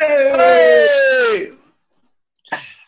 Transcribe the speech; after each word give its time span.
Hey! 0.00 1.52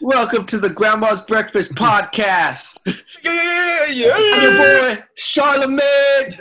Welcome 0.01 0.45
to 0.47 0.59
the 0.59 0.69
Grandma's 0.69 1.23
Breakfast 1.23 1.77
Podcast. 1.77 2.79
Yeah, 3.23 3.87
yeah, 3.87 4.13
I'm 4.17 4.43
your 4.43 4.57
boy, 4.57 5.03
Charlemagne. 5.17 6.35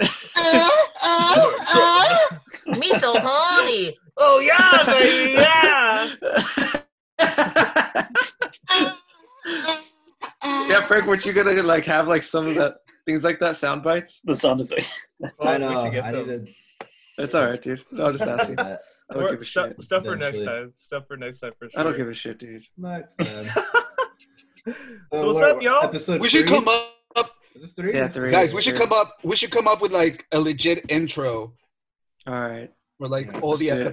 Me 2.80 2.94
so 2.96 3.20
horny. 3.20 3.96
Oh 4.18 4.40
yeah, 4.40 4.84
baby, 4.88 5.34
yeah. 5.34 6.10
yeah, 10.70 10.88
Frank, 10.88 11.06
weren't 11.06 11.24
you 11.26 11.34
gonna 11.34 11.62
like 11.62 11.86
have 11.86 12.08
like 12.08 12.24
some 12.24 12.48
of 12.48 12.56
that 12.56 12.78
things 13.06 13.24
like 13.24 13.38
that 13.40 13.58
sound 13.58 13.84
bites? 13.84 14.22
The 14.24 14.36
sound 14.36 14.62
effect. 14.62 14.92
Well, 15.20 15.50
I 15.50 15.58
know. 15.58 15.82
I 15.82 16.12
some. 16.12 16.28
need 16.28 16.46
to. 16.46 16.52
That's 17.18 17.36
all 17.36 17.46
right, 17.46 17.62
dude. 17.62 17.84
No, 17.92 18.06
I'm 18.06 18.18
just 18.18 18.28
asking. 18.28 18.56
Uh, 18.60 18.78
I 19.10 19.16
don't 19.16 19.24
Or 19.24 19.30
give 19.32 19.42
a 19.42 19.46
stuff, 19.46 19.68
shit. 19.70 19.82
stuff 19.84 20.04
for 20.04 20.16
next 20.16 20.44
time. 20.44 20.74
Stuff 20.78 21.08
for 21.08 21.18
next 21.18 21.40
time 21.40 21.52
for 21.58 21.70
sure. 21.70 21.80
I 21.80 21.84
don't 21.84 21.98
give 21.98 22.08
a 22.08 22.14
shit, 22.14 22.38
dude. 22.38 22.64
next 22.78 23.16
time. 23.16 23.46
so 24.66 24.74
what's 25.34 25.42
up, 25.42 25.62
y'all? 25.62 25.84
Episode 25.84 26.22
We 26.22 26.30
should 26.30 26.48
three? 26.48 26.56
come 26.58 26.68
up, 26.68 27.32
Is 27.56 27.62
this 27.64 27.72
three? 27.74 27.94
Yeah, 27.94 28.08
three. 28.08 28.32
guys. 28.32 28.54
We 28.54 28.62
should 28.62 28.76
come 28.76 28.94
up. 28.94 29.14
We 29.24 29.36
should 29.36 29.52
come 29.52 29.68
up 29.68 29.82
with 29.82 29.92
like 29.92 30.26
a 30.32 30.40
legit 30.40 30.86
intro 30.92 31.54
All 32.28 32.34
right. 32.34 32.72
for 33.00 33.08
like 33.08 33.28
Yeah, 33.34 33.40
all 33.40 33.58
the 33.58 33.72
let's 33.72 33.82
it. 33.82 33.88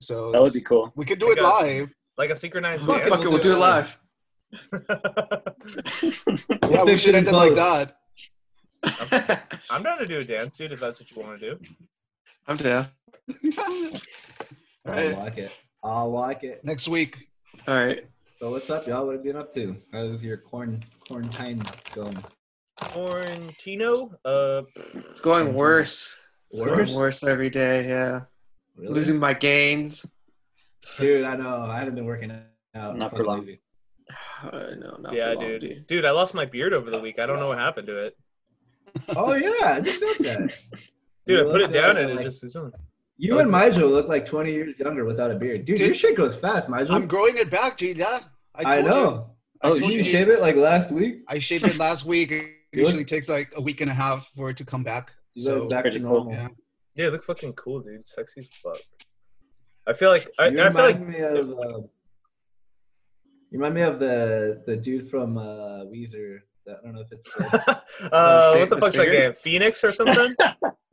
episodes. 0.00 0.32
That 0.32 0.42
would 0.42 0.52
be 0.52 0.62
cool. 0.62 0.92
We 0.96 1.04
could 1.04 1.18
do 1.20 1.30
it 1.30 1.38
a- 1.38 1.42
live. 1.42 1.90
Like 2.18 2.30
a 2.30 2.36
synchronized 2.36 2.84
Fuck 2.86 3.02
it, 3.06 3.10
we'll 3.10 3.38
do 3.38 3.52
it 3.52 3.58
live. 3.58 3.96
Yeah, 6.02 6.58
We'll 6.62 6.84
we 6.86 6.92
fix 6.92 7.02
should 7.02 7.14
end 7.14 7.28
it 7.28 7.32
like 7.32 7.54
post. 7.54 7.92
that. 8.82 9.60
I'm 9.70 9.82
down 9.82 9.98
to 9.98 10.06
do 10.06 10.18
a 10.18 10.24
dance, 10.24 10.56
dude, 10.56 10.72
if 10.72 10.80
that's 10.80 10.98
what 11.00 11.10
you 11.10 11.20
want 11.22 11.40
to 11.40 11.50
do. 11.54 11.60
I'm 12.46 12.56
down. 12.56 12.88
All 13.58 13.64
I 14.86 15.08
right. 15.08 15.18
like 15.18 15.38
it. 15.38 15.52
I 15.82 16.02
like 16.02 16.44
it. 16.44 16.64
Next 16.64 16.88
week. 16.88 17.28
All 17.66 17.74
right. 17.74 18.04
So 18.38 18.50
what's 18.50 18.70
up, 18.70 18.86
y'all? 18.86 19.06
What 19.06 19.16
have 19.16 19.24
you 19.24 19.32
been 19.32 19.40
up 19.40 19.52
to? 19.54 19.76
How's 19.92 20.22
your 20.22 20.36
corn 20.36 20.84
quarantine 21.06 21.62
going? 21.94 22.22
Quarantino? 22.80 24.12
Uh, 24.24 24.62
It's 25.10 25.20
going 25.20 25.54
worse. 25.54 26.14
It's 26.50 26.60
Worse? 26.60 26.88
going 26.90 26.98
worse 26.98 27.22
every 27.24 27.50
day, 27.50 27.88
yeah. 27.88 28.20
Really? 28.76 28.94
Losing 28.94 29.18
my 29.18 29.32
gains. 29.34 30.06
Dude, 30.98 31.24
I 31.24 31.34
know. 31.36 31.62
I 31.62 31.78
haven't 31.78 31.96
been 31.96 32.04
working 32.04 32.30
out. 32.74 32.96
Not 32.96 33.10
for 33.10 33.16
fucking 33.18 33.26
long. 33.30 33.40
lazy. 33.46 33.58
Uh, 34.44 34.50
no, 34.78 34.96
not 35.00 35.12
yeah, 35.14 35.34
for 35.34 35.40
long, 35.40 35.58
dude. 35.58 35.86
Dude, 35.88 36.04
I 36.04 36.10
lost 36.12 36.34
my 36.34 36.44
beard 36.44 36.72
over 36.72 36.90
the 36.90 37.00
week. 37.00 37.18
I 37.18 37.26
don't 37.26 37.40
know 37.40 37.48
what 37.48 37.58
happened 37.58 37.88
to 37.88 37.98
it. 38.06 38.16
Oh 39.16 39.34
yeah, 39.34 39.74
I 39.76 39.80
didn't 39.80 40.00
know 40.00 40.30
that. 40.32 40.58
Dude, 41.26 41.40
I 41.46 41.50
put 41.50 41.60
it 41.62 41.72
down 41.72 41.96
and 41.96 42.10
it 42.10 42.22
just 42.22 42.44
is 42.44 42.54
on. 42.54 42.72
You 43.18 43.38
and 43.38 43.50
Mijo 43.50 43.90
look 43.90 44.08
like 44.08 44.26
20 44.26 44.52
years 44.52 44.78
younger 44.78 45.04
without 45.04 45.30
a 45.30 45.34
beard. 45.36 45.64
Dude, 45.64 45.78
Dude. 45.78 45.86
your 45.86 45.94
shit 45.94 46.16
goes 46.16 46.36
fast, 46.36 46.68
Mijo. 46.68 46.90
I'm 46.90 47.06
growing 47.06 47.38
it 47.38 47.50
back, 47.50 47.78
G. 47.78 47.92
Yeah. 47.92 48.20
I, 48.54 48.76
told 48.80 48.86
know. 48.86 49.10
You, 49.10 49.24
I 49.62 49.66
Oh, 49.66 49.68
told 49.70 49.80
Did 49.82 49.90
you 49.92 49.98
you. 49.98 50.04
shave 50.04 50.28
it 50.28 50.40
like 50.40 50.56
last 50.56 50.90
week? 50.92 51.22
I 51.28 51.38
shaved 51.38 51.64
it 51.64 51.78
last 51.78 52.04
week. 52.04 52.30
It 52.30 52.46
usually 52.72 53.04
takes 53.06 53.28
like 53.28 53.52
a 53.56 53.60
week 53.60 53.80
and 53.80 53.90
a 53.90 53.94
half 53.94 54.28
for 54.36 54.50
it 54.50 54.56
to 54.58 54.64
come 54.66 54.82
back. 54.84 55.12
You 55.34 55.44
So 55.44 55.66
back 55.66 55.82
pretty 55.84 55.98
to 56.00 56.04
cool. 56.04 56.24
normal. 56.24 56.32
yeah. 56.34 56.48
Yeah, 56.94 57.08
look 57.08 57.24
fucking 57.24 57.54
cool, 57.54 57.80
dude. 57.80 58.06
Sexy 58.06 58.40
as 58.40 58.48
fuck. 58.62 58.78
I 59.86 59.92
feel 59.92 60.10
like 60.10 60.26
I, 60.38 60.44
I 60.44 60.48
you 60.48 60.56
feel 60.56 60.66
remind 60.66 61.00
like 61.00 61.08
me 61.08 61.20
of. 61.20 61.50
Uh, 61.50 61.78
you 63.50 63.58
remind 63.58 63.74
me 63.74 63.82
of 63.82 63.98
the 63.98 64.62
the 64.66 64.76
dude 64.76 65.08
from 65.10 65.38
uh, 65.38 65.84
Weezer. 65.84 66.38
I 66.68 66.72
don't 66.82 66.94
know 66.94 67.02
if 67.02 67.12
it's. 67.12 67.26
Uh, 68.02 68.06
uh, 68.12 68.54
what 68.56 68.68
the 68.68 68.74
the 68.76 68.80
fuck's 68.82 68.96
that 68.96 69.06
game? 69.10 69.32
Phoenix 69.40 69.82
or 69.82 69.90
something? 69.90 70.34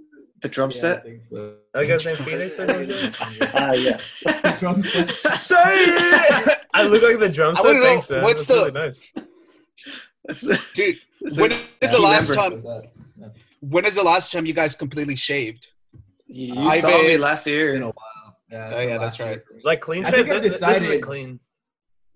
The 0.44 0.50
drum 0.50 0.70
yeah, 0.72 0.76
I 0.78 0.80
set? 0.80 1.04
think 1.04 1.22
so. 1.32 1.56
That 1.74 1.88
guy's 1.88 2.06
name 2.06 2.16
Phoenix 2.18 2.60
or 2.60 2.68
something? 2.68 3.50
Ah, 3.56 3.72
yes. 3.74 4.24
Drum 4.60 4.84
set. 4.84 5.10
Say 5.12 5.56
it! 5.58 6.60
I 6.74 6.84
look 6.84 7.02
like 7.02 7.18
the 7.20 7.30
drum 7.30 7.56
set. 7.56 7.66
wanna 7.66 7.80
know, 7.80 7.86
Thanks, 7.86 8.10
man. 8.10 8.24
what's 8.24 8.46
That's 8.46 8.60
really 8.60 8.72
the- 8.72 8.80
nice. 8.80 9.12
Dude, 10.74 10.98
that's 11.22 11.38
when 11.40 11.52
a 11.54 11.62
is 11.82 11.92
the 11.92 12.00
last 12.00 12.30
member. 12.30 12.62
time? 12.62 13.32
When 13.62 13.86
is 13.86 13.96
the 13.96 14.04
last 14.04 14.32
time 14.32 14.46
you 14.46 14.54
guys 14.54 14.76
completely 14.76 15.16
shaved? 15.16 15.68
You 16.28 16.60
I 16.60 16.80
saw 16.80 16.90
me 16.90 17.08
bet- 17.12 17.20
last 17.20 17.46
Been 17.46 17.82
a 17.84 17.86
while. 17.88 17.94
Yeah, 18.52 18.72
Oh, 18.74 18.80
yeah, 18.82 18.98
that's 18.98 19.20
right. 19.20 19.42
Like 19.64 19.82
clean 19.82 20.06
I 20.06 20.12
think 20.12 20.30
I've 20.30 20.42
This, 20.44 20.60
this 20.60 20.60
decided- 20.62 21.02
clean. 21.02 21.40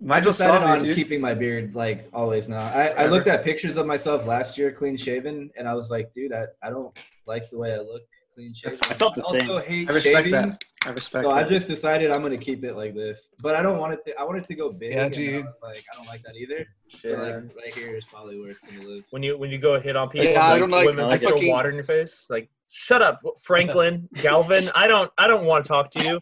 I 0.09 0.17
I 0.17 0.19
just 0.21 0.37
decided 0.37 0.63
saw 0.65 0.73
on 0.73 0.79
dude. 0.83 0.95
keeping 0.95 1.19
my 1.19 1.33
beard 1.33 1.73
like 1.73 2.07
always 2.13 2.47
now. 2.47 2.61
I, 2.65 2.89
I 2.89 3.05
looked 3.07 3.27
at 3.27 3.43
pictures 3.43 3.77
of 3.77 3.87
myself 3.87 4.27
last 4.27 4.55
year 4.57 4.71
clean 4.71 4.95
shaven, 4.95 5.49
and 5.57 5.67
I 5.67 5.73
was 5.73 5.89
like, 5.89 6.13
dude, 6.13 6.33
I, 6.33 6.45
I 6.61 6.69
don't 6.69 6.95
like 7.25 7.49
the 7.49 7.57
way 7.57 7.73
I 7.73 7.77
look 7.79 8.03
clean 8.37 8.53
shaven. 8.53 8.77
I 8.83 8.93
felt 8.93 9.15
the 9.15 9.23
also 9.23 9.39
same. 9.39 9.61
hate 9.63 9.89
I 9.89 9.93
respect 9.93 10.15
shaving, 10.15 10.31
that. 10.33 10.63
I 10.85 10.89
respect 10.91 11.25
So 11.25 11.31
I 11.31 11.43
just 11.43 11.67
decided 11.67 12.11
I'm 12.11 12.21
gonna 12.21 12.37
keep 12.37 12.63
it 12.63 12.75
like 12.75 12.93
this, 12.93 13.29
but 13.41 13.55
I 13.55 13.61
don't 13.63 13.79
want 13.79 13.93
it 13.93 14.03
to. 14.05 14.19
I 14.19 14.23
want 14.23 14.37
it 14.37 14.47
to 14.47 14.55
go 14.55 14.71
big. 14.71 14.93
Yeah, 14.93 15.05
and 15.05 15.15
I 15.15 15.37
was 15.39 15.45
like 15.63 15.83
I 15.91 15.95
don't 15.97 16.05
like 16.07 16.21
that 16.23 16.35
either. 16.35 16.65
So 16.87 17.09
like 17.13 17.55
right 17.55 17.73
here 17.73 17.95
is 17.95 18.05
probably 18.05 18.39
where 18.39 18.49
it's 18.49 18.59
gonna 18.59 18.87
live. 18.87 19.03
When 19.09 19.23
you 19.23 19.37
when 19.37 19.49
you 19.49 19.57
go 19.57 19.79
hit 19.79 19.95
on 19.95 20.07
people, 20.09 20.29
Yeah, 20.29 20.45
I 20.45 20.59
don't 20.59 20.69
like- 20.69 20.85
women 20.85 21.05
I 21.05 21.07
like 21.07 21.21
like 21.21 21.29
throw 21.29 21.37
fucking- 21.37 21.49
water 21.51 21.69
in 21.69 21.75
your 21.75 21.83
face. 21.83 22.27
Like, 22.29 22.47
shut 22.69 23.01
up, 23.01 23.19
Franklin, 23.41 24.07
Galvin. 24.21 24.69
I 24.75 24.87
don't 24.87 25.11
I 25.17 25.25
don't 25.27 25.45
want 25.45 25.65
to 25.65 25.67
talk 25.67 25.89
to 25.91 26.03
you. 26.03 26.21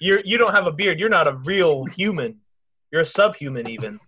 You're 0.00 0.20
you 0.24 0.36
don't 0.36 0.52
have 0.52 0.66
a 0.66 0.72
beard. 0.72 1.00
You're 1.00 1.08
not 1.08 1.26
a 1.26 1.36
real 1.44 1.84
human. 1.86 2.36
You're 2.92 3.02
a 3.02 3.06
subhuman 3.06 3.68
even. 3.68 3.98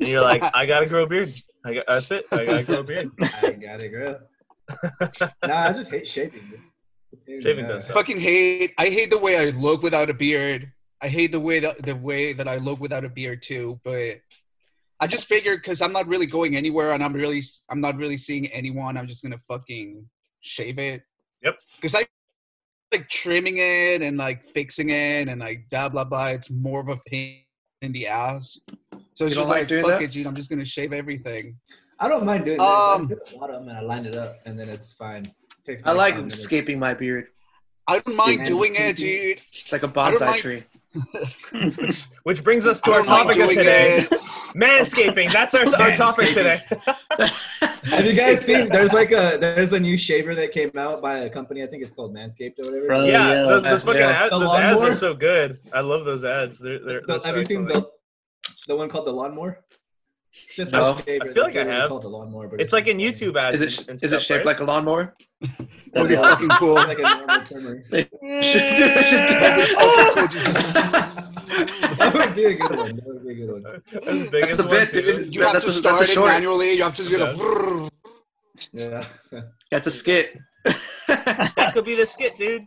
And 0.00 0.08
you're 0.08 0.22
like, 0.22 0.42
I 0.54 0.64
gotta 0.64 0.86
grow 0.86 1.02
a 1.02 1.06
beard. 1.06 1.30
I 1.64 1.74
got, 1.74 1.84
that's 1.86 2.10
it. 2.10 2.24
I 2.32 2.44
gotta 2.46 2.64
grow 2.64 2.80
a 2.80 2.84
beard. 2.84 3.10
I 3.42 3.50
got 3.52 3.82
it, 3.82 3.90
girl. 3.90 4.18
nah, 5.46 5.68
I 5.68 5.72
just 5.74 5.90
hate 5.90 6.08
shaving. 6.08 6.40
dude. 6.50 6.60
Shaving 7.26 7.64
Yeah. 7.64 7.72
does 7.72 7.86
suck. 7.86 7.96
fucking 7.96 8.20
hate. 8.20 8.72
I 8.78 8.86
hate 8.88 9.10
the 9.10 9.18
way 9.18 9.36
I 9.38 9.50
look 9.50 9.82
without 9.82 10.10
a 10.10 10.14
beard. 10.14 10.72
I 11.00 11.08
hate 11.08 11.32
the 11.32 11.40
way 11.40 11.58
that 11.60 11.82
the 11.82 11.96
way 11.96 12.32
that 12.32 12.46
I 12.48 12.56
look 12.56 12.80
without 12.80 13.04
a 13.04 13.08
beard 13.08 13.42
too. 13.42 13.80
But 13.84 14.20
I 15.00 15.06
just 15.08 15.26
figured 15.26 15.60
because 15.62 15.82
I'm 15.82 15.92
not 15.92 16.06
really 16.06 16.26
going 16.26 16.56
anywhere 16.56 16.92
and 16.92 17.02
I'm 17.02 17.12
really 17.12 17.42
I'm 17.70 17.80
not 17.80 17.96
really 17.96 18.16
seeing 18.16 18.46
anyone. 18.48 18.96
I'm 18.96 19.08
just 19.08 19.22
gonna 19.22 19.40
fucking 19.48 20.08
shave 20.40 20.78
it. 20.78 21.02
Yep. 21.42 21.58
Because 21.76 21.94
I 21.94 22.06
like 22.92 23.08
trimming 23.08 23.56
it 23.58 24.02
and 24.02 24.16
like 24.16 24.44
fixing 24.44 24.90
it 24.90 25.28
and 25.28 25.40
like 25.40 25.64
blah 25.70 25.88
blah 25.88 26.04
blah. 26.04 26.28
It's 26.28 26.50
more 26.50 26.80
of 26.80 26.88
a 26.88 26.98
pain 27.06 27.40
in 27.80 27.90
the 27.92 28.06
ass. 28.06 28.58
So 29.14 29.26
it's 29.26 29.30
You 29.34 29.34
don't 29.34 29.34
just 29.34 29.48
like 29.48 29.58
like, 29.62 29.68
doing 29.68 29.82
fuck 29.82 29.98
that? 29.98 30.02
it, 30.02 30.12
dude. 30.12 30.26
I'm 30.26 30.34
just 30.36 30.50
gonna 30.50 30.64
shave 30.64 30.92
everything. 30.92 31.56
I 31.98 32.08
don't 32.08 32.24
mind 32.24 32.44
doing 32.44 32.58
this. 32.58 32.66
I 32.66 32.94
Um, 32.94 33.06
do 33.08 33.14
of 33.40 33.50
them 33.50 33.68
and 33.68 33.78
I 33.78 33.80
line 33.80 34.06
it 34.06 34.14
up, 34.16 34.36
and 34.46 34.58
then 34.58 34.68
it's 34.68 34.92
fine. 34.94 35.32
Takes 35.64 35.82
I 35.84 35.92
like 35.92 36.14
five 36.14 36.22
minutes. 36.24 36.40
scaping 36.40 36.78
my 36.78 36.94
beard. 36.94 37.28
I 37.86 37.98
don't 37.98 38.16
mind 38.16 38.46
doing 38.46 38.74
it, 38.76 38.96
dude. 38.96 39.40
It's 39.48 39.72
like 39.72 39.82
a 39.82 39.88
bonsai 39.88 40.38
tree. 40.38 40.64
Which 42.24 42.44
brings 42.44 42.66
us 42.66 42.80
to 42.82 42.92
our 42.92 43.02
topic 43.02 43.38
of 43.40 43.48
today. 43.48 44.04
Manscaping. 44.54 45.32
That's 45.32 45.54
our, 45.54 45.64
our 45.80 45.92
topic 45.94 46.28
today. 46.34 46.60
Have 47.84 48.06
you 48.06 48.14
guys 48.14 48.44
seen? 48.44 48.68
There's 48.68 48.92
like 48.92 49.10
a 49.10 49.38
there's 49.40 49.72
a 49.72 49.80
new 49.80 49.96
shaver 49.96 50.34
that 50.34 50.52
came 50.52 50.70
out 50.76 51.00
by 51.00 51.20
a 51.20 51.30
company. 51.30 51.62
I 51.62 51.66
think 51.66 51.82
it's 51.82 51.92
called 51.92 52.14
Manscaped 52.14 52.60
or 52.60 52.66
whatever. 52.66 52.86
Bro, 52.86 53.04
yeah, 53.06 53.28
yeah. 53.28 53.34
those, 53.42 53.62
those 53.62 53.82
fucking 53.82 54.00
Yeah. 54.00 54.24
ads, 54.24 54.30
those 54.30 54.54
ads 54.54 54.82
are 54.82 54.94
so 54.94 55.14
good. 55.14 55.58
I 55.72 55.80
love 55.80 56.04
those 56.04 56.24
ads. 56.24 56.58
They're, 56.58 56.78
they're, 56.78 57.00
they're 57.06 57.20
so 57.20 57.26
have 57.26 57.36
you 57.38 57.44
seen 57.44 57.64
the 57.64 57.88
the 58.68 58.76
one 58.76 58.88
called 58.88 59.06
the 59.06 59.12
lawnmower? 59.12 59.60
It's 60.34 60.56
just 60.56 60.72
No. 60.72 60.92
a 60.96 61.02
shaver. 61.04 61.28
I 61.28 61.32
feel 61.34 61.42
like 61.42 61.56
I 61.56 61.64
have. 61.64 61.88
Called 61.90 62.02
the 62.02 62.08
lawnmower, 62.08 62.48
but 62.48 62.60
It's 62.60 62.72
like 62.72 62.86
in 62.86 62.96
YouTube 62.98 63.36
ads. 63.36 63.60
Is 63.60 63.78
it 63.80 63.80
and- 63.80 63.88
and 63.90 64.02
is 64.04 64.12
it 64.14 64.22
shaped 64.22 64.38
right? 64.38 64.46
like 64.46 64.60
a 64.60 64.64
lawnmower? 64.64 65.14
That'd 65.40 65.68
That'd 65.92 66.08
be 66.08 66.16
be 66.16 66.22
fucking 66.22 66.48
cool. 66.50 66.74
like 66.74 66.98
a 66.98 67.02
normal 67.02 67.40
trimmer. 67.46 67.82
They 67.90 68.02
should 68.40 68.76
do- 68.76 68.94
they 68.94 69.02
should 69.04 69.26
do- 69.28 69.36
That 71.98 72.12
would 72.14 72.34
be 72.34 72.44
a 72.46 72.54
good 72.54 72.76
one. 72.76 72.96
That 72.96 73.06
would 73.06 73.24
be 73.26 73.32
a 73.32 73.34
good 73.46 73.52
one. 73.62 73.82
As 74.06 74.22
big 74.30 74.42
That's 74.42 74.52
as 74.52 74.56
the 74.58 74.64
bit, 74.64 74.88
too. 74.90 75.02
dude. 75.02 75.34
You 75.34 75.40
That- 75.40 75.54
have 75.54 75.62
that's 75.62 75.66
to 75.66 75.70
a- 75.70 75.72
that's 75.72 75.76
a 75.76 75.80
start 75.80 76.02
it 76.02 76.08
short. 76.08 76.28
manually. 76.28 76.72
You 76.76 76.82
have 76.84 76.94
to, 76.94 77.02
you 77.02 77.18
Yeah. 77.18 77.32
know, 77.32 77.88
Yeah. 78.72 79.04
That's 79.70 79.86
a 79.86 79.90
skit. 79.90 80.38
That 81.08 81.70
could 81.74 81.84
be 81.84 81.94
the 81.96 82.06
skit, 82.06 82.38
dude. 82.38 82.62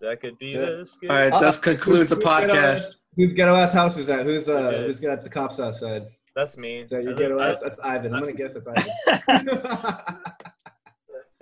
That 0.00 0.20
could 0.20 0.36
be 0.38 0.48
Yeah. 0.48 0.60
the 0.66 0.84
skit. 0.86 1.08
All 1.10 1.16
right, 1.16 1.32
Uh, 1.32 1.40
that 1.40 1.62
concludes 1.62 2.10
the 2.10 2.16
podcast. 2.16 3.00
Who's 3.16 3.30
Whose 3.30 3.32
ghetto 3.32 3.54
ass 3.54 3.72
house 3.72 3.96
is 3.96 4.08
that? 4.08 4.26
Who's 4.26 4.48
uh 4.48 4.52
Okay. 4.54 4.86
who's 4.86 5.00
got 5.00 5.22
the 5.22 5.30
cops 5.30 5.60
outside? 5.60 6.02
That's 6.34 6.56
me. 6.56 6.80
Is 6.80 6.90
that 6.90 7.02
your 7.04 7.14
I 7.14 7.16
ghetto 7.16 7.40
ass? 7.40 7.60
That's 7.62 7.78
Ivan. 7.80 8.14
I'm 8.14 8.22
gonna 8.22 8.32
guess 8.34 8.54
it's 8.56 8.66
Ivan. 8.66 8.90
I- 9.28 10.02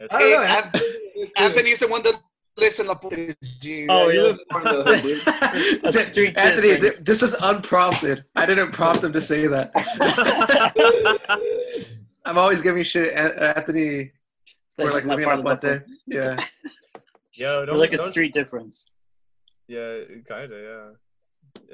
I 0.11 0.19
don't 0.19 0.21
Hey, 0.21 0.31
know. 0.33 1.31
Anthony's 1.37 1.79
the 1.79 1.87
one 1.89 2.03
that 2.03 2.15
lives 2.57 2.81
in 2.81 2.87
La 2.89 2.95
Puente. 2.97 3.37
Oh, 3.89 4.09
you 4.09 4.17
yeah. 4.21 4.23
live 4.23 4.39
in 4.39 4.45
part 4.51 4.67
of 4.67 4.85
the 4.85 4.97
hood, 4.97 5.03
dude. 5.03 5.83
That's 5.83 5.95
Say- 5.97 6.03
street 6.03 6.37
Anthony, 6.37 6.79
th- 6.81 6.99
this 6.99 7.23
was 7.23 7.35
unprompted. 7.41 8.25
I 8.37 8.45
didn't 8.47 8.73
prompt 8.73 9.05
him 9.05 9.13
to 9.13 9.21
say 9.21 9.47
that. 9.47 9.71
I'm 12.25 12.37
always 12.39 12.61
giving 12.63 12.83
shit, 12.83 13.15
Anthony. 13.17 14.13
Or 14.79 14.91
That's 14.91 14.95
like 14.95 15.05
living 15.05 15.25
part 15.25 15.35
on 15.35 15.39
of 15.41 15.45
what 15.45 15.61
the 15.61 15.79
day? 15.79 15.85
Yeah. 16.07 16.37
Yo, 17.35 17.61
We're 17.61 17.67
don't, 17.67 17.79
like 17.79 17.93
a 17.93 17.99
don't- 17.99 18.11
street 18.11 18.33
difference. 18.35 18.87
Yeah, 19.69 20.01
kinda. 20.29 20.49
Yeah. 20.51 20.91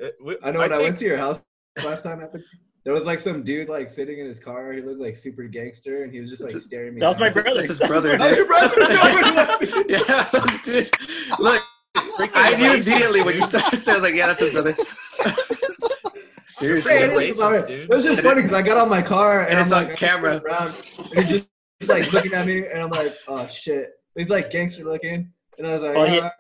It- 0.07 0.17
we- 0.23 0.37
I 0.43 0.51
know 0.51 0.59
when 0.61 0.73
I, 0.73 0.79
went 0.79 0.99
to 0.99 1.05
your 1.07 1.17
house 1.17 1.41
last 1.85 2.03
time 2.03 2.21
at 2.21 2.33
the 2.33 2.43
there 2.89 2.95
was 2.95 3.05
like 3.05 3.21
some 3.21 3.43
dude 3.43 3.69
like 3.69 3.91
sitting 3.91 4.19
in 4.19 4.25
his 4.25 4.41
car. 4.41 4.73
He 4.73 4.81
looked 4.81 4.99
like 4.99 5.15
super 5.15 5.43
gangster, 5.43 6.05
and 6.05 6.11
he 6.11 6.21
was 6.21 6.31
just 6.31 6.43
like 6.43 6.53
That's 6.53 6.65
a- 6.65 6.69
staring 6.69 6.95
me. 6.95 7.01
That 7.01 7.09
was 7.09 7.21
my 7.21 7.29
brother. 7.29 7.53
That's 7.55 7.69
his 7.69 7.81
brother, 7.87 8.17
That 8.19 8.29
was 8.31 8.37
your 8.39 8.47
brother? 8.47 8.75
No, 8.79 8.87
it 8.89 9.71
wasn't. 9.75 9.91
yeah, 9.91 10.59
dude. 10.65 10.91
Look, 11.39 11.63
I 11.95 12.55
knew 12.57 12.73
immediately 12.73 13.21
when 13.21 13.35
you 13.35 13.43
started 13.43 13.79
saying, 13.83 13.97
I 13.97 14.01
was 14.01 14.11
like, 14.11 14.15
yeah, 14.19 14.27
that's 14.29 14.41
his 14.41 14.53
brother. 14.53 14.75
Seriously. 16.47 16.95
Man, 16.95 17.11
Racist, 17.11 17.29
it's 17.29 17.41
it. 17.41 17.67
dude. 17.69 17.83
It 17.83 17.89
was 17.91 18.05
just 18.05 18.23
funny 18.23 18.41
because 18.43 18.57
I 18.57 18.63
got 18.63 18.79
on 18.79 18.89
my 18.89 19.03
car 19.03 19.41
and, 19.43 19.51
And 19.51 19.59
I'm 19.59 19.65
it's 19.65 19.73
like, 19.73 19.91
on 19.91 19.97
camera. 19.97 20.33
looking 20.35 20.49
Around, 20.51 20.75
and 21.15 21.25
he's 21.25 21.29
just 21.29 21.47
he's 21.81 21.89
like 21.91 22.11
looking 22.15 22.33
at 22.33 22.47
me, 22.47 22.67
and 22.69 22.81
I'm 22.81 22.89
like, 22.91 23.15
oh 23.29 23.47
shit. 23.47 23.91
He's 24.17 24.31
like 24.31 24.49
gangster 24.51 24.83
looking, 24.85 25.31
and 25.59 25.67
I 25.67 25.75
was 25.75 25.83
like, 25.83 25.95
Well, 25.95 26.07
he- 26.07 26.21
"Ah." 26.21 26.31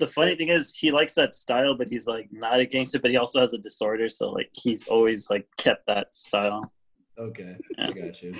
The 0.00 0.06
funny 0.06 0.34
thing 0.36 0.48
is 0.48 0.74
he 0.74 0.90
likes 0.90 1.14
that 1.14 1.34
style, 1.34 1.74
but 1.76 1.88
he's 1.88 2.06
like 2.06 2.28
not 2.32 2.58
a 2.60 2.66
gangster, 2.66 2.98
but 2.98 3.10
he 3.10 3.16
also 3.16 3.40
has 3.40 3.52
a 3.52 3.58
disorder, 3.58 4.08
so 4.08 4.30
like 4.30 4.50
he's 4.52 4.86
always 4.88 5.30
like 5.30 5.46
kept 5.56 5.86
that 5.86 6.14
style. 6.14 6.72
okay, 7.18 7.56
Yeah. 7.78 7.88
I 7.88 7.92
got 7.92 8.22
you. 8.22 8.34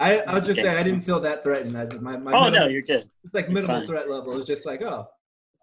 I, 0.00 0.20
I 0.20 0.34
was 0.34 0.46
just 0.46 0.60
saying 0.60 0.76
I 0.76 0.82
didn't 0.84 1.00
feel 1.00 1.18
that 1.20 1.42
threatened. 1.42 1.76
I, 1.76 1.84
my, 2.00 2.16
my 2.16 2.32
Oh 2.32 2.44
minimal, 2.44 2.66
no, 2.66 2.66
you're 2.68 2.82
good. 2.82 3.10
it's 3.24 3.34
like 3.34 3.48
minimal 3.48 3.78
fine. 3.78 3.86
threat 3.86 4.08
level. 4.08 4.36
It's 4.38 4.46
just 4.46 4.64
like, 4.64 4.80
oh, 4.82 5.08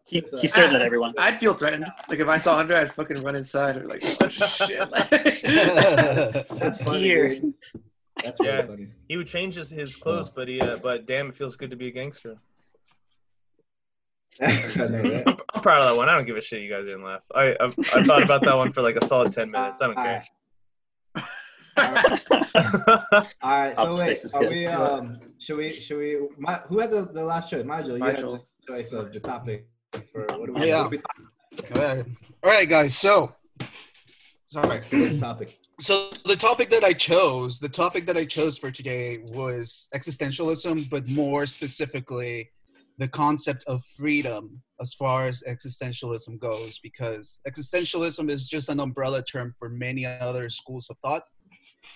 He 0.06 0.17
It's, 0.17 0.33
uh, 0.33 0.38
he 0.41 0.47
stares 0.47 0.73
at 0.73 0.81
everyone. 0.81 1.13
I'd 1.18 1.39
feel 1.39 1.53
threatened. 1.53 1.85
Like 2.09 2.19
if 2.19 2.27
I 2.27 2.35
saw 2.35 2.57
Andre, 2.57 2.75
I'd 2.75 2.91
fucking 2.91 3.23
run 3.23 3.35
inside 3.38 3.77
or 3.77 3.88
like, 3.88 4.01
oh 4.03 4.27
shit. 4.27 4.89
that's 6.59 6.77
funny. 6.83 7.03
Dear. 7.03 7.29
dude. 7.29 7.53
That's 8.23 8.39
really 8.41 8.51
Yeah. 8.57 8.65
funny. 8.65 8.88
He 9.07 9.15
would 9.18 9.27
change 9.27 9.56
his, 9.56 9.69
his 9.69 9.95
clothes, 9.95 10.29
but 10.29 10.47
he 10.50 10.59
uh, 10.59 10.77
but 10.83 11.06
damn, 11.06 11.29
it 11.29 11.35
feels 11.38 11.56
good 11.56 11.69
to 11.71 11.77
be 11.77 11.88
a 11.88 11.91
gangster. 11.91 12.35
I 14.41 14.87
know, 14.89 15.01
right? 15.01 15.23
I'm, 15.27 15.37
I'm 15.53 15.61
proud 15.61 15.81
of 15.81 15.89
that 15.89 15.97
one. 15.97 16.09
I 16.09 16.15
don't 16.15 16.25
give 16.25 16.37
a 16.37 16.41
shit. 16.41 16.61
You 16.61 16.69
guys 16.69 16.85
didn't 16.85 17.03
laugh. 17.03 17.23
I 17.33 17.51
I, 17.53 17.65
I 17.65 18.03
thought 18.03 18.23
about 18.23 18.43
that 18.43 18.57
one 18.57 18.73
for 18.73 18.81
like 18.81 18.95
a 18.95 19.05
solid 19.05 19.31
ten 19.31 19.51
minutes. 19.51 19.81
I 19.81 19.87
don't 19.87 19.95
care. 19.95 20.23
All 21.77 23.59
right, 23.59 23.75
so 23.75 23.97
wait, 23.97 24.25
are 24.33 24.39
good. 24.39 24.49
we? 24.49 24.65
Um, 24.65 25.19
should 25.39 25.57
we? 25.57 25.69
Should 25.69 25.97
we? 25.97 26.19
My, 26.37 26.55
who 26.67 26.79
had 26.79 26.91
the, 26.91 27.05
the 27.05 27.23
last 27.23 27.49
choice? 27.49 27.65
Nigel, 27.65 27.97
you 27.97 28.03
had 28.03 28.15
Nigel. 28.15 28.37
the 28.37 28.43
choice 28.73 28.93
of 28.93 29.11
the 29.11 29.19
topic 29.19 29.67
for 30.11 30.25
what 30.37 30.45
do 30.45 30.53
we? 30.53 30.61
Oh, 30.61 30.63
yeah. 30.63 30.87
What 30.87 30.91
do 30.91 31.01
All 31.75 31.95
right. 31.95 32.05
All 32.43 32.49
right, 32.49 32.69
guys. 32.69 32.97
So, 32.97 33.33
sorry. 34.47 34.81
topic. 35.19 35.59
So 35.81 36.09
the 36.25 36.37
topic 36.37 36.69
that 36.69 36.85
I 36.85 36.93
chose, 36.93 37.59
the 37.59 37.67
topic 37.67 38.05
that 38.05 38.15
I 38.15 38.23
chose 38.23 38.57
for 38.57 38.71
today 38.71 39.19
was 39.27 39.89
existentialism, 39.93 40.89
but 40.89 41.07
more 41.09 41.45
specifically, 41.45 42.49
the 42.97 43.07
concept 43.07 43.63
of 43.68 43.81
freedom 43.97 44.62
as 44.81 44.94
far 44.94 45.27
as 45.27 45.44
existentialism 45.47 46.39
goes, 46.39 46.80
because 46.81 47.39
existentialism 47.47 48.30
is 48.30 48.47
just 48.47 48.69
an 48.69 48.80
umbrella 48.80 49.24
term 49.24 49.53
for 49.59 49.69
many 49.69 50.06
other 50.06 50.50
schools 50.50 50.89
of 50.89 50.97
thought. 51.03 51.24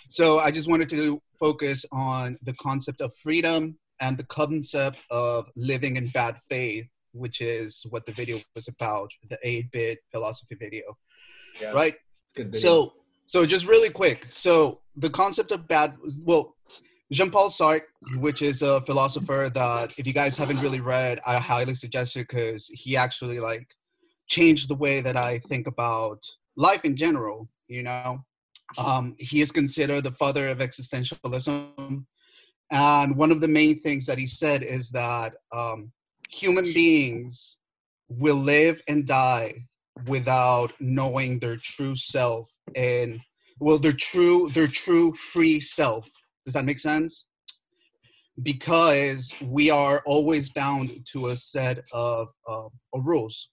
So 0.09 0.39
I 0.39 0.51
just 0.51 0.67
wanted 0.67 0.89
to 0.89 1.21
focus 1.39 1.85
on 1.91 2.37
the 2.43 2.53
concept 2.53 3.01
of 3.01 3.11
freedom 3.21 3.77
and 4.01 4.17
the 4.17 4.25
concept 4.25 5.03
of 5.09 5.49
living 5.55 5.97
in 5.97 6.09
bad 6.09 6.37
faith, 6.49 6.87
which 7.13 7.41
is 7.41 7.85
what 7.89 8.05
the 8.05 8.13
video 8.13 8.39
was 8.55 8.67
about, 8.67 9.09
the 9.29 9.37
8-bit 9.45 9.99
philosophy 10.11 10.55
video. 10.59 10.97
Yeah. 11.59 11.71
Right? 11.71 11.95
Video. 12.35 12.51
So, 12.51 12.93
so 13.25 13.45
just 13.45 13.67
really 13.67 13.89
quick. 13.89 14.27
So 14.29 14.81
the 14.95 15.09
concept 15.09 15.51
of 15.51 15.67
bad, 15.67 15.95
well, 16.23 16.55
Jean-Paul 17.11 17.49
Sartre, 17.49 17.81
which 18.17 18.41
is 18.41 18.61
a 18.61 18.81
philosopher 18.81 19.49
that 19.53 19.91
if 19.97 20.05
you 20.05 20.13
guys 20.13 20.37
haven't 20.37 20.61
really 20.61 20.79
read, 20.79 21.19
I 21.25 21.39
highly 21.39 21.73
suggest 21.73 22.15
it 22.15 22.27
because 22.27 22.67
he 22.67 22.95
actually 22.95 23.39
like 23.39 23.67
changed 24.27 24.69
the 24.69 24.75
way 24.75 25.01
that 25.01 25.17
I 25.17 25.39
think 25.49 25.65
about 25.65 26.19
life 26.55 26.85
in 26.85 26.95
general. 26.95 27.49
You 27.67 27.83
know, 27.83 28.19
um, 28.77 29.15
he 29.17 29.41
is 29.41 29.51
considered 29.51 30.03
the 30.03 30.11
father 30.11 30.49
of 30.49 30.59
existentialism, 30.59 32.05
and 32.71 33.15
one 33.15 33.31
of 33.31 33.41
the 33.41 33.47
main 33.47 33.81
things 33.81 34.05
that 34.05 34.19
he 34.19 34.27
said 34.27 34.61
is 34.61 34.91
that 34.91 35.33
um, 35.51 35.91
human 36.29 36.65
beings 36.65 37.57
will 38.07 38.35
live 38.35 38.81
and 38.87 39.07
die 39.07 39.65
without 40.07 40.73
knowing 40.79 41.39
their 41.39 41.57
true 41.57 41.95
self 41.95 42.49
and 42.75 43.19
well 43.59 43.77
their 43.77 43.93
true 43.93 44.49
their 44.53 44.67
true 44.67 45.11
free 45.13 45.59
self 45.59 46.07
does 46.49 46.55
that 46.55 46.65
make 46.65 46.79
sense 46.79 47.25
because 48.41 49.31
we 49.45 49.69
are 49.69 50.01
always 50.07 50.49
bound 50.49 50.89
to 51.05 51.27
a 51.27 51.37
set 51.37 51.83
of, 51.93 52.29
uh, 52.47 52.65
of 52.93 53.05
rules 53.05 53.49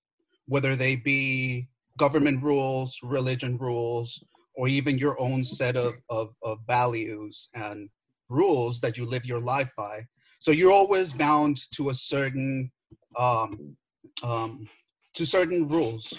whether 0.46 0.74
they 0.74 0.96
be 0.96 1.68
government 1.98 2.42
rules 2.42 2.98
religion 3.02 3.58
rules 3.58 4.24
or 4.54 4.66
even 4.66 4.96
your 4.96 5.20
own 5.20 5.44
set 5.44 5.76
of, 5.76 5.92
of, 6.08 6.30
of 6.42 6.56
values 6.66 7.50
and 7.52 7.90
rules 8.30 8.80
that 8.80 8.96
you 8.96 9.04
live 9.04 9.26
your 9.26 9.40
life 9.40 9.68
by 9.76 10.00
so 10.38 10.50
you're 10.50 10.72
always 10.72 11.12
bound 11.12 11.60
to 11.72 11.90
a 11.90 11.94
certain 11.94 12.72
um, 13.18 13.76
um, 14.22 14.66
to 15.12 15.26
certain 15.26 15.68
rules 15.68 16.14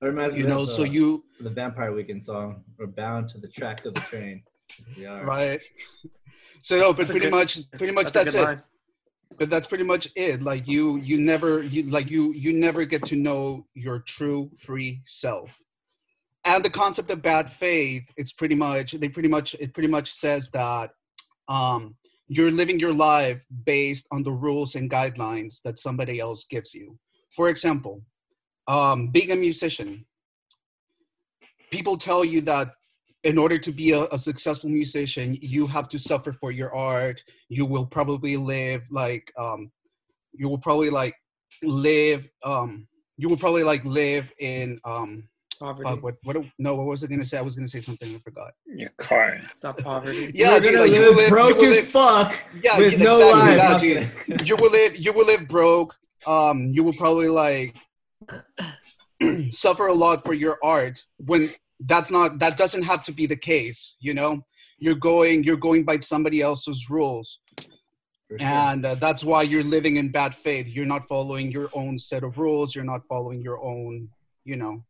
It 0.00 0.06
reminds 0.06 0.36
you 0.36 0.44
me 0.44 0.50
know 0.50 0.62
of, 0.62 0.70
so 0.70 0.82
uh, 0.82 0.86
you 0.86 1.24
the 1.40 1.50
Vampire 1.50 1.92
Weekend 1.92 2.22
song. 2.22 2.62
We're 2.78 2.86
bound 2.86 3.28
to 3.30 3.38
the 3.38 3.48
tracks 3.48 3.86
of 3.86 3.94
the 3.94 4.00
train. 4.02 4.44
We 4.96 5.06
are. 5.06 5.24
right? 5.24 5.60
So 6.62 6.78
no 6.78 6.92
but 6.92 6.98
That's 6.98 7.10
pretty 7.10 7.26
good- 7.26 7.32
much 7.32 7.70
pretty 7.72 7.92
much 7.92 8.10
a 8.10 8.12
that's, 8.12 8.34
it. 8.34 8.42
line. 8.42 8.62
but 9.38 9.50
that's 9.50 9.66
pretty 9.66 9.84
much 9.84 10.08
it. 10.16 10.42
Like 10.42 10.68
you 10.68 10.96
you 10.98 11.18
never 11.18 11.62
you 11.62 11.82
like 11.96 12.08
you 12.10 12.32
you 12.32 12.52
never 12.52 12.84
get 12.84 13.04
to 13.06 13.16
know 13.16 13.66
your 13.74 14.00
true 14.00 14.50
free 14.60 15.00
self. 15.04 15.50
And 16.44 16.64
the 16.64 16.70
concept 16.70 17.10
of 17.10 17.22
bad 17.22 17.50
faith 17.50 18.04
it's 18.16 18.32
pretty 18.32 18.54
much 18.54 18.92
they 18.92 19.08
pretty 19.08 19.28
much 19.28 19.54
it 19.60 19.72
pretty 19.74 19.88
much 19.88 20.12
says 20.12 20.50
that 20.50 20.90
um 21.48 21.96
you're 22.28 22.50
living 22.50 22.78
your 22.80 22.94
life 22.94 23.40
based 23.64 24.06
on 24.10 24.22
the 24.22 24.32
rules 24.32 24.74
and 24.76 24.90
guidelines 24.90 25.60
that 25.64 25.78
somebody 25.78 26.18
else 26.20 26.44
gives 26.44 26.72
you. 26.74 26.98
For 27.36 27.48
example 27.48 28.02
um 28.68 29.08
being 29.08 29.32
a 29.32 29.36
musician 29.36 30.04
people 31.72 31.96
tell 31.96 32.24
you 32.24 32.40
that 32.42 32.68
in 33.24 33.38
order 33.38 33.56
to 33.58 33.72
be 33.72 33.92
a, 33.92 34.02
a 34.12 34.18
successful 34.18 34.68
musician 34.70 35.36
you 35.40 35.66
have 35.66 35.88
to 35.88 35.98
suffer 35.98 36.32
for 36.32 36.50
your 36.50 36.74
art 36.74 37.22
you 37.48 37.64
will 37.64 37.86
probably 37.86 38.36
live 38.36 38.82
like 38.90 39.32
um 39.38 39.70
you 40.32 40.48
will 40.48 40.58
probably 40.58 40.90
like 40.90 41.14
live 41.62 42.28
um 42.42 42.86
you 43.16 43.28
will 43.28 43.36
probably 43.36 43.62
like 43.62 43.84
live 43.84 44.32
in 44.40 44.80
um 44.84 45.28
Poverty. 45.60 45.88
uh, 45.88 45.96
what 45.96 46.16
what 46.24 46.36
no 46.58 46.74
what 46.74 46.86
was 46.86 47.04
i 47.04 47.06
gonna 47.06 47.24
say 47.24 47.38
i 47.38 47.40
was 47.40 47.54
gonna 47.54 47.68
say 47.68 47.80
something 47.80 48.12
i 48.16 48.18
forgot 48.18 48.52
Your 48.66 48.90
car. 48.96 49.38
It's 49.50 49.62
not 49.62 49.78
poverty. 49.78 50.32
yeah 50.34 50.54
We're 50.54 50.60
gonna 50.60 50.80
like, 50.80 50.90
you 50.90 51.00
live 51.00 51.08
will 51.10 51.16
live, 51.22 51.28
broke 51.30 51.50
you 51.50 51.56
will 51.56 51.64
as 51.70 51.76
live, 51.76 51.88
fuck 51.88 52.38
yeah 52.64 52.78
with 52.78 52.92
you- 52.92 52.98
no 52.98 53.20
exactly, 53.20 53.56
life. 53.56 53.82
yeah, 53.82 54.36
dude. 54.36 54.48
you 54.48 54.56
will 54.56 54.70
live 54.72 54.96
you 54.96 55.12
will 55.12 55.26
live 55.26 55.46
broke 55.48 55.94
um 56.26 56.72
you 56.74 56.82
will 56.82 56.92
probably 56.94 57.28
like 57.28 57.76
suffer 59.50 59.86
a 59.86 59.94
lot 59.94 60.24
for 60.24 60.34
your 60.34 60.58
art 60.64 61.04
when 61.18 61.48
that's 61.86 62.10
not 62.10 62.38
that 62.38 62.56
doesn't 62.56 62.82
have 62.82 63.02
to 63.02 63.12
be 63.12 63.26
the 63.26 63.36
case 63.36 63.96
you 64.00 64.14
know 64.14 64.40
you're 64.78 64.94
going 64.94 65.42
you're 65.44 65.56
going 65.56 65.84
by 65.84 65.98
somebody 66.00 66.40
else's 66.40 66.88
rules 66.90 67.38
sure. 67.60 68.36
and 68.40 68.84
uh, 68.84 68.94
that's 68.96 69.24
why 69.24 69.42
you're 69.42 69.62
living 69.64 69.96
in 69.96 70.10
bad 70.10 70.34
faith 70.34 70.66
you're 70.66 70.86
not 70.86 71.06
following 71.08 71.50
your 71.50 71.68
own 71.74 71.98
set 71.98 72.22
of 72.22 72.38
rules 72.38 72.74
you're 72.74 72.84
not 72.84 73.00
following 73.08 73.40
your 73.42 73.58
own 73.62 74.08
you 74.44 74.56
know 74.56 74.82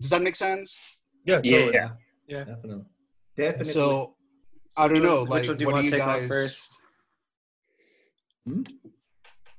does 0.00 0.10
that 0.10 0.22
make 0.22 0.36
sense 0.36 0.78
Yeah, 1.24 1.40
Yeah. 1.44 1.58
totally. 1.58 1.74
Yeah. 2.28 2.44
Definitely. 2.44 2.84
Definitely. 3.36 3.72
so 3.72 4.14
I 4.78 4.88
don't 4.88 5.02
know, 5.02 5.22
like, 5.22 5.42
which 5.42 5.48
one 5.48 5.56
do 5.58 5.62
you 5.62 5.66
what 5.66 5.72
do 5.72 5.74
want 5.76 5.84
you 5.84 5.90
to 5.90 5.96
take 5.96 6.06
on 6.06 6.18
guys- 6.20 6.28
first? 6.28 6.80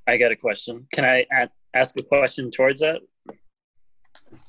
I 0.06 0.16
got 0.18 0.32
a 0.32 0.36
question. 0.36 0.86
Can 0.92 1.04
i 1.04 1.24
ask 1.74 1.96
a 1.96 2.02
question 2.02 2.50
towards 2.50 2.80
that? 2.80 3.00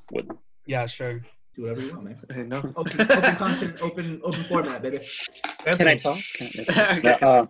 What, 0.09 0.25
yeah 0.67 0.85
sure 0.87 1.23
do 1.55 1.61
whatever 1.63 1.81
you 1.81 1.91
want, 1.93 2.03
man. 2.05 2.17
I 2.29 2.33
didn't. 2.33 2.53
Open, 2.53 2.73
open 2.77 3.35
content, 3.35 3.77
open 3.81 4.21
open 4.23 4.43
format, 4.43 4.81
baby. 4.81 4.99
can 4.99 5.67
Anthony, 5.67 5.91
I 5.91 5.95
talk? 5.95 6.19
Can 6.35 6.47
Okay. 6.69 7.17
I, 7.21 7.25
uh, 7.25 7.45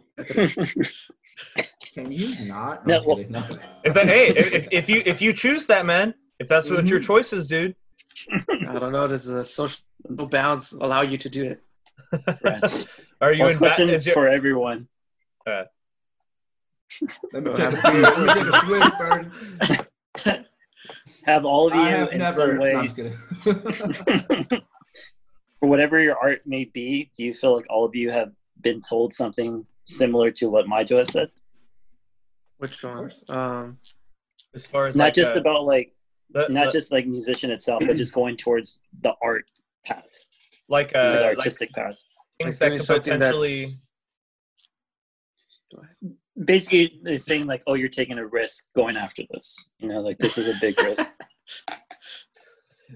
Can 1.93 2.12
you 2.12 2.45
not? 2.45 2.85
No, 2.85 2.97
I'm 2.97 3.05
well- 3.05 3.25
No. 3.29 3.43
If 3.83 3.93
that, 3.93 4.07
hey, 4.07 4.27
if, 4.27 4.53
if, 4.53 4.67
if 4.71 4.89
you 4.89 5.01
if 5.05 5.21
you 5.21 5.33
choose 5.33 5.65
that, 5.67 5.85
man, 5.85 6.13
if 6.39 6.47
that's 6.47 6.69
what 6.69 6.88
your 6.88 7.00
Mhm. 7.00 7.05
choice 7.05 7.33
is, 7.33 7.47
dude. 7.47 7.75
I 8.67 8.79
don't 8.79 8.91
know. 8.91 9.07
Does 9.07 9.25
the 9.25 9.43
social 9.45 9.81
bounds 10.09 10.71
allow 10.74 11.01
you 11.01 11.17
to 11.17 11.29
do 11.29 11.43
it? 11.45 11.62
right. 12.43 12.88
Are 13.21 13.31
you 13.33 13.43
Well, 13.43 13.51
in 13.51 13.55
ba- 13.55 13.59
questions 13.59 14.00
is 14.00 14.05
your, 14.05 14.13
for 14.13 14.27
everyone. 14.27 14.88
Let 15.47 15.67
me 17.33 17.51
take 17.51 17.59
a 17.59 17.62
have- 17.62 17.83
Let 17.83 18.19
me 18.19 18.33
take 18.33 18.53
a 18.53 18.59
swig 18.65 18.93
first. 18.97 19.81
Have 21.25 21.44
all 21.46 21.67
of 21.67 21.74
you 21.74 21.82
I 21.82 21.89
have 21.89 22.12
in 22.12 22.20
never. 22.20 22.32
some 22.34 22.55
No, 22.58 22.62
way, 22.62 22.75
I'm 22.75 22.84
just 22.84 22.96
kidding. 22.96 23.13
for 25.60 25.67
whatever 25.67 26.00
your 26.00 26.17
art 26.17 26.41
may 26.46 26.65
be, 26.65 27.10
do 27.17 27.24
you 27.25 27.34
feel 27.34 27.55
like 27.55 27.65
all 27.70 27.84
of 27.86 27.96
you 27.96 28.12
have 28.12 28.32
been 28.62 28.79
told 28.88 29.12
something 29.12 29.65
similar 29.86 30.29
to 30.32 30.50
what 30.50 30.67
Majo 30.67 31.00
has 31.00 31.12
said? 31.12 31.29
Which 32.58 32.82
one? 32.84 33.10
Um, 33.29 33.77
as 34.53 34.65
far 34.67 34.86
as 34.88 34.96
Not 34.96 35.05
like, 35.05 35.13
just 35.15 35.36
uh, 35.36 35.39
about 35.39 35.65
like 35.65 35.94
the- 36.29 36.48
not 36.50 36.65
the- 36.67 36.72
just 36.72 36.91
like 36.91 37.08
musician 37.08 37.50
itself, 37.51 37.82
but 37.88 37.96
just 37.98 38.13
going 38.13 38.38
towards 38.38 38.79
the 39.01 39.13
art 39.24 39.50
path, 39.84 40.08
like 40.70 40.91
the 40.94 41.00
uh, 41.00 41.27
like 41.29 41.38
artistic 41.39 41.72
path. 41.74 41.96
things 42.39 42.53
Like 42.53 42.60
that 42.60 42.67
doing 42.70 42.79
could 42.79 43.03
potentially 43.03 43.62
that's- 43.65 43.82
Go 45.74 45.82
ahead. 45.82 46.15
Basically 46.44 47.00
they're 47.04 47.18
saying 47.18 47.46
like, 47.46 47.63
oh, 47.68 47.75
you're 47.75 47.89
taking 47.89 48.18
a 48.18 48.25
risk 48.25 48.65
going 48.75 48.98
after 48.98 49.24
this. 49.32 49.70
You 49.80 49.89
know, 49.89 50.01
like 50.01 50.18
this 50.18 50.38
is 50.38 50.48
a 50.56 50.60
big 50.60 50.80
risk. 50.82 51.10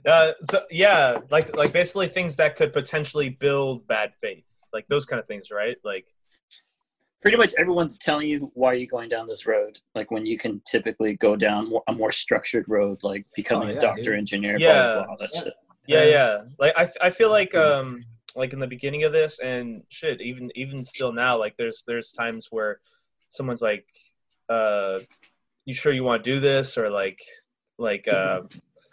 Uh, 0.05 0.33
so 0.51 0.61
yeah, 0.69 1.17
like 1.31 1.53
like 1.57 1.73
basically 1.73 2.07
things 2.07 2.35
that 2.35 2.55
could 2.55 2.71
potentially 2.71 3.27
build 3.29 3.85
bad 3.87 4.13
faith, 4.21 4.45
like 4.71 4.85
those 4.87 5.03
kind 5.03 5.19
of 5.19 5.27
things, 5.27 5.49
right? 5.51 5.77
Like 5.83 6.05
Pretty 7.21 7.35
much 7.37 7.53
everyone's 7.57 7.97
telling 7.97 8.29
you 8.29 8.49
why 8.53 8.71
are 8.71 8.75
you 8.75 8.87
going 8.87 9.09
down 9.09 9.27
this 9.27 9.45
road, 9.45 9.79
like 9.95 10.09
when 10.11 10.25
you 10.25 10.37
can 10.37 10.61
typically 10.63 11.15
go 11.17 11.35
down 11.35 11.73
a 11.87 11.91
more 11.93 12.11
structured 12.13 12.63
road, 12.69 13.03
like 13.03 13.25
becoming 13.35 13.69
Oh, 13.69 13.77
a 13.77 13.79
doctor, 13.79 14.03
dude. 14.03 14.19
engineer, 14.19 14.57
Yeah. 14.57 14.93
blah, 14.93 15.05
blah, 15.07 15.15
blah, 15.17 15.27
Yeah. 15.33 15.51
yeah, 15.87 16.03
yeah. 16.05 16.45
Like 16.59 16.73
I 16.77 16.89
I 17.01 17.09
feel 17.09 17.29
like 17.31 17.53
um 17.55 18.05
like 18.35 18.53
in 18.53 18.59
the 18.59 18.67
beginning 18.67 19.03
of 19.03 19.11
this 19.11 19.39
and 19.39 19.83
shit, 19.89 20.21
even 20.21 20.49
even 20.55 20.83
still 20.83 21.11
now, 21.11 21.37
like 21.37 21.57
there's 21.57 21.83
there's 21.85 22.11
times 22.11 22.47
where 22.51 22.79
someone's 23.29 23.61
like, 23.61 23.85
uh, 24.49 24.99
you 25.65 25.73
sure 25.73 25.93
you 25.93 26.03
want 26.03 26.23
to 26.23 26.31
do 26.33 26.39
this 26.39 26.77
or 26.77 26.89
like 26.89 27.19
like 27.77 28.07
uh. 28.07 28.41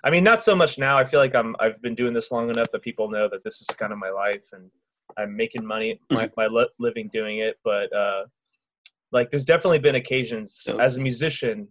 I 0.05 0.11
mean, 0.11 0.23
not 0.23 0.41
so 0.45 0.55
much 0.55 0.79
now. 0.79 0.97
I 0.97 1.05
feel 1.05 1.19
like 1.19 1.35
I'm. 1.35 1.57
I've 1.59 1.83
been 1.83 1.97
doing 1.97 2.13
this 2.13 2.31
long 2.31 2.49
enough 2.49 2.71
that 2.71 2.83
people 2.83 3.11
know 3.11 3.29
that 3.29 3.43
this 3.43 3.61
is 3.61 3.67
kind 3.77 3.93
of 3.93 3.99
my 3.99 4.11
life, 4.11 4.45
and 4.53 4.71
I'm 5.19 5.37
making 5.37 5.67
money, 5.67 6.01
my 6.11 6.31
my 6.37 6.47
li- 6.47 6.69
living 6.79 7.11
doing 7.13 7.39
it. 7.39 7.59
But 7.65 7.93
uh, 7.93 8.27
like, 9.11 9.31
there's 9.31 9.45
definitely 9.45 9.81
been 9.81 9.97
occasions 9.97 10.61
So- 10.63 10.79
as 10.79 10.97
a 10.97 11.01
musician. 11.01 11.67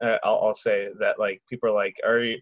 Uh, 0.00 0.18
I'll, 0.22 0.38
I'll 0.40 0.54
say 0.54 0.88
that 1.00 1.18
like 1.18 1.42
people 1.50 1.68
are 1.70 1.72
like, 1.74 1.96
are 2.06 2.20
you 2.20 2.38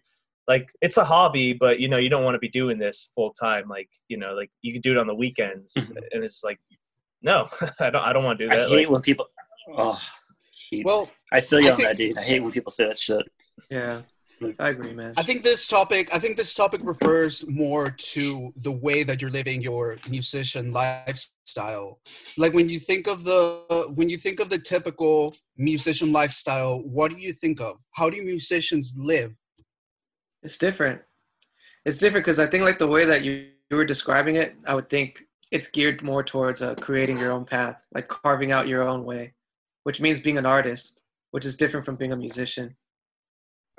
like 0.47 0.69
it's 0.81 0.97
a 0.97 1.03
hobby, 1.03 1.53
but 1.53 1.79
you 1.79 1.87
know 1.87 1.97
you 1.97 2.09
don't 2.09 2.23
want 2.23 2.35
to 2.35 2.39
be 2.39 2.49
doing 2.49 2.77
this 2.77 3.09
full 3.15 3.33
time. 3.33 3.67
Like 3.67 3.89
you 4.07 4.17
know, 4.17 4.33
like 4.35 4.51
you 4.61 4.71
can 4.71 4.81
do 4.81 4.91
it 4.91 4.97
on 4.99 5.07
the 5.07 5.15
weekends, 5.15 5.73
Mhm. 5.73 5.97
and 6.11 6.23
it's 6.23 6.43
like, 6.43 6.59
no, 7.23 7.47
I 7.79 7.89
don't. 7.89 8.03
I 8.03 8.13
don't 8.13 8.23
want 8.23 8.37
to 8.39 8.45
do 8.47 8.53
I 8.53 8.57
that. 8.57 8.69
hate 8.69 8.77
Like, 8.87 8.89
when 8.91 9.01
people. 9.01 9.25
Oh, 9.77 9.99
hate- 10.69 10.85
Well, 10.85 11.09
I 11.31 11.39
feel 11.41 11.59
you 11.61 11.67
I 11.69 11.71
on 11.71 11.77
think- 11.77 11.89
that, 11.89 11.97
dude. 11.97 12.17
I 12.17 12.23
hate 12.23 12.39
when 12.41 12.51
people 12.51 12.71
say 12.71 12.85
that 12.87 12.99
shit. 12.99 13.25
Yeah, 13.69 14.01
I 14.57 14.69
agree, 14.69 14.93
man. 14.93 15.13
I 15.17 15.23
think 15.23 15.43
this 15.43 15.67
topic 15.67 16.09
I 16.13 16.19
think 16.19 16.37
this 16.37 16.53
topic 16.53 16.79
refers 16.83 17.45
more 17.47 17.89
to 17.91 18.53
the 18.61 18.71
way 18.71 19.03
that 19.03 19.21
you're 19.21 19.31
living 19.31 19.61
your 19.61 19.97
musician 20.09 20.71
lifestyle. 20.71 21.99
Like 22.37 22.53
when 22.53 22.69
you 22.69 22.79
think 22.79 23.07
of 23.07 23.23
the 23.25 23.91
when 23.95 24.09
you 24.09 24.17
think 24.17 24.39
of 24.39 24.49
the 24.49 24.57
typical 24.59 25.35
musician 25.57 26.11
lifestyle, 26.13 26.79
what 26.83 27.11
do 27.11 27.17
you 27.17 27.33
think 27.33 27.59
of? 27.59 27.77
How 27.91 28.09
do 28.09 28.17
musicians 28.23 28.93
live? 28.97 29.33
It's 30.41 30.57
different. 30.57 31.01
It's 31.85 31.97
different 31.97 32.23
because 32.25 32.39
I 32.39 32.45
think 32.47 32.63
like 32.63 32.79
the 32.79 32.87
way 32.87 33.03
that 33.05 33.23
you, 33.25 33.47
you 33.69 33.75
were 33.77 33.85
describing 33.85 34.35
it, 34.35 34.55
I 34.65 34.73
would 34.75 34.89
think 34.89 35.23
it's 35.51 35.67
geared 35.67 36.01
more 36.01 36.23
towards 36.23 36.61
uh, 36.61 36.75
creating 36.75 37.17
your 37.17 37.31
own 37.31 37.43
path, 37.43 37.83
like 37.93 38.07
carving 38.07 38.51
out 38.53 38.67
your 38.69 38.87
own 38.87 39.03
way, 39.03 39.33
which 39.89 39.99
means 39.99 40.19
being 40.19 40.37
an 40.37 40.45
artist, 40.45 41.01
which 41.31 41.43
is 41.49 41.55
different 41.55 41.83
from 41.83 41.95
being 41.95 42.11
a 42.11 42.15
musician. 42.15 42.75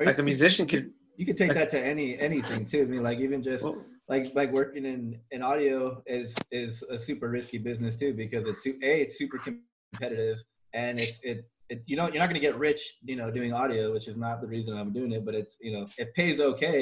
Or 0.01 0.07
Like 0.07 0.19
a 0.19 0.25
musician 0.25 0.67
you- 0.67 0.71
could, 0.73 0.93
You 1.19 1.25
could 1.25 1.37
take 1.37 1.51
like- 1.51 1.59
that 1.59 1.71
to 1.71 1.81
any 1.81 2.19
anything 2.19 2.67
too. 2.67 2.83
I 2.83 2.87
mean, 2.87 3.05
like 3.05 3.19
even 3.21 3.45
just 3.45 3.63
well, 3.63 3.85
like 4.09 4.35
like 4.35 4.51
working 4.51 4.85
in 4.93 5.21
in 5.31 5.41
audio 5.41 6.03
is 6.07 6.35
is 6.51 6.83
a 6.95 6.99
super 6.99 7.29
risky 7.39 7.59
business 7.59 7.95
too 7.97 8.13
because 8.23 8.45
it's 8.49 8.67
a 8.67 8.73
it's 9.03 9.17
super 9.19 9.39
competitive 9.47 10.39
and 10.75 10.99
it's 10.99 11.21
it, 11.31 11.39
it 11.69 11.79
you 11.87 11.95
know 11.99 12.07
you're 12.11 12.23
not 12.25 12.29
gonna 12.31 12.47
get 12.49 12.57
rich 12.69 12.83
you 13.11 13.15
know 13.21 13.29
doing 13.39 13.53
audio 13.53 13.93
which 13.95 14.09
is 14.13 14.17
not 14.27 14.41
the 14.41 14.49
reason 14.55 14.71
I'm 14.77 14.93
doing 14.99 15.13
it 15.13 15.23
but 15.29 15.35
it's 15.41 15.55
you 15.67 15.73
know 15.75 15.85
it 16.03 16.09
pays 16.19 16.41
okay 16.41 16.79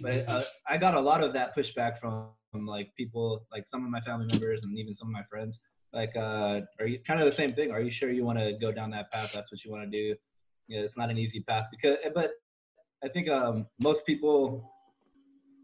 but 0.00 0.16
uh, 0.32 0.44
I 0.72 0.78
got 0.78 0.94
a 0.94 1.00
lot 1.10 1.20
of 1.22 1.30
that 1.34 1.48
pushback 1.56 1.98
from, 2.00 2.12
from 2.52 2.64
like 2.76 2.88
people 2.96 3.26
like 3.54 3.64
some 3.72 3.84
of 3.84 3.90
my 3.96 4.00
family 4.08 4.26
members 4.32 4.60
and 4.64 4.72
even 4.78 4.94
some 4.94 5.08
of 5.08 5.12
my 5.20 5.24
friends 5.32 5.60
like 5.92 6.16
uh 6.16 6.60
are 6.80 6.86
you 6.86 6.98
kind 6.98 7.20
of 7.20 7.26
the 7.26 7.32
same 7.32 7.50
thing 7.50 7.70
are 7.70 7.80
you 7.80 7.90
sure 7.90 8.10
you 8.10 8.24
want 8.24 8.38
to 8.38 8.52
go 8.54 8.72
down 8.72 8.90
that 8.90 9.10
path 9.10 9.32
that's 9.32 9.52
what 9.52 9.64
you 9.64 9.70
want 9.70 9.82
to 9.82 9.90
do 9.90 10.14
yeah 10.68 10.80
it's 10.80 10.96
not 10.96 11.10
an 11.10 11.18
easy 11.18 11.40
path 11.40 11.66
because 11.70 11.96
but 12.14 12.32
I 13.04 13.08
think 13.08 13.28
um 13.28 13.66
most 13.78 14.06
people 14.06 14.70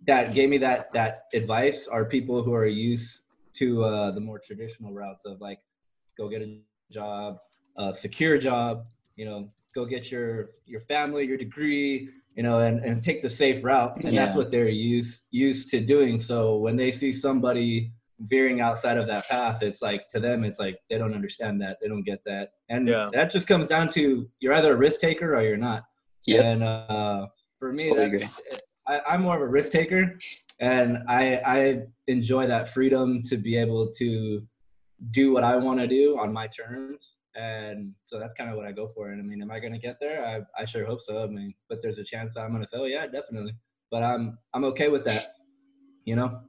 that 0.06 0.35
gave 0.35 0.49
me 0.49 0.58
that 0.58 0.92
that 0.92 1.25
advice 1.35 1.87
are 1.87 2.04
people 2.04 2.42
who 2.42 2.54
are 2.54 2.66
used 2.66 3.23
to 3.54 3.85
uh, 3.85 4.11
the 4.11 4.20
more 4.20 4.38
traditional 4.38 4.92
routes 4.92 5.25
of 5.25 5.40
like 5.40 5.61
go 6.16 6.28
get 6.28 6.42
a 6.42 6.58
job, 6.90 7.38
uh, 7.76 7.92
secure 7.92 8.38
job, 8.38 8.87
you 9.16 9.25
know, 9.25 9.50
go 9.75 9.85
get 9.85 10.11
your 10.11 10.50
your 10.66 10.80
family, 10.80 11.25
your 11.25 11.37
degree, 11.37 12.08
you 12.35 12.42
know, 12.42 12.61
and, 12.61 12.85
and 12.85 13.02
take 13.02 13.20
the 13.23 13.30
safe 13.30 13.64
route. 13.64 14.02
And 14.04 14.16
that's 14.16 14.35
what 14.35 14.50
they're 14.50 14.68
used 14.68 15.26
used 15.30 15.70
to 15.70 15.80
doing. 15.80 16.20
So 16.20 16.56
when 16.56 16.76
they 16.76 16.92
see 16.92 17.12
somebody 17.12 17.92
veering 18.20 18.60
outside 18.60 18.98
of 18.98 19.06
that 19.06 19.28
path, 19.28 19.62
it's 19.62 19.80
like 19.80 20.08
to 20.08 20.20
them, 20.20 20.44
it's 20.44 20.58
like 20.58 20.78
they 20.90 20.98
don't 20.98 21.14
understand 21.14 21.60
that, 21.62 21.78
they 21.80 21.88
don't 21.88 22.02
get 22.02 22.20
that, 22.26 22.50
and 22.68 22.88
Yeah. 22.88 23.10
that 23.12 23.30
just 23.30 23.46
comes 23.46 23.66
down 23.68 23.88
to 23.90 24.28
you're 24.40 24.54
either 24.54 24.72
a 24.72 24.76
risk 24.76 25.00
taker 25.00 25.34
or 25.37 25.42
you're 25.42 25.56
not. 25.56 25.84
Yep. 26.26 26.44
And 26.44 26.62
uh, 26.62 27.26
for 27.58 27.72
me, 27.72 27.88
Totally 27.88 28.18
that, 28.18 28.62
I, 28.87 29.00
I'm 29.08 29.22
more 29.22 29.37
of 29.37 29.42
a 29.42 29.46
risk 29.48 29.72
taker, 29.72 30.18
and 30.60 30.98
I 31.08 31.40
I 31.44 31.82
enjoy 32.06 32.46
that 32.46 32.68
freedom 32.68 33.22
to 33.22 33.37
be 33.37 33.56
able 33.56 33.92
to 33.98 34.42
do 35.10 35.32
what 35.32 35.44
I 35.44 35.56
want 35.56 35.78
to 35.80 35.87
do 35.87 36.18
on 36.18 36.32
my 36.32 36.48
terms. 36.48 37.14
And 37.37 37.92
so 38.02 38.18
that's 38.18 38.34
kind 38.34 38.50
of 38.50 38.56
what 38.56 38.66
I 38.66 38.72
go 38.72 38.88
for. 38.88 39.10
And 39.10 39.20
I 39.20 39.25
mean, 39.25 39.40
am 39.42 39.50
I 39.52 39.60
going 39.60 39.72
to 39.72 39.78
get 39.78 39.98
there? 40.00 40.26
I, 40.26 40.60
I 40.60 40.64
sure 40.64 40.84
hope 40.84 41.00
so. 41.00 41.22
I 41.22 41.26
mean, 41.28 41.54
but 41.68 41.80
there's 41.82 41.98
a 41.98 42.02
chance 42.04 42.34
that 42.34 42.40
I'm 42.40 42.50
going 42.50 42.64
to 42.64 42.68
fail. 42.68 42.88
Yeah, 42.88 43.06
definitely. 43.06 43.54
But 43.92 44.02
I'm 44.02 44.38
I'm 44.54 44.64
okay 44.64 44.88
with 44.88 45.04
that. 45.04 45.34
You 46.04 46.16
know, 46.16 46.40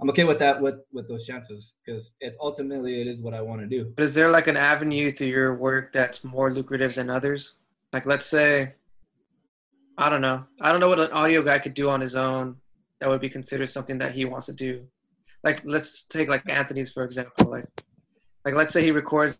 I'm 0.00 0.08
okay 0.10 0.24
with 0.24 0.38
that 0.38 0.60
with 0.60 0.76
with 0.92 1.08
those 1.08 1.26
chances 1.26 1.74
because 1.84 2.14
it's 2.20 2.36
ultimately 2.40 3.00
it 3.02 3.06
is 3.06 3.20
what 3.20 3.34
I 3.34 3.42
want 3.42 3.60
to 3.60 3.66
do. 3.66 3.92
But 3.96 4.04
is 4.04 4.14
there 4.14 4.30
like 4.30 4.46
an 4.46 4.56
avenue 4.56 5.10
through 5.10 5.28
your 5.28 5.54
work 5.54 5.92
that's 5.92 6.24
more 6.24 6.52
lucrative 6.52 6.94
than 6.94 7.10
others? 7.10 7.54
Like, 7.92 8.06
let's 8.06 8.24
say, 8.24 8.74
I 9.98 10.08
don't 10.08 10.22
know. 10.22 10.44
I 10.60 10.72
don't 10.72 10.80
know 10.80 10.88
what 10.88 11.00
an 11.00 11.12
audio 11.12 11.42
guy 11.42 11.58
could 11.58 11.74
do 11.74 11.90
on 11.90 12.00
his 12.00 12.14
own 12.14 12.56
that 13.00 13.08
would 13.10 13.20
be 13.20 13.28
considered 13.28 13.68
something 13.68 13.98
that 13.98 14.12
he 14.12 14.24
wants 14.24 14.46
to 14.46 14.52
do. 14.54 14.86
Like, 15.44 15.62
let's 15.64 16.04
take 16.06 16.28
like 16.28 16.48
Anthony's 16.50 16.92
for 16.92 17.04
example. 17.04 17.50
Like, 17.50 17.66
like 18.44 18.54
let's 18.54 18.72
say 18.72 18.82
he 18.82 18.92
records 18.92 19.38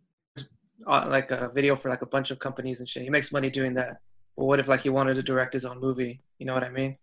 uh, 0.87 1.07
like 1.09 1.31
a 1.31 1.51
video 1.55 1.75
for 1.75 1.89
like 1.89 2.03
a 2.03 2.07
bunch 2.07 2.31
of 2.31 2.39
companies 2.39 2.81
and 2.81 2.89
shit. 2.89 3.03
He 3.03 3.11
makes 3.11 3.33
money 3.33 3.49
doing 3.49 3.75
that. 3.75 4.01
But 4.37 4.45
what 4.45 4.61
if 4.61 4.69
like 4.69 4.81
he 4.81 4.91
wanted 4.91 5.15
to 5.15 5.23
direct 5.23 5.55
his 5.55 5.65
own 5.65 5.81
movie? 5.81 6.23
You 6.39 6.45
know 6.45 6.55
what 6.55 6.65
I 6.65 6.69
mean? 6.69 6.99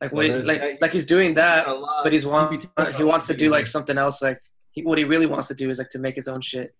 Like, 0.00 0.12
what, 0.12 0.28
Well, 0.28 0.44
like, 0.44 0.78
like 0.80 0.92
he's 0.92 1.06
doing 1.06 1.34
that, 1.34 1.66
but 2.04 2.12
he's 2.12 2.26
want 2.26 2.50
be 2.50 2.68
uh, 2.76 2.92
he 2.92 3.02
wants 3.02 3.26
to 3.28 3.34
do 3.34 3.48
like 3.48 3.66
something 3.66 3.96
else. 3.96 4.20
Like, 4.20 4.40
he, 4.72 4.82
what 4.82 4.98
he 4.98 5.04
really 5.04 5.26
wants 5.26 5.48
to 5.48 5.54
do 5.54 5.70
is 5.70 5.78
like 5.78 5.88
to 5.90 5.98
make 5.98 6.14
his 6.16 6.28
own 6.28 6.40
shit. 6.42 6.74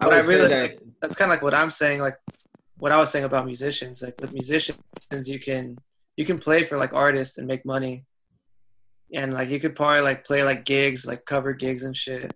I 0.00 0.04
But 0.04 0.12
I 0.14 0.20
really 0.20 0.48
that- 0.48 0.78
that's 1.02 1.16
kind 1.16 1.30
of 1.30 1.34
like 1.36 1.42
what 1.42 1.54
I'm 1.54 1.70
saying. 1.70 2.00
Like 2.00 2.16
what 2.78 2.92
I 2.92 2.98
was 2.98 3.10
saying 3.10 3.24
about 3.24 3.46
musicians. 3.46 4.02
Like 4.02 4.14
with 4.20 4.32
musicians, 4.32 4.78
you 5.26 5.40
can 5.40 5.76
you 6.16 6.24
can 6.24 6.38
play 6.38 6.64
for 6.64 6.76
like 6.78 6.92
artists 6.92 7.38
and 7.38 7.46
make 7.48 7.64
money, 7.64 8.04
and 9.12 9.32
like 9.34 9.50
you 9.50 9.58
could 9.58 9.74
probably 9.74 10.00
like 10.02 10.24
play 10.24 10.42
like 10.44 10.64
gigs, 10.64 11.04
like 11.06 11.24
cover 11.24 11.52
gigs 11.52 11.82
and 11.82 11.96
shit. 11.96 12.32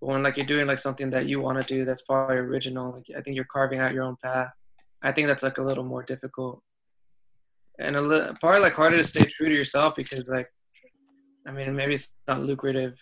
But 0.00 0.08
when 0.08 0.22
like 0.24 0.36
you're 0.36 0.46
doing 0.46 0.66
like 0.66 0.78
something 0.80 1.10
that 1.10 1.26
you 1.28 1.40
want 1.40 1.58
to 1.60 1.64
do, 1.74 1.84
that's 1.84 2.02
probably 2.02 2.36
original. 2.36 2.92
Like 2.94 3.06
I 3.16 3.20
think 3.20 3.36
you're 3.36 3.46
carving 3.50 3.78
out 3.78 3.94
your 3.94 4.04
own 4.04 4.16
path. 4.22 4.50
I 5.02 5.12
think 5.12 5.28
that's 5.28 5.42
like 5.42 5.58
a 5.58 5.62
little 5.62 5.84
more 5.84 6.02
difficult, 6.02 6.62
and 7.78 7.96
a 7.96 8.00
li- 8.00 8.30
probably 8.40 8.60
like 8.60 8.72
harder 8.74 8.96
to 8.96 9.04
stay 9.04 9.24
true 9.24 9.48
to 9.48 9.54
yourself 9.54 9.94
because 9.94 10.28
like, 10.30 10.50
I 11.46 11.52
mean 11.52 11.74
maybe 11.76 11.94
it's 11.94 12.08
not 12.28 12.42
lucrative, 12.42 12.94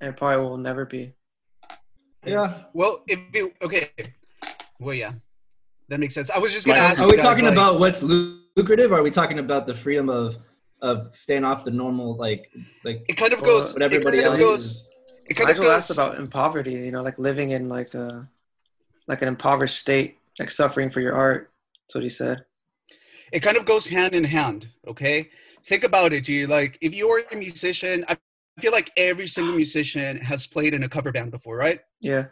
and 0.00 0.10
it 0.10 0.16
probably 0.16 0.44
will 0.44 0.56
never 0.58 0.84
be. 0.84 1.12
yeah. 2.24 2.62
Well, 2.72 3.02
if 3.06 3.18
you 3.34 3.52
okay, 3.62 3.90
well, 4.80 4.94
yeah, 4.94 5.12
that 5.88 6.00
makes 6.00 6.14
sense. 6.14 6.30
I 6.30 6.38
was 6.38 6.52
just 6.52 6.66
gonna 6.66 6.80
Like, 6.80 6.90
ask. 6.90 7.02
Are 7.02 7.06
we 7.08 7.16
guys, 7.16 7.24
talking 7.24 7.44
like- 7.44 7.52
about 7.52 7.78
what's 7.80 8.02
lucrative? 8.02 8.92
Or 8.92 8.98
are 8.98 9.02
we 9.02 9.10
talking 9.10 9.38
about 9.38 9.66
the 9.66 9.74
freedom 9.74 10.08
of 10.08 10.36
of 10.82 11.10
staying 11.14 11.42
off 11.44 11.64
the 11.64 11.70
normal 11.70 12.16
like 12.16 12.50
like 12.84 13.04
It 13.08 13.14
kind 13.16 13.32
of 13.32 13.42
goes. 13.42 13.72
what 13.72 13.82
It 13.82 13.86
everybody 13.86 14.18
kind 14.22 14.34
of 14.34 14.40
else 14.40 14.50
goes. 14.50 14.64
is? 14.66 14.92
It 15.28 15.34
kind 15.34 15.50
of 15.50 15.56
Nigel 15.56 15.64
goes. 15.70 15.76
asked 15.76 15.90
about 15.90 16.16
in 16.18 16.28
poverty, 16.28 16.72
you 16.72 16.92
know, 16.92 17.02
like 17.02 17.18
living 17.18 17.50
in 17.50 17.68
like 17.68 17.94
a 17.94 18.28
like 19.08 19.22
an 19.22 19.28
impoverished 19.28 19.78
state, 19.78 20.18
like 20.38 20.50
suffering 20.50 20.90
for 20.90 21.00
your 21.00 21.14
art. 21.14 21.50
That's 21.82 21.94
what 21.94 22.04
he 22.04 22.10
said. 22.10 22.44
It 23.32 23.40
kind 23.40 23.56
of 23.56 23.64
goes 23.64 23.86
hand 23.86 24.14
in 24.14 24.24
hand 24.24 24.68
okay 24.86 25.28
think 25.64 25.84
about 25.84 26.12
it 26.12 26.22
G. 26.22 26.46
like 26.46 26.78
if 26.80 26.94
you're 26.94 27.22
a 27.32 27.36
musician 27.36 28.04
i 28.08 28.16
feel 28.60 28.72
like 28.72 28.90
every 28.96 29.26
single 29.28 29.54
musician 29.54 30.16
has 30.18 30.46
played 30.46 30.72
in 30.74 30.84
a 30.84 30.88
cover 30.88 31.12
band 31.12 31.30
before 31.30 31.56
right 31.56 31.80
Yeah, 32.00 32.26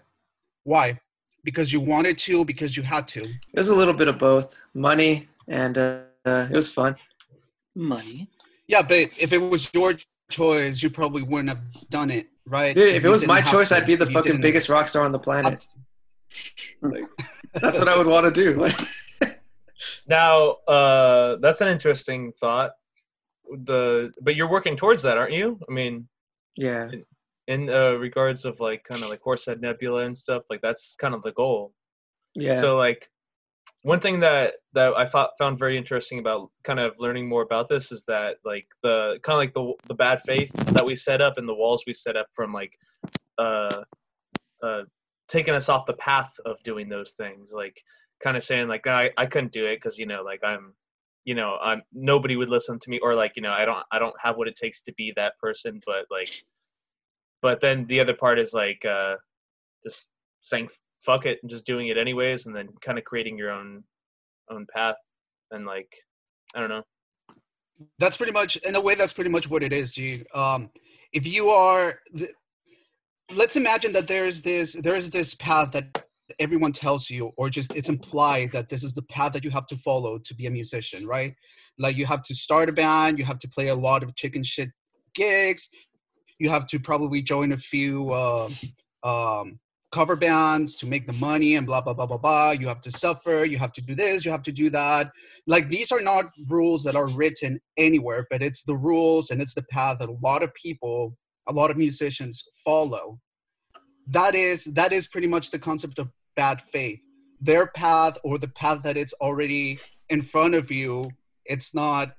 why 0.64 0.98
because 1.42 1.72
you 1.72 1.80
wanted 1.80 2.16
to 2.18 2.44
because 2.44 2.76
you 2.76 2.82
had 2.82 3.06
to 3.08 3.20
it 3.24 3.58
was 3.58 3.68
a 3.68 3.74
little 3.74 3.94
bit 3.94 4.08
of 4.08 4.18
both, 4.18 4.56
money 4.72 5.28
and 5.48 5.76
uh, 5.76 6.00
uh, 6.24 6.46
it 6.50 6.56
was 6.56 6.70
fun. 6.70 6.96
Money. 7.74 8.28
yeah 8.66 8.82
but 8.82 9.14
if 9.18 9.32
it 9.32 9.38
was 9.38 9.70
your 9.74 9.94
choice 10.30 10.82
you 10.82 10.88
probably 10.90 11.22
wouldn't 11.22 11.48
have 11.50 11.60
done 11.90 12.10
it 12.10 12.28
right 12.46 12.74
Dude, 12.74 12.94
if 12.94 13.04
it 13.04 13.08
was 13.08 13.26
my 13.26 13.40
choice, 13.42 13.68
to. 13.70 13.76
I'd 13.76 13.86
be 13.86 13.94
the 13.94 14.06
fucking 14.06 14.40
biggest 14.40 14.68
rock 14.68 14.88
star 14.88 15.04
on 15.04 15.12
the 15.12 15.18
planet. 15.18 15.66
I'm- 16.82 17.06
That's 17.62 17.78
what 17.78 17.88
I 17.88 17.96
would 17.96 18.06
want 18.06 18.24
to 18.26 18.32
do. 18.44 18.54
Like, 18.58 18.74
Now, 20.06 20.50
uh, 20.68 21.36
that's 21.36 21.60
an 21.60 21.68
interesting 21.68 22.32
thought. 22.32 22.72
The 23.50 24.12
but 24.20 24.36
you're 24.36 24.50
working 24.50 24.76
towards 24.76 25.02
that, 25.02 25.18
aren't 25.18 25.32
you? 25.32 25.58
I 25.68 25.72
mean, 25.72 26.08
yeah, 26.56 26.90
in 27.46 27.68
uh, 27.68 27.92
regards 27.92 28.44
of 28.44 28.60
like 28.60 28.84
kind 28.84 29.02
of 29.02 29.10
like 29.10 29.20
Horsehead 29.20 29.60
Nebula 29.60 30.04
and 30.04 30.16
stuff, 30.16 30.44
like 30.48 30.62
that's 30.62 30.96
kind 30.96 31.14
of 31.14 31.22
the 31.22 31.32
goal. 31.32 31.72
Yeah. 32.34 32.60
So 32.60 32.76
like 32.76 33.08
one 33.82 34.00
thing 34.00 34.20
that 34.20 34.54
that 34.72 34.94
I 34.96 35.06
fo- 35.06 35.28
found 35.38 35.58
very 35.58 35.76
interesting 35.76 36.18
about 36.18 36.50
kind 36.64 36.80
of 36.80 36.94
learning 36.98 37.28
more 37.28 37.42
about 37.42 37.68
this 37.68 37.92
is 37.92 38.04
that 38.08 38.36
like 38.44 38.66
the 38.82 39.18
kind 39.22 39.34
of 39.34 39.38
like 39.38 39.54
the 39.54 39.74
the 39.86 39.94
bad 39.94 40.22
faith 40.22 40.52
that 40.52 40.86
we 40.86 40.96
set 40.96 41.20
up 41.20 41.36
and 41.36 41.46
the 41.46 41.54
walls 41.54 41.84
we 41.86 41.92
set 41.92 42.16
up 42.16 42.26
from 42.34 42.52
like 42.52 42.72
uh 43.36 43.82
uh 44.62 44.82
taking 45.28 45.54
us 45.54 45.68
off 45.68 45.86
the 45.86 45.92
path 45.92 46.32
of 46.46 46.62
doing 46.62 46.88
those 46.88 47.12
things 47.12 47.52
like 47.52 47.82
kind 48.24 48.36
of 48.38 48.42
saying 48.42 48.68
like 48.68 48.86
I 48.86 49.10
I 49.18 49.26
couldn't 49.26 49.52
do 49.52 49.66
it 49.66 49.76
because 49.76 49.98
you 49.98 50.06
know 50.06 50.22
like 50.22 50.40
I'm 50.42 50.72
you 51.24 51.34
know 51.34 51.58
I'm 51.62 51.82
nobody 51.92 52.36
would 52.36 52.48
listen 52.48 52.80
to 52.80 52.90
me 52.90 52.98
or 53.00 53.14
like 53.14 53.32
you 53.36 53.42
know 53.42 53.52
I 53.52 53.66
don't 53.66 53.84
I 53.92 53.98
don't 53.98 54.14
have 54.20 54.36
what 54.36 54.48
it 54.48 54.56
takes 54.56 54.80
to 54.82 54.94
be 54.94 55.12
that 55.16 55.38
person 55.38 55.80
but 55.86 56.06
like 56.10 56.42
but 57.42 57.60
then 57.60 57.86
the 57.86 58.00
other 58.00 58.14
part 58.14 58.38
is 58.38 58.54
like 58.54 58.82
uh 58.86 59.16
just 59.84 60.10
saying 60.40 60.70
fuck 61.02 61.26
it 61.26 61.38
and 61.42 61.50
just 61.50 61.66
doing 61.66 61.88
it 61.88 61.98
anyways 61.98 62.46
and 62.46 62.56
then 62.56 62.68
kind 62.80 62.98
of 62.98 63.04
creating 63.04 63.36
your 63.36 63.50
own 63.50 63.84
own 64.50 64.66
path 64.74 64.96
and 65.50 65.66
like 65.66 65.94
i 66.54 66.60
don't 66.60 66.70
know. 66.70 66.82
That's 67.98 68.16
pretty 68.16 68.32
much 68.32 68.56
in 68.56 68.76
a 68.76 68.80
way 68.80 68.94
that's 68.94 69.12
pretty 69.12 69.30
much 69.30 69.50
what 69.50 69.62
it 69.62 69.72
is 69.72 69.94
dude 69.94 70.26
um 70.34 70.70
if 71.12 71.26
you 71.26 71.50
are 71.50 71.98
let's 73.34 73.56
imagine 73.56 73.92
that 73.92 74.06
there's 74.06 74.40
this 74.40 74.72
there's 74.80 75.10
this 75.10 75.34
path 75.34 75.72
that 75.72 76.06
everyone 76.38 76.72
tells 76.72 77.10
you 77.10 77.32
or 77.36 77.50
just 77.50 77.74
it's 77.74 77.88
implied 77.88 78.50
that 78.52 78.68
this 78.68 78.82
is 78.82 78.94
the 78.94 79.02
path 79.02 79.32
that 79.32 79.44
you 79.44 79.50
have 79.50 79.66
to 79.66 79.76
follow 79.76 80.18
to 80.18 80.34
be 80.34 80.46
a 80.46 80.50
musician 80.50 81.06
right? 81.06 81.34
Like 81.78 81.96
you 81.96 82.06
have 82.06 82.22
to 82.22 82.34
start 82.34 82.68
a 82.68 82.72
band 82.72 83.18
you 83.18 83.24
have 83.24 83.38
to 83.40 83.48
play 83.48 83.68
a 83.68 83.74
lot 83.74 84.02
of 84.02 84.14
chicken 84.16 84.42
shit 84.42 84.70
gigs 85.14 85.68
you 86.38 86.48
have 86.48 86.66
to 86.68 86.80
probably 86.80 87.22
join 87.22 87.52
a 87.52 87.56
few 87.56 88.10
uh, 88.12 88.48
um 89.02 89.58
cover 89.92 90.16
bands 90.16 90.74
to 90.76 90.86
make 90.86 91.06
the 91.06 91.12
money 91.12 91.54
and 91.54 91.66
blah 91.66 91.80
blah 91.80 91.94
blah 91.94 92.06
blah 92.06 92.18
blah. 92.18 92.50
You 92.50 92.66
have 92.66 92.80
to 92.80 92.90
suffer 92.90 93.44
you 93.44 93.58
have 93.58 93.72
to 93.74 93.82
do 93.82 93.94
this 93.94 94.24
you 94.24 94.30
have 94.30 94.42
to 94.42 94.52
do 94.52 94.70
that. 94.70 95.10
Like 95.46 95.68
these 95.68 95.92
are 95.92 96.00
not 96.00 96.26
rules 96.48 96.82
that 96.84 96.96
are 96.96 97.08
written 97.08 97.60
anywhere 97.76 98.26
but 98.30 98.42
it's 98.42 98.64
the 98.64 98.74
rules 98.76 99.30
and 99.30 99.40
it's 99.40 99.54
the 99.54 99.62
path 99.70 99.98
that 100.00 100.08
a 100.08 100.18
lot 100.22 100.42
of 100.42 100.52
people 100.54 101.16
a 101.48 101.52
lot 101.52 101.70
of 101.70 101.76
musicians 101.76 102.42
follow 102.64 103.20
that 104.08 104.34
is 104.34 104.64
that 104.64 104.92
is 104.92 105.08
pretty 105.08 105.26
much 105.26 105.50
the 105.50 105.58
concept 105.58 105.98
of 105.98 106.08
bad 106.36 106.62
faith 106.72 107.00
their 107.40 107.66
path 107.68 108.18
or 108.24 108.38
the 108.38 108.48
path 108.48 108.82
that 108.82 108.96
it's 108.96 109.12
already 109.14 109.78
in 110.10 110.22
front 110.22 110.54
of 110.54 110.70
you 110.70 111.10
it's 111.44 111.74
not 111.74 112.12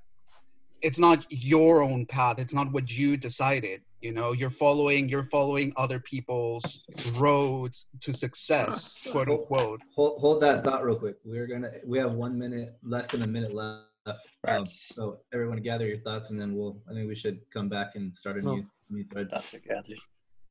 it's 0.81 0.99
not 0.99 1.25
your 1.29 1.81
own 1.81 2.05
path 2.05 2.39
it's 2.39 2.53
not 2.53 2.71
what 2.71 2.89
you 2.91 3.17
decided 3.17 3.81
you 4.01 4.11
know 4.11 4.31
you're 4.33 4.49
following 4.49 5.07
you're 5.09 5.27
following 5.31 5.73
other 5.77 5.99
people's 5.99 6.79
roads 7.15 7.85
to 8.01 8.13
success 8.13 8.95
quote 9.11 9.29
unquote 9.29 9.81
Hold, 9.95 10.19
hold 10.19 10.41
that 10.41 10.65
thought 10.65 10.83
real 10.83 10.97
quick. 10.97 11.15
We're 11.23 11.47
gonna 11.47 11.71
we 11.85 11.97
have 11.99 12.13
one 12.13 12.37
minute, 12.37 12.75
less 12.83 13.11
than 13.11 13.21
a 13.21 13.27
minute 13.27 13.53
left. 13.53 14.27
Um, 14.45 14.65
so 14.65 15.19
everyone 15.33 15.57
gather 15.61 15.87
your 15.87 15.99
thoughts, 15.99 16.31
and 16.31 16.39
then 16.39 16.53
we'll. 16.53 16.81
I 16.89 16.93
think 16.93 17.07
we 17.07 17.15
should 17.15 17.39
come 17.49 17.69
back 17.69 17.95
and 17.95 18.13
start 18.15 18.37
a 18.37 18.41
No. 18.41 18.55
new 18.55 18.65
new 18.89 19.03
thread. 19.05 19.29
That's 19.31 19.53
what 19.53 19.63
gathered. 19.63 19.97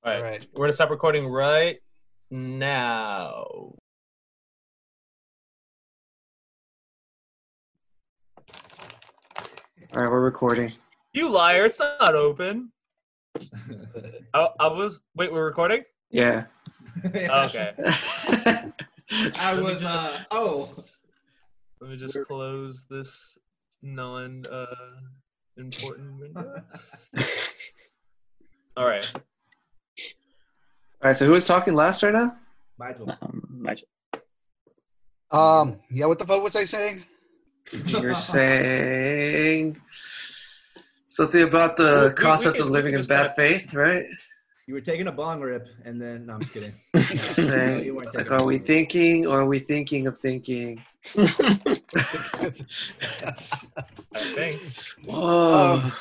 All 0.04 0.12
right 0.12 0.16
all 0.18 0.22
right 0.22 0.46
we're 0.54 0.64
gonna 0.66 0.72
stop 0.72 0.90
recording 0.90 1.26
right 1.26 1.78
now 2.30 3.44
All 9.96 10.02
right, 10.02 10.10
we're 10.10 10.22
recording. 10.24 10.72
you 11.12 11.28
liar 11.30 11.66
it's 11.66 11.78
not 11.78 12.14
open 12.16 12.72
i, 14.34 14.48
I 14.60 14.66
was 14.68 15.00
wait 15.14 15.32
we're 15.32 15.44
recording 15.44 15.82
Yeah. 16.10 16.44
okay 17.04 17.74
I 19.38 19.60
was. 19.60 19.82
Uh, 19.82 20.18
oh. 20.30 20.68
let 21.80 21.90
me 21.90 21.96
just 21.96 22.18
close 22.26 22.84
this 22.88 23.36
non 23.82 24.44
uh 24.50 25.00
important 25.56 26.18
window 26.18 26.62
all 28.76 28.86
right 28.86 29.12
All 31.04 31.10
right. 31.10 31.16
So 31.16 31.26
who 31.26 31.32
was 31.32 31.44
talking 31.46 31.74
last 31.74 32.02
right 32.02 32.12
now? 32.14 32.36
Nigel. 32.78 33.10
Um, 33.22 33.46
my- 33.60 33.76
um 35.30 35.78
yeah 35.90 36.04
what 36.06 36.18
the 36.18 36.26
fuck 36.26 36.42
was 36.42 36.54
i 36.54 36.64
saying 36.64 37.02
You're 37.86 38.14
saying 38.14 39.80
something 41.06 41.42
about 41.42 41.78
We- 41.78 41.84
the 41.84 42.14
we- 42.16 42.22
concept 42.22 42.54
we 42.54 42.58
can- 42.60 42.66
of 42.68 42.72
living 42.72 42.94
in 42.94 43.02
bad 43.04 43.34
kinda- 43.34 43.58
faith, 43.60 43.74
right? 43.74 44.06
You 44.66 44.72
were 44.74 44.80
taking 44.80 45.08
a 45.08 45.12
bong 45.12 45.40
rip, 45.42 45.66
and 45.84 46.00
then 46.00 46.24
no, 46.26 46.34
I'm 46.34 46.40
just 46.40 46.52
kidding. 46.54 46.72
Saying 46.96 47.84
you 47.84 47.94
weren't 47.96 48.14
like, 48.14 48.30
are 48.30 48.44
we 48.44 48.54
rip. 48.56 48.66
thinking 48.66 49.26
or 49.26 49.40
are 49.40 49.46
we 49.46 49.58
thinking 49.58 50.06
of 50.06 50.18
thinking? 50.18 50.82
i 51.16 51.26
think 54.36 54.60
Whoa. 55.04 55.82
Um, 55.84 55.92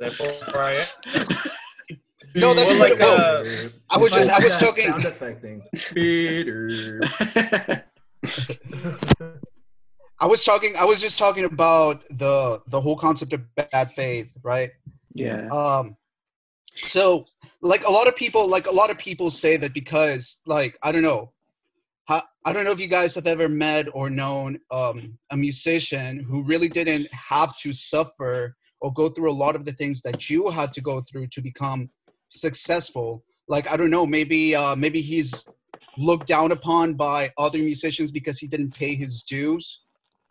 therefore 0.00 0.62
i 0.62 0.84
am 1.14 1.26
no 2.34 2.54
that's 2.54 2.70
Well, 2.72 2.78
what- 2.80 2.90
like, 2.90 2.98
no, 2.98 3.14
uh, 3.14 3.44
I 3.90 3.98
was 3.98 4.10
just- 4.12 4.30
I 4.30 4.38
was 4.38 4.58
That 4.58 4.66
talking- 4.66 4.88
Sound 4.88 5.04
effect 5.04 5.40
thing. 5.42 5.62
Peter. 5.94 7.00
I 10.20 10.26
was 10.26 10.44
talking. 10.44 10.76
I 10.76 10.84
was 10.84 11.00
just 11.00 11.18
talking 11.18 11.44
about 11.44 12.02
the 12.10 12.60
the 12.68 12.80
whole 12.80 12.96
concept 12.96 13.32
of 13.32 13.42
bad 13.56 13.92
faith, 13.94 14.28
right? 14.42 14.70
yeah. 15.14 15.48
Um, 15.48 15.96
so 16.74 17.26
like 17.60 17.84
a 17.86 17.90
lot 17.90 18.06
of 18.08 18.14
people, 18.16 18.46
like 18.46 18.66
a 18.66 18.70
lot 18.70 18.90
of 18.90 18.98
people 18.98 19.30
say 19.30 19.56
that 19.56 19.74
because 19.74 20.38
like 20.46 20.78
I 20.82 20.92
don't 20.92 21.02
know, 21.02 21.32
how, 22.04 22.22
I 22.44 22.52
don't 22.52 22.64
know 22.64 22.70
if 22.72 22.78
you 22.80 22.86
guys 22.86 23.14
have 23.16 23.26
ever 23.26 23.48
met 23.48 23.86
or 23.92 24.08
known 24.10 24.58
um, 24.70 25.18
a 25.30 25.36
musician 25.36 26.18
who 26.20 26.42
really 26.42 26.68
didn't 26.68 27.08
have 27.12 27.56
to 27.58 27.72
suffer 27.72 28.56
or 28.80 28.92
go 28.92 29.08
through 29.08 29.30
a 29.30 29.38
lot 29.44 29.54
of 29.56 29.64
the 29.64 29.72
things 29.72 30.02
that 30.02 30.30
you 30.30 30.48
had 30.50 30.72
to 30.74 30.80
go 30.80 31.00
through 31.02 31.26
to 31.28 31.40
become 31.42 31.90
successful. 32.40 33.24
Like 33.48 33.70
I 33.70 33.76
don't 33.76 33.90
know, 33.90 34.06
maybe 34.06 34.54
uh, 34.54 34.76
maybe 34.76 35.00
he's 35.02 35.44
looked 35.98 36.26
down 36.26 36.52
upon 36.52 36.94
by 36.94 37.30
other 37.38 37.58
musicians 37.58 38.12
because 38.12 38.38
he 38.38 38.46
didn't 38.46 38.74
pay 38.74 38.94
his 38.94 39.22
dues. 39.22 39.80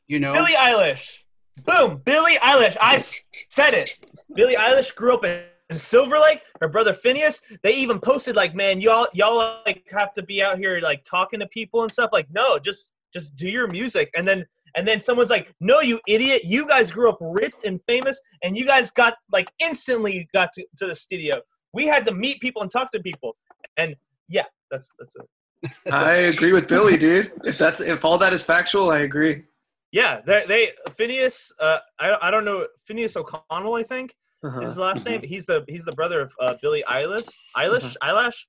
You 0.08 0.20
know, 0.20 0.34
Billie 0.34 0.54
Eilish. 0.54 1.20
Boom, 1.66 2.02
Billie 2.04 2.38
Eilish. 2.38 2.78
i 2.82 2.98
said 2.98 3.74
it. 3.74 4.00
Billie 4.34 4.56
Eilish 4.56 4.96
grew 4.96 5.14
up 5.14 5.26
in, 5.26 5.44
Silver 5.72 6.20
Lake. 6.20 6.42
Her 6.60 6.68
brother 6.68 6.94
Finneas. 6.94 7.42
They 7.64 7.76
even 7.76 8.00
posted 8.00 8.36
like, 8.36 8.56
"Man, 8.56 8.82
y'all 8.82 9.08
y'all 9.14 9.62
like 9.66 9.84
have 9.92 10.14
to 10.14 10.24
be 10.24 10.42
out 10.42 10.58
here 10.58 10.80
like 10.82 11.04
talking 11.04 11.40
to 11.40 11.48
people 11.48 11.84
and 11.84 11.92
stuff." 11.92 12.10
Like, 12.12 12.28
no, 12.32 12.60
just 12.60 12.94
just 13.14 13.36
do 13.36 13.50
your 13.50 13.68
music. 13.68 14.10
And 14.16 14.28
then 14.28 14.46
and 14.76 14.88
then 14.88 15.02
someone's 15.02 15.30
like, 15.30 15.54
"No, 15.60 15.82
you 15.82 16.00
idiot! 16.08 16.44
You 16.44 16.66
guys 16.68 16.92
grew 16.92 17.10
up 17.10 17.18
rich 17.22 17.54
and 17.64 17.80
famous, 17.88 18.20
and 18.44 18.58
you 18.58 18.66
guys 18.66 18.92
got 18.92 19.16
like 19.32 19.50
instantly 19.60 20.28
got 20.34 20.52
to, 20.54 20.66
to 20.78 20.88
the 20.88 20.96
studio. 20.96 21.42
We 21.74 21.86
had 21.86 22.06
to 22.06 22.14
meet 22.14 22.42
people 22.42 22.62
and 22.62 22.72
talk 22.72 22.92
to 22.92 23.00
people." 23.00 23.36
And 23.78 23.96
yeah, 24.28 24.46
that's 24.70 24.94
that's 25.00 25.16
it. 25.16 25.72
I 25.92 26.14
agree 26.14 26.54
with 26.54 26.68
Billie, 26.68 26.98
dude. 26.98 27.32
If 27.44 27.58
that's 27.58 27.80
if 27.80 28.04
all 28.04 28.18
that 28.18 28.34
is 28.34 28.44
factual, 28.44 28.90
I 28.92 29.00
agree. 29.00 29.44
Yeah, 29.92 30.22
they, 30.26 30.46
they 30.48 30.72
Finneas. 30.92 31.52
Uh, 31.60 31.80
I 32.00 32.18
I 32.22 32.32
don't 32.32 32.46
know 32.46 32.68
Finneas 32.90 33.16
O'Connell. 33.16 33.76
I 33.76 33.84
think. 33.84 34.16
Uh-huh. 34.44 34.62
is 34.62 34.70
his 34.70 34.78
last 34.80 35.06
name. 35.06 35.22
He's 35.22 35.46
the 35.46 35.64
he's 35.68 35.86
the 35.86 35.92
brother 35.92 36.22
of 36.22 36.34
uh, 36.40 36.56
Billie 36.62 36.84
Eilish. 36.90 37.30
Eilish, 37.56 37.96
Eyelash. 38.02 38.48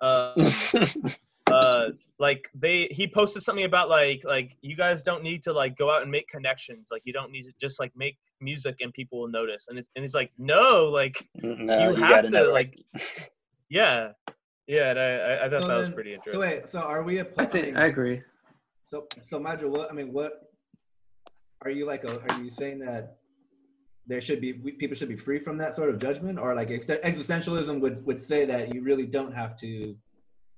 Uh, 0.00 0.34
uh, 1.50 1.88
like 2.18 2.48
they 2.54 2.86
he 2.90 3.06
posted 3.06 3.42
something 3.42 3.64
about 3.64 3.88
like 3.88 4.22
like 4.24 4.56
you 4.62 4.76
guys 4.76 5.02
don't 5.02 5.22
need 5.22 5.42
to 5.44 5.52
like 5.52 5.76
go 5.76 5.90
out 5.90 6.02
and 6.02 6.10
make 6.10 6.28
connections. 6.28 6.88
Like 6.90 7.02
you 7.04 7.12
don't 7.12 7.30
need 7.32 7.44
to 7.44 7.52
just 7.60 7.80
like 7.80 7.92
make 7.96 8.16
music 8.40 8.76
and 8.80 8.92
people 8.92 9.20
will 9.20 9.28
notice. 9.28 9.66
And 9.68 9.78
it's 9.78 9.88
and 9.96 10.02
he's 10.04 10.14
like 10.14 10.30
no, 10.38 10.84
like 10.86 11.24
no, 11.42 11.50
You 11.90 11.96
you, 11.96 12.02
have 12.02 12.08
gotta 12.10 12.28
to, 12.28 12.30
know. 12.30 12.50
like- 12.50 12.74
yeah, 13.70 14.10
yeah. 14.66 14.90
And 14.90 14.98
I 14.98 15.04
I, 15.04 15.46
I 15.46 15.48
thought 15.50 15.62
So 15.62 15.68
that 15.68 15.76
was 15.76 15.88
then- 15.88 15.94
pretty 15.94 16.10
So 16.12 16.14
interesting. 16.16 16.40
wait, 16.40 16.68
so 16.70 16.78
are 16.80 17.02
we? 17.02 17.18
A, 17.18 17.26
I 17.38 17.44
think 17.44 17.76
I 17.76 17.86
agree. 17.86 18.22
So, 18.86 19.06
so 19.28 19.38
Madra, 19.40 19.68
what 19.68 19.90
I 19.90 19.94
mean, 19.94 20.12
what 20.12 20.32
are 21.64 21.70
you 21.70 21.86
like? 21.86 22.04
A, 22.04 22.20
are 22.20 22.42
you 22.42 22.50
saying 22.50 22.78
that 22.80 23.16
there 24.06 24.20
should 24.20 24.40
be 24.40 24.52
we, 24.54 24.72
people 24.72 24.96
should 24.96 25.08
be 25.08 25.16
free 25.16 25.38
from 25.38 25.56
that 25.58 25.74
sort 25.74 25.88
of 25.88 25.98
judgment, 25.98 26.38
or 26.38 26.54
like 26.54 26.70
ex- 26.70 26.86
existentialism 26.86 27.80
would 27.80 28.04
would 28.06 28.20
say 28.20 28.44
that 28.44 28.74
you 28.74 28.82
really 28.82 29.06
don't 29.06 29.32
have 29.32 29.56
to? 29.58 29.96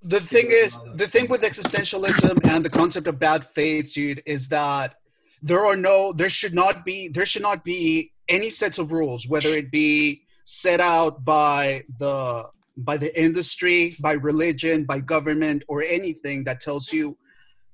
The 0.04 0.20
thing 0.20 0.48
is 0.50 0.78
the 0.94 1.08
thing 1.08 1.28
with 1.28 1.42
existentialism 1.42 2.44
and 2.44 2.64
the 2.64 2.70
concept 2.70 3.06
of 3.06 3.18
bad 3.18 3.46
faith 3.48 3.92
dude 3.94 4.22
is 4.26 4.48
that 4.48 4.96
there 5.42 5.64
are 5.64 5.76
no 5.76 6.12
there 6.12 6.30
should 6.30 6.54
not 6.54 6.84
be 6.84 7.08
there 7.08 7.26
should 7.26 7.42
not 7.42 7.64
be 7.64 8.12
any 8.28 8.50
sets 8.50 8.78
of 8.78 8.92
rules 8.92 9.28
whether 9.28 9.48
it 9.48 9.70
be 9.70 10.22
set 10.44 10.80
out 10.80 11.24
by 11.24 11.82
the 11.98 12.44
by 12.76 12.96
the 12.96 13.18
industry 13.20 13.96
by 14.00 14.12
religion 14.12 14.84
by 14.84 14.98
government 15.00 15.62
or 15.68 15.82
anything 15.82 16.44
that 16.44 16.60
tells 16.60 16.92
you 16.92 17.16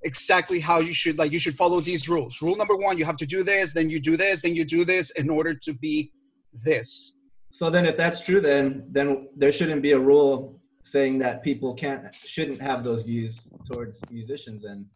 exactly 0.02 0.60
how 0.60 0.78
you 0.78 0.94
should 0.94 1.18
like 1.18 1.32
you 1.32 1.38
should 1.38 1.56
follow 1.56 1.80
these 1.80 2.08
rules. 2.08 2.40
Rule 2.40 2.56
number 2.56 2.76
one 2.76 2.96
you 2.96 3.04
have 3.04 3.16
to 3.16 3.26
do 3.26 3.42
this 3.42 3.72
then 3.72 3.90
you 3.90 4.00
do 4.00 4.16
this 4.16 4.42
then 4.42 4.54
you 4.54 4.64
do 4.64 4.84
this 4.84 5.10
in 5.10 5.28
order 5.28 5.54
to 5.54 5.72
be 5.72 6.12
this. 6.52 7.14
So 7.52 7.68
then, 7.68 7.84
if 7.84 7.96
that's 7.96 8.20
true, 8.20 8.40
then 8.40 8.84
then 8.90 9.28
there 9.36 9.52
shouldn't 9.52 9.82
be 9.82 9.92
a 9.92 9.98
rule 9.98 10.59
saying 10.82 11.18
that 11.18 11.42
people 11.42 11.74
can't 11.74 12.04
shouldn't 12.24 12.60
have 12.62 12.82
those 12.84 13.02
views 13.02 13.50
towards 13.70 14.02
musicians. 14.10 14.64
And 14.64 14.86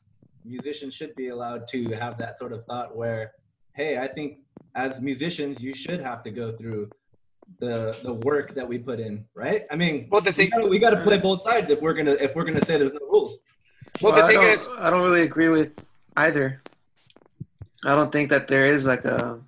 musicians 0.45 0.95
should 0.95 1.15
be 1.15 1.29
allowed 1.29 1.69
to 1.69 1.91
have 1.93 2.19
that 2.19 2.39
sort 2.39 2.53
of 2.53 2.65
thought 2.65 2.97
where, 2.97 3.33
hey, 3.75 3.99
I 3.99 4.07
think 4.07 4.39
as 4.75 5.01
musicians 5.01 5.61
you 5.61 5.75
should 5.75 6.01
have 6.01 6.23
to 6.25 6.31
go 6.31 6.57
through 6.57 6.91
the 7.61 7.97
the 8.03 8.15
work 8.15 8.55
that 8.55 8.67
we 8.67 8.79
put 8.79 8.99
in, 9.01 9.25
right? 9.35 9.63
I 9.71 9.77
mean, 9.77 10.09
Well, 10.11 10.21
the 10.21 10.31
we 10.31 10.35
thing, 10.37 10.51
gotta, 10.51 10.67
we 10.69 10.79
gotta 10.79 11.01
play 11.03 11.19
both 11.19 11.43
sides 11.43 11.69
if 11.71 11.81
we're 11.83 11.93
gonna 11.95 12.13
if 12.13 12.35
we're 12.35 12.45
gonna 12.45 12.65
say 12.65 12.79
there's 12.79 12.93
no 12.95 13.07
rules. 13.07 13.39
well, 14.01 14.15
the 14.15 14.25
I 14.25 14.29
thing 14.29 14.41
don't- 14.41 14.51
is, 14.55 14.69
I 14.79 14.91
don't 14.91 15.03
really 15.03 15.23
agree 15.23 15.49
with 15.49 15.73
either. 16.17 16.63
I 17.85 17.95
don't 17.95 18.11
think 18.11 18.31
that 18.31 18.49
there 18.49 18.65
is 18.67 18.87
like 18.87 19.05
a. 19.05 19.39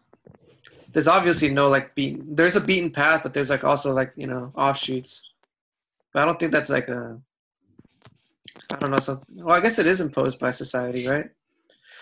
There's 0.93 1.09
obviously 1.09 1.49
no 1.49 1.69
like 1.69 1.95
beat. 1.95 2.21
There's 2.37 2.57
a 2.57 2.61
beaten 2.61 2.91
path, 2.91 3.23
but 3.23 3.33
there's 3.33 3.49
like 3.49 3.65
also 3.65 3.93
like 3.93 4.13
you 4.17 4.27
know 4.27 4.53
offshoots. 4.55 5.31
But 6.17 6.23
I 6.23 6.25
don't 6.25 6.41
think 6.41 6.51
that's 6.51 6.71
like 6.71 6.89
a. 6.89 7.21
I 8.73 8.77
don't 8.77 8.91
know 8.91 8.97
something. 8.97 9.45
Well, 9.45 9.55
I 9.55 9.61
guess 9.61 9.79
it 9.79 9.87
is 9.87 10.01
imposed 10.01 10.39
by 10.39 10.51
society, 10.51 11.07
right? 11.07 11.29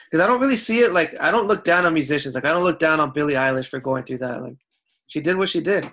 Because 0.09 0.23
I 0.25 0.29
don't 0.29 0.41
really 0.41 0.55
see 0.55 0.79
it 0.83 0.93
like 0.93 1.17
I 1.21 1.33
don't 1.33 1.49
look 1.49 1.65
down 1.65 1.85
on 1.85 1.95
musicians. 1.95 2.37
Like 2.37 2.47
I 2.47 2.53
don't 2.53 2.63
look 2.63 2.79
down 2.79 3.01
on 3.01 3.11
Billie 3.13 3.35
Eilish 3.35 3.67
for 3.67 3.81
going 3.81 4.05
through 4.05 4.19
that. 4.19 4.41
Like 4.41 4.55
she 5.09 5.21
did 5.21 5.37
what 5.37 5.49
she 5.49 5.61
did, 5.61 5.91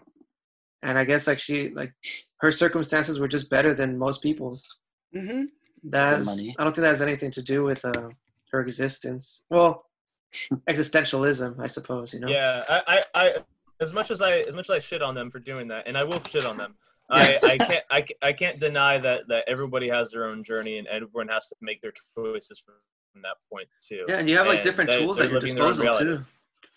and 0.84 1.00
I 1.00 1.04
guess 1.04 1.26
like 1.26 1.40
she 1.40 1.70
like 1.70 1.96
her 2.42 2.52
circumstances 2.52 3.18
were 3.18 3.28
just 3.28 3.50
better 3.50 3.74
than 3.74 3.98
most 3.98 4.22
people's 4.22 4.68
Mhm. 5.16 5.46
that 5.86 6.10
Some 6.10 6.18
has, 6.18 6.26
money. 6.28 6.56
I 6.60 6.64
don't 6.64 6.76
think 6.76 6.84
that 6.84 6.90
has 6.90 7.02
anything 7.02 7.32
to 7.32 7.42
do 7.42 7.64
with 7.64 7.84
uh, 7.84 8.10
her 8.52 8.60
existence. 8.62 9.46
Well, 9.50 9.84
existentialism, 10.70 11.60
I 11.60 11.66
suppose. 11.66 12.14
You 12.14 12.20
know. 12.20 12.28
Yeah, 12.28 12.64
I, 12.70 12.82
I, 12.88 13.04
I, 13.16 13.34
as 13.82 13.94
much 13.94 14.12
as 14.12 14.22
I, 14.22 14.42
as 14.42 14.56
much 14.56 14.70
as 14.70 14.76
I 14.76 14.80
shit 14.80 15.02
on 15.02 15.16
them 15.16 15.32
for 15.32 15.40
doing 15.40 15.68
that, 15.70 15.88
and 15.88 15.98
I 15.98 16.04
will 16.04 16.24
shit 16.24 16.46
on 16.46 16.58
them. 16.58 16.76
I, 17.12 17.38
I 17.44 17.58
can't, 17.58 17.84
I, 17.92 18.06
I 18.22 18.34
can't 18.34 18.60
deny 18.60 18.98
that 19.00 19.28
that 19.28 19.44
everybody 19.48 19.88
has 19.90 20.12
their 20.12 20.26
own 20.26 20.44
journey, 20.44 20.78
and 20.78 20.88
everyone 20.88 21.28
has 21.28 21.48
to 21.50 21.56
make 21.62 21.82
their 21.82 21.94
choices 22.18 22.60
from, 22.60 22.76
from 23.14 23.22
that 23.24 23.36
point 23.52 23.68
too. 23.86 24.06
Yeah, 24.08 24.18
and 24.18 24.30
you 24.30 24.38
have 24.38 24.48
like 24.48 24.58
And 24.58 24.64
different 24.64 24.92
they- 24.92 25.00
tools 25.00 25.18
they're 25.18 25.26
at 25.28 25.32
your 25.32 25.42
living 25.42 25.56
their 25.56 25.68
disposal 25.68 26.04
reality. 26.04 26.24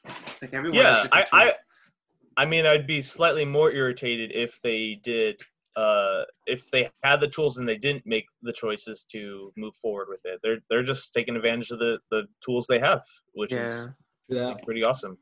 too. 0.06 0.12
Like 0.42 0.54
everyone. 0.54 0.78
Yeah, 0.78 0.94
has 0.96 1.08
I- 1.12 1.26
I- 1.32 1.52
I 2.36 2.44
mean, 2.46 2.66
I'd 2.66 2.86
be 2.86 3.00
slightly 3.00 3.44
more 3.44 3.70
irritated 3.70 4.32
if 4.34 4.60
they 4.60 4.98
did, 5.04 5.40
uh, 5.76 6.22
if 6.46 6.68
they 6.72 6.90
had 7.04 7.20
the 7.20 7.28
tools 7.28 7.58
and 7.58 7.68
they 7.68 7.76
didn't 7.78 8.04
make 8.06 8.26
the 8.42 8.52
choices 8.52 9.04
to 9.12 9.52
move 9.56 9.72
forward 9.76 10.08
with 10.08 10.18
it. 10.24 10.40
They're 10.42 10.58
they're 10.68 10.82
just 10.82 11.14
taking 11.14 11.36
advantage 11.36 11.70
of 11.70 11.78
the 11.78 12.00
the 12.10 12.24
tools 12.44 12.66
they 12.66 12.80
have, 12.80 13.02
which 13.34 13.52
yeah. 13.52 13.62
is 13.84 13.88
Yeah. 14.28 14.54
pretty 14.64 14.82
awesome. 14.82 15.16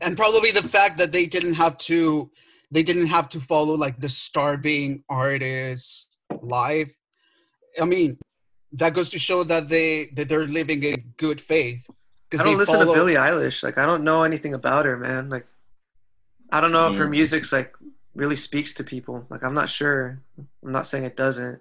and 0.00 0.16
probably 0.16 0.50
the 0.50 0.62
fact 0.68 0.98
that 0.98 1.12
they 1.12 1.24
didn't 1.26 1.54
have 1.54 1.78
to, 1.78 2.30
they 2.70 2.82
didn't 2.82 3.06
have 3.06 3.28
to 3.30 3.40
follow 3.40 3.74
like 3.74 3.98
the 4.00 4.08
starving 4.08 5.02
artist 5.08 6.18
life. 6.42 6.90
I 7.80 7.84
mean, 7.84 8.18
that 8.72 8.94
goes 8.94 9.10
to 9.10 9.18
show 9.18 9.44
that 9.44 9.68
they 9.68 10.10
that 10.16 10.28
they're 10.28 10.46
living 10.46 10.82
in 10.82 11.14
good 11.16 11.40
faith. 11.40 11.88
I 12.32 12.42
don't 12.42 12.58
listen 12.58 12.74
follow- 12.74 12.94
to 12.94 13.00
Billie 13.00 13.14
Eilish. 13.14 13.62
Like 13.62 13.78
I 13.78 13.86
don't 13.86 14.04
know 14.04 14.22
anything 14.22 14.54
about 14.54 14.84
her, 14.84 14.96
man. 14.96 15.30
Like 15.30 15.46
I 16.50 16.60
don't 16.60 16.72
know 16.72 16.90
if 16.90 16.98
her 16.98 17.06
mm. 17.06 17.10
music's 17.10 17.52
like 17.52 17.74
really 18.14 18.36
speaks 18.36 18.74
to 18.74 18.84
people. 18.84 19.24
Like 19.30 19.42
I'm 19.42 19.54
not 19.54 19.70
sure. 19.70 20.20
I'm 20.38 20.72
not 20.72 20.86
saying 20.86 21.04
it 21.04 21.16
doesn't. 21.16 21.60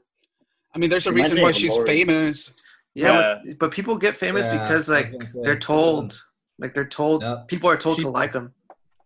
I 0.75 0.79
mean, 0.79 0.89
there's 0.89 1.07
a 1.07 1.13
reason 1.13 1.41
why 1.41 1.51
she's 1.51 1.71
Lorde. 1.71 1.87
famous. 1.87 2.51
Yeah, 2.93 3.39
But, 3.45 3.59
but 3.59 3.71
people 3.71 3.95
get 3.95 4.17
famous 4.17 4.47
Yeah, 4.47 4.63
because 4.63 4.89
like 4.89 5.07
say, 5.07 5.27
they're 5.43 5.59
told, 5.59 6.19
like 6.57 6.73
they're 6.73 6.87
told. 6.87 7.21
Yep. 7.21 7.47
People 7.47 7.69
are 7.69 7.77
told 7.77 7.99
to 7.99 8.09
like 8.09 8.33
them. 8.33 8.53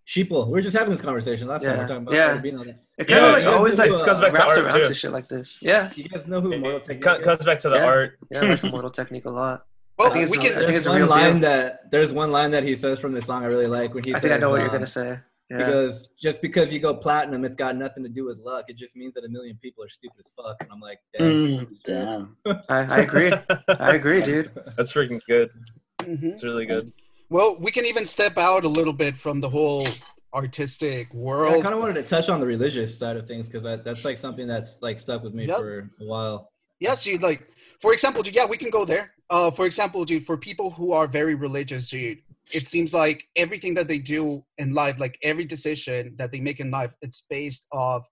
Sheeple. 0.07 0.47
We 0.47 0.53
were 0.53 0.61
just 0.61 0.75
having 0.75 0.91
this 0.91 1.01
conversation 1.01 1.47
last 1.47 1.63
time. 1.63 1.71
We 1.71 1.75
Yeah. 1.77 1.81
were 1.83 1.87
talking 1.87 2.03
about 2.03 2.13
Yeah. 2.15 2.37
being 2.41 2.57
on 2.57 2.67
that. 2.67 2.75
It 2.97 3.09
Yeah, 3.09 3.15
kind 3.17 3.25
of 3.25 3.31
like 3.33 3.41
you 3.43 3.47
guys 3.49 3.55
always 3.57 3.77
know 3.77 3.83
like 3.85 3.91
who, 3.99 4.05
comes 4.05 4.19
back 4.19 4.31
to 4.31 4.37
wraps 4.37 4.57
art, 4.57 4.65
around 4.65 4.73
too. 4.81 4.83
to 4.85 4.93
shit 4.93 5.11
like 5.11 5.27
this. 5.27 5.59
Yeah, 5.61 5.91
You 5.95 6.09
guys 6.09 6.27
know 6.27 6.41
who 6.41 6.57
Mortal 6.57 6.79
Technique 6.79 7.03
co- 7.03 7.15
is? 7.15 7.23
comes 7.25 7.45
back 7.45 7.59
to 7.59 7.69
the 7.69 7.77
Yeah. 7.77 7.85
art. 7.85 8.17
yeah, 8.31 8.39
I 8.39 8.45
like 8.47 8.63
Immortal 8.63 8.89
Technique 8.89 9.25
a 9.25 9.29
lot. 9.29 9.65
Well, 9.97 10.09
I 10.09 10.13
think 10.13 10.23
it's 10.23 10.31
we 10.31 10.37
a- 10.39 10.41
can. 10.41 10.51
I 10.51 10.55
think 10.55 10.67
There's 10.67 10.77
it's 10.77 10.85
a 10.87 10.89
one 10.89 10.99
real 11.01 11.09
line 11.09 11.31
deal. 11.33 11.41
that 11.41 11.91
there's 11.91 12.11
one 12.11 12.31
line 12.31 12.51
that 12.51 12.63
he 12.63 12.75
says 12.75 12.99
from 12.99 13.13
the 13.13 13.21
song 13.21 13.43
I 13.43 13.47
really 13.47 13.67
like 13.67 13.93
when 13.93 14.03
he 14.03 14.11
I 14.11 14.13
says, 14.15 14.21
think 14.23 14.33
I 14.33 14.37
know 14.37 14.49
what 14.49 14.57
you're 14.57 14.65
um, 14.69 14.73
gonna 14.73 14.87
say. 14.87 15.19
Yeah, 15.51 15.57
Because 15.57 16.07
just 16.19 16.41
because 16.41 16.71
you 16.71 16.79
go 16.79 16.93
platinum, 16.95 17.43
it's 17.45 17.57
got 17.57 17.75
nothing 17.75 18.03
to 18.03 18.09
do 18.09 18.23
with 18.25 18.37
luck. 18.39 18.65
It 18.69 18.77
just 18.77 18.95
means 18.95 19.13
that 19.15 19.25
a 19.25 19.29
million 19.29 19.57
people 19.61 19.83
are 19.83 19.89
stupid 19.89 20.17
as 20.19 20.31
fuck. 20.35 20.55
And 20.61 20.69
I'm 20.71 20.79
like, 20.79 20.99
damn. 21.17 21.27
Mm, 21.65 21.83
damn. 21.83 22.37
I, 22.69 22.79
I 22.79 22.99
agree. 23.01 23.33
I 23.67 23.95
agree, 23.95 24.21
dude. 24.21 24.49
That's 24.77 24.93
freaking 24.93 25.19
good. 25.27 25.51
Mhm. 25.99 26.23
It's 26.33 26.43
really 26.43 26.65
good. 26.65 26.91
Well, 27.31 27.55
we 27.61 27.71
can 27.71 27.85
even 27.85 28.05
step 28.05 28.37
out 28.37 28.65
a 28.65 28.67
little 28.67 28.91
bit 28.91 29.15
from 29.15 29.39
the 29.39 29.49
whole 29.49 29.87
artistic 30.33 31.13
world. 31.13 31.53
I 31.55 31.61
kind 31.61 31.73
of 31.73 31.79
wanted 31.79 31.93
to 31.93 32.03
touch 32.03 32.27
on 32.27 32.41
the 32.41 32.45
religious 32.45 32.99
side 32.99 33.15
of 33.15 33.25
things 33.25 33.47
because 33.47 33.63
that, 33.63 33.85
that's 33.85 34.03
like 34.03 34.17
something 34.17 34.47
that's 34.47 34.81
like 34.81 34.99
stuck 34.99 35.23
with 35.23 35.33
me 35.33 35.45
Yep. 35.45 35.57
for 35.57 35.89
a 36.01 36.05
while. 36.05 36.51
Yes, 36.81 37.05
dude. 37.05 37.21
Like, 37.21 37.47
for 37.79 37.93
example, 37.93 38.21
dude. 38.21 38.35
Yeah, 38.35 38.45
we 38.45 38.57
can 38.57 38.69
go 38.69 38.83
there. 38.83 39.11
Uh, 39.29 39.49
for 39.49 39.65
example, 39.65 40.03
dude, 40.03 40.25
for 40.25 40.35
people 40.35 40.71
who 40.71 40.91
are 40.91 41.07
very 41.07 41.33
religious, 41.35 41.89
dude, 41.89 42.17
it 42.53 42.67
seems 42.67 42.93
like 42.93 43.23
everything 43.37 43.73
that 43.75 43.87
they 43.87 43.99
do 43.99 44.43
in 44.57 44.73
life, 44.73 44.99
like 44.99 45.17
every 45.23 45.45
decision 45.45 46.15
that 46.17 46.33
they 46.33 46.41
make 46.41 46.59
in 46.59 46.69
life, 46.69 46.91
it's 47.01 47.23
based 47.29 47.65
off 47.71 48.05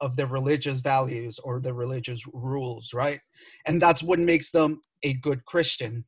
of 0.00 0.16
their 0.16 0.28
religious 0.28 0.80
values 0.80 1.38
or 1.44 1.60
their 1.60 1.74
religious 1.74 2.24
rules, 2.32 2.94
right? 2.94 3.20
And 3.66 3.82
that's 3.82 4.02
what 4.02 4.18
makes 4.18 4.50
them 4.50 4.82
a 5.02 5.12
good 5.12 5.44
Christian, 5.44 6.06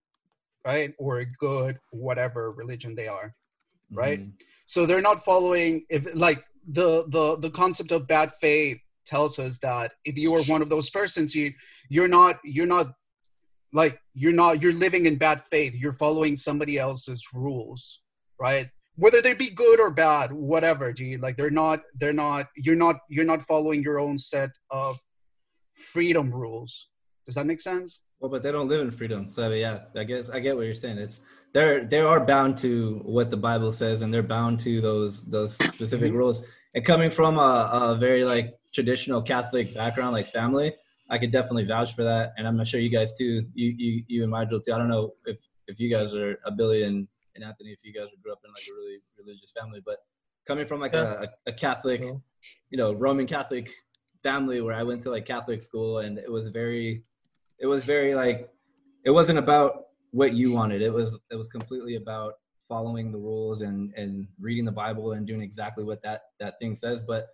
right? 0.64 0.92
Or 0.98 1.18
a 1.20 1.26
good 1.26 1.78
whatever 1.90 2.52
religion 2.52 2.94
they 2.94 3.08
are. 3.08 3.34
Right. 3.92 4.20
Mhm. 4.20 4.32
so 4.66 4.86
they're 4.86 5.02
not 5.02 5.24
following 5.24 5.84
if 5.90 6.06
like 6.14 6.42
the 6.66 7.04
the 7.08 7.36
the 7.38 7.50
concept 7.50 7.92
of 7.92 8.06
bad 8.06 8.32
faith 8.40 8.78
tells 9.04 9.38
us 9.38 9.58
that 9.58 9.92
if 10.04 10.16
you 10.16 10.34
are 10.34 10.42
one 10.44 10.62
of 10.62 10.70
those 10.70 10.88
persons 10.88 11.34
you 11.34 11.52
you're 11.90 12.08
not 12.08 12.36
you're 12.42 12.66
not 12.76 12.86
like 13.74 14.00
you're 14.14 14.32
not 14.32 14.62
you're 14.62 14.72
living 14.72 15.04
in 15.04 15.16
bad 15.18 15.42
faith 15.50 15.74
you're 15.74 15.92
following 15.92 16.34
somebody 16.34 16.78
else's 16.78 17.22
rules 17.34 18.00
right 18.40 18.70
whether 18.96 19.20
they 19.20 19.34
be 19.34 19.50
good 19.50 19.78
or 19.78 19.90
bad 19.90 20.32
whatever 20.32 20.90
dude 20.92 21.20
like 21.20 21.36
they're 21.36 21.50
not 21.50 21.80
they're 22.00 22.12
not 22.26 22.46
you're 22.56 22.74
not 22.84 22.96
you're 23.10 23.30
not 23.32 23.46
following 23.46 23.82
your 23.82 23.98
own 24.00 24.18
set 24.18 24.50
of 24.70 24.96
freedom 25.74 26.30
rules 26.32 26.88
does 27.26 27.34
that 27.34 27.46
make 27.46 27.60
sense 27.60 28.00
Well, 28.24 28.30
but 28.30 28.42
they 28.42 28.52
don't 28.52 28.68
live 28.68 28.80
in 28.80 28.90
freedom. 28.90 29.28
So 29.28 29.50
yeah, 29.50 29.80
I 29.94 30.02
guess 30.04 30.30
I 30.30 30.40
get 30.40 30.56
what 30.56 30.64
you're 30.64 30.72
saying. 30.72 30.96
It's 30.96 31.20
they're 31.52 31.84
they 31.84 32.00
are 32.00 32.18
bound 32.18 32.56
to 32.64 33.02
what 33.04 33.30
the 33.30 33.36
Bible 33.36 33.70
says, 33.70 34.00
and 34.00 34.14
they're 34.14 34.22
bound 34.22 34.60
to 34.60 34.80
those 34.80 35.22
those 35.24 35.56
specific 35.56 36.10
Mhm. 36.10 36.16
rules. 36.16 36.42
And 36.74 36.82
coming 36.86 37.10
from 37.10 37.36
a, 37.36 37.68
a 37.70 37.96
very 38.00 38.24
like 38.24 38.54
traditional 38.72 39.20
Catholic 39.20 39.74
background, 39.74 40.14
like 40.14 40.28
family, 40.28 40.74
I 41.10 41.18
could 41.18 41.32
definitely 41.32 41.66
vouch 41.66 41.94
for 41.94 42.02
that. 42.02 42.32
And 42.38 42.48
I'm 42.48 42.64
sure 42.64 42.80
you 42.80 42.88
guys 42.88 43.12
too. 43.12 43.46
You 43.52 43.74
you 43.76 44.04
you 44.08 44.22
and 44.22 44.32
Nigel 44.32 44.58
too. 44.58 44.72
I 44.72 44.78
don't 44.78 44.88
know 44.88 45.12
if 45.26 45.46
if 45.68 45.78
you 45.78 45.90
guys 45.90 46.14
are 46.14 46.38
a 46.46 46.50
billion 46.50 47.06
and 47.34 47.44
Anthony, 47.44 47.72
if 47.72 47.84
you 47.84 47.92
guys 47.92 48.08
grew 48.22 48.32
up 48.32 48.40
in 48.42 48.50
like 48.52 48.64
a 48.70 48.74
really 48.74 49.00
religious 49.18 49.52
family, 49.52 49.82
but 49.84 49.98
coming 50.46 50.64
from 50.64 50.80
like 50.80 50.94
a, 50.94 51.28
a 51.46 51.52
Catholic, 51.52 52.00
you 52.70 52.78
know, 52.78 52.94
Roman 52.94 53.26
Catholic 53.26 53.70
family 54.22 54.62
where 54.62 54.72
I 54.74 54.82
went 54.82 55.02
to 55.02 55.10
like 55.10 55.26
Catholic 55.26 55.60
school, 55.60 55.98
and 55.98 56.16
it 56.16 56.32
was 56.32 56.48
very 56.48 57.02
it 57.58 57.66
was 57.66 57.84
very 57.84 58.14
like 58.14 58.50
it 59.04 59.10
wasn't 59.10 59.38
about 59.38 59.84
what 60.12 60.34
you 60.34 60.52
wanted. 60.52 60.82
It 60.82 60.92
was 60.92 61.18
it 61.30 61.36
was 61.36 61.48
completely 61.48 61.96
about 61.96 62.34
following 62.68 63.12
the 63.12 63.18
rules 63.18 63.60
and 63.60 63.92
and 63.94 64.26
reading 64.40 64.64
the 64.64 64.72
bible 64.72 65.12
and 65.12 65.26
doing 65.26 65.42
exactly 65.42 65.84
what 65.84 66.02
that 66.02 66.22
that 66.40 66.58
thing 66.58 66.74
says. 66.76 67.02
But 67.02 67.28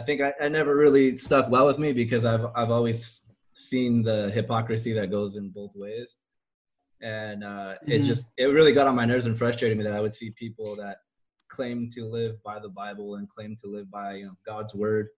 i 0.00 0.02
think 0.02 0.20
i, 0.20 0.32
I 0.40 0.48
never 0.48 0.76
really 0.76 1.16
stuck 1.16 1.48
well 1.48 1.66
with 1.66 1.78
me 1.78 1.92
because 1.92 2.24
i've 2.24 2.46
i've 2.56 2.70
always 2.72 3.20
seen 3.54 4.02
the 4.02 4.30
hypocrisy 4.30 4.92
that 4.94 5.10
goes 5.10 5.36
in 5.36 5.50
both 5.50 5.70
ways. 5.74 6.18
And 7.00 7.44
uh 7.44 7.74
it 7.86 8.00
Mhm. 8.00 8.06
just 8.06 8.26
it 8.36 8.46
really 8.46 8.72
got 8.72 8.86
on 8.86 8.96
my 8.96 9.04
nerves 9.04 9.26
and 9.26 9.36
frustrated 9.36 9.76
me 9.78 9.84
that 9.84 9.92
i 9.92 10.00
would 10.00 10.12
see 10.12 10.30
people 10.30 10.76
that 10.76 10.98
claim 11.48 11.88
to 11.90 12.04
live 12.04 12.42
by 12.42 12.58
the 12.58 12.68
bible 12.68 13.16
and 13.16 13.28
claim 13.28 13.56
to 13.62 13.70
live 13.70 13.90
by 13.90 14.14
you 14.14 14.26
know 14.26 14.36
god's 14.44 14.74
word 14.74 15.08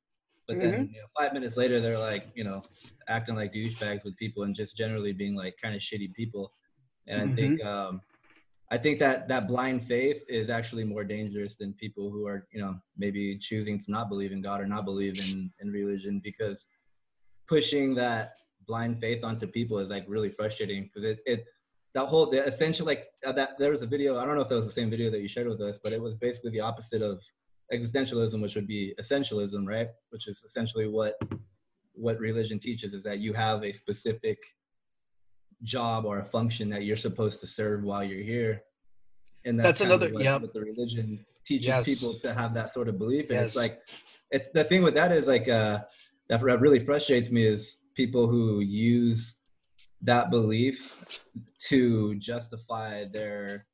but 0.48 0.58
then 0.58 0.88
you 0.92 1.00
know 1.00 1.06
five 1.16 1.34
minutes 1.34 1.56
later 1.56 1.78
they're 1.78 1.98
like 1.98 2.28
you 2.34 2.42
know 2.42 2.62
acting 3.06 3.37
like 3.37 3.52
douchebags 3.52 4.02
with 4.02 4.16
people 4.16 4.42
and 4.44 4.54
just 4.56 4.76
generally 4.76 5.12
being 5.12 5.37
like 5.37 5.56
kind 5.62 5.74
of 5.74 5.80
shitty 5.80 6.12
people. 6.14 6.52
And 7.06 7.20
I 7.20 7.34
think 7.34 7.62
um, 7.62 8.00
I 8.70 8.78
think 8.78 8.98
that 8.98 9.28
that 9.28 9.46
blind 9.46 9.84
faith 9.84 10.24
is 10.28 10.50
actually 10.50 10.84
more 10.84 11.04
dangerous 11.04 11.56
than 11.58 11.74
people 11.74 12.11
who 12.11 12.26
are 12.26 12.48
you 12.50 12.61
know 12.61 12.76
maybe 12.96 13.37
choosing 13.38 13.78
to 13.78 13.90
not 13.90 14.08
believe 14.08 14.32
in 14.32 14.40
God 14.40 14.61
or 14.61 14.66
not 14.66 14.87
believe 14.87 15.18
in 15.18 15.50
in 15.61 15.70
religion 15.70 16.20
because 16.24 16.66
pushing 17.46 17.94
that 17.94 18.32
blind 18.66 19.00
faith 19.00 19.22
onto 19.24 19.46
people 19.46 19.78
is 19.78 19.90
like 19.90 20.04
really 20.08 20.30
frustrating 20.30 20.84
because 20.84 21.04
it 21.04 21.20
it 21.26 21.44
that 21.94 22.06
whole 22.06 22.26
the 22.26 22.46
essential 22.46 22.87
like 22.87 23.06
uh, 23.26 23.32
that 23.32 23.58
there 23.58 23.70
was 23.70 23.82
a 23.82 23.87
video 23.87 24.18
I 24.18 24.24
don't 24.24 24.37
know 24.37 24.42
if 24.42 24.48
that 24.48 24.54
was 24.54 24.66
the 24.66 24.72
same 24.72 24.90
video 24.90 25.11
that 25.11 25.20
you 25.20 25.28
shared 25.28 25.48
with 25.48 25.61
us 25.61 25.78
but 25.82 25.92
it 25.92 26.00
was 26.00 26.14
basically 26.14 26.50
the 26.50 26.61
opposite 26.61 27.02
of 27.02 27.22
existentialism 27.72 28.40
which 28.40 28.54
would 28.54 28.66
be 28.66 28.94
essentialism 29.00 29.66
right 29.66 29.88
which 30.11 30.26
is 30.28 30.42
essentially 30.44 30.87
what 30.88 31.14
what 31.94 32.18
religion 32.18 32.59
teaches 32.59 32.94
is 32.94 33.02
that 33.02 33.18
you 33.18 33.33
have 33.33 33.62
a 33.64 33.72
specific 33.72 34.38
job 35.64 36.04
or 36.04 36.20
a 36.20 36.24
function 36.24 36.70
that 36.70 36.85
you're 36.85 36.96
supposed 36.96 37.40
to 37.40 37.46
serve 37.46 37.83
while 37.83 38.04
you're 38.04 38.22
here 38.24 38.62
and 39.44 39.59
That's 39.59 39.81
of 39.81 39.88
another- 39.88 40.12
what, 40.12 40.22
yep. 40.22 40.42
what 40.42 40.52
the 40.52 40.61
religion 40.61 41.24
teaches 41.44 41.66
Yes. 41.66 41.85
people 41.85 42.18
to 42.20 42.33
have 42.35 42.54
that 42.54 42.72
sort 42.72 42.88
of 42.88 42.98
belief 42.98 43.31
and 43.31 43.38
Yes. 43.40 43.46
it's 43.48 43.57
like 43.57 43.81
it's 44.31 44.48
the 44.52 44.64
thing 44.64 44.83
with 44.83 44.94
that 44.94 45.11
is 45.12 45.26
like 45.26 45.48
uh 45.48 45.81
that 46.28 46.42
really 46.42 46.78
frustrates 46.78 47.31
me 47.31 47.44
is 47.46 47.81
people 47.94 48.26
who 48.28 48.61
use 48.61 49.37
that 50.02 50.31
belief 50.31 51.24
to 51.68 52.14
justify 52.16 53.04
their 53.04 53.66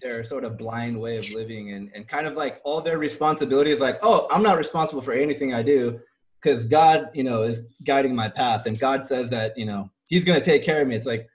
their 0.00 0.24
sort 0.24 0.44
of 0.44 0.56
blind 0.56 0.98
way 0.98 1.16
of 1.16 1.30
living 1.32 1.72
and, 1.72 1.90
and 1.94 2.08
kind 2.08 2.26
of 2.26 2.36
like 2.36 2.60
all 2.64 2.80
their 2.80 2.98
responsibility 2.98 3.70
is 3.70 3.80
like 3.80 3.98
oh 4.02 4.26
i'm 4.30 4.42
not 4.42 4.56
responsible 4.56 5.02
for 5.02 5.12
anything 5.12 5.52
i 5.52 5.62
do 5.62 6.00
because 6.44 6.64
god 6.64 7.08
you 7.14 7.24
know 7.24 7.42
is 7.42 7.60
guiding 7.84 8.14
my 8.14 8.28
path. 8.28 8.66
And 8.66 8.78
god 8.78 9.04
says 9.04 9.30
that 9.30 9.56
you 9.56 9.64
know 9.64 9.90
he's 10.06 10.24
going 10.24 10.38
to 10.38 10.44
take 10.44 10.62
care 10.62 10.82
of 10.82 10.88
me. 10.88 10.94
It's 10.94 11.06
like 11.06 11.26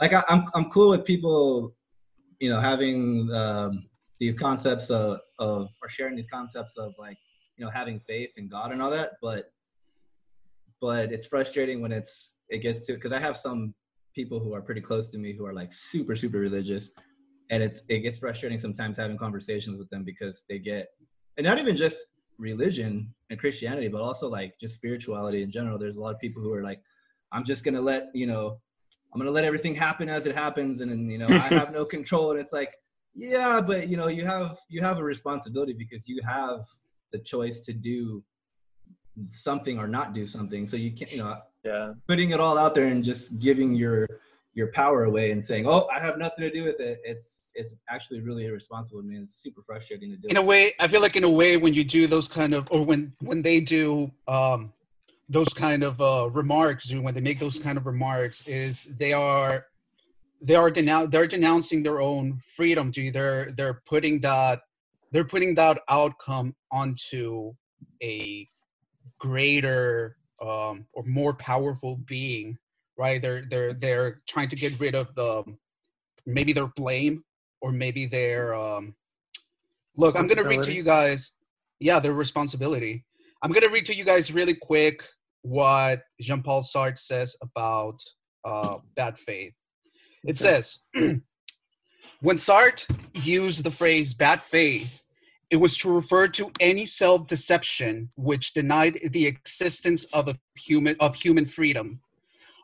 like 0.00 0.12
I, 0.12 0.22
I'm, 0.28 0.44
I'm 0.54 0.70
cool 0.70 0.90
with 0.90 1.04
people 1.04 1.74
you 2.40 2.50
know 2.50 2.60
having 2.60 3.32
um, 3.32 3.86
these 4.20 4.34
concepts 4.34 4.90
of, 4.90 5.20
of 5.38 5.68
or 5.82 5.88
sharing 5.88 6.16
these 6.16 6.28
concepts 6.28 6.76
of 6.76 6.94
like 6.98 7.16
you 7.56 7.64
know 7.64 7.70
having 7.70 8.00
faith 8.00 8.30
in 8.36 8.48
god 8.48 8.72
and 8.72 8.82
all 8.82 8.90
that 8.90 9.12
but 9.22 9.52
but 10.80 11.10
it's 11.10 11.26
frustrating 11.26 11.80
when 11.80 11.90
it's 11.90 12.36
it 12.48 12.58
gets 12.58 12.86
to 12.86 12.92
because 12.94 13.10
i 13.10 13.18
have 13.18 13.36
some 13.36 13.74
people 14.14 14.38
who 14.38 14.54
are 14.54 14.62
pretty 14.62 14.80
close 14.80 15.08
to 15.08 15.18
me 15.18 15.32
who 15.32 15.44
are 15.44 15.52
like 15.52 15.72
super 15.72 16.14
super 16.14 16.38
religious 16.38 16.90
and 17.50 17.62
it's 17.62 17.82
it 17.88 18.00
gets 18.00 18.18
frustrating 18.18 18.58
sometimes 18.58 18.96
having 18.98 19.16
conversations 19.16 19.78
with 19.78 19.88
them 19.90 20.04
because 20.04 20.44
they 20.48 20.58
get 20.58 20.88
and 21.36 21.46
not 21.46 21.58
even 21.58 21.76
just 21.76 22.06
religion 22.38 23.12
and 23.30 23.38
christianity 23.38 23.88
but 23.88 24.00
also 24.00 24.28
like 24.28 24.58
just 24.60 24.74
spirituality 24.74 25.42
in 25.42 25.50
general. 25.50 25.78
There's 25.78 25.96
a 25.96 26.00
lot 26.00 26.14
of 26.14 26.20
people 26.20 26.42
who 26.42 26.52
are 26.52 26.62
like 26.62 26.80
i'm 27.32 27.44
just 27.44 27.64
gonna 27.64 27.80
let 27.80 28.08
you 28.14 28.26
know 28.26 28.58
i'm 29.12 29.18
gonna 29.18 29.30
let 29.30 29.44
everything 29.44 29.74
happen 29.74 30.08
as 30.08 30.26
it 30.26 30.34
happens 30.34 30.80
and 30.80 30.90
then 30.90 31.08
you 31.08 31.18
know 31.18 31.34
i 31.36 31.48
have 31.58 31.72
no 31.72 31.84
control. 31.84 32.30
And 32.32 32.40
it's 32.40 32.52
like 32.52 32.74
yeah 33.14 33.60
but 33.60 33.88
you 33.88 33.96
know 33.96 34.08
you 34.08 34.24
have 34.24 34.58
you 34.68 34.80
have 34.82 34.98
a 34.98 35.04
responsibility 35.04 35.72
because 35.72 36.06
you 36.06 36.20
have 36.24 36.60
the 37.12 37.18
choice 37.18 37.60
to 37.62 37.72
do 37.72 38.22
something 39.30 39.78
or 39.78 39.88
not 39.88 40.14
do 40.14 40.26
something. 40.26 40.66
So 40.66 40.76
you 40.76 40.92
can't 40.92 41.10
you 41.12 41.18
know 41.18 41.38
Yeah. 41.64 41.92
putting 42.06 42.30
it 42.30 42.40
all 42.40 42.56
out 42.58 42.74
there 42.74 42.86
and 42.86 43.02
just 43.04 43.38
giving 43.38 43.74
your 43.74 44.06
your 44.54 44.68
power 44.72 45.04
away 45.04 45.30
and 45.30 45.44
saying 45.44 45.66
oh 45.66 45.86
i 45.92 45.98
have 45.98 46.18
nothing 46.18 46.42
to 46.42 46.50
do 46.50 46.64
with 46.64 46.80
it. 46.80 47.00
It's 47.04 47.42
it's 47.54 47.74
actually 47.88 48.20
really 48.20 48.46
irresponsible. 48.46 49.00
I 49.00 49.02
mean, 49.02 49.22
it's 49.24 49.42
super 49.42 49.62
frustrating 49.62 50.10
to 50.10 50.16
do. 50.16 50.28
In 50.28 50.36
a 50.36 50.42
way 50.42 50.72
i 50.80 50.86
feel 50.88 51.00
like 51.00 51.16
in 51.16 51.24
a 51.24 51.30
way 51.30 51.56
when 51.56 51.74
you 51.74 51.84
do 51.84 52.06
those 52.06 52.28
kind 52.28 52.54
of 52.54 52.68
or 52.70 52.84
when 52.84 53.12
when 53.20 53.42
they 53.42 53.60
do 53.60 54.10
um 54.26 54.72
those 55.28 55.52
kind 55.52 55.82
of 55.82 56.00
uh 56.00 56.28
remarks 56.32 56.92
when 56.92 57.14
they 57.14 57.20
make 57.20 57.38
those 57.38 57.58
kind 57.58 57.76
of 57.76 57.86
remarks 57.86 58.42
is 58.46 58.86
they 58.98 59.12
are 59.12 59.66
they 60.40 60.54
are 60.54 60.70
denoun- 60.70 61.10
they're 61.10 61.26
denouncing 61.26 61.82
their 61.82 62.00
own 62.00 62.40
freedom 62.56 62.90
to 62.92 63.10
they're 63.10 63.50
they're 63.52 63.82
putting 63.86 64.20
that 64.20 64.62
they're 65.12 65.24
putting 65.24 65.54
that 65.54 65.80
outcome 65.88 66.54
onto 66.70 67.52
a 68.02 68.48
greater 69.18 70.16
um 70.40 70.86
or 70.92 71.02
more 71.04 71.34
powerful 71.34 71.96
being 72.06 72.56
right? 72.98 73.22
They're 73.22 73.44
they're 73.48 73.74
they're 73.74 74.20
trying 74.28 74.48
to 74.50 74.56
get 74.56 74.78
rid 74.80 74.94
of 74.94 75.14
the 75.14 75.44
maybe 76.26 76.52
their 76.52 76.66
blame 76.76 77.24
or 77.62 77.72
maybe 77.72 78.06
their 78.06 78.54
um 78.54 78.94
look 79.96 80.14
i'm 80.16 80.26
gonna 80.26 80.44
read 80.44 80.62
to 80.62 80.72
you 80.72 80.82
guys 80.82 81.32
yeah 81.80 81.98
their 81.98 82.12
responsibility. 82.12 83.04
I'm 83.42 83.52
gonna 83.52 83.68
read 83.70 83.86
to 83.86 83.96
you 83.96 84.04
guys 84.04 84.32
really 84.32 84.54
quick 84.54 85.02
what 85.42 86.02
jean-paul 86.20 86.62
sartre 86.62 86.98
says 86.98 87.36
about 87.40 87.98
uh 88.44 88.78
bad 88.96 89.18
faith. 89.18 89.54
It 90.24 90.40
Okay. 90.40 90.60
says 90.60 90.78
when 92.20 92.36
sartre 92.36 92.86
used 93.14 93.62
the 93.64 93.70
phrase 93.70 94.12
bad 94.12 94.42
faith 94.42 95.02
it 95.50 95.56
was 95.56 95.78
to 95.78 95.90
refer 95.90 96.28
to 96.28 96.50
any 96.60 96.84
self-deception 96.84 98.10
which 98.16 98.52
denied 98.52 99.00
the 99.12 99.26
existence 99.26 100.04
of 100.12 100.28
a 100.28 100.36
human 100.56 100.96
of 101.00 101.14
human 101.14 101.46
freedom 101.46 102.00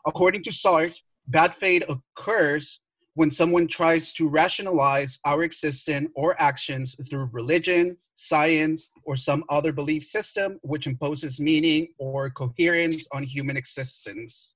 according 0.05 0.43
to 0.43 0.51
sartre 0.51 0.95
bad 1.27 1.55
faith 1.55 1.83
occurs 1.89 2.79
when 3.15 3.31
someone 3.31 3.67
tries 3.67 4.13
to 4.13 4.27
rationalize 4.27 5.19
our 5.25 5.43
existence 5.43 6.09
or 6.15 6.39
actions 6.39 6.95
through 7.09 7.29
religion 7.31 7.97
science 8.15 8.89
or 9.03 9.15
some 9.15 9.43
other 9.49 9.71
belief 9.71 10.03
system 10.03 10.59
which 10.61 10.87
imposes 10.87 11.39
meaning 11.39 11.87
or 11.97 12.29
coherence 12.29 13.07
on 13.11 13.23
human 13.23 13.57
existence. 13.57 14.53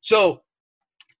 So 0.00 0.42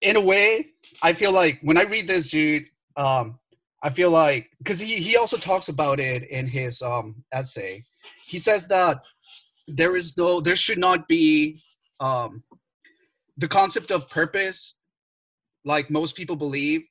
in 0.02 0.16
a 0.16 0.20
way 0.20 0.66
i 1.02 1.12
feel 1.12 1.32
like 1.32 1.58
when 1.62 1.76
i 1.76 1.82
read 1.82 2.06
this 2.06 2.30
dude 2.30 2.64
um 2.96 3.38
i 3.82 3.90
feel 3.90 4.10
like 4.10 4.50
because 4.58 4.80
he, 4.80 4.96
he 4.96 5.16
also 5.16 5.36
talks 5.36 5.68
about 5.68 6.00
it 6.00 6.28
in 6.30 6.46
his 6.46 6.82
um 6.82 7.22
essay. 7.32 7.84
He 8.26 8.38
says 8.38 8.66
that 8.68 8.98
there 9.68 9.96
is 9.96 10.16
no 10.16 10.40
there 10.40 10.56
should 10.56 10.78
not 10.78 11.06
be 11.08 11.62
um 12.00 12.42
the 13.36 13.48
concept 13.48 13.90
of 13.90 14.08
purpose 14.08 14.74
like 15.64 15.90
most 15.90 16.16
people 16.16 16.36
believe 16.36 16.82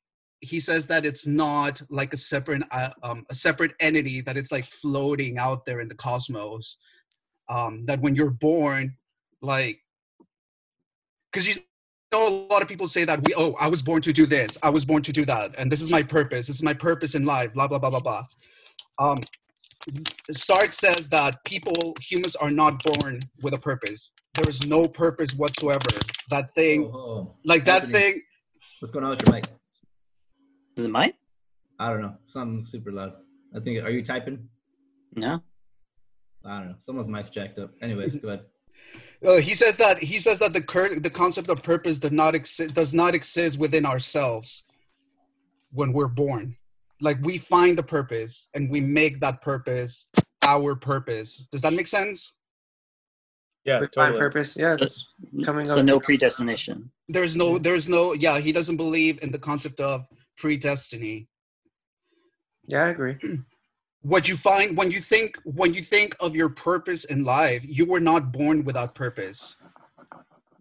he 0.42 0.60
says 0.60 0.88
that 0.88 1.06
it's 1.06 1.28
not 1.28 1.82
like 1.90 2.14
a 2.14 2.18
separate 2.18 2.64
uh, 2.72 2.90
um, 3.04 3.26
a 3.30 3.36
separate 3.36 3.74
entity 3.80 4.22
that 4.22 4.38
it's 4.38 4.52
like 4.52 4.66
floating 4.66 5.38
out 5.38 5.66
there 5.66 5.82
in 5.82 5.90
the 5.90 5.96
cosmos. 5.96 6.78
Um 7.50 7.86
that 7.88 8.00
when 8.00 8.16
you're 8.16 8.30
born 8.30 8.96
like 9.42 9.80
because 11.32 11.48
you 11.48 11.56
know 12.14 12.28
a 12.28 12.36
lot 12.52 12.62
of 12.62 12.68
people 12.68 12.88
say 12.88 13.06
that 13.06 13.26
we 13.26 13.34
oh 13.36 13.54
i 13.60 13.68
was 13.68 13.82
born 13.82 14.02
to 14.02 14.12
do 14.12 14.26
this 14.26 14.58
i 14.64 14.70
was 14.70 14.84
born 14.84 15.02
to 15.02 15.14
do 15.14 15.24
that 15.26 15.54
and 15.58 15.72
this 15.72 15.82
is 15.82 15.90
my 15.90 16.04
purpose 16.04 16.48
this 16.48 16.58
is 16.58 16.64
my 16.64 16.74
purpose 16.74 17.16
in 17.16 17.26
life 17.26 17.54
blah 17.54 17.68
blah 17.68 17.80
blah 17.80 17.90
blah 17.90 18.00
blah. 18.00 18.24
Um 19.00 19.18
Sartre 20.32 20.74
says 20.74 21.08
that 21.10 21.44
people 21.46 21.96
humans 22.02 22.36
are 22.36 22.52
not 22.52 22.84
born 22.84 23.20
with 23.42 23.54
a 23.54 23.58
purpose. 23.58 24.12
There 24.36 24.50
is 24.50 24.66
no 24.68 24.88
purpose 24.88 25.34
whatsoever. 25.34 25.88
That 26.30 26.54
thing 26.54 26.92
Oh, 26.94 26.98
oh. 26.98 27.36
like 27.46 27.66
that 27.66 27.84
Anthony, 27.84 27.94
thing. 28.00 28.22
What's 28.80 28.92
going 28.92 29.06
on 29.06 29.12
with 29.12 29.26
your 29.26 29.36
mic? 29.36 29.46
Is 30.78 30.86
it 30.86 30.92
mine? 30.92 31.14
i 31.80 31.90
don't 31.90 32.02
know. 32.02 32.16
Something 32.28 32.64
super 32.66 32.92
loud. 32.92 33.14
I 33.56 33.60
think 33.62 33.84
are 33.84 33.90
you 33.90 34.04
typing? 34.04 34.48
No. 35.16 35.42
i 36.46 36.60
don't 36.60 36.68
know. 36.70 36.76
Someone's 36.80 37.08
mic's 37.08 37.30
jacked 37.30 37.58
up. 37.60 37.72
Anyways 37.82 38.18
go 38.18 38.30
ahead. 38.30 38.42
Uh, 39.28 39.36
he 39.42 39.54
says 39.54 39.76
that 39.76 39.98
he 40.02 40.18
says 40.20 40.40
that 40.40 40.54
the 40.54 40.62
cur- 40.62 41.02
the 41.02 41.10
concept 41.10 41.50
of 41.50 41.62
purpose 41.62 42.00
does 42.00 42.14
not 42.14 42.34
exist 42.34 42.74
does 42.74 42.94
not 42.94 43.14
exist 43.14 43.60
within 43.60 43.86
ourselves 43.86 44.64
when 45.72 45.92
we're 45.92 46.08
born. 46.08 46.56
Like 47.02 47.18
we 47.22 47.38
find 47.38 47.78
the 47.78 47.84
purpose 47.84 48.48
and 48.54 48.70
we 48.70 48.82
make 48.82 49.20
that 49.22 49.42
purpose 49.42 50.08
our 50.44 50.76
purpose. 50.76 51.48
Does 51.52 51.62
that 51.62 51.74
make 51.74 51.88
sense? 51.88 52.34
Yeah, 53.66 53.80
With 53.82 53.96
my 53.96 54.06
totally. 54.06 54.20
purpose, 54.20 54.58
yeah. 54.58 54.72
So- 54.72 54.78
that's 54.78 55.06
coming 55.44 55.66
so 55.66 55.80
up 55.80 55.86
no 55.86 56.00
predestination. 56.00 56.92
There's 57.08 57.36
no 57.36 57.58
there's 57.58 57.88
no 57.90 58.14
yeah, 58.14 58.40
he 58.40 58.52
doesn't 58.52 58.78
believe 58.78 59.22
in 59.22 59.32
the 59.32 59.40
concept 59.40 59.80
of 59.80 60.06
predestiny. 60.42 61.28
yeah, 62.68 62.86
I 62.86 62.90
agree. 62.90 63.18
What 64.02 64.30
you 64.30 64.38
find 64.38 64.78
when 64.78 64.92
you 64.92 65.02
think 65.02 65.38
when 65.44 65.74
you 65.74 65.84
think 65.84 66.16
of 66.22 66.34
your 66.34 66.48
purpose 66.48 67.04
in 67.04 67.26
life, 67.26 67.62
you 67.66 67.86
were 67.86 68.00
not 68.00 68.32
born 68.32 68.64
without 68.64 68.96
purpose. 68.96 69.56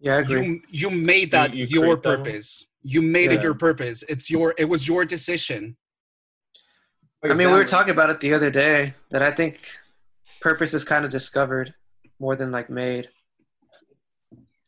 Yeah, 0.01 0.17
I 0.17 0.19
agree. 0.19 0.45
You 0.45 0.61
you 0.71 0.91
made 0.91 1.31
that 1.31 1.55
you 1.55 1.65
your 1.67 1.83
create 1.83 2.03
that 2.03 2.17
purpose. 2.25 2.65
You 2.83 3.01
made 3.01 3.31
it 3.31 3.41
your 3.41 3.55
purpose. 3.55 4.03
It's 4.09 4.29
your 4.29 4.55
it 4.59 4.65
was 4.65 4.89
your 4.89 5.05
decision. 5.05 5.77
I 7.25 7.35
mean, 7.35 7.49
we 7.49 7.55
were 7.55 7.65
talking 7.65 7.91
about 7.91 8.11
it 8.11 8.21
the 8.21 8.35
other 8.35 8.51
day 8.51 8.95
that 9.11 9.23
I 9.23 9.33
think 9.33 9.61
purpose 10.41 10.73
is 10.73 10.85
kind 10.85 11.05
of 11.05 11.11
discovered 11.11 11.75
more 12.21 12.37
than 12.37 12.53
like 12.53 12.71
made. 12.71 13.09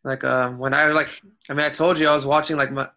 Like 0.02 0.24
um, 0.24 0.58
when 0.58 0.74
I 0.74 0.90
like, 0.90 1.20
I 1.48 1.54
mean, 1.54 1.64
I 1.64 1.68
told 1.68 1.98
you 1.98 2.08
I 2.08 2.14
was 2.14 2.26
watching 2.26 2.56
like 2.56 2.72
my, 2.72 2.88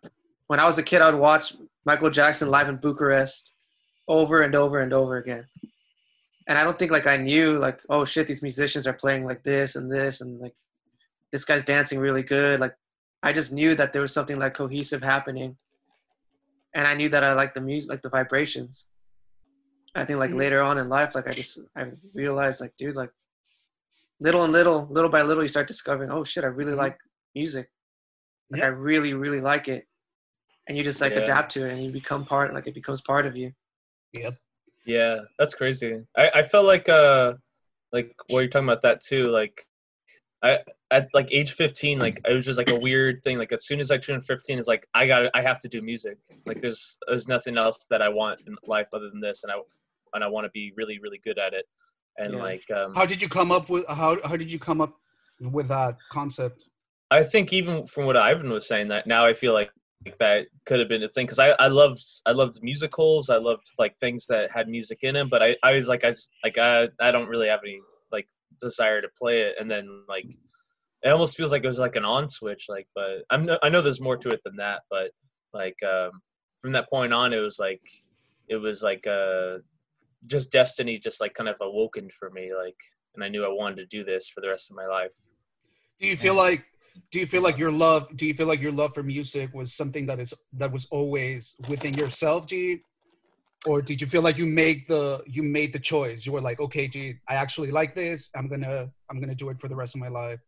when 0.48 0.60
I 0.60 0.66
was 0.66 0.78
a 0.78 0.84
kid, 0.84 1.02
I 1.02 1.10
would 1.10 1.20
watch 1.20 1.56
Michael 1.86 2.10
Jackson 2.10 2.50
live 2.50 2.68
in 2.68 2.78
Bucharest 2.78 3.54
over 4.08 4.42
and 4.42 4.56
over 4.56 4.80
and 4.80 4.92
over 4.92 5.18
again. 5.18 5.46
And 6.48 6.58
I 6.58 6.64
don't 6.64 6.78
think 6.78 6.92
like 6.92 7.08
I 7.08 7.18
knew 7.18 7.58
like, 7.60 7.82
oh 7.90 8.06
shit, 8.06 8.28
these 8.28 8.42
musicians 8.42 8.88
are 8.88 8.94
playing 8.94 9.26
like 9.26 9.44
this 9.44 9.76
and 9.76 9.92
this 9.92 10.22
and 10.22 10.40
like 10.40 10.56
this 11.32 11.46
guy's 11.46 11.64
dancing 11.64 12.00
really 12.00 12.24
good. 12.24 12.60
Like 12.60 12.76
I 13.22 13.34
just 13.34 13.54
knew 13.54 13.76
that 13.76 13.94
there 13.94 14.02
was 14.02 14.14
something 14.14 14.40
like 14.40 14.56
cohesive 14.56 15.04
happening. 15.04 15.58
And 16.74 16.88
I 16.88 16.96
knew 16.96 17.10
that 17.10 17.24
I 17.24 17.34
liked 17.34 17.54
the 17.54 17.62
music, 17.62 17.90
like 17.90 18.02
the 18.02 18.10
vibrations. 18.10 18.88
I 19.96 20.06
think 20.06 20.20
like 20.20 20.32
later 20.32 20.62
on 20.62 20.78
in 20.78 20.90
life, 20.90 21.14
like 21.16 21.28
I 21.28 21.32
just 21.32 21.60
I 21.76 21.92
realized 22.14 22.62
like, 22.62 22.76
dude, 22.78 22.96
like 22.96 23.12
little 24.20 24.44
and 24.44 24.52
little, 24.54 24.88
little 24.90 25.10
by 25.10 25.22
little, 25.22 25.44
you 25.44 25.50
start 25.50 25.68
discovering, 25.68 26.10
oh 26.10 26.24
shit, 26.24 26.44
I 26.44 26.48
really 26.48 26.74
Mhm. 26.74 26.78
like 26.78 26.98
music. 27.36 27.70
Like 28.50 28.60
Yeah. 28.60 28.66
I 28.68 28.70
really, 28.70 29.14
really 29.14 29.40
like 29.40 29.68
it, 29.68 29.88
and 30.68 30.78
you 30.78 30.84
just 30.84 31.02
like 31.02 31.14
Yeah. 31.14 31.20
adapt 31.22 31.52
to 31.54 31.66
it, 31.66 31.74
and 31.74 31.84
you 31.84 31.92
become 31.92 32.26
part, 32.26 32.54
like 32.54 32.68
it 32.68 32.74
becomes 32.74 33.02
part 33.02 33.26
of 33.26 33.38
you. 33.38 33.54
Yep. 34.14 34.36
Yeah, 34.86 35.22
that's 35.38 35.56
crazy. 35.56 36.06
I, 36.16 36.30
I 36.36 36.44
felt 36.44 36.66
like 36.66 36.90
uh 36.90 37.36
like 37.92 38.16
what 38.28 38.40
you're 38.42 38.50
talking 38.50 38.68
about 38.68 38.82
that 38.82 39.02
too. 39.02 39.30
Like 39.30 39.66
I 40.42 40.60
at 40.92 41.10
like 41.14 41.30
age 41.32 41.54
15, 41.54 42.00
like 42.00 42.20
it 42.28 42.34
was 42.34 42.46
just 42.46 42.58
like 42.58 42.70
a 42.70 42.80
weird 42.80 43.24
thing. 43.24 43.38
Like 43.38 43.52
as 43.54 43.66
soon 43.66 43.80
as 43.80 43.92
I 43.92 43.98
turned 43.98 44.26
15, 44.26 44.60
it's 44.60 44.68
like 44.68 44.88
I 44.94 45.08
got 45.08 45.20
to 45.20 45.38
I 45.38 45.42
have 45.42 45.60
to 45.62 45.70
do 45.70 45.82
music. 45.82 46.18
Like 46.46 46.62
there's 46.62 46.98
there's 47.08 47.28
nothing 47.28 47.58
else 47.58 47.86
that 47.90 48.02
I 48.02 48.10
want 48.10 48.42
in 48.42 48.58
life 48.66 48.88
other 48.94 49.10
than 49.10 49.22
this, 49.22 49.44
and 49.44 49.52
I 49.52 49.62
and 50.14 50.24
I 50.24 50.28
want 50.28 50.46
to 50.46 50.52
be 50.52 50.74
really 50.76 51.00
really 51.00 51.20
good 51.24 51.40
at 51.40 51.54
it. 51.54 51.66
And 52.18 52.34
Yeah. 52.34 52.40
like 52.40 52.70
um, 52.72 52.94
How 52.96 53.06
did 53.06 53.22
you 53.22 53.30
come 53.30 53.52
up 53.52 53.70
with 53.70 53.86
how 53.88 54.18
how 54.24 54.36
did 54.38 54.52
you 54.52 54.60
come 54.60 54.82
up 54.82 54.94
with 55.40 55.68
that 55.70 55.98
concept? 56.12 56.66
I 57.12 57.24
think 57.24 57.54
even 57.54 57.86
from 57.86 58.06
what 58.06 58.18
Ivan 58.18 58.50
was 58.50 58.68
saying, 58.68 58.88
that 58.90 59.06
now 59.08 59.26
I 59.26 59.34
feel 59.34 59.54
like, 59.54 59.72
that 60.20 60.48
could 60.66 60.80
have 60.80 60.90
been 60.90 61.04
a 61.04 61.08
thing 61.08 61.26
because 61.26 61.40
I 61.40 61.52
I 61.52 61.68
loved 61.68 62.04
I 62.26 62.32
loved 62.32 62.62
musicals. 62.62 63.30
I 63.30 63.38
loved 63.38 63.68
like 63.80 63.98
things 64.00 64.26
that 64.28 64.52
had 64.52 64.68
music 64.68 65.00
in 65.02 65.14
them, 65.14 65.30
but 65.30 65.42
I 65.42 65.56
I 65.64 65.76
was 65.76 65.88
like 65.88 66.04
I 66.04 66.14
like 66.44 66.58
I 66.58 66.90
I 67.00 67.12
don't 67.12 67.30
really 67.30 67.48
have 67.48 67.62
any 67.64 67.80
like 68.12 68.28
desire 68.60 69.02
to 69.02 69.08
play 69.18 69.44
it, 69.44 69.56
and 69.60 69.72
then 69.72 70.04
like 70.10 70.26
it 71.04 71.10
almost 71.10 71.38
feels 71.38 71.54
like 71.54 71.64
it 71.64 71.68
was 71.68 71.80
like 71.80 71.96
an 71.96 72.04
on 72.04 72.28
switch. 72.30 72.66
Like, 72.68 72.88
but 72.94 73.24
I'm 73.30 73.50
I 73.62 73.70
know 73.70 73.82
there's 73.82 74.02
more 74.02 74.18
to 74.18 74.30
it 74.30 74.42
than 74.44 74.58
that, 74.58 74.82
but 74.90 75.12
like 75.54 75.78
um, 75.84 76.22
from 76.58 76.74
that 76.74 76.90
point 76.90 77.14
on, 77.14 77.32
it 77.32 77.40
was 77.40 77.58
like 77.58 77.82
it 78.50 78.58
was 78.58 78.84
like 78.84 79.08
uh 79.08 79.60
just 80.28 80.52
destiny, 80.52 81.00
just 81.00 81.22
like 81.22 81.34
kind 81.34 81.50
of 81.50 81.58
awoken 81.62 82.10
for 82.10 82.30
me, 82.30 82.52
like, 82.56 82.78
and 83.16 83.24
I 83.24 83.30
knew 83.30 83.46
I 83.46 83.50
wanted 83.50 83.78
to 83.78 83.86
do 83.86 84.04
this 84.04 84.30
for 84.30 84.42
the 84.42 84.50
rest 84.50 84.70
of 84.70 84.76
my 84.76 84.88
life. 84.88 85.12
Do 86.00 86.08
you 86.08 86.18
feel 86.18 86.36
like 86.36 86.66
do 87.12 87.20
you 87.20 87.26
feel 87.26 87.42
like 87.42 87.58
your 87.58 87.72
love 87.72 88.08
do 88.16 88.26
you 88.26 88.34
feel 88.34 88.48
like 88.48 88.62
your 88.62 88.72
love 88.72 88.94
for 88.94 89.04
music 89.04 89.54
was 89.54 89.74
something 89.74 90.06
that 90.08 90.20
is 90.20 90.34
that 90.54 90.72
was 90.72 90.88
always 90.92 91.56
within 91.68 91.94
yourself, 91.94 92.48
G? 92.48 92.82
Or 93.66 93.82
did 93.82 94.02
you 94.02 94.08
feel 94.08 94.22
like 94.22 94.38
you 94.38 94.46
made 94.46 94.84
the 94.88 95.24
you 95.26 95.44
made 95.44 95.74
the 95.74 95.80
choice? 95.80 96.26
You 96.26 96.34
were 96.34 96.42
like, 96.42 96.60
okay, 96.60 96.88
G, 96.88 97.16
I 97.28 97.36
actually 97.36 97.72
like 97.72 97.96
this. 97.96 98.30
I'm 98.36 98.48
gonna 98.48 98.90
I'm 99.10 99.20
gonna 99.20 99.36
do 99.36 99.50
it 99.50 99.60
for 99.60 99.68
the 99.68 99.76
rest 99.76 99.96
of 99.96 100.02
my 100.02 100.10
life. 100.10 100.40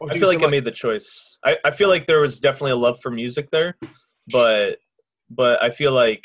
Or 0.00 0.08
I 0.08 0.12
do 0.12 0.20
feel 0.20 0.32
you 0.32 0.38
like 0.38 0.46
I 0.46 0.50
made 0.50 0.64
the 0.64 0.70
choice. 0.70 1.38
I, 1.44 1.58
I 1.64 1.70
feel 1.70 1.88
like 1.88 2.06
there 2.06 2.20
was 2.20 2.40
definitely 2.40 2.72
a 2.72 2.76
love 2.76 3.00
for 3.00 3.10
music 3.10 3.50
there, 3.50 3.76
but 4.32 4.78
but 5.30 5.62
I 5.62 5.70
feel 5.70 5.92
like 5.92 6.24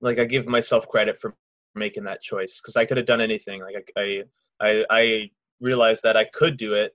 like 0.00 0.18
I 0.18 0.24
give 0.24 0.46
myself 0.46 0.88
credit 0.88 1.18
for 1.20 1.34
making 1.74 2.04
that 2.04 2.22
choice 2.22 2.60
because 2.60 2.76
I 2.76 2.84
could 2.84 2.96
have 2.96 3.06
done 3.06 3.20
anything. 3.20 3.62
Like 3.62 3.92
I 3.96 4.24
I 4.60 4.84
I 4.90 5.30
realized 5.60 6.02
that 6.02 6.16
I 6.16 6.24
could 6.24 6.56
do 6.56 6.74
it. 6.74 6.94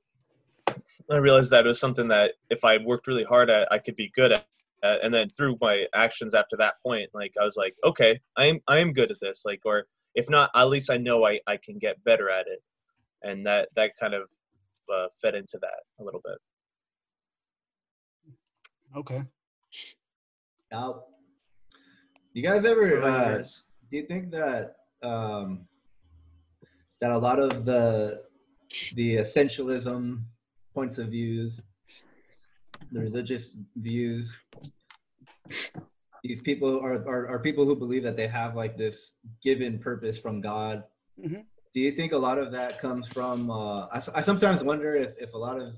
I 1.11 1.17
realized 1.17 1.51
that 1.51 1.65
it 1.65 1.67
was 1.67 1.79
something 1.79 2.07
that 2.07 2.33
if 2.49 2.63
I 2.63 2.77
worked 2.77 3.07
really 3.07 3.23
hard 3.23 3.49
at, 3.49 3.71
I 3.71 3.77
could 3.77 3.95
be 3.95 4.11
good 4.15 4.31
at. 4.31 4.45
at. 4.83 5.03
And 5.03 5.13
then 5.13 5.29
through 5.29 5.57
my 5.61 5.85
actions 5.93 6.33
after 6.33 6.57
that 6.57 6.75
point, 6.81 7.09
like 7.13 7.33
I 7.39 7.45
was 7.45 7.57
like, 7.57 7.75
okay, 7.83 8.19
I 8.35 8.45
am 8.45 8.59
I 8.67 8.79
am 8.79 8.93
good 8.93 9.11
at 9.11 9.19
this. 9.21 9.43
Like 9.45 9.61
or 9.65 9.85
if 10.15 10.29
not, 10.29 10.49
at 10.55 10.69
least 10.69 10.89
I 10.89 10.97
know 10.97 11.25
I, 11.25 11.39
I 11.45 11.57
can 11.57 11.77
get 11.77 12.03
better 12.03 12.29
at 12.29 12.47
it. 12.47 12.61
And 13.23 13.45
that 13.45 13.69
that 13.75 13.91
kind 13.99 14.13
of 14.13 14.29
uh, 14.93 15.07
fed 15.21 15.35
into 15.35 15.57
that 15.61 15.83
a 15.99 16.03
little 16.03 16.21
bit. 16.23 16.37
Okay. 18.95 19.23
Now, 20.71 21.03
you 22.33 22.41
guys 22.41 22.65
ever 22.65 23.01
What 23.01 23.11
uh, 23.11 23.29
yours? 23.31 23.64
Do 23.89 23.97
you 23.97 24.05
think 24.05 24.31
that 24.31 24.77
um, 25.03 25.67
that 27.01 27.11
a 27.11 27.17
lot 27.17 27.39
of 27.39 27.65
the 27.65 28.23
the 28.95 29.17
essentialism 29.17 30.23
points 30.73 30.97
of 30.97 31.09
views, 31.09 31.61
the 32.91 32.99
religious 32.99 33.57
views, 33.75 34.35
these 36.23 36.41
people 36.41 36.79
are, 36.79 36.95
are, 37.07 37.27
are 37.27 37.39
people 37.39 37.65
who 37.65 37.75
believe 37.75 38.03
that 38.03 38.17
they 38.17 38.27
have 38.27 38.55
like 38.55 38.77
this 38.77 39.17
given 39.41 39.79
purpose 39.79 40.17
from 40.17 40.41
God. 40.41 40.83
Mhm. 41.19 41.45
Do 41.73 41.81
you 41.81 41.91
think 41.91 42.13
a 42.13 42.17
lot 42.17 42.37
of 42.37 42.51
that 42.53 42.79
comes 42.79 43.07
from? 43.07 43.51
Uh, 43.51 43.87
I, 43.87 44.01
I 44.15 44.21
sometimes 44.21 44.63
wonder 44.63 44.95
if, 44.95 45.13
if 45.19 45.33
a 45.33 45.37
lot 45.37 45.59
of 45.61 45.75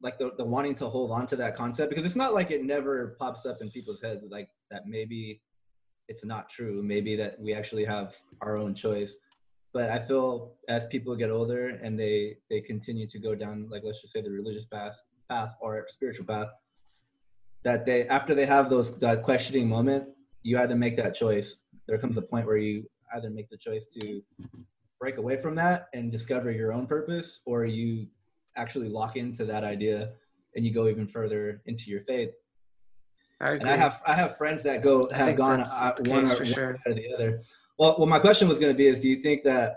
like 0.00 0.18
the, 0.18 0.32
the 0.36 0.44
wanting 0.44 0.74
to 0.76 0.88
hold 0.88 1.10
on 1.10 1.26
to 1.28 1.36
that 1.36 1.56
concept 1.56 1.88
because 1.88 2.04
it's 2.04 2.16
not 2.16 2.34
like 2.34 2.50
it 2.50 2.62
never 2.62 3.16
pops 3.18 3.46
up 3.46 3.62
in 3.62 3.70
people's 3.70 4.02
heads 4.02 4.22
like 4.28 4.50
that 4.70 4.86
maybe 4.86 5.40
it's 6.08 6.24
not 6.24 6.48
true. 6.48 6.82
Maybe 6.82 7.16
that 7.16 7.40
we 7.40 7.54
actually 7.54 7.84
have 7.84 8.14
our 8.40 8.56
own 8.56 8.74
choice. 8.74 9.18
But 9.72 9.90
i 9.90 9.98
feel 9.98 10.52
as 10.68 10.84
people 10.86 11.16
get 11.16 11.30
older 11.30 11.80
and 11.82 11.98
they 11.98 12.36
they 12.48 12.60
continue 12.60 13.08
to 13.08 13.18
go 13.18 13.34
down 13.34 13.68
like 13.72 13.82
let's 13.84 14.00
just 14.00 14.12
say 14.12 14.22
the 14.22 14.30
religious 14.30 14.66
path 14.66 15.02
path 15.28 15.52
or 15.60 15.84
spiritual 15.88 16.26
path 16.26 16.50
that 17.64 17.84
they 17.84 18.06
after 18.06 18.36
they 18.36 18.46
have 18.46 18.70
those 18.70 18.96
that 18.98 19.24
questioning 19.24 19.68
moment 19.68 20.04
you 20.44 20.58
either 20.58 20.76
make 20.76 20.96
that 20.96 21.14
choice. 21.14 21.56
There 21.88 21.98
comes 21.98 22.16
a 22.16 22.22
point 22.22 22.46
where 22.46 22.58
you 22.58 22.84
either 23.16 23.30
make 23.30 23.50
the 23.50 23.56
choice 23.56 23.88
to 23.98 24.22
break 25.00 25.16
away 25.16 25.36
from 25.36 25.54
that 25.56 25.88
and 25.92 26.12
discover 26.12 26.50
your 26.52 26.72
own 26.72 26.86
purpose 26.86 27.40
or 27.46 27.64
you 27.64 28.06
actually 28.56 28.88
lock 28.88 29.16
into 29.16 29.44
that 29.46 29.64
idea 29.64 30.12
and 30.54 30.64
you 30.64 30.72
go 30.72 30.86
even 30.86 31.06
further 31.06 31.62
into 31.66 31.90
your 31.90 32.02
faith 32.02 32.30
I 33.40 33.50
agree. 33.50 33.60
and 33.60 33.70
I 33.70 33.76
have 33.76 34.02
I 34.06 34.14
have 34.14 34.36
friends 34.36 34.62
that 34.62 34.82
go 34.82 35.08
have 35.10 35.36
gone 35.36 35.62
uh, 35.62 35.92
one, 36.00 36.30
or, 36.30 36.44
one 36.44 36.78
or 36.86 36.94
the 36.94 37.12
other. 37.12 37.42
Well, 37.78 37.96
well, 37.98 38.06
my 38.06 38.18
question 38.18 38.48
was 38.48 38.58
going 38.58 38.72
to 38.72 38.76
be: 38.76 38.86
Is 38.86 39.00
do 39.00 39.08
you 39.08 39.20
think 39.22 39.42
that 39.44 39.76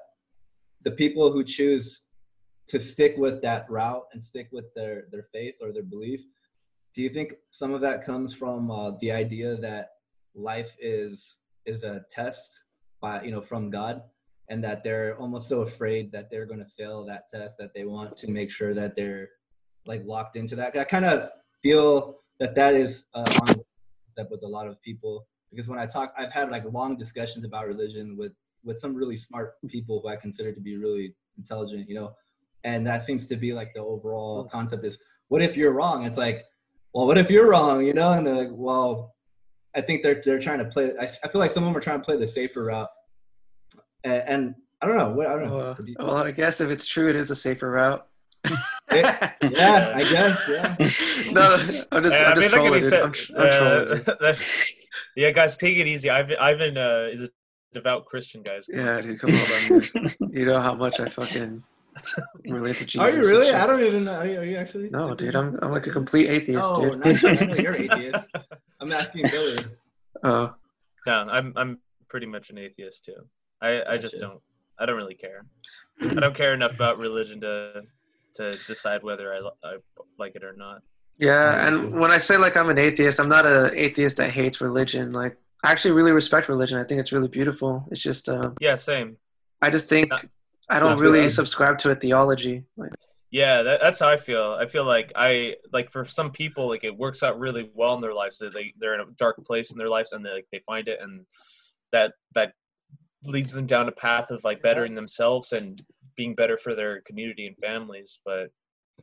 the 0.84 0.92
people 0.92 1.32
who 1.32 1.44
choose 1.44 2.04
to 2.68 2.80
stick 2.80 3.16
with 3.18 3.42
that 3.42 3.70
route 3.70 4.04
and 4.14 4.24
stick 4.24 4.50
with 4.52 4.74
their 4.76 5.06
their 5.12 5.24
faith 5.34 5.56
or 5.62 5.72
their 5.72 5.84
belief, 5.84 6.22
do 6.94 7.02
you 7.02 7.10
think 7.10 7.34
some 7.52 7.74
of 7.74 7.82
that 7.82 8.04
comes 8.06 8.34
from 8.34 8.70
uh, 8.70 8.92
the 9.02 9.12
idea 9.12 9.56
that 9.58 9.90
life 10.36 10.76
is 10.80 11.40
is 11.66 11.84
a 11.84 12.06
test 12.12 12.64
by 13.02 13.24
you 13.24 13.32
know 13.32 13.42
from 13.42 13.70
God, 13.70 14.02
and 14.50 14.64
that 14.64 14.84
they're 14.84 15.18
almost 15.18 15.50
so 15.50 15.62
afraid 15.62 16.12
that 16.12 16.30
they're 16.30 16.46
going 16.46 16.60
to 16.60 16.72
fail 16.78 17.06
that 17.06 17.30
test 17.30 17.58
that 17.58 17.74
they 17.74 17.86
want 17.86 18.18
to 18.18 18.30
make 18.30 18.52
sure 18.52 18.74
that 18.74 18.96
they're 18.96 19.30
like 19.86 20.04
locked 20.06 20.36
into 20.36 20.56
that. 20.56 20.78
I 20.78 20.84
kind 20.84 21.06
of 21.06 21.30
feel 21.64 22.20
that 22.40 22.56
that 22.56 22.76
is 22.76 23.06
uh, 23.14 23.26
on 23.42 23.56
step 24.10 24.30
with 24.32 24.44
a 24.44 24.48
lot 24.48 24.68
of 24.68 24.82
people 24.82 25.28
because 25.52 25.68
when 25.68 25.80
I 25.80 25.86
talk, 25.86 26.14
I've 26.18 26.34
had 26.34 26.52
like 26.52 26.64
long 26.72 26.98
discussions 26.98 27.46
about 27.46 27.68
religion 27.68 28.18
with 28.18 28.34
with 28.64 28.80
some 28.80 28.94
really 28.94 29.16
smart 29.16 29.54
people 29.70 30.02
who 30.02 30.10
I 30.10 30.16
consider 30.16 30.52
to 30.52 30.60
be 30.60 30.78
really 30.78 31.16
intelligent, 31.38 31.88
you 31.88 31.96
know, 31.96 32.14
and 32.64 32.86
that 32.86 33.04
seems 33.04 33.28
to 33.28 33.38
be 33.38 33.54
like 33.54 33.74
the 33.74 33.82
overall 33.82 34.46
concept 34.46 34.86
is 34.86 34.98
what 35.30 35.42
if 35.42 35.56
you're 35.56 35.72
wrong? 35.72 36.06
It's 36.06 36.18
like, 36.18 36.46
well, 36.94 37.08
what 37.08 37.18
if 37.18 37.30
you're 37.30 37.50
wrong, 37.50 37.86
you 37.86 37.94
know? 37.94 38.14
And 38.14 38.26
they're 38.26 38.36
like, 38.36 38.50
well, 38.52 39.16
I 39.76 39.82
think 39.82 40.04
they're 40.04 40.22
they're 40.24 40.40
trying 40.40 40.60
to 40.60 40.66
play. 40.66 40.92
I, 41.00 41.06
I 41.24 41.28
feel 41.28 41.40
like 41.40 41.52
some 41.52 41.64
of 41.64 41.70
them 41.70 41.78
are 41.78 41.82
trying 41.82 42.00
to 42.00 42.06
play 42.06 42.18
the 42.18 42.28
safer 42.28 42.66
route, 42.66 42.90
and, 44.04 44.24
and 44.28 44.56
I 44.82 44.88
don't 44.88 44.98
know. 44.98 45.10
What 45.10 45.28
I 45.28 45.34
don't 45.34 45.50
know. 45.50 45.58
well, 45.58 45.78
well, 46.00 46.18
I 46.18 46.32
guess 46.32 46.62
if 46.62 46.70
it's 46.70 46.88
true, 46.88 47.10
it 47.10 47.16
is 47.16 47.32
a 47.32 47.36
safer 47.36 47.70
route. 47.70 48.08
yeah, 48.92 49.92
I 49.96 50.04
guess. 50.10 50.50
Yeah. 50.50 50.76
no, 51.32 51.54
I'm 51.54 51.60
just, 51.68 51.88
Yeah, 51.90 51.92
I'm 51.92 52.04
just 52.04 52.16
that 52.16 52.36
can 52.36 52.50
trolling, 52.50 52.84
said- 52.84 53.02
I'm, 53.02 53.14
I'm 53.38 53.52
trolling. 53.52 54.02
uh, 54.08 54.16
that- 54.22 54.40
yeah, 55.16 55.32
guys, 55.32 55.58
take 55.58 55.78
it 55.78 55.88
easy. 55.88 56.10
Ivan, 56.10 56.38
Ivan 56.40 56.78
uh, 56.78 57.08
is 57.12 57.22
a 57.24 57.30
devout 57.74 58.06
Christian, 58.06 58.42
guys. 58.44 58.68
Yeah, 58.72 59.02
dude, 59.02 59.20
come 59.20 59.32
on. 59.32 59.82
You 60.32 60.46
know 60.46 60.60
how 60.60 60.74
much 60.74 61.00
I 61.00 61.06
fucking 61.08 61.64
relate 62.46 62.78
to 62.78 62.86
Jesus. 62.86 63.02
Are 63.14 63.16
you 63.16 63.28
really? 63.28 63.52
I 63.52 63.66
don't 63.68 63.84
even 63.84 64.06
know. 64.06 64.14
Are 64.20 64.26
you, 64.28 64.40
are 64.40 64.44
you 64.46 64.58
actually? 64.58 64.90
No, 64.90 65.14
dude, 65.16 65.36
I'm, 65.36 65.58
I'm 65.62 65.72
like 65.72 65.88
a 65.88 65.92
complete 65.92 66.30
atheist, 66.30 66.62
No, 66.74 66.82
dude. 66.96 67.00
not 67.00 67.22
you. 67.22 67.30
I 67.30 67.46
know 67.46 67.56
you're 67.56 67.76
atheist. 67.76 68.30
I'm 68.80 68.92
asking 68.92 69.26
Billie. 69.32 69.58
Oh, 70.24 70.54
No, 71.06 71.14
I'm 71.30 71.54
I'm 71.56 71.80
pretty 72.10 72.26
much 72.28 72.50
an 72.52 72.58
atheist 72.58 73.06
too. 73.06 73.16
I 73.62 73.84
I 73.84 73.98
just 73.98 74.20
don't 74.20 74.40
I 74.80 74.86
don't 74.86 74.96
really 74.98 75.16
care. 75.16 75.46
I 76.02 76.14
don't 76.16 76.36
care 76.36 76.54
enough 76.54 76.74
about 76.76 77.00
religion 77.00 77.42
to 77.42 77.82
to 78.36 78.58
decide 78.68 79.04
whether 79.04 79.34
I, 79.34 79.40
I 79.64 79.78
like 80.20 80.36
it 80.36 80.44
or 80.44 80.54
not. 80.54 80.82
yeah, 81.18 81.28
Yeah, 81.28 81.68
and 81.68 81.94
when 82.00 82.12
I 82.12 82.18
say 82.18 82.38
like 82.38 82.56
I'm 82.58 82.70
an 82.70 82.78
atheist, 82.78 83.20
I'm 83.20 83.30
not 83.30 83.46
an 83.46 83.72
atheist 83.76 84.18
that 84.18 84.30
hates 84.32 84.62
religion. 84.62 85.12
Like, 85.14 85.38
I 85.64 85.72
actually 85.72 85.94
really 85.94 86.12
respect 86.12 86.50
religion. 86.50 86.78
I 86.78 86.84
think 86.84 87.00
it's 87.00 87.12
really 87.12 87.28
beautiful. 87.28 87.86
It's 87.92 88.02
just, 88.02 88.30
um, 88.30 88.56
Yeah, 88.62 88.76
same. 88.76 89.18
I 89.62 89.70
just 89.72 89.90
think 89.90 90.10
Not- 90.10 90.26
I 90.70 90.80
don't 90.80 90.92
not 90.92 91.00
really 91.00 91.22
good. 91.22 91.32
subscribe 91.32 91.78
to 91.80 91.90
a 91.92 91.96
theology. 91.96 92.64
Like, 92.76 92.92
Yeah, 93.32 93.64
that, 93.64 93.80
that's 93.82 94.00
how 94.00 94.10
I 94.10 94.18
feel. 94.18 94.56
I 94.60 94.68
feel 94.68 94.84
like 94.86 95.12
I 95.16 95.56
like 95.74 95.90
for 95.90 96.06
some 96.06 96.30
people 96.32 96.68
like 96.68 96.84
it 96.84 96.96
works 96.96 97.24
out 97.24 97.40
really 97.40 97.72
well 97.74 97.96
in 97.96 98.02
their 98.02 98.14
lives. 98.14 98.38
That 98.38 98.54
they 98.54 98.74
they're 98.80 98.94
in 98.94 99.00
a 99.02 99.06
dark 99.18 99.38
place 99.46 99.72
in 99.72 99.78
their 99.78 99.90
lives 99.90 100.12
and 100.12 100.24
they 100.26 100.30
like 100.32 100.46
they 100.52 100.60
find 100.68 100.88
it 100.88 101.00
and 101.02 101.26
that 101.92 102.14
that 102.36 102.54
leads 103.24 103.52
them 103.52 103.66
down 103.66 103.88
a 103.88 103.92
path 103.92 104.30
of 104.30 104.44
like 104.44 104.62
bettering 104.62 104.94
themselves 104.94 105.52
and 105.54 105.82
being 106.18 106.36
better 106.36 106.58
for 106.58 106.76
their 106.76 107.02
community 107.02 107.48
and 107.48 107.58
families. 107.58 108.20
But 108.26 108.50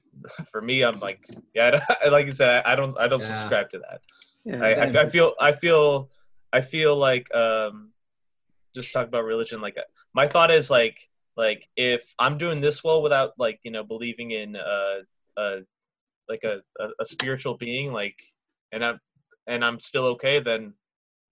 for 0.53 0.61
me, 0.61 0.83
I'm 0.83 1.01
like 1.01 1.21
yeah, 1.55 1.85
I, 2.05 2.09
like 2.09 2.27
you 2.27 2.33
said, 2.33 2.62
I, 2.67 2.73
I 2.73 2.77
don't 2.77 2.99
I 2.99 3.09
don't 3.09 3.21
Yeah. 3.21 3.29
subscribe 3.29 3.71
to 3.71 3.79
that. 3.79 4.01
yeah, 4.45 4.62
I, 4.62 4.75
I, 4.75 5.03
I 5.05 5.09
feel 5.11 5.35
I 5.41 5.53
feel 5.53 6.11
I 6.53 6.61
feel 6.61 6.97
like 6.97 7.33
um 7.35 7.93
just 8.75 8.93
talk 8.93 9.07
about 9.07 9.25
religion 9.25 9.61
like 9.61 9.77
my 10.15 10.27
thought 10.29 10.51
is 10.51 10.71
like 10.71 10.99
like 11.37 11.69
if 11.77 12.03
I'm 12.19 12.39
doing 12.39 12.61
this 12.61 12.83
well 12.85 13.03
without 13.03 13.33
like 13.39 13.61
you 13.65 13.71
know 13.71 13.85
believing 13.85 14.33
in 14.33 14.57
uh 14.57 15.01
uh 15.37 15.57
like 16.29 16.43
a, 16.45 16.61
a, 16.81 16.89
a 17.01 17.07
spiritual 17.07 17.57
being 17.57 17.93
like 17.93 18.17
and 18.73 18.85
I'm 18.85 19.01
and 19.47 19.65
I'm 19.65 19.81
still 19.81 20.07
okay 20.17 20.41
then 20.41 20.75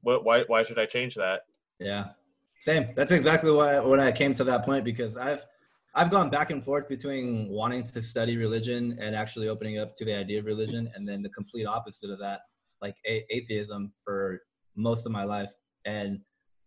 what 0.02 0.24
why 0.24 0.44
why 0.46 0.62
should 0.64 0.78
I 0.78 0.86
change 0.86 1.14
that 1.16 1.42
Yeah, 1.78 2.10
same. 2.60 2.88
That's 2.94 3.12
exactly 3.12 3.50
why 3.50 3.78
when 3.80 4.00
I 4.00 4.12
came 4.12 4.34
to 4.34 4.44
that 4.44 4.64
point 4.64 4.84
because 4.84 5.16
I've 5.16 5.44
I've 5.94 6.10
gone 6.10 6.30
back 6.30 6.50
and 6.50 6.64
forth 6.64 6.88
between 6.88 7.48
wanting 7.48 7.84
to 7.84 8.02
study 8.02 8.36
religion 8.36 8.96
and 9.00 9.14
actually 9.14 9.48
opening 9.48 9.78
up 9.78 9.94
to 9.96 10.04
the 10.04 10.14
idea 10.14 10.38
of 10.38 10.46
religion, 10.46 10.90
and 10.94 11.06
then 11.06 11.22
the 11.22 11.28
complete 11.28 11.66
opposite 11.66 12.10
of 12.10 12.18
that, 12.20 12.40
like 12.80 12.96
a- 13.06 13.26
atheism 13.30 13.92
for 14.04 14.40
most 14.74 15.04
of 15.04 15.12
my 15.12 15.24
life. 15.24 15.52
And 15.84 16.20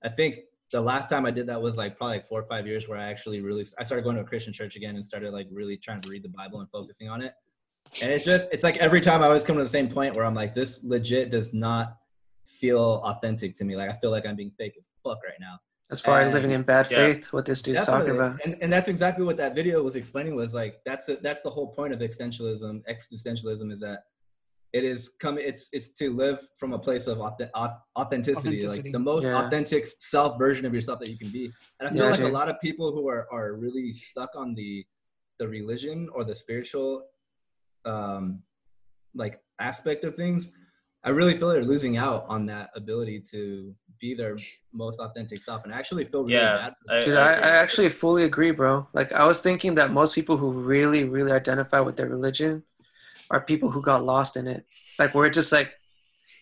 I 0.04 0.10
think 0.10 0.40
the 0.72 0.82
last 0.82 1.10
time 1.10 1.26
I 1.26 1.32
did 1.32 1.48
that 1.48 1.62
was 1.62 1.78
like 1.78 1.98
probably 1.98 2.18
like 2.18 2.28
four 2.28 2.42
or 2.42 2.46
five 2.48 2.68
years 2.68 2.88
where 2.88 3.00
I 3.00 3.06
actually 3.06 3.42
really 3.42 3.66
I 3.80 3.84
started 3.84 4.04
going 4.04 4.16
to 4.16 4.22
a 4.22 4.26
Christian 4.26 4.54
church 4.54 4.76
again 4.76 4.96
and 4.96 5.06
started 5.06 5.32
like 5.32 5.48
really 5.52 5.78
trying 5.78 6.02
to 6.02 6.10
read 6.10 6.24
the 6.24 6.30
Bible 6.30 6.60
and 6.60 6.70
focusing 6.70 7.10
on 7.10 7.22
it. 7.22 7.34
and 8.02 8.12
it's 8.12 8.26
just 8.26 8.50
it's 8.52 8.64
like 8.64 8.78
every 8.78 9.02
time 9.02 9.22
I 9.22 9.28
always 9.28 9.44
come 9.44 9.58
to 9.58 9.64
the 9.64 9.70
same 9.70 9.90
point 9.90 10.16
where 10.16 10.26
I'm 10.26 10.36
like, 10.36 10.54
this 10.54 10.84
legit 10.84 11.32
does 11.32 11.54
not 11.54 11.98
feel 12.46 13.02
authentic 13.04 13.56
to 13.58 13.64
me. 13.64 13.76
Like 13.76 13.90
I 13.90 13.98
feel 14.00 14.12
like 14.12 14.26
I'm 14.26 14.36
being 14.36 14.52
fake 14.58 14.74
as 14.78 14.86
fuck 15.04 15.20
right 15.24 15.40
now. 15.40 15.60
That's 15.90 16.02
probably 16.02 16.24
And- 16.26 16.34
living 16.34 16.52
in 16.52 16.64
bad 16.64 16.88
Yeah. 16.90 16.98
faith. 17.14 17.32
What 17.32 17.46
this 17.46 17.62
dude's 17.62 17.86
talking 17.86 18.16
about. 18.16 18.40
And 18.44 18.58
and 18.62 18.74
that's 18.74 18.88
exactly 18.88 19.24
what 19.24 19.38
that 19.38 19.54
video 19.54 19.84
was 19.84 19.96
explaining 19.96 20.36
was 20.36 20.54
like 20.54 20.82
that's 20.86 21.06
the 21.06 21.20
that's 21.22 21.44
the 21.44 21.50
whole 21.50 21.68
point 21.68 21.94
of 21.94 22.00
existentialism. 22.00 22.84
Existentialism 22.90 23.72
is 23.72 23.80
that 23.82 24.06
it 24.74 24.84
is 24.84 25.10
come 25.20 25.38
it's 25.38 25.70
it's 25.72 25.90
to 25.90 26.12
live 26.14 26.46
from 26.58 26.74
a 26.74 26.80
place 26.80 27.06
of 27.08 27.20
authenticity, 27.20 27.86
Authenticity. 27.96 28.68
like 28.68 28.92
the 28.92 29.00
most 29.00 29.26
Yeah. 29.26 29.46
authentic 29.46 29.86
self 29.88 30.38
version 30.40 30.66
of 30.66 30.74
yourself 30.74 31.00
that 31.00 31.10
you 31.10 31.18
can 31.18 31.32
be. 31.32 31.52
And 31.80 31.88
I 31.88 31.92
feel 31.92 32.04
Yeah, 32.06 32.10
like 32.10 32.20
dude. 32.20 32.30
a 32.30 32.34
lot 32.34 32.50
of 32.50 32.60
people 32.60 32.92
who 32.92 33.08
are 33.08 33.28
are 33.32 33.54
really 33.54 33.94
stuck 33.94 34.32
on 34.36 34.56
the 34.56 34.86
the 35.38 35.48
religion 35.48 36.10
or 36.14 36.24
the 36.24 36.34
spiritual 36.36 37.08
um 37.86 38.42
like 39.14 39.40
aspect 39.60 40.04
of 40.04 40.16
things 40.16 40.52
i 41.06 41.10
really 41.10 41.36
feel 41.38 41.48
they're 41.50 41.64
losing 41.64 41.96
out 41.98 42.26
on 42.28 42.46
that 42.48 42.70
ability 42.76 43.20
to 43.32 43.74
be 44.00 44.14
their 44.14 44.36
most 44.74 45.00
authentic 45.00 45.42
self 45.42 45.64
and 45.64 45.74
I 45.74 45.78
actually 45.78 46.04
feel 46.06 46.24
really 46.24 46.34
Yeah, 46.36 46.58
bad 46.58 46.74
for 46.78 46.88
them. 46.88 46.98
I- 47.02 47.06
Dude, 47.06 47.18
I, 47.18 47.32
I 47.50 47.52
actually 47.64 47.90
fully 47.90 48.24
agree, 48.24 48.52
bro. 48.52 48.88
Like, 48.94 49.12
I 49.14 49.26
was 49.26 49.40
thinking 49.40 49.76
that 49.76 49.92
most 49.92 50.14
people 50.14 50.36
who 50.38 50.52
really, 50.52 51.04
really 51.06 51.32
identify 51.32 51.80
with 51.80 51.96
their 51.96 52.10
religion 52.10 52.64
are 53.32 53.42
people 53.42 53.70
who 53.72 53.82
got 53.82 54.04
lost 54.04 54.36
in 54.38 54.48
it. 54.48 54.66
Like, 55.00 55.16
where 55.16 55.26
it 55.28 55.34
just 55.34 55.52
like, 55.52 55.72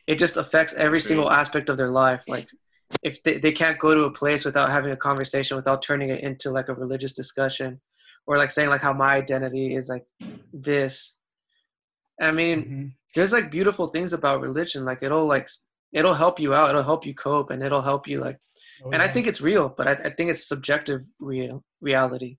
it 0.08 0.18
just 0.18 0.36
affects 0.38 0.74
every 0.74 1.00
single 1.00 1.30
aspect 1.32 1.70
of 1.70 1.78
their 1.78 1.92
life. 1.92 2.24
Like, 2.28 2.50
if 3.04 3.22
they, 3.24 3.38
they 3.38 3.52
can't 3.52 3.78
go 3.80 3.94
to 3.94 4.04
a 4.06 4.12
place 4.12 4.44
without 4.46 4.70
having 4.70 4.92
a 4.92 4.98
conversation, 4.98 5.56
without 5.58 5.82
turning 5.82 6.10
it 6.10 6.22
into 6.22 6.50
like 6.50 6.70
a 6.70 6.74
religious 6.74 7.14
discussion, 7.14 7.80
or 8.26 8.38
like 8.38 8.52
saying 8.52 8.70
like 8.70 8.82
how 8.82 8.94
my 8.94 9.14
identity 9.16 9.76
is 9.76 9.90
like 9.90 10.06
this. 10.52 11.18
I 12.22 12.32
mean, 12.32 12.60
Mhm. 12.66 12.92
There's 13.16 13.34
like 13.34 13.52
beautiful 13.52 13.88
things 13.88 14.14
about 14.14 14.42
religion. 14.42 14.86
Like, 14.86 15.04
it'll 15.04 15.26
like, 15.26 15.48
it'll 15.92 16.14
help 16.14 16.40
you 16.40 16.54
out. 16.54 16.70
It'll 16.70 16.84
help 16.84 17.06
you 17.06 17.14
cope, 17.14 17.52
and 17.52 17.64
it'll 17.64 17.82
help 17.82 18.08
you 18.08 18.20
like 18.20 18.38
Oh, 18.84 18.90
and 18.92 19.02
I 19.02 19.08
think 19.08 19.28
it's 19.28 19.42
real, 19.42 19.70
but 19.70 19.88
I, 19.88 19.92
I 19.92 20.10
think 20.10 20.30
it's 20.32 20.48
subjective 20.48 21.02
real 21.20 21.64
reality. 21.82 22.38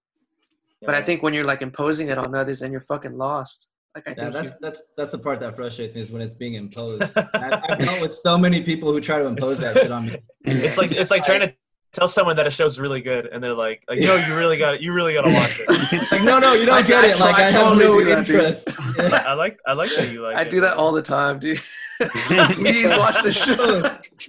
But 0.85 0.95
I 0.95 1.03
think 1.03 1.23
when 1.23 1.33
you're 1.33 1.45
like 1.45 1.63
imposing 1.63 2.09
it 2.09 2.19
on 2.19 2.35
others, 2.35 2.61
then 2.61 2.71
you're 2.73 2.83
fucking 2.83 3.17
lost. 3.17 3.69
Like 3.95 4.07
I 4.09 4.15
Yeah, 4.15 4.25
think 4.25 4.35
that's 4.35 4.51
you, 4.51 4.57
that's 4.61 4.83
that's 4.97 5.13
the 5.13 5.19
part 5.19 5.41
that 5.41 5.55
frustrates 5.55 5.95
me 5.95 6.01
is 6.03 6.11
when 6.11 6.21
it's 6.21 6.35
being 6.35 6.55
imposed. 6.55 7.17
I've, 7.35 7.63
I've 7.69 7.81
dealt 7.81 8.01
with 8.03 8.13
so 8.15 8.37
many 8.37 8.63
people 8.63 8.93
who 8.93 9.01
try 9.01 9.19
to 9.19 9.27
impose 9.27 9.61
that 9.61 9.79
shit 9.79 9.93
on 9.93 10.07
me. 10.07 10.19
It's 10.45 10.77
like 10.77 10.93
it's 10.93 11.11
like 11.11 11.25
trying 11.25 11.41
to 11.41 11.55
tell 11.95 12.09
someone 12.09 12.37
that 12.37 12.47
a 12.47 12.51
show's 12.51 12.79
really 12.79 13.01
good, 13.01 13.27
and 13.27 13.43
they're 13.43 13.55
like, 13.55 13.83
like 13.89 13.99
no, 14.01 14.17
you 14.17 14.37
really 14.37 14.59
got 14.59 14.75
it. 14.75 14.81
You 14.83 14.93
really 14.93 15.15
got 15.15 15.23
to 15.23 15.33
watch 15.33 15.61
it. 15.61 16.11
Like, 16.13 16.23
no, 16.23 16.39
no, 16.39 16.53
you 16.55 16.67
don't 16.67 16.77
I- 16.85 16.87
get 16.87 17.05
I 17.05 17.09
it. 17.09 17.21
Like 17.21 17.37
try- 17.37 17.45
I 17.45 17.49
I 17.49 17.51
have 17.51 17.77
no 17.77 17.93
do 17.93 18.05
that, 18.05 18.27
dude. 18.27 18.37
interest. 18.41 18.69
Yeah. 18.99 19.23
I 19.27 19.33
like 19.35 19.59
I 19.67 19.73
like 19.73 19.91
that 19.97 20.11
you 20.13 20.23
like. 20.23 20.37
I 20.37 20.43
it. 20.43 20.51
do 20.51 20.61
that 20.61 20.77
all 20.77 20.93
the 20.93 21.03
time, 21.03 21.39
dude. 21.39 21.61
Please 22.01 22.91
watch 22.91 23.23
the 23.23 23.31
show. 23.31 23.83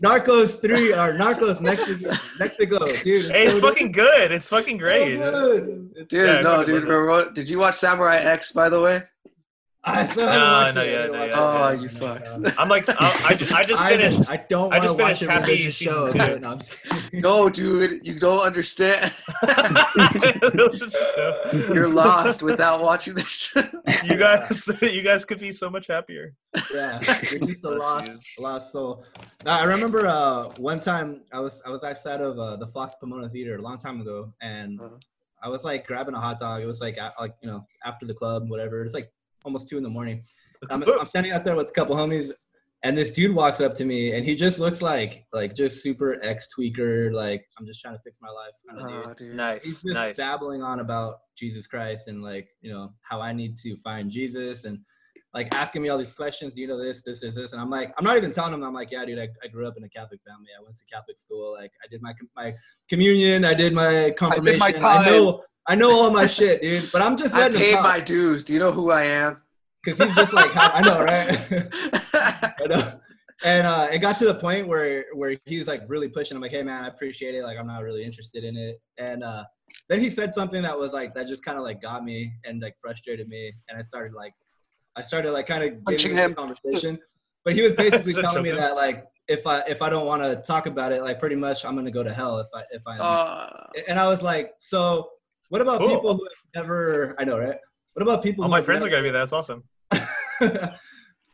Narcos 0.05 0.61
three 0.61 0.91
or 0.93 1.13
Narcos 1.17 1.59
Mexico, 1.61 2.11
Mexico, 2.39 2.85
dude. 3.03 3.31
Hey, 3.31 3.45
it's 3.45 3.59
fucking 3.59 3.91
good. 3.91 4.31
It's 4.31 4.47
fucking 4.47 4.77
great. 4.77 5.17
good. 5.17 5.89
It's- 5.95 6.07
Dude, 6.07 6.27
Yeah, 6.27 6.41
no, 6.41 6.63
dude. 6.63 6.83
love 6.83 6.89
remember- 6.89 7.31
Did 7.31 7.49
you 7.49 7.57
watch 7.59 7.75
Samurai 7.75 8.17
X, 8.17 8.51
by 8.51 8.69
the 8.69 8.79
way? 8.79 9.03
I 9.87 10.07
still 10.07 10.25
No, 10.25 10.31
haven't 10.31 10.51
watched 10.51 10.75
no, 10.75 10.81
it. 10.81 10.85
I 10.85 10.87
yeah, 10.91 10.97
need 10.97 11.05
to 11.05 11.11
no, 11.11 11.19
watch 11.19 11.29
yeah, 11.29 11.35
it. 11.35 11.37
Oh, 11.37 11.69
yeah. 11.69 11.81
you 11.81 11.89
No, 11.99 11.99
no, 11.99 12.05
fucks. 12.15 12.39
no. 12.39 12.49
I'm 12.57 12.69
like 12.69 12.89
I, 12.89 12.95
I 13.29 13.33
just 13.35 13.53
I 13.53 13.63
just 13.63 13.83
finished. 13.85 14.29
I 14.29 14.37
don't 14.49 14.73
I 14.73 14.79
want 14.79 14.81
to 14.81 14.87
just 14.87 14.97
watch 14.99 15.19
finished 15.19 15.21
a 15.21 15.31
Happy 15.31 15.69
show. 15.69 16.11
dude. 16.11 16.41
No, 16.41 16.49
I'm 16.51 16.57
just 16.59 16.83
kidding. 16.83 17.21
No, 17.21 17.49
dude, 17.49 18.05
you 18.05 18.19
don't 18.19 18.39
understand. 18.39 19.13
You're 21.73 21.89
lost 21.89 22.43
without 22.43 22.81
watching 22.81 23.15
this 23.15 23.27
show. 23.29 23.63
you 24.03 24.17
guys, 24.17 24.69
you 24.81 25.01
guys 25.01 25.25
could 25.25 25.39
be 25.39 25.51
so 25.51 25.69
much 25.69 25.87
happier. 25.87 26.33
yeah, 26.73 26.99
you're 27.31 27.39
just 27.41 27.63
a 27.63 27.69
lost, 27.69 28.21
lost 28.39 28.71
soul. 28.71 29.03
Now, 29.43 29.59
I 29.59 29.63
remember 29.63 30.07
uh, 30.07 30.45
one 30.57 30.79
time 30.79 31.21
I 31.31 31.39
was 31.39 31.61
I 31.65 31.69
was 31.69 31.83
outside 31.83 32.21
of 32.21 32.37
uh, 32.39 32.55
the 32.57 32.67
Fox 32.67 32.95
Pomona 32.99 33.29
Theater 33.29 33.57
a 33.57 33.61
long 33.61 33.77
time 33.77 34.01
ago, 34.01 34.33
and 34.41 34.79
Uh-huh. 34.79 34.95
I 35.43 35.49
was 35.49 35.63
like 35.63 35.85
grabbing 35.85 36.15
a 36.15 36.19
hot 36.19 36.39
dog. 36.39 36.61
It 36.61 36.65
was 36.65 36.81
like 36.81 36.97
like 37.19 37.35
you 37.41 37.49
know 37.49 37.65
after 37.85 38.05
the 38.07 38.13
club, 38.13 38.49
whatever. 38.49 38.83
It's 38.83 38.93
like 38.93 39.11
almost 39.45 39.69
two 39.69 39.77
in 39.77 39.83
the 39.83 39.89
morning. 39.89 40.23
I'm, 40.69 40.83
I'm 40.99 41.05
standing 41.05 41.31
out 41.31 41.45
there 41.45 41.55
with 41.55 41.69
a 41.69 41.71
couple 41.71 41.95
homies, 41.95 42.31
and 42.83 42.97
this 42.97 43.11
dude 43.11 43.35
walks 43.35 43.61
up 43.61 43.75
to 43.75 43.85
me, 43.85 44.13
and 44.15 44.25
he 44.25 44.35
just 44.35 44.59
looks 44.59 44.81
like 44.81 45.25
like 45.31 45.55
just 45.55 45.81
super 45.83 46.17
ex 46.23 46.47
tweaker. 46.57 47.13
Like 47.13 47.45
I'm 47.57 47.65
just 47.65 47.81
trying 47.81 47.95
to 47.95 48.01
fix 48.03 48.17
my 48.21 48.29
life 48.29 48.53
kind 48.67 48.81
of 48.81 49.05
Oh, 49.07 49.13
dude. 49.13 49.27
he's 49.29 49.35
nice, 49.35 49.63
just 49.63 49.85
nice. 49.85 50.17
babbling 50.17 50.61
on 50.63 50.79
about 50.79 51.19
Jesus 51.37 51.67
Christ 51.67 52.07
and 52.07 52.21
like 52.23 52.47
you 52.61 52.71
know 52.71 52.93
how 53.01 53.21
I 53.21 53.31
need 53.33 53.57
to 53.57 53.75
find 53.77 54.09
Jesus 54.09 54.65
and 54.65 54.79
like 55.35 55.53
asking 55.53 55.83
me 55.83 55.89
all 55.89 55.99
these 55.99 56.11
questions. 56.11 56.55
Do 56.55 56.61
you 56.61 56.67
know 56.67 56.83
this, 56.83 57.03
this, 57.03 57.21
is 57.21 57.35
this? 57.35 57.51
And 57.51 57.61
I'm 57.61 57.69
like, 57.69 57.93
I'm 57.97 58.03
not 58.03 58.17
even 58.17 58.31
telling 58.31 58.51
them. 58.51 58.63
I'm 58.63 58.73
like, 58.73 58.89
yeah, 58.89 59.05
dude, 59.05 59.19
I, 59.19 59.27
I 59.43 59.47
grew 59.47 59.67
up 59.67 59.77
in 59.77 59.83
a 59.83 59.89
Catholic 59.89 60.21
family. 60.27 60.47
I 60.59 60.63
went 60.63 60.77
to 60.77 60.85
Catholic 60.85 61.19
school. 61.19 61.53
Like 61.53 61.71
I 61.83 61.87
did 61.91 62.01
my 62.01 62.13
my 62.35 62.55
communion. 62.89 63.45
I 63.45 63.53
did 63.53 63.73
my 63.73 64.15
confirmation. 64.17 64.63
I, 64.63 64.71
time. 64.71 65.05
know 65.05 65.43
I 65.67 65.75
know 65.75 65.91
all 65.91 66.09
my 66.09 66.25
shit, 66.25 66.63
dude. 66.63 66.91
But 66.91 67.03
I'm 67.03 67.17
just 67.17 67.35
I 67.35 67.41
letting 67.41 67.59
paid 67.59 67.73
talk 67.73 67.83
my 67.83 67.99
dues. 67.99 68.45
Do 68.45 68.53
you 68.53 68.59
know 68.59 68.71
who 68.71 68.89
I 68.89 69.03
am? 69.03 69.41
because 69.85 69.99
he's 69.99 70.15
just 70.15 70.33
like, 70.33 70.51
I 70.55 70.81
know, 70.81 71.01
right? 71.01 71.29
I 72.13 72.65
know. 72.67 72.99
And 73.43 73.67
uh, 73.67 73.89
it 73.91 73.99
got 73.99 74.17
to 74.19 74.25
the 74.25 74.35
point 74.35 74.67
where 74.67 75.05
where 75.13 75.35
he 75.45 75.59
was 75.59 75.67
like 75.67 75.83
really 75.87 76.07
pushing. 76.07 76.35
I'm 76.35 76.41
like, 76.41 76.51
hey 76.51 76.63
man, 76.63 76.83
I 76.83 76.87
appreciate 76.87 77.35
it. 77.35 77.43
Like 77.43 77.57
I'm 77.57 77.67
not 77.67 77.83
really 77.83 78.03
interested 78.03 78.43
in 78.43 78.55
it. 78.55 78.81
And 78.97 79.23
uh, 79.23 79.43
then 79.89 79.99
he 79.99 80.09
said 80.09 80.33
something 80.33 80.61
that 80.63 80.77
was 80.77 80.93
like 80.93 81.13
that 81.15 81.27
just 81.27 81.43
kind 81.43 81.57
of 81.57 81.63
like 81.63 81.81
got 81.81 82.03
me 82.03 82.33
and 82.45 82.61
like 82.61 82.75
frustrated 82.81 83.27
me. 83.27 83.53
And 83.69 83.77
I 83.77 83.83
started 83.83 84.13
like 84.13 84.33
I 84.95 85.01
started 85.03 85.31
like 85.31 85.47
kind 85.47 85.63
of 85.63 85.83
Punching 85.83 86.11
getting 86.11 86.11
into 86.11 86.23
him. 86.23 86.31
the 86.31 86.35
conversation. 86.35 86.99
But 87.43 87.53
he 87.53 87.61
was 87.61 87.73
basically 87.83 88.13
telling 88.13 88.43
me 88.43 88.49
a- 88.49 88.55
that 88.55 88.75
like 88.75 89.05
if 89.27 89.45
I 89.47 89.59
if 89.61 89.81
I 89.81 89.89
don't 89.89 90.05
want 90.05 90.21
to 90.23 90.35
talk 90.37 90.65
about 90.67 90.91
it, 90.91 91.01
like 91.01 91.19
pretty 91.19 91.35
much 91.35 91.65
I'm 91.65 91.75
gonna 91.75 91.91
go 91.91 92.03
to 92.03 92.13
hell 92.13 92.37
if 92.39 92.47
I 92.53 92.63
if 92.71 92.81
I. 92.87 92.97
Uh, 92.97 93.67
and 93.87 93.99
I 93.99 94.07
was 94.07 94.21
like, 94.21 94.51
so 94.59 95.09
what 95.49 95.61
about 95.61 95.79
Cool. 95.79 95.89
people 95.89 96.13
who 96.15 96.23
have 96.23 96.63
never? 96.63 97.15
I 97.19 97.23
know, 97.23 97.37
right? 97.37 97.57
What 97.93 98.01
about 98.03 98.23
people? 98.23 98.43
All 98.43 98.49
who 98.49 98.51
my 98.51 98.57
have 98.57 98.65
friends 98.65 98.83
are 98.83 98.89
gonna 98.89 99.03
be 99.03 99.09
there. 99.11 99.21
That's 99.21 99.33
awesome. 99.33 99.63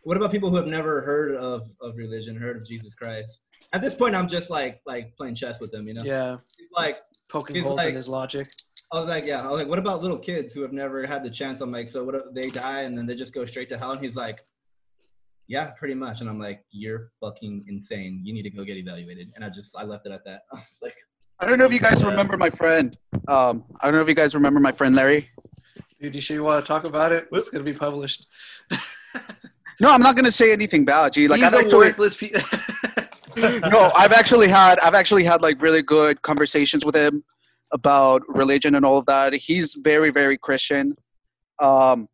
what 0.03 0.17
about 0.17 0.31
people 0.31 0.49
who 0.49 0.55
have 0.57 0.67
never 0.67 1.01
heard 1.01 1.35
of, 1.35 1.69
of 1.81 1.95
religion, 1.95 2.35
heard 2.35 2.57
of 2.57 2.65
Jesus 2.65 2.93
Christ? 2.93 3.41
At 3.73 3.81
this 3.81 3.93
point, 3.93 4.15
I'm 4.15 4.27
just 4.27 4.49
like 4.49 4.81
like 4.85 5.15
playing 5.15 5.35
chess 5.35 5.59
with 5.59 5.71
them, 5.71 5.87
you 5.87 5.93
know. 5.93 6.03
yeah, 6.03 6.37
It's 6.59 6.71
like 6.73 6.95
poking 7.29 7.55
he's 7.55 7.65
holes 7.65 7.77
like- 7.77 7.89
in 7.89 7.95
his 7.95 8.07
logic. 8.09 8.47
I 8.93 8.99
was 8.99 9.07
like, 9.07 9.25
yeah. 9.25 9.41
I 9.41 9.49
was 9.49 9.59
like, 9.59 9.69
what 9.69 9.79
about 9.79 10.01
little 10.01 10.17
kids 10.17 10.53
who 10.53 10.61
have 10.61 10.73
never 10.73 11.05
had 11.05 11.23
the 11.23 11.29
chance? 11.29 11.61
I'm 11.61 11.71
like, 11.71 11.87
so 11.87 12.03
what? 12.03 12.15
if 12.15 12.23
They 12.33 12.49
die 12.49 12.81
and 12.81 12.97
then 12.97 13.05
they 13.05 13.15
just 13.15 13.33
go 13.33 13.45
straight 13.45 13.69
to 13.69 13.77
hell? 13.77 13.91
And 13.91 14.03
he's 14.03 14.17
like, 14.17 14.39
yeah, 15.47 15.71
pretty 15.71 15.93
much. 15.93 16.19
And 16.21 16.29
I'm 16.29 16.39
like, 16.39 16.63
you're 16.71 17.11
fucking 17.21 17.65
insane. 17.67 18.21
You 18.23 18.33
need 18.33 18.43
to 18.43 18.49
go 18.49 18.65
get 18.65 18.77
evaluated. 18.77 19.31
And 19.35 19.45
I 19.45 19.49
just 19.49 19.75
I 19.77 19.83
left 19.83 20.05
it 20.05 20.11
at 20.11 20.25
that. 20.25 20.41
I 20.53 20.57
was 20.57 20.79
like, 20.81 20.95
I 21.39 21.45
don't 21.45 21.57
know 21.57 21.65
if 21.65 21.73
you 21.73 21.79
guys 21.79 22.03
remember 22.03 22.37
my 22.37 22.49
friend. 22.49 22.97
Um, 23.27 23.63
I 23.79 23.87
don't 23.87 23.95
know 23.95 24.01
if 24.01 24.09
you 24.09 24.13
guys 24.13 24.35
remember 24.35 24.59
my 24.59 24.71
friend 24.71 24.95
Larry. 24.95 25.29
Dude, 25.99 26.13
you 26.13 26.21
sure 26.21 26.35
you 26.35 26.43
want 26.43 26.63
to 26.63 26.67
talk 26.67 26.83
about 26.83 27.11
it? 27.11 27.27
It's 27.31 27.49
gonna 27.49 27.63
be 27.63 27.73
published. 27.73 28.27
No, 29.79 29.91
I'm 29.91 30.01
not 30.01 30.15
gonna 30.15 30.31
say 30.31 30.51
anything 30.51 30.85
bad. 30.85 31.13
G. 31.13 31.27
Like 31.27 31.39
He's 31.39 31.47
I've 31.47 31.53
a 31.53 31.57
actually, 31.57 31.87
worthless 31.87 32.15
piece. 32.15 32.53
no, 33.37 33.91
I've 33.95 34.11
actually 34.11 34.47
had 34.47 34.79
I've 34.79 34.93
actually 34.93 35.23
had 35.23 35.41
like 35.41 35.59
really 35.59 35.81
good 35.81 36.21
conversations 36.21 36.85
with 36.85 36.95
him 36.95 37.23
about 37.73 38.21
religion 38.27 38.75
and 38.75 38.85
all 38.85 38.97
of 38.97 39.05
that. 39.05 39.33
He's 39.33 39.75
very 39.75 40.11
very 40.11 40.37
Christian, 40.37 40.95
um, 41.59 42.07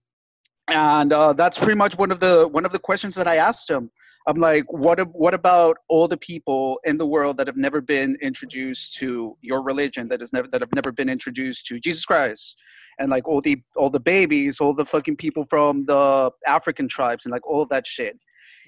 and 0.70 1.14
uh, 1.14 1.34
that's 1.34 1.58
pretty 1.58 1.76
much 1.76 1.97
one 1.97 2.12
of 2.12 2.20
the 2.20 2.47
one 2.47 2.66
of 2.66 2.72
the 2.72 2.80
questions 2.80 3.16
that 3.16 3.28
I 3.28 3.38
asked 3.38 3.70
him. 3.70 3.89
I'm 4.28 4.38
like, 4.38 4.66
what 4.72 4.99
what 5.14 5.34
about 5.34 5.78
all 5.88 6.08
the 6.08 6.18
people 6.18 6.80
in 6.84 6.97
the 6.97 7.05
world 7.05 7.38
that 7.38 7.47
have 7.47 7.55
never 7.55 7.80
been 7.80 8.18
introduced 8.22 8.95
to 8.97 9.38
your 9.41 9.62
religion, 9.64 10.10
that 10.10 10.20
has 10.20 10.34
never 10.34 10.49
that 10.49 10.60
have 10.60 10.74
never 10.76 10.91
been 10.91 11.08
introduced 11.08 11.66
to 11.68 11.80
Jesus 11.80 12.03
Christ, 12.03 12.55
and 12.99 13.10
like 13.10 13.26
all 13.26 13.39
the 13.39 13.62
all 13.78 13.89
the 13.89 14.01
babies, 14.01 14.60
all 14.60 14.74
the 14.74 14.84
fucking 14.86 15.16
people 15.16 15.45
from 15.45 15.86
the 15.86 16.30
African 16.45 16.89
tribes, 16.89 17.26
and 17.26 17.32
like 17.32 17.47
all 17.47 17.62
of 17.62 17.70
that 17.70 17.88
shit. 17.88 18.20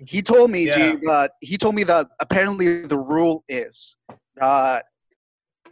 He 0.07 0.21
told 0.21 0.49
me, 0.49 0.65
Yeah. 0.67 0.93
G, 0.93 1.05
that 1.07 1.31
he 1.41 1.57
told 1.57 1.75
me 1.75 1.83
that 1.83 2.07
apparently 2.21 2.85
the 2.85 2.97
rule 2.97 3.43
is 3.49 3.97
that 4.37 4.85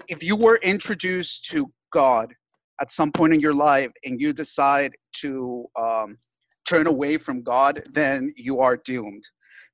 if 0.08 0.24
you 0.24 0.36
were 0.36 0.58
introduced 0.58 1.46
to 1.46 1.72
God 1.92 2.34
at 2.80 2.92
some 2.92 3.12
point 3.12 3.34
in 3.34 3.40
your 3.40 3.54
life 3.54 3.92
and 4.06 4.20
you 4.20 4.34
decide 4.34 4.96
to 5.22 5.66
um, 5.80 6.18
turn 6.68 6.88
away 6.88 7.18
from 7.18 7.42
God, 7.42 7.84
then 7.94 8.34
you 8.36 8.60
are 8.60 8.78
doomed. 8.78 9.24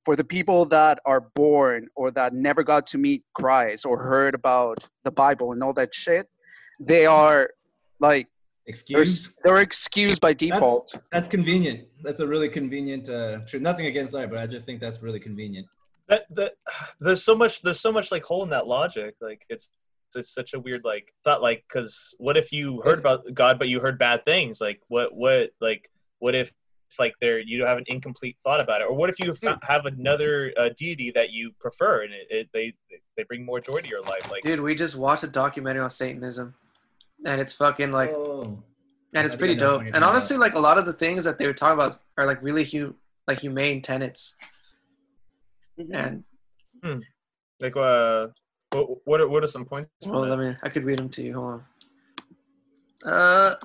For 0.05 0.15
the 0.15 0.23
people 0.23 0.65
that 0.65 0.99
are 1.05 1.21
born 1.33 1.87
or 1.95 2.11
that 2.11 2.33
never 2.33 2.63
got 2.63 2.85
to 2.87 2.97
meet 2.97 3.23
Christ 3.33 3.85
or 3.85 3.97
heard 3.97 4.35
about 4.35 4.87
the 5.03 5.11
Bible 5.11 5.53
and 5.53 5.63
all 5.63 5.73
that 5.73 5.95
shit, 5.95 6.27
they 6.79 7.05
are 7.05 7.49
like 7.99 8.27
they're, 8.65 8.71
excuse. 8.71 9.33
they're 9.43 9.61
excused 9.61 10.21
by 10.21 10.33
default. 10.33 10.93
That's 11.11 11.29
convenient. 11.29 11.87
That's 12.01 12.19
a 12.19 12.27
really 12.27 12.49
convenient 12.49 13.09
uh 13.09 13.39
truth. 13.47 13.61
Nothing 13.61 13.85
against 13.85 14.13
that, 14.13 14.29
but 14.29 14.39
I 14.39 14.47
just 14.47 14.65
think 14.65 14.79
that's 14.81 15.01
really 15.01 15.19
convenient. 15.19 15.67
That 16.09 16.25
that 16.31 16.53
there's 16.99 17.23
so 17.23 17.35
much 17.35 17.61
there's 17.61 17.79
so 17.79 17.91
much 17.91 18.11
like 18.11 18.23
hole 18.23 18.43
in 18.43 18.49
that 18.49 18.67
logic. 18.67 19.15
Like 19.21 19.45
it's 19.49 19.69
it's 20.15 20.33
such 20.33 20.53
a 20.53 20.59
weird 20.59 20.83
like 20.83 21.13
thought. 21.23 21.41
Like 21.41 21.63
because 21.67 22.13
what 22.17 22.37
if 22.37 22.51
you 22.51 22.81
heard 22.81 22.99
about 22.99 23.25
God 23.33 23.59
but 23.59 23.67
you 23.67 23.79
heard 23.79 23.97
bad 23.97 24.25
things? 24.25 24.61
Like 24.61 24.81
what 24.87 25.15
what 25.15 25.51
like 25.61 25.89
what 26.19 26.35
if 26.35 26.51
like 26.99 27.13
there 27.21 27.39
you 27.39 27.57
don't 27.57 27.67
have 27.67 27.77
an 27.77 27.85
incomplete 27.87 28.37
thought 28.43 28.61
about 28.61 28.81
it, 28.81 28.85
or 28.85 28.95
what 28.95 29.09
if 29.09 29.19
you 29.19 29.33
fa- 29.33 29.59
have 29.63 29.85
another 29.85 30.53
uh, 30.57 30.69
deity 30.77 31.11
that 31.11 31.31
you 31.31 31.51
prefer 31.59 32.03
and 32.03 32.13
it, 32.13 32.27
it, 32.29 32.49
they 32.53 32.73
they 33.17 33.23
bring 33.23 33.45
more 33.45 33.59
joy 33.59 33.79
to 33.79 33.87
your 33.87 34.01
life? 34.01 34.29
Like 34.29 34.43
Dude, 34.43 34.59
we 34.59 34.75
just 34.75 34.95
watched 34.95 35.23
a 35.23 35.27
documentary 35.27 35.81
on 35.81 35.89
Satanism, 35.89 36.53
and 37.25 37.41
it's 37.41 37.53
fucking 37.53 37.91
like, 37.91 38.11
oh. 38.11 38.61
and 39.15 39.25
it's 39.25 39.35
I 39.35 39.37
pretty 39.37 39.55
dope. 39.55 39.81
And 39.81 39.93
talking 39.93 40.07
honestly, 40.07 40.37
like 40.37 40.53
a 40.53 40.59
lot 40.59 40.77
of 40.77 40.85
the 40.85 40.93
things 40.93 41.23
that 41.23 41.37
they 41.37 41.47
were 41.47 41.53
talking 41.53 41.73
about 41.73 41.99
are 42.17 42.25
like 42.25 42.41
really 42.41 42.63
hu- 42.63 42.95
like 43.27 43.39
humane 43.39 43.81
tenets. 43.81 44.35
And 45.77 46.23
like 47.59 47.75
uh, 47.75 48.27
what 48.73 49.07
what 49.07 49.21
are, 49.21 49.27
what 49.27 49.43
are 49.43 49.47
some 49.47 49.65
points? 49.65 49.89
from 50.01 50.11
well, 50.11 50.23
it? 50.25 50.29
let 50.29 50.39
me, 50.39 50.55
I 50.63 50.69
could 50.69 50.83
read 50.83 50.99
them 50.99 51.09
to 51.09 51.23
you. 51.23 51.33
Hold 51.33 51.45
on. 53.05 53.11
Uh, 53.13 53.55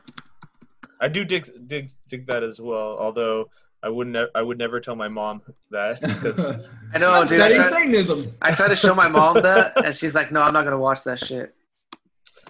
I 1.00 1.08
do 1.08 1.24
dig 1.24 1.48
dig 1.68 1.90
dig 2.08 2.26
that 2.26 2.42
as 2.42 2.60
well. 2.60 2.96
Although 2.98 3.46
I 3.82 3.88
wouldn't 3.88 4.14
ne- 4.14 4.26
I 4.34 4.42
would 4.42 4.58
never 4.58 4.80
tell 4.80 4.96
my 4.96 5.08
mom 5.08 5.42
that 5.70 6.00
because 6.00 6.50
I 6.94 6.98
know, 6.98 7.24
dude. 7.24 7.40
I 7.40 7.50
Studying 7.50 7.60
tried, 7.60 7.72
Satanism. 7.72 8.30
I 8.42 8.50
tried 8.52 8.68
to 8.68 8.76
show 8.76 8.94
my 8.94 9.08
mom 9.08 9.42
that, 9.42 9.84
and 9.84 9.94
she's 9.94 10.14
like, 10.14 10.32
"No, 10.32 10.42
I'm 10.42 10.52
not 10.52 10.64
gonna 10.64 10.78
watch 10.78 11.04
that 11.04 11.18
shit." 11.20 11.54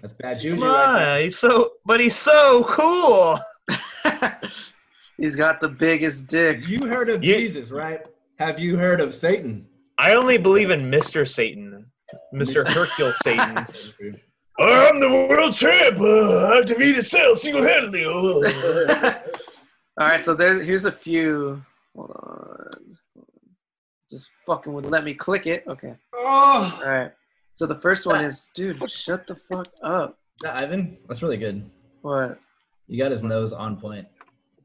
That's 0.00 0.14
bad 0.14 0.40
juju. 0.40 0.60
come 0.60 0.68
right 0.70 1.16
on, 1.16 1.22
he's 1.22 1.38
so 1.38 1.72
but 1.84 2.00
he's 2.00 2.16
so 2.16 2.64
cool. 2.64 3.38
He's 5.18 5.34
got 5.34 5.60
the 5.60 5.68
biggest 5.68 6.28
dick. 6.28 6.66
You 6.68 6.86
heard 6.86 7.08
of 7.08 7.24
You- 7.24 7.34
Jesus, 7.34 7.70
right? 7.72 8.02
Have 8.38 8.60
you 8.60 8.76
heard 8.76 9.00
of 9.00 9.12
Satan? 9.12 9.66
I 9.98 10.14
only 10.14 10.38
believe 10.38 10.70
in 10.70 10.88
Mister 10.90 11.26
Satan, 11.26 11.86
Mister 12.32 12.64
Hercule 12.68 13.12
Satan. 13.22 13.66
I'm 14.60 14.98
the 15.00 15.26
world 15.28 15.54
champ. 15.54 15.98
Uh, 16.00 16.48
I've 16.48 16.66
defeated 16.66 17.06
Cell 17.06 17.36
single-handedly. 17.36 18.04
Uh. 18.04 18.10
All 20.00 20.06
right, 20.08 20.24
so 20.24 20.34
there's 20.34 20.64
here's 20.64 20.84
a 20.84 20.92
few. 20.92 21.62
Hold 21.96 22.10
on. 22.10 22.96
Just 24.10 24.30
fucking 24.46 24.72
would 24.72 24.86
let 24.86 25.04
me 25.04 25.12
click 25.14 25.46
it. 25.46 25.64
Okay. 25.68 25.94
Oh, 26.14 26.80
All 26.82 26.88
right. 26.90 27.12
So 27.52 27.66
the 27.66 27.80
first 27.80 28.06
one 28.06 28.24
is, 28.24 28.50
dude, 28.54 28.88
shut 28.90 29.26
the 29.26 29.34
fuck 29.34 29.66
up. 29.82 30.18
Yeah, 30.42 30.56
Ivan, 30.56 30.96
that's 31.08 31.22
really 31.22 31.36
good. 31.36 31.68
What? 32.02 32.38
You 32.86 32.98
got 33.02 33.10
his 33.10 33.22
nose 33.24 33.52
on 33.52 33.76
point. 33.76 34.06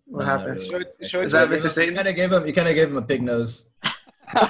What 0.06 0.20
No, 0.20 0.26
happened? 0.26 0.56
really. 0.58 0.70
Show 0.70 0.78
it- 0.78 0.96
show 1.10 1.22
it 1.22 1.26
Is 1.26 1.32
that. 1.34 1.50
Mr. 1.50 1.70
Satan? 1.72 1.94
You 1.94 1.98
kind 1.98 2.08
of 2.08 2.16
gave 2.16 2.32
him. 2.32 2.46
You 2.48 2.54
kind 2.54 2.68
of 2.68 2.76
gave 2.76 2.88
him 2.90 2.98
a 2.98 3.02
pig 3.02 3.22
nose. 3.22 3.66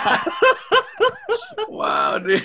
Wow, 1.68 2.20
dude. 2.20 2.44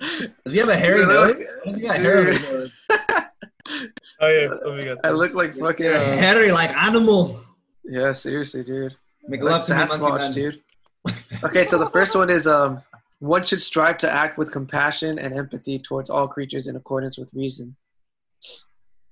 Does 0.00 0.52
he 0.52 0.58
have 0.58 0.68
a 0.68 0.76
hairy 0.84 1.00
Dude, 1.00 1.10
I 1.10 1.12
nose? 1.14 1.44
does 1.64 1.74
he 1.76 1.80
got 1.82 1.96
hair 1.96 2.18
on 2.20 2.26
his 2.26 2.40
dude. 2.40 2.52
nose? 2.58 2.72
Oh 4.20 4.26
yeah, 4.28 4.48
let 4.48 4.76
me 4.76 4.82
get 4.82 4.96
I 5.04 5.10
look 5.10 5.34
like 5.34 5.54
fucking. 5.54 5.86
Uh, 5.86 6.00
hairy 6.00 6.50
like 6.50 6.70
animal. 6.76 7.40
yeah, 7.84 8.12
seriously, 8.12 8.64
dude. 8.64 8.96
Make 9.28 9.42
Like 9.42 9.50
love 9.52 9.66
to 9.66 9.74
me, 9.74 9.78
monkey 9.78 9.94
Sasquatch, 9.94 10.34
dude. 10.34 10.60
Okay, 11.44 11.66
so 11.66 11.78
the 11.78 11.88
first 11.90 12.16
one 12.16 12.28
is 12.30 12.46
um, 12.48 12.82
one 13.20 13.44
should 13.44 13.60
strive 13.60 13.96
to 13.98 14.10
act 14.10 14.36
with 14.38 14.50
compassion 14.50 15.18
and 15.20 15.32
empathy 15.34 15.78
towards 15.78 16.10
all 16.10 16.26
creatures 16.26 16.66
in 16.66 16.74
accordance 16.76 17.16
with 17.18 17.32
reason. 17.34 17.76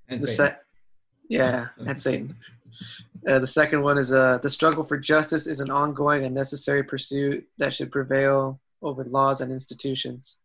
And 0.09 0.19
The 0.19 0.27
Satan. 0.27 0.55
se- 0.55 0.59
yeah, 1.29 1.67
and 1.85 1.97
Satan. 1.97 2.35
Uh, 3.27 3.39
the 3.39 3.47
second 3.47 3.81
one 3.83 3.97
is 3.97 4.11
uh, 4.11 4.39
the 4.39 4.49
struggle 4.49 4.83
for 4.83 4.97
justice 4.97 5.47
is 5.47 5.59
an 5.61 5.69
ongoing 5.69 6.25
and 6.25 6.33
necessary 6.35 6.83
pursuit 6.83 7.47
that 7.59 7.73
should 7.73 7.91
prevail 7.91 8.59
over 8.81 9.03
laws 9.05 9.39
and 9.41 9.51
institutions. 9.51 10.37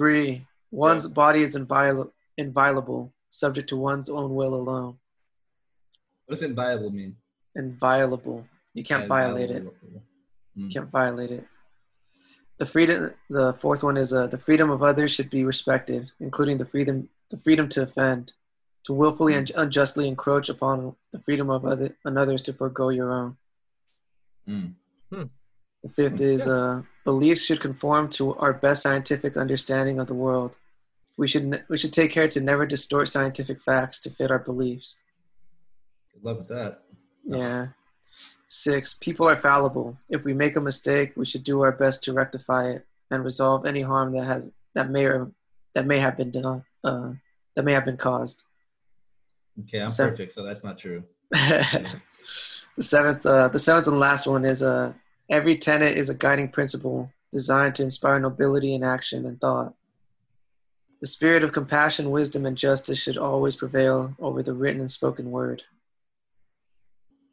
Three, 0.00 0.46
one's 0.70 1.06
body 1.06 1.42
is 1.42 1.54
inviol- 1.54 2.10
inviolable, 2.38 3.12
subject 3.28 3.68
to 3.68 3.76
one's 3.76 4.08
own 4.08 4.34
will 4.34 4.54
alone. 4.54 4.98
What 6.24 6.36
does 6.36 6.42
inviolable 6.42 6.90
mean? 6.90 7.16
Inviolable. 7.54 8.46
You 8.72 8.82
can't 8.82 9.02
Yeah, 9.02 9.08
violate 9.08 9.50
it. 9.50 9.56
inviolable. 9.56 10.02
can't 10.72 10.90
violate 10.90 11.32
it. 11.32 11.46
The 12.56 12.64
freedom. 12.64 13.12
The 13.28 13.52
fourth 13.52 13.82
one 13.82 13.98
is 13.98 14.14
uh, 14.14 14.26
the 14.26 14.38
freedom 14.38 14.70
of 14.70 14.82
others 14.82 15.10
should 15.10 15.28
be 15.28 15.44
respected, 15.44 16.10
including 16.18 16.56
the 16.56 16.64
freedom 16.64 17.10
the 17.28 17.36
freedom 17.36 17.68
to 17.68 17.82
offend, 17.82 18.32
to 18.84 18.94
willfully 18.94 19.34
and 19.34 19.52
unjustly 19.54 20.08
encroach 20.08 20.48
upon 20.48 20.96
the 21.12 21.18
freedom 21.18 21.50
of 21.50 21.66
other 21.66 21.94
and 22.06 22.16
others 22.16 22.40
to 22.42 22.54
forego 22.54 22.88
your 22.88 23.12
own. 23.12 23.36
Mm. 24.48 24.74
The 25.82 25.88
fifth 25.88 26.20
is 26.20 26.46
uh, 26.46 26.82
beliefs 27.04 27.44
should 27.44 27.60
conform 27.60 28.10
to 28.10 28.34
our 28.36 28.52
best 28.52 28.82
scientific 28.82 29.36
understanding 29.36 29.98
of 29.98 30.06
the 30.06 30.14
world. 30.14 30.56
We 31.16 31.26
should 31.26 31.64
we 31.68 31.76
should 31.76 31.92
take 31.92 32.10
care 32.10 32.28
to 32.28 32.40
never 32.40 32.66
distort 32.66 33.08
scientific 33.08 33.60
facts 33.60 34.00
to 34.02 34.10
fit 34.10 34.30
our 34.30 34.38
beliefs. 34.38 35.02
With 36.22 36.48
that. 36.48 36.82
Yeah. 37.24 37.68
Six, 38.46 38.94
people 38.94 39.28
are 39.28 39.36
fallible. 39.36 39.96
If 40.08 40.24
we 40.24 40.34
make 40.34 40.56
a 40.56 40.60
mistake, 40.60 41.12
we 41.16 41.24
should 41.24 41.44
do 41.44 41.62
our 41.62 41.72
best 41.72 42.02
to 42.04 42.12
rectify 42.12 42.70
it 42.70 42.86
and 43.10 43.24
resolve 43.24 43.64
any 43.64 43.80
harm 43.80 44.12
that 44.12 44.24
has 44.24 44.50
that 44.74 44.90
may 44.90 45.04
or 45.04 45.30
that 45.74 45.86
may 45.86 45.98
have 45.98 46.16
been 46.16 46.30
done 46.30 46.64
uh, 46.84 47.12
that 47.54 47.64
may 47.64 47.72
have 47.72 47.84
been 47.84 47.96
caused. 47.96 48.42
Okay, 49.60 49.80
I'm 49.80 49.88
Seven. 49.88 50.12
perfect, 50.12 50.32
so 50.32 50.42
that's 50.42 50.64
not 50.64 50.78
true. 50.78 51.04
the 51.30 51.90
seventh, 52.80 53.24
uh, 53.26 53.48
the 53.48 53.58
seventh 53.58 53.88
and 53.88 53.98
last 53.98 54.26
one 54.26 54.44
is 54.44 54.62
uh, 54.62 54.92
every 55.30 55.56
tenet 55.56 55.96
is 55.96 56.10
a 56.10 56.14
guiding 56.14 56.48
principle 56.48 57.10
designed 57.32 57.76
to 57.76 57.82
inspire 57.82 58.18
nobility 58.18 58.74
in 58.74 58.82
action 58.82 59.24
and 59.24 59.40
thought. 59.40 59.74
The 61.00 61.06
spirit 61.06 61.44
of 61.44 61.52
compassion, 61.52 62.10
wisdom, 62.10 62.44
and 62.44 62.58
justice 62.58 62.98
should 62.98 63.16
always 63.16 63.56
prevail 63.56 64.14
over 64.18 64.42
the 64.42 64.52
written 64.52 64.80
and 64.80 64.90
spoken 64.90 65.30
word. 65.30 65.62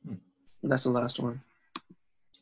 Hmm. 0.05 0.15
And 0.63 0.71
that's 0.71 0.83
the 0.83 0.89
last 0.89 1.19
one. 1.19 1.41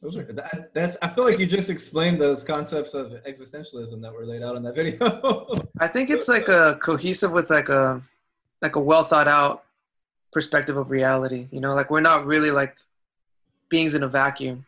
Those 0.02 0.18
are 0.18 0.24
that, 0.24 0.72
that's. 0.74 0.98
I 1.02 1.08
feel 1.08 1.24
like 1.24 1.40
you 1.40 1.48
just 1.48 1.72
explained 1.72 2.22
those 2.22 2.44
concepts 2.44 2.94
of 2.94 3.14
existentialism 3.28 4.02
that 4.02 4.14
were 4.14 4.26
laid 4.26 4.44
out 4.44 4.56
in 4.56 4.62
that 4.64 4.76
video. 4.76 5.48
I 5.80 5.88
think 5.88 6.12
it's 6.12 6.28
like 6.28 6.48
a 6.48 6.78
cohesive 6.80 7.32
with 7.32 7.50
like 7.50 7.70
a 7.70 8.04
like 8.62 8.76
a 8.76 8.80
well 8.80 9.04
thought 9.04 9.28
out 9.28 9.64
perspective 10.32 10.78
of 10.78 10.92
reality. 10.92 11.48
You 11.50 11.60
know, 11.60 11.74
like 11.74 11.90
we're 11.90 12.02
not 12.02 12.28
really 12.28 12.52
like 12.52 12.76
beings 13.70 13.96
in 13.96 14.04
a 14.04 14.08
vacuum. 14.08 14.66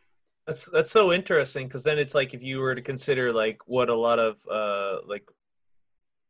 That's 0.48 0.66
that's 0.66 0.90
so 0.90 1.12
interesting 1.12 1.68
because 1.68 1.84
then 1.84 2.00
it's 2.00 2.16
like 2.16 2.34
if 2.34 2.42
you 2.42 2.60
were 2.60 2.74
to 2.74 2.82
consider 2.82 3.34
like 3.34 3.60
what 3.66 3.90
a 3.90 3.96
lot 3.96 4.18
of 4.18 4.38
uh 4.50 5.00
like 5.06 5.28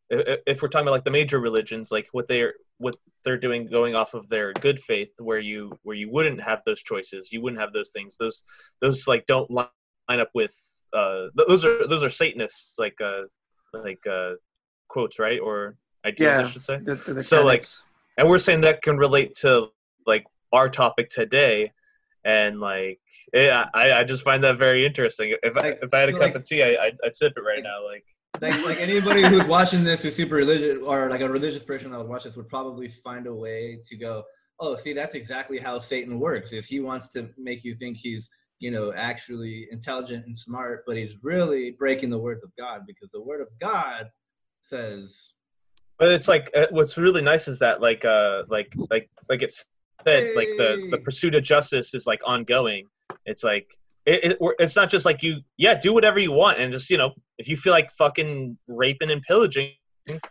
if, 0.10 0.40
if 0.48 0.62
we're 0.62 0.70
talking 0.70 0.88
about 0.88 0.94
like 0.94 1.04
the 1.04 1.12
major 1.12 1.40
religions 1.40 1.92
like 1.92 2.08
what 2.14 2.28
they're 2.28 2.56
what 2.80 2.96
they're 3.24 3.38
doing 3.38 3.68
going 3.68 3.94
off 3.94 4.16
of 4.16 4.28
their 4.28 4.54
good 4.54 4.80
faith 4.80 5.12
where 5.20 5.40
you 5.40 5.78
where 5.84 5.96
you 5.96 6.10
wouldn't 6.10 6.42
have 6.42 6.64
those 6.66 6.82
choices 6.82 7.32
you 7.32 7.42
wouldn't 7.42 7.62
have 7.62 7.74
those 7.74 7.92
things 7.92 8.18
those 8.18 8.44
those 8.82 9.08
like 9.08 9.26
don't 9.28 9.52
line 9.52 9.68
up 10.10 10.32
with 10.34 10.56
uh 10.94 11.28
those 11.36 11.64
are 11.64 11.88
those 11.88 12.04
are 12.04 12.10
satanists 12.10 12.76
like 12.80 13.00
uh 13.02 13.22
like 13.74 14.06
uh 14.08 14.32
quotes 14.88 15.20
right 15.20 15.40
or 15.40 15.76
ideas 16.06 16.40
Yeah. 16.40 16.46
I 16.46 16.50
should 16.50 16.62
say 16.62 16.78
The, 16.80 16.96
the, 16.96 17.14
the 17.14 17.24
So, 17.24 17.46
like, 17.46 17.64
and 18.18 18.28
we're 18.28 18.38
saying 18.40 18.62
that 18.62 18.82
can 18.82 18.98
relate 18.98 19.36
to 19.42 19.70
like 20.08 20.26
our 20.52 20.70
topic 20.70 21.10
today 21.10 21.72
and 22.28 22.60
like 22.60 23.00
yeah 23.34 23.66
i 23.74 23.92
i 23.94 24.04
just 24.04 24.24
find 24.24 24.44
that 24.44 24.58
very 24.58 24.86
interesting 24.86 25.36
if 25.42 25.56
I, 25.58 25.62
Like, 25.62 25.80
if 25.82 25.94
i 25.94 26.00
had 26.00 26.10
a 26.10 26.12
so, 26.12 26.18
cup 26.20 26.28
like- 26.28 26.36
of 26.36 26.44
tea 26.44 26.62
I, 26.62 26.86
I'd, 26.86 26.98
I'd 27.04 27.16
sip 27.16 27.34
it 27.36 27.42
right 27.42 27.64
now 27.64 27.84
like 27.86 28.04
like, 28.42 28.66
like 28.66 28.80
anybody 28.82 29.24
who's 29.24 29.48
watching 29.48 29.84
this 29.84 30.04
who's 30.04 30.16
super 30.16 30.36
religious 30.36 30.78
or 30.84 31.10
like 31.10 31.22
a 31.22 31.30
religious 31.30 31.64
person 31.64 31.92
that 31.92 31.98
would 31.98 32.08
watch 32.08 32.24
this 32.26 32.36
would 32.38 32.50
probably 32.50 32.88
find 32.88 33.26
a 33.26 33.34
way 33.34 33.80
to 33.86 33.98
go, 33.98 34.24
oh, 34.60 34.76
see, 34.76 34.94
that's 34.94 35.16
exactly 35.16 35.58
how 35.58 35.80
Satan 35.80 36.20
works. 36.20 36.54
If 36.54 36.66
he 36.68 36.80
wants 36.80 37.10
to 37.14 37.30
make 37.38 37.64
you 37.64 37.76
think 37.76 37.98
he's, 37.98 38.30
you 38.60 38.70
know, 38.70 38.94
actually 38.96 39.68
intelligent 39.72 40.26
and 40.26 40.38
smart, 40.38 40.84
but 40.86 40.98
he's 40.98 41.18
really 41.24 41.72
breaking 41.72 42.10
the 42.10 42.18
words 42.18 42.44
of 42.44 42.52
God 42.58 42.82
because 42.86 43.10
the 43.12 43.22
word 43.22 43.42
of 43.42 43.48
God 43.60 44.08
says, 44.62 45.34
but 45.98 46.12
it's 46.12 46.28
like 46.28 46.52
uh, 46.56 46.68
what's 46.70 46.96
really 46.98 47.24
nice 47.24 47.48
is 47.48 47.60
that 47.60 47.82
like 47.82 48.06
uh 48.06 48.44
like 48.50 48.72
like 48.92 49.10
like 49.30 49.42
it's 49.42 49.66
said 50.08 50.36
like 50.36 50.50
the 50.58 50.88
the 50.92 50.98
pursuit 50.98 51.36
of 51.36 51.44
justice 51.44 51.94
is 51.94 52.08
like 52.08 52.22
ongoing. 52.26 52.88
It's 53.26 53.44
like 53.44 53.68
it, 54.06 54.32
it, 54.32 54.38
it's 54.60 54.76
not 54.76 54.90
just 54.90 55.06
like 55.06 55.22
you 55.22 55.42
yeah 55.58 55.76
do 55.78 55.94
whatever 55.94 56.20
you 56.20 56.32
want 56.32 56.60
and 56.60 56.72
just 56.72 56.90
you 56.90 56.98
know 56.98 57.12
if 57.38 57.50
you 57.50 57.58
feel 57.58 57.74
like 57.74 57.92
fucking 57.92 58.58
raping 58.68 59.12
and 59.12 59.22
pillaging 59.22 59.72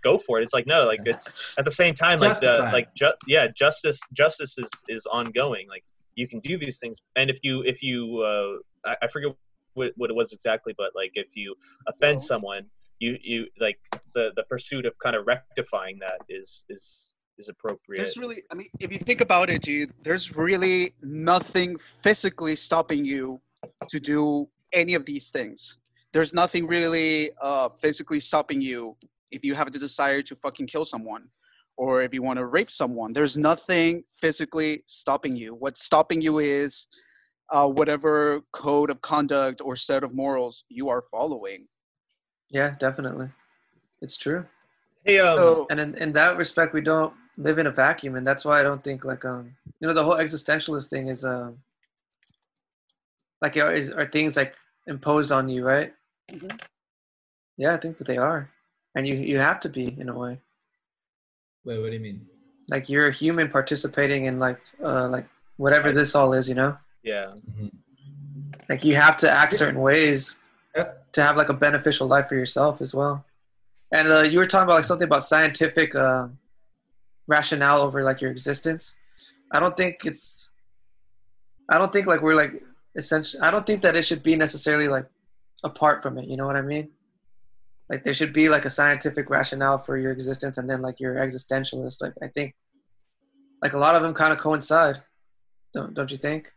go 0.03 0.17
for 0.17 0.41
it. 0.41 0.43
It's 0.43 0.55
like 0.55 0.67
no 0.67 0.87
like 0.87 1.01
it's 1.05 1.37
at 1.59 1.65
the 1.65 1.71
same 1.71 1.95
time 1.95 2.19
like 2.19 2.41
the 2.41 2.71
like 2.73 2.89
ju- 2.95 3.19
yeah 3.27 3.49
justice 3.55 4.01
justice 4.13 4.57
is 4.59 4.71
is 4.89 5.07
ongoing. 5.07 5.69
Like 5.69 5.85
you 6.15 6.27
can 6.27 6.41
do 6.41 6.57
these 6.57 6.79
things. 6.79 7.01
And 7.17 7.29
if 7.31 7.39
you 7.43 7.63
if 7.63 7.83
you 7.83 8.23
uh 8.23 8.91
i, 8.91 8.97
I 9.03 9.09
forget 9.09 9.33
what, 9.75 9.93
what 9.97 10.09
it 10.09 10.17
was 10.17 10.33
exactly 10.33 10.75
but 10.77 10.93
like 10.95 11.13
if 11.15 11.37
you 11.37 11.55
offend 11.87 12.19
someone 12.21 12.65
you 12.99 13.19
you 13.23 13.47
like 13.61 13.79
the 14.15 14.33
the 14.37 14.45
pursuit 14.45 14.87
of 14.87 14.95
kind 14.99 15.15
of 15.15 15.27
rectifying 15.27 15.99
that 15.99 16.19
is 16.31 16.65
is 16.71 17.15
is 17.39 17.49
appropriate 17.49 18.01
There's 18.01 18.17
really, 18.17 18.43
I 18.51 18.55
mean, 18.55 18.69
if 18.81 18.91
you 18.91 18.99
think 18.99 19.21
about 19.21 19.51
it, 19.51 19.63
dude, 19.63 19.93
there's 20.03 20.37
really 20.37 20.95
nothing 21.03 21.79
physically 21.79 22.57
stopping 22.57 23.05
you 23.05 23.41
to 23.91 24.01
do 24.01 24.49
any 24.73 24.95
of 24.95 25.05
these 25.05 25.31
things. 25.31 25.77
There's 26.13 26.33
nothing 26.33 26.67
really 26.67 27.31
uh, 27.43 27.69
physically 27.81 28.21
stopping 28.21 28.61
you 28.61 28.97
if 29.31 29.45
you 29.45 29.55
have 29.55 29.73
the 29.73 29.79
desire 29.79 30.23
to 30.23 30.35
fucking 30.35 30.67
kill 30.67 30.85
someone 30.85 31.25
or 31.77 32.03
if 32.03 32.15
you 32.15 32.23
want 32.23 32.39
to 32.39 32.47
rape 32.47 32.71
someone. 32.71 33.13
There's 33.13 33.37
nothing 33.37 34.05
physically 34.19 34.83
stopping 34.87 35.37
you. 35.37 35.55
What's 35.55 35.85
stopping 35.85 36.23
you 36.23 36.39
is 36.39 36.89
uh, 37.53 37.69
whatever 37.69 38.41
code 38.53 38.91
of 38.91 39.01
conduct 39.03 39.61
or 39.63 39.77
set 39.77 40.03
of 40.03 40.15
morals 40.15 40.65
you 40.69 40.89
are 40.89 41.03
following. 41.03 41.67
Yeah, 42.51 42.75
definitely. 42.79 43.29
It's 44.01 44.17
true. 44.17 44.47
Hey, 45.05 45.19
um, 45.21 45.37
So, 45.37 45.67
And 45.71 45.83
in, 45.83 45.95
in 45.97 46.13
that 46.13 46.37
respect, 46.37 46.73
we 46.73 46.81
don't 46.81 47.13
live 47.37 47.59
in 47.59 47.67
a 47.67 47.71
vacuum, 47.71 48.17
and 48.17 48.27
that's 48.27 48.45
why 48.45 48.61
I 48.61 48.63
don't 48.63 48.83
think 48.83 49.05
like 49.05 49.25
um 49.25 49.55
you 49.81 49.89
know 49.89 49.95
the 49.95 50.05
whole 50.05 50.17
existentialist 50.17 50.89
thing 50.89 51.09
is 51.09 51.25
um 51.25 51.59
like 53.43 53.57
are, 53.57 53.73
is, 53.75 53.91
are 53.93 54.07
things 54.07 54.37
like 54.37 54.55
imposed 54.87 55.33
on 55.33 55.49
you, 55.49 55.65
right? 55.65 55.93
Mhm. 56.31 56.61
Yeah, 57.57 57.75
I 57.75 57.79
think 57.79 57.99
that 57.99 58.07
they 58.07 58.19
are, 58.19 58.51
and 58.95 59.07
you 59.07 59.15
you 59.15 59.39
have 59.39 59.61
to 59.61 59.69
be 59.69 59.95
in 59.99 60.09
a 60.09 60.19
way. 60.19 60.39
Wait, 61.65 61.79
what 61.81 61.89
do 61.89 61.95
you 61.95 62.01
mean? 62.01 62.27
Like 62.69 62.89
you're 62.89 63.09
a 63.09 63.13
human 63.13 63.49
participating 63.49 64.25
in 64.25 64.39
like 64.39 64.61
uh 64.83 65.09
like 65.09 65.27
whatever 65.57 65.93
this 65.93 66.15
all 66.15 66.33
is, 66.33 66.49
you 66.49 66.55
know. 66.55 66.77
yeah, 67.03 67.33
Like 68.69 68.85
you 68.85 68.95
have 68.97 69.17
to 69.19 69.31
act 69.31 69.53
certain 69.55 69.81
ways 69.81 70.41
Yeah. 70.75 70.93
to 71.13 71.23
have 71.23 71.37
like 71.37 71.49
a 71.49 71.55
beneficial 71.55 72.07
life 72.07 72.29
for 72.29 72.35
yourself 72.35 72.81
as 72.81 72.95
well. 72.95 73.25
And 73.93 74.13
uh, 74.13 74.21
you 74.23 74.39
were 74.39 74.47
talking 74.47 74.65
about 74.65 74.75
like 74.77 74.85
something 74.85 75.07
about 75.07 75.23
scientific 75.25 75.95
uh, 75.95 76.29
rationale 77.27 77.81
over 77.81 78.03
like 78.03 78.21
your 78.21 78.31
existence. 78.31 78.95
I 79.53 79.61
don't 79.61 79.77
think 79.77 80.05
it's. 80.05 80.53
I 81.69 81.79
don't 81.79 81.93
think 81.93 82.07
like 82.07 82.23
we're 82.23 82.35
like 82.35 82.63
essentially. 82.95 83.43
I 83.43 83.51
don't 83.51 83.67
think 83.67 83.83
that 83.83 83.97
it 83.97 84.03
should 84.03 84.23
be 84.23 84.37
necessarily 84.37 84.89
like 84.89 85.07
apart 85.65 86.03
from 86.03 86.19
it. 86.19 86.29
You 86.29 86.37
know 86.37 86.47
what 86.47 86.57
I 86.57 86.63
mean? 86.63 86.91
Like 87.89 88.03
there 88.03 88.15
should 88.15 88.33
be 88.33 88.49
like 88.49 88.65
a 88.65 88.71
scientific 88.71 89.31
rationale 89.31 89.79
for 89.79 89.97
your 89.97 90.13
existence, 90.13 90.59
and 90.59 90.69
then 90.69 90.83
like 90.83 91.01
your 91.01 91.17
existentialist. 91.17 92.03
Like 92.03 92.15
I 92.23 92.29
think, 92.29 92.55
like 93.63 93.75
a 93.75 93.79
lot 93.79 93.95
of 93.95 94.03
them 94.03 94.15
kind 94.15 94.33
of 94.33 94.39
coincide. 94.39 95.03
Don't 95.73 95.95
don't 95.95 96.11
you 96.11 96.17
think? 96.17 96.53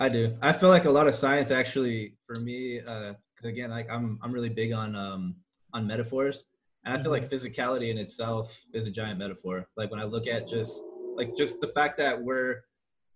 I 0.00 0.08
do. 0.08 0.34
I 0.40 0.52
feel 0.52 0.70
like 0.70 0.86
a 0.86 0.90
lot 0.90 1.06
of 1.06 1.14
science 1.14 1.50
actually, 1.50 2.14
for 2.26 2.40
me, 2.40 2.80
uh, 2.80 3.12
again, 3.44 3.68
like 3.68 3.90
I'm, 3.90 4.18
I'm 4.22 4.32
really 4.32 4.48
big 4.48 4.72
on, 4.72 4.96
um, 4.96 5.36
on 5.74 5.86
metaphors, 5.86 6.44
and 6.84 6.94
I 6.94 7.02
feel 7.02 7.10
like 7.10 7.28
physicality 7.28 7.90
in 7.90 7.98
itself 7.98 8.56
is 8.72 8.86
a 8.86 8.90
giant 8.90 9.18
metaphor. 9.18 9.66
Like 9.76 9.90
when 9.90 10.00
I 10.00 10.04
look 10.04 10.26
at 10.26 10.48
just, 10.48 10.82
like 11.16 11.36
just 11.36 11.60
the 11.60 11.68
fact 11.68 11.98
that 11.98 12.20
we're, 12.20 12.62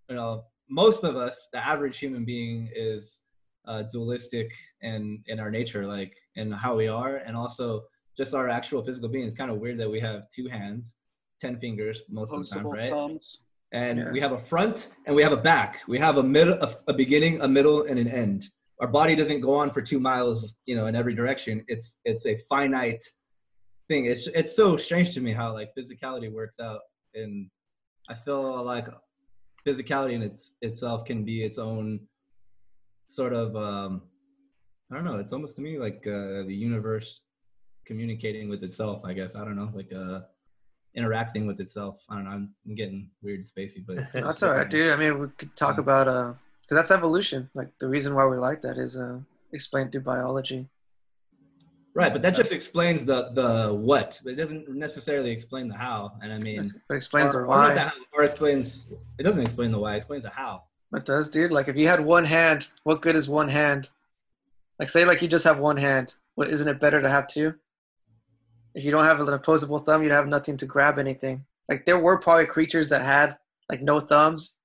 you 0.08 0.16
know, 0.16 0.44
most 0.68 1.04
of 1.04 1.16
us, 1.16 1.48
the 1.52 1.64
average 1.66 1.98
human 1.98 2.24
being 2.24 2.68
is 2.74 3.20
uh, 3.66 3.82
dualistic 3.90 4.52
in 4.82 5.22
in 5.26 5.40
our 5.40 5.50
nature, 5.50 5.86
like 5.86 6.14
in 6.36 6.52
how 6.52 6.76
we 6.76 6.88
are, 6.88 7.16
and 7.16 7.36
also 7.36 7.84
just 8.16 8.34
our 8.34 8.48
actual 8.48 8.82
physical 8.82 9.08
being. 9.08 9.24
It's 9.26 9.34
kind 9.34 9.50
of 9.50 9.58
weird 9.58 9.78
that 9.78 9.90
we 9.90 10.00
have 10.00 10.28
two 10.30 10.46
hands, 10.48 10.94
ten 11.40 11.58
fingers 11.58 12.02
most 12.08 12.34
of 12.34 12.46
the 12.46 12.54
time, 12.54 12.66
right? 12.66 12.90
thumbs. 12.90 13.38
and 13.72 13.98
Yeah. 13.98 14.10
we 14.12 14.20
have 14.20 14.32
a 14.32 14.38
front 14.38 14.92
and 15.06 15.16
we 15.16 15.22
have 15.22 15.32
a 15.32 15.42
back. 15.52 15.80
We 15.88 15.98
have 15.98 16.18
a 16.18 16.22
middle, 16.22 16.54
a, 16.62 16.74
a 16.88 16.94
beginning, 16.94 17.40
a 17.40 17.48
middle, 17.48 17.82
and 17.84 17.98
an 17.98 18.08
end. 18.08 18.48
Our 18.80 18.88
body 18.88 19.16
doesn't 19.16 19.40
go 19.40 19.54
on 19.54 19.70
for 19.70 19.80
two 19.80 20.00
miles, 20.00 20.56
you 20.66 20.76
know, 20.76 20.86
in 20.86 20.94
every 20.94 21.14
direction. 21.14 21.64
It's 21.68 21.96
it's 22.04 22.26
a 22.26 22.36
finite 22.48 23.04
thing. 23.88 24.06
It's 24.06 24.26
it's 24.28 24.54
so 24.56 24.76
strange 24.76 25.14
to 25.14 25.20
me 25.20 25.32
how 25.32 25.52
like 25.52 25.70
physicality 25.76 26.32
works 26.32 26.60
out, 26.60 26.80
and 27.14 27.50
I 28.08 28.14
feel 28.14 28.62
like 28.64 28.86
physicality 29.66 30.12
in 30.14 30.22
its 30.22 30.52
itself 30.62 31.04
can 31.04 31.24
be 31.24 31.42
its 31.44 31.58
own 31.58 32.00
sort 33.06 33.32
of 33.32 33.56
um, 33.56 34.02
I 34.90 34.94
don't 34.96 35.04
know. 35.04 35.18
It's 35.18 35.32
almost 35.32 35.56
to 35.56 35.62
me 35.62 35.78
like 35.78 36.06
uh, 36.06 36.44
the 36.46 36.54
universe 36.54 37.22
communicating 37.86 38.48
with 38.48 38.62
itself. 38.62 39.02
I 39.04 39.12
guess 39.12 39.36
I 39.36 39.44
don't 39.44 39.56
know, 39.56 39.70
like 39.74 39.92
uh, 39.92 40.20
interacting 40.94 41.46
with 41.46 41.60
itself. 41.60 42.00
I 42.08 42.14
don't 42.16 42.24
know. 42.24 42.30
I'm, 42.30 42.54
I'm 42.66 42.74
getting 42.74 43.10
weird 43.22 43.40
and 43.40 43.46
spacey, 43.46 43.84
but 43.86 43.96
That's 44.12 44.42
all 44.42 44.52
right, 44.52 44.68
dude. 44.68 44.90
I 44.92 44.96
mean, 44.96 45.18
we 45.18 45.26
could 45.38 45.54
talk 45.56 45.76
Yeah. 45.76 45.80
about 45.82 46.08
uh, 46.08 46.34
'cause 46.68 46.76
that's 46.76 46.90
evolution. 46.90 47.50
Like 47.54 47.68
the 47.78 47.88
reason 47.88 48.14
why 48.14 48.24
we're 48.24 48.38
like 48.38 48.62
that 48.62 48.78
is 48.78 48.96
uh, 48.96 49.20
explained 49.52 49.92
through 49.92 50.00
biology. 50.02 50.66
Right, 51.94 52.12
but 52.12 52.22
that 52.22 52.34
just 52.34 52.50
explains 52.50 53.04
the 53.04 53.30
the 53.30 53.72
what, 53.72 54.20
but 54.24 54.32
it 54.32 54.36
doesn't 54.36 54.68
necessarily 54.68 55.30
explain 55.30 55.68
the 55.68 55.76
how. 55.76 56.12
And 56.22 56.32
I 56.32 56.38
mean, 56.38 56.60
It 56.90 56.94
explains 56.94 57.28
or, 57.30 57.32
the 57.32 57.38
or 57.38 57.42
the 57.42 57.48
why. 57.74 57.76
how, 57.78 57.92
or 58.12 58.24
explains 58.24 58.86
it 59.18 59.22
doesn't 59.22 59.42
explain 59.42 59.70
the 59.70 59.78
why. 59.78 59.94
It 59.94 59.98
explains 59.98 60.24
the 60.24 60.30
how. 60.30 60.64
It 60.92 61.04
does, 61.04 61.30
dude. 61.30 61.52
Like 61.52 61.68
if 61.68 61.76
you 61.76 61.86
had 61.86 62.00
one 62.04 62.24
hand, 62.24 62.68
what 62.82 63.00
good 63.00 63.14
is 63.14 63.28
one 63.28 63.48
hand? 63.48 63.88
Like 64.80 64.88
say 64.88 65.04
like 65.04 65.22
you 65.22 65.28
just 65.28 65.44
have 65.44 65.58
one 65.58 65.76
hand. 65.76 66.14
What 66.34 66.48
isn't 66.48 66.66
it 66.66 66.80
better 66.80 67.00
to 67.00 67.08
have 67.08 67.28
two? 67.28 67.54
If 68.74 68.82
you 68.84 68.90
don't 68.90 69.04
have 69.04 69.20
an 69.20 69.32
opposable 69.32 69.78
thumb, 69.78 70.02
you'd 70.02 70.10
have 70.10 70.26
nothing 70.26 70.56
to 70.56 70.66
grab 70.66 70.98
anything. 70.98 71.44
Like 71.68 71.86
there 71.86 71.98
were 72.00 72.18
probably 72.18 72.46
creatures 72.46 72.88
that 72.88 73.02
had 73.02 73.36
like 73.70 73.82
no 73.82 74.00
thumbs, 74.00 74.58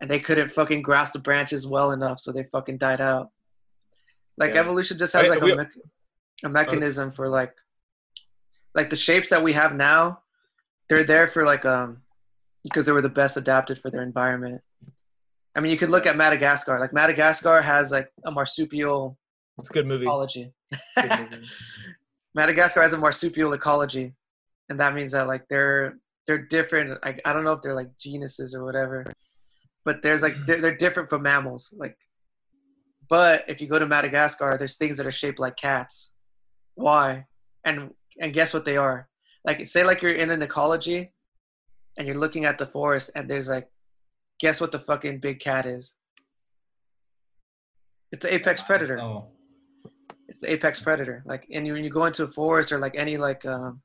and 0.00 0.08
they 0.08 0.20
couldn't 0.20 0.50
fucking 0.52 0.82
grasp 0.82 1.12
the 1.14 1.18
branches 1.18 1.66
well 1.66 1.90
enough, 1.90 2.20
so 2.20 2.30
they 2.30 2.44
fucking 2.44 2.78
died 2.78 3.00
out. 3.00 3.30
Like 4.36 4.54
Yeah. 4.54 4.60
evolution 4.60 4.96
just 4.96 5.12
has 5.14 5.24
I- 5.26 5.28
like 5.28 5.40
we- 5.42 5.52
a, 5.52 5.56
mech- 5.56 5.72
a 6.44 6.48
mechanism 6.48 7.10
for 7.10 7.28
like, 7.28 7.54
like 8.74 8.90
the 8.90 8.96
shapes 8.96 9.30
that 9.30 9.42
we 9.42 9.52
have 9.52 9.74
now, 9.74 10.22
they're 10.88 11.04
there 11.04 11.26
for 11.26 11.44
like 11.44 11.64
um, 11.64 12.02
because 12.62 12.86
they 12.86 12.92
were 12.92 13.02
the 13.02 13.08
best 13.08 13.36
adapted 13.36 13.78
for 13.78 13.90
their 13.90 14.02
environment. 14.02 14.60
I 15.54 15.60
mean, 15.60 15.72
you 15.72 15.78
could 15.78 15.90
look 15.90 16.06
at 16.06 16.16
Madagascar. 16.16 16.78
Like 16.78 16.92
Madagascar 16.92 17.60
has 17.60 17.90
like 17.90 18.10
a 18.24 18.30
marsupial 18.30 19.18
it's 19.58 19.70
a 19.70 19.72
good 19.72 19.86
movie. 19.86 20.04
ecology. 20.04 20.52
Good 20.96 21.30
movie. 21.30 21.46
Madagascar 22.34 22.82
has 22.82 22.92
a 22.92 22.98
marsupial 22.98 23.52
ecology, 23.52 24.14
and 24.68 24.78
that 24.78 24.94
means 24.94 25.12
that 25.12 25.26
like 25.26 25.48
they're 25.48 25.98
they're 26.26 26.38
different. 26.46 27.02
Like 27.04 27.20
I 27.24 27.32
don't 27.32 27.44
know 27.44 27.52
if 27.52 27.62
they're 27.62 27.74
like 27.74 27.96
genuses 27.98 28.54
or 28.54 28.64
whatever, 28.64 29.04
but 29.84 30.02
there's 30.02 30.22
like 30.22 30.36
they're, 30.46 30.60
they're 30.60 30.76
different 30.76 31.08
from 31.08 31.22
mammals. 31.22 31.74
Like, 31.76 31.96
but 33.08 33.44
if 33.48 33.60
you 33.60 33.66
go 33.66 33.78
to 33.78 33.86
Madagascar, 33.86 34.56
there's 34.58 34.76
things 34.76 34.96
that 34.98 35.06
are 35.06 35.10
shaped 35.10 35.40
like 35.40 35.56
cats. 35.56 36.12
Why? 36.78 37.26
And 37.64 37.92
and 38.20 38.32
guess 38.32 38.54
what 38.54 38.64
they 38.64 38.76
are? 38.76 39.08
Like 39.44 39.66
say 39.66 39.84
like 39.84 40.02
you're 40.02 40.12
in 40.12 40.30
an 40.30 40.42
ecology, 40.42 41.12
and 41.98 42.06
you're 42.06 42.16
looking 42.16 42.44
at 42.44 42.58
the 42.58 42.66
forest, 42.66 43.10
and 43.14 43.28
there's 43.28 43.48
like, 43.48 43.68
guess 44.38 44.60
what 44.60 44.72
the 44.72 44.78
fucking 44.78 45.18
big 45.18 45.40
cat 45.40 45.66
is? 45.66 45.96
It's 48.12 48.24
the 48.24 48.32
apex 48.32 48.62
predator 48.62 48.98
Oh, 48.98 49.26
it's 50.28 50.40
the 50.40 50.52
apex 50.52 50.80
predator. 50.80 51.22
Like, 51.26 51.46
and 51.52 51.66
when 51.70 51.82
you 51.82 51.90
go 51.90 52.04
into 52.04 52.22
a 52.22 52.28
forest 52.28 52.70
or 52.70 52.78
like 52.78 52.96
any 52.96 53.16
like, 53.16 53.44
um, 53.44 53.82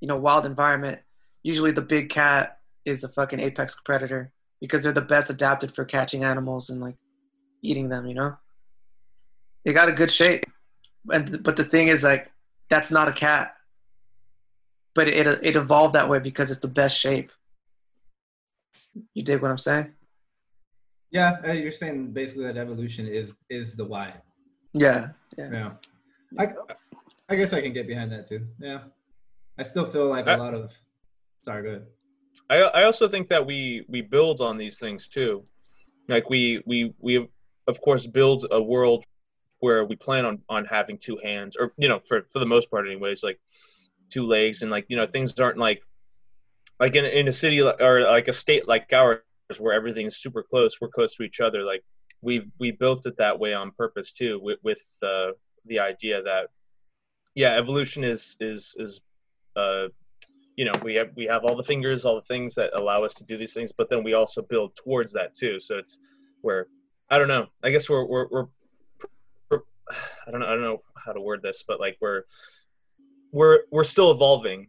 you 0.00 0.08
know, 0.08 0.16
wild 0.16 0.46
environment, 0.46 1.00
usually 1.42 1.70
the 1.70 1.82
big 1.82 2.08
cat 2.08 2.58
is 2.86 3.02
the 3.02 3.08
fucking 3.08 3.40
apex 3.40 3.76
predator 3.84 4.32
because 4.60 4.82
they're 4.82 4.92
the 4.92 5.02
best 5.02 5.28
adapted 5.28 5.74
for 5.74 5.84
catching 5.84 6.24
animals 6.24 6.70
and 6.70 6.80
like 6.80 6.96
eating 7.62 7.90
them. 7.90 8.06
You 8.06 8.14
know, 8.14 8.36
they 9.64 9.72
got 9.74 9.90
a 9.90 9.92
good 9.92 10.10
shape, 10.10 10.44
and 11.12 11.42
but 11.42 11.56
the 11.56 11.64
thing 11.64 11.88
is 11.88 12.04
like, 12.04 12.30
that's 12.68 12.90
not 12.90 13.08
a 13.08 13.12
cat, 13.12 13.54
but 14.94 15.08
it 15.08 15.26
it 15.42 15.56
evolved 15.56 15.94
that 15.94 16.08
way 16.08 16.18
because 16.18 16.50
it's 16.50 16.60
the 16.60 16.68
best 16.68 16.98
shape. 16.98 17.32
You 19.14 19.22
dig 19.22 19.40
what 19.42 19.50
I'm 19.50 19.58
saying? 19.58 19.92
yeah. 21.12 21.38
uh, 21.46 21.52
You're 21.52 21.72
saying 21.72 22.12
basically 22.12 22.44
that 22.44 22.56
evolution 22.56 23.06
is 23.06 23.34
is 23.48 23.76
the 23.76 23.84
why. 23.84 24.14
Yeah. 24.72 25.08
Yeah. 25.38 25.72
I 26.38 26.52
I 27.28 27.36
guess 27.36 27.52
I 27.52 27.60
can 27.60 27.72
get 27.72 27.86
behind 27.86 28.12
that 28.12 28.28
too. 28.28 28.46
Yeah. 28.58 28.80
I 29.58 29.62
still 29.62 29.86
feel 29.86 30.06
like 30.06 30.26
a 30.26 30.32
I- 30.32 30.36
lot 30.36 30.54
of. 30.54 30.72
Sorry, 31.44 31.62
go 31.62 31.68
ahead. 31.70 31.86
I 32.50 32.56
I 32.80 32.84
also 32.84 33.08
think 33.08 33.28
that 33.28 33.44
we 33.46 33.84
we 33.88 34.02
build 34.02 34.40
on 34.40 34.58
these 34.58 34.76
things 34.78 35.08
too. 35.08 35.44
Like 36.08 36.28
we 36.28 36.62
we 36.66 36.92
we 36.98 37.28
of 37.68 37.80
course 37.80 38.06
build 38.06 38.46
a 38.50 38.60
world 38.60 39.04
where 39.60 39.84
we 39.84 39.96
plan 39.96 40.24
on 40.24 40.42
on 40.48 40.64
having 40.64 40.98
two 40.98 41.18
hands 41.22 41.56
or 41.56 41.72
you 41.76 41.88
know 41.88 42.00
for 42.00 42.22
for 42.32 42.38
the 42.38 42.46
most 42.46 42.70
part 42.70 42.86
anyways 42.86 43.22
like 43.22 43.38
two 44.10 44.26
legs 44.26 44.62
and 44.62 44.70
like 44.70 44.86
you 44.88 44.96
know 44.96 45.06
things 45.06 45.38
aren't 45.38 45.58
like 45.58 45.82
like 46.78 46.96
in 46.96 47.04
in 47.04 47.28
a 47.28 47.32
city 47.32 47.60
or 47.62 48.02
like 48.02 48.28
a 48.28 48.32
state 48.32 48.66
like 48.66 48.92
ours 48.92 49.20
where 49.58 49.74
everything's 49.74 50.16
super 50.16 50.42
close 50.42 50.80
we're 50.80 50.88
close 50.88 51.14
to 51.14 51.22
each 51.22 51.40
other 51.40 51.62
like 51.62 51.84
we've 52.22 52.46
we 52.58 52.72
built 52.72 53.06
it 53.06 53.16
that 53.18 53.38
way 53.38 53.54
on 53.54 53.70
purpose 53.70 54.12
too 54.12 54.40
with 54.42 54.58
with 54.62 54.82
uh, 55.02 55.30
the 55.66 55.78
idea 55.78 56.22
that 56.22 56.48
yeah 57.34 57.56
evolution 57.56 58.02
is 58.02 58.36
is 58.40 58.74
is 58.78 59.00
uh 59.56 59.86
you 60.56 60.64
know 60.64 60.72
we 60.82 60.94
have 60.94 61.10
we 61.16 61.26
have 61.26 61.44
all 61.44 61.56
the 61.56 61.64
fingers 61.64 62.04
all 62.04 62.16
the 62.16 62.22
things 62.22 62.54
that 62.54 62.70
allow 62.74 63.04
us 63.04 63.14
to 63.14 63.24
do 63.24 63.36
these 63.36 63.52
things 63.52 63.72
but 63.72 63.88
then 63.88 64.02
we 64.02 64.14
also 64.14 64.42
build 64.42 64.74
towards 64.76 65.12
that 65.12 65.34
too. 65.34 65.60
So 65.60 65.78
it's 65.78 65.98
where 66.42 66.66
i 67.10 67.18
don't 67.18 67.28
know 67.28 67.46
i 67.62 67.70
guess 67.70 67.88
we're, 67.88 68.04
we're, 68.04 68.26
we're 68.30 68.46
i 70.26 70.30
don't 70.30 70.40
know 70.40 70.46
i 70.46 70.50
don't 70.50 70.62
know 70.62 70.82
how 70.96 71.12
to 71.12 71.20
word 71.20 71.42
this 71.42 71.64
but 71.66 71.80
like 71.80 71.96
we're 72.00 72.22
we're 73.32 73.60
we're 73.70 73.84
still 73.84 74.10
evolving 74.10 74.68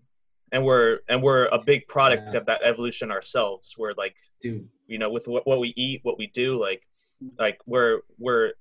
and 0.51 0.63
we're 0.65 0.99
and 1.09 1.21
we're 1.23 1.45
a 1.47 1.59
big 1.59 1.87
product 1.87 2.23
Yeah. 2.31 2.39
of 2.39 2.45
that 2.47 2.61
evolution 2.63 3.11
ourselves 3.11 3.75
we're 3.77 3.93
like 3.93 4.15
Dude. 4.41 4.67
you 4.87 4.97
know 4.97 5.09
with 5.09 5.27
what, 5.27 5.45
what 5.47 5.59
we 5.59 5.73
eat 5.75 6.01
what 6.03 6.17
we 6.17 6.27
do 6.27 6.59
like 6.59 6.81
like 7.39 7.59
we're 7.65 8.01
we're 8.17 8.53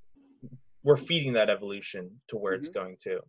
we're 0.82 0.96
feeding 0.96 1.32
that 1.34 1.50
evolution 1.50 2.10
to 2.28 2.36
where 2.36 2.54
it's 2.54 2.68
going 2.68 2.96
to 3.02 3.20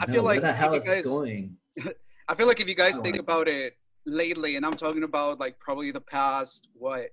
I 0.00 0.06
No, 0.06 0.14
feel 0.14 0.22
like 0.24 0.40
where 0.42 0.50
the 0.50 0.52
hell 0.52 0.74
if 0.74 0.80
is 0.82 0.86
you 0.86 0.92
it 0.92 0.96
guys, 0.96 1.04
going? 1.04 1.56
I 2.28 2.34
feel 2.34 2.46
like 2.48 2.60
if 2.60 2.66
you 2.68 2.74
guys 2.74 2.98
think 2.98 3.14
like 3.14 3.20
about 3.20 3.46
it 3.46 3.74
lately, 4.04 4.56
and 4.56 4.66
I'm 4.66 4.74
talking 4.74 5.04
about 5.04 5.38
like 5.38 5.58
probably 5.60 5.92
the 5.92 6.00
past 6.00 6.66
what, 6.74 7.10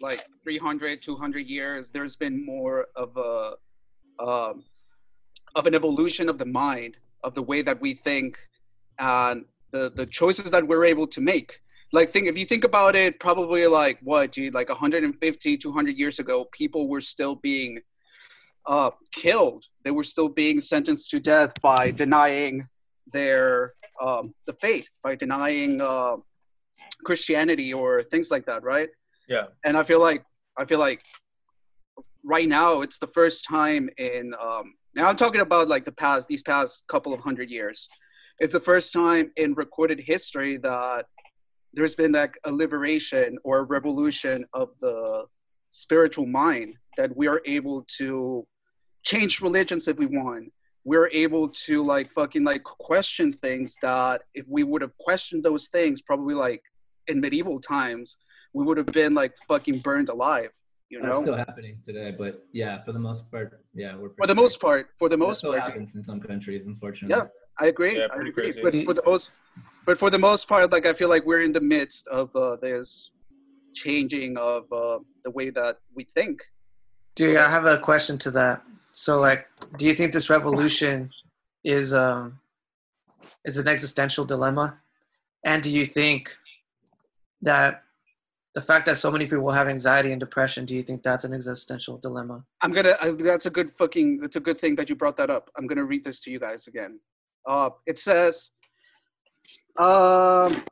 like 0.00 0.24
300, 0.44 1.02
200 1.02 1.46
years. 1.48 1.90
There's 1.90 2.14
been 2.14 2.44
more 2.44 2.86
of 2.94 3.16
a, 3.16 3.54
um, 4.22 4.64
of 5.54 5.66
an 5.66 5.74
evolution 5.74 6.28
of 6.28 6.38
the 6.38 6.46
mind, 6.46 6.96
of 7.24 7.34
the 7.34 7.42
way 7.42 7.62
that 7.62 7.80
we 7.80 7.94
think, 7.94 8.38
and 8.98 9.44
the 9.72 9.90
the 9.90 10.06
choices 10.06 10.50
that 10.50 10.66
we're 10.66 10.84
able 10.84 11.06
to 11.06 11.20
make. 11.20 11.60
Like 11.92 12.10
think 12.10 12.28
if 12.28 12.36
you 12.36 12.44
think 12.44 12.64
about 12.64 12.94
it, 12.94 13.18
probably 13.18 13.66
like 13.66 13.98
what, 14.02 14.32
gee, 14.32 14.50
like 14.50 14.68
150, 14.68 15.56
200 15.56 15.96
years 15.96 16.18
ago, 16.18 16.46
people 16.52 16.86
were 16.86 17.00
still 17.00 17.36
being 17.36 17.80
uh, 18.66 18.90
killed. 19.12 19.64
They 19.84 19.90
were 19.90 20.04
still 20.04 20.28
being 20.28 20.60
sentenced 20.60 21.10
to 21.10 21.20
death 21.20 21.58
by 21.62 21.90
denying 21.90 22.68
their 23.10 23.74
um, 24.00 24.34
the 24.46 24.52
faith, 24.52 24.86
by 25.02 25.14
denying 25.14 25.80
uh, 25.80 26.16
Christianity 27.04 27.72
or 27.72 28.02
things 28.02 28.30
like 28.30 28.44
that, 28.46 28.62
right? 28.62 28.90
Yeah. 29.28 29.46
And 29.64 29.76
I 29.76 29.82
feel 29.82 30.00
like 30.00 30.24
I 30.58 30.64
feel 30.66 30.78
like 30.78 31.00
right 32.24 32.48
now 32.48 32.82
it's 32.82 32.98
the 32.98 33.06
first 33.06 33.44
time 33.48 33.88
in 33.96 34.34
um, 34.40 34.74
now 34.98 35.08
I'm 35.08 35.16
talking 35.16 35.40
about 35.40 35.68
like 35.68 35.84
the 35.84 35.92
past 35.92 36.26
these 36.26 36.42
past 36.42 36.84
couple 36.88 37.14
of 37.14 37.20
hundred 37.20 37.50
years. 37.50 37.88
It's 38.40 38.52
the 38.52 38.60
first 38.60 38.92
time 38.92 39.30
in 39.36 39.54
recorded 39.54 40.00
history 40.00 40.56
that 40.58 41.06
there's 41.72 41.94
been 41.94 42.12
like 42.12 42.36
a 42.44 42.50
liberation 42.50 43.38
or 43.44 43.60
a 43.60 43.62
revolution 43.62 44.44
of 44.54 44.70
the 44.80 45.24
spiritual 45.70 46.26
mind 46.26 46.74
that 46.96 47.16
we 47.16 47.28
are 47.28 47.40
able 47.44 47.86
to 47.98 48.44
change 49.04 49.40
religions 49.40 49.86
if 49.86 49.96
we 49.98 50.06
want 50.06 50.52
we're 50.84 51.10
able 51.12 51.48
to 51.48 51.84
like 51.84 52.10
fucking 52.10 52.42
like 52.42 52.64
question 52.64 53.30
things 53.32 53.76
that 53.82 54.22
if 54.34 54.46
we 54.48 54.62
would 54.62 54.80
have 54.80 54.96
questioned 54.98 55.44
those 55.44 55.68
things 55.68 56.00
probably 56.00 56.34
like 56.34 56.62
in 57.08 57.20
medieval 57.20 57.60
times 57.60 58.16
we 58.54 58.64
would 58.64 58.78
have 58.78 58.86
been 58.86 59.12
like 59.14 59.34
fucking 59.46 59.78
burned 59.80 60.08
alive 60.08 60.50
you 60.90 61.00
That's 61.02 61.18
still 61.20 61.36
happening 61.36 61.78
today, 61.84 62.14
but 62.16 62.46
yeah, 62.52 62.82
for 62.84 62.92
the 62.92 62.98
most 62.98 63.30
part, 63.30 63.60
yeah, 63.74 63.96
we're 63.96 64.10
for 64.10 64.26
the 64.26 64.34
most 64.34 64.60
part 64.60 64.88
for 64.98 65.08
the 65.08 65.16
That 65.16 65.24
most 65.24 65.38
still 65.38 65.52
part 65.52 65.62
happens 65.62 65.94
in 65.94 66.02
some 66.02 66.20
countries, 66.20 66.66
unfortunately. 66.66 67.16
Yeah. 67.16 67.28
I 67.60 67.66
agree. 67.66 67.96
Yeah, 67.96 68.06
I 68.12 68.16
agree. 68.20 68.32
crazy. 68.52 68.62
But 68.62 68.74
for 68.84 68.94
the 68.94 69.02
most, 69.04 69.30
but 69.84 69.98
for 69.98 70.10
the 70.10 70.18
most 70.18 70.48
part, 70.48 70.70
like 70.70 70.86
I 70.86 70.92
feel 70.92 71.08
like 71.08 71.26
we're 71.26 71.42
in 71.42 71.52
the 71.52 71.60
midst 71.60 72.06
of 72.06 72.34
uh, 72.36 72.56
this 72.56 73.10
changing 73.74 74.36
of 74.36 74.72
uh, 74.72 74.98
the 75.24 75.30
way 75.30 75.50
that 75.50 75.78
we 75.94 76.04
think. 76.04 76.42
Dude, 77.16 77.36
I 77.36 77.50
have 77.50 77.64
a 77.64 77.78
question 77.78 78.16
to 78.18 78.30
that. 78.32 78.62
So, 78.92 79.18
like, 79.18 79.48
do 79.76 79.86
you 79.86 79.94
think 79.94 80.12
this 80.12 80.30
revolution 80.30 81.10
is 81.64 81.92
um 81.92 82.38
is 83.44 83.58
an 83.58 83.66
existential 83.66 84.24
dilemma? 84.24 84.80
And 85.44 85.62
do 85.62 85.70
you 85.70 85.84
think 85.84 86.36
that 87.42 87.82
the 88.54 88.62
fact 88.62 88.86
that 88.86 88.96
so 88.96 89.10
many 89.10 89.26
people 89.26 89.50
have 89.50 89.68
anxiety 89.68 90.10
and 90.12 90.20
depression, 90.20 90.64
do 90.64 90.74
you 90.74 90.82
think 90.82 91.02
that's 91.02 91.24
an 91.24 91.34
existential 91.34 91.98
dilemma? 91.98 92.44
I'm 92.62 92.72
gonna. 92.72 92.96
Uh, 93.00 93.12
that's 93.12 93.46
a 93.46 93.50
good 93.50 93.72
fucking. 93.74 94.20
That's 94.20 94.36
a 94.36 94.40
good 94.40 94.58
thing 94.58 94.74
that 94.76 94.88
you 94.88 94.96
brought 94.96 95.16
that 95.18 95.30
up. 95.30 95.50
I'm 95.56 95.66
gonna 95.66 95.84
read 95.84 96.04
this 96.04 96.20
to 96.22 96.30
you 96.30 96.40
guys 96.40 96.66
again. 96.66 96.98
Uh, 97.46 97.70
it 97.86 97.98
says, 97.98 98.50
um, 99.78 100.62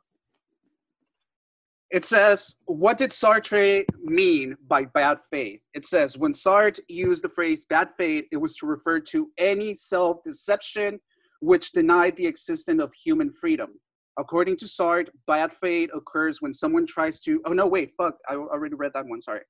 it 1.89 2.03
says, 2.03 2.55
what 2.65 2.97
did 2.97 3.11
Sartre 3.11 3.85
mean 4.03 4.57
by 4.67 4.85
bad 4.85 5.19
faith? 5.31 5.61
It 5.73 5.85
says, 5.85 6.17
when 6.17 6.33
Sartre 6.33 6.79
used 6.89 7.23
the 7.23 7.29
phrase 7.29 7.65
bad 7.65 7.89
faith, 7.97 8.25
it 8.31 8.37
was 8.37 8.55
to 8.57 8.65
refer 8.65 8.99
to 8.99 9.29
any 9.37 9.73
self 9.73 10.23
deception 10.25 10.99
which 11.39 11.71
denied 11.71 12.17
the 12.17 12.25
existence 12.25 12.81
of 12.81 12.91
human 12.93 13.31
freedom. 13.31 13.79
According 14.19 14.57
to 14.57 14.65
Sartre, 14.65 15.07
bad 15.27 15.51
faith 15.61 15.89
occurs 15.93 16.41
when 16.41 16.53
someone 16.53 16.87
tries 16.87 17.19
to. 17.21 17.41
Oh, 17.45 17.53
no, 17.53 17.67
wait, 17.67 17.93
fuck. 17.97 18.15
I 18.29 18.33
already 18.35 18.75
read 18.75 18.91
that 18.95 19.05
one. 19.05 19.21
Sorry. 19.21 19.41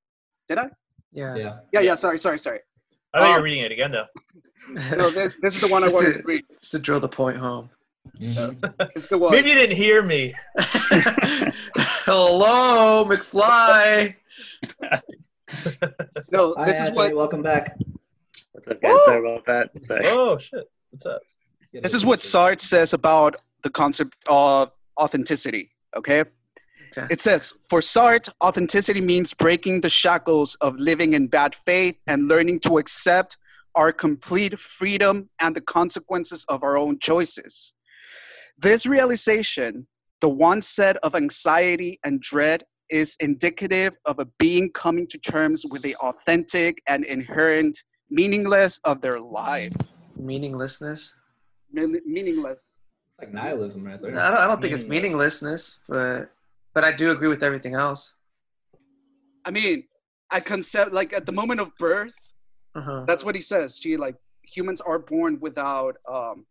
Did 0.49 0.57
I? 0.57 0.67
Yeah. 1.13 1.35
Yeah. 1.35 1.59
Yeah, 1.71 1.79
yeah, 1.81 1.95
sorry, 1.95 2.19
sorry, 2.19 2.37
sorry. 2.39 2.59
I 3.13 3.19
thought 3.19 3.27
you 3.27 3.33
Um, 3.35 3.39
were 3.39 3.43
reading 3.43 3.63
it 3.63 3.71
again 3.71 3.91
though. 3.91 4.05
No, 4.97 5.09
this, 5.09 5.33
this 5.41 5.55
is 5.55 5.61
the 5.61 5.67
one 5.69 5.83
I 5.83 5.87
wanted 5.87 6.13
to- 6.15 6.21
to 6.21 6.27
read. 6.27 6.43
Just 6.59 6.71
to 6.73 6.79
drill 6.79 6.99
the 6.99 7.07
point 7.07 7.37
home. 7.37 7.69
Mhm. 8.19 8.73
It's 8.95 9.05
the 9.07 9.17
one. 9.17 9.31
Maybe 9.31 9.49
you 9.49 9.55
didn't 9.55 9.77
hear 9.77 10.01
me. 10.03 10.33
Hello, 12.05 13.05
McFly. 13.05 14.15
No, 16.31 16.53
Hi, 16.57 16.65
this 16.65 16.75
is 16.75 16.79
Anthony. 16.81 16.95
what 16.97 17.15
Welcome 17.15 17.41
back. 17.41 17.77
What's 18.51 18.67
up, 18.67 18.81
guys? 18.81 18.97
Sorry 19.05 19.19
about 19.19 19.45
that. 19.45 19.69
Sorry. 19.81 20.01
Oh 20.05 20.37
shit! 20.37 20.69
What's 20.91 21.05
up? 21.05 21.21
this 21.71 21.93
is 21.93 22.05
what 22.05 22.19
Sartre 22.19 22.59
says 22.59 22.93
about 22.93 23.37
the 23.63 23.69
concept 23.69 24.15
of 24.29 24.71
authenticity. 24.99 25.71
Okay. 25.95 26.23
Okay. 26.97 27.07
It 27.11 27.21
says, 27.21 27.53
for 27.69 27.81
Sartre, 27.81 28.29
authenticity 28.43 29.01
means 29.01 29.33
breaking 29.33 29.81
the 29.81 29.89
shackles 29.89 30.55
of 30.61 30.75
living 30.77 31.13
in 31.13 31.27
bad 31.27 31.53
faith 31.53 31.99
and 32.07 32.27
learning 32.27 32.61
to 32.61 32.77
accept 32.77 33.37
our 33.75 33.91
complete 33.91 34.57
freedom 34.57 35.29
and 35.39 35.55
the 35.55 35.61
consequences 35.61 36.45
of 36.49 36.63
our 36.63 36.77
own 36.77 36.97
choices. 36.99 37.73
This 38.57 38.87
realization, 38.87 39.85
the 40.21 40.29
one 40.29 40.61
set 40.61 40.97
of 40.97 41.13
anxiety 41.13 41.99
and 42.03 42.19
dread, 42.21 42.63
is 42.89 43.15
indicative 43.19 43.95
of 44.05 44.17
a 44.19 44.25
being 44.39 44.71
coming 44.71 45.05
to 45.07 45.17
terms 45.19 45.65
with 45.69 45.81
the 45.81 45.95
authentic 45.97 46.81
and 46.87 47.03
inherent 47.05 47.77
meaningless 48.09 48.79
of 48.85 49.01
their 49.01 49.19
life. 49.19 49.73
Meaninglessness. 50.15 51.13
Mean- 51.71 52.01
Meaningless. 52.05 52.77
It's 53.19 53.25
like 53.25 53.33
nihilism 53.33 53.83
right 53.83 53.99
there. 54.01 54.11
I 54.19 54.29
don't, 54.29 54.39
I 54.39 54.47
don't 54.47 54.61
think 54.61 54.73
it's 54.73 54.85
meaninglessness, 54.85 55.79
but 55.89 56.29
but 56.75 56.83
I 56.83 56.91
do 56.95 57.09
agree 57.11 57.27
with 57.27 57.41
everything 57.41 57.73
else. 57.73 58.13
I 59.45 59.49
mean, 59.51 59.85
I 60.29 60.39
concept 60.39 60.91
like 60.93 61.13
at 61.13 61.25
the 61.25 61.31
moment 61.31 61.59
of 61.59 61.69
birth, 61.79 62.13
Uh-huh. 62.75 63.05
that's 63.07 63.23
what 63.23 63.33
he 63.33 63.41
says. 63.41 63.79
Gee, 63.79 63.97
like 63.97 64.15
humans 64.43 64.81
are 64.81 64.99
born 64.99 65.39
without 65.39 65.95
um 66.07 66.45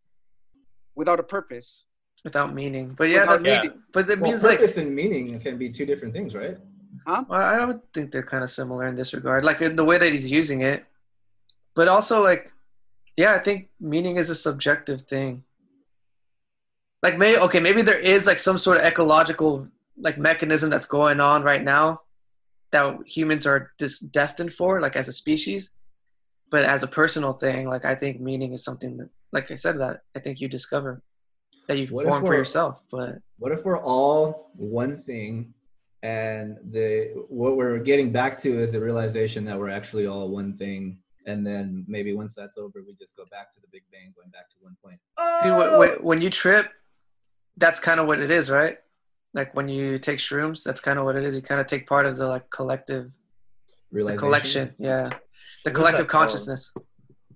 without 0.96 1.20
a 1.20 1.22
purpose. 1.22 1.84
Without 2.24 2.52
meaning, 2.54 2.94
but 2.98 3.10
yeah, 3.10 3.20
Without 3.20 3.42
that 3.44 3.48
means. 3.48 3.62
meaning. 3.62 3.82
But 3.92 4.06
that 4.08 4.18
Well, 4.18 4.30
means 4.32 4.42
like 4.42 4.58
purpose 4.58 4.76
and 4.78 4.92
meaning 4.94 5.38
can 5.38 5.58
be 5.58 5.70
two 5.70 5.86
different 5.86 6.14
things, 6.14 6.34
right? 6.34 6.58
Well, 7.06 7.24
I 7.30 7.64
would 7.64 7.80
think 7.92 8.10
they're 8.10 8.24
kind 8.26 8.42
of 8.42 8.50
similar 8.50 8.88
in 8.88 8.96
this 8.96 9.14
regard, 9.14 9.44
like 9.44 9.60
in 9.60 9.76
the 9.76 9.84
way 9.84 9.98
that 9.98 10.10
he's 10.10 10.28
using 10.28 10.62
it. 10.62 10.84
But 11.76 11.86
also, 11.86 12.20
like, 12.24 12.50
yeah, 13.16 13.34
I 13.34 13.38
think 13.38 13.68
meaning 13.78 14.16
is 14.16 14.30
a 14.30 14.34
subjective 14.34 15.02
thing. 15.02 15.44
Like, 17.02 17.18
maybe 17.18 17.38
okay, 17.38 17.60
maybe 17.60 17.82
there 17.82 17.98
is 17.98 18.26
like 18.26 18.38
some 18.38 18.58
sort 18.58 18.78
of 18.78 18.84
ecological 18.84 19.68
like 19.98 20.18
mechanism 20.18 20.70
that's 20.70 20.86
going 20.86 21.20
on 21.20 21.42
right 21.42 21.62
now 21.62 22.00
that 22.72 22.98
humans 23.06 23.46
are 23.46 23.72
dis- 23.78 24.00
destined 24.00 24.52
for, 24.52 24.80
like 24.80 24.96
as 24.96 25.08
a 25.08 25.12
species. 25.12 25.70
But 26.50 26.64
as 26.64 26.82
a 26.82 26.86
personal 26.86 27.32
thing, 27.32 27.66
like 27.68 27.84
I 27.84 27.94
think 27.94 28.20
meaning 28.20 28.52
is 28.52 28.62
something 28.64 28.96
that, 28.98 29.08
like 29.32 29.50
I 29.50 29.56
said, 29.56 29.78
that 29.78 30.02
I 30.14 30.20
think 30.20 30.40
you 30.40 30.48
discover 30.48 31.02
that 31.66 31.76
you 31.78 31.86
form 31.86 32.24
for 32.24 32.34
yourself. 32.36 32.80
But 32.90 33.16
What 33.38 33.52
if 33.52 33.64
we're 33.64 33.80
all 33.80 34.50
one 34.54 35.02
thing, 35.02 35.52
and 36.02 36.56
the 36.70 37.12
what 37.28 37.56
we're 37.56 37.78
getting 37.78 38.12
back 38.12 38.40
to 38.42 38.58
is 38.60 38.72
the 38.72 38.80
realization 38.80 39.44
that 39.46 39.58
we're 39.58 39.70
actually 39.70 40.06
all 40.06 40.28
one 40.28 40.56
thing, 40.56 40.98
and 41.26 41.44
then 41.44 41.84
maybe 41.88 42.12
once 42.14 42.34
that's 42.34 42.56
over, 42.56 42.82
we 42.86 42.94
just 42.94 43.16
go 43.16 43.24
back 43.32 43.52
to 43.54 43.60
the 43.60 43.66
Big 43.72 43.82
Bang, 43.90 44.12
going 44.14 44.30
back 44.30 44.48
to 44.50 44.56
one 44.60 44.76
point. 44.84 45.00
Dude, 45.42 45.52
wh- 45.54 45.98
wh- 45.98 46.04
when 46.04 46.20
you 46.20 46.30
trip, 46.30 46.70
that's 47.56 47.80
kind 47.80 48.00
of 48.00 48.06
what 48.06 48.20
it 48.20 48.30
is, 48.30 48.50
right? 48.50 48.78
Like 49.34 49.54
when 49.54 49.68
you 49.68 49.98
take 49.98 50.18
shrooms, 50.18 50.62
that's 50.64 50.80
kind 50.80 50.98
of 50.98 51.04
what 51.04 51.16
it 51.16 51.24
is. 51.24 51.36
You 51.36 51.42
kind 51.42 51.60
of 51.60 51.66
take 51.66 51.86
part 51.86 52.06
of 52.06 52.16
the 52.16 52.26
like 52.26 52.48
collective, 52.50 53.12
the 53.92 54.16
collection, 54.16 54.74
yeah, 54.78 55.08
the 55.64 55.70
What's 55.70 55.76
collective 55.78 56.06
that 56.06 56.08
called? 56.08 56.22
consciousness. 56.30 56.72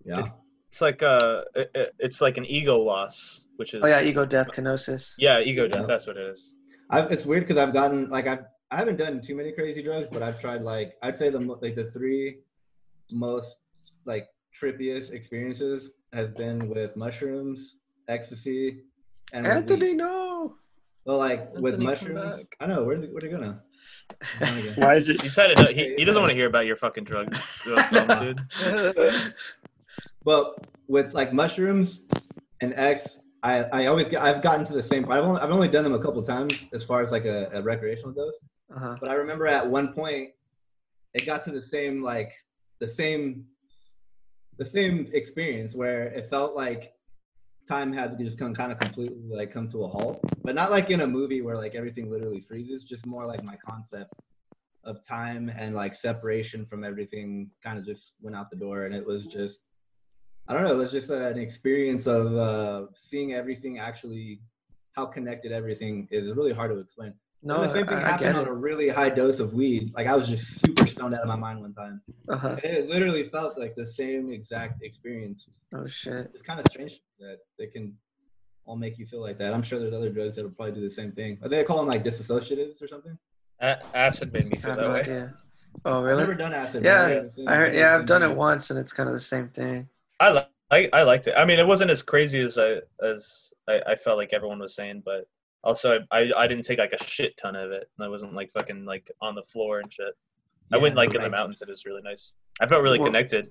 Yeah. 0.05 0.29
It's 0.69 0.81
like 0.81 1.03
uh, 1.03 1.43
it, 1.55 1.71
it- 1.75 1.95
it's 1.99 2.21
like 2.21 2.37
an 2.37 2.47
ego 2.47 2.79
loss, 2.79 3.43
which 3.57 3.75
is 3.75 3.83
Oh 3.85 3.89
yeah, 3.89 4.03
ego, 4.03 4.25
death, 4.25 4.53
kenosis. 4.53 5.15
yeah, 5.19 5.41
ego 5.41 5.65
Yeah. 5.65 5.69
death. 5.79 5.87
That's 5.89 6.07
what 6.07 6.17
it 6.17 6.29
is. 6.31 6.55
I've, 6.91 7.11
it's 7.13 7.25
weird 7.25 7.43
because 7.45 7.57
I've 7.57 7.73
gotten 7.73 8.09
like 8.09 8.27
I've 8.27 8.45
I 8.71 8.77
haven't 8.77 8.97
done 8.97 9.21
too 9.21 9.35
many 9.35 9.51
crazy 9.53 9.83
drugs, 9.83 10.09
but 10.11 10.23
I've 10.23 10.41
tried 10.41 10.63
like 10.63 10.95
I'd 11.03 11.17
say 11.17 11.29
the 11.29 11.41
like 11.41 11.75
the 11.75 11.85
three 11.85 12.39
most 13.11 13.59
like 14.07 14.29
trippiest 14.59 15.13
experiences 15.13 15.93
has 16.13 16.31
been 16.31 16.69
with 16.69 16.97
mushrooms, 16.97 17.77
ecstasy, 18.09 18.85
and 19.33 19.47
Anthony, 19.47 19.89
weed. 19.91 19.97
no. 19.97 20.57
Well, 21.05 21.19
like 21.19 21.53
with 21.55 21.75
Anthony, 21.75 21.85
come 21.87 22.15
mushrooms. 22.15 22.47
I 22.61 22.67
know 22.67 22.85
where's 22.85 23.03
it, 23.03 23.11
where'd 23.13 23.25
it 23.25 23.31
go 23.31 23.39
now? 23.39 23.61
Why 24.77 24.97
is 24.97 25.09
it? 25.09 25.23
You 25.23 25.31
said 25.31 25.53
it. 25.53 25.77
He, 25.77 25.95
he 25.97 26.05
doesn't 26.05 26.21
want 26.21 26.31
to 26.31 26.37
hear 26.37 26.47
about 26.47 26.67
your 26.67 26.77
fucking 26.77 27.05
drug, 27.05 27.35
drug 27.63 27.79
problem, 28.07 28.37
dude. 28.55 29.35
But 30.25 30.67
with 30.89 31.15
like 31.15 31.33
mushrooms 31.33 32.03
and 32.61 32.75
X, 32.77 33.21
I, 33.43 33.63
I 33.73 33.87
always 33.87 34.09
get 34.09 34.23
I've 34.23 34.43
gotten 34.43 34.65
to 34.67 34.73
the 34.73 34.83
same 34.83 35.05
point. 35.05 35.19
I've 35.19 35.25
only, 35.25 35.41
I've 35.41 35.51
only 35.51 35.69
done 35.69 35.85
them 35.85 35.95
a 35.95 35.99
couple 35.99 36.23
times 36.23 36.69
as 36.73 36.85
far 36.85 37.01
as 37.01 37.11
like 37.11 37.25
a, 37.25 37.51
a 37.55 37.63
recreational 37.63 38.13
dose. 38.13 38.45
uh-huh. 38.75 38.97
But 39.01 39.09
I 39.09 39.15
remember 39.15 39.47
at 39.47 39.69
one 39.69 39.93
point 39.93 40.31
it 41.15 41.25
got 41.25 41.43
to 41.45 41.51
the 41.51 41.63
same 41.63 42.03
like 42.03 42.33
the 42.81 42.89
same 42.89 43.47
the 44.59 44.65
same 44.65 45.09
experience 45.13 45.75
where 45.75 46.09
it 46.09 46.27
felt 46.27 46.55
like 46.55 46.93
time 47.69 47.93
has 47.93 48.17
just 48.17 48.39
come 48.39 48.55
kind 48.55 48.73
of 48.73 48.79
completely 48.79 49.35
like 49.35 49.53
come 49.53 49.69
to 49.69 49.85
a 49.85 49.89
halt, 49.89 50.21
but 50.43 50.55
not 50.55 50.71
like 50.71 50.91
in 50.91 51.01
a 51.01 51.07
movie 51.07 51.41
where 51.41 51.57
like 51.57 51.75
everything 51.75 52.11
literally 52.11 52.41
freezes. 52.41 52.85
Just 52.85 53.07
more 53.07 53.27
like 53.27 53.43
my 53.45 53.57
concept 53.57 54.13
of 54.85 55.05
time 55.07 55.49
and 55.49 55.75
like 55.75 55.95
separation 55.95 56.65
from 56.65 56.85
everything 56.85 57.51
kind 57.63 57.79
of 57.79 57.85
just 57.85 58.15
went 58.21 58.37
out 58.37 58.51
the 58.51 58.57
door, 58.57 58.85
and 58.85 58.95
it 58.95 59.07
was 59.07 59.27
just 59.27 59.67
I 60.49 60.55
don't 60.55 60.65
know. 60.65 60.73
It 60.73 60.79
was 60.79 60.93
just 60.93 61.11
an 61.11 61.39
experience 61.39 62.07
of 62.07 62.37
uh, 62.37 62.87
seeing 62.97 63.35
everything 63.35 63.79
actually 63.79 64.41
how 64.93 65.07
connected 65.07 65.53
everything 65.53 66.09
is. 66.11 66.27
It's 66.27 66.37
really 66.37 66.53
hard 66.53 66.73
to 66.73 66.79
explain. 66.79 67.15
No, 67.43 67.55
and 67.63 67.65
the 67.65 67.73
same 67.73 67.87
thing 67.87 67.97
I, 67.97 68.03
I 68.03 68.05
happened 68.05 68.21
get 68.21 68.37
on 68.37 68.47
a 68.47 68.53
really 68.53 68.89
high 68.91 69.09
dose 69.09 69.41
of 69.41 69.55
weed. 69.55 69.93
Like 69.95 70.07
I 70.07 70.15
was 70.15 70.29
just 70.29 70.61
super 70.61 70.87
stoned 70.87 71.15
out 71.15 71.23
of 71.23 71.29
my 71.29 71.37
mind 71.37 71.61
one 71.61 71.73
time. 71.73 72.03
Uh-huh. 72.29 72.57
And 72.63 72.73
it 72.73 72.89
literally 72.89 73.23
felt 73.23 73.59
like 73.59 73.75
the 73.75 73.87
same 73.87 74.31
exact 74.31 74.83
experience. 74.83 75.49
Oh 75.75 75.87
shit. 75.87 76.31
It's 76.35 76.43
kind 76.43 76.61
of 76.61 76.67
strange 76.71 77.01
that 77.19 77.39
they 77.59 77.67
can 77.67 77.97
all 78.67 78.77
make 78.77 78.99
you 78.99 79.07
feel 79.07 79.23
like 79.23 79.39
that. 79.39 79.55
I'm 79.55 79.63
sure 79.63 79.79
there's 79.79 79.95
other 79.95 80.11
drugs 80.11 80.37
that'll 80.37 80.51
probably 80.51 80.75
do 80.75 80.83
the 80.83 80.91
same 80.91 81.13
thing. 81.13 81.39
Are 81.43 81.49
they 81.49 81.65
call 81.65 81.79
them 81.79 81.87
like 81.87 82.05
disassociatives 82.05 82.83
or 82.83 82.89
something. 82.89 83.17
A- 83.61 83.79
acid 83.97 84.33
made 84.33 84.47
me 84.47 84.57
I 84.57 84.61
feel 84.61 84.77
that 84.77 84.81
no 84.83 84.93
way. 84.93 85.01
idea. 85.01 85.35
Oh 85.85 85.99
I've 85.99 86.05
really? 86.05 86.21
never 86.23 86.35
done 86.35 86.53
acid. 86.53 86.85
Yeah, 86.85 87.03
but 87.09 87.13
heard 87.15 87.31
the 87.37 87.45
I 87.47 87.55
heard, 87.55 87.71
same- 87.73 87.79
yeah, 87.81 87.95
I've 87.95 88.05
done 88.05 88.23
it 88.25 88.37
once, 88.37 88.71
and 88.71 88.79
it's 88.79 88.93
kind 88.93 89.09
of 89.09 89.15
the 89.15 89.21
same 89.21 89.49
thing. 89.51 89.89
I 90.19 90.31
like 90.31 90.49
I, 90.73 90.89
I 90.93 91.03
liked 91.05 91.29
it. 91.29 91.35
I 91.37 91.45
mean, 91.45 91.61
it 91.61 91.67
wasn't 91.67 91.93
as 91.93 92.03
crazy 92.03 92.41
as 92.41 92.59
I 92.59 92.79
as 93.01 93.53
I, 93.69 93.81
I 93.87 93.95
felt 93.95 94.19
like 94.19 94.33
everyone 94.33 94.59
was 94.59 94.75
saying, 94.75 95.03
but 95.05 95.29
also 95.63 96.01
I, 96.11 96.31
I 96.37 96.47
didn't 96.47 96.65
take 96.65 96.79
like 96.79 96.93
a 96.93 97.03
shit 97.05 97.37
ton 97.37 97.57
of 97.57 97.71
it. 97.73 97.89
I 98.01 98.09
wasn't 98.09 98.35
like 98.35 98.51
fucking 98.53 98.85
like 98.85 99.11
on 99.21 99.35
the 99.35 99.43
floor 99.43 99.81
and 99.81 99.93
shit. 99.93 100.15
I 100.73 100.79
went 100.79 100.95
like 100.95 101.09
in 101.15 101.21
the 101.21 101.23
right. 101.23 101.31
mountains. 101.33 101.63
It 101.63 101.69
was 101.69 101.85
really 101.85 102.03
nice. 102.03 102.35
I 102.61 102.67
felt 102.67 102.83
really 102.83 102.99
Well- 102.99 103.09
connected. 103.09 103.51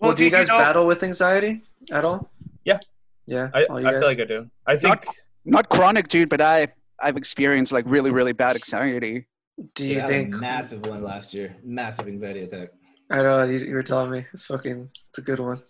Well, 0.00 0.14
do 0.14 0.22
you 0.22 0.30
dude, 0.30 0.38
guys 0.38 0.48
know, 0.48 0.58
battle 0.58 0.86
with 0.86 1.02
anxiety 1.02 1.62
at 1.90 2.04
all? 2.04 2.30
Yeah. 2.64 2.78
Yeah. 3.26 3.50
I, 3.52 3.64
I 3.68 3.82
feel 3.90 4.00
like 4.02 4.20
I 4.20 4.24
do. 4.24 4.48
I 4.66 4.76
think 4.76 5.04
Not- 5.04 5.14
Not 5.44 5.68
chronic, 5.68 6.06
dude, 6.08 6.28
but 6.28 6.40
I 6.40 6.68
I've 7.00 7.16
experienced 7.16 7.72
like 7.72 7.84
really 7.86 8.10
really 8.10 8.32
bad 8.32 8.54
anxiety. 8.56 9.26
do 9.74 9.84
you 9.84 9.96
Yeah, 9.96 10.02
I 10.02 10.06
a 10.06 10.08
think? 10.08 10.34
massive 10.36 10.86
one 10.86 11.02
last 11.02 11.34
year? 11.34 11.56
Massive 11.64 12.06
anxiety 12.06 12.42
attack. 12.44 12.68
I 13.10 13.22
know 13.22 13.42
you, 13.44 13.58
you 13.58 13.74
were 13.74 13.82
telling 13.82 14.10
me 14.10 14.24
it's 14.32 14.44
fucking. 14.46 14.88
It's 15.10 15.18
a 15.18 15.22
good 15.22 15.40
one. 15.40 15.62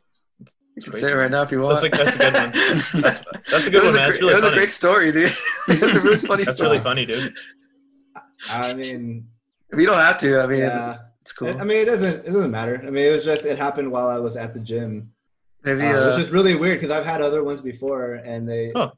You 0.87 0.93
can 0.93 1.01
say 1.01 1.12
it 1.12 1.14
right 1.14 1.31
now 1.31 1.43
if 1.43 1.51
you 1.51 1.61
want. 1.61 1.81
That's 1.81 1.99
a- 2.01 2.05
that's 2.05 2.16
a 2.16 2.18
good 2.18 2.35
one. 2.35 2.53
That's- 3.03 3.24
that's 3.51 3.66
a 3.66 3.70
good 3.70 3.83
It 3.83 3.87
one, 3.87 3.95
man. 3.95 4.05
A 4.05 4.09
It's 4.09 4.18
great, 4.18 4.20
really 4.20 4.33
it 4.33 4.37
was 4.37 4.45
a 4.45 4.51
great 4.55 4.70
story, 4.70 5.12
dude. 5.12 5.33
it's 5.68 5.83
a 5.83 6.01
really 6.01 6.18
funny 6.18 6.45
that's 6.45 6.57
story. 6.57 6.70
really 6.70 6.83
funny, 6.83 7.07
dude. 7.07 7.35
I 8.51 8.74
mean, 8.74 9.26
If 9.70 9.79
you 9.81 9.87
don't 9.87 9.99
have 9.99 10.16
to, 10.18 10.41
I 10.41 10.47
mean, 10.47 10.61
yeah. 10.61 10.99
it's 11.20 11.33
cool. 11.33 11.49
I 11.61 11.64
mean, 11.64 11.79
it 11.83 11.87
doesn't. 11.87 12.26
It 12.26 12.33
doesn't 12.33 12.51
matter. 12.51 12.81
I 12.87 12.91
mean, 12.91 13.05
it 13.07 13.11
was 13.11 13.24
just. 13.24 13.45
It 13.47 13.59
happened 13.59 13.91
while 13.91 14.09
I 14.09 14.18
was 14.18 14.37
at 14.37 14.55
the 14.55 14.61
gym. 14.61 15.11
Maybe. 15.64 15.83
Uh, 15.83 15.93
Uh, 16.05 16.09
it's 16.09 16.18
just 16.18 16.31
really 16.31 16.55
weird 16.55 16.79
because 16.81 16.95
I've 16.97 17.05
had 17.05 17.20
other 17.20 17.43
ones 17.43 17.61
before, 17.61 18.14
and 18.14 18.49
they 18.49 18.70
Huh. 18.74 18.91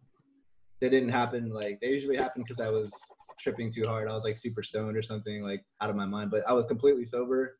they 0.80 0.88
didn't 0.90 1.08
happen. 1.08 1.50
Like 1.50 1.78
they 1.80 1.88
usually 1.88 2.16
happen 2.16 2.42
because 2.42 2.60
I 2.60 2.68
was 2.68 2.92
tripping 3.38 3.72
too 3.72 3.86
hard. 3.86 4.06
I 4.08 4.14
was 4.14 4.24
like 4.24 4.36
super 4.36 4.62
stoned 4.62 4.96
or 4.96 5.02
something, 5.02 5.42
like 5.42 5.64
out 5.80 5.88
of 5.90 5.96
my 5.96 6.06
mind. 6.06 6.30
But 6.30 6.42
I 6.46 6.52
was 6.52 6.66
completely 6.66 7.06
sober, 7.06 7.56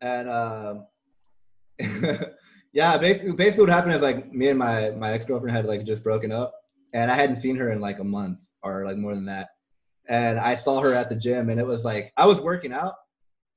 and 0.00 0.28
um, 0.30 0.86
yeah, 2.72 2.96
basically, 2.96 3.32
basically 3.32 3.64
what 3.64 3.72
happened 3.72 3.94
is 3.94 4.02
like 4.02 4.32
me 4.32 4.48
and 4.48 4.58
my 4.58 4.90
my 4.92 5.12
ex 5.12 5.24
girlfriend 5.24 5.56
had 5.56 5.66
like 5.66 5.84
just 5.84 6.02
broken 6.02 6.32
up, 6.32 6.54
and 6.92 7.10
I 7.10 7.14
hadn't 7.14 7.36
seen 7.36 7.56
her 7.56 7.70
in 7.70 7.80
like 7.80 7.98
a 7.98 8.04
month 8.04 8.40
or 8.62 8.84
like 8.86 8.96
more 8.96 9.14
than 9.14 9.26
that. 9.26 9.50
And 10.08 10.38
I 10.38 10.54
saw 10.54 10.80
her 10.80 10.94
at 10.94 11.08
the 11.08 11.16
gym, 11.16 11.50
and 11.50 11.60
it 11.60 11.66
was 11.66 11.84
like 11.84 12.12
I 12.16 12.26
was 12.26 12.40
working 12.40 12.72
out, 12.72 12.94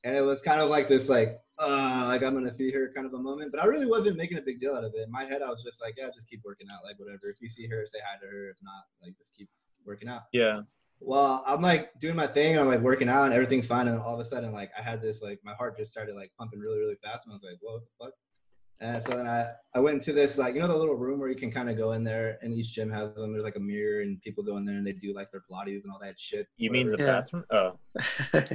and 0.04 0.16
it 0.16 0.22
was 0.22 0.42
kind 0.42 0.60
of 0.60 0.70
like 0.70 0.88
this 0.88 1.08
like 1.08 1.40
uh 1.58 2.06
like 2.08 2.24
I'm 2.24 2.34
gonna 2.34 2.54
see 2.54 2.72
her 2.72 2.92
kind 2.94 3.08
of 3.08 3.14
a 3.14 3.18
moment. 3.18 3.52
But 3.52 3.62
I 3.62 3.66
really 3.66 3.86
wasn't 3.86 4.18
making 4.18 4.38
a 4.38 4.42
big 4.42 4.60
deal 4.60 4.76
out 4.76 4.84
of 4.84 4.94
it. 4.94 5.04
In 5.06 5.12
my 5.12 5.24
head, 5.24 5.42
I 5.42 5.50
was 5.50 5.64
just 5.64 5.82
like, 5.82 5.96
yeah, 5.98 6.10
just 6.14 6.30
keep 6.30 6.42
working 6.44 6.68
out, 6.72 6.84
like 6.84 7.00
whatever. 7.00 7.30
If 7.30 7.38
you 7.40 7.50
see 7.50 7.68
her, 7.68 7.86
say 7.86 8.00
hi 8.06 8.20
to 8.20 8.28
her. 8.28 8.50
If 8.50 8.58
not, 8.62 8.84
like 9.02 9.18
just 9.18 9.34
keep 9.36 9.50
working 9.86 10.10
out. 10.10 10.24
Yeah. 10.34 10.62
Well, 11.00 11.44
I'm 11.46 11.62
like 11.62 11.98
doing 12.00 12.16
my 12.16 12.28
thing 12.28 12.54
and 12.54 12.62
I'm 12.62 12.68
like 12.68 12.80
working 12.80 13.10
out 13.10 13.26
and 13.26 13.34
everything's 13.34 13.68
fine. 13.68 13.88
And 13.88 13.98
then 13.98 14.04
all 14.04 14.14
of 14.14 14.20
a 14.20 14.26
sudden, 14.26 14.52
like 14.52 14.72
I 14.78 14.82
had 14.82 15.02
this, 15.02 15.22
like 15.22 15.40
my 15.44 15.54
heart 15.54 15.78
just 15.78 15.92
started 15.92 16.16
like 16.16 16.32
pumping 16.38 16.60
really, 16.60 16.80
really 16.80 16.96
fast. 16.96 17.26
And 17.26 17.34
I 17.34 17.36
was 17.36 17.44
like, 17.44 17.60
whoa, 17.62 17.74
what 17.74 17.82
the 17.82 18.06
fuck? 18.06 18.14
And 18.82 19.02
so 19.02 19.12
then 19.12 19.26
I, 19.26 19.48
I 19.74 19.80
went 19.80 19.96
into 19.96 20.12
this, 20.12 20.38
like, 20.38 20.54
you 20.54 20.60
know, 20.60 20.68
the 20.68 20.76
little 20.76 20.96
room 20.96 21.20
where 21.20 21.30
you 21.30 21.36
can 21.36 21.50
kind 21.50 21.70
of 21.70 21.78
go 21.78 21.94
in 21.94 22.04
there 22.04 22.38
and 22.42 22.54
each 22.54 22.74
gym 22.74 22.92
has 22.92 23.14
them. 23.16 23.32
There's 23.32 23.44
like 23.46 23.56
a 23.56 23.60
mirror 23.60 24.02
and 24.02 24.22
people 24.22 24.44
go 24.44 24.58
in 24.58 24.66
there 24.66 24.76
and 24.76 24.86
they 24.86 24.92
do 24.92 25.14
like 25.14 25.32
their 25.32 25.42
Pilates 25.50 25.84
and 25.84 25.92
all 25.94 26.00
that 26.02 26.20
shit. 26.20 26.48
You 26.58 26.72
mean 26.72 26.92
the. 26.92 26.98
Yeah. 26.98 27.06
bathroom? 27.06 27.46
Oh. 27.52 27.80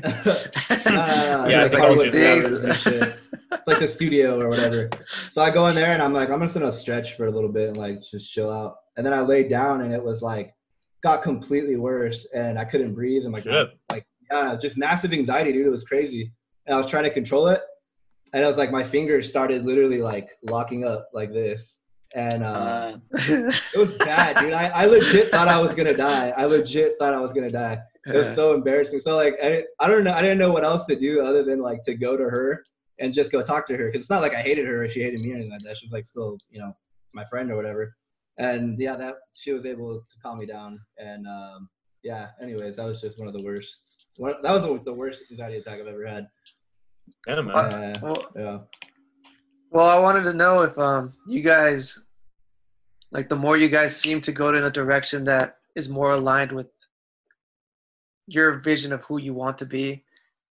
Uh, 0.87 1.47
Yeah, 1.49 1.64
it's 1.64 1.75
I 1.75 1.79
like 1.79 1.81
think 1.81 1.83
all 1.85 1.91
you 1.91 1.97
the 1.97 2.05
should 2.05 2.12
stairs 2.12 2.61
and 2.61 2.77
shit. 2.77 3.18
It's 3.53 3.66
like 3.66 3.79
the 3.81 3.89
studio 3.89 4.41
or 4.41 4.49
whatever. 4.49 4.89
So 5.31 5.43
I 5.43 5.51
go 5.51 5.66
in 5.68 5.75
there 5.75 5.93
and 5.93 6.03
I'm 6.03 6.12
like, 6.12 6.31
I'm 6.31 6.41
just 6.41 6.55
gonna 6.55 6.66
send 6.66 6.77
a 6.77 6.79
stretch 6.81 7.14
for 7.16 7.27
a 7.27 7.31
little 7.31 7.51
bit 7.51 7.68
and 7.68 7.77
like 7.77 8.03
just 8.03 8.33
chill 8.33 8.51
out. 8.51 8.77
And 8.97 9.05
then 9.07 9.12
I 9.12 9.21
laid 9.21 9.49
down 9.49 9.83
and 9.83 9.93
it 9.93 10.03
was 10.03 10.23
like 10.23 10.55
got 11.03 11.23
completely 11.23 11.77
worse 11.77 12.27
and 12.35 12.59
I 12.59 12.64
couldn't 12.64 12.95
breathe 12.95 13.25
and 13.25 13.33
like 13.33 13.45
Shit. 13.45 13.68
like 13.91 14.07
yeah, 14.31 14.57
just 14.61 14.77
massive 14.79 15.12
anxiety, 15.12 15.53
dude. 15.53 15.66
It 15.66 15.71
was 15.71 15.85
crazy. 15.85 16.33
And 16.66 16.75
I 16.75 16.79
was 16.79 16.87
trying 16.87 17.05
to 17.05 17.11
control 17.11 17.49
it. 17.49 17.61
And 18.33 18.45
I 18.45 18.49
was 18.49 18.57
like 18.57 18.70
my 18.70 18.85
fingers 18.85 19.28
started 19.28 19.64
literally 19.64 20.01
like 20.01 20.31
locking 20.43 20.85
up 20.85 21.09
like 21.12 21.33
this. 21.33 21.83
And 22.14 22.43
uh, 22.43 22.97
Uh, 23.12 23.53
it 23.74 23.78
was 23.78 23.97
bad, 23.99 24.37
dude. 24.39 24.53
I, 24.53 24.66
I 24.68 24.87
legit 24.87 25.28
thought 25.31 25.49
I 25.49 25.61
was 25.61 25.74
gonna 25.74 25.97
die. 25.97 26.31
I 26.37 26.45
legit 26.45 26.97
thought 26.99 27.14
I 27.14 27.20
was 27.20 27.33
gonna 27.33 27.51
die. 27.51 27.78
It 28.07 28.14
was 28.14 28.35
so 28.35 28.55
embarrassing. 28.55 28.99
So 29.01 29.16
like 29.16 29.37
I, 29.43 29.64
I 29.78 29.87
don't 29.89 30.05
know. 30.05 30.12
I 30.12 30.22
didn't 30.22 30.39
know 30.39 30.53
what 30.53 30.64
else 30.64 30.85
to 30.87 30.97
do 30.97 31.24
other 31.24 31.43
than 31.45 31.61
like 31.61 31.83
to 31.85 31.95
go 31.95 32.16
to 32.16 32.24
her 32.24 32.64
and 32.99 33.12
just 33.12 33.31
go 33.33 33.43
talk 33.43 33.66
to 33.68 33.76
her 33.76 33.87
because 33.87 34.01
it's 34.03 34.11
not 34.11 34.22
like 34.22 34.35
I 34.35 34.43
hated 34.43 34.66
her 34.66 34.85
or 34.85 34.89
she 34.89 35.03
hated 35.03 35.20
me 35.20 35.33
or 35.33 35.37
anything 35.37 35.53
like 35.53 35.62
that. 35.62 35.76
She's 35.76 35.93
like 35.93 36.07
still 36.07 36.39
you 36.51 36.61
know 36.61 36.74
my 37.12 37.24
friend 37.24 37.51
or 37.51 37.57
whatever. 37.57 37.95
And 38.39 38.81
yeah, 38.81 38.97
that 38.97 39.16
she 39.35 39.53
was 39.53 39.66
able 39.66 40.01
to 40.01 40.16
calm 40.22 40.39
me 40.39 40.47
down. 40.47 40.81
And 40.99 41.26
um, 41.26 41.68
yeah. 42.03 42.28
Anyways, 42.43 42.76
that 42.76 42.87
was 42.87 43.01
just 43.01 43.18
one 43.18 43.28
of 43.28 43.35
the 43.35 43.43
worst. 43.43 44.07
One, 44.16 44.35
that 44.43 44.53
was 44.53 44.62
the 44.85 44.93
worst 44.93 45.22
anxiety 45.31 45.59
attack 45.59 45.81
I've 45.81 45.87
ever 45.87 46.07
had. 46.07 46.26
Yeah, 47.26 47.40
man. 47.42 47.56
Uh, 47.56 47.98
well, 48.02 48.26
yeah. 48.36 48.58
well, 49.70 49.88
I 49.88 49.98
wanted 49.98 50.24
to 50.24 50.34
know 50.34 50.62
if 50.62 50.76
um 50.78 51.14
you 51.26 51.42
guys, 51.42 52.02
like, 53.12 53.28
the 53.28 53.36
more 53.36 53.56
you 53.56 53.68
guys 53.68 53.96
seem 53.96 54.20
to 54.22 54.32
go 54.32 54.48
in 54.50 54.64
a 54.64 54.70
direction 54.70 55.24
that 55.24 55.58
is 55.74 55.88
more 55.88 56.12
aligned 56.12 56.52
with 56.52 56.68
your 58.26 58.58
vision 58.58 58.92
of 58.92 59.02
who 59.04 59.20
you 59.20 59.34
want 59.34 59.58
to 59.58 59.66
be, 59.66 60.04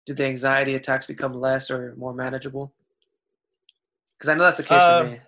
do 0.07 0.14
the 0.14 0.24
anxiety 0.24 0.74
attacks 0.74 1.07
become 1.07 1.34
less 1.34 1.70
or 1.70 1.94
more 1.96 2.14
manageable? 2.14 2.72
Because 4.16 4.30
I 4.30 4.34
know 4.34 4.44
that's 4.44 4.57
the 4.57 4.62
case 4.62 4.82
Uh, 4.82 5.02
for 5.02 5.11
me. 5.11 5.20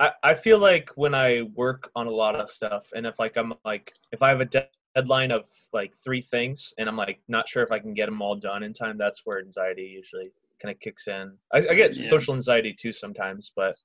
I, 0.00 0.12
I 0.22 0.34
feel 0.34 0.58
like 0.58 0.90
when 0.96 1.14
I 1.14 1.42
work 1.54 1.90
on 1.94 2.06
a 2.06 2.10
lot 2.10 2.34
of 2.34 2.50
stuff, 2.50 2.92
and 2.94 3.06
if 3.06 3.18
like 3.18 3.36
I'm 3.36 3.54
like 3.64 3.92
if 4.10 4.22
I 4.22 4.30
have 4.30 4.40
a 4.40 4.44
de- 4.44 4.68
deadline 4.94 5.30
of 5.30 5.44
like 5.72 5.94
three 5.94 6.20
things, 6.20 6.74
and 6.78 6.88
I'm 6.88 6.96
like 6.96 7.20
not 7.28 7.48
sure 7.48 7.62
if 7.62 7.70
I 7.70 7.78
can 7.78 7.94
get 7.94 8.06
them 8.06 8.20
all 8.20 8.36
done 8.36 8.62
in 8.62 8.72
time, 8.72 8.98
that's 8.98 9.24
where 9.24 9.38
anxiety 9.38 9.82
usually 9.82 10.30
kind 10.62 10.74
of 10.74 10.80
kicks 10.80 11.08
in. 11.08 11.36
I, 11.52 11.58
I 11.58 11.74
get 11.74 11.96
Yeah. 11.96 12.02
social 12.08 12.34
anxiety 12.34 12.74
too 12.78 12.92
sometimes, 12.92 13.52
but 13.54 13.76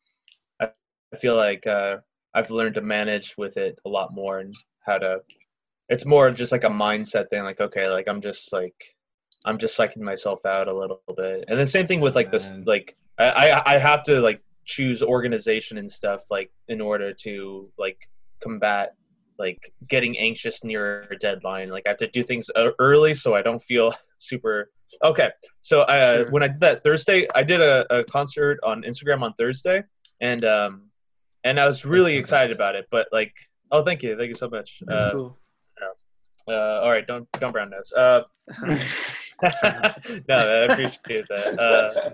I, 0.62 0.70
I 1.14 1.18
feel 1.18 1.36
like 1.36 1.66
uh, 1.68 1.98
I've 2.34 2.52
learned 2.52 2.76
to 2.76 2.82
manage 2.82 3.36
with 3.38 3.58
it 3.58 3.80
a 3.86 3.90
lot 3.90 4.14
more 4.14 4.40
and 4.40 4.56
how 4.86 5.00
to. 5.00 5.22
It's 5.90 6.06
more 6.06 6.32
just 6.32 6.52
like 6.52 6.64
a 6.66 6.70
mindset 6.70 7.30
thing. 7.30 7.44
Like 7.44 7.62
okay, 7.62 7.90
like 7.90 8.08
I'm 8.08 8.22
just 8.22 8.52
like 8.54 8.76
I'm 9.46 9.58
just 9.58 9.78
psyching 9.78 10.02
myself 10.02 10.46
out 10.46 10.68
a 10.68 10.78
little 10.78 11.02
bit, 11.16 11.46
and 11.48 11.60
the 11.60 11.68
same 11.68 11.88
thing 11.88 12.02
with 12.02 12.16
like 12.16 12.32
this 12.32 12.54
like 12.66 12.96
I, 13.18 13.62
I 13.66 13.78
have 13.80 14.04
to 14.04 14.20
like 14.20 14.42
choose 14.66 15.02
organization 15.02 15.78
and 15.78 15.92
stuff 15.92 16.22
like 16.30 16.52
in 16.68 16.82
order 16.82 17.14
to 17.14 17.70
like 17.78 17.98
combat 18.42 18.94
like 19.40 19.72
getting 19.88 20.18
anxious 20.18 20.64
near 20.64 21.08
a 21.12 21.16
deadline 21.18 21.70
like 21.70 21.84
i 21.86 21.90
have 21.90 21.98
to 21.98 22.08
do 22.08 22.24
things 22.24 22.50
early 22.80 23.16
so 23.16 23.34
i 23.36 23.42
don't 23.42 23.62
feel 23.62 23.94
super 24.20 24.70
okay 25.04 25.30
so 25.62 25.82
uh, 25.82 26.24
Sure. 26.24 26.32
when 26.32 26.44
i 26.44 26.48
did 26.48 26.60
that 26.62 26.84
thursday 26.84 27.28
i 27.36 27.44
did 27.44 27.62
a, 27.62 28.00
a 28.00 28.04
concert 28.04 28.60
on 28.64 28.84
instagram 28.84 29.22
on 29.22 29.34
thursday 29.34 29.84
and 30.22 30.44
um 30.46 30.84
and 31.44 31.60
i 31.60 31.66
was 31.66 31.86
really 31.86 32.14
so 32.16 32.20
excited 32.20 32.56
about 32.56 32.76
it 32.76 32.88
but 32.92 33.08
like 33.12 33.34
oh 33.72 33.84
thank 33.84 34.04
you 34.04 34.18
thank 34.18 34.30
you 34.30 34.36
so 34.36 34.50
much 34.50 34.82
That's 34.86 35.06
uh, 35.06 35.12
cool. 35.12 35.38
uh 36.48 36.54
all 36.54 36.90
right 36.90 37.06
don't 37.06 37.28
don't 37.34 37.52
brown 37.52 37.70
nose 37.72 37.92
uh 37.94 38.22
no 40.28 40.36
i 40.36 40.72
appreciate 40.72 41.26
that 41.30 41.60
uh 41.60 42.10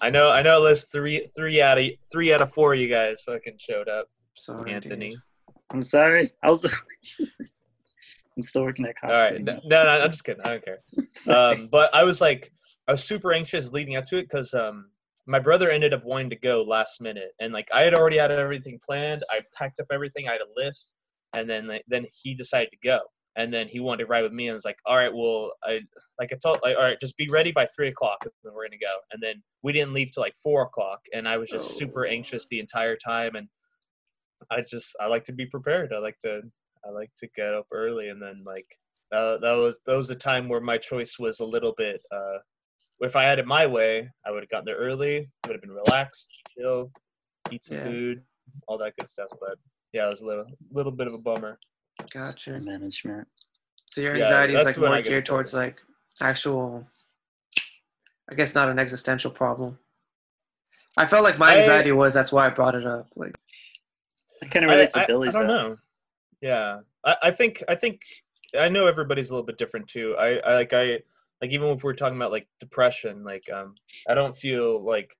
I 0.00 0.10
know, 0.10 0.30
I 0.30 0.42
know. 0.42 0.56
At 0.66 0.68
least 0.70 0.92
three, 0.92 1.30
three 1.34 1.62
out 1.62 1.78
of 1.78 1.86
three 2.12 2.30
out 2.34 2.42
of 2.42 2.52
four 2.52 2.74
of 2.74 2.80
you 2.80 2.88
guys 2.88 3.22
fucking 3.24 3.56
showed 3.58 3.88
up. 3.88 4.08
Sorry, 4.34 4.74
Anthony. 4.74 5.10
dude. 5.12 5.20
I'm 5.70 5.80
sorry. 5.80 6.32
I 6.42 6.50
was. 6.50 6.66
I'm 8.36 8.42
still 8.42 8.62
working 8.62 8.84
at 8.84 8.96
All 9.02 9.10
right, 9.10 9.42
no, 9.42 9.60
no, 9.64 9.84
no, 9.84 9.88
I'm 9.88 10.10
just 10.10 10.24
kidding. 10.24 10.42
I 10.44 10.50
don't 10.50 10.64
care. 10.64 10.78
Um, 11.28 11.68
but 11.72 11.92
I 11.92 12.04
was 12.04 12.20
like, 12.20 12.52
I 12.86 12.92
was 12.92 13.02
super 13.02 13.32
anxious 13.32 13.72
leading 13.72 13.96
up 13.96 14.06
to 14.06 14.18
it 14.18 14.28
because 14.30 14.54
um, 14.54 14.90
my 15.26 15.40
brother 15.40 15.70
ended 15.70 15.92
up 15.92 16.04
wanting 16.04 16.30
to 16.30 16.36
go 16.36 16.62
last 16.62 17.00
minute, 17.00 17.32
and 17.40 17.52
like 17.52 17.66
I 17.74 17.82
had 17.82 17.94
already 17.94 18.18
had 18.18 18.30
everything 18.30 18.78
planned. 18.84 19.24
I 19.28 19.40
packed 19.54 19.80
up 19.80 19.86
everything. 19.90 20.28
I 20.28 20.32
had 20.32 20.40
a 20.40 20.60
list, 20.64 20.94
and 21.32 21.50
then 21.50 21.66
like, 21.66 21.82
then 21.88 22.06
he 22.12 22.34
decided 22.34 22.68
to 22.70 22.76
go, 22.84 23.00
and 23.34 23.52
then 23.52 23.66
he 23.66 23.80
wanted 23.80 24.04
to 24.04 24.06
ride 24.06 24.22
with 24.22 24.32
me, 24.32 24.46
and 24.46 24.52
I 24.52 24.54
was 24.54 24.64
like, 24.64 24.78
all 24.86 24.94
right, 24.96 25.12
well, 25.12 25.52
I 25.64 25.80
like 26.20 26.32
I 26.32 26.36
told, 26.40 26.60
like, 26.62 26.76
all 26.76 26.84
right, 26.84 27.00
just 27.00 27.16
be 27.16 27.26
ready 27.28 27.50
by 27.50 27.66
three 27.74 27.88
o'clock, 27.88 28.18
and 28.22 28.32
then 28.44 28.54
we're 28.54 28.66
gonna 28.68 28.78
go. 28.80 28.94
And 29.10 29.20
then 29.20 29.42
we 29.62 29.72
didn't 29.72 29.94
leave 29.94 30.12
till 30.12 30.22
like 30.22 30.36
four 30.42 30.62
o'clock, 30.62 31.00
and 31.12 31.26
I 31.26 31.38
was 31.38 31.50
just 31.50 31.72
Oh. 31.72 31.78
super 31.78 32.06
anxious 32.06 32.46
the 32.46 32.60
entire 32.60 32.96
time, 32.96 33.34
and 33.34 33.48
I 34.50 34.60
just 34.60 34.94
I 35.00 35.06
like 35.06 35.24
to 35.24 35.32
be 35.32 35.46
prepared. 35.46 35.92
I 35.92 35.98
like 35.98 36.18
to 36.20 36.42
I 36.86 36.90
like 36.90 37.10
to 37.18 37.28
get 37.36 37.54
up 37.54 37.66
early 37.72 38.08
and 38.10 38.20
then 38.22 38.42
like 38.46 38.66
uh, 39.12 39.38
that 39.38 39.52
was 39.52 39.80
that 39.86 39.96
was 39.96 40.10
a 40.10 40.14
time 40.16 40.48
where 40.48 40.60
my 40.60 40.78
choice 40.78 41.18
was 41.18 41.40
a 41.40 41.44
little 41.44 41.74
bit. 41.76 42.00
Uh, 42.12 42.38
if 43.00 43.14
I 43.16 43.24
had 43.24 43.38
it 43.38 43.46
my 43.46 43.66
way, 43.66 44.10
I 44.26 44.30
would 44.30 44.42
have 44.42 44.48
gotten 44.50 44.64
there 44.66 44.76
early. 44.76 45.28
Would 45.46 45.52
have 45.52 45.60
been 45.60 45.70
relaxed, 45.70 46.28
chill, 46.56 46.90
eat 47.50 47.62
some 47.64 47.76
Yeah. 47.78 47.84
food, 47.84 48.22
all 48.68 48.78
that 48.78 48.94
good 48.98 49.08
stuff. 49.08 49.28
But 49.40 49.58
yeah, 49.92 50.06
it 50.06 50.10
was 50.10 50.22
a 50.22 50.26
little 50.26 50.46
little 50.72 50.92
bit 50.92 51.06
of 51.06 51.14
a 51.14 51.18
bummer. 51.18 51.58
Gotcha. 52.12 52.58
management. 52.60 53.26
So 53.86 54.00
your 54.00 54.16
Yeah, 54.16 54.24
anxiety 54.24 54.54
is 54.54 54.64
like 54.64 54.76
more 54.78 54.88
geared 54.90 55.06
in 55.06 55.12
trouble. 55.22 55.24
towards 55.38 55.54
like 55.54 55.80
actual. 56.20 56.86
I 58.30 58.34
guess 58.34 58.54
not 58.56 58.68
an 58.68 58.78
existential 58.80 59.30
problem. 59.30 59.78
I 60.96 61.06
felt 61.06 61.22
like 61.22 61.38
my 61.38 61.52
I- 61.52 61.56
anxiety 61.58 61.92
was. 61.92 62.12
That's 62.12 62.32
why 62.32 62.46
I 62.46 62.48
brought 62.48 62.74
it 62.74 62.84
up. 62.86 63.06
Like, 63.14 63.34
I 64.42 64.46
kind 64.46 64.64
of 64.64 64.70
I, 64.70 64.74
relate 64.74 64.90
to 64.90 64.98
I, 65.00 65.02
I 65.04 65.06
Billie's. 65.06 65.34
don't 65.34 65.46
though. 65.46 65.68
know. 65.68 65.76
Yeah, 66.46 66.82
I, 67.04 67.16
I 67.24 67.30
think 67.32 67.64
I 67.68 67.74
think 67.74 68.02
I 68.56 68.68
know 68.68 68.86
everybody's 68.86 69.30
a 69.30 69.32
little 69.32 69.44
bit 69.44 69.58
different 69.58 69.88
too. 69.88 70.14
I, 70.16 70.38
I 70.38 70.54
like 70.54 70.72
I 70.72 71.00
like 71.42 71.50
even 71.50 71.66
if 71.70 71.82
we're 71.82 71.94
talking 71.94 72.16
about 72.16 72.30
like 72.30 72.46
depression, 72.60 73.24
like 73.24 73.50
um, 73.52 73.74
I 74.08 74.14
don't 74.14 74.38
feel 74.38 74.80
like 74.80 75.16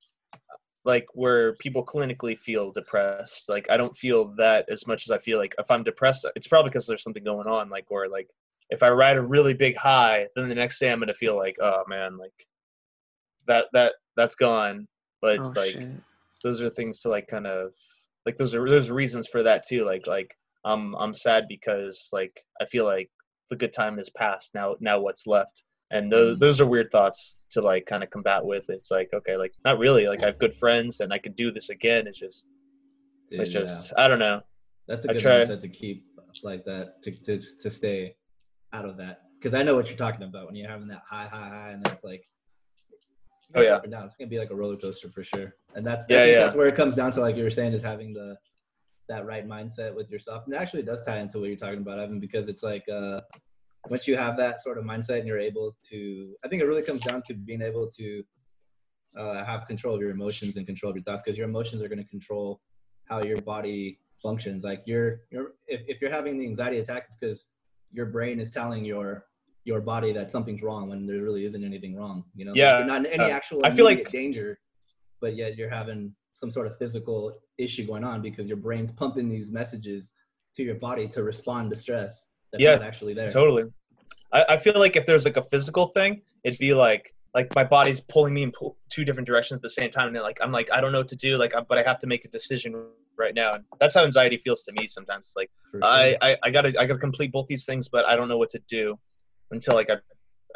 like 0.85 1.09
where 1.15 1.55
people 1.57 1.85
clinically 1.85 2.39
feel 2.39 2.71
depressed. 2.71 3.49
Like 3.49 3.69
I 3.69 3.77
don't 3.77 3.97
feel 3.97 4.37
that 4.37 4.67
as 4.71 4.87
much 4.87 5.05
as 5.05 5.11
I 5.11 5.19
feel 5.19 5.39
like 5.39 5.57
if 5.59 5.69
I'm 5.69 5.83
depressed, 5.83 6.29
it's 6.37 6.47
probably 6.47 6.71
because 6.71 6.87
there's 6.87 7.03
something 7.03 7.25
going 7.25 7.49
on. 7.49 7.71
Like 7.71 7.87
or 7.91 8.09
like 8.09 8.29
if 8.71 8.85
I 8.85 8.91
ride 8.91 9.17
a 9.17 9.23
really 9.23 9.55
big 9.55 9.77
high, 9.77 10.29
then 10.37 10.49
the 10.49 10.55
next 10.55 10.79
day 10.79 10.93
I'm 10.93 11.01
gonna 11.01 11.13
feel 11.13 11.37
like 11.37 11.57
oh 11.61 11.83
man, 11.89 12.19
like 12.19 12.47
that 13.49 13.65
that 13.73 13.95
that's 14.17 14.37
gone. 14.37 14.87
But 15.21 15.41
it's 15.41 15.49
oh 15.49 15.61
like 15.61 15.73
shit. 15.73 15.91
those 16.45 16.63
are 16.63 16.71
things 16.71 17.01
to 17.01 17.09
like 17.09 17.27
kind 17.27 17.49
of 17.49 17.73
like 18.25 18.37
those 18.37 18.55
are 18.55 18.69
those 18.69 18.91
reasons 18.91 19.27
for 19.27 19.43
that 19.43 19.67
too 19.67 19.85
like 19.85 20.07
like 20.07 20.37
i'm 20.67 20.95
i'm 20.97 21.15
sad 21.15 21.45
because 21.49 22.09
like 22.13 22.35
i 22.61 22.65
feel 22.65 22.85
like 22.85 23.09
the 23.51 23.57
good 23.57 23.73
time 23.73 23.97
has 23.99 24.11
passed. 24.11 24.55
now 24.55 24.75
now 24.81 24.97
what's 25.01 25.27
left 25.27 25.57
and 25.93 26.11
those 26.13 26.37
Mm. 26.37 26.41
those 26.41 26.61
are 26.61 26.67
weird 26.67 26.91
thoughts 26.91 27.47
to 27.53 27.61
like 27.71 27.87
kind 27.87 28.03
of 28.05 28.11
combat 28.11 28.45
with 28.45 28.67
it's 28.77 28.91
like 28.91 29.09
okay 29.19 29.37
like 29.37 29.55
not 29.65 29.79
really 29.79 30.07
like 30.09 30.23
i 30.23 30.27
have 30.27 30.39
good 30.45 30.55
friends 30.63 31.01
and 31.01 31.13
i 31.13 31.19
could 31.19 31.37
do 31.37 31.49
this 31.57 31.69
again 31.71 32.07
it's 32.09 32.19
just 32.19 32.49
Dude, 33.31 33.41
it's 33.41 33.55
yeah. 33.55 33.61
just 33.61 33.93
i 33.97 34.09
don't 34.09 34.19
know 34.19 34.41
That's 34.89 35.05
a 35.05 35.09
good 35.09 35.21
try- 35.21 35.43
mindset 35.45 35.61
to 35.61 35.69
keep 35.69 36.05
like 36.43 36.65
that 36.67 37.03
to 37.05 37.11
to, 37.27 37.41
to 37.63 37.71
stay 37.71 38.17
out 38.73 38.85
of 38.85 38.97
that 38.99 39.17
because 39.39 39.55
I 39.55 39.63
know 39.63 39.75
what 39.77 39.87
you're 39.89 39.97
talking 40.07 40.23
about 40.31 40.45
when 40.47 40.55
you're 40.57 40.69
having 40.69 40.89
that 40.89 41.03
high 41.09 41.29
high 41.35 41.49
high 41.49 41.71
and 41.75 41.83
then 41.85 41.93
it's 41.95 42.05
like 42.05 42.25
Oh, 43.55 43.63
yeah. 43.63 43.77
up 43.77 43.85
and 43.85 43.93
down. 43.93 44.05
It's 44.05 44.15
gonna 44.19 44.29
be 44.29 44.39
like 44.39 44.51
a 44.51 44.55
roller 44.55 44.77
coaster 44.77 45.09
for 45.09 45.23
sure. 45.23 45.55
And 45.77 45.87
that's 45.87 46.05
Yeah, 46.11 46.25
yeah. 46.27 46.41
that's 46.41 46.55
where 46.57 46.67
it 46.67 46.75
comes 46.75 46.95
down 46.97 47.11
to 47.13 47.21
like 47.21 47.37
you 47.37 47.45
were 47.45 47.51
saying 47.59 47.73
is 47.73 47.83
having 47.83 48.13
the 48.13 48.37
that 49.09 49.25
right 49.27 49.47
mindset 49.47 49.95
with 49.95 50.11
yourself. 50.11 50.45
And 50.47 50.55
it 50.55 50.59
actually 50.61 50.83
does 50.83 51.05
tie 51.05 51.21
into 51.21 51.39
what 51.39 51.49
you're 51.49 51.57
talking 51.57 51.81
about, 51.81 51.99
Evan, 51.99 52.21
because 52.21 52.49
it's 52.49 52.63
like 52.63 52.85
uh 52.89 53.21
once 53.89 54.09
you 54.09 54.17
have 54.17 54.37
that 54.37 54.63
sort 54.63 54.79
of 54.79 54.85
mindset 54.85 55.19
and 55.19 55.27
you're 55.29 55.39
able 55.39 55.77
to 55.91 56.35
I 56.45 56.49
think 56.49 56.63
it 56.63 56.67
really 56.67 56.83
comes 56.83 57.03
down 57.03 57.23
to 57.29 57.35
being 57.35 57.63
able 57.63 57.89
to 57.93 58.25
uh, 59.17 59.45
have 59.45 59.67
control 59.67 59.95
of 59.95 60.01
your 60.01 60.11
emotions 60.11 60.57
and 60.57 60.67
control 60.67 60.91
of 60.91 60.97
your 60.97 61.03
thoughts 61.05 61.23
because 61.25 61.39
your 61.39 61.49
emotions 61.49 61.83
are 61.83 61.89
going 61.89 62.03
to 62.03 62.05
control 62.17 62.61
how 63.07 63.23
your 63.23 63.41
body 63.43 63.99
functions. 64.23 64.63
Like 64.65 64.83
you're 64.87 65.21
you're 65.31 65.55
if, 65.67 65.81
if 65.89 66.01
you're 66.01 66.11
having 66.11 66.39
the 66.39 66.47
anxiety 66.47 66.79
attack 66.81 67.05
it's 67.07 67.17
because 67.17 67.47
your 67.93 68.07
brain 68.07 68.41
is 68.41 68.51
telling 68.51 68.85
your 68.85 69.25
your 69.65 69.81
body 69.81 70.13
that 70.13 70.31
something's 70.31 70.63
wrong 70.63 70.89
when 70.91 71.07
there 71.07 71.23
really 71.23 71.45
isn't 71.45 71.65
anything 71.65 71.97
wrong 71.97 72.25
you 72.35 72.45
know? 72.45 72.53
Like, 72.53 72.59
Yeah, 72.59 72.79
you're 72.79 72.87
not 72.87 73.01
in 73.01 73.07
any 73.07 73.25
uh, 73.33 73.37
actual 73.37 73.61
I 73.65 73.71
feel 73.71 73.85
like- 73.85 74.11
danger 74.11 74.59
but 75.21 75.35
yet 75.35 75.57
you're 75.57 75.71
having 75.71 76.15
some 76.37 76.51
sort 76.51 76.67
of 76.69 76.77
physical 76.79 77.33
issue 77.59 77.85
going 77.87 78.05
on 78.05 78.23
because 78.23 78.47
your 78.47 78.57
brain's 78.57 78.93
pumping 78.93 79.29
these 79.29 79.51
messages 79.51 80.13
to 80.55 80.63
your 80.63 80.77
body 80.77 81.09
to 81.09 81.23
respond 81.23 81.71
to 81.71 81.77
stress 81.77 82.29
that's 82.53 82.63
Yeah, 82.63 82.77
not 82.77 82.83
actually 82.83 83.15
there 83.15 83.29
totally 83.29 83.65
I, 84.33 84.45
I 84.51 84.57
feel 84.57 84.79
like 84.79 84.97
if 84.97 85.05
there's 85.05 85.25
like 85.25 85.37
a 85.37 85.43
physical 85.43 85.89
thing 85.89 86.23
it'd 86.45 86.59
be 86.59 86.73
like 86.73 87.13
like 87.35 87.55
my 87.55 87.65
body's 87.65 88.01
pulling 88.01 88.33
me 88.33 88.45
in 88.45 88.53
two 88.89 89.05
different 89.05 89.27
directions 89.27 89.59
at 89.59 89.63
the 89.63 89.71
same 89.71 89.91
time 89.91 90.09
and 90.09 90.23
like 90.23 90.39
i'm 90.41 90.53
like 90.53 90.71
i 90.73 90.81
don't 90.81 90.93
know 90.93 90.99
what 90.99 91.09
to 91.09 91.17
do 91.17 91.37
like 91.37 91.53
but 91.69 91.77
i 91.79 91.83
have 91.83 91.99
to 91.99 92.07
make 92.07 92.25
a 92.25 92.29
decision 92.29 92.87
right 93.19 93.35
now 93.35 93.55
and 93.55 93.65
that's 93.81 93.95
how 93.95 94.05
anxiety 94.05 94.39
feels 94.39 94.63
to 94.65 94.73
me 94.73 94.87
sometimes 94.87 95.29
It's 95.29 95.37
like 95.37 95.51
sure. 95.71 95.81
I, 95.83 96.17
I 96.23 96.37
I 96.45 96.51
gotta 96.51 96.69
I 96.79 96.85
gotta 96.87 96.99
complete 96.99 97.33
both 97.33 97.47
these 97.47 97.65
things, 97.65 97.89
but 97.89 98.05
I 98.07 98.17
don't 98.17 98.29
know 98.29 98.39
what 98.39 98.51
to 98.51 98.61
do 98.69 98.99
until 99.51 99.75
like 99.75 99.91
I 99.91 99.97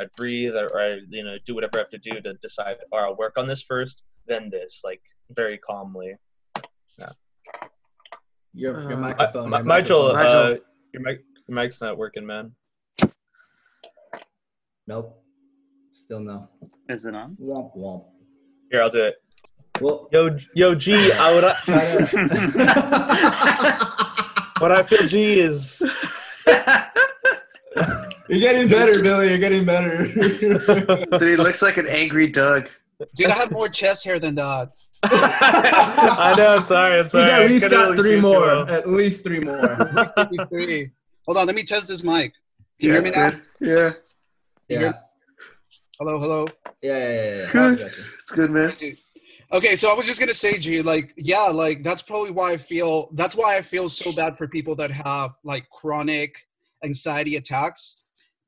I 0.01 0.07
breathe 0.17 0.55
or, 0.55 0.67
or 0.67 0.81
I 0.81 1.01
you 1.09 1.25
know 1.25 1.37
do 1.45 1.55
whatever 1.55 1.79
I 1.79 1.81
have 1.81 1.91
to 1.91 1.99
do 1.99 2.21
to 2.21 2.35
decide. 2.35 2.77
Or 2.93 3.01
I'll 3.05 3.17
work 3.17 3.35
on 3.37 3.47
this 3.47 3.63
first, 3.63 4.03
then 4.31 4.49
this, 4.49 4.81
like 4.85 5.03
very 5.31 5.59
calmly. 5.59 6.15
your, 8.55 8.81
your 8.81 8.95
Uh, 8.95 8.97
microphone 8.97 9.51
My, 9.51 9.59
your 9.59 9.67
Michael, 9.67 10.13
microphone- 10.15 10.57
uh, 10.57 10.61
your 10.95 11.03
mic 11.03 11.21
your 11.49 11.55
mic's 11.57 11.81
not 11.81 11.97
working, 11.99 12.25
man. 12.27 12.53
nope 14.87 15.23
still 15.93 16.21
no 16.21 16.49
Is 16.89 17.05
it 17.07 17.15
on? 17.15 17.37
womp 17.41 17.77
womp 17.77 18.05
Here, 18.71 18.83
I'll 18.83 18.91
do 18.91 19.03
it. 19.05 19.17
well 19.81 20.09
Yo 20.13 20.37
yo 20.55 20.75
G, 20.75 20.95
I 21.13 21.35
would 21.35 21.45
what 24.61 24.73
I 24.73 24.83
feel 24.85 25.07
G 25.09 25.41
is 25.41 25.83
You're 28.29 28.41
getting 28.41 28.69
better, 28.69 29.03
Billy. 29.03 29.29
You're 29.31 29.39
getting 29.39 29.65
better. 29.65 30.07
Dude, 30.07 31.21
he 31.23 31.37
looks 31.37 31.63
like 31.63 31.79
an 31.79 31.89
angry 31.89 32.29
Doug. 32.29 32.69
Dude, 33.15 33.29
I 33.31 33.35
have 33.35 33.51
more 33.51 33.69
chest 33.69 34.05
hair 34.05 34.19
than 34.19 34.35
that. 34.37 34.71
I 35.03 36.35
know. 36.37 36.57
I'm 36.57 36.65
sorry. 36.65 36.99
I'm 36.99 37.05
He's 37.05 37.13
sorry. 37.13 37.31
at 37.31 37.51
least 37.51 37.71
got 37.71 37.97
three 37.97 38.03
see 38.03 38.11
it 38.11 38.17
too 38.17 38.21
more. 38.21 38.41
well. 38.41 38.69
At 38.71 38.89
least 38.89 39.25
three 39.25 39.41
more. 39.41 40.13
53. 40.17 40.91
Hold 41.27 41.39
on, 41.39 41.47
let 41.47 41.57
me 41.57 41.63
test 41.63 41.89
this 41.89 42.03
mic. 42.03 42.33
Can 42.81 42.89
you 42.89 42.89
yeah, 42.89 42.93
hear 42.95 43.03
me 43.03 43.11
now? 43.11 43.31
good. 43.31 43.43
Yeah, 43.61 44.81
Yeah. 44.81 44.93
Hello, 45.99 46.19
hello. 46.19 46.47
Yeah, 46.83 46.97
yeah, 46.99 47.13
yeah, 47.13 47.37
yeah. 47.37 47.51
Good. 47.53 47.95
It's 48.19 48.31
good, 48.31 48.51
man. 48.51 48.75
Okay, 49.53 49.77
so 49.77 49.91
I 49.91 49.95
was 49.95 50.07
just 50.07 50.21
gonna 50.21 50.33
say, 50.33 50.57
G, 50.59 50.81
like, 50.81 51.13
yeah, 51.17 51.43
like 51.43 51.83
that's 51.83 52.03
probably 52.03 52.31
why 52.31 52.53
I 52.53 52.57
feel 52.57 53.11
that's 53.15 53.35
why 53.35 53.57
I 53.57 53.63
feel 53.63 53.89
so 53.89 54.13
bad 54.13 54.39
for 54.39 54.47
people 54.47 54.77
that 54.77 54.91
have 54.91 55.33
like 55.45 55.69
chronic 55.71 56.35
anxiety 56.85 57.37
attacks. 57.37 57.97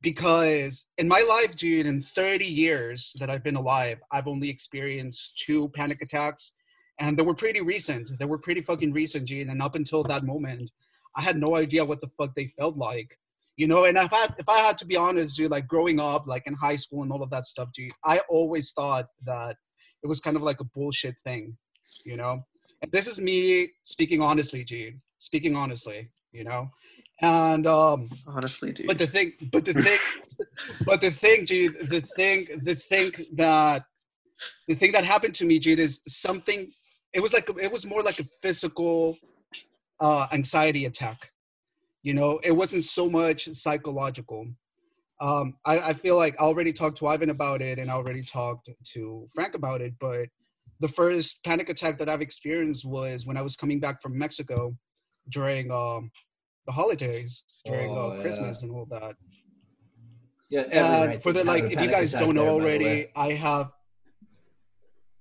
Because 0.03 0.87
in 0.99 1.09
my 1.09 1.25
life, 1.29 1.57
G, 1.57 1.81
in 1.81 2.05
30 2.15 2.45
years 2.45 3.15
that 3.21 3.31
I've 3.31 3.45
been 3.45 3.57
alive, 3.57 3.99
I've 4.11 4.27
only 4.27 4.51
experienced 4.51 5.41
two 5.47 5.69
panic 5.71 6.03
attacks. 6.03 6.53
And 7.01 7.17
they 7.17 7.23
were 7.23 7.35
pretty 7.35 7.61
recent. 7.61 8.11
They 8.19 8.25
were 8.25 8.39
pretty 8.39 8.63
fucking 8.63 8.93
recent, 8.93 9.27
G. 9.27 9.41
And 9.41 9.63
up 9.63 9.75
until 9.75 10.03
that 10.05 10.25
moment, 10.25 10.71
I 11.17 11.23
had 11.23 11.39
no 11.39 11.57
idea 11.57 11.85
what 11.85 12.01
the 12.01 12.11
fuck 12.19 12.35
they 12.35 12.53
felt 12.59 12.77
like. 12.77 13.17
You 13.57 13.67
know, 13.67 13.85
and 13.85 13.99
if 13.99 14.13
I 14.13 14.29
if 14.39 14.49
I 14.49 14.59
had 14.59 14.79
to 14.79 14.87
be 14.87 14.97
honest, 14.97 15.37
G, 15.37 15.47
like 15.47 15.69
growing 15.69 16.01
up, 16.01 16.27
like 16.27 16.47
in 16.47 16.55
high 16.55 16.77
school 16.77 17.03
and 17.03 17.13
all 17.13 17.23
of 17.23 17.31
that 17.31 17.45
stuff, 17.45 17.69
dude, 17.75 17.93
I 18.05 18.21
always 18.31 18.73
thought 18.73 19.07
that 19.27 19.57
it 20.03 20.07
was 20.07 20.21
kind 20.21 20.37
of 20.37 20.43
like 20.43 20.61
a 20.61 20.65
bullshit 20.75 21.15
thing, 21.25 21.57
you 22.05 22.17
know. 22.17 22.41
And 22.81 22.91
this 22.93 23.07
is 23.07 23.21
me 23.21 23.71
speaking 23.83 24.23
honestly, 24.23 24.65
G. 24.65 24.95
Speaking 25.19 25.55
honestly, 25.55 26.11
you 26.33 26.45
know. 26.45 26.71
And 27.23 27.69
um, 27.69 28.11
Honestly, 28.27 28.73
dude. 28.73 28.89
but 28.89 28.99
the 28.99 29.07
thing, 29.07 29.33
but 29.53 29.65
the 29.65 29.75
thing, 29.75 29.99
but 30.87 31.01
the 31.01 31.13
thing, 31.13 31.47
G, 31.47 31.69
the 31.69 32.01
thing, 32.17 32.49
the 32.65 32.75
thing 32.75 33.13
that, 33.35 33.85
the 34.67 34.75
thing 34.75 34.91
that 34.93 35.05
happened 35.05 35.35
to 35.37 35.45
me, 35.45 35.61
G, 35.61 35.73
is 35.73 36.01
something. 36.09 36.71
It 37.15 37.21
was 37.21 37.33
like 37.33 37.49
it 37.61 37.71
was 37.71 37.87
more 37.87 38.03
like 38.03 38.19
a 38.19 38.25
physical 38.43 39.17
uh, 40.01 40.27
anxiety 40.33 40.87
attack. 40.87 41.31
You 42.03 42.15
know, 42.15 42.41
it 42.43 42.51
wasn't 42.51 42.83
so 42.85 43.09
much 43.09 43.49
psychological. 43.53 44.49
Um, 45.21 45.55
I, 45.65 45.79
I 45.79 45.95
feel 45.95 46.17
like 46.17 46.35
I 46.41 46.43
already 46.43 46.73
talked 46.73 46.99
to 46.99 47.07
Ivan 47.07 47.31
about 47.31 47.63
it, 47.63 47.79
and 47.79 47.89
I 47.89 47.95
already 47.95 48.25
talked 48.25 48.69
to 48.95 49.27
Frank 49.33 49.55
about 49.55 49.81
it. 49.81 49.95
But 50.01 50.27
the 50.81 50.89
first 50.89 51.45
panic 51.45 51.69
attack 51.69 51.99
that 51.99 52.09
I've 52.09 52.21
experienced 52.21 52.85
was 52.85 53.25
when 53.25 53.37
I 53.37 53.43
was 53.43 53.55
coming 53.55 53.79
back 53.79 54.03
from 54.03 54.19
Mexico 54.19 54.77
during 55.29 55.71
um, 55.71 56.11
the 56.67 56.73
holidays, 56.73 57.45
during 57.65 57.91
Oh, 57.91 58.11
uh, 58.11 58.15
yeah. 58.15 58.23
Christmas 58.23 58.63
and 58.63 58.71
all 58.71 58.87
that. 58.87 59.17
Yeah, 60.51 60.61
every 60.71 60.79
And 60.79 61.09
right 61.11 61.23
for 61.23 61.33
the 61.33 61.45
like, 61.45 61.65
if 61.65 61.81
you 61.81 61.89
guys 61.89 62.13
don't 62.13 62.35
know 62.35 62.59
there, 62.59 62.79
by 62.79 62.79
the 62.79 62.85
already. 62.85 63.07
I 63.17 63.33
have, 63.33 63.73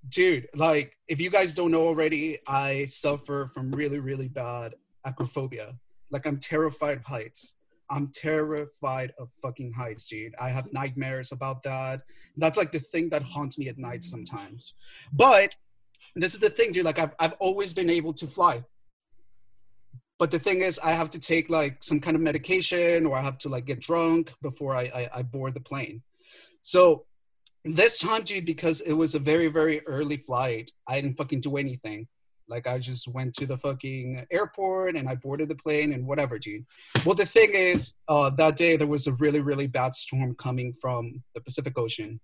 dude. 0.10 0.48
Like, 0.56 0.98
if 1.08 1.20
you 1.22 1.30
guys 1.30 1.54
don't 1.54 1.72
know 1.72 1.88
already, 1.88 2.39
I 2.48 2.86
suffer 2.86 3.46
from 3.54 3.72
really, 3.72 4.00
really 4.00 4.28
bad 4.28 4.76
acrophobia. 5.06 5.74
Like, 6.10 6.26
I'm 6.28 6.38
terrified 6.38 6.98
of 6.98 7.06
heights. 7.06 7.54
I'm 7.89 8.10
terrified 8.14 9.14
of 9.20 9.30
fucking 9.42 9.74
heights, 9.74 10.08
dude. 10.08 10.34
I 10.39 10.50
have 10.50 10.72
nightmares 10.72 11.32
about 11.32 11.62
that. 11.64 12.02
That's 12.38 12.58
like 12.58 12.72
the 12.72 12.80
thing 12.80 13.10
that 13.10 13.22
haunts 13.22 13.58
me 13.58 13.68
at 13.68 13.78
night 13.78 14.04
sometimes. 14.04 14.74
But 15.14 15.56
this 16.16 16.34
is 16.34 16.39
the 16.39 16.50
thing, 16.50 16.72
dude. 16.72 16.86
Like, 16.86 17.00
I've 17.00 17.14
I've 17.20 17.34
always 17.39 17.74
been 17.74 17.89
able 17.89 18.14
to 18.14 18.28
fly. 18.28 18.64
But 20.22 20.30
the 20.30 20.38
thing 20.38 20.62
is, 20.62 20.80
I 20.84 20.94
have 20.94 21.10
to 21.10 21.20
take 21.20 21.50
like 21.50 21.84
some 21.84 22.00
kind 22.00 22.16
of 22.16 22.22
medication, 22.22 23.08
or 23.08 23.18
I 23.18 23.24
have 23.24 23.40
to 23.40 23.50
like 23.50 23.66
get 23.66 23.80
drunk 23.80 24.32
before 24.44 24.76
I 24.76 24.84
I, 24.84 25.10
I 25.16 25.22
board 25.24 25.56
the 25.56 25.62
plane. 25.72 26.04
So 26.62 27.06
this 27.66 27.98
time, 27.98 28.22
dude, 28.22 28.46
because 28.46 28.82
it 28.82 28.94
was 28.94 29.16
a 29.16 29.20
very 29.20 29.48
very 29.48 29.82
early 29.88 30.18
flight, 30.18 30.72
I 30.88 31.02
didn't 31.02 31.18
fucking 31.18 31.42
do 31.42 31.58
anything. 31.58 32.08
Like 32.48 32.68
I 32.68 32.78
just 32.78 33.08
went 33.08 33.34
to 33.38 33.48
the 33.48 33.58
fucking 33.58 34.28
airport 34.30 34.96
and 34.96 35.10
I 35.10 35.16
boarded 35.16 35.50
the 35.50 35.56
plane 35.56 35.92
and 35.94 36.06
whatever, 36.06 36.38
Gene. 36.38 36.68
Well, 37.04 37.16
the 37.16 37.26
thing 37.26 37.56
is, 37.56 37.94
uh, 38.08 38.30
that 38.42 38.58
day 38.58 38.78
there 38.78 38.94
was 38.96 39.08
a 39.08 39.14
really, 39.14 39.40
really 39.40 39.66
bad 39.66 39.96
storm 39.96 40.36
coming 40.36 40.72
from 40.80 41.24
the 41.34 41.42
Pacific 41.42 41.76
Ocean. 41.80 42.20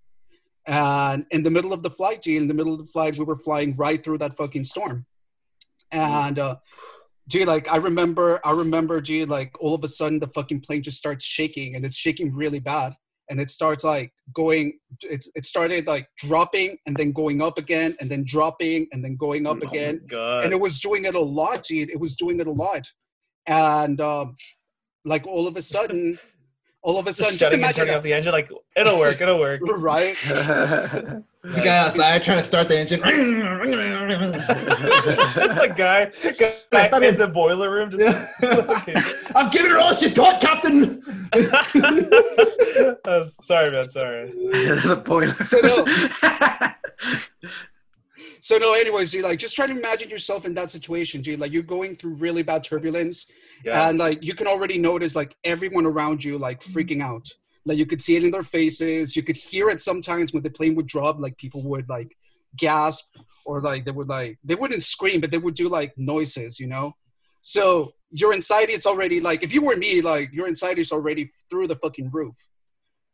And 0.68 1.26
in 1.32 1.42
the 1.42 1.50
middle 1.50 1.74
of 1.74 1.82
the 1.82 1.90
flight, 1.90 2.22
Gene, 2.22 2.44
in 2.44 2.48
the 2.48 2.54
middle 2.54 2.76
of 2.76 2.86
the 2.86 2.92
flight, 2.92 3.18
we 3.18 3.26
were 3.26 3.38
flying 3.38 3.76
right 3.76 4.04
through 4.04 4.20
that 4.20 4.38
fucking 4.38 4.66
storm. 4.66 5.04
And 5.92 6.38
uh, 6.38 6.58
gee, 7.28 7.46
like 7.46 7.72
I 7.72 7.78
remember, 7.78 8.40
I 8.46 8.52
remember, 8.52 9.02
gee, 9.02 9.26
like 9.26 9.52
all 9.62 9.74
of 9.74 9.84
a 9.84 9.88
sudden 9.88 10.20
the 10.20 10.28
fucking 10.28 10.62
plane 10.62 10.84
just 10.84 10.98
starts 10.98 11.26
shaking 11.26 11.76
and 11.76 11.86
it's 11.86 11.98
shaking 11.98 12.34
really 12.34 12.60
bad. 12.60 12.94
And 13.30 13.42
it 13.42 13.50
starts 13.50 13.84
like 13.84 14.14
going, 14.34 14.80
it's, 15.02 15.30
it 15.36 15.44
started 15.44 15.86
like 15.86 16.08
dropping 16.18 16.78
and 16.86 16.96
then 16.96 17.12
going 17.12 17.42
up 17.42 17.58
again 17.58 17.98
and 18.00 18.10
then 18.10 18.24
dropping 18.26 18.88
and 18.94 19.04
then 19.04 19.18
going 19.18 19.46
up 19.46 19.58
Oh 19.62 19.68
again. 19.68 20.02
God. 20.08 20.46
And 20.46 20.54
it 20.54 20.60
was 20.60 20.80
doing 20.80 21.04
it 21.04 21.14
a 21.16 21.20
lot, 21.20 21.66
gee. 21.66 21.82
It 21.82 22.00
was 22.00 22.16
doing 22.16 22.40
it 22.40 22.48
a 22.48 22.52
lot. 22.52 22.90
And 23.48 24.00
um, 24.00 24.38
like 25.04 25.28
all 25.28 25.46
of 25.46 25.58
a 25.58 25.62
sudden, 25.62 26.18
all 26.88 26.98
of 26.98 27.06
a 27.06 27.12
sudden, 27.12 27.32
just 27.32 27.42
shutting 27.42 27.56
and 27.56 27.64
imagine 27.64 27.80
turning 27.80 27.92
that, 27.92 27.98
off 27.98 28.04
the 28.04 28.14
engine. 28.14 28.32
Like 28.32 28.50
it'll 28.78 28.98
work. 28.98 29.20
It'll 29.20 29.40
work. 29.40 29.60
right? 29.78 30.16
There's 30.24 31.58
a 31.58 31.62
guy 31.62 31.80
outside 31.80 32.24
trying 32.24 32.38
to 32.38 32.46
start 32.46 32.70
the 32.70 32.80
engine. 32.80 33.02
That's 35.36 35.60
a 35.60 35.68
guy, 35.68 36.06
guy 36.40 37.06
in 37.06 37.18
the 37.18 37.28
boiler 37.28 37.72
room. 37.72 37.92
Just, 37.92 38.34
I'm 39.36 39.50
giving 39.50 39.72
her 39.72 39.80
all 39.80 39.94
she's 39.94 40.14
got, 40.14 40.40
Captain. 40.40 41.04
Uh, 43.04 43.28
sorry, 43.42 43.72
man. 43.72 43.90
Sorry. 43.90 44.32
the 44.32 45.04
boiler. 45.06 45.34
So 45.44 45.60
no. 45.60 45.84
So 48.42 48.58
no, 48.58 48.74
anyways, 48.74 49.14
you 49.14 49.22
like 49.22 49.40
just 49.40 49.56
try 49.56 49.68
to 49.68 49.74
imagine 49.74 50.10
yourself 50.10 50.46
in 50.46 50.54
that 50.56 50.72
situation, 50.72 51.22
dude. 51.22 51.40
Like 51.40 51.52
you're 51.52 51.64
going 51.64 51.96
through 51.96 52.16
really 52.16 52.44
bad 52.44 52.64
turbulence, 52.64 53.28
Yeah. 53.64 53.90
and 53.90 53.98
like 53.98 54.24
you 54.24 54.34
can 54.34 54.48
already 54.48 54.78
notice 54.78 55.16
like 55.16 55.36
everyone 55.44 55.86
around 55.86 56.24
you 56.24 56.38
like 56.38 56.62
mm-hmm. 56.62 56.78
freaking 56.78 57.02
out. 57.02 57.28
Like 57.66 57.78
you 57.78 57.86
could 57.86 58.02
see 58.02 58.16
it 58.16 58.24
in 58.24 58.32
their 58.32 58.44
faces. 58.44 59.16
You 59.16 59.24
could 59.24 59.36
hear 59.36 59.70
it 59.70 59.82
sometimes 59.82 60.34
when 60.34 60.44
the 60.44 60.50
plane 60.50 60.76
would 60.76 60.88
drop. 60.88 61.20
Like 61.20 61.38
people 61.38 61.64
would 61.64 61.88
like 61.90 62.16
gasp 62.58 63.16
or 63.46 63.62
like 63.62 63.86
they 63.86 63.92
would 63.92 64.08
like 64.08 64.38
they 64.44 64.56
wouldn't 64.56 64.84
scream, 64.84 65.22
but 65.22 65.32
they 65.32 65.38
would 65.38 65.56
do 65.56 65.68
like 65.70 65.94
noises, 65.98 66.60
you 66.60 66.68
know. 66.68 66.94
So 67.42 67.94
your 68.12 68.34
anxiety 68.34 68.74
is 68.74 68.86
already 68.86 69.20
like 69.20 69.44
if 69.44 69.54
you 69.54 69.62
were 69.62 69.76
me, 69.76 70.02
like 70.02 70.32
your 70.32 70.48
anxiety 70.48 70.82
is 70.82 70.92
already 70.92 71.30
through 71.50 71.68
the 71.68 71.76
fucking 71.78 72.10
roof, 72.12 72.36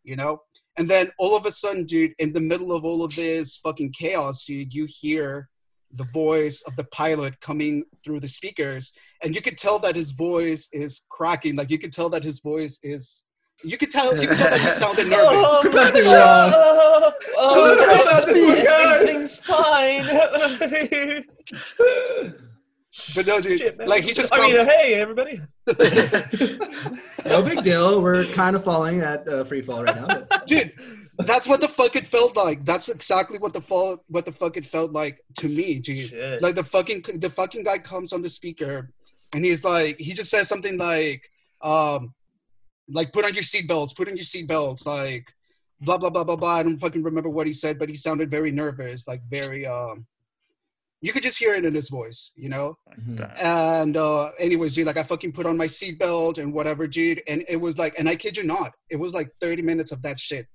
you 0.04 0.16
know. 0.16 0.42
And 0.78 0.90
then 0.90 1.12
all 1.20 1.36
of 1.36 1.46
a 1.46 1.52
sudden, 1.52 1.86
dude, 1.86 2.14
in 2.20 2.34
the 2.34 2.40
middle 2.40 2.72
of 2.72 2.84
all 2.84 3.04
of 3.04 3.16
this 3.16 3.58
fucking 3.58 3.94
chaos, 3.98 4.46
dude, 4.46 4.74
you 4.74 4.88
hear 4.90 5.50
the 5.96 6.06
voice 6.14 6.64
of 6.66 6.76
the 6.76 6.86
pilot 6.86 7.40
coming 7.40 7.84
through 8.04 8.20
the 8.20 8.28
speakers, 8.28 8.92
and 9.22 9.36
you 9.36 9.42
could 9.42 9.58
tell 9.58 9.80
that 9.80 9.96
his 9.96 10.12
voice 10.12 10.70
is 10.74 11.02
cracking. 11.10 11.56
Like 11.56 11.70
you 11.70 11.78
could 11.78 11.94
tell 11.94 12.10
that 12.10 12.24
his 12.24 12.40
voice 12.40 12.80
is. 12.84 13.24
You 13.64 13.78
could 13.78 13.92
tell. 13.92 14.20
You 14.20 14.28
could 14.28 14.38
tell 14.38 14.50
that 14.50 14.60
he 14.60 14.72
sounded 14.72 15.08
nervous. 15.08 15.46
Oh, 15.46 15.62
Nothing 15.72 16.02
oh, 16.06 17.14
oh, 17.38 17.64
Look 17.68 17.80
at 17.80 18.02
oh, 18.28 18.46
that 18.56 18.68
everything's 18.96 19.38
fine. 19.38 20.04
But 23.16 23.26
no, 23.26 23.42
dude, 23.42 23.60
Shit, 23.60 23.88
like 23.88 24.04
he 24.04 24.14
just 24.14 24.32
I 24.32 24.38
comes. 24.40 24.54
mean, 24.54 24.66
hey, 24.66 24.94
everybody. 24.96 25.42
no 27.26 27.42
big 27.42 27.64
deal. 27.64 28.02
We're 28.02 28.26
kind 28.34 28.56
of 28.56 28.64
falling 28.64 29.02
at 29.02 29.28
uh, 29.28 29.44
free 29.46 29.62
fall 29.62 29.84
right 29.84 29.96
now. 29.96 30.24
But 30.30 30.48
dude 30.48 30.74
that's 31.20 31.48
what 31.48 31.62
the 31.62 31.68
fuck 31.68 31.96
it 31.96 32.08
felt 32.08 32.36
like 32.36 32.66
that's 32.66 32.90
exactly 32.90 33.38
what 33.38 33.54
the 33.54 33.62
fall 33.62 34.04
what 34.08 34.26
the 34.26 34.32
fuck 34.32 34.58
it 34.58 34.66
felt 34.66 34.92
like 34.92 35.20
to 35.38 35.48
me 35.48 35.80
dude 35.80 36.10
Shit. 36.10 36.42
like 36.42 36.56
the 36.56 36.64
fucking 36.64 37.04
the 37.20 37.30
fucking 37.30 37.64
guy 37.64 37.78
comes 37.78 38.14
on 38.14 38.22
the 38.22 38.30
speaker 38.30 38.90
and 39.34 39.46
he's 39.46 39.64
like 39.64 39.98
he 40.00 40.14
just 40.14 40.30
says 40.32 40.48
something 40.48 40.78
like 40.78 41.30
um 41.62 42.14
like 42.90 43.14
put 43.14 43.26
on 43.26 43.34
your 43.34 43.44
seatbelts 43.44 43.96
put 43.96 44.08
on 44.10 44.18
your 44.18 44.26
seatbelts 44.26 44.86
like 44.86 45.32
blah 45.82 45.98
blah 45.98 46.10
blah 46.10 46.24
blah 46.24 46.36
blah 46.36 46.56
i 46.56 46.64
don't 46.64 46.80
fucking 46.80 47.04
remember 47.04 47.30
what 47.30 47.48
he 47.48 47.54
said 47.54 47.78
but 47.78 47.90
he 47.90 47.96
sounded 47.96 48.32
very 48.32 48.52
nervous 48.52 49.08
like 49.08 49.22
very 49.30 49.68
um 49.68 50.06
you 51.04 51.12
could 51.12 51.22
just 51.22 51.38
hear 51.38 51.54
it 51.54 51.66
in 51.66 51.76
his 51.76 51.90
voice 51.90 52.32
you 52.36 52.50
know? 52.50 52.78
And 53.40 53.96
uh 53.98 54.30
anyways 54.40 54.74
dude 54.76 54.88
like 54.88 54.98
i 54.98 55.04
fucking 55.04 55.34
put 55.34 55.46
on 55.46 55.58
my 55.58 55.68
seatbelt 55.68 56.38
and 56.40 56.52
whatever 56.54 56.88
dude 56.88 57.22
and 57.28 57.44
it 57.48 57.58
was 57.58 57.78
like 57.78 57.94
and 58.00 58.08
i 58.10 58.16
kid 58.16 58.38
you 58.38 58.44
not 58.44 58.72
it 58.90 58.96
was 58.96 59.14
like 59.14 59.30
30 59.42 59.62
minutes 59.62 59.92
of 59.92 60.02
that 60.02 60.20
shit 60.20 60.48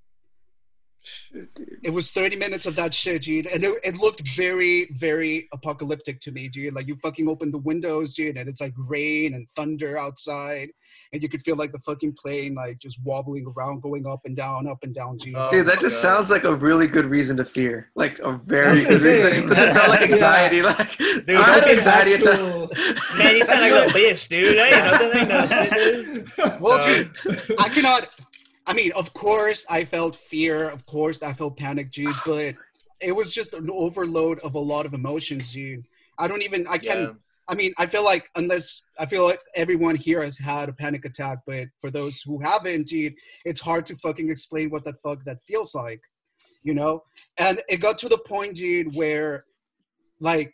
Shit, 1.02 1.54
dude. 1.54 1.78
it 1.82 1.90
was 1.90 2.10
30 2.10 2.36
minutes 2.36 2.66
of 2.66 2.76
that 2.76 2.92
shit, 2.92 3.22
dude. 3.22 3.46
And 3.46 3.64
it, 3.64 3.74
it 3.84 3.96
looked 3.96 4.26
very, 4.36 4.88
very 4.98 5.48
apocalyptic 5.52 6.20
to 6.22 6.32
me, 6.32 6.48
dude. 6.48 6.74
Like 6.74 6.86
you 6.88 6.96
fucking 7.02 7.28
open 7.28 7.50
the 7.50 7.58
windows, 7.58 8.14
dude, 8.14 8.36
and 8.36 8.48
it's 8.48 8.60
like 8.60 8.74
rain 8.76 9.34
and 9.34 9.46
thunder 9.56 9.96
outside. 9.96 10.68
And 11.12 11.22
you 11.22 11.28
could 11.28 11.42
feel 11.42 11.56
like 11.56 11.72
the 11.72 11.78
fucking 11.80 12.14
plane 12.20 12.54
like 12.54 12.78
just 12.78 13.02
wobbling 13.02 13.46
around, 13.56 13.80
going 13.80 14.06
up 14.06 14.20
and 14.24 14.36
down, 14.36 14.66
up 14.68 14.78
and 14.82 14.94
down, 14.94 15.16
dude. 15.16 15.34
Oh. 15.36 15.48
Dude, 15.50 15.66
that 15.66 15.80
just 15.80 16.02
God. 16.02 16.08
sounds 16.16 16.30
like 16.30 16.44
a 16.44 16.54
really 16.54 16.86
good 16.86 17.06
reason 17.06 17.36
to 17.38 17.44
fear. 17.44 17.90
Like 17.94 18.18
a 18.18 18.32
very 18.44 18.80
good 18.84 19.00
reason. 19.00 19.44
It 19.44 19.46
doesn't 19.48 19.74
sound 19.74 19.88
like 19.88 20.00
yeah. 20.08 20.12
anxiety. 20.12 20.62
Like 20.68 20.98
Dude, 20.98 21.30
I 21.36 21.42
had 21.42 21.64
anxiety 21.64 22.12
attack. 22.14 22.34
Actual- 22.34 22.70
Man, 23.18 23.36
you 23.36 23.44
sound 23.44 23.60
like 23.60 23.72
a 23.72 23.92
bitch, 23.98 24.28
dude. 24.28 24.58
That 24.58 25.14
ain't 25.14 25.28
nothing. 25.28 26.16
Ain't 26.18 26.38
nothing. 26.38 26.60
Well, 26.60 26.78
dude, 26.80 27.10
I 27.58 27.68
cannot. 27.70 28.08
I 28.68 28.74
mean, 28.74 28.92
of 28.92 29.14
course, 29.14 29.64
I 29.70 29.84
felt 29.84 30.14
fear. 30.14 30.68
Of 30.68 30.84
course, 30.84 31.22
I 31.22 31.32
felt 31.32 31.56
panic, 31.56 31.90
dude. 31.90 32.14
But 32.26 32.54
it 33.00 33.12
was 33.12 33.32
just 33.32 33.54
an 33.54 33.70
overload 33.72 34.38
of 34.40 34.54
a 34.54 34.58
lot 34.58 34.84
of 34.84 34.92
emotions, 34.92 35.52
dude. 35.52 35.84
I 36.18 36.28
don't 36.28 36.42
even. 36.42 36.66
I 36.68 36.78
can't. 36.78 37.00
Yeah. 37.00 37.12
I 37.50 37.54
mean, 37.54 37.72
I 37.78 37.86
feel 37.86 38.04
like 38.04 38.28
unless 38.36 38.82
I 38.98 39.06
feel 39.06 39.24
like 39.24 39.40
everyone 39.54 39.96
here 39.96 40.22
has 40.22 40.36
had 40.36 40.68
a 40.68 40.72
panic 40.72 41.06
attack, 41.06 41.38
but 41.46 41.68
for 41.80 41.90
those 41.90 42.20
who 42.20 42.38
haven't, 42.40 42.88
dude, 42.88 43.14
it's 43.46 43.60
hard 43.60 43.86
to 43.86 43.96
fucking 43.96 44.30
explain 44.30 44.68
what 44.68 44.84
the 44.84 44.92
fuck 45.02 45.24
that 45.24 45.38
feels 45.46 45.74
like, 45.74 46.02
you 46.62 46.74
know. 46.74 47.04
And 47.38 47.62
it 47.70 47.78
got 47.78 47.96
to 47.98 48.08
the 48.10 48.18
point, 48.18 48.56
dude, 48.56 48.94
where 48.94 49.46
like 50.20 50.52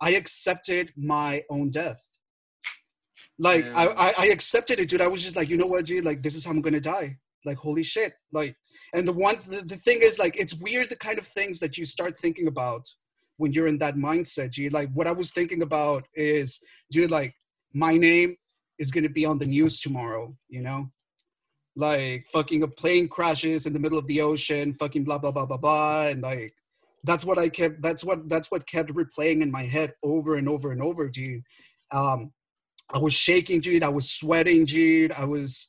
I 0.00 0.10
accepted 0.10 0.92
my 0.96 1.42
own 1.50 1.70
death. 1.70 2.00
Like 3.40 3.66
I, 3.74 3.86
I, 3.88 4.12
I 4.18 4.26
accepted 4.28 4.78
it, 4.78 4.88
dude. 4.88 5.00
I 5.00 5.08
was 5.08 5.24
just 5.24 5.34
like, 5.34 5.48
you 5.48 5.56
know 5.56 5.66
what, 5.66 5.84
dude? 5.84 6.04
Like 6.04 6.22
this 6.22 6.36
is 6.36 6.44
how 6.44 6.52
I'm 6.52 6.62
gonna 6.62 6.80
die. 6.80 7.18
Like 7.46 7.56
holy 7.56 7.82
shit. 7.82 8.12
Like, 8.32 8.56
and 8.92 9.06
the 9.06 9.12
one, 9.12 9.36
the, 9.48 9.62
the 9.62 9.76
thing 9.76 10.00
is, 10.02 10.18
like, 10.18 10.38
it's 10.38 10.54
weird 10.54 10.90
the 10.90 10.96
kind 10.96 11.18
of 11.18 11.26
things 11.28 11.58
that 11.60 11.78
you 11.78 11.86
start 11.86 12.18
thinking 12.20 12.48
about 12.48 12.82
when 13.38 13.52
you're 13.52 13.66
in 13.66 13.78
that 13.78 13.96
mindset, 13.96 14.50
G. 14.50 14.68
Like 14.68 14.90
what 14.92 15.06
I 15.06 15.12
was 15.12 15.30
thinking 15.30 15.62
about 15.62 16.06
is, 16.14 16.60
dude, 16.90 17.10
like 17.10 17.34
my 17.74 17.96
name 17.96 18.36
is 18.78 18.90
gonna 18.90 19.08
be 19.08 19.24
on 19.24 19.38
the 19.38 19.46
news 19.46 19.80
tomorrow, 19.80 20.34
you 20.48 20.62
know? 20.62 20.90
Like 21.76 22.26
fucking 22.32 22.62
a 22.62 22.68
plane 22.68 23.08
crashes 23.08 23.66
in 23.66 23.72
the 23.72 23.78
middle 23.78 23.98
of 23.98 24.06
the 24.06 24.22
ocean, 24.22 24.74
fucking 24.74 25.04
blah 25.04 25.18
blah 25.18 25.32
blah 25.32 25.46
blah 25.46 25.58
blah. 25.58 26.06
And 26.06 26.22
like 26.22 26.54
that's 27.04 27.24
what 27.24 27.38
I 27.38 27.48
kept 27.48 27.82
that's 27.82 28.02
what 28.02 28.28
that's 28.28 28.50
what 28.50 28.66
kept 28.66 28.90
replaying 28.92 29.42
in 29.42 29.50
my 29.50 29.64
head 29.64 29.92
over 30.02 30.36
and 30.36 30.48
over 30.48 30.72
and 30.72 30.82
over, 30.82 31.08
dude. 31.08 31.42
Um 31.92 32.32
I 32.90 32.98
was 32.98 33.12
shaking, 33.12 33.60
dude. 33.60 33.82
I 33.82 33.88
was 33.88 34.10
sweating, 34.10 34.64
dude. 34.64 35.12
I 35.12 35.24
was 35.24 35.68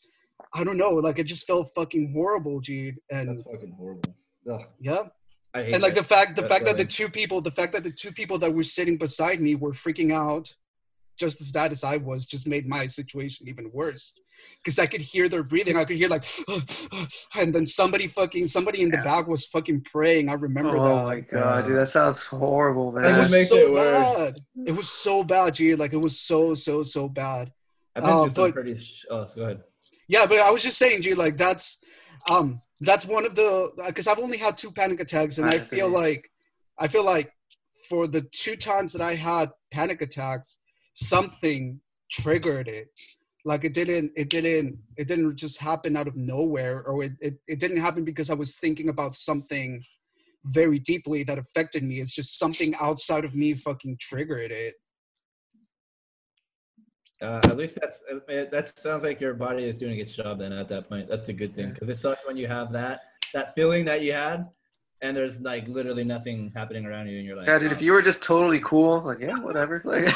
I 0.53 0.63
don't 0.63 0.77
know, 0.77 0.91
like 0.91 1.19
it 1.19 1.25
just 1.25 1.45
felt 1.47 1.71
fucking 1.75 2.13
horrible, 2.13 2.59
dude. 2.59 2.95
And 3.11 3.29
That's 3.29 3.41
fucking 3.43 3.73
horrible. 3.77 4.13
Ugh, 4.49 4.61
yeah 4.79 4.99
I 5.53 5.63
hate 5.63 5.73
and 5.73 5.83
like 5.83 5.95
the 5.95 6.03
fact 6.03 6.35
the 6.35 6.41
That's 6.41 6.53
fact 6.53 6.65
that 6.65 6.77
the 6.77 6.85
two 6.85 7.09
people 7.09 7.41
the 7.41 7.51
fact 7.51 7.73
that 7.73 7.83
the 7.83 7.91
two 7.91 8.11
people 8.11 8.37
that 8.39 8.53
were 8.53 8.63
sitting 8.63 8.97
beside 8.97 9.41
me 9.41 9.55
were 9.55 9.73
freaking 9.73 10.13
out 10.13 10.53
just 11.19 11.41
as 11.41 11.51
bad 11.51 11.71
as 11.71 11.83
i 11.83 11.97
was 11.97 12.25
just 12.27 12.45
made 12.47 12.67
my 12.67 12.85
situation 12.85 13.47
even 13.47 13.69
worse 13.73 14.13
because 14.63 14.77
i 14.77 14.85
could 14.85 15.01
hear 15.01 15.27
their 15.27 15.41
breathing 15.43 15.75
i 15.75 15.83
could 15.83 15.97
hear 15.97 16.07
like 16.07 16.23
and 17.35 17.53
then 17.55 17.65
somebody 17.65 18.07
fucking 18.07 18.47
somebody 18.47 18.81
in 18.83 18.89
the 18.89 18.97
Yeah. 18.97 19.03
back 19.03 19.27
was 19.27 19.45
fucking 19.45 19.81
praying 19.91 20.29
i 20.29 20.33
remember 20.33 20.77
Oh 20.77 20.83
that 20.95 21.03
my 21.05 21.19
god, 21.21 21.65
dude, 21.65 21.75
that 21.75 21.89
sounds 21.89 22.23
horrible, 22.23 22.91
man. 22.91 23.15
it 23.15 23.17
was 23.17 23.31
makes 23.31 23.49
so 23.49 23.55
it 23.57 23.71
worse. 23.71 24.15
bad 24.15 24.33
it 24.67 24.71
was 24.73 24.89
so 24.89 25.23
bad 25.23 25.53
dude 25.55 25.79
like 25.79 25.93
it 25.93 25.97
was 25.97 26.19
so 26.19 26.53
so 26.53 26.83
so 26.83 27.09
bad 27.09 27.51
I've 27.95 28.03
been 28.03 28.11
uh, 28.13 28.21
through 28.25 28.29
some 28.29 28.43
but- 28.45 28.53
pretty. 28.53 28.77
Sh- 28.79 29.05
oh, 29.09 29.25
so 29.25 29.35
go 29.37 29.43
ahead. 29.45 29.61
Yeah 30.07 30.25
but 30.25 30.39
i 30.39 30.49
was 30.51 30.63
just 30.63 30.77
saying 30.77 31.01
dude 31.01 31.17
like 31.17 31.37
that's 31.37 31.77
um 32.29 32.61
that's 32.81 33.05
one 33.05 33.25
of 33.25 33.35
the 33.35 33.71
because 33.85 34.07
i've 34.07 34.19
only 34.19 34.37
had 34.37 34.57
two 34.57 34.71
panic 34.71 34.99
attacks 34.99 35.37
and 35.37 35.47
i 35.47 35.55
I 35.55 35.59
feel 35.59 35.89
like 35.89 36.29
i 36.79 36.87
feel 36.87 37.03
like 37.03 37.31
for 37.89 38.07
the 38.07 38.21
two 38.33 38.55
times 38.55 38.93
that 38.93 39.01
i 39.01 39.15
had 39.15 39.49
panic 39.71 40.01
attacks 40.01 40.57
something 40.97 41.79
triggered 42.09 42.67
it. 42.67 42.87
Like 43.45 43.63
it 43.63 43.73
didn't 43.73 44.11
it 44.15 44.29
didn't 44.29 44.77
it 44.97 45.07
didn't 45.07 45.35
just 45.37 45.59
happen 45.59 45.95
out 45.95 46.07
of 46.07 46.17
nowhere 46.17 46.83
or 46.85 47.03
it, 47.03 47.13
it, 47.21 47.35
it 47.47 47.59
didn't 47.59 47.79
happen 47.79 48.03
because 48.03 48.29
i 48.29 48.33
was 48.33 48.57
thinking 48.57 48.89
about 48.89 49.15
something 49.15 49.81
very 50.45 50.79
deeply 50.79 51.23
that 51.23 51.37
affected 51.37 51.83
me. 51.83 51.99
It's 51.99 52.13
just 52.13 52.39
something 52.39 52.73
outside 52.79 53.25
of 53.25 53.35
me 53.35 53.53
fucking 53.53 53.97
triggered 53.99 54.51
it 54.51 54.75
Uh, 57.21 57.39
at 57.45 57.57
least 57.57 57.79
that's 57.81 58.03
uh, 58.11 58.19
that 58.51 58.77
sounds 58.77 59.03
like 59.03 59.19
your 59.19 59.33
body 59.33 59.63
is 59.63 59.77
doing 59.79 59.99
its 59.99 60.13
job. 60.15 60.39
Then 60.39 60.53
at 60.53 60.69
that 60.69 60.87
point, 60.87 61.07
that's 61.09 61.29
a 61.29 61.33
good 61.33 61.55
thing 61.55 61.71
because 61.73 61.89
it 61.89 61.97
sucks 61.97 62.25
when 62.27 62.37
you 62.37 62.47
have 62.47 62.71
that 62.73 63.01
that 63.33 63.55
feeling 63.55 63.85
that 63.85 64.01
you 64.03 64.13
had, 64.13 64.47
and 65.01 65.17
there's 65.17 65.39
like 65.41 65.67
literally 65.67 66.03
nothing 66.03 66.51
happening 66.55 66.85
around 66.85 67.07
you, 67.07 67.17
and 67.17 67.25
you're 67.25 67.35
like, 67.35 67.47
Yeah, 67.47 67.57
dude. 67.57 67.71
If 67.71 67.81
you 67.81 67.91
were 67.91 68.03
just 68.03 68.21
totally 68.21 68.59
cool, 68.59 69.01
like 69.01 69.19
yeah, 69.19 69.37
whatever. 69.39 69.81
Like, 69.85 70.07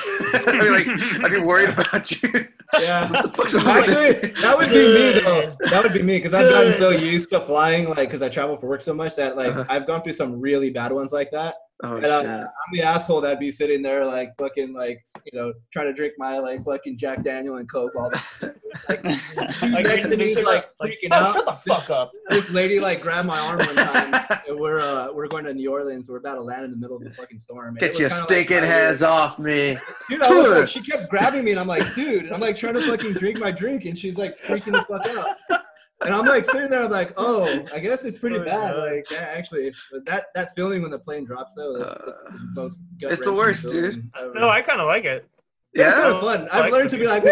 I'd 0.47 0.61
be 0.61 0.69
like, 0.69 1.23
I'd 1.23 1.31
be 1.31 1.39
worried 1.39 1.69
about 1.77 2.21
you. 2.21 2.47
yeah. 2.79 3.09
What 3.11 3.23
the 3.23 3.29
fuck's 3.29 3.55
Actually, 3.55 4.31
that 4.41 4.55
would 4.57 4.69
be 4.69 4.75
me 4.93 5.19
though. 5.21 5.55
That 5.71 5.83
would 5.83 5.93
be 5.93 6.03
me 6.03 6.19
because 6.19 6.33
I've 6.35 6.49
gotten 6.51 6.73
so 6.75 6.91
used 6.91 7.29
to 7.29 7.39
flying, 7.41 7.87
like, 7.89 7.97
because 8.09 8.21
I 8.21 8.29
travel 8.29 8.57
for 8.57 8.67
work 8.67 8.81
so 8.83 8.93
much 8.93 9.15
that 9.15 9.35
like 9.35 9.49
Uh-huh. 9.49 9.65
I've 9.69 9.87
gone 9.87 10.03
through 10.03 10.13
some 10.13 10.39
really 10.39 10.69
bad 10.69 10.91
ones 10.91 11.11
like 11.11 11.31
that. 11.31 11.55
Oh 11.83 11.97
And 11.97 12.05
uh, 12.05 12.21
shit. 12.21 12.29
I'm 12.29 12.73
the 12.73 12.81
asshole 12.83 13.21
that'd 13.21 13.39
be 13.39 13.51
sitting 13.51 13.81
there 13.81 14.05
like 14.05 14.35
fucking 14.37 14.73
like 14.73 15.03
you 15.31 15.39
know 15.39 15.53
trying 15.71 15.87
to 15.87 15.93
drink 15.93 16.13
my 16.17 16.37
like 16.37 16.63
fucking 16.63 16.97
Jack 16.97 17.23
Daniel 17.23 17.57
and 17.57 17.69
Coke 17.69 17.95
all 17.95 18.09
the 18.09 18.55
like, 18.89 19.03
Like, 19.61 19.85
next 19.85 20.09
to 20.09 20.17
me 20.17 20.35
like, 20.35 20.45
like 20.45 20.69
like, 20.79 20.91
freaking 20.91 21.09
oh, 21.11 21.15
out. 21.15 21.33
shut 21.33 21.45
the 21.45 21.51
fuck 21.51 21.89
up. 21.89 22.11
This 22.29 22.51
lady 22.51 22.79
like 22.79 23.01
grabbed 23.01 23.27
my 23.27 23.39
arm 23.39 23.59
one 23.59 23.75
time. 23.75 24.25
and 24.47 24.59
we're 24.59 24.79
uh 24.79 25.11
we're 25.13 25.27
going 25.27 25.45
to 25.45 25.53
New 25.53 25.71
Orleans. 25.71 26.09
We're 26.09 26.17
about 26.17 26.35
to 26.35 26.41
land 26.41 26.65
in 26.65 26.71
the 26.71 26.77
middle 26.77 26.97
of 26.97 27.03
the 27.03 27.11
fucking 27.11 27.39
storm. 27.39 27.75
Get 27.75 27.97
your 27.99 28.09
kinda, 28.09 28.15
like, 28.15 28.23
stinking 28.23 28.63
hands 28.63 29.01
off 29.01 29.39
me. 29.39 29.77
Dude, 30.09 30.23
I 30.23 30.33
was 30.33 30.47
like, 30.47 30.69
she 30.69 30.81
kept 30.81 31.09
grabbing 31.09 31.43
me, 31.43 31.51
and 31.51 31.59
I'm 31.59 31.67
like, 31.67 31.83
dude, 31.95 32.31
I'm 32.31 32.39
like 32.39 32.55
trying 32.55 32.75
to 32.75 32.81
fucking 32.81 33.13
drink 33.13 33.39
my 33.39 33.51
drink, 33.51 33.85
and 33.85 33.97
she's 33.97 34.15
like 34.15 34.37
freaking 34.39 34.73
the 34.73 34.83
fuck 34.83 35.07
out. 35.07 35.61
And 36.03 36.13
I'm 36.15 36.25
like 36.25 36.49
sitting 36.49 36.69
there, 36.69 36.83
I'm 36.83 36.91
like, 36.91 37.13
oh, 37.17 37.43
I 37.73 37.79
guess 37.79 38.03
it's 38.03 38.17
pretty 38.17 38.37
Oh, 38.37 38.45
bad. 38.45 38.75
God. 38.75 38.89
Like, 38.91 39.11
yeah, 39.11 39.29
actually, 39.35 39.73
that 40.05 40.25
that 40.35 40.55
feeling 40.55 40.81
when 40.81 40.91
the 40.91 40.99
plane 40.99 41.25
drops, 41.25 41.53
though, 41.55 41.77
that's, 41.77 41.95
that's 41.95 42.21
the 42.55 42.61
most. 42.61 42.83
It's 43.01 43.23
the 43.23 43.33
worst, 43.33 43.69
dude. 43.69 43.93
feeling 43.93 44.11
ever. 44.19 44.33
No, 44.33 44.49
I 44.49 44.61
kind 44.61 44.81
of 44.81 44.87
like 44.87 45.05
it. 45.05 45.27
yeah, 45.73 45.89
it's 45.89 45.95
kind 45.99 46.13
of 46.15 46.21
fun. 46.21 46.49
I 46.51 46.57
I've 46.57 46.63
like 46.65 46.71
learned 46.73 46.89
to 46.89 46.97
be 46.97 47.07
like, 47.07 47.23
I- 47.23 47.25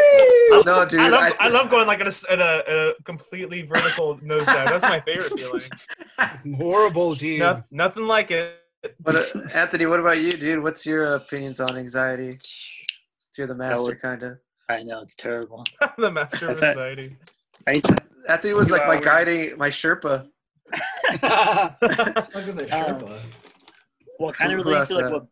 Wee! 0.52 0.64
No, 0.66 0.86
dude. 0.86 1.00
I 1.00 1.10
love 1.10 1.34
I, 1.40 1.46
I, 1.46 1.50
love 1.50 1.70
going 1.70 1.88
like 1.88 2.00
at 2.00 2.08
a, 2.08 2.32
at 2.32 2.40
a, 2.40 2.64
at 2.68 2.76
a 2.76 2.94
completely 3.04 3.64
vertical 3.64 4.18
nosedive. 4.20 4.66
That's 4.66 4.84
my 4.84 5.00
favorite 5.02 5.40
feeling. 5.40 6.56
Horrible, 6.58 7.14
dude. 7.16 7.40
No, 7.40 7.64
nothing 7.72 8.06
like 8.08 8.32
it. 8.32 8.56
But 9.02 9.16
uh, 9.16 9.42
Anthony, 9.56 9.88
what 9.88 10.00
about 10.00 10.22
you, 10.22 10.32
dude? 10.32 10.64
What's 10.64 10.86
your 10.86 11.16
opinions 11.16 11.60
on 11.60 11.76
anxiety? 11.78 12.40
You're 13.38 13.48
the 13.48 13.56
master, 13.56 13.96
kind 13.96 14.24
of. 14.24 14.38
I 14.70 14.84
know 14.84 15.02
it's 15.02 15.16
terrible. 15.16 15.66
the 15.98 16.12
master 16.12 16.50
of 16.52 16.62
anxiety. 16.64 17.16
I 17.68 17.74
used 17.74 17.88
to, 17.88 17.96
Anthony 18.28 18.54
was 18.54 18.70
like 18.70 18.86
my 18.88 19.00
guiding, 19.00 19.58
my 19.58 19.70
Sherpa. 19.70 20.28
Fuck 21.22 21.78
is 21.82 22.58
a 22.58 22.64
Um, 22.64 23.02
Sherpa? 23.02 23.20
well, 24.20 24.32
kind 24.34 24.52
of 24.54 24.66
relates 24.66 24.90
to 24.90 24.96
like 24.96 25.12
what 25.12 25.26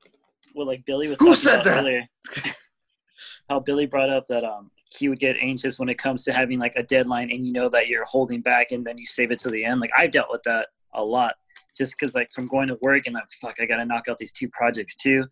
what 0.54 0.68
like 0.68 0.86
Billy 0.86 1.08
was 1.08 1.20
Who 1.20 1.26
talking 1.28 1.36
said 1.42 1.54
about 1.56 1.64
that? 1.66 1.80
earlier. 1.80 2.08
How 3.50 3.60
Billy 3.60 3.86
brought 3.86 4.10
up 4.10 4.28
that 4.28 4.44
um 4.44 4.72
he 4.98 5.10
would 5.10 5.20
get 5.20 5.36
anxious 5.42 5.78
when 5.78 5.90
it 5.90 5.98
comes 5.98 6.24
to 6.24 6.34
having 6.34 6.60
like 6.60 6.74
a 6.78 6.84
deadline 6.84 7.30
and 7.32 7.46
you 7.46 7.52
know 7.52 7.70
that 7.70 7.88
you're 7.88 8.06
holding 8.06 8.42
back 8.42 8.72
and 8.72 8.86
then 8.86 8.98
you 8.98 9.06
save 9.06 9.32
it 9.32 9.40
to 9.40 9.50
the 9.50 9.64
end. 9.66 9.80
Like 9.82 9.92
I've 9.98 10.12
dealt 10.12 10.32
with 10.32 10.42
that 10.44 10.68
a 10.94 11.04
lot 11.04 11.36
just 11.76 11.96
because 12.00 12.16
like 12.16 12.32
from 12.32 12.48
going 12.48 12.68
to 12.70 12.78
work 12.82 13.06
and 13.06 13.14
like 13.14 13.30
fuck 13.42 13.56
I 13.62 13.66
gotta 13.66 13.86
knock 13.86 14.08
out 14.10 14.18
these 14.18 14.32
two 14.32 14.50
projects 14.50 14.96
too. 14.96 15.26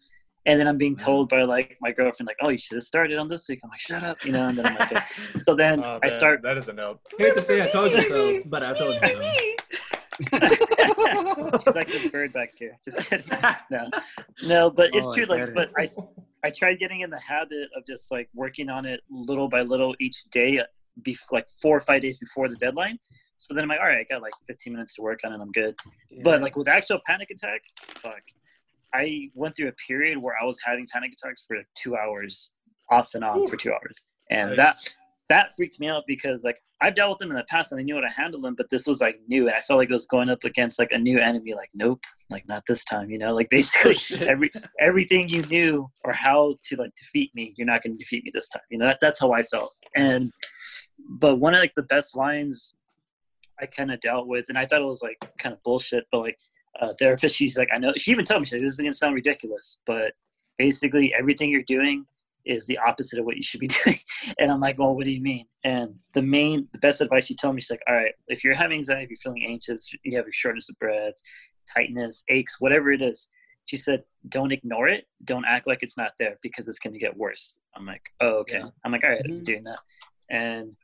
And 0.48 0.60
then 0.60 0.68
I'm 0.68 0.78
being 0.78 0.96
told 0.96 1.30
by 1.30 1.44
like 1.44 1.76
my 1.82 1.92
girlfriend 1.92 2.28
like 2.28 2.38
oh 2.42 2.50
you 2.50 2.58
should 2.58 2.76
have 2.76 2.84
started 2.84 3.18
on 3.18 3.28
this 3.28 3.48
week. 3.50 3.60
I'm 3.64 3.70
like 3.70 3.80
shut 3.80 4.04
up 4.04 4.24
you 4.26 4.32
know 4.32 4.48
and 4.50 4.58
then 4.58 4.66
I'm 4.68 4.76
like 4.76 4.92
okay. 4.92 5.04
so 5.40 5.56
then 5.56 5.84
Oh, 5.84 6.00
I 6.04 6.10
start 6.10 6.42
That 6.44 6.58
is 6.58 6.70
a 6.70 6.74
no. 6.74 7.00
hate 7.18 7.34
to 7.36 7.42
say 7.42 7.64
I 7.64 7.68
told 7.68 7.92
you 7.92 8.02
so, 8.02 8.42
but 8.46 8.64
I 8.64 8.74
told 8.74 8.96
you 9.02 9.08
so. 9.08 9.22
She's 11.66 11.76
like 11.76 11.88
this 11.88 12.10
bird 12.10 12.32
back 12.34 12.52
here. 12.58 12.78
Just 12.86 13.00
kidding. 13.10 13.26
No, 13.70 13.90
no, 14.46 14.70
but 14.70 14.92
it's 14.96 15.08
Oh, 15.08 15.14
true. 15.14 15.26
Like, 15.26 15.50
it. 15.50 15.54
but 15.54 15.72
I, 15.78 15.88
I 16.44 16.50
tried 16.52 16.76
getting 16.80 17.02
in 17.02 17.10
the 17.10 17.20
habit 17.20 17.68
of 17.76 17.86
just 17.86 18.12
like 18.12 18.30
working 18.34 18.70
on 18.70 18.86
it 18.86 19.02
little 19.10 19.50
by 19.50 19.62
little 19.62 19.94
each 20.00 20.24
day, 20.32 20.60
uh, 20.60 20.64
be 21.02 21.18
like 21.32 21.50
four 21.62 21.76
or 21.76 21.82
five 21.82 22.02
days 22.02 22.18
before 22.18 22.48
the 22.48 22.56
deadline. 22.56 22.98
So 23.38 23.54
then 23.54 23.64
I'm 23.64 23.70
like, 23.70 23.80
all 23.82 23.88
right, 23.88 24.00
I 24.00 24.14
got 24.14 24.22
like 24.22 24.32
15 24.48 24.72
minutes 24.72 24.96
to 24.96 25.02
work 25.02 25.20
on 25.26 25.34
it. 25.34 25.42
I'm 25.42 25.52
good. 25.52 25.76
But 26.24 26.42
like 26.42 26.56
with 26.56 26.70
actual 26.70 27.00
panic 27.06 27.30
attacks, 27.32 27.74
fuck. 28.02 28.22
I 28.96 29.30
went 29.34 29.56
through 29.56 29.70
a 29.70 29.74
period 29.88 30.18
where 30.18 30.36
I 30.42 30.46
was 30.46 30.58
having 30.64 30.88
panic 30.92 31.14
attacks 31.14 31.46
for 31.48 31.58
two 31.76 31.96
hours, 31.96 32.54
off 32.92 33.14
and 33.14 33.24
on 33.24 33.48
for 33.48 33.58
two 33.58 33.72
hours, 33.72 34.02
and 34.30 34.52
Nice. 34.52 34.58
that 34.58 34.96
that 35.30 35.56
freaked 35.58 35.80
me 35.80 35.88
out 35.88 36.04
because 36.08 36.44
like 36.44 36.62
I've 36.82 36.96
dealt 36.96 37.12
with 37.12 37.20
them 37.20 37.32
in 37.32 37.38
the 37.38 37.46
past 37.46 37.72
and 37.72 37.80
I 37.80 37.84
knew 37.84 37.96
how 37.96 38.02
to 38.02 38.14
handle 38.14 38.42
them, 38.42 38.54
but 38.56 38.70
this 38.70 38.86
was 38.86 39.02
like 39.02 39.20
new, 39.28 39.48
and 39.48 39.56
I 39.56 39.60
felt 39.60 39.80
like 39.80 39.90
it 39.90 39.94
was 39.94 40.06
going 40.08 40.30
up 40.30 40.44
against 40.44 40.78
like 40.78 40.92
a 40.92 40.98
new 40.98 41.20
enemy. 41.20 41.54
Like, 41.54 41.70
nope, 41.74 42.04
like 42.30 42.48
not 42.48 42.64
this 42.68 42.84
time. 42.86 43.10
You 43.10 43.18
know, 43.18 43.34
like 43.34 43.50
basically 43.58 43.96
oh, 44.20 44.26
every 44.26 44.52
everything 44.80 45.30
you 45.30 45.42
knew 45.44 45.90
or 46.04 46.14
how 46.14 46.56
to 46.64 46.76
like 46.76 46.94
defeat 46.96 47.32
me, 47.34 47.54
you're 47.58 47.68
not 47.68 47.82
going 47.82 47.98
to 47.98 48.04
defeat 48.04 48.24
me 48.24 48.32
this 48.34 48.50
time. 48.50 48.64
You 48.70 48.78
know, 48.78 48.86
that, 48.86 49.00
that's 49.02 49.20
how 49.20 49.32
I 49.32 49.44
felt. 49.44 49.72
And 49.96 50.32
but 51.10 51.38
one 51.38 51.54
of 51.54 51.60
like 51.60 51.76
the 51.76 51.84
best 51.84 52.16
lines 52.16 52.74
I 53.60 53.66
kind 53.66 53.92
of 53.92 54.00
dealt 54.02 54.28
with, 54.28 54.46
and 54.50 54.58
I 54.58 54.66
thought 54.66 54.82
it 54.82 54.86
was 54.86 55.02
like 55.02 55.18
kind 55.40 55.54
of 55.54 55.64
bullshit, 55.64 56.06
but 56.12 56.20
like 56.20 56.38
a 56.82 56.94
therapist, 56.96 57.36
she's 57.36 57.58
like, 57.58 57.70
I 57.74 57.78
know. 57.78 57.94
She 57.98 58.12
even 58.12 58.26
told 58.26 58.42
me, 58.42 58.46
she's 58.46 58.54
like, 58.54 58.62
this 58.62 58.74
is 58.74 58.80
gonna 58.80 58.94
sound 58.94 59.16
ridiculous, 59.16 59.80
but 59.86 60.14
basically 60.58 61.14
everything 61.18 61.50
you're 61.50 61.64
doing 61.64 62.06
is 62.46 62.68
the 62.68 62.78
opposite 62.78 63.18
of 63.20 63.26
what 63.26 63.38
you 63.38 63.44
should 63.44 63.60
be 63.60 63.68
doing. 63.84 64.00
And 64.38 64.52
I'm 64.52 64.60
like, 64.60 64.78
well, 64.78 64.94
what 64.96 65.06
do 65.06 65.12
you 65.12 65.22
mean? 65.22 65.46
And 65.64 65.96
the 66.14 66.22
main, 66.22 66.68
the 66.74 66.80
best 66.80 67.02
advice 67.02 67.26
she 67.26 67.36
told 67.36 67.56
me, 67.56 67.62
she's 67.62 67.72
like, 67.72 67.82
all 67.88 67.96
right, 67.96 68.14
if 68.28 68.44
you're 68.44 68.54
having 68.56 68.78
anxiety, 68.78 69.04
if 69.06 69.10
you're 69.10 69.18
feeling 69.34 69.46
anxious, 69.50 69.92
you 70.04 70.16
have 70.18 70.26
your 70.26 70.34
shortness 70.34 70.70
of 70.70 70.78
breath, 70.78 71.14
tightness, 71.76 72.24
aches, 72.30 72.58
whatever 72.60 72.92
it 72.92 73.02
is. 73.02 73.30
She 73.66 73.78
said, 73.78 74.04
don't 74.30 74.52
ignore 74.52 74.88
it. 74.88 75.06
Don't 75.24 75.46
act 75.46 75.66
like 75.66 75.82
it's 75.82 75.98
not 75.98 76.12
there 76.20 76.38
because 76.44 76.68
it's 76.68 76.78
going 76.78 76.94
to 76.94 77.00
get 77.00 77.18
worse. 77.18 77.60
I'm 77.76 77.86
like, 77.88 78.04
oh, 78.22 78.36
okay. 78.42 78.60
Yeah. 78.60 78.70
I'm 78.84 78.92
like, 78.92 79.04
all 79.04 79.10
right, 79.10 79.22
I'm 79.26 79.40
Mhm. 79.40 79.44
doing 79.44 79.64
that. 79.64 79.80
And 80.30 80.76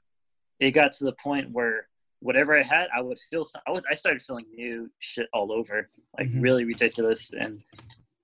it 0.59 0.71
got 0.71 0.93
to 0.93 1.03
the 1.03 1.13
point 1.13 1.51
where 1.51 1.87
whatever 2.21 2.57
I 2.57 2.63
had, 2.63 2.87
I 2.95 3.01
would 3.01 3.19
feel, 3.19 3.43
some, 3.43 3.61
I 3.67 3.71
was, 3.71 3.83
I 3.89 3.95
started 3.95 4.21
feeling 4.21 4.45
new 4.53 4.89
shit 4.99 5.27
all 5.33 5.51
over, 5.51 5.89
like 6.17 6.27
Mhm. 6.29 6.41
really 6.41 6.63
ridiculous. 6.65 7.31
And 7.33 7.61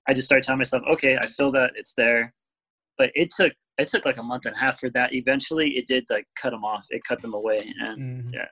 I 0.08 0.14
just 0.14 0.26
started 0.26 0.44
telling 0.44 0.58
myself, 0.58 0.82
okay, 0.92 1.16
I 1.16 1.26
feel 1.26 1.50
that 1.52 1.72
it's 1.76 1.94
there. 1.94 2.32
But 2.96 3.10
it 3.14 3.30
took, 3.36 3.52
it 3.76 3.88
took 3.88 4.04
like 4.04 4.18
a 4.18 4.22
month 4.22 4.46
and 4.46 4.54
a 4.54 4.58
half 4.58 4.78
for 4.80 4.88
that. 4.90 5.12
Eventually 5.14 5.70
it 5.76 5.86
did 5.86 6.04
like 6.10 6.26
cut 6.40 6.50
them 6.50 6.64
off. 6.64 6.86
It 6.90 7.02
cut 7.04 7.20
them 7.22 7.34
away. 7.34 7.72
And 7.80 7.98
Mhm. 7.98 8.34
yeah. 8.34 8.48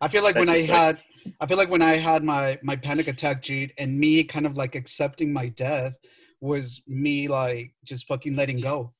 I 0.00 0.08
feel 0.08 0.22
like 0.22 0.34
That's 0.34 0.46
when 0.46 0.56
I 0.56 0.60
like- 0.60 0.70
had, 0.70 1.02
I 1.40 1.46
feel 1.46 1.56
like 1.56 1.70
when 1.70 1.82
I 1.82 1.96
had 1.96 2.22
my 2.22 2.58
my 2.62 2.76
panic 2.76 3.08
attack, 3.08 3.42
Jade, 3.42 3.72
and 3.78 3.98
me 3.98 4.22
kind 4.22 4.46
of 4.46 4.56
like 4.56 4.74
accepting 4.76 5.32
my 5.32 5.48
death 5.48 5.94
was 6.40 6.82
me 6.86 7.26
like 7.26 7.72
just 7.84 8.06
fucking 8.06 8.36
letting 8.36 8.58
go, 8.60 8.94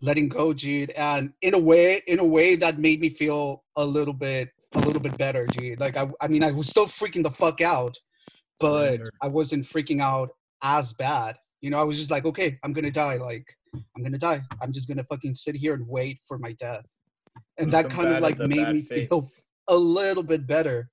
letting 0.00 0.28
go, 0.28 0.52
Jude, 0.52 0.90
and 0.90 1.32
in 1.42 1.54
a 1.54 1.58
way, 1.58 2.02
in 2.06 2.20
a 2.20 2.24
way 2.24 2.54
that 2.56 2.78
made 2.78 3.00
me 3.00 3.10
feel 3.10 3.64
a 3.76 3.84
little 3.84 4.14
bit, 4.14 4.50
a 4.74 4.78
little 4.78 5.00
bit 5.00 5.16
better, 5.16 5.46
Jude. 5.46 5.80
Like 5.80 5.96
I, 5.96 6.08
I 6.20 6.28
mean, 6.28 6.42
I 6.42 6.52
was 6.52 6.68
still 6.68 6.86
freaking 6.86 7.22
the 7.22 7.30
fuck 7.30 7.60
out, 7.60 7.96
but 8.60 9.00
I 9.22 9.28
wasn't 9.28 9.64
freaking 9.64 10.00
out 10.00 10.30
as 10.62 10.92
bad. 10.92 11.36
You 11.60 11.70
know, 11.70 11.78
I 11.78 11.84
was 11.84 11.98
just 11.98 12.10
like, 12.10 12.24
okay, 12.24 12.58
I'm 12.62 12.72
gonna 12.72 12.90
die. 12.90 13.16
Like 13.16 13.46
I'm 13.74 14.02
gonna 14.02 14.18
die. 14.18 14.42
I'm 14.62 14.72
just 14.72 14.88
gonna 14.88 15.04
fucking 15.04 15.34
sit 15.34 15.54
here 15.54 15.74
and 15.74 15.86
wait 15.86 16.20
for 16.26 16.38
my 16.38 16.52
death, 16.52 16.84
and 17.58 17.72
that 17.72 17.90
kind 17.90 18.08
of 18.08 18.22
like 18.22 18.38
made 18.38 18.68
me 18.68 18.82
faith. 18.82 19.08
feel 19.08 19.30
a 19.68 19.76
little 19.76 20.22
bit 20.22 20.46
better. 20.46 20.90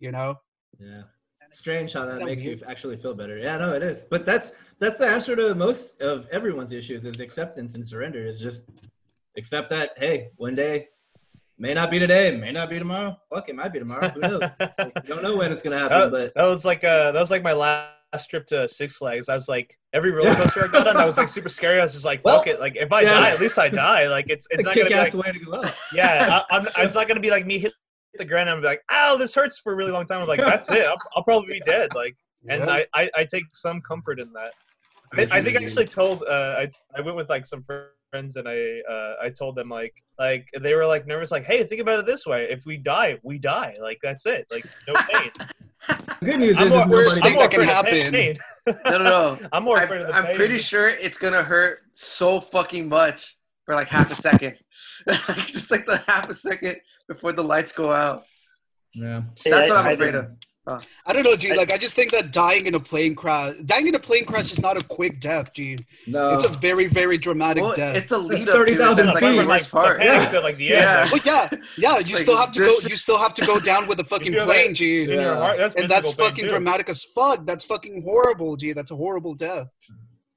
You 0.00 0.12
know? 0.12 0.36
Yeah. 0.78 1.02
Strange 1.50 1.94
how 1.94 2.04
that 2.04 2.18
that 2.18 2.24
makes 2.26 2.44
weird? 2.44 2.60
you 2.60 2.66
actually 2.66 2.96
feel 2.98 3.14
better. 3.14 3.38
Yeah, 3.38 3.56
no, 3.56 3.72
it 3.72 3.82
is. 3.82 4.04
But 4.10 4.26
that's 4.26 4.52
that's 4.78 4.98
the 4.98 5.06
answer 5.06 5.34
to 5.34 5.54
most 5.54 6.00
of 6.02 6.26
everyone's 6.30 6.72
issues 6.72 7.06
is 7.06 7.20
acceptance 7.20 7.74
and 7.74 7.86
surrender. 7.86 8.26
Is 8.26 8.38
just 8.38 8.64
accept 9.36 9.70
that, 9.70 9.90
hey, 9.96 10.28
one 10.36 10.54
day 10.54 10.88
may 11.58 11.74
not 11.74 11.90
be 11.90 11.98
today, 11.98 12.36
may 12.36 12.52
not 12.52 12.70
be 12.70 12.78
tomorrow. 12.78 13.18
Fuck, 13.32 13.48
it 13.48 13.56
might 13.56 13.72
be 13.72 13.78
tomorrow. 13.78 14.08
Who 14.10 14.20
knows? 14.20 14.42
Like, 14.78 15.06
don't 15.06 15.22
know 15.22 15.36
when 15.36 15.52
it's 15.52 15.62
gonna 15.62 15.78
happen, 15.78 15.98
That, 15.98 16.10
but 16.10 16.34
that 16.34 16.44
was 16.44 16.64
like 16.64 16.84
uh 16.84 17.12
that 17.12 17.20
was 17.20 17.30
like 17.30 17.42
my 17.42 17.52
last 17.52 18.30
trip 18.30 18.46
to 18.48 18.68
Six 18.68 18.96
Flags. 18.96 19.28
I 19.28 19.34
was 19.34 19.48
like 19.48 19.76
every 19.92 20.10
roller 20.10 20.34
coaster 20.34 20.64
I 20.64 20.68
got 20.68 20.86
on, 20.86 20.96
I 20.96 21.04
was 21.04 21.16
like 21.16 21.28
super 21.28 21.48
scary. 21.48 21.80
I 21.80 21.84
was 21.84 21.92
just 21.92 22.04
like, 22.04 22.24
Well, 22.24 22.38
fuck 22.38 22.46
it. 22.46 22.60
Like 22.60 22.76
if 22.76 22.92
I 22.92 23.02
yeah. 23.02 23.20
die, 23.20 23.30
at 23.30 23.40
least 23.40 23.58
I 23.58 23.68
die. 23.68 24.06
Like 24.08 24.26
it's 24.28 24.46
it's 24.50 24.62
a 24.62 24.66
not 24.66 24.76
gonna 24.76 24.88
be 24.88 24.94
like 24.94 25.14
way 25.14 25.32
to 25.32 25.38
go 25.38 25.64
yeah. 25.94 26.42
I, 26.50 26.56
I'm 26.56 26.68
it's 26.78 26.94
not 26.94 27.08
gonna 27.08 27.20
be 27.20 27.30
like 27.30 27.46
me 27.46 27.58
hit 27.58 27.72
the 28.14 28.24
ground 28.24 28.48
and 28.48 28.58
I'm 28.58 28.64
like, 28.64 28.82
ow, 28.90 29.16
this 29.16 29.34
hurts 29.34 29.58
for 29.58 29.72
a 29.72 29.76
really 29.76 29.92
long 29.92 30.06
time. 30.06 30.20
I'm 30.22 30.28
like, 30.28 30.40
that's 30.40 30.70
it. 30.70 30.86
I'll, 30.86 30.96
I'll 31.16 31.24
probably 31.24 31.54
be 31.54 31.60
dead. 31.60 31.94
Like, 31.94 32.16
and 32.48 32.64
Yeah. 32.64 32.70
I, 32.70 32.86
I 32.94 33.10
I 33.16 33.24
take 33.24 33.44
some 33.52 33.80
comfort 33.80 34.20
in 34.20 34.32
that. 34.32 34.52
I, 35.12 35.38
I 35.38 35.42
think 35.42 35.56
I 35.56 35.64
actually 35.64 35.86
told 35.86 36.22
uh, 36.22 36.54
I 36.58 36.70
I 36.96 37.00
went 37.00 37.16
with 37.16 37.28
like 37.28 37.46
some 37.46 37.62
friends 37.62 37.88
and 38.12 38.48
I 38.48 38.80
uh, 38.90 39.14
I 39.22 39.30
told 39.30 39.54
them 39.56 39.68
like 39.68 39.94
like 40.18 40.46
they 40.60 40.74
were 40.74 40.86
like 40.86 41.06
nervous 41.06 41.30
like 41.30 41.44
hey 41.44 41.62
think 41.64 41.80
about 41.80 41.98
it 41.98 42.06
this 42.06 42.26
way 42.26 42.48
if 42.50 42.64
we 42.64 42.76
die 42.78 43.18
we 43.22 43.38
die 43.38 43.76
like 43.80 43.98
that's 44.02 44.24
it 44.26 44.46
like 44.50 44.64
no 44.86 44.94
pain 45.12 45.30
good 46.24 46.40
news 46.40 46.56
I'm 46.58 46.64
is 46.64 46.70
more- 46.70 46.88
Worst 46.88 47.22
thing 47.22 47.36
that 47.38 47.50
can 47.50 47.62
happen. 47.62 48.10
pain. 48.12 48.36
No, 48.66 48.74
no, 48.84 48.98
no. 48.98 49.38
I'm 49.52 49.62
more 49.62 49.76
I'm, 49.78 49.84
afraid 49.84 50.00
of 50.02 50.08
the 50.08 50.14
I'm 50.14 50.26
pain. 50.26 50.34
pretty 50.34 50.58
sure 50.58 50.88
it's 50.88 51.18
gonna 51.18 51.42
hurt 51.42 51.84
so 51.92 52.40
fucking 52.40 52.88
much 52.88 53.36
for 53.64 53.74
like 53.76 53.86
half 53.88 54.10
a 54.10 54.14
second, 54.16 54.56
just 55.46 55.70
like 55.70 55.86
the 55.86 55.98
half 56.08 56.28
a 56.28 56.34
second 56.34 56.78
before 57.06 57.32
the 57.32 57.44
lights 57.44 57.70
go 57.72 57.92
out. 57.92 58.24
Yeah. 58.92 59.22
That's 59.44 59.70
what 59.70 59.78
I'm 59.78 59.86
I- 59.86 59.92
afraid 59.92 60.14
of. 60.16 60.30
I 61.06 61.12
don't 61.12 61.22
know, 61.24 61.36
G. 61.36 61.54
Like, 61.54 61.72
I 61.72 61.78
just 61.78 61.94
think 61.96 62.10
that 62.12 62.32
dying 62.32 62.66
in 62.66 62.74
a 62.74 62.80
plane 62.80 63.14
crash, 63.14 63.54
dying 63.64 63.86
in 63.88 63.94
a 63.94 63.98
plane 63.98 64.24
crash 64.24 64.52
is 64.52 64.60
not 64.60 64.76
a 64.76 64.82
quick 64.82 65.20
death, 65.20 65.54
G. 65.54 65.78
No, 66.06 66.34
It's 66.34 66.44
a 66.44 66.48
very, 66.48 66.86
very 66.86 67.16
dramatic 67.18 67.62
Well, 67.62 67.74
death. 67.74 67.96
it's 67.96 68.08
the 68.08 68.18
lead 68.18 68.46
That's 68.46 68.56
up 68.56 68.66
to 68.66 68.72
it. 68.72 68.78
30,000 68.78 69.06
That's 69.06 69.14
like 69.20 69.24
feet. 69.24 69.46
like, 69.46 69.70
part. 69.70 69.98
The 69.98 70.04
panic 70.04 70.34
at, 70.34 70.42
like 70.42 70.56
the 70.56 70.72
end. 70.74 70.80
Yeah. 70.82 71.00
like, 71.02 71.10
But 71.10 71.26
yeah, 71.26 71.48
yeah, 71.78 71.98
you 71.98 72.14
Like, 72.14 72.22
still 72.22 72.36
have 72.36 72.52
to 72.52 72.60
go. 72.60 72.66
this- 72.66 72.88
You 72.90 72.96
still 72.96 73.18
have 73.18 73.34
to 73.34 73.46
go 73.46 73.58
down 73.60 73.86
with 73.88 74.00
a 74.00 74.04
fucking 74.12 74.34
plane, 74.34 74.68
that 74.70 74.74
G. 74.74 75.04
Yeah. 75.04 75.36
heart, 75.36 75.58
that's 75.58 75.74
And 75.76 75.88
that's 75.88 76.12
fucking 76.12 76.44
too. 76.44 76.48
dramatic 76.50 76.88
as 76.88 77.04
fuck. 77.04 77.46
That's 77.46 77.64
fucking 77.64 78.02
horrible, 78.02 78.56
G. 78.56 78.72
That's 78.72 78.90
a 78.90 78.96
horrible 78.96 79.34
death. 79.34 79.68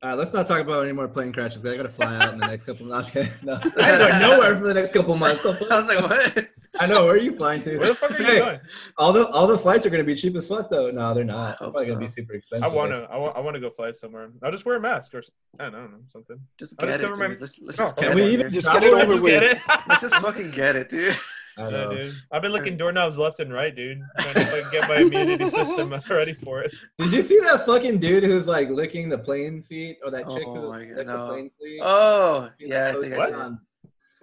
All 0.03 0.09
right, 0.09 0.17
let's 0.17 0.33
not 0.33 0.47
talk 0.47 0.61
about 0.61 0.83
any 0.83 0.93
more 0.93 1.07
plane 1.07 1.31
crashes. 1.31 1.63
I 1.63 1.77
gotta 1.77 1.87
fly 1.89 2.17
out 2.17 2.33
in 2.33 2.39
the 2.39 2.47
next 2.47 2.65
couple 2.65 2.87
months. 2.87 3.11
No, 3.43 3.53
I 3.61 3.63
ain't 3.63 3.75
going 3.75 4.19
nowhere 4.19 4.55
for 4.57 4.63
the 4.65 4.73
next 4.73 4.93
couple 4.93 5.15
months. 5.15 5.45
I 5.45 5.79
was 5.79 5.87
like, 5.87 6.01
what? 6.09 6.47
I 6.79 6.87
know. 6.87 7.05
Where 7.05 7.13
are 7.13 7.17
you 7.17 7.33
flying 7.35 7.61
to? 7.63 7.77
Where 7.77 7.89
the 7.89 7.93
fuck 7.95 8.11
are 8.11 8.17
you 8.23 8.25
Hey, 8.25 8.39
going? 8.39 8.59
All 8.97 9.13
the 9.13 9.27
all 9.27 9.45
the 9.45 9.57
flights 9.57 9.85
are 9.85 9.91
gonna 9.91 10.03
be 10.03 10.15
cheap 10.15 10.35
as 10.35 10.47
fuck 10.47 10.69
though. 10.71 10.89
No, 10.89 11.13
they're 11.13 11.23
not. 11.23 11.35
I 11.35 11.43
They're 11.49 11.55
hope 11.67 11.73
probably 11.73 11.87
gonna 11.87 11.99
be 11.99 12.07
super 12.07 12.33
expensive. 12.33 12.63
I 12.71 12.75
want 12.75 12.91
to. 12.91 13.07
I 13.11 13.17
want. 13.17 13.37
I 13.37 13.39
want 13.41 13.53
to 13.55 13.59
go 13.59 13.69
fly 13.69 13.91
somewhere. 13.91 14.29
I'll 14.41 14.51
just 14.51 14.65
wear 14.65 14.77
a 14.77 14.79
mask 14.79 15.13
or 15.13 15.19
s- 15.19 15.29
I 15.59 15.65
don't 15.65 15.73
know 15.73 15.89
something. 16.11 16.39
Just 16.57 16.81
I'll 16.81 16.87
get 16.87 17.01
just 17.01 17.03
it, 17.03 17.07
cover 17.13 17.21
my- 17.21 17.27
dude. 17.33 17.41
Let's, 17.41 17.59
let's 17.59 17.77
No, 17.77 17.85
just 17.85 17.97
can 17.97 18.07
get 18.07 18.15
we 18.15 18.21
it, 18.23 18.33
even. 18.33 18.51
Just 18.53 18.71
get 18.71 18.83
it 18.83 18.93
over 18.93 19.11
Just 19.13 19.23
with. 19.23 19.31
get 19.33 19.43
it. 19.43 19.59
Let's 19.87 20.01
just 20.01 20.15
fucking 20.15 20.51
get 20.51 20.75
it, 20.75 20.89
dude. 20.89 21.15
I 21.57 21.63
Yeah, 21.63 21.69
know. 21.69 21.93
dude. 21.95 22.13
I've 22.31 22.41
been 22.41 22.51
licking 22.51 22.77
doorknobs 22.77 23.17
left 23.17 23.39
and 23.39 23.51
right, 23.53 23.75
dude. 23.75 23.99
Trying 24.19 24.45
to 24.45 24.53
like, 24.61 24.71
get 24.71 24.87
my 24.89 24.95
immunity 24.97 25.49
system 25.49 25.93
ready 26.09 26.33
for 26.33 26.61
it. 26.61 26.73
Did 26.97 27.11
you 27.11 27.21
see 27.21 27.39
that 27.41 27.65
fucking 27.65 27.99
dude 27.99 28.23
who's 28.23 28.47
like 28.47 28.69
licking 28.69 29.09
the 29.09 29.17
plane 29.17 29.61
seat 29.61 29.97
or 30.03 30.11
that 30.11 30.29
chick 30.29 30.43
Oh 30.47 30.55
who 30.55 30.67
licked 30.67 30.95
God, 30.95 31.07
the 31.07 31.17
no. 31.17 31.27
plane 31.27 31.51
seat? 31.61 31.79
Oh, 31.81 32.49
He, 32.57 32.67
yeah, 32.67 32.87
I 32.87 32.91
like, 32.91 33.01
think 33.03 33.17
What? 33.17 33.25
did. 33.27 33.35
on- 33.35 33.59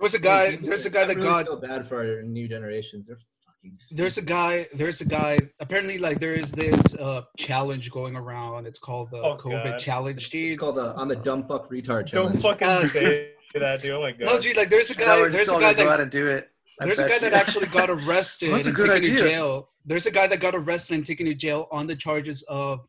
There's 0.01 0.15
a 0.15 0.19
guy. 0.19 0.57
There's 0.57 0.87
a 0.87 0.91
I 0.91 0.93
guy 0.93 1.05
that 1.05 1.17
really 1.17 1.29
got. 1.29 1.47
feel 1.47 1.57
bad 1.61 1.87
for 1.87 1.99
our 1.99 2.23
new 2.23 2.49
generations. 2.49 3.09
They're 3.09 3.17
fucking. 3.17 3.77
There's 3.91 4.17
a 4.17 4.23
guy. 4.23 4.67
There's 4.73 5.01
a 5.01 5.05
guy. 5.05 5.39
Apparently, 5.61 5.99
like 5.99 6.21
there 6.21 6.35
is 6.35 6.53
this 6.53 6.95
uh 6.95 7.23
challenge 7.37 7.91
going 7.91 8.15
around. 8.17 8.67
It's 8.67 8.79
called 8.79 9.11
the 9.11 9.19
Oh, 9.19 9.37
COVID 9.37 9.73
God. 9.73 9.79
challenge, 9.79 10.31
It's 10.33 10.61
called 10.61 10.77
the 10.77 10.95
I'm 10.97 11.11
a 11.11 11.17
dumb 11.17 11.45
fuck 11.47 11.69
retard 11.71 12.07
challenge. 12.07 12.41
Don't 12.41 12.41
challenge. 12.41 12.61
fucking 12.61 12.87
say 12.89 13.31
that, 13.55 13.81
dude. 13.83 13.91
Oh 13.91 14.01
my 14.01 14.13
god. 14.13 14.27
No, 14.27 14.41
G. 14.41 14.55
Like 14.55 14.71
there's 14.71 14.91
a 14.91 14.95
guy. 14.95 15.21
we're 15.21 15.31
There's 15.31 15.49
a 15.49 15.53
guy 15.53 15.73
gonna 15.73 15.75
go 15.79 15.85
that 15.87 15.91
out 15.95 16.01
and 16.01 16.11
do 16.11 16.27
it. 16.29 16.49
I 16.81 16.85
There's 16.87 16.99
a 17.01 17.09
guy 17.09 17.15
you. 17.15 17.21
that 17.21 17.33
actually 17.33 17.67
got 17.67 17.91
arrested 17.97 18.53
That's 18.53 18.67
a 18.67 18.69
and 18.71 18.77
good 18.77 18.91
taken 18.91 19.17
to 19.17 19.23
jail. 19.23 19.69
There's 19.85 20.07
a 20.07 20.11
guy 20.11 20.27
that 20.27 20.41
got 20.41 20.55
arrested 20.55 20.95
and 20.95 21.05
taken 21.07 21.27
to 21.27 21.35
jail 21.35 21.67
on 21.73 21.87
the 21.87 21.97
charges 21.97 22.43
of 22.49 22.81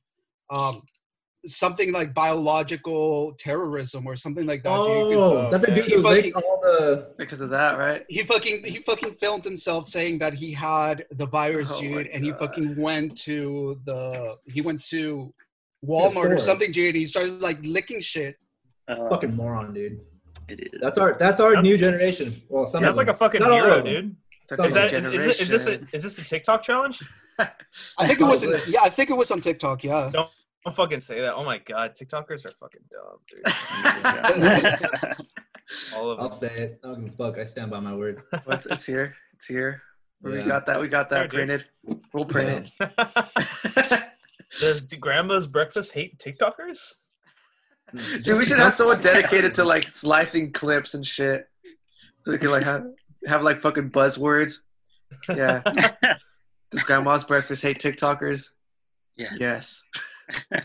um, 0.49 0.84
something 1.48 1.91
like 1.91 2.14
biological 2.14 3.34
terrorism 3.40 4.06
or 4.06 4.16
something 4.16 4.45
like 4.45 4.61
that. 4.64 4.70
dude, 4.76 5.14
'cause, 5.16 5.22
Oh, 5.22 5.38
uh, 5.38 5.49
that's 5.49 5.66
the 5.66 5.72
dude 5.72 5.86
fucking- 5.86 6.03
licked 6.03 6.36
all 6.36 6.60
the. 6.61 7.14
because 7.18 7.41
of 7.41 7.49
that, 7.52 7.78
right? 7.80 8.06
he 8.10 8.24
fucking 8.24 8.64
he 8.64 8.80
fucking 8.80 9.14
filmed 9.16 9.45
himself 9.45 9.88
saying 9.88 10.20
that 10.20 10.34
he 10.34 10.52
had 10.52 11.06
the 11.11 11.26
virus, 11.26 11.72
Oh 11.74 11.82
dude, 11.82 12.07
and 12.07 12.24
he 12.24 12.32
fucking 12.34 12.76
went 12.76 13.16
to 13.22 13.80
the 13.86 14.36
he 14.45 14.61
went 14.61 14.84
to 14.90 15.34
Walmart 15.86 16.30
or 16.36 16.40
something, 16.40 16.72
dude. 16.72 16.88
And 16.95 16.98
he 16.98 17.06
started 17.06 17.41
like 17.41 17.57
licking 17.64 18.02
shit. 18.02 18.36
Uh, 18.88 19.07
Fucking 19.10 19.34
moron, 19.36 19.74
dude. 19.74 19.99
Idiot. 20.51 20.73
That's 20.81 20.97
our 20.97 21.17
that's 21.17 21.39
our 21.39 21.49
That's- 21.49 21.63
new 21.63 21.77
generation. 21.77 22.41
Well, 22.49 22.65
some 22.67 22.81
Sounds 22.81 22.91
of 22.91 22.97
like 22.97 23.07
a 23.07 23.13
fucking 23.13 23.41
Not 23.41 23.51
all 23.51 23.57
hero, 23.63 23.77
of 23.80 23.85
dude. 23.85 24.15
It's 24.43 24.51
like 24.57 24.67
Is 24.69 24.76
a 24.76 24.80
that 24.80 24.93
is, 24.93 25.05
is, 25.05 25.13
it, 25.27 25.41
is 25.41 25.47
this 25.49 25.67
a, 25.67 25.81
is 25.95 26.03
this 26.03 26.17
a 26.17 26.23
TikTok 26.23 26.63
challenge? 26.63 27.03
I 27.39 28.07
think 28.07 28.19
it 28.19 28.23
was 28.26 28.41
in, 28.43 28.59
yeah, 28.67 28.81
I 28.81 28.89
think 28.89 29.09
it 29.11 29.17
was 29.17 29.30
on 29.31 29.41
TikTok. 29.41 29.84
Yeah. 29.84 30.09
Don't 30.11 30.30
don't 30.65 30.76
fucking 30.76 30.99
say 31.01 31.21
that. 31.21 31.35
Oh 31.35 31.43
my 31.43 31.59
god, 31.59 31.95
TikTokers 31.95 32.45
are 32.45 32.51
fucking 32.59 32.81
dumb, 32.91 33.19
dude. 33.30 33.43
All 35.95 36.09
of 36.11 36.19
I'll 36.19 36.30
them. 36.30 36.38
say 36.39 36.53
it. 36.55 36.80
I 36.84 36.88
don't 36.88 37.09
fuck. 37.15 37.38
I 37.38 37.45
stand 37.45 37.69
by 37.71 37.80
my 37.80 37.95
word. 37.95 38.23
Well, 38.31 38.57
it's, 38.57 38.65
it's 38.65 38.85
here. 38.85 39.15
It's 39.35 39.45
here. 39.47 39.81
We 40.21 40.41
got 40.41 40.65
that. 40.65 40.81
We 40.81 40.88
got 40.88 41.09
that 41.09 41.30
There, 41.31 41.45
dude. 41.45 41.63
printed. 41.63 41.65
We'll 42.13 42.26
print 42.26 42.71
it. 42.80 44.03
Does 44.59 44.84
grandma's 44.85 45.47
breakfast 45.47 45.91
hate 45.93 46.17
TikTokers? 46.19 46.80
Dude, 48.24 48.38
we 48.38 48.45
should 48.45 48.60
have 48.60 48.74
someone 48.74 49.02
dedicated 49.02 49.53
to 49.56 49.64
like 49.64 49.86
slicing 49.86 50.52
clips 50.52 50.94
and 50.94 51.06
shit, 51.06 51.48
so 52.24 52.32
we 52.32 52.38
can 52.38 52.52
like 52.52 52.64
have 52.64 52.86
have 53.28 53.44
like 53.44 53.61
fucking 53.61 53.91
buzzwords. 53.91 54.60
Yeah. 55.28 55.61
Does 56.72 56.84
grandma's 56.84 57.24
breakfast 57.24 57.64
hate 57.64 57.80
TikTokers? 57.80 58.49
Yeah. 59.16 59.32
Yes. 59.40 59.84
Oh 60.53 60.60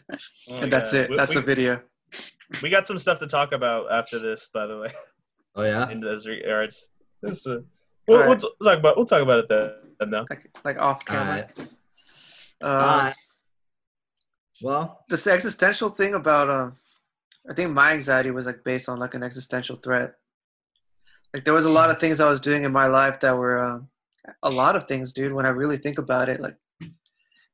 and 0.61 0.73
that's 0.73 0.93
God. 0.93 1.01
it. 1.01 1.17
That's 1.17 1.31
we, 1.31 1.37
the 1.37 1.43
video. 1.43 1.83
we 2.63 2.71
got 2.71 2.87
some 2.87 2.99
stuff 2.99 3.19
to 3.21 3.27
talk 3.27 3.53
about 3.53 3.91
after 3.91 4.19
this, 4.19 4.49
by 4.53 4.67
the 4.67 4.79
way. 4.79 4.89
Oh 5.57 5.63
yeah. 5.63 5.89
In 5.91 6.01
those 6.01 6.27
regards, 6.27 6.91
this, 7.23 7.47
uh, 7.47 7.61
we'll, 8.07 8.19
All 8.19 8.29
we'll 8.29 8.35
right. 8.35 8.41
t- 8.41 8.65
talk 8.65 8.79
about 8.79 8.97
we'll 8.97 9.07
talk 9.07 9.23
about 9.23 9.39
it 9.39 9.49
then. 9.49 10.11
Now. 10.11 10.27
Like, 10.29 10.51
like 10.65 10.79
off 10.79 11.05
camera. 11.05 11.49
Alright. 11.57 11.69
Uh, 12.63 12.67
Alright. 12.67 13.15
Well, 14.63 15.05
this 15.09 15.27
existential 15.27 15.89
thing 15.89 16.15
about 16.15 16.51
um 16.51 16.77
I 17.49 17.55
think 17.55 17.73
my 17.73 17.93
anxiety 17.93 18.31
was 18.31 18.47
like 18.47 18.65
based 18.65 18.89
on 18.89 18.99
like 18.99 19.15
an 19.15 19.23
existential 19.23 19.77
threat. 19.77 20.15
Like 21.33 21.45
there 21.45 21.55
was 21.55 21.65
a 21.65 21.71
lot 21.71 21.91
of 21.91 21.99
things 21.99 22.21
I 22.21 22.29
was 22.29 22.41
doing 22.41 22.63
in 22.63 22.73
my 22.73 22.87
life 22.87 23.21
that 23.21 23.37
were 23.37 23.59
um, 23.59 23.89
a 24.43 24.51
lot 24.51 24.77
of 24.77 24.85
things, 24.85 25.13
dude. 25.13 25.33
When 25.33 25.47
I 25.47 25.51
really 25.51 25.77
think 25.77 25.99
about 25.99 26.29
it, 26.29 26.41
like, 26.41 26.57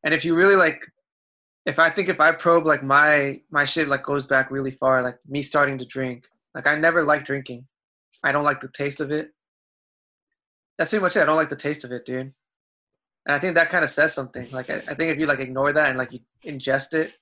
and 0.05 0.15
if 0.15 0.25
you 0.25 0.35
really 0.35 0.57
like, 0.57 0.81
if 1.67 1.79
I 1.79 1.91
think 1.91 2.09
if 2.09 2.21
I 2.21 2.33
probe 2.33 2.67
like 2.67 2.83
my 2.83 3.41
my 3.51 3.65
shit 3.65 3.89
like 3.89 4.05
goes 4.05 4.27
back 4.27 4.51
really 4.51 4.71
far, 4.73 5.03
like 5.03 5.19
me 5.29 5.43
starting 5.43 5.79
to 5.79 5.87
drink. 5.87 6.27
Like 6.55 6.67
I 6.67 6.77
never 6.77 7.03
liked 7.05 7.27
drinking. 7.27 7.67
I 8.23 8.33
don't 8.33 8.45
like 8.45 8.61
the 8.61 8.69
taste 8.69 9.01
of 9.01 9.11
it. 9.11 9.31
That's 10.79 10.91
pretty 10.91 11.03
much 11.03 11.17
it. 11.17 11.21
I 11.21 11.25
don't 11.25 11.37
like 11.37 11.51
the 11.51 11.57
taste 11.57 11.85
of 11.85 11.93
it, 11.93 12.05
dude. 12.05 12.33
And 13.27 13.37
I 13.37 13.39
think 13.39 13.55
that 13.55 13.71
kind 13.71 13.85
of 13.85 13.91
says 13.91 14.15
something. 14.15 14.51
Like 14.51 14.71
I, 14.71 14.77
I 14.89 14.95
think 14.95 15.12
if 15.12 15.19
you 15.19 15.27
like 15.27 15.41
ignore 15.41 15.73
that 15.73 15.91
and 15.91 15.99
like 15.99 16.12
you 16.12 16.21
ingest 16.45 16.95
it, 16.95 17.12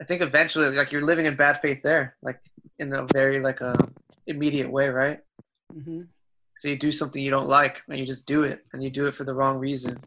I 0.00 0.04
think 0.04 0.22
eventually 0.22 0.70
like 0.70 0.92
you're 0.92 1.04
living 1.04 1.26
in 1.26 1.36
bad 1.36 1.60
faith 1.60 1.82
there, 1.82 2.16
like 2.22 2.40
in 2.78 2.92
a 2.92 3.06
very 3.12 3.40
like 3.40 3.60
a 3.60 3.76
immediate 4.26 4.70
way, 4.70 4.88
right? 4.88 5.20
Mm-hmm. 5.72 6.02
So 6.56 6.68
you 6.68 6.76
do 6.76 6.92
something 6.92 7.22
you 7.22 7.30
don't 7.30 7.48
like 7.48 7.82
and 7.88 7.98
you 7.98 8.06
just 8.06 8.26
do 8.26 8.44
it 8.44 8.64
and 8.72 8.82
you 8.82 8.90
do 8.90 9.06
it 9.06 9.14
for 9.14 9.24
the 9.24 9.34
wrong 9.34 9.58
reason. 9.58 10.00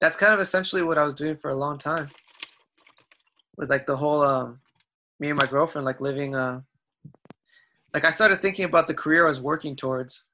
That's 0.00 0.16
kind 0.16 0.32
of 0.32 0.40
essentially 0.40 0.82
what 0.82 0.98
I 0.98 1.04
was 1.04 1.14
doing 1.14 1.36
for 1.36 1.50
a 1.50 1.56
long 1.56 1.78
time. 1.78 2.10
With 3.56 3.70
like 3.70 3.86
the 3.86 3.96
whole 3.96 4.22
um 4.22 4.60
me 5.20 5.30
and 5.30 5.38
my 5.38 5.46
girlfriend 5.46 5.84
like 5.84 6.00
living 6.00 6.34
uh 6.34 6.60
like 7.92 8.04
I 8.04 8.10
started 8.10 8.40
thinking 8.40 8.64
about 8.64 8.86
the 8.86 8.94
career 8.94 9.24
I 9.24 9.28
was 9.28 9.40
working 9.40 9.74
towards 9.74 10.26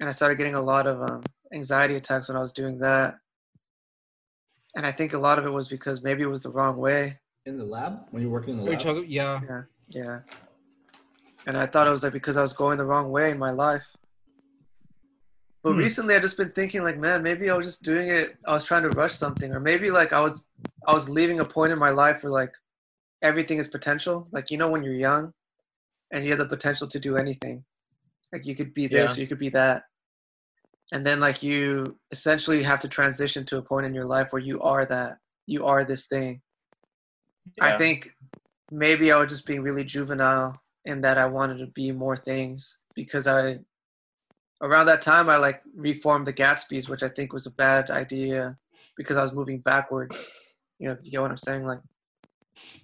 and 0.00 0.08
I 0.08 0.12
started 0.12 0.38
getting 0.38 0.54
a 0.54 0.60
lot 0.60 0.86
of 0.86 1.02
um 1.02 1.22
anxiety 1.52 1.96
attacks 1.96 2.28
when 2.28 2.36
I 2.36 2.40
was 2.40 2.52
doing 2.52 2.78
that. 2.78 3.16
And 4.76 4.86
I 4.86 4.92
think 4.92 5.12
a 5.12 5.18
lot 5.18 5.38
of 5.38 5.46
it 5.46 5.52
was 5.52 5.68
because 5.68 6.02
maybe 6.02 6.22
it 6.22 6.26
was 6.26 6.42
the 6.42 6.50
wrong 6.50 6.76
way. 6.76 7.18
In 7.46 7.56
the 7.56 7.64
lab 7.64 8.00
when 8.10 8.22
you're 8.22 8.30
working 8.30 8.58
in 8.58 8.64
the 8.64 8.70
lab. 8.70 8.80
talking- 8.80 9.08
yeah. 9.08 9.40
Yeah. 9.88 10.20
And 11.46 11.56
I 11.56 11.64
thought 11.66 11.86
it 11.86 11.90
was 11.90 12.02
like 12.02 12.12
because 12.12 12.36
I 12.36 12.42
was 12.42 12.52
going 12.52 12.76
the 12.76 12.84
wrong 12.84 13.10
way 13.10 13.30
in 13.30 13.38
my 13.38 13.50
life. 13.52 13.86
But 15.62 15.72
Hmm. 15.72 15.78
recently 15.78 16.14
I 16.16 16.18
just 16.18 16.36
been 16.36 16.50
thinking 16.50 16.82
like, 16.82 16.98
man, 16.98 17.22
maybe 17.22 17.48
I 17.48 17.56
was 17.56 17.66
just 17.66 17.82
doing 17.84 18.08
it 18.08 18.36
I 18.46 18.52
was 18.52 18.64
trying 18.64 18.82
to 18.82 18.88
rush 18.90 19.12
something 19.14 19.52
or 19.52 19.60
maybe 19.60 19.90
like 19.90 20.12
I 20.12 20.20
was 20.20 20.48
I 20.86 20.92
was 20.92 21.08
leaving 21.08 21.38
a 21.40 21.44
point 21.44 21.72
in 21.72 21.78
my 21.78 21.90
life 21.90 22.22
where 22.24 22.32
like 22.32 22.52
everything 23.22 23.58
is 23.58 23.68
potential. 23.68 24.28
Like 24.32 24.50
you 24.50 24.58
know 24.58 24.68
when 24.68 24.82
you're 24.82 24.92
young 24.94 25.32
and 26.12 26.24
you 26.24 26.30
have 26.30 26.38
the 26.40 26.46
potential 26.46 26.88
to 26.88 26.98
do 26.98 27.16
anything. 27.16 27.64
Like 28.32 28.44
you 28.44 28.56
could 28.56 28.74
be 28.74 28.88
this, 28.88 29.16
Yeah. 29.16 29.22
you 29.22 29.28
could 29.28 29.38
be 29.38 29.50
that. 29.50 29.84
And 30.92 31.06
then 31.06 31.20
like 31.20 31.42
you 31.44 31.96
essentially 32.10 32.62
have 32.64 32.80
to 32.80 32.88
transition 32.88 33.44
to 33.46 33.58
a 33.58 33.62
point 33.62 33.86
in 33.86 33.94
your 33.94 34.04
life 34.04 34.32
where 34.32 34.42
you 34.42 34.60
are 34.62 34.84
that. 34.86 35.18
You 35.46 35.64
are 35.66 35.84
this 35.84 36.06
thing. 36.06 36.42
I 37.60 37.78
think 37.78 38.10
maybe 38.70 39.12
I 39.12 39.18
was 39.18 39.30
just 39.30 39.46
being 39.46 39.62
really 39.62 39.84
juvenile 39.84 40.60
in 40.84 41.00
that 41.02 41.18
I 41.18 41.26
wanted 41.26 41.58
to 41.58 41.66
be 41.66 41.92
more 41.92 42.16
things 42.16 42.78
because 42.94 43.26
I 43.26 43.60
around 44.62 44.86
that 44.86 45.02
time 45.02 45.28
I 45.28 45.36
like 45.36 45.62
reformed 45.74 46.26
the 46.26 46.32
Gatsby's, 46.32 46.88
which 46.88 47.02
I 47.02 47.08
think 47.08 47.32
was 47.32 47.46
a 47.46 47.50
bad 47.52 47.90
idea 47.90 48.56
because 48.96 49.16
I 49.16 49.22
was 49.22 49.32
moving 49.32 49.58
backwards. 49.58 50.24
You 50.78 50.90
know, 50.90 50.98
you 51.02 51.12
know 51.12 51.22
what 51.22 51.30
I'm 51.30 51.36
saying? 51.36 51.64
Like 51.64 51.80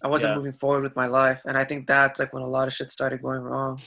I 0.03 0.09
wasn't 0.09 0.33
Yeah. 0.33 0.37
moving 0.37 0.53
forward 0.53 0.83
with 0.83 0.97
my 0.97 1.07
life. 1.07 1.43
And 1.45 1.57
I 1.57 1.65
think 1.65 1.87
that's 1.87 2.21
like 2.21 2.33
when 2.33 2.43
a 2.43 2.47
lot 2.47 2.67
of 2.67 2.75
shit 2.75 2.91
started 2.91 3.23
going 3.23 3.41
wrong. 3.41 3.81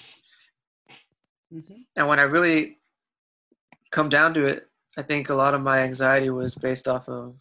Mm-hmm. 1.53 1.81
And 1.95 2.07
when 2.07 2.19
I 2.19 2.23
really 2.23 2.79
come 3.91 4.09
down 4.09 4.33
to 4.35 4.45
it, 4.45 4.67
I 4.97 5.01
think 5.01 5.29
a 5.29 5.35
lot 5.35 5.53
of 5.53 5.61
my 5.61 5.79
anxiety 5.79 6.29
was 6.29 6.55
based 6.55 6.87
off 6.87 7.07
of 7.07 7.35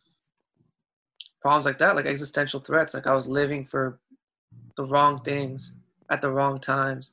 problems 1.45 1.67
like 1.67 1.77
that, 1.79 1.95
like 1.95 2.07
existential 2.07 2.59
threats. 2.59 2.95
Like 2.95 3.07
I 3.07 3.15
was 3.15 3.29
living 3.29 3.67
for 3.67 3.99
the 4.77 4.87
wrong 4.87 5.19
things 5.19 5.77
at 6.09 6.23
the 6.23 6.33
wrong 6.33 6.59
times, 6.59 7.13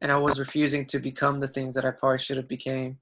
and 0.00 0.10
I 0.10 0.18
was 0.18 0.40
refusing 0.40 0.84
to 0.86 0.98
become 0.98 1.38
the 1.38 1.46
things 1.46 1.76
that 1.76 1.84
I 1.84 1.92
probably 1.92 2.18
should 2.18 2.38
have 2.38 2.48
became. 2.48 2.98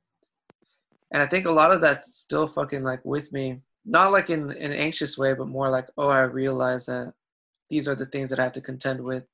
And 1.12 1.22
I 1.22 1.26
think 1.26 1.46
a 1.46 1.50
lot 1.50 1.72
of 1.72 1.80
that's 1.80 2.16
still 2.16 2.46
fucking 2.46 2.82
like 2.82 3.02
with 3.06 3.32
me, 3.32 3.62
not 3.86 4.12
like 4.12 4.28
in, 4.28 4.50
in 4.52 4.72
an 4.72 4.78
anxious 4.78 5.16
way, 5.16 5.32
but 5.32 5.48
more 5.48 5.70
like, 5.70 5.88
oh, 5.96 6.08
I 6.08 6.24
realize 6.24 6.84
that 6.86 7.14
these 7.70 7.88
are 7.88 7.94
the 7.94 8.06
things 8.06 8.28
that 8.28 8.38
I 8.38 8.42
have 8.42 8.52
to 8.52 8.60
contend 8.60 9.02
with. 9.02 9.24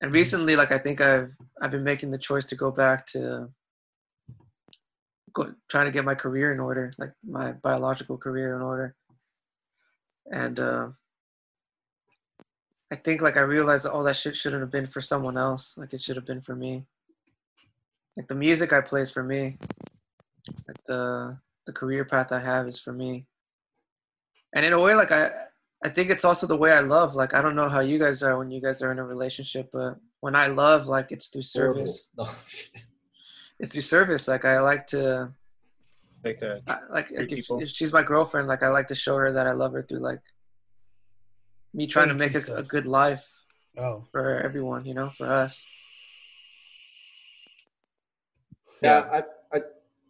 And 0.00 0.08
mm-hmm. 0.08 0.14
recently, 0.14 0.56
like 0.56 0.72
I 0.72 0.78
think 0.78 1.02
I've 1.02 1.30
I've 1.60 1.72
been 1.72 1.84
making 1.84 2.10
the 2.10 2.16
choice 2.16 2.46
to 2.46 2.56
go 2.56 2.70
back 2.70 3.04
to 3.08 3.50
go, 5.34 5.52
trying 5.68 5.86
to 5.86 5.92
get 5.92 6.06
my 6.06 6.14
career 6.14 6.54
in 6.54 6.60
order, 6.60 6.90
like 6.96 7.12
my 7.22 7.52
biological 7.52 8.16
career 8.16 8.56
in 8.56 8.62
order. 8.62 8.96
And 10.30 10.60
uh, 10.60 10.88
I 12.92 12.96
think 12.96 13.22
like 13.22 13.36
I 13.36 13.40
realized 13.40 13.84
that 13.84 13.92
all 13.92 14.02
that 14.04 14.16
shit 14.16 14.36
shouldn't 14.36 14.60
have 14.62 14.70
been 14.70 14.86
for 14.86 15.00
someone 15.00 15.36
else. 15.36 15.76
Like 15.78 15.92
it 15.94 16.00
should 16.00 16.16
have 16.16 16.26
been 16.26 16.42
for 16.42 16.54
me. 16.54 16.84
Like 18.16 18.28
the 18.28 18.34
music 18.34 18.72
I 18.72 18.82
play 18.82 19.00
is 19.00 19.10
for 19.10 19.22
me. 19.22 19.58
Like 20.68 20.84
the 20.86 21.38
the 21.66 21.72
career 21.72 22.04
path 22.04 22.32
I 22.32 22.40
have 22.40 22.66
is 22.66 22.80
for 22.80 22.92
me. 22.92 23.26
And 24.54 24.66
in 24.66 24.72
a 24.72 24.80
way, 24.80 24.94
like 24.94 25.10
I 25.10 25.30
I 25.82 25.88
think 25.88 26.10
it's 26.10 26.24
also 26.24 26.46
the 26.46 26.56
way 26.56 26.72
I 26.72 26.80
love. 26.80 27.14
Like 27.14 27.34
I 27.34 27.42
don't 27.42 27.56
know 27.56 27.68
how 27.68 27.80
you 27.80 27.98
guys 27.98 28.22
are 28.22 28.38
when 28.38 28.50
you 28.50 28.60
guys 28.60 28.82
are 28.82 28.92
in 28.92 28.98
a 28.98 29.04
relationship, 29.04 29.70
but 29.72 29.96
when 30.20 30.36
I 30.36 30.48
love, 30.48 30.86
like 30.86 31.10
it's 31.10 31.28
through 31.28 31.42
service. 31.42 32.10
Horrible. 32.16 32.36
It's 33.58 33.72
through 33.72 33.82
service. 33.82 34.28
Like 34.28 34.44
I 34.44 34.60
like 34.60 34.86
to 34.88 35.32
Like 36.24 36.38
that. 36.38 36.62
I, 36.68 36.78
like, 36.90 37.10
like 37.10 37.32
if, 37.32 37.46
if 37.50 37.70
she's 37.70 37.92
my 37.92 38.02
girlfriend, 38.02 38.48
like 38.48 38.62
I 38.62 38.68
like 38.68 38.88
to 38.88 38.94
show 38.94 39.16
her 39.16 39.32
that 39.32 39.46
I 39.46 39.52
love 39.52 39.72
her 39.72 39.82
through 39.82 40.00
like 40.00 40.20
me 41.74 41.86
trying 41.86 42.08
to 42.08 42.14
make 42.14 42.34
a, 42.34 42.54
a 42.54 42.62
good 42.62 42.86
life 42.86 43.26
Oh, 43.78 44.04
for 44.12 44.38
everyone, 44.40 44.84
you 44.84 44.92
know, 44.92 45.10
for 45.16 45.26
us. 45.26 45.66
Yeah, 48.82 49.08
I, 49.10 49.56
I, 49.56 49.60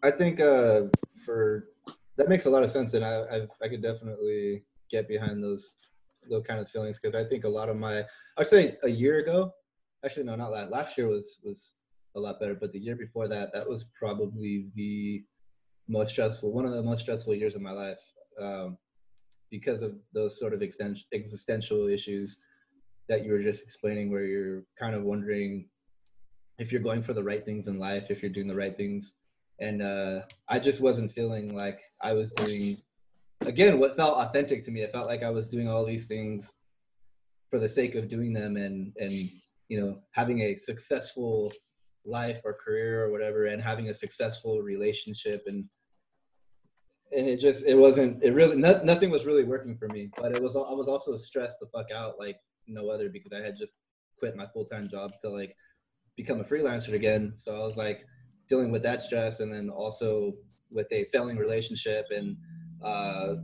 I 0.03 0.11
think 0.11 0.41
uh, 0.41 0.85
for 1.25 1.69
that 2.17 2.29
makes 2.29 2.47
a 2.47 2.51
lot 2.51 2.65
of 2.65 2.71
sense, 2.71 2.95
and 2.95 3.05
I, 3.05 3.23
I've, 3.31 3.51
I 3.63 3.69
could 3.69 3.83
definitely 3.83 4.65
get 4.91 5.07
behind 5.07 5.43
those, 5.43 5.77
those 6.29 6.45
kind 6.45 6.59
of 6.59 6.69
feelings 6.69 6.99
because 6.99 7.15
I 7.15 7.25
think 7.25 7.45
a 7.45 7.49
lot 7.49 7.69
of 7.69 7.77
my, 7.77 8.05
I'd 8.37 8.47
say 8.47 8.77
a 8.83 8.89
year 8.89 9.21
ago, 9.21 9.53
actually 10.05 10.25
no, 10.25 10.35
not 10.35 10.51
last. 10.51 10.73
Last 10.73 10.99
year 10.99 11.07
was 11.07 11.39
was 11.45 11.75
a 12.17 12.21
lot 12.21 12.41
better, 12.41 12.55
but 12.55 12.73
the 12.73 12.81
year 12.81 12.97
before 12.97 13.29
that, 13.29 13.53
that 13.53 13.69
was 13.69 13.85
probably 13.97 14.67
the 14.75 15.23
most 15.99 16.11
stressful, 16.15 16.53
one 16.59 16.67
of 16.69 16.73
the 16.73 16.83
most 16.91 17.03
stressful 17.05 17.35
years 17.35 17.55
of 17.55 17.63
my 17.69 17.75
life, 17.85 18.03
um, 18.41 18.79
because 19.51 19.81
of 19.83 19.93
those 20.17 20.39
sort 20.43 20.55
of 20.55 20.63
existential 20.63 21.87
issues 21.97 22.29
that 23.09 23.25
you 23.25 23.31
were 23.33 23.43
just 23.51 23.63
explaining, 23.63 24.11
where 24.11 24.25
you're 24.25 24.63
kind 24.83 24.95
of 24.97 25.03
wondering 25.13 25.69
if 26.59 26.73
you're 26.73 26.89
going 26.89 27.03
for 27.03 27.15
the 27.15 27.23
right 27.31 27.45
things 27.45 27.67
in 27.71 27.77
life, 27.79 28.11
if 28.11 28.23
you're 28.23 28.37
doing 28.37 28.51
the 28.53 28.63
right 28.63 28.77
things. 28.77 29.15
And 29.67 29.83
uh, 29.83 30.23
I 30.49 30.59
just 30.59 30.81
wasn't 30.81 31.13
feeling 31.13 31.47
like 31.55 31.81
I 32.01 32.13
was 32.15 32.33
doing, 32.33 32.79
again, 33.53 33.79
what 33.79 33.97
felt 33.97 34.17
authentic 34.17 34.65
to 34.65 34.71
me. 34.71 34.81
It 34.83 34.93
felt 34.93 35.07
like 35.13 35.23
I 35.23 35.31
was 35.39 35.49
doing 35.55 35.69
all 35.69 35.85
these 35.85 36.07
things 36.07 36.55
for 37.51 37.59
the 37.59 37.69
sake 37.69 37.95
of 37.95 38.09
doing 38.09 38.33
them 38.33 38.57
and, 38.57 38.93
and, 39.05 39.13
you 39.69 39.79
know, 39.81 39.99
having 40.13 40.41
a 40.41 40.57
successful 40.57 41.53
life 42.07 42.41
or 42.47 42.55
career 42.65 43.05
or 43.05 43.11
whatever, 43.13 43.41
and 43.47 43.61
having 43.63 43.89
a 43.91 43.95
successful 44.05 44.55
relationship. 44.63 45.43
And, 45.47 45.69
and 47.17 47.27
it 47.29 47.39
just, 47.39 47.65
it 47.67 47.77
wasn't, 47.77 48.23
it 48.23 48.33
really, 48.33 48.57
no, 48.57 48.81
nothing 48.85 49.11
was 49.11 49.27
really 49.27 49.45
working 49.45 49.77
for 49.77 49.89
me, 49.89 50.11
but 50.17 50.33
it 50.33 50.43
was, 50.43 50.57
I 50.57 50.61
was 50.61 50.89
also 50.89 51.17
stressed 51.17 51.59
the 51.61 51.67
fuck 51.67 51.91
out 51.91 52.19
like 52.19 52.37
no 52.67 52.89
other 52.91 53.09
because 53.09 53.33
I 53.33 53.43
had 53.43 53.59
just 53.59 53.75
quit 54.19 54.37
my 54.37 54.47
full-time 54.47 54.89
job 54.89 55.13
to 55.23 55.29
like 55.29 55.57
become 56.17 56.41
a 56.41 56.45
freelancer 56.45 56.95
again. 56.95 57.35
So 57.37 57.55
I 57.55 57.65
was 57.65 57.77
like 57.77 58.07
dealing 58.49 58.71
with 58.71 58.83
that 58.83 59.01
stress 59.01 59.41
and 59.41 59.53
then 59.53 59.69
also 59.69 60.35
with 60.71 60.87
a 60.93 61.05
failing 61.07 61.37
relationship 61.37 62.07
and 62.11 62.37
uh, 62.83 63.35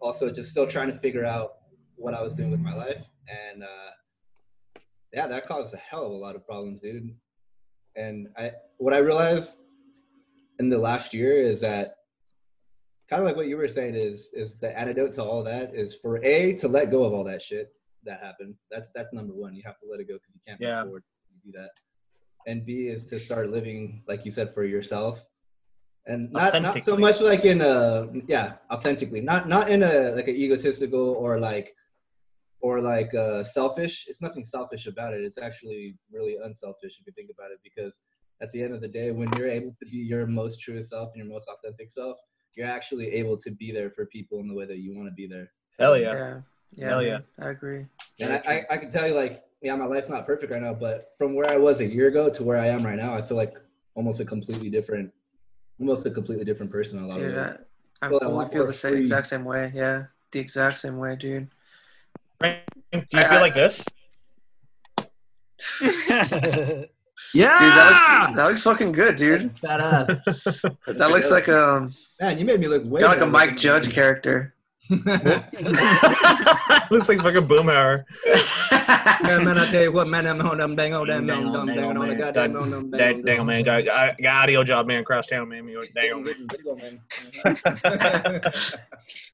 also 0.00 0.30
just 0.30 0.50
still 0.50 0.66
trying 0.66 0.88
to 0.88 0.98
figure 0.98 1.24
out 1.24 1.52
what 1.96 2.14
I 2.14 2.22
was 2.22 2.34
doing 2.34 2.50
with 2.50 2.60
my 2.60 2.74
life. 2.74 3.04
And 3.28 3.62
uh, 3.62 3.90
yeah, 5.12 5.26
that 5.26 5.46
caused 5.46 5.74
a 5.74 5.78
hell 5.78 6.06
of 6.06 6.12
a 6.12 6.16
lot 6.16 6.36
of 6.36 6.46
problems, 6.46 6.80
dude. 6.80 7.14
And 7.96 8.28
I, 8.36 8.52
what 8.78 8.94
I 8.94 8.98
realized 8.98 9.58
in 10.58 10.68
the 10.68 10.78
last 10.78 11.14
year 11.14 11.42
is 11.42 11.60
that 11.60 11.95
kind 13.08 13.20
of 13.22 13.26
like 13.26 13.36
what 13.36 13.48
you 13.48 13.56
were 13.56 13.68
saying 13.68 13.94
is, 13.94 14.30
is 14.34 14.56
the 14.56 14.76
antidote 14.78 15.12
to 15.14 15.22
all 15.22 15.42
that 15.44 15.74
is 15.74 15.94
for 15.94 16.24
a, 16.24 16.54
to 16.54 16.68
let 16.68 16.90
go 16.90 17.04
of 17.04 17.12
all 17.12 17.24
that 17.24 17.42
shit 17.42 17.72
that 18.04 18.20
happened. 18.22 18.54
That's, 18.70 18.90
that's 18.94 19.12
number 19.12 19.34
one. 19.34 19.54
You 19.54 19.62
have 19.64 19.78
to 19.80 19.86
let 19.90 20.00
it 20.00 20.08
go 20.08 20.14
because 20.14 20.34
you 20.34 20.40
can't 20.46 20.60
Yeah. 20.60 20.80
move 20.82 20.84
forward 20.86 21.04
do 21.44 21.52
that 21.52 21.70
and 22.46 22.64
B 22.64 22.86
is 22.88 23.04
to 23.06 23.18
start 23.18 23.50
living, 23.50 24.02
like 24.06 24.24
you 24.24 24.30
said, 24.30 24.54
for 24.54 24.64
yourself, 24.64 25.22
and 26.06 26.30
not 26.32 26.62
not 26.62 26.82
so 26.82 26.96
much 26.96 27.20
like 27.20 27.44
in 27.44 27.60
a 27.60 28.08
yeah, 28.28 28.54
authentically, 28.70 29.20
not 29.20 29.48
not 29.48 29.68
in 29.68 29.82
a 29.82 30.12
like 30.14 30.28
an 30.28 30.36
egotistical 30.36 31.14
or 31.14 31.40
like 31.40 31.74
or 32.60 32.80
like 32.80 33.12
uh, 33.14 33.42
selfish. 33.44 34.06
It's 34.08 34.22
nothing 34.22 34.44
selfish 34.44 34.86
about 34.86 35.12
it. 35.12 35.24
It's 35.24 35.38
actually 35.38 35.96
really 36.10 36.36
unselfish 36.42 36.98
if 37.00 37.06
you 37.06 37.12
think 37.12 37.30
about 37.36 37.50
it, 37.50 37.58
because 37.62 38.00
at 38.40 38.52
the 38.52 38.62
end 38.62 38.74
of 38.74 38.80
the 38.80 38.88
day, 38.88 39.10
when 39.10 39.30
you're 39.36 39.48
able 39.50 39.74
to 39.82 39.90
be 39.90 39.98
your 39.98 40.26
most 40.26 40.60
truest 40.60 40.90
self 40.90 41.10
and 41.14 41.24
your 41.24 41.32
most 41.32 41.48
authentic 41.48 41.90
self, 41.90 42.16
you're 42.56 42.66
actually 42.66 43.12
able 43.12 43.36
to 43.36 43.50
be 43.50 43.70
there 43.70 43.90
for 43.90 44.06
people 44.06 44.40
in 44.40 44.48
the 44.48 44.54
way 44.54 44.64
that 44.64 44.78
you 44.78 44.96
want 44.96 45.08
to 45.08 45.14
be 45.14 45.26
there. 45.26 45.50
Hell 45.78 45.96
yeah. 45.96 46.12
Yeah. 46.14 46.40
Yeah. 46.72 46.88
Hell 46.88 47.02
man, 47.02 47.06
yeah. 47.06 47.44
I 47.46 47.50
agree. 47.50 47.86
And 48.18 48.32
I, 48.32 48.42
I, 48.46 48.66
I 48.70 48.76
can 48.78 48.90
tell 48.90 49.06
you, 49.06 49.14
like, 49.14 49.44
yeah, 49.62 49.76
my 49.76 49.84
life's 49.84 50.08
not 50.08 50.26
perfect 50.26 50.52
right 50.52 50.62
now, 50.62 50.74
but 50.74 51.10
from 51.18 51.34
where 51.34 51.48
I 51.50 51.56
was 51.56 51.80
a 51.80 51.86
year 51.86 52.08
ago 52.08 52.30
to 52.30 52.42
where 52.42 52.58
I 52.58 52.66
am 52.66 52.82
right 52.84 52.96
now, 52.96 53.14
I 53.14 53.22
feel 53.22 53.36
like 53.36 53.58
almost 53.94 54.20
a 54.20 54.24
completely 54.24 54.70
different, 54.70 55.12
almost 55.78 56.04
a 56.06 56.10
completely 56.10 56.44
different 56.44 56.72
person 56.72 56.98
a 56.98 57.06
lot 57.06 57.18
Dude, 57.18 57.36
of 57.36 57.46
ways. 57.46 57.56
I, 58.02 58.06
I 58.06 58.08
feel 58.08 58.18
a 58.18 58.24
fully 58.24 58.48
feel 58.48 58.66
the 58.66 58.72
same 58.72 58.92
free. 58.92 59.00
exact 59.00 59.26
same 59.26 59.44
way. 59.44 59.70
Yeah. 59.74 60.04
The 60.32 60.40
exact 60.40 60.78
same 60.78 60.96
way, 60.96 61.16
dude. 61.16 61.48
Frank, 62.38 62.60
do 62.92 62.98
you 62.98 63.04
I- 63.14 63.24
feel 63.28 63.40
like 63.40 63.54
this? 63.54 63.84
Yeah. 67.34 67.58
Dude, 67.58 67.72
that 67.72 67.90
looks 67.90 68.36
that 68.36 68.46
looks 68.48 68.62
fucking 68.62 68.92
good, 68.92 69.16
dude. 69.16 69.54
badass. 69.56 70.20
That 70.98 71.10
looks 71.10 71.30
like 71.30 71.48
um 71.48 71.92
Man, 72.20 72.38
you 72.38 72.44
made 72.44 72.60
me 72.60 72.68
look 72.68 72.84
way 72.86 73.00
kind 73.00 73.12
like 73.12 73.20
a 73.20 73.26
Mike 73.26 73.56
Judge 73.56 73.92
character. 73.92 74.52
Looks 74.88 75.04
like 77.08 77.18
fucking 77.18 77.48
Boomhauer. 77.48 78.04
man, 79.24 79.44
man, 79.44 79.58
I 79.58 79.68
tell 79.70 79.82
you 79.82 79.90
what, 79.92 80.06
man, 80.08 80.26
I'm 80.26 80.40
on 80.40 80.58
them 80.58 80.76
bang 80.76 80.94
on 80.94 81.06
them, 81.08 81.26
Dang 81.26 81.44
them, 81.44 81.48
on, 81.48 81.52
them, 81.52 81.66
dang 81.66 81.76
banging 81.76 81.90
on, 81.90 81.96
on 81.98 82.08
the 82.08 82.14
man. 82.14 82.18
goddamn 82.20 82.52
God- 82.52 82.62
on 82.62 82.70
them, 82.70 82.90
Dang, 82.92 82.98
bang 82.98 83.22
dang, 83.24 83.40
on 83.40 83.46
man, 83.46 83.64
them. 83.64 83.84
got, 83.84 83.84
got, 83.84 84.18
got 84.22 84.42
audio 84.44 84.62
job, 84.64 84.86
man, 84.86 85.00
across 85.00 85.26
town, 85.26 85.48
man. 85.48 85.66
Dang 85.66 85.76
on, 86.12 86.22
man. 86.22 86.24
Way 86.24 86.34
to 86.34 86.46
go, 86.62 86.76
man. 86.76 87.00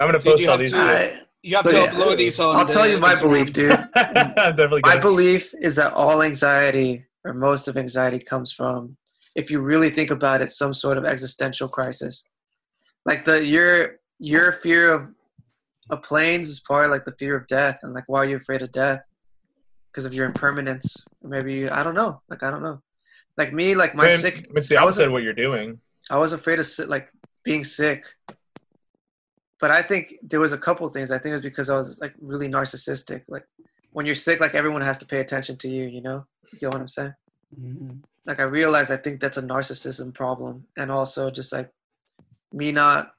I'm 0.01 0.09
gonna 0.09 0.19
Dude, 0.19 0.24
post 0.24 0.43
you 0.43 0.48
all 0.48 0.52
have 0.52 0.60
these. 0.60 0.73
to- 0.73 0.78
I, 0.78 1.20
you 1.43 1.56
have 1.56 1.64
Look, 1.66 1.74
to 1.74 1.81
yeah. 1.81 1.90
upload 1.90 2.16
these 2.16 2.40
on. 2.40 2.56
I'll 2.56 2.64
tell 2.66 2.85
the 2.85 2.90
you 2.93 2.98
my 2.98 3.14
Instagram. 3.14 3.20
belief, 3.23 3.52
dude. 3.52 3.70
I'm 3.73 4.56
definitely 4.56 4.81
My 4.85 4.90
gonna. 4.94 5.01
belief 5.02 5.55
is 5.60 5.77
that 5.77 5.93
all 5.93 6.23
anxiety 6.23 7.05
or 7.24 7.35
most 7.35 7.69
of 7.69 7.77
anxiety 7.77 8.19
comes 8.19 8.53
from 8.53 8.97
if 9.35 9.51
you 9.51 9.61
really 9.61 9.90
think 9.90 10.11
about 10.11 10.40
it 10.40 10.51
some 10.51 10.74
sort 10.74 10.99
of 10.99 11.05
existential 11.05 11.69
crisis 11.69 12.28
like 13.05 13.24
the 13.24 13.44
your 13.44 13.97
your 14.19 14.53
fear 14.53 14.93
of 14.93 15.09
of 15.90 16.03
planes 16.03 16.49
is 16.49 16.61
part 16.61 16.90
like 16.90 17.05
the 17.05 17.16
fear 17.19 17.36
of 17.36 17.47
death 17.47 17.81
and 17.82 17.93
like 17.93 18.05
why 18.07 18.20
are 18.20 18.27
you 18.27 18.36
afraid 18.36 18.62
of 18.62 18.70
death 18.73 19.03
because 19.90 20.05
of 20.05 20.15
your 20.15 20.27
impermanence 20.27 21.05
maybe 21.23 21.55
you, 21.55 21.69
i 21.73 21.82
don't 21.82 21.94
know 21.94 22.20
like 22.28 22.43
i 22.43 22.51
don't 22.51 22.62
know 22.62 22.81
like 23.36 23.53
me 23.53 23.74
like 23.74 23.94
my 23.94 24.07
Man, 24.07 24.19
sick 24.19 24.47
It's 24.55 24.69
the 24.69 24.77
I 24.77 24.85
was 24.85 24.97
opposite 24.97 25.07
of 25.07 25.12
what 25.12 25.23
you're 25.23 25.32
doing. 25.32 25.81
I 26.11 26.19
was 26.19 26.32
afraid 26.32 26.59
of 26.59 26.66
like 26.89 27.09
being 27.44 27.65
sick. 27.65 28.05
But 29.61 29.70
I 29.70 29.81
think 29.81 30.15
there 30.23 30.40
was 30.40 30.53
a 30.53 30.59
couple 30.59 30.86
things. 30.89 31.11
I 31.11 31.19
think 31.19 31.32
it 31.32 31.36
was 31.36 31.43
because 31.43 31.70
I 31.70 31.77
was 31.77 31.99
like 32.01 32.15
really 32.20 32.49
narcissistic. 32.49 33.23
Like 33.28 33.47
when 33.93 34.07
you're 34.07 34.15
sick, 34.15 34.40
like 34.40 34.55
everyone 34.55 34.82
has 34.82 34.99
to 34.99 35.07
pay 35.07 35.20
attention 35.20 35.57
to 35.59 35.69
you. 35.69 35.85
You 35.85 36.03
know, 36.03 36.27
you 36.53 36.59
know 36.62 36.70
what 36.70 36.81
I'm 36.81 36.89
saying? 36.89 37.15
Mhm. 37.59 38.03
Like 38.24 38.41
I 38.41 38.45
realized 38.45 38.91
I 38.91 38.97
think 38.97 39.20
that's 39.20 39.37
a 39.37 39.43
narcissism 39.43 40.15
problem, 40.15 40.66
and 40.77 40.91
also 40.91 41.31
just 41.31 41.53
like 41.53 41.70
me 42.53 42.73
not 42.73 43.12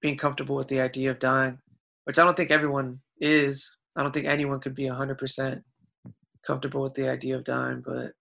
being 0.00 0.16
comfortable 0.16 0.56
with 0.56 0.68
the 0.68 0.80
idea 0.80 1.10
of 1.10 1.18
dying, 1.18 1.58
which 2.04 2.18
I 2.18 2.24
don't 2.24 2.36
think 2.36 2.50
everyone 2.50 3.00
is. 3.20 3.76
I 3.96 4.02
don't 4.02 4.12
think 4.12 4.26
anyone 4.26 4.60
could 4.60 4.74
be 4.74 4.84
100% 4.84 5.62
comfortable 6.46 6.82
with 6.82 6.94
the 6.94 7.08
idea 7.08 7.36
of 7.36 7.44
dying, 7.44 7.82
but 7.84 8.12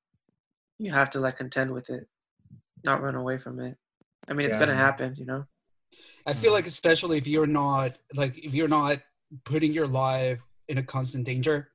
you 0.79 0.91
have 0.91 1.09
to 1.11 1.19
like 1.19 1.37
contend 1.37 1.71
with 1.71 1.89
it, 1.89 2.07
not 2.83 3.01
run 3.01 3.15
away 3.15 3.37
from 3.37 3.59
it. 3.59 3.77
I 4.27 4.33
mean, 4.33 4.45
it's 4.47 4.55
Yeah. 4.55 4.59
gonna 4.59 4.75
happen, 4.75 5.15
you 5.15 5.25
know. 5.25 5.47
I 6.25 6.33
feel 6.33 6.51
like 6.51 6.67
especially 6.67 7.17
if 7.17 7.27
you're 7.27 7.47
not 7.47 7.97
like 8.13 8.37
if 8.37 8.53
you're 8.53 8.67
not 8.67 9.01
putting 9.45 9.71
your 9.71 9.87
life 9.87 10.39
in 10.67 10.77
a 10.77 10.83
constant 10.83 11.25
danger. 11.25 11.71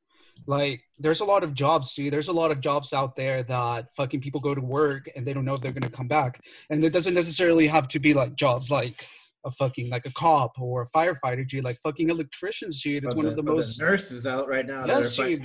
Like 0.47 0.83
there's 0.99 1.21
a 1.21 1.25
lot 1.25 1.45
of 1.45 1.55
jobs, 1.55 1.95
dude. 1.95 2.13
There's 2.13 2.29
a 2.29 2.33
lot 2.33 2.51
of 2.51 2.61
jobs 2.61 2.93
out 2.93 3.17
there 3.17 3.43
that 3.45 3.89
fucking 3.97 4.21
people 4.21 4.41
go 4.41 4.55
to 4.55 4.61
work 4.61 5.09
and 5.15 5.27
they 5.27 5.33
don't 5.33 5.45
know 5.45 5.55
if 5.55 5.61
they're 5.61 5.73
gonna 5.73 5.91
come 5.91 6.09
back. 6.09 6.41
And 6.71 6.85
it 6.85 6.91
doesn't 6.91 7.15
necessarily 7.15 7.67
have 7.67 7.89
to 7.89 7.99
be 7.99 8.15
like 8.15 8.37
jobs 8.37 8.71
like 8.71 9.05
a 9.45 9.51
fucking 9.53 9.91
like 9.91 10.07
a 10.07 10.13
cop 10.13 10.53
or 10.59 10.83
a 10.83 10.89
firefighter, 10.97 11.47
dude. 11.47 11.65
Like 11.65 11.79
fucking 11.83 12.11
electricians, 12.11 12.81
dude. 12.83 13.05
It's 13.05 13.15
But 13.15 13.25
one 13.25 13.27
of 13.27 13.37
the 13.37 13.43
most 13.43 13.81
nurses 13.81 14.27
out 14.27 14.49
right 14.49 14.67
now. 14.67 14.87
Yes, 14.87 15.17
dude. 15.17 15.45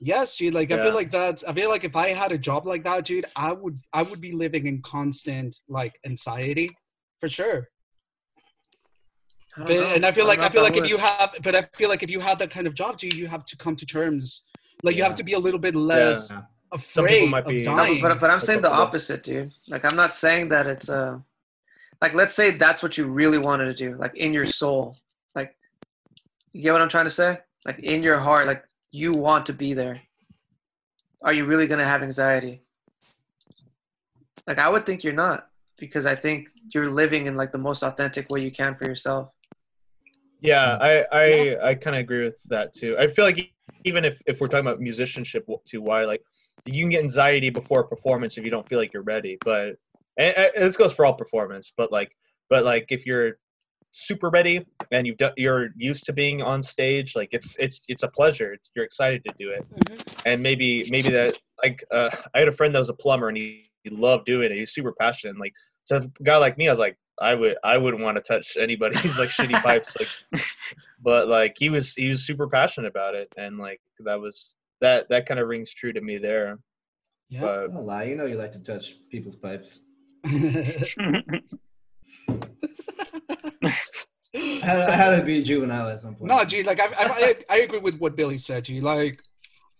Yes, 0.00 0.36
dude. 0.36 0.54
Like 0.54 0.70
I 0.70 0.76
feel 0.78 0.94
like 0.94 1.10
that's. 1.10 1.42
I 1.44 1.52
feel 1.52 1.68
like 1.68 1.84
if 1.84 1.96
I 1.96 2.10
had 2.10 2.32
a 2.32 2.38
job 2.38 2.66
like 2.66 2.84
that, 2.84 3.04
dude, 3.04 3.26
I 3.34 3.52
would. 3.52 3.80
I 3.92 4.02
would 4.02 4.20
be 4.20 4.32
living 4.32 4.66
in 4.66 4.82
constant 4.82 5.56
like 5.68 5.94
anxiety, 6.04 6.68
for 7.20 7.28
sure. 7.28 7.68
I 9.58 9.60
But, 9.62 9.68
know. 9.68 9.84
and 9.94 10.04
I 10.06 10.12
feel 10.12 10.26
like 10.26 10.38
know 10.40 10.44
I 10.46 10.48
feel 10.50 10.62
like 10.62 10.74
if 10.76 10.82
would. 10.82 10.90
you 10.90 10.98
have, 10.98 11.34
but 11.42 11.54
I 11.54 11.62
feel 11.76 11.88
like 11.88 12.02
if 12.02 12.10
you 12.10 12.20
have 12.20 12.38
that 12.40 12.50
kind 12.50 12.66
of 12.66 12.74
job, 12.74 12.98
dude, 12.98 13.14
you 13.14 13.26
have 13.26 13.44
to 13.46 13.56
come 13.56 13.74
to 13.76 13.86
terms. 13.86 14.42
Like 14.82 14.96
you 14.96 15.02
have 15.02 15.14
to 15.16 15.24
be 15.24 15.32
a 15.32 15.38
little 15.38 15.58
bit 15.60 15.74
less 15.74 16.30
Yeah. 16.30 16.42
afraid 16.72 17.30
might 17.30 17.46
be- 17.46 17.62
No, 17.62 17.72
No, 17.76 17.76
dying. 17.86 18.02
but, 18.02 18.08
but, 18.10 18.20
but 18.20 18.30
I'm 18.30 18.40
saying 18.40 18.60
the 18.60 18.70
opposite, 18.70 19.22
dude. 19.22 19.52
Like 19.68 19.84
I'm 19.84 19.96
not 19.96 20.12
saying 20.12 20.48
that 20.50 20.66
it's 20.66 20.88
a, 20.90 21.22
like 22.02 22.12
let's 22.14 22.34
say 22.34 22.50
that's 22.50 22.82
what 22.82 22.98
you 22.98 23.06
really 23.06 23.38
wanted 23.38 23.66
to 23.66 23.74
do, 23.74 23.94
like 23.96 24.14
in 24.16 24.34
your 24.34 24.44
soul. 24.46 24.96
Like 25.34 25.56
You 26.52 26.62
get 26.62 26.72
what 26.72 26.82
I'm 26.82 26.90
trying 26.90 27.06
to 27.06 27.10
say? 27.10 27.38
Like 27.64 27.78
in 27.78 28.02
your 28.02 28.18
heart, 28.18 28.46
like 28.46 28.64
you 28.90 29.12
want 29.14 29.46
to 29.46 29.52
be 29.54 29.72
there. 29.72 30.00
Are 31.22 31.32
you 31.32 31.46
really 31.46 31.66
gonna 31.66 31.84
have 31.84 32.02
anxiety? 32.02 32.62
Like 34.46 34.58
I 34.58 34.68
would 34.68 34.84
think 34.86 35.02
you're 35.02 35.12
not, 35.14 35.48
because 35.78 36.04
I 36.06 36.14
think 36.14 36.48
you're 36.74 36.90
living 36.90 37.26
in 37.26 37.36
like 37.36 37.52
the 37.52 37.58
most 37.58 37.82
authentic 37.82 38.28
way 38.30 38.40
you 38.42 38.50
can 38.52 38.76
for 38.76 38.84
yourself. 38.84 39.30
Yeah, 40.40 40.76
I 40.80 41.04
I, 41.12 41.68
I 41.70 41.74
kind 41.74 41.96
of 41.96 42.00
agree 42.00 42.24
with 42.24 42.38
that 42.50 42.74
too. 42.74 42.96
I 42.98 43.08
feel 43.08 43.24
like 43.24 43.38
e- 43.38 43.54
even 43.84 44.04
if, 44.04 44.20
if 44.26 44.40
we're 44.40 44.48
talking 44.48 44.66
about 44.66 44.80
musicianship 44.80 45.46
too, 45.66 45.80
why 45.80 46.04
like 46.04 46.22
you 46.64 46.82
can 46.82 46.90
get 46.90 47.02
anxiety 47.02 47.50
before 47.50 47.80
a 47.80 47.88
performance 47.88 48.36
if 48.36 48.44
you 48.44 48.50
don't 48.50 48.68
feel 48.68 48.78
like 48.78 48.92
you're 48.92 49.02
ready. 49.02 49.38
But 49.44 49.76
and, 50.18 50.36
and 50.36 50.64
this 50.64 50.76
goes 50.76 50.92
for 50.92 51.04
all 51.06 51.14
performance. 51.14 51.72
But 51.76 51.92
like 51.92 52.10
but 52.50 52.64
like 52.64 52.86
if 52.90 53.06
you're 53.06 53.38
super 53.92 54.28
ready 54.28 54.66
and 54.90 55.06
you've 55.06 55.16
done, 55.16 55.32
you're 55.36 55.70
used 55.76 56.04
to 56.06 56.12
being 56.12 56.42
on 56.42 56.62
stage, 56.62 57.16
like 57.16 57.30
it's 57.32 57.56
it's 57.58 57.80
it's 57.88 58.02
a 58.02 58.08
pleasure. 58.08 58.52
It's, 58.52 58.70
you're 58.74 58.84
excited 58.84 59.24
to 59.24 59.32
do 59.38 59.50
it. 59.50 59.66
And 60.24 60.42
maybe 60.42 60.84
maybe 60.90 61.10
that 61.10 61.34
like 61.62 61.82
uh, 61.90 62.10
I 62.34 62.40
had 62.40 62.48
a 62.48 62.52
friend 62.52 62.74
that 62.74 62.78
was 62.78 62.90
a 62.90 62.94
plumber 62.94 63.28
and 63.28 63.36
he, 63.36 63.70
he 63.84 63.90
loved 63.90 64.26
doing 64.26 64.52
it. 64.52 64.56
He's 64.56 64.72
super 64.72 64.92
passionate. 64.92 65.30
And, 65.30 65.40
like 65.40 65.54
so 65.84 65.96
a 65.98 66.22
guy 66.22 66.36
like 66.36 66.58
me, 66.58 66.68
I 66.68 66.72
was 66.72 66.78
like 66.78 66.98
I 67.20 67.34
would 67.34 67.56
I 67.64 67.78
wouldn't 67.78 68.02
want 68.02 68.16
to 68.16 68.22
touch 68.22 68.56
anybody's 68.56 69.18
like 69.18 69.30
shitty 69.30 69.52
pipes 69.62 69.96
like 69.98 70.42
but 71.02 71.28
like 71.28 71.56
he 71.58 71.70
was 71.70 71.94
he 71.94 72.08
was 72.08 72.26
super 72.26 72.46
passionate 72.48 72.88
about 72.88 73.14
it 73.14 73.32
and 73.36 73.58
like 73.58 73.80
that 74.00 74.20
was 74.20 74.54
that 74.80 75.08
that 75.08 75.26
kind 75.26 75.40
of 75.40 75.48
rings 75.48 75.72
true 75.72 75.92
to 75.92 76.00
me 76.00 76.18
there 76.18 76.58
Yeah. 77.28 77.40
but 77.40 77.68
Don't 77.74 77.86
lie. 77.86 78.04
You 78.04 78.16
know 78.16 78.26
you 78.26 78.36
like 78.36 78.52
to 78.52 78.62
touch 78.62 78.96
people's 79.10 79.36
pipes. 79.36 79.80
I 84.34 84.90
had, 84.90 85.16
to 85.18 85.24
be 85.24 85.42
juvenile 85.42 85.88
at 85.88 86.00
some 86.00 86.14
point. 86.14 86.28
no, 86.28 86.44
G, 86.44 86.62
like 86.62 86.80
I, 86.80 86.86
I, 86.86 87.06
I, 87.08 87.34
I 87.48 87.56
agree 87.60 87.78
with 87.78 87.98
what 87.98 88.16
Billy 88.16 88.38
said, 88.38 88.64
G. 88.64 88.80
Like, 88.80 89.22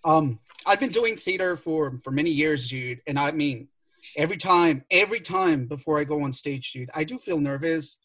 um, 0.04 0.38
I've 0.64 0.80
been 0.80 0.90
doing 0.92 1.16
theater 1.16 1.56
for 1.56 1.98
for 2.02 2.10
many 2.10 2.30
years, 2.30 2.68
dude, 2.68 3.00
and 3.06 3.18
I 3.18 3.32
mean, 3.32 3.68
every 4.16 4.36
time, 4.36 4.84
every 4.90 5.20
time 5.20 5.66
before 5.66 5.98
I 5.98 6.04
go 6.04 6.22
on 6.22 6.32
stage, 6.32 6.72
dude, 6.72 6.90
I 6.94 7.04
do 7.04 7.18
feel 7.18 7.38
nervous, 7.40 7.98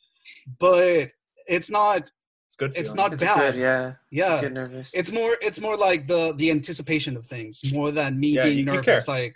but 0.59 1.09
it's 1.47 1.69
not, 1.69 2.09
it's 2.47 2.55
good 2.57 2.73
it's 2.75 2.93
not 2.93 3.13
It's 3.13 3.23
bad. 3.23 3.53
good, 3.53 3.61
yeah. 3.61 3.93
Yeah, 4.11 4.41
Get 4.41 4.53
nervous. 4.53 4.91
it's 4.93 5.11
more, 5.11 5.37
it's 5.41 5.59
more 5.61 5.77
like 5.77 6.07
the 6.07 6.33
the 6.37 6.51
anticipation 6.51 7.15
of 7.17 7.25
things 7.27 7.61
more 7.73 7.91
than 7.91 8.19
me 8.19 8.29
Yeah, 8.29 8.43
being 8.43 8.53
you- 8.57 8.59
you 8.59 8.71
nervous. 8.73 9.05
care. 9.05 9.15
Like, 9.15 9.35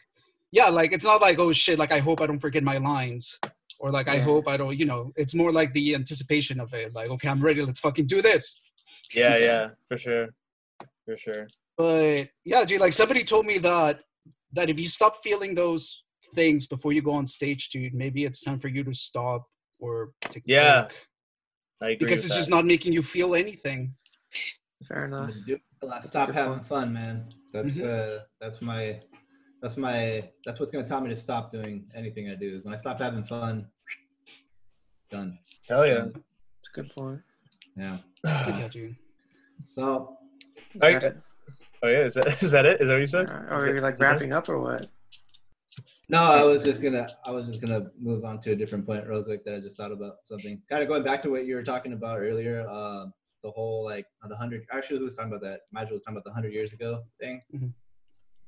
yeah, 0.51 0.69
like 0.69 0.91
it's 0.93 1.03
not 1.05 1.21
like 1.21 1.39
oh 1.39 1.51
shit, 1.51 1.77
like 1.79 1.91
I 1.91 1.99
hope 1.99 2.21
I 2.21 2.27
don't 2.27 2.39
forget 2.39 2.63
my 2.63 2.77
lines. 2.77 3.39
Or 3.79 3.91
like 3.91 4.07
I 4.07 4.19
hope 4.19 4.47
I 4.47 4.55
don't, 4.57 4.77
you 4.77 4.85
know. 4.85 5.11
It's 5.17 5.33
more 5.33 5.51
like 5.51 5.73
the 5.73 5.95
anticipation 5.95 6.61
of 6.61 6.73
it. 6.73 6.93
Like, 6.93 7.09
okay, 7.09 7.27
I'm 7.27 7.41
ready. 7.41 7.61
Let's 7.61 7.79
fucking 7.81 8.07
do 8.07 8.21
this. 8.21 8.59
yeah 9.13 9.37
yeah 9.37 9.69
for 9.87 9.97
sure 9.97 10.27
for 11.05 11.15
sure 11.17 11.45
but 11.77 12.29
yeah 12.45 12.65
dude 12.65 12.81
like 12.81 12.93
somebody 12.93 13.23
told 13.23 13.45
me 13.45 13.57
that 13.59 13.99
that 14.53 14.69
if 14.69 14.77
you 14.79 14.87
stop 14.87 15.21
feeling 15.23 15.53
those 15.53 16.03
things 16.33 16.65
before 16.67 16.91
you 16.93 17.01
go 17.01 17.11
on 17.11 17.25
stage 17.27 17.69
dude 17.69 17.93
maybe 17.93 18.23
it's 18.25 18.41
time 18.41 18.59
for 18.59 18.67
you 18.67 18.83
to 18.83 18.93
stop 18.93 19.45
or 19.79 20.11
take 20.21 20.43
a 20.43 20.47
Yeah, 20.47 20.81
break. 20.81 20.91
i 21.81 21.85
agree 21.85 21.97
because 21.97 22.19
it's 22.25 22.33
that. 22.33 22.39
just 22.39 22.49
not 22.49 22.65
making 22.65 22.93
you 22.93 23.01
feel 23.03 23.35
anything 23.35 23.93
Fair 24.87 25.05
enough. 25.05 25.27
Just 25.33 25.45
do 25.45 25.53
it. 25.55 25.61
That's 25.81 26.05
a 26.05 26.09
Stop 26.09 26.29
having 26.31 26.55
point. 26.55 26.67
fun, 26.67 26.93
man. 26.93 27.25
That's 27.53 27.71
Mhm. 27.71 27.85
uh, 28.19 28.23
that's 28.41 28.61
my, 28.61 28.99
that's 29.61 29.77
my, 29.77 30.29
that's 30.45 30.59
what's 30.59 30.71
gonna 30.71 30.87
tell 30.87 31.01
me 31.01 31.09
to 31.09 31.15
stop 31.15 31.51
doing 31.51 31.89
anything 31.95 32.29
I 32.29 32.35
do. 32.35 32.55
Is 32.57 32.63
when 32.65 32.73
I 32.73 32.77
stop 32.77 32.99
having 32.99 33.23
fun, 33.23 33.67
done. 35.09 35.39
hell 35.69 35.87
yeah 35.87 36.05
It's 36.59 36.69
a 36.71 36.75
good 36.75 36.89
point. 36.93 37.21
Yeah. 37.77 37.97
Good 38.23 38.57
yeah, 38.61 38.67
dude. 38.67 38.95
So 39.65 40.17
Is 40.75 40.83
I- 40.83 40.91
that 40.93 41.03
it? 41.03 41.17
oh 41.83 41.87
yeah 41.87 42.05
is 42.05 42.13
that, 42.15 42.27
is 42.43 42.51
that 42.51 42.65
it 42.65 42.81
is 42.81 42.87
that 42.87 42.93
what 42.93 42.99
you 42.99 43.07
said 43.07 43.29
Or 43.29 43.47
are 43.49 43.67
you 43.67 43.77
it- 43.77 43.81
like 43.83 43.99
wrapping 43.99 44.33
up 44.33 44.49
or 44.49 44.59
what? 44.59 44.87
No, 46.09 46.19
I 46.19 46.43
was 46.43 46.63
just 46.63 46.81
gonna, 46.81 47.07
I 47.27 47.31
was 47.31 47.47
just 47.47 47.61
gonna 47.61 47.87
move 47.99 48.25
on 48.25 48.39
to 48.41 48.51
a 48.51 48.55
different 48.55 48.85
point 48.85 49.07
real 49.07 49.23
quick 49.23 49.43
that 49.45 49.55
I 49.55 49.59
just 49.59 49.77
thought 49.77 49.91
about 49.91 50.15
something. 50.25 50.61
Kind 50.69 50.83
of 50.83 50.89
going 50.89 51.03
back 51.03 51.21
to 51.23 51.29
what 51.29 51.45
you 51.45 51.55
were 51.55 51.63
talking 51.63 51.93
about 51.93 52.19
earlier. 52.19 52.67
Uh, 52.69 53.07
the 53.43 53.51
whole 53.51 53.83
like 53.85 54.05
the 54.27 54.35
hundred. 54.35 54.65
Actually, 54.71 54.99
who 54.99 55.05
was 55.05 55.15
talking 55.15 55.31
about 55.31 55.41
that? 55.41 55.61
Nigel 55.71 55.93
was 55.93 56.03
talking 56.03 56.15
about 56.17 56.25
the 56.25 56.33
hundred 56.33 56.53
years 56.53 56.73
ago 56.73 57.03
thing. 57.19 57.41
Mhm. 57.53 57.73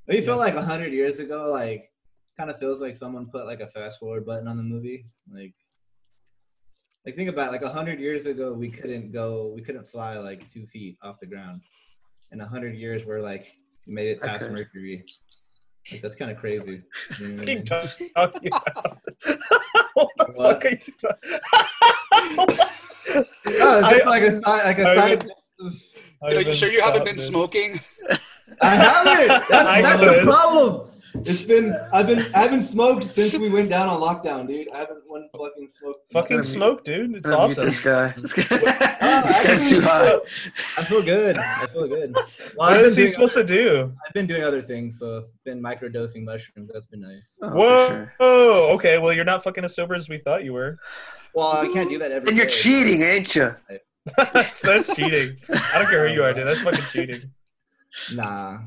Don't 0.08 0.18
you 0.18 0.24
feel 0.24 0.38
like 0.38 0.56
a 0.56 0.62
hundred 0.62 0.94
years 0.94 1.20
ago, 1.20 1.52
like 1.52 1.92
kind 2.38 2.50
of 2.50 2.58
feels 2.60 2.82
like 2.82 2.96
someone 2.96 3.28
put 3.28 3.46
like 3.46 3.60
a 3.60 3.68
fast 3.68 4.00
forward 4.00 4.26
button 4.26 4.48
on 4.48 4.58
the 4.58 4.64
movie, 4.64 5.06
like. 5.32 5.54
Like 7.06 7.16
think 7.16 7.30
about 7.30 7.48
it, 7.50 7.52
like 7.54 7.62
a 7.62 7.70
hundred 7.70 8.02
years 8.02 8.26
ago, 8.26 8.52
we 8.52 8.70
couldn't 8.70 9.14
go, 9.14 9.54
we 9.56 9.62
couldn't 9.62 9.86
fly 9.86 10.18
like 10.18 10.46
two 10.52 10.66
feet 10.68 10.98
off 11.02 11.22
the 11.22 11.26
ground. 11.26 11.62
In 12.34 12.42
a 12.42 12.46
hundred 12.46 12.76
years, 12.76 13.06
we're 13.06 13.22
like 13.22 13.48
we 13.86 13.94
made 13.94 14.10
it 14.10 14.22
past. 14.22 14.52
Mercury. 14.52 15.06
Like 15.92 16.02
that's 16.02 16.16
kind 16.16 16.32
of 16.32 16.38
crazy. 16.38 16.82
You 17.20 17.28
know 17.28 17.36
what 17.36 17.50
I 17.50 17.54
What 17.54 17.56
mean? 17.56 17.66
talking 17.66 18.10
about? 18.16 18.34
what 19.94 20.10
the 20.18 20.26
What? 20.36 20.64
fuck 20.64 20.66
are 20.66 20.70
you 20.70 20.94
talking 21.00 22.60
Oh, 23.60 23.80
it's 23.80 23.90
just 23.90 24.06
like 24.06 24.22
a 24.24 24.32
sci- 24.32 24.42
like 24.66 24.80
a 24.80 24.88
I 24.90 24.96
scientist. 24.96 26.14
Are 26.22 26.34
you 26.42 26.54
sure 26.54 26.70
you 26.70 26.82
haven't 26.82 27.06
been 27.06 27.18
smoking? 27.18 27.80
I 28.62 28.76
haven't. 28.76 29.28
That's, 29.50 29.70
I 29.70 29.82
that's 29.82 30.02
the 30.02 30.22
problem. 30.24 30.90
It's 31.26 31.44
been 31.44 31.76
I've 31.92 32.08
been 32.08 32.20
I 32.36 32.40
haven't 32.42 32.64
smoked 32.64 33.04
since 33.04 33.38
we 33.38 33.50
went 33.50 33.70
down 33.70 33.88
on 33.90 34.00
lockdown, 34.02 34.48
dude. 34.48 34.70
I 34.72 34.78
haven't 34.80 35.02
one 35.08 35.28
fucking 35.38 35.68
smoked. 35.70 36.12
Fucking 36.12 36.38
Gonna 36.38 36.44
smoke, 36.48 36.84
dude. 36.84 37.16
It's 37.16 37.28
I'm 37.30 37.40
awesome. 37.40 37.66
This 37.66 37.80
guy. 37.80 38.14
This, 38.18 38.34
guy. 38.34 38.44
Oh, 39.02 39.22
this 39.28 39.44
guy's 39.44 39.70
too 39.70 39.76
mute 39.76 39.84
hot. 39.84 40.22
I 40.78 40.84
feel 40.84 41.04
good. 41.04 41.38
I 41.38 41.66
feel 41.68 41.88
good. 41.88 42.14
Well, 42.16 42.26
What 42.56 42.74
I've 42.74 42.90
he 42.90 42.96
doing, 42.96 43.08
supposed 43.10 43.34
to 43.36 43.44
do? 43.44 43.92
I've 44.08 44.14
been 44.14 44.28
doing 44.28 44.44
other 44.44 44.62
things, 44.62 45.00
so 45.00 45.26
been 45.44 45.62
microdosing 45.62 46.24
mushrooms. 46.24 46.70
That's 46.74 46.88
been 46.88 47.02
nice. 47.02 47.40
Oh, 47.42 47.50
Whoa. 47.50 47.88
sure. 47.88 48.14
Oh, 48.20 48.68
okay. 48.76 48.98
Well, 48.98 49.14
you're 49.14 49.26
not 49.26 49.44
fucking 49.44 49.64
as 49.66 49.76
sober 49.76 49.96
as 49.96 50.08
we 50.10 50.18
thought 50.20 50.44
you 50.44 50.54
were. 50.54 50.78
Well, 51.34 51.48
I 51.48 51.68
can't 51.74 51.90
do 51.90 52.00
that 52.00 52.12
every 52.12 52.30
And 52.30 52.38
you're 52.38 52.48
day. 52.48 52.52
cheating, 52.54 53.02
ain't 53.04 53.36
you? 53.36 53.56
that's, 54.18 54.62
that's 54.64 54.96
cheating. 54.96 55.38
I 55.50 55.80
don't 55.80 55.90
care 55.90 56.08
who 56.08 56.14
you 56.14 56.24
are, 56.24 56.34
dude. 56.34 56.48
That's 56.48 56.62
fucking 56.62 56.86
cheating. 56.92 57.32
Nah. 58.14 58.60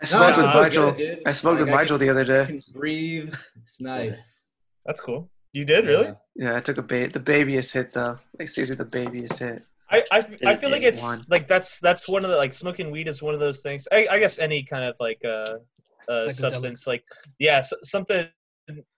I 0.00 0.04
smoked 0.04 0.38
No, 0.38 0.44
with 0.46 0.54
no, 0.54 0.62
Nigel. 0.62 0.92
good. 0.92 1.22
I 1.26 1.32
smoked 1.32 1.58
with 1.60 1.68
Like, 1.68 1.76
I 1.78 1.82
Nigel 1.82 1.98
the 1.98 2.10
other 2.10 2.20
I 2.20 2.24
day. 2.24 2.46
can 2.46 2.62
breathe. 2.72 3.34
It's 3.56 3.80
nice. 3.80 4.46
That's 4.86 5.00
cool. 5.00 5.28
You 5.52 5.64
did 5.64 5.86
really? 5.86 6.06
Yeah. 6.06 6.14
Yeah, 6.52 6.56
I 6.56 6.60
took 6.60 6.78
a 6.78 6.82
ba- 6.82 7.08
the 7.08 7.20
babyest 7.20 7.72
hit 7.72 7.92
though. 7.92 8.18
Like 8.38 8.48
seriously, 8.48 8.76
the 8.76 8.84
babyest 8.84 9.38
hit. 9.40 9.62
I, 9.90 10.04
I, 10.12 10.18
I 10.46 10.56
feel 10.56 10.70
like 10.70 10.82
it's 10.82 11.02
one. 11.02 11.20
like 11.28 11.48
that's 11.48 11.80
that's 11.80 12.06
one 12.06 12.22
of 12.24 12.30
the 12.30 12.36
like 12.36 12.52
smoking 12.52 12.90
weed 12.90 13.08
is 13.08 13.22
one 13.22 13.32
of 13.34 13.40
those 13.40 13.60
things. 13.60 13.88
I, 13.90 14.06
I 14.10 14.18
guess 14.18 14.38
any 14.38 14.62
kind 14.62 14.84
of 14.84 14.94
like 15.00 15.20
uh, 15.24 15.28
uh 15.28 15.56
Psychedelic. 16.28 16.32
substance 16.34 16.86
like 16.86 17.02
yeah 17.38 17.58
s- 17.58 17.72
something 17.82 18.28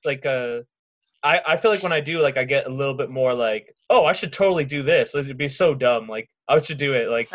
like 0.05 0.27
uh 0.27 0.61
I 1.23 1.41
I 1.47 1.57
feel 1.57 1.71
like 1.71 1.83
when 1.85 1.93
I 1.93 2.01
do 2.01 2.21
like 2.21 2.37
I 2.37 2.45
get 2.45 2.67
a 2.67 2.71
little 2.71 2.95
bit 2.95 3.09
more 3.09 3.33
like 3.35 3.75
oh 3.89 4.05
I 4.05 4.13
should 4.13 4.33
totally 4.33 4.65
do 4.65 4.83
this. 4.83 5.15
It'd 5.15 5.39
be 5.39 5.49
so 5.49 5.75
dumb. 5.75 6.09
Like 6.09 6.29
I 6.49 6.61
should 6.61 6.79
do 6.79 6.93
it. 6.95 7.09
Like 7.09 7.31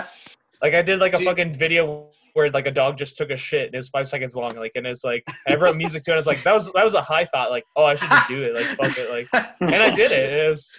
like 0.61 0.73
I 0.73 0.81
did 0.81 0.99
like 0.99 1.13
a 1.13 1.17
Dude. 1.17 1.25
fucking 1.25 1.53
video 1.55 2.09
where 2.36 2.52
like 2.52 2.68
a 2.68 2.72
dog 2.72 2.98
just 2.98 3.18
took 3.18 3.32
a 3.32 3.36
shit 3.38 3.68
and 3.68 3.76
it's 3.76 3.88
five 3.90 4.07
seconds 4.07 4.36
long. 4.36 4.56
Like 4.56 4.74
and 4.76 4.86
it's 4.86 5.03
like 5.03 5.24
I 5.48 5.56
wrote 5.56 5.76
music 5.78 6.03
to 6.03 6.12
it. 6.12 6.14
I 6.14 6.18
was 6.18 6.28
like 6.28 6.44
that 6.44 6.53
was 6.53 6.72
that 6.74 6.84
was 6.84 6.94
a 6.94 7.02
high 7.02 7.26
thought. 7.26 7.49
Like 7.49 7.64
oh 7.76 7.86
I 7.86 7.95
should 7.95 8.10
just 8.10 8.28
do 8.28 8.44
it. 8.44 8.53
Like 8.53 8.66
fuck 8.78 8.98
it. 8.99 9.10
Like 9.10 9.56
and 9.62 9.74
I 9.76 9.90
did 9.91 10.12
it. 10.12 10.32
It 10.34 10.49
was 10.49 10.72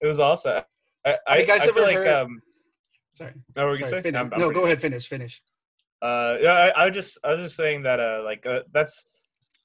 it 0.00 0.06
was 0.06 0.18
awesome. 0.18 0.62
I, 1.06 1.16
I, 1.28 1.38
you 1.38 1.46
guys 1.46 1.60
I 1.60 1.66
ever 1.66 1.80
like 1.82 1.96
heard- 1.96 2.08
um. 2.08 2.40
Sorry. 3.12 3.32
Oh, 3.56 3.66
were 3.66 3.72
you 3.76 3.84
Sorry, 3.84 3.90
say? 3.90 4.02
finish. 4.02 4.18
I'm- 4.18 4.30
I'm 4.32 4.40
no, 4.40 4.46
pretty- 4.46 4.60
go 4.60 4.66
ahead. 4.66 4.80
Finish. 4.80 5.06
Finish. 5.06 5.40
Uh, 6.02 6.36
yeah, 6.40 6.52
I, 6.52 6.68
I 6.68 6.86
was 6.86 6.94
just 6.94 7.18
I 7.22 7.30
was 7.32 7.40
just 7.40 7.56
saying 7.56 7.82
that 7.82 8.00
uh, 8.00 8.22
like 8.24 8.44
uh, 8.46 8.62
that's 8.72 9.04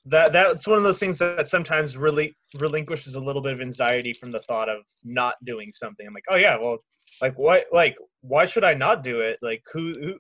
that 0.06 0.34
that's 0.34 0.68
one 0.68 0.78
of 0.78 0.84
those 0.84 1.00
things 1.00 1.18
that, 1.20 1.48
sometimes 1.48 1.98
really 1.98 2.36
relinquishes 2.58 3.16
a 3.16 3.20
little 3.20 3.42
bit 3.42 3.54
of 3.54 3.62
anxiety 3.62 4.14
from 4.14 4.32
the 4.32 4.40
thought 4.40 4.70
of 4.70 4.82
not 5.04 5.36
doing 5.44 5.72
something. 5.74 6.06
I'm 6.06 6.14
like, 6.14 6.26
oh 6.30 6.36
yeah, 6.36 6.58
well, 6.58 6.78
like 7.22 7.36
why 7.36 7.64
like 7.72 7.98
why 8.22 8.46
should 8.46 8.64
I 8.64 8.74
not 8.74 9.04
do 9.04 9.22
it? 9.22 9.40
Like 9.42 9.64
who 9.74 9.94
who 10.00 10.20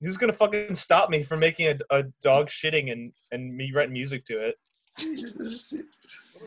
who's 0.00 0.16
gonna 0.16 0.32
fucking 0.32 0.74
stop 0.74 1.10
me 1.10 1.22
from 1.22 1.40
making 1.40 1.66
a, 1.68 1.76
a 1.98 2.04
dog 2.22 2.48
shitting 2.48 2.90
and 2.92 3.12
and 3.32 3.54
me 3.56 3.72
writing 3.74 3.92
music 3.92 4.24
to 4.26 4.38
it? 4.48 4.56
Jesus. 4.98 5.70
Dude, 5.70 5.84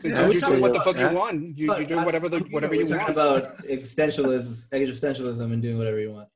Yeah, 0.04 0.28
you're 0.28 0.40
doing 0.40 0.60
what 0.60 0.72
the 0.72 0.80
fuck 0.80 0.96
about- 0.96 1.12
you 1.12 1.18
want. 1.18 1.58
You, 1.58 1.66
you're 1.76 1.84
doing 1.84 2.04
whatever 2.04 2.28
the 2.28 2.40
whatever 2.50 2.74
we're 2.74 2.82
you 2.82 2.86
talking 2.86 3.14
want. 3.14 3.38
about 3.44 3.58
existentialism, 3.66 4.68
existentialism, 4.70 5.52
and 5.52 5.60
doing 5.62 5.78
whatever 5.78 6.00
you 6.00 6.12
want. 6.12 6.28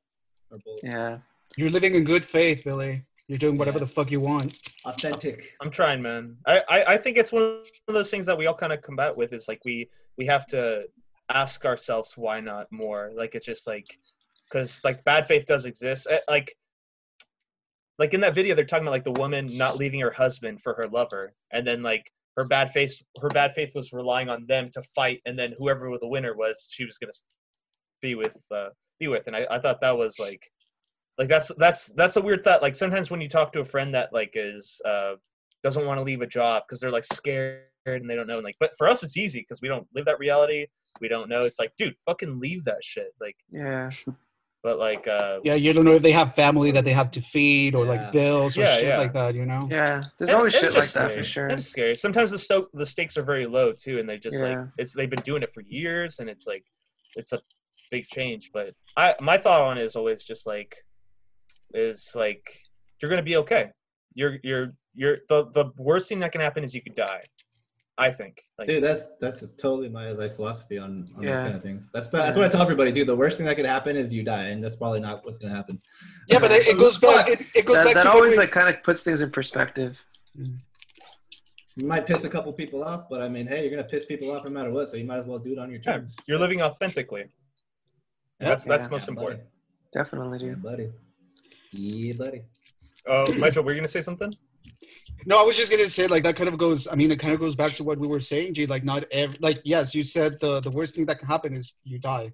Yeah, 0.83 1.19
you're 1.57 1.69
living 1.69 1.95
in 1.95 2.03
good 2.03 2.25
faith, 2.25 2.63
Billy. 2.63 3.03
You're 3.27 3.37
doing 3.37 3.57
whatever 3.57 3.77
Yeah. 3.79 3.85
the 3.85 3.91
fuck 3.91 4.09
you 4.09 4.21
want. 4.21 4.55
Authentic. 4.85 5.53
I'm 5.61 5.69
trying, 5.69 6.01
man. 6.01 6.37
I, 6.45 6.61
I, 6.69 6.83
I 6.93 6.97
think 6.97 7.17
it's 7.17 7.31
one 7.33 7.61
of 7.87 7.93
those 7.93 8.09
things 8.09 8.25
that 8.27 8.37
we 8.37 8.45
all 8.45 8.53
kind 8.55 8.71
of 8.71 8.81
combat 8.81 9.17
with 9.17 9.33
is 9.33 9.47
like 9.49 9.59
we 9.65 9.89
we 10.17 10.25
have 10.27 10.47
to 10.47 10.85
ask 11.29 11.65
ourselves 11.65 12.13
why 12.15 12.39
not 12.39 12.71
more. 12.71 13.11
Like 13.13 13.35
it's 13.35 13.45
just 13.45 13.67
like 13.67 13.87
because 14.49 14.81
like 14.85 15.03
bad 15.03 15.27
faith 15.27 15.45
does 15.45 15.65
exist. 15.65 16.07
Eh, 16.09 16.19
Like 16.29 16.55
like 17.99 18.13
in 18.13 18.21
that 18.21 18.35
video 18.35 18.55
they're 18.55 18.65
talking 18.65 18.85
about 18.85 18.91
like 18.91 19.03
the 19.03 19.11
woman 19.11 19.57
not 19.57 19.77
leaving 19.77 19.99
her 20.01 20.11
husband 20.11 20.61
for 20.61 20.73
her 20.75 20.87
lover, 20.87 21.33
and 21.51 21.65
then 21.65 21.81
like 21.81 22.11
her 22.35 22.45
bad 22.45 22.71
faith 22.71 23.01
her 23.21 23.29
bad 23.29 23.53
faith 23.53 23.71
was 23.73 23.93
relying 23.93 24.29
on 24.29 24.45
them 24.47 24.69
to 24.71 24.81
fight, 24.81 25.21
and 25.25 25.37
then 25.37 25.53
whoever 25.57 25.97
the 25.99 26.07
winner 26.07 26.35
was, 26.35 26.69
she 26.71 26.85
was 26.85 26.97
gonna 26.97 27.13
be 28.01 28.15
with 28.15 28.37
uh, 28.53 28.69
be 28.99 29.07
with, 29.07 29.27
and 29.27 29.35
I, 29.35 29.47
I 29.49 29.59
thought 29.59 29.81
that 29.81 29.97
was 29.97 30.19
like, 30.19 30.49
like 31.17 31.29
that's 31.29 31.51
that's 31.57 31.87
that's 31.87 32.15
a 32.15 32.21
weird 32.21 32.43
thought. 32.43 32.61
Like 32.61 32.75
sometimes 32.75 33.09
when 33.09 33.21
you 33.21 33.29
talk 33.29 33.53
to 33.53 33.61
a 33.61 33.65
friend 33.65 33.93
that 33.93 34.13
like 34.13 34.31
is 34.35 34.81
uh 34.85 35.15
doesn't 35.63 35.85
want 35.85 35.97
to 35.97 36.03
leave 36.03 36.21
a 36.21 36.27
job 36.27 36.63
because 36.67 36.79
they're 36.79 36.91
like 36.91 37.03
scared 37.03 37.63
and 37.85 38.09
they 38.09 38.15
don't 38.15 38.27
know. 38.27 38.35
And 38.35 38.43
like, 38.43 38.57
but 38.59 38.71
for 38.77 38.87
us 38.87 39.03
it's 39.03 39.17
easy 39.17 39.39
because 39.39 39.61
we 39.61 39.67
don't 39.67 39.87
live 39.95 40.05
that 40.05 40.19
reality. 40.19 40.67
We 40.99 41.07
don't 41.07 41.29
know. 41.29 41.41
It's 41.41 41.59
like, 41.59 41.73
dude, 41.77 41.95
fucking 42.05 42.39
leave 42.39 42.65
that 42.65 42.83
shit. 42.83 43.13
Like, 43.19 43.35
Yeah. 43.51 43.89
But 44.63 44.79
like, 44.79 45.07
uh, 45.07 45.39
Yeah, 45.43 45.55
you 45.55 45.71
don't 45.73 45.85
know 45.85 45.95
if 45.95 46.01
they 46.01 46.11
have 46.11 46.35
family 46.35 46.71
that 46.71 46.83
they 46.83 46.93
have 46.93 47.11
to 47.11 47.21
feed 47.21 47.75
or 47.75 47.85
Yeah. 47.85 47.91
like 47.91 48.11
bills 48.11 48.57
or 48.57 48.61
Yeah, 48.61 48.75
shit 48.75 48.87
yeah. 48.87 48.97
like 48.97 49.13
that. 49.13 49.35
You 49.35 49.45
know. 49.45 49.67
Yeah. 49.69 50.03
There's 50.17 50.29
And- 50.29 50.37
always 50.37 50.53
shit 50.53 50.63
like 50.63 50.73
just 50.73 50.93
that 50.95 51.11
for 51.11 51.23
sure. 51.23 51.47
It's 51.47 51.67
scary. 51.67 51.95
Sometimes 51.95 52.31
the 52.31 52.37
sto- 52.39 52.69
the 52.73 52.85
stakes 52.85 53.17
are 53.17 53.23
very 53.23 53.45
low 53.45 53.71
too, 53.73 53.99
and 53.99 54.07
they 54.09 54.17
just 54.17 54.39
like 54.41 54.59
it's 54.77 54.93
they've 54.93 55.09
been 55.09 55.21
doing 55.21 55.43
it 55.43 55.53
for 55.53 55.61
years, 55.61 56.19
and 56.19 56.29
it's 56.29 56.45
like 56.47 56.63
it's 57.15 57.33
a 57.33 57.39
big 57.91 58.05
change. 58.07 58.51
But 58.53 58.73
I 58.95 59.15
my 59.21 59.37
thought 59.37 59.61
on 59.61 59.77
it 59.77 59.83
is 59.83 59.95
always 59.95 60.23
just 60.23 60.45
like 60.47 60.75
is 61.73 62.11
like 62.15 62.43
you're 63.01 63.09
gonna 63.09 63.21
be 63.23 63.37
okay. 63.37 63.71
You're 64.13 64.37
you're 64.43 64.73
you're 64.95 65.17
the 65.29 65.45
the 65.51 65.65
worst 65.77 66.09
thing 66.09 66.19
that 66.21 66.31
can 66.31 66.41
happen 66.41 66.63
is 66.63 66.73
you 66.73 66.81
could 66.81 66.95
die. 66.95 67.21
I 67.99 68.11
think. 68.11 68.43
Like, 68.59 68.67
Dude, 68.67 68.83
that's 68.83 69.05
that's 69.19 69.41
totally 69.53 69.89
my 69.89 70.11
like 70.11 70.35
philosophy 70.35 70.77
on, 70.77 71.09
on 71.15 71.23
Yeah. 71.23 71.31
those 71.31 71.43
kind 71.45 71.55
of 71.55 71.63
things. 71.63 71.89
That's 71.93 72.09
the, 72.09 72.17
that's 72.17 72.37
what 72.37 72.45
I 72.45 72.49
tell 72.49 72.61
everybody, 72.61 72.91
dude. 72.91 73.07
The 73.07 73.15
worst 73.15 73.37
thing 73.37 73.45
that 73.47 73.55
could 73.55 73.65
happen 73.65 73.95
is 73.97 74.13
you 74.13 74.23
die, 74.23 74.49
and 74.49 74.63
that's 74.63 74.75
probably 74.75 74.99
not 74.99 75.25
what's 75.25 75.37
gonna 75.37 75.55
happen. 75.55 75.81
Yeah, 76.27 76.39
but 76.39 76.51
it, 76.51 76.67
it 76.67 76.77
goes 76.77 76.97
back. 77.07 77.27
It, 77.29 77.41
it 77.55 77.65
goes 77.65 77.77
That, 77.77 77.85
back 77.85 77.93
that 77.95 78.03
to 78.03 78.09
what 78.09 78.15
always 78.17 78.33
we- 78.33 78.37
like 78.39 78.51
kind 78.51 78.69
of 78.69 78.83
puts 78.83 79.03
things 79.03 79.21
in 79.21 79.31
perspective. 79.31 79.99
You 80.35 81.85
might 81.85 82.05
piss 82.07 82.23
a 82.23 82.29
couple 82.29 82.51
people 82.53 82.83
off, 82.83 83.07
but 83.09 83.21
I 83.21 83.29
mean, 83.29 83.45
hey, 83.47 83.61
you're 83.61 83.69
gonna 83.75 83.87
piss 83.87 84.05
people 84.05 84.31
off 84.31 84.43
no 84.43 84.49
matter 84.49 84.71
what, 84.71 84.89
so 84.89 84.97
you 84.97 85.03
might 85.05 85.17
as 85.19 85.25
well 85.25 85.39
do 85.39 85.51
it 85.53 85.59
on 85.59 85.69
your 85.69 85.79
yeah, 85.85 85.93
terms. 85.93 86.15
you're 86.27 86.39
living 86.39 86.61
authentically. 86.61 87.25
Yeah. 88.39 88.49
That's 88.49 88.63
that's 88.65 88.85
Yeah. 88.85 88.89
most 88.91 89.07
Yeah, 89.07 89.11
important. 89.13 89.41
Definitely, 89.93 90.39
Yeah, 90.39 90.45
dude. 90.53 90.63
buddy. 90.63 90.89
Yeah, 91.71 92.13
buddy. 92.13 92.41
Uh, 93.07 93.25
Michael, 93.37 93.63
were 93.63 93.71
you 93.71 93.77
gonna 93.77 93.87
say 93.87 94.01
something? 94.01 94.33
No, 95.25 95.39
I 95.39 95.43
was 95.43 95.57
just 95.57 95.71
gonna 95.71 95.89
say 95.89 96.07
like 96.07 96.23
that 96.23 96.35
kind 96.35 96.47
of 96.47 96.57
goes. 96.57 96.87
I 96.87 96.95
mean, 96.95 97.11
it 97.11 97.19
kind 97.19 97.33
of 97.33 97.39
goes 97.39 97.55
back 97.55 97.71
to 97.71 97.83
what 97.83 97.97
we 97.97 98.07
were 98.07 98.19
saying, 98.19 98.53
G. 98.53 98.65
Like 98.65 98.83
not 98.83 99.03
every 99.11 99.37
like 99.41 99.59
yes, 99.65 99.93
you 99.95 100.03
said 100.03 100.39
the 100.39 100.59
the 100.61 100.71
worst 100.71 100.95
thing 100.95 101.05
that 101.07 101.19
can 101.19 101.27
happen 101.27 101.53
is 101.55 101.73
you 101.83 101.99
die, 101.99 102.31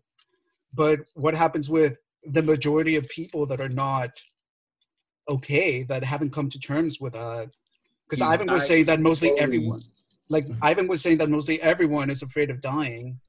but 0.73 0.99
what 1.15 1.34
happens 1.34 1.69
with 1.69 1.99
the 2.26 2.41
majority 2.43 2.95
of 2.95 3.07
people 3.10 3.45
that 3.47 3.60
are 3.61 3.69
not 3.69 4.11
okay 5.30 5.84
that 5.84 6.03
haven't 6.03 6.31
come 6.34 6.49
to 6.49 6.60
terms 6.60 6.99
with 6.99 7.14
that? 7.14 7.49
Because 8.07 8.22
Ivan 8.22 8.51
was 8.51 8.68
saying 8.68 8.85
that 8.85 8.99
mostly 8.99 9.30
slowly. 9.30 9.41
everyone, 9.41 9.81
like 10.30 10.45
Ivan 10.61 10.88
was 10.88 11.01
saying 11.01 11.18
that 11.18 11.30
mostly 11.30 11.61
everyone 11.61 12.10
is 12.10 12.22
afraid 12.22 12.49
of 12.49 12.61
dying. 12.61 13.19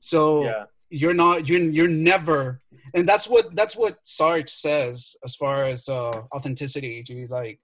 So 0.00 0.44
Yeah. 0.44 0.64
you're 0.88 1.14
not 1.14 1.46
you're 1.46 1.60
you're 1.60 1.88
never 1.88 2.58
and 2.94 3.08
that's 3.08 3.28
what 3.28 3.54
that's 3.54 3.76
what 3.76 4.02
Sartre 4.04 4.48
says 4.48 5.14
as 5.24 5.34
far 5.36 5.64
as 5.64 5.88
uh 5.88 6.22
authenticity 6.34 7.02
dude 7.02 7.30
like 7.30 7.60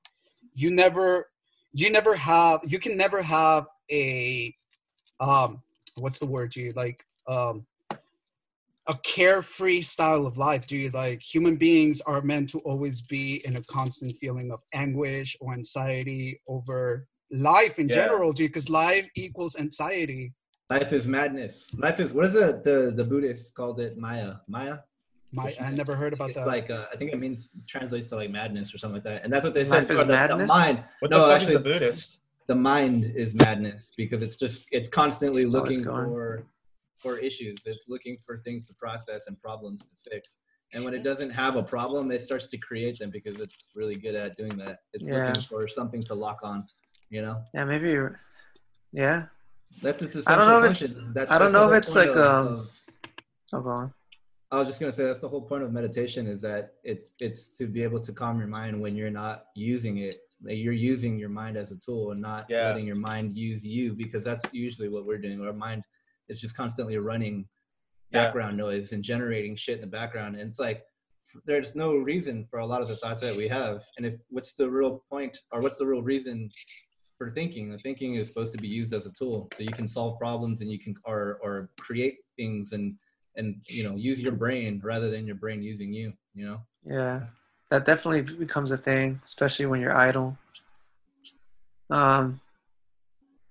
you 0.57 0.71
never 0.71 1.27
you 1.73 1.91
never 1.91 2.17
have 2.17 2.61
you 2.67 2.79
can 2.79 2.97
never 2.97 3.23
have 3.23 3.67
a 3.93 4.53
um 5.21 5.61
what's 5.97 6.19
the 6.19 6.27
word 6.27 6.51
dude 6.51 6.75
like 6.75 7.05
um 7.29 7.67
a 8.89 8.97
carefree 9.03 9.83
style 9.83 10.27
of 10.27 10.37
life 10.39 10.67
dude 10.67 10.95
like 10.95 11.21
human 11.21 11.57
beings 11.57 12.01
are 12.03 12.23
meant 12.23 12.49
to 12.49 12.59
always 12.61 13.03
be 13.03 13.45
in 13.47 13.57
a 13.57 13.63
constant 13.65 14.13
feeling 14.21 14.51
of 14.51 14.61
anguish 14.75 15.37
or 15.41 15.53
anxiety 15.53 16.41
over 16.49 17.07
life 17.31 17.79
in 17.79 17.89
Yeah. 17.89 17.97
general 17.97 18.33
dude 18.33 18.49
because 18.51 18.69
life 18.71 19.07
equals 19.15 19.57
anxiety 19.57 20.33
Life 20.69 20.93
is 20.93 21.07
madness. 21.07 21.73
Life 21.79 22.01
is 22.01 22.13
what 22.13 22.27
is 22.27 22.35
it? 22.35 22.65
The 22.65 22.93
the 22.99 23.05
Buddhists 23.05 23.53
called 23.53 23.79
it 23.79 23.97
Maya. 23.97 24.39
Maya. 24.49 24.79
My 25.33 25.55
i 25.61 25.71
never 25.71 25.97
heard 25.97 26.13
about 26.13 26.31
it's 26.31 26.39
that 26.39 26.47
like 26.47 26.71
uh, 26.71 26.87
I 26.93 26.97
think 26.97 27.13
it 27.13 27.19
means 27.19 27.51
translates 27.67 28.09
to 28.09 28.17
like 28.17 28.31
madness 28.31 28.73
or 28.75 28.79
something 28.79 28.97
like 28.97 29.05
that. 29.05 29.25
And 29.25 29.33
that's 29.33 29.45
what 29.45 29.55
they 29.55 29.65
Life 29.65 29.87
said. 29.89 29.95
is 29.97 30.01
oh, 30.01 30.05
the, 30.05 30.37
the 30.37 30.47
mind. 30.47 30.85
What 31.01 31.11
No, 31.11 31.19
the 31.21 31.25
fuck 31.27 31.33
actually- 31.37 31.55
is 31.55 31.57
a 31.57 31.61
Buddhist? 31.61 32.19
the 32.47 32.55
mind 32.55 33.05
is 33.17 33.35
madness 33.35 33.93
because 33.97 34.23
it's 34.23 34.37
just 34.37 34.67
it's 34.71 34.89
constantly 34.89 35.43
It's 35.43 35.53
looking 35.53 35.83
for 35.83 36.45
for 36.99 37.19
issues 37.19 37.59
it's 37.67 37.89
looking 37.89 38.17
for 38.25 38.39
things 38.39 38.65
to 38.67 38.75
process 38.75 39.27
and 39.27 39.35
problems 39.43 39.83
to 39.83 39.91
fix 40.11 40.39
and 40.73 40.85
when 40.85 40.95
it 40.95 41.03
doesn't 41.03 41.31
have 41.31 41.57
a 41.57 41.63
problem 41.63 42.11
it 42.13 42.23
starts 42.23 42.47
to 42.47 42.57
create 42.59 42.99
them 43.01 43.11
because 43.11 43.41
it's 43.41 43.71
really 43.75 43.97
good 43.97 44.15
at 44.15 44.37
doing 44.37 44.57
that 44.59 44.79
it's 44.93 45.05
Yeah. 45.05 45.27
looking 45.29 45.43
for 45.43 45.67
something 45.67 46.03
to 46.05 46.15
lock 46.15 46.39
on 46.45 46.65
you 47.11 47.21
know 47.21 47.43
Yeah, 47.53 47.65
maybe. 47.65 47.91
You're, 47.91 48.21
yeah. 48.93 49.27
that's 49.83 50.01
its 50.03 50.27
I 50.29 50.37
don't 50.37 50.47
know 50.49 50.63
if 50.63 50.71
essential 50.71 50.99
it's- 51.03 51.15
That's- 51.15 51.33
I 51.35 51.39
don't 51.41 51.53
know 51.53 51.69
if 51.73 51.83
it's 51.83 51.95
like, 51.97 52.11
of- 52.11 52.17
um, 52.17 52.47
of- 52.47 52.71
I'll 53.53 53.63
go 53.63 53.71
on. 53.71 53.95
I 54.53 54.59
was 54.59 54.69
just 54.69 54.79
gonna 54.79 54.93
say 54.93 55.05
that's 55.05 55.19
the 55.19 55.29
whole 55.29 55.43
point 55.43 55.65
of 55.65 55.73
meditation 55.73 56.27
is 56.27 56.41
that 56.43 56.75
it's 56.85 57.15
it's 57.21 57.49
to 57.59 57.67
be 57.67 57.83
able 57.83 58.01
to 58.01 58.13
calm 58.13 58.39
your 58.39 58.47
mind 58.47 58.81
when 58.81 58.95
you're 58.95 59.11
not 59.11 59.47
using 59.57 59.99
it. 59.99 60.17
You're 60.45 60.73
using 60.73 61.19
your 61.19 61.29
mind 61.31 61.57
as 61.57 61.73
a 61.73 61.79
tool 61.79 62.13
and 62.13 62.21
not 62.21 62.47
Yeah. 62.49 62.69
letting 62.69 62.87
your 62.87 62.97
mind 62.97 63.37
use 63.37 63.65
you 63.67 63.95
because 63.95 64.23
that's 64.23 64.45
usually 64.53 64.89
what 64.89 65.07
we're 65.07 65.19
doing. 65.19 65.41
Our 65.41 65.53
mind 65.53 65.83
is 66.29 66.41
just 66.41 66.57
constantly 66.57 66.97
running 66.99 67.49
Yeah. 68.13 68.25
background 68.27 68.57
noise 68.57 68.93
and 68.93 69.03
generating 69.03 69.57
shit 69.57 69.77
in 69.77 69.81
the 69.81 69.87
background. 69.89 70.37
And 70.37 70.49
it's 70.49 70.61
like 70.61 70.85
there's 71.45 71.75
no 71.75 71.97
reason 71.97 72.47
for 72.49 72.61
a 72.61 72.67
lot 72.67 72.81
of 72.83 72.89
the 72.89 72.97
thoughts 72.97 73.23
that 73.23 73.35
we 73.37 73.49
have. 73.49 73.85
And 73.97 74.07
if 74.07 74.15
what's 74.29 74.55
the 74.55 74.71
real 74.71 75.05
point 75.11 75.37
or 75.51 75.61
what's 75.61 75.79
the 75.79 75.87
real 75.87 76.03
reason 76.03 76.49
for 77.19 77.33
thinking? 77.33 77.69
The 77.71 77.79
thinking 77.79 78.15
is 78.15 78.29
supposed 78.29 78.53
to 78.55 78.61
be 78.61 78.69
used 78.69 78.93
as 78.95 79.07
a 79.07 79.13
tool 79.13 79.49
so 79.55 79.65
you 79.65 79.73
can 79.73 79.89
solve 79.89 80.19
problems 80.21 80.61
and 80.61 80.71
you 80.71 80.79
can 80.79 80.95
or 81.05 81.41
or 81.43 81.71
create 81.81 82.19
things 82.37 82.73
and 82.73 82.97
and 83.37 83.57
you 83.69 83.85
know 83.85 83.95
use 83.97 84.21
your 84.23 84.33
brain 84.33 84.81
rather 84.83 85.11
than 85.11 85.27
your 85.27 85.37
brain 85.37 85.63
using 85.63 85.93
you 85.93 86.13
you 86.35 86.47
know 86.47 86.59
Yeah, 86.85 87.27
that 87.71 87.85
definitely 87.85 88.23
becomes 88.37 88.71
a 88.73 88.77
thing, 88.77 89.21
especially 89.25 89.67
when 89.67 89.81
you're 89.81 89.97
idle. 89.97 90.37
Um, 91.91 92.41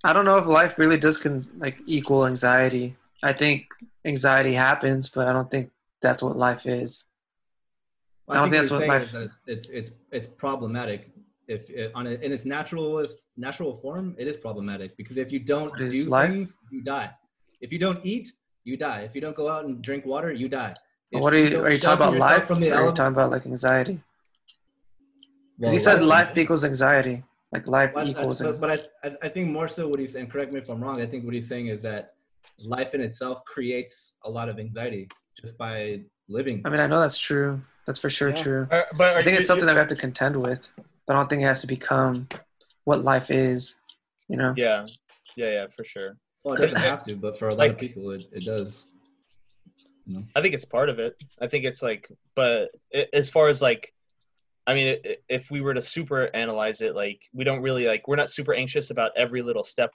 I 0.03 0.14
don't 0.14 0.26
know 0.26 0.38
if 0.38 0.45
life 0.45 0.78
really 0.78 0.98
does 0.98 1.18
can 1.18 1.48
like 1.57 1.78
equal 1.86 2.26
anxiety. 2.28 2.95
I 3.24 3.34
think 3.34 3.68
anxiety 4.06 4.53
happens, 4.53 5.10
but 5.10 5.28
I 5.28 5.34
don't 5.34 5.49
think 5.49 5.72
that's 6.02 6.22
what 6.22 6.38
life 6.38 6.66
is. 6.66 7.06
I 8.30 8.36
don't 8.36 8.49
think 8.49 8.62
that's 8.62 8.72
what 8.72 8.88
life- 8.88 9.16
is 9.16 9.32
it's 9.48 9.70
it's 9.70 9.91
it's 10.12 10.28
problematic 10.38 11.12
if 11.48 11.70
it, 11.70 11.91
on 11.94 12.07
a, 12.07 12.12
in 12.12 12.32
its 12.32 12.45
natural 12.45 13.06
natural 13.38 13.76
form 13.76 14.16
it 14.18 14.28
is 14.28 14.38
problematic 14.38 14.95
because 14.98 15.18
if 15.18 15.32
you 15.32 15.40
don't 15.40 15.76
do 15.78 16.06
life? 16.06 16.30
things 16.32 16.57
you 16.72 16.82
die 16.82 17.12
if 17.62 17.72
you 17.72 17.80
don't 17.80 17.99
eat 18.03 18.32
you 18.65 18.75
die 18.75 19.01
if 19.01 19.15
you 19.15 19.21
don't 19.21 19.35
go 19.35 19.47
out 19.47 19.63
and 19.65 19.81
drink 19.81 20.05
water 20.05 20.33
you 20.33 20.49
die 20.49 20.75
If 21.11 21.21
what 21.21 21.33
are 21.33 21.39
you? 21.39 21.49
don't 21.51 21.65
Are 21.65 21.71
you 21.71 21.77
talking 21.77 22.03
about 22.03 22.17
life? 22.17 22.45
from 22.47 22.57
Or 22.57 22.61
the 22.65 22.71
are 22.73 22.85
you 22.87 22.91
talking 22.91 23.13
about 23.13 23.31
like 23.31 23.45
anxiety? 23.45 24.01
Well, 25.59 25.71
he 25.71 25.79
said 25.79 26.01
life- 26.01 26.27
life 26.29 26.37
equals 26.37 26.65
anxiety. 26.65 27.23
Like 27.53 27.67
life 27.67 27.91
But, 27.93 28.07
equals. 28.07 28.41
but, 28.41 28.59
but 28.59 28.69
I, 29.03 29.07
I- 29.07 29.17
I 29.25 29.29
think 29.29 29.49
more 29.49 29.69
so 29.69 29.87
what 29.87 29.99
he's 29.99 30.15
and 30.15 30.29
correct 30.29 30.51
me 30.51 30.59
if 30.59 30.67
I'm 30.69 30.81
wrong. 30.83 30.99
I 30.99 31.05
think 31.05 31.23
what 31.23 31.33
he's 31.33 31.47
saying 31.47 31.67
is 31.67 31.81
that 31.83 32.15
life 32.59 32.93
in 32.95 33.01
itself 33.01 33.45
creates 33.45 33.95
a 34.23 34.29
lot 34.37 34.49
of 34.49 34.59
anxiety 34.59 35.07
just 35.39 35.57
by 35.57 36.01
living. 36.27 36.61
I 36.65 36.69
mean, 36.69 36.79
I 36.81 36.87
know 36.87 36.99
that's 36.99 37.19
true. 37.19 37.61
That's 37.85 37.99
for 37.99 38.09
sure 38.09 38.29
Yeah. 38.29 38.43
true. 38.43 38.67
Uh, 38.71 38.81
but 38.97 39.15
I 39.15 39.21
think 39.21 39.33
you- 39.35 39.39
it's 39.39 39.47
something 39.47 39.67
that 39.67 39.75
we 39.75 39.79
have 39.85 39.87
to 39.95 39.95
contend 40.07 40.35
with. 40.41 40.67
But 41.05 41.15
I 41.15 41.19
don't 41.19 41.29
think 41.29 41.43
it 41.43 41.45
has 41.45 41.61
to 41.61 41.67
become 41.67 42.27
what 42.83 43.03
life 43.03 43.29
is. 43.31 43.79
You 44.27 44.37
know? 44.37 44.53
Yeah, 44.57 44.87
yeah, 45.37 45.51
yeah, 45.57 45.67
for 45.67 45.83
sure. 45.83 46.17
Well, 46.45 46.53
it 46.55 46.61
doesn't 46.61 46.77
have 46.80 47.03
to, 47.07 47.15
but 47.15 47.38
for 47.39 47.47
a 47.49 47.51
lot 47.51 47.57
Like- 47.59 47.72
of 47.72 47.77
people, 47.80 48.11
it, 48.11 48.26
it 48.31 48.45
does. 48.45 48.85
You 50.05 50.17
know? 50.17 50.23
I 50.35 50.41
think 50.41 50.53
it's 50.53 50.65
part 50.65 50.89
of 50.89 50.99
it. 50.99 51.15
I 51.41 51.47
think 51.47 51.65
it's 51.65 51.81
like, 51.81 52.07
but 52.35 52.69
i- 52.93 53.07
as 53.11 53.31
far 53.31 53.49
as 53.49 53.61
like, 53.63 53.91
I 54.67 54.76
mean, 54.76 54.99
i- 55.03 55.17
if 55.27 55.49
we 55.49 55.61
were 55.61 55.73
to 55.73 55.81
super 55.81 56.30
analyze 56.35 56.81
it, 56.81 56.93
like 56.95 57.19
we 57.34 57.43
don't 57.43 57.61
really 57.63 57.88
like 57.88 58.07
we're 58.07 58.15
not 58.15 58.30
super 58.30 58.53
anxious 58.53 58.91
about 58.91 59.13
every 59.17 59.41
little 59.41 59.63
step 59.63 59.91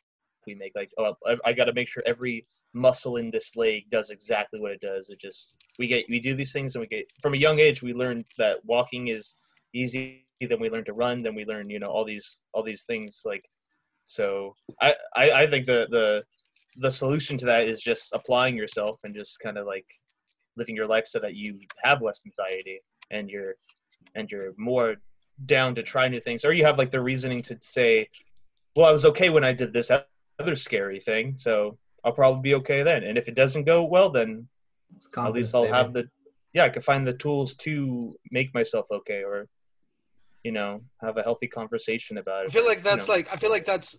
we 0.47 0.57
make. 0.57 0.73
Like, 0.75 0.91
oh, 0.99 1.15
I, 1.25 1.37
I 1.45 1.53
got 1.53 1.67
to 1.67 1.73
make 1.73 1.87
sure 1.89 2.03
every 2.05 2.47
muscle 2.73 3.17
in 3.17 3.31
this 3.31 3.55
leg 3.55 3.89
does 3.91 4.11
exactly 4.11 4.59
what 4.61 4.73
it 4.73 4.81
does. 4.81 5.11
It 5.11 5.21
just 5.21 5.57
we 5.79 5.87
get 5.87 6.07
we 6.09 6.19
do 6.19 6.35
these 6.35 6.53
things 6.53 6.75
and 6.75 6.81
we 6.81 6.89
get 6.89 7.07
from 7.23 7.35
a 7.35 7.37
young 7.37 7.61
age 7.61 7.81
we 7.81 7.95
learn 7.95 8.25
that 8.39 8.65
walking 8.65 9.07
is 9.09 9.37
easy. 9.73 10.27
Then 10.41 10.59
we 10.59 10.71
learn 10.71 10.87
to 10.87 10.93
run. 10.95 11.23
Then 11.23 11.37
we 11.37 11.45
learn 11.45 11.71
you 11.71 11.79
know 11.79 11.91
all 11.91 12.05
these 12.05 12.43
all 12.53 12.65
these 12.65 12.83
things 12.83 13.23
like. 13.25 13.45
So 14.05 14.57
I 14.81 14.97
I, 15.15 15.31
I 15.43 15.47
think 15.47 15.67
the 15.67 15.87
the 15.89 16.25
the 16.77 16.91
solution 16.91 17.37
to 17.39 17.47
that 17.47 17.65
is 17.65 17.81
just 17.81 18.13
applying 18.13 18.57
yourself 18.57 19.01
and 19.05 19.15
just 19.15 19.41
kind 19.41 19.59
of 19.59 19.67
like 19.67 19.87
living 20.57 20.77
your 20.77 20.87
life 20.87 21.07
so 21.07 21.19
that 21.19 21.35
you 21.35 21.61
have 21.83 22.03
less 22.03 22.23
anxiety 22.27 22.81
and 23.11 23.31
you're 23.31 23.55
and 24.15 24.31
you're 24.31 24.53
more 24.57 24.97
down 25.47 25.75
to 25.75 25.83
try 25.83 26.09
new 26.09 26.21
things 26.21 26.45
or 26.45 26.53
you 26.53 26.65
have 26.65 26.79
like 26.79 26.91
the 26.91 27.01
reasoning 27.01 27.43
to 27.43 27.57
say 27.61 28.09
well 28.77 28.87
i 28.87 28.93
was 28.93 29.07
okay 29.07 29.31
when 29.31 29.45
i 29.45 29.53
did 29.53 29.73
this 29.73 29.91
other 30.39 30.57
scary 30.57 31.01
thing 31.01 31.35
so 31.35 31.79
i'll 32.05 32.13
probably 32.13 32.43
be 32.43 32.55
okay 32.55 32.83
then 32.83 33.05
and 33.05 33.17
if 33.17 33.29
it 33.29 33.35
doesn't 33.35 33.65
go 33.65 33.85
well 33.85 34.11
then 34.11 34.47
at 35.17 35.33
least 35.33 35.55
i'll 35.55 35.63
baby. 35.63 35.75
have 35.75 35.93
the 35.93 36.09
yeah 36.53 36.65
i 36.65 36.69
can 36.69 36.83
find 36.83 37.07
the 37.07 37.13
tools 37.15 37.55
to 37.55 38.15
make 38.31 38.53
myself 38.55 38.87
okay 38.91 39.23
or 39.25 39.47
you 40.43 40.53
know 40.53 40.83
have 41.01 41.17
a 41.17 41.23
healthy 41.23 41.47
conversation 41.47 42.19
about 42.19 42.45
it. 42.45 42.51
I 42.51 42.53
feel 42.53 42.67
like 42.67 42.79
you 42.79 42.85
that's 42.85 43.09
know. 43.09 43.15
like 43.15 43.29
I 43.33 43.37
feel 43.37 43.51
like 43.51 43.67
that's 43.67 43.99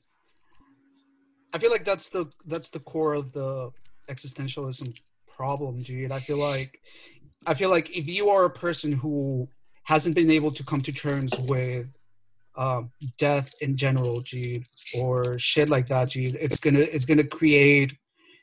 I 1.53 1.60
feel 1.60 1.72
like 1.72 1.86
that's 1.86 2.10
the 2.10 2.26
that's 2.45 2.69
the 2.69 2.80
core 2.80 3.14
of 3.14 3.32
the 3.34 3.72
existentialism 4.10 4.98
problem, 5.28 5.82
dude. 5.82 6.11
I 6.11 6.19
feel 6.19 6.38
like 6.38 6.80
I 7.45 7.53
feel 7.53 7.69
like 7.69 7.95
if 7.95 8.07
you 8.07 8.30
are 8.30 8.45
a 8.45 8.49
person 8.49 8.91
who 8.91 9.48
hasn't 9.84 10.15
been 10.15 10.32
able 10.32 10.52
to 10.52 10.64
come 10.64 10.82
to 10.82 10.91
terms 10.91 11.34
with 11.40 11.88
um, 12.56 12.91
death 13.18 13.53
in 13.61 13.76
general, 13.76 14.22
G, 14.22 14.65
or 14.98 15.38
shit 15.40 15.69
like 15.69 15.88
that, 15.88 16.10
G, 16.10 16.26
it's 16.40 16.60
gonna 16.60 16.80
it's 16.80 17.06
gonna 17.06 17.23
create 17.23 17.94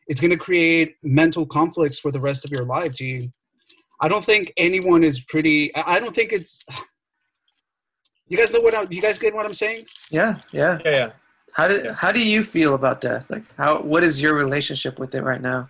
it's 0.09 0.21
gonna 0.21 0.37
create 0.37 0.97
mental 1.03 1.47
conflicts 1.47 1.99
for 1.99 2.11
the 2.11 2.21
rest 2.21 2.45
of 2.45 2.51
your 2.51 2.65
life, 2.65 2.93
G. 2.93 3.31
I 4.01 4.09
don't 4.09 4.25
think 4.25 4.53
anyone 4.57 5.03
is 5.03 5.21
pretty. 5.21 5.75
I 5.75 5.97
I 5.97 6.01
don't 6.01 6.15
think 6.15 6.33
it's. 6.33 6.65
You 8.31 8.37
guys 8.37 8.53
know 8.53 8.61
what? 8.61 8.75
I, 8.75 8.83
you 8.91 9.01
guys 9.01 9.19
get 9.19 9.35
what 9.35 9.47
I'm 9.47 9.55
saying? 9.55 9.87
Yeah, 10.11 10.39
yeah. 10.53 10.77
Yeah, 10.85 10.91
yeah. 10.91 11.11
How 11.59 11.67
do 11.67 11.75
Yeah. 11.85 11.93
how 11.93 12.13
do 12.13 12.21
you 12.21 12.45
feel 12.45 12.75
about 12.75 13.01
death? 13.01 13.25
Like 13.29 13.43
how 13.57 13.83
what 13.83 14.05
is 14.05 14.23
your 14.23 14.35
relationship 14.35 14.99
with 15.01 15.13
it 15.17 15.23
right 15.23 15.43
now? 15.43 15.69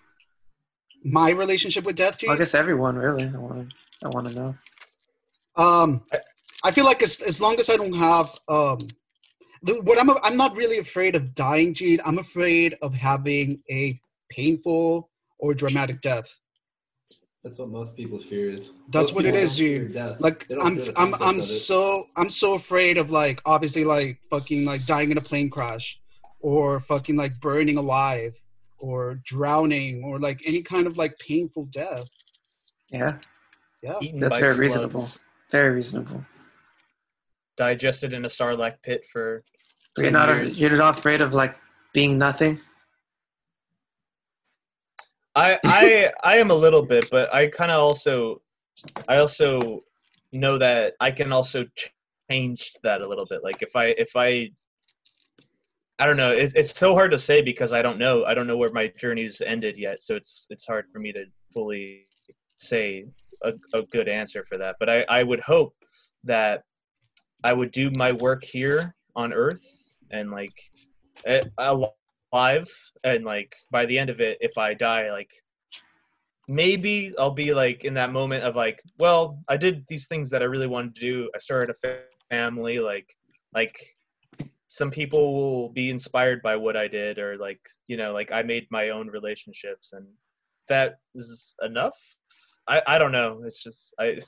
My 1.03 1.31
relationship 1.31 1.85
with 1.85 1.97
death. 1.97 2.19
Well, 2.23 2.35
I 2.35 2.39
guess 2.39 2.55
everyone 2.55 2.97
really. 2.97 3.25
I 3.25 3.39
want 3.39 3.71
to 3.71 3.77
I 4.05 4.09
want 4.09 4.29
to 4.29 4.35
know. 4.35 4.55
Um, 5.57 6.03
I 6.63 6.71
feel 6.73 6.85
like 6.85 7.03
as 7.03 7.21
as 7.23 7.41
long 7.41 7.59
as 7.59 7.71
I 7.71 7.77
don't 7.79 7.95
have 7.95 8.39
um, 8.49 8.79
what 9.89 9.99
I'm 9.99 10.11
I'm 10.23 10.37
not 10.37 10.55
really 10.55 10.79
afraid 10.79 11.15
of 11.15 11.35
dying, 11.35 11.73
Gene. 11.73 12.01
I'm 12.05 12.19
afraid 12.19 12.77
of 12.83 12.93
having 12.93 13.63
a 13.71 13.99
painful 14.31 15.09
or 15.39 15.55
dramatic 15.55 16.03
death. 16.03 16.29
That's 17.49 17.61
what 17.61 17.71
most 17.71 17.97
people's 17.97 18.25
fear 18.25 18.51
is. 18.51 18.73
That's 18.91 19.11
Most 19.11 19.15
what 19.15 19.25
it 19.25 19.35
is, 19.35 19.57
people 19.57 19.73
is, 19.73 19.79
don't 19.81 19.89
fear 19.89 19.89
G. 19.89 19.95
death. 19.95 20.21
Like 20.21 20.47
I'm 20.61 20.79
I'm 20.97 21.15
I'm 21.15 21.37
of 21.37 21.39
it. 21.39 21.43
so 21.45 22.07
I'm 22.15 22.29
so 22.29 22.53
afraid 22.53 22.99
of 22.99 23.11
like 23.11 23.41
obviously 23.47 23.85
like 23.85 24.19
fucking 24.29 24.67
like 24.67 24.85
dying 24.85 25.11
in 25.11 25.17
a 25.17 25.23
plane 25.23 25.49
crash, 25.49 25.99
or 26.41 26.79
fucking 26.81 27.17
like 27.17 27.41
burning 27.41 27.79
alive, 27.79 28.35
or 28.81 29.15
drowning, 29.25 30.05
or 30.05 30.19
like 30.19 30.43
any 30.47 30.61
kind 30.63 30.87
of 30.87 30.99
like 30.99 31.19
painful 31.21 31.65
death. 31.73 32.07
Yeah, 32.91 33.17
Yeah. 33.83 33.95
Eaten 34.03 34.21
That's 34.21 34.37
very 34.37 34.49
slugs, 34.55 34.61
reasonable. 34.61 35.09
very 35.51 35.71
reasonable. 35.77 36.27
Digested 37.57 38.13
in 38.13 38.27
a 38.27 38.29
sarlacc 38.29 38.75
pit 38.83 39.07
for. 39.11 39.43
But 39.97 40.03
you're 40.03 40.11
not 40.11 40.29
years. 40.29 40.61
you're 40.61 40.77
not 40.77 40.99
afraid 40.99 41.23
of 41.23 41.33
like 41.33 41.57
being 41.95 42.19
nothing. 42.19 42.61
I 45.39 45.59
I 45.65 46.13
I 46.25 46.37
am 46.39 46.51
a 46.51 46.55
little 46.55 46.85
bit, 46.85 47.09
but 47.11 47.33
I 47.33 47.47
kind 47.47 47.71
of 47.71 47.81
also 47.81 48.43
I 49.07 49.19
also 49.19 49.81
know 50.33 50.59
that 50.59 50.95
I 51.01 51.11
can 51.13 51.33
also 51.33 51.67
change 52.31 52.73
that 52.83 53.01
a 53.03 53.09
little 53.09 53.27
bit. 53.27 53.45
Like 53.45 53.63
if 53.63 53.77
I 53.77 53.87
if 53.87 54.17
I 54.17 54.51
I 56.01 56.07
don't 56.07 56.17
know, 56.17 56.33
it, 56.33 56.53
it's 56.55 56.77
so 56.77 56.95
hard 56.95 57.13
to 57.13 57.19
say 57.19 57.43
because 57.43 57.73
I 57.73 57.83
don't 57.83 57.99
know. 57.99 58.25
I 58.25 58.35
don't 58.35 58.47
know 58.47 58.57
where 58.57 58.73
my 58.73 58.93
journey's 58.99 59.41
ended 59.41 59.79
yet, 59.79 60.03
so 60.03 60.17
it's 60.17 60.47
it's 60.51 60.67
hard 60.67 60.87
for 60.93 60.99
me 60.99 61.13
to 61.13 61.25
fully 61.53 62.07
say 62.59 63.07
a, 63.43 63.53
a 63.75 63.83
good 63.83 64.09
answer 64.09 64.45
for 64.45 64.59
that. 64.59 64.77
But 64.81 64.91
I 64.91 65.05
I 65.09 65.23
would 65.23 65.41
hope 65.41 65.75
that 66.25 66.65
I 67.45 67.53
would 67.53 67.71
do 67.71 67.91
my 67.97 68.13
work 68.13 68.45
here 68.45 68.95
on 69.15 69.33
Earth 69.33 69.65
and 70.11 70.33
like 70.33 70.55
eh, 71.27 71.45
alive 72.33 72.69
and 73.05 73.25
like 73.25 73.55
by 73.71 73.87
the 73.87 73.99
end 73.99 74.11
of 74.11 74.21
it 74.21 74.39
if 74.41 74.57
i 74.59 74.75
die 74.75 75.11
like 75.11 75.31
maybe 76.47 77.13
i'll 77.19 77.31
be 77.31 77.53
like 77.55 77.85
in 77.85 77.95
that 77.95 78.13
moment 78.13 78.45
of 78.45 78.57
like 78.57 78.83
well 78.99 79.39
i 79.49 79.57
did 79.57 79.85
these 79.89 80.07
things 80.07 80.31
that 80.31 80.43
i 80.43 80.45
really 80.45 80.67
wanted 80.67 80.95
to 80.95 81.01
do 81.01 81.31
i 81.35 81.39
started 81.39 81.75
a 81.75 82.03
family 82.31 82.79
like 82.79 83.15
like 83.55 83.79
some 84.69 84.91
people 84.91 85.35
will 85.35 85.69
be 85.71 85.91
inspired 85.91 86.43
by 86.43 86.57
what 86.57 86.77
i 86.77 86.87
did 86.87 87.19
or 87.19 87.37
like 87.39 87.61
you 87.87 87.97
know 87.97 88.13
like 88.13 88.31
i 88.33 88.43
made 88.43 88.67
my 88.71 88.91
own 88.91 89.09
relationships 89.09 89.93
and 89.93 90.07
that 90.69 90.99
is 91.15 91.55
enough 91.63 91.99
i 92.67 92.83
i 92.87 92.99
don't 92.99 93.13
know 93.13 93.41
it's 93.45 93.63
just 93.63 93.95
i 93.99 94.19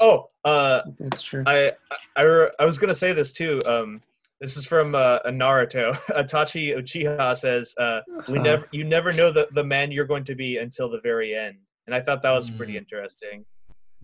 oh 0.00 0.26
uh 0.44 0.82
That's 0.98 1.22
true. 1.22 1.42
I 1.46 1.72
I, 2.16 2.22
re- 2.22 2.50
I 2.58 2.64
was 2.64 2.78
gonna 2.78 2.94
say 2.94 3.12
this 3.12 3.32
too. 3.32 3.60
Um, 3.66 4.02
this 4.40 4.56
is 4.56 4.66
from 4.66 4.94
uh, 4.94 5.18
a 5.24 5.30
Naruto. 5.30 5.94
Itachi 6.10 6.76
Uchiha 6.76 7.36
says, 7.36 7.74
uh, 7.78 8.00
"We 8.28 8.38
Uh, 8.38 8.42
never, 8.42 8.68
you 8.72 8.84
never 8.84 9.10
know 9.12 9.30
the 9.32 9.48
the 9.52 9.64
man 9.64 9.90
you're 9.92 10.06
going 10.06 10.24
to 10.24 10.34
be 10.34 10.58
until 10.58 10.88
the 10.88 11.00
very 11.00 11.34
end." 11.34 11.56
And 11.86 11.94
I 11.94 12.00
thought 12.02 12.22
that 12.22 12.32
was 12.32 12.50
pretty 12.50 12.74
Mm. 12.74 12.78
interesting. 12.82 13.44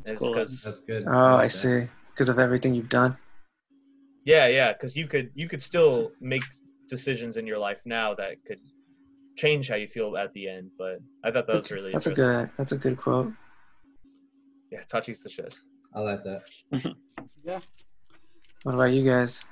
It's 0.01 0.11
It's 0.13 0.19
cool. 0.21 0.35
'cause- 0.35 0.63
That's 0.63 0.81
good. 0.81 1.05
Oh, 1.07 1.11
I 1.11 1.33
like 1.43 1.51
see. 1.51 1.87
Because 2.13 2.29
of 2.29 2.39
everything 2.39 2.75
you've 2.75 2.89
done. 2.89 3.17
yeah, 4.25 4.47
yeah, 4.47 4.73
because 4.73 4.97
you 4.97 5.07
could 5.07 5.31
you 5.35 5.49
could 5.49 5.63
still 5.63 6.13
make 6.21 6.43
decisions 6.89 7.37
in 7.37 7.47
your 7.47 7.59
life 7.59 7.81
now 7.85 8.15
that 8.15 8.45
could 8.47 8.61
change 9.37 9.69
how 9.69 9.75
you 9.77 9.87
feel 9.89 10.17
at 10.17 10.33
the 10.33 10.49
end. 10.49 10.71
But 10.79 10.99
I 11.25 11.31
thought 11.31 11.47
that 11.49 11.57
was 11.57 11.71
really 11.71 11.93
That's 11.93 12.07
a 12.07 12.15
good. 12.15 12.51
That's 12.57 12.73
a 12.73 12.79
good 12.79 12.97
quote. 12.97 13.33
Yeah, 14.73 14.83
Itachi's 14.85 15.21
the 15.23 15.29
shit. 15.31 15.55
I 15.95 16.01
like 16.01 16.23
that. 16.25 16.43
Yeah. 17.45 17.61
What 18.63 18.75
about 18.75 18.93
you 18.93 19.05
guys? 19.05 19.45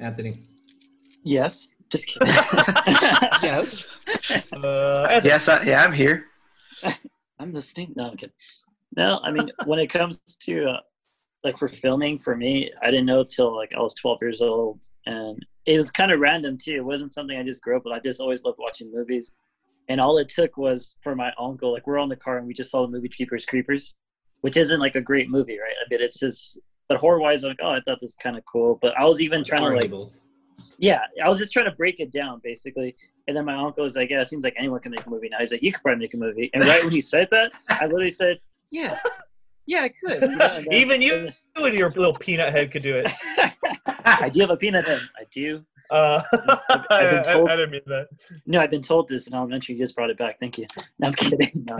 Anthony. 0.00 0.42
Yes. 1.22 1.68
Just 1.90 2.06
kidding. 2.06 2.28
Yes. 3.42 3.86
Uh, 4.52 5.20
Yes, 5.24 5.48
I, 5.48 5.62
yeah, 5.64 5.84
I'm 5.84 5.92
here. 5.92 6.26
I'm 7.38 7.52
listening. 7.52 7.92
No, 7.96 8.10
I'm 8.10 8.16
kidding. 8.16 8.34
No, 8.96 9.20
I 9.22 9.30
mean, 9.30 9.50
when 9.66 9.78
it 9.78 9.88
comes 9.88 10.18
to 10.18 10.66
uh, 10.70 10.80
like 11.42 11.58
for 11.58 11.68
filming, 11.68 12.18
for 12.18 12.36
me, 12.36 12.70
I 12.82 12.90
didn't 12.90 13.06
know 13.06 13.24
till 13.24 13.54
like 13.54 13.72
I 13.76 13.80
was 13.80 13.94
12 13.96 14.18
years 14.22 14.40
old, 14.40 14.82
and 15.06 15.44
it 15.66 15.76
was 15.76 15.90
kind 15.90 16.12
of 16.12 16.20
random 16.20 16.56
too. 16.56 16.76
It 16.76 16.84
wasn't 16.84 17.12
something 17.12 17.36
I 17.36 17.42
just 17.42 17.62
grew 17.62 17.76
up 17.76 17.84
with. 17.84 17.92
I 17.94 17.98
just 18.00 18.20
always 18.20 18.44
loved 18.44 18.58
watching 18.60 18.92
movies, 18.92 19.32
and 19.88 20.00
all 20.00 20.18
it 20.18 20.28
took 20.28 20.56
was 20.56 20.96
for 21.02 21.14
my 21.14 21.32
uncle. 21.38 21.72
Like 21.72 21.86
we're 21.86 21.98
on 21.98 22.08
the 22.08 22.16
car 22.16 22.38
and 22.38 22.46
we 22.46 22.54
just 22.54 22.70
saw 22.70 22.82
the 22.82 22.88
movie 22.92 23.08
Jeepers 23.08 23.44
Creepers, 23.44 23.96
which 24.40 24.56
isn't 24.56 24.80
like 24.80 24.96
a 24.96 25.00
great 25.00 25.28
movie, 25.28 25.58
right? 25.58 25.74
I 25.84 25.88
mean, 25.90 26.02
it's 26.02 26.18
just. 26.18 26.60
But 26.88 26.98
horror 26.98 27.20
wise, 27.20 27.44
I'm 27.44 27.50
like, 27.50 27.58
oh, 27.62 27.70
I 27.70 27.80
thought 27.80 27.98
this 28.00 28.08
was 28.08 28.16
kind 28.16 28.36
of 28.36 28.44
cool. 28.44 28.78
But 28.82 28.98
I 28.98 29.04
was 29.04 29.20
even 29.20 29.42
trying 29.44 29.60
to 29.62 29.68
like 29.96 30.10
yeah, 30.78 31.00
I 31.22 31.28
was 31.28 31.38
just 31.38 31.52
trying 31.52 31.66
to 31.66 31.72
break 31.76 32.00
it 32.00 32.10
down 32.10 32.40
basically. 32.42 32.96
And 33.28 33.36
then 33.36 33.44
my 33.44 33.54
uncle 33.54 33.84
was 33.84 33.96
like, 33.96 34.10
Yeah, 34.10 34.20
it 34.20 34.26
seems 34.26 34.44
like 34.44 34.54
anyone 34.56 34.80
can 34.80 34.90
make 34.90 35.06
a 35.06 35.10
movie 35.10 35.28
now. 35.28 35.38
He's 35.38 35.52
like, 35.52 35.62
You 35.62 35.72
could 35.72 35.82
probably 35.82 36.00
make 36.04 36.14
a 36.14 36.18
movie. 36.18 36.50
And 36.52 36.62
right 36.64 36.82
when 36.82 36.92
he 36.92 37.00
said 37.00 37.28
that, 37.30 37.52
I 37.68 37.84
literally 37.86 38.10
said, 38.10 38.38
Yeah. 38.70 38.98
Yeah, 39.66 39.82
I 39.82 39.88
could. 39.88 40.22
You 40.22 40.36
know, 40.36 40.36
then- 40.36 40.66
even 40.72 41.00
you 41.00 41.30
and 41.56 41.74
your 41.74 41.90
little 41.90 42.12
peanut 42.14 42.52
head 42.52 42.70
could 42.70 42.82
do 42.82 42.96
it. 42.96 43.10
I 44.04 44.28
do 44.28 44.40
have 44.40 44.50
a 44.50 44.56
peanut 44.56 44.84
head. 44.84 45.00
I 45.16 45.24
do. 45.30 45.64
Uh, 45.90 46.22
I've 46.68 46.84
I, 46.90 47.10
been 47.10 47.22
told- 47.22 47.48
I 47.48 47.56
didn't 47.56 47.70
mean 47.70 47.80
that. 47.86 48.08
No, 48.46 48.60
I've 48.60 48.70
been 48.70 48.82
told 48.82 49.08
this 49.08 49.26
in 49.26 49.34
elementary. 49.34 49.74
You 49.76 49.80
just 49.82 49.94
brought 49.96 50.10
it 50.10 50.18
back. 50.18 50.38
Thank 50.38 50.58
you. 50.58 50.66
No, 50.98 51.08
I'm 51.08 51.14
kidding. 51.14 51.64
No, 51.66 51.78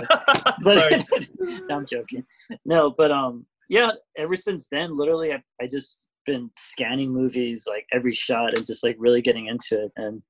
but 0.62 0.78
Sorry. 0.81 1.26
no, 1.40 1.76
I'm 1.76 1.86
joking. 1.86 2.24
No, 2.64 2.90
but 2.90 3.10
um, 3.10 3.44
yeah. 3.75 3.91
Ever 4.17 4.37
since 4.37 4.69
then, 4.71 4.95
literally, 4.95 5.33
I 5.33 5.43
I 5.61 5.67
just 5.67 6.09
been 6.27 6.49
scanning 6.57 7.13
movies 7.13 7.67
like 7.69 7.85
every 7.93 8.15
shot 8.15 8.57
and 8.57 8.65
just 8.65 8.85
like 8.85 8.97
really 9.01 9.21
getting 9.21 9.49
into 9.49 9.85
it. 9.85 9.93
And 9.97 10.23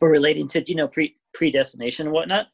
but 0.00 0.06
relating 0.06 0.48
to 0.48 0.64
you 0.66 0.74
know 0.74 0.88
pre 0.88 1.14
predestination 1.34 2.06
and 2.06 2.14
whatnot, 2.14 2.46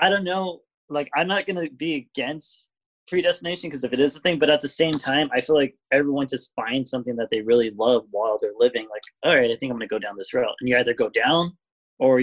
I 0.00 0.08
don't 0.08 0.24
know. 0.24 0.62
Like, 0.88 1.10
I'm 1.14 1.28
not 1.28 1.44
gonna 1.46 1.68
be 1.70 1.94
against 1.94 2.70
predestination 3.06 3.68
because 3.68 3.84
if 3.84 3.92
it 3.92 4.00
is 4.00 4.16
a 4.16 4.20
thing, 4.20 4.38
but 4.38 4.48
at 4.48 4.62
the 4.62 4.68
same 4.68 4.94
time, 4.94 5.28
I 5.34 5.42
feel 5.42 5.56
like 5.56 5.76
everyone 5.92 6.26
just 6.26 6.52
finds 6.56 6.88
something 6.88 7.14
that 7.16 7.28
they 7.30 7.42
really 7.42 7.70
love 7.70 8.04
while 8.10 8.38
they're 8.40 8.52
living. 8.56 8.88
Like, 8.88 9.02
all 9.24 9.36
right, 9.36 9.50
I 9.50 9.56
think 9.56 9.70
I'm 9.70 9.76
gonna 9.76 9.88
go 9.88 9.98
down 9.98 10.16
this 10.16 10.32
route, 10.32 10.56
and 10.60 10.70
you 10.70 10.78
either 10.78 10.94
go 10.94 11.10
down 11.10 11.54
or 11.98 12.22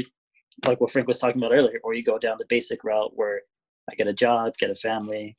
like 0.66 0.82
what 0.82 0.92
Frank 0.92 1.08
was 1.08 1.20
talking 1.20 1.40
about 1.40 1.54
earlier, 1.54 1.80
or 1.84 1.94
you 1.94 2.04
go 2.04 2.18
down 2.18 2.38
the 2.40 2.48
basic 2.50 2.84
route 2.84 3.12
where 3.16 3.42
I 3.92 3.96
get 3.96 4.08
a 4.08 4.14
job, 4.14 4.54
get 4.58 4.72
a 4.72 4.76
family, 4.76 5.38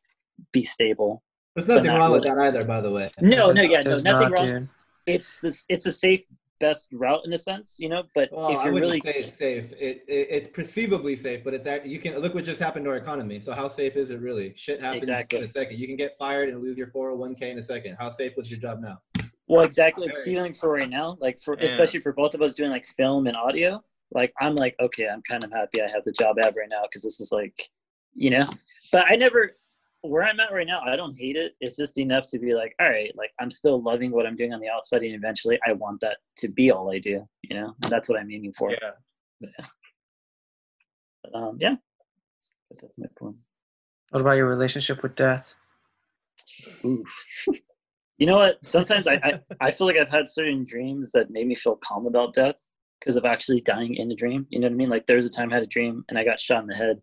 be 0.53 0.63
stable. 0.63 1.25
There's 1.55 1.69
nothing 1.69 1.91
wrong 1.91 2.13
with 2.13 2.25
that 2.25 2.39
either, 2.39 2.65
by 2.65 2.81
the 2.81 2.91
way. 2.91 3.11
No, 3.21 3.53
no, 3.53 3.63
yeah, 3.63 3.81
no, 3.83 3.93
nothing 3.93 4.05
not, 4.05 4.39
wrong. 4.39 4.47
dude. 4.47 4.69
It's 5.07 5.37
this, 5.37 5.65
it's 5.69 5.87
a 5.87 5.93
safe, 5.93 6.23
best 6.61 6.89
route 6.93 7.21
in 7.27 7.33
a 7.33 7.39
sense, 7.39 7.77
you 7.79 7.89
know. 7.89 8.05
But 8.15 8.31
Well, 8.33 8.49
if 8.59 8.65
you're 8.65 8.73
wouldn't 8.73 8.91
really, 8.91 9.01
say 9.01 9.13
it's 9.19 9.37
safe. 9.39 9.73
It, 9.79 10.05
it 10.09 10.27
it's 10.31 10.49
perceivably 10.49 11.15
safe, 11.15 11.45
but 11.45 11.55
it's 11.55 11.65
that 11.65 11.87
you 11.87 11.99
can 12.01 12.19
look 12.19 12.35
what 12.35 12.45
just 12.45 12.61
happened 12.61 12.85
to 12.87 12.91
our 12.91 12.97
economy. 12.97 13.39
So 13.39 13.53
how 13.53 13.69
safe 13.69 13.97
is 13.97 14.11
it 14.11 14.21
really? 14.21 14.53
Shit 14.57 14.81
happens 14.81 15.03
Exactly. 15.03 15.39
in 15.41 15.45
a 15.45 15.49
second. 15.49 15.79
You 15.79 15.87
can 15.87 15.97
get 15.97 16.17
fired 16.19 16.49
and 16.49 16.61
lose 16.63 16.77
your 16.79 16.89
401k 16.89 17.43
in 17.43 17.59
a 17.59 17.63
second. 17.63 17.97
How 17.99 18.11
safe 18.11 18.33
was 18.37 18.51
your 18.51 18.61
job 18.61 18.81
now? 18.81 18.99
well, 19.47 19.61
exactly, 19.61 20.07
like 20.07 20.15
Very- 20.15 20.23
stealing 20.23 20.55
for 20.55 20.71
right 20.71 20.89
now, 20.89 21.19
like 21.21 21.39
for 21.39 21.55
Yeah. 21.59 21.67
especially 21.67 22.01
for 22.01 22.15
both 22.15 22.35
of 22.35 22.41
us 22.41 22.55
doing 22.55 22.71
like 22.71 22.87
film 22.87 23.27
and 23.27 23.37
audio. 23.37 23.85
Like 24.13 24.33
I'm 24.41 24.55
like, 24.55 24.75
okay, 24.81 25.07
I'm 25.09 25.23
kind 25.23 25.45
of 25.45 25.53
happy 25.53 25.83
I 25.83 25.89
have 25.91 26.03
the 26.05 26.13
job 26.13 26.37
I 26.43 26.47
have 26.47 26.57
right 26.57 26.69
now 26.71 26.83
because 26.83 27.03
this 27.03 27.21
is 27.21 27.31
like, 27.31 27.55
you 28.15 28.31
know. 28.31 28.47
But 28.91 29.05
I 29.11 29.17
never, 29.17 29.51
where 30.05 30.23
I'm 30.23 30.41
at 30.41 30.53
right 30.53 30.67
now, 30.67 30.81
I 30.85 30.97
don't 30.97 31.19
hate 31.19 31.37
it. 31.37 31.55
It's 31.61 31.77
just 31.77 31.99
enough 31.99 32.29
to 32.31 32.39
be 32.39 32.55
like, 32.55 32.75
all 32.81 32.89
right, 32.89 33.13
like 33.17 33.31
I'm 33.41 33.51
still 33.51 33.83
loving 33.83 34.11
what 34.11 34.27
I'm 34.27 34.37
doing 34.37 34.53
on 34.53 34.61
the 34.61 34.69
outside, 34.69 35.03
and 35.03 35.15
eventually 35.15 35.59
I 35.67 35.73
want 35.73 36.01
that 36.01 36.19
to 36.39 36.49
be 36.49 36.71
all 36.71 36.93
I 36.93 36.99
do, 36.99 37.27
you 37.43 37.57
know. 37.57 37.75
And 37.83 37.93
that's 37.93 38.09
what 38.09 38.19
I'm 38.19 38.31
aiming 38.31 38.53
for. 38.53 38.71
Yeah. 38.71 39.49
But, 41.23 41.35
um, 41.35 41.57
yeah, 41.59 41.77
guess 42.75 42.83
that's 42.83 42.99
my 42.99 43.07
point. 43.19 43.37
What 44.11 44.21
about 44.21 44.37
your 44.37 44.49
relationship 44.49 45.03
with 45.03 45.15
death? 45.15 45.55
Oof. 46.85 47.27
you 48.19 48.27
know 48.27 48.37
what? 48.37 48.65
Sometimes 48.65 49.09
I, 49.09 49.15
I, 49.25 49.41
I 49.61 49.71
feel 49.71 49.87
like 49.87 49.97
I've 49.97 50.11
had 50.11 50.29
certain 50.29 50.65
dreams 50.65 51.11
that 51.13 51.31
made 51.31 51.47
me 51.47 51.55
feel 51.55 51.77
calm 51.77 52.07
about 52.07 52.35
death 52.35 52.57
because 53.01 53.17
of 53.17 53.25
actually 53.25 53.61
dying 53.61 53.95
in 53.97 54.11
a 54.13 54.15
dream. 54.15 54.47
You 54.51 54.61
know 54.61 54.67
what 54.67 54.75
I 54.75 54.77
mean? 54.77 54.89
Like 54.89 55.07
there 55.07 55.17
was 55.17 55.27
a 55.27 55.31
time 55.31 55.51
I 55.51 55.55
had 55.55 55.63
a 55.63 55.69
dream 55.69 56.05
and 56.09 56.19
I 56.19 56.25
got 56.25 56.41
shot 56.41 56.63
in 56.63 56.69
the 56.69 56.77
head 56.77 57.01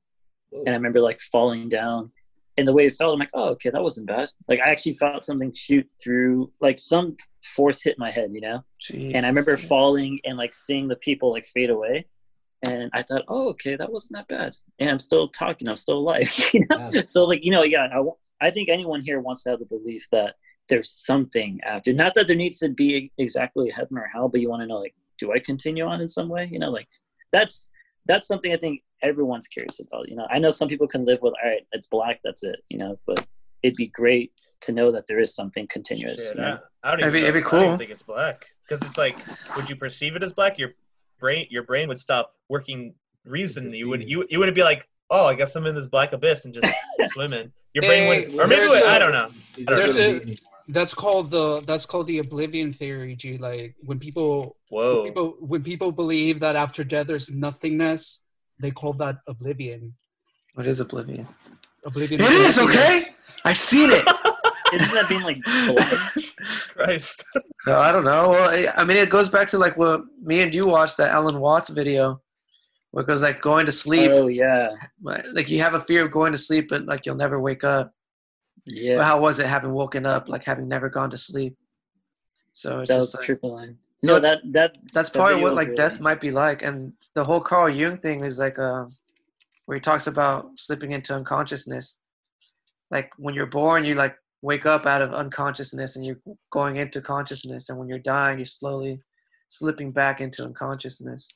Whoa. 0.50 0.62
and 0.62 0.70
I 0.70 0.74
remember 0.74 1.02
like 1.02 1.20
falling 1.32 1.70
down. 1.70 2.12
And 2.58 2.68
the 2.68 2.74
way 2.74 2.86
it 2.86 2.94
felt, 2.94 3.14
I'm 3.14 3.20
like, 3.20 3.30
oh, 3.34 3.50
okay, 3.50 3.70
that 3.70 3.82
wasn't 3.82 4.08
bad. 4.08 4.30
Like 4.48 4.60
I 4.60 4.70
actually 4.70 4.96
felt 4.96 5.24
something 5.24 5.54
shoot 5.54 5.88
through, 6.02 6.52
like 6.60 6.80
some 6.80 7.16
force 7.44 7.82
hit 7.82 7.98
my 7.98 8.12
head, 8.12 8.32
you 8.34 8.42
know. 8.42 8.64
Jeez, 8.82 9.14
And 9.16 9.26
I 9.26 9.30
remember 9.30 9.56
falling 9.58 10.20
and 10.26 10.38
like 10.38 10.54
seeing 10.54 10.88
the 10.88 10.98
people 10.98 11.32
like 11.32 11.46
fade 11.46 11.70
away. 11.70 12.06
And 12.64 12.92
I 12.94 13.02
thought, 13.02 13.24
oh, 13.28 13.50
okay, 13.50 13.76
that 13.76 13.92
wasn't 13.92 14.18
that 14.18 14.28
bad. 14.28 14.56
And 14.80 14.90
I'm 14.90 15.00
still 15.00 15.30
talking, 15.30 15.68
I'm 15.68 15.78
still 15.78 15.98
alive. 15.98 16.30
You 16.54 16.66
know? 16.70 16.92
So 17.08 17.26
like, 17.26 17.44
you 17.44 17.52
know, 17.52 17.64
yeah, 17.64 17.88
I, 17.92 18.48
I 18.48 18.52
think 18.52 18.70
anyone 18.70 19.02
here 19.02 19.20
wants 19.20 19.44
to 19.44 19.52
have 19.52 19.60
the 19.60 19.66
belief 19.66 20.08
that 20.12 20.36
there's 20.70 20.92
something 20.92 21.60
after. 21.64 21.94
Not 21.94 22.14
that 22.16 22.28
there 22.28 22.36
needs 22.36 22.60
to 22.60 22.70
be 22.70 23.12
exactly 23.18 23.70
heaven 23.70 23.98
or 23.98 24.08
hell, 24.12 24.30
but 24.30 24.42
you 24.42 24.50
want 24.50 24.62
to 24.62 24.68
know, 24.68 24.80
like, 24.80 24.96
do 25.18 25.32
I 25.32 25.40
continue 25.40 25.86
on 25.86 26.02
in 26.02 26.10
some 26.10 26.30
way? 26.30 26.50
You 26.52 26.60
know, 26.60 26.70
like 26.70 26.88
that's 27.32 27.70
that's 28.06 28.28
something 28.28 28.52
I 28.52 28.58
think 28.58 28.82
everyone's 29.02 29.48
curious 29.48 29.80
about. 29.80 30.10
You 30.10 30.16
know, 30.16 30.28
I 30.30 30.40
know 30.40 30.50
some 30.52 30.68
people 30.68 30.88
can 30.88 31.06
live 31.06 31.20
with, 31.22 31.34
all 31.44 31.50
right, 31.50 31.62
it's 31.72 31.88
black, 31.88 32.20
that's 32.24 32.44
it. 32.44 32.58
You 32.70 32.78
know, 32.78 33.00
but 33.08 33.26
it'd 33.64 33.76
be 33.78 33.88
great 33.88 34.32
to 34.62 34.72
know 34.72 34.92
that 34.92 35.08
there 35.08 35.20
is 35.20 35.34
something 35.36 35.68
continuous. 35.68 36.24
Shit, 36.28 36.36
you 36.36 36.42
know? 36.42 36.60
I, 36.84 36.90
I 36.90 36.92
don't 36.92 37.00
It'd 37.02 37.14
even 37.16 37.22
be- 37.22 37.28
it'd 37.28 37.44
know- 37.44 37.50
be 37.50 37.58
I 37.58 37.60
don't 37.62 37.70
cool. 37.70 37.78
think 37.78 37.92
it's 37.92 38.02
black 38.04 38.46
because 38.68 38.86
it's 38.88 38.98
like, 38.98 39.18
would 39.56 39.70
you 39.70 39.76
perceive 39.76 40.16
it 40.16 40.24
as 40.24 40.34
black? 40.34 40.58
Your 40.60 40.72
brain, 41.20 41.48
your 41.50 41.64
brain 41.64 41.88
would 41.90 42.00
stop 42.00 42.34
working 42.50 42.94
reason. 43.26 43.74
You 43.74 43.90
would, 43.90 44.08
you, 44.10 44.26
you 44.30 44.40
wouldn't 44.40 44.56
be 44.56 44.64
like, 44.64 44.88
oh, 45.10 45.26
I 45.26 45.36
guess 45.36 45.56
I'm 45.56 45.66
in 45.68 45.76
this 45.76 45.88
black 45.88 46.14
abyss 46.14 46.46
and 46.46 46.54
just 46.54 46.74
swimming. 47.12 47.52
Your 47.74 47.84
brain 47.84 48.08
would, 48.08 48.40
or 48.40 48.48
maybe 48.48 48.62
there's 48.62 48.72
would, 48.72 48.84
a- 48.84 48.88
I 48.90 49.00
don't 49.00 49.12
know. 49.14 49.30
You 49.58 49.66
There's 49.66 49.96
just 49.96 50.00
a- 50.00 50.12
go 50.14 50.20
to 50.20 50.26
the- 50.26 50.40
That's 50.68 50.94
called 50.94 51.32
the 51.32 51.62
that's 51.62 51.86
called 51.86 52.08
the 52.08 52.20
oblivion 52.20 52.72
theory, 52.74 53.16
G. 53.16 53.38
Like 53.38 53.76
when 53.82 54.00
people 54.00 54.56
when 54.70 54.84
Whoa. 54.86 55.04
people 55.06 55.36
when 55.40 55.64
people 55.64 55.92
believe 55.92 56.40
that 56.40 56.56
after 56.56 56.84
death 56.84 57.08
there's 57.08 57.32
nothingness, 57.32 58.20
they 58.60 58.72
call 58.72 58.94
that 58.94 59.18
oblivion. 59.28 59.94
What 60.54 60.66
is 60.68 60.80
Oblivion? 60.80 61.28
Oblivion. 61.86 62.22
It 62.22 62.32
is 62.32 62.60
okay. 62.60 63.06
I've 63.46 63.58
seen 63.58 63.90
it. 63.90 64.06
Isn't 64.74 64.94
that 64.94 65.08
being 65.10 65.24
like? 65.24 65.42
Christ. 66.76 67.24
No, 67.68 67.78
I 67.78 67.92
don't 67.92 68.04
know. 68.06 68.30
Well, 68.30 68.50
I- 68.50 68.72
I 68.82 68.86
mean, 68.86 68.98
it 68.98 69.10
goes 69.10 69.30
back 69.30 69.48
to 69.50 69.58
like 69.58 69.78
what 69.78 70.02
me 70.22 70.42
and 70.42 70.54
you 70.54 70.66
watched 70.68 70.98
that 70.98 71.12
Alan 71.12 71.40
Watts 71.40 71.70
video, 71.70 72.22
where 72.92 73.04
it 73.04 73.08
goes 73.08 73.22
like 73.22 73.42
going 73.42 73.66
to 73.66 73.72
sleep. 73.72 74.12
Oh 74.14 74.28
yeah, 74.28 74.70
like 75.02 75.26
like, 75.34 75.50
you 75.50 75.60
have 75.62 75.74
a 75.74 75.80
fear 75.80 76.06
of 76.06 76.12
going 76.12 76.32
to 76.34 76.38
sleep, 76.38 76.70
but 76.70 76.86
like 76.86 77.06
you'll 77.06 77.16
never 77.16 77.40
wake 77.40 77.64
up. 77.64 77.94
But 78.66 78.76
yeah. 78.76 79.04
how 79.04 79.20
was 79.20 79.40
it 79.40 79.48
having 79.48 79.72
woken 79.74 80.06
up, 80.06 80.30
like 80.30 80.44
having 80.44 80.68
never 80.68 80.90
gone 80.90 81.10
to 81.10 81.18
sleep? 81.18 81.56
So 82.54 82.82
it's 82.82 82.90
That 82.90 82.98
was 82.98 83.06
just 83.08 83.16
a 83.16 83.18
like, 83.18 83.26
triple 83.26 83.54
line. 83.56 83.78
So 84.04 84.08
No, 84.08 84.16
it's- 84.18 84.30
that 84.42 84.54
that 84.54 84.78
that's 84.94 85.10
that 85.10 85.18
probably 85.18 85.42
what 85.44 85.54
like 85.54 85.70
really- 85.70 85.78
death 85.78 86.00
might 86.00 86.20
be 86.22 86.32
like, 86.32 86.64
and 86.64 86.94
the 87.16 87.24
whole 87.24 87.40
Carl 87.42 87.70
Jung 87.70 87.98
thing 87.98 88.24
is 88.24 88.40
like 88.40 88.58
um, 88.60 88.92
where 89.66 89.76
he 89.76 89.82
talks 89.82 90.08
about 90.08 90.58
slipping 90.58 90.92
into 90.92 91.16
unconsciousness. 91.16 92.00
Like 92.90 93.12
when 93.18 93.34
you're 93.36 93.46
born, 93.46 93.86
you 93.86 93.96
like 93.96 94.16
wake 94.42 94.66
up 94.66 94.86
out 94.86 95.02
of 95.04 95.14
unconsciousness 95.14 95.96
and 95.96 96.06
you're 96.06 96.20
going 96.52 96.78
into 96.78 97.00
consciousness, 97.02 97.70
and 97.70 97.78
when 97.80 97.88
you're 97.88 98.00
dying, 98.00 98.40
you're 98.40 98.46
slowly 98.46 99.02
slipping 99.48 99.92
back 99.92 100.20
into 100.22 100.44
unconsciousness. 100.44 101.28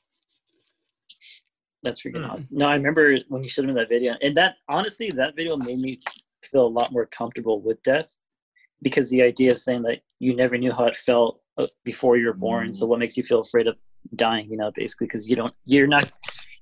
That's 1.82 2.02
freaking 2.02 2.24
Hmm. 2.24 2.30
awesome. 2.32 2.56
No, 2.58 2.68
I 2.68 2.74
remember 2.76 3.16
when 3.28 3.42
you 3.42 3.48
showed 3.48 3.66
me 3.66 3.72
that 3.74 3.88
video, 3.88 4.16
and 4.22 4.36
that 4.36 4.56
honestly, 4.68 5.10
that 5.12 5.36
video 5.36 5.56
made 5.56 5.78
me 5.78 6.00
feel 6.52 6.66
a 6.66 6.74
lot 6.78 6.92
more 6.92 7.06
comfortable 7.06 7.60
with 7.66 7.82
death, 7.82 8.08
because 8.82 9.06
the 9.10 9.22
idea 9.30 9.50
is 9.52 9.64
saying 9.64 9.82
that 9.88 10.00
you 10.24 10.34
never 10.42 10.56
knew 10.62 10.72
how 10.78 10.86
it 10.92 10.96
felt 10.96 11.32
uh, 11.58 11.66
before 11.84 12.16
you 12.18 12.26
were 12.26 12.40
born. 12.48 12.72
So 12.72 12.86
what 12.86 12.98
makes 12.98 13.16
you 13.16 13.22
feel 13.30 13.40
afraid 13.40 13.66
of 13.66 13.76
dying? 14.14 14.46
You 14.50 14.56
know, 14.60 14.70
basically, 14.74 15.06
because 15.08 15.28
you 15.28 15.36
don't, 15.40 15.54
you're 15.64 15.86
not, 15.96 16.10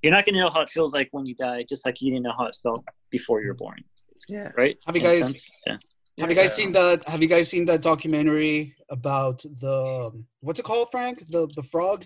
you're 0.03 0.13
not 0.13 0.25
going 0.25 0.35
to 0.35 0.41
know 0.41 0.51
how 0.51 0.63
it 0.67 0.71
feels 0.71 0.93
like 0.99 1.09
when 1.13 1.25
you 1.27 1.35
die, 1.35 1.65
just 1.69 1.85
like 1.87 2.01
you 2.01 2.11
didn't 2.13 2.25
know 2.25 2.37
how 2.39 2.47
it 2.47 2.57
felt 2.63 2.85
before 3.11 3.41
you 3.43 3.49
were 3.49 3.55
born, 3.67 3.81
Yeah. 4.29 4.51
right? 4.57 4.77
Have 4.87 4.97
you 4.97 5.03
In 5.03 5.09
guys- 5.21 5.51
Yeah. 5.67 5.79
Have 6.21 6.31
you 6.31 6.37
guys 6.37 6.55
seen 6.55 6.71
that? 6.79 6.99
Have 7.09 7.23
you 7.23 7.27
guys 7.35 7.49
seen 7.49 7.65
that 7.65 7.81
documentary 7.81 8.77
about 8.89 9.39
the 9.65 9.77
what's 10.47 10.61
it 10.61 10.67
called, 10.71 10.89
Frank? 10.93 11.25
The 11.29 11.49
the 11.57 11.65
frog? 11.65 12.05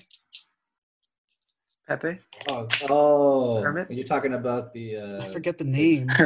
Pepe? 1.89 2.19
Oh, 2.51 2.69
oh 2.91 3.61
Kermit? 3.65 3.91
you're 3.91 4.07
talking 4.07 4.35
about 4.35 4.73
the. 4.75 4.97
Uh, 4.97 5.23
I 5.25 5.33
forget 5.33 5.59
the 5.59 5.65
name. 5.65 6.09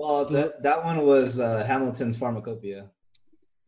Well, 0.00 0.26
that 0.26 0.62
that 0.62 0.84
one 0.84 0.98
was 1.04 1.40
uh, 1.40 1.64
Hamilton's 1.66 2.16
Pharmacopoeia. 2.16 2.86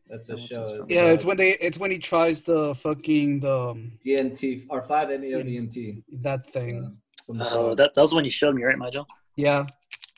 That's 0.09 0.29
a 0.29 0.33
Hamilton's 0.35 0.49
show. 0.49 0.63
Pharmacopoeia. 0.63 1.03
Yeah, 1.07 1.11
it's 1.13 1.25
when 1.25 1.37
they 1.37 1.51
it's 1.59 1.77
when 1.77 1.91
he 1.91 1.99
tries 1.99 2.43
the 2.43 2.77
fucking 2.77 3.41
the 3.41 3.53
um, 3.71 3.93
DMT 4.07 4.67
or 4.71 4.81
five 4.81 5.09
MEO 5.09 5.43
DMT. 5.43 6.05
that 6.23 6.43
Uh, 6.47 6.51
thing. 6.53 6.97
from 7.27 7.39
the 7.39 7.47
oh, 7.47 7.51
frog. 7.51 7.77
that, 7.79 7.95
that 7.95 8.01
was 8.01 8.15
when 8.15 8.25
you 8.25 8.31
showed 8.31 8.55
me, 8.55 8.63
right, 8.63 8.79
Michael? 8.79 9.09
Yeah. 9.35 9.67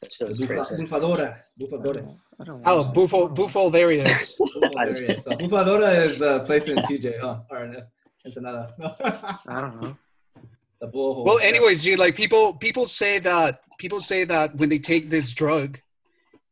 That 0.03 0.13
shit 0.13 0.27
was 0.29 0.39
Bufa- 0.39 0.47
crazy. 0.69 0.77
Bufadora. 0.85 1.31
I 1.33 1.39
don't, 1.59 1.71
Bufadores. 1.71 2.13
I 2.39 2.45
don't 2.45 2.63
Oh, 2.67 2.77
watch 2.77 2.87
that. 2.89 2.95
Bufo 2.95 3.29
Bufo 3.29 3.71
there 3.71 3.91
he 3.91 3.99
is. 4.01 4.37
Bufadora. 4.39 5.19
So 5.23 5.31
Bufadora 5.31 5.97
is 6.05 6.21
uh, 6.21 6.41
placed 6.41 6.69
in 6.69 6.77
TJ, 6.77 7.21
huh? 7.23 7.41
Or 7.51 7.65
in 7.65 7.83
Ensenada. 8.27 8.75
I 9.49 9.61
don't 9.63 9.81
know. 9.81 9.97
The 10.83 10.89
bullhole. 10.89 11.25
Well, 11.25 11.39
anyways, 11.39 11.89
like 11.97 12.15
people 12.15 12.55
people 12.55 12.87
say 12.87 13.19
that 13.21 13.61
people 13.79 14.01
say 14.01 14.25
that 14.25 14.55
when 14.57 14.69
they 14.69 14.79
take 14.79 15.09
this 15.09 15.33
drug, 15.33 15.79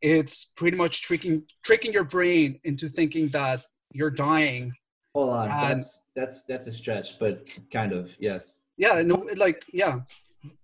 it's 0.00 0.44
pretty 0.56 0.76
much 0.76 1.02
tricking 1.02 1.42
tricking 1.64 1.92
your 1.92 2.04
brain 2.04 2.58
into 2.64 2.88
thinking 2.88 3.28
that 3.30 3.64
you're 3.92 4.10
dying. 4.10 4.72
Hold 5.14 5.30
on. 5.30 5.48
And- 5.50 5.80
That's 5.80 6.00
that's 6.16 6.42
that's 6.44 6.66
a 6.68 6.72
stretch, 6.72 7.18
but 7.18 7.48
kind 7.72 7.92
of 7.92 8.16
yes. 8.18 8.60
Yeah, 8.76 9.02
no, 9.02 9.26
like 9.36 9.62
yeah, 9.72 10.00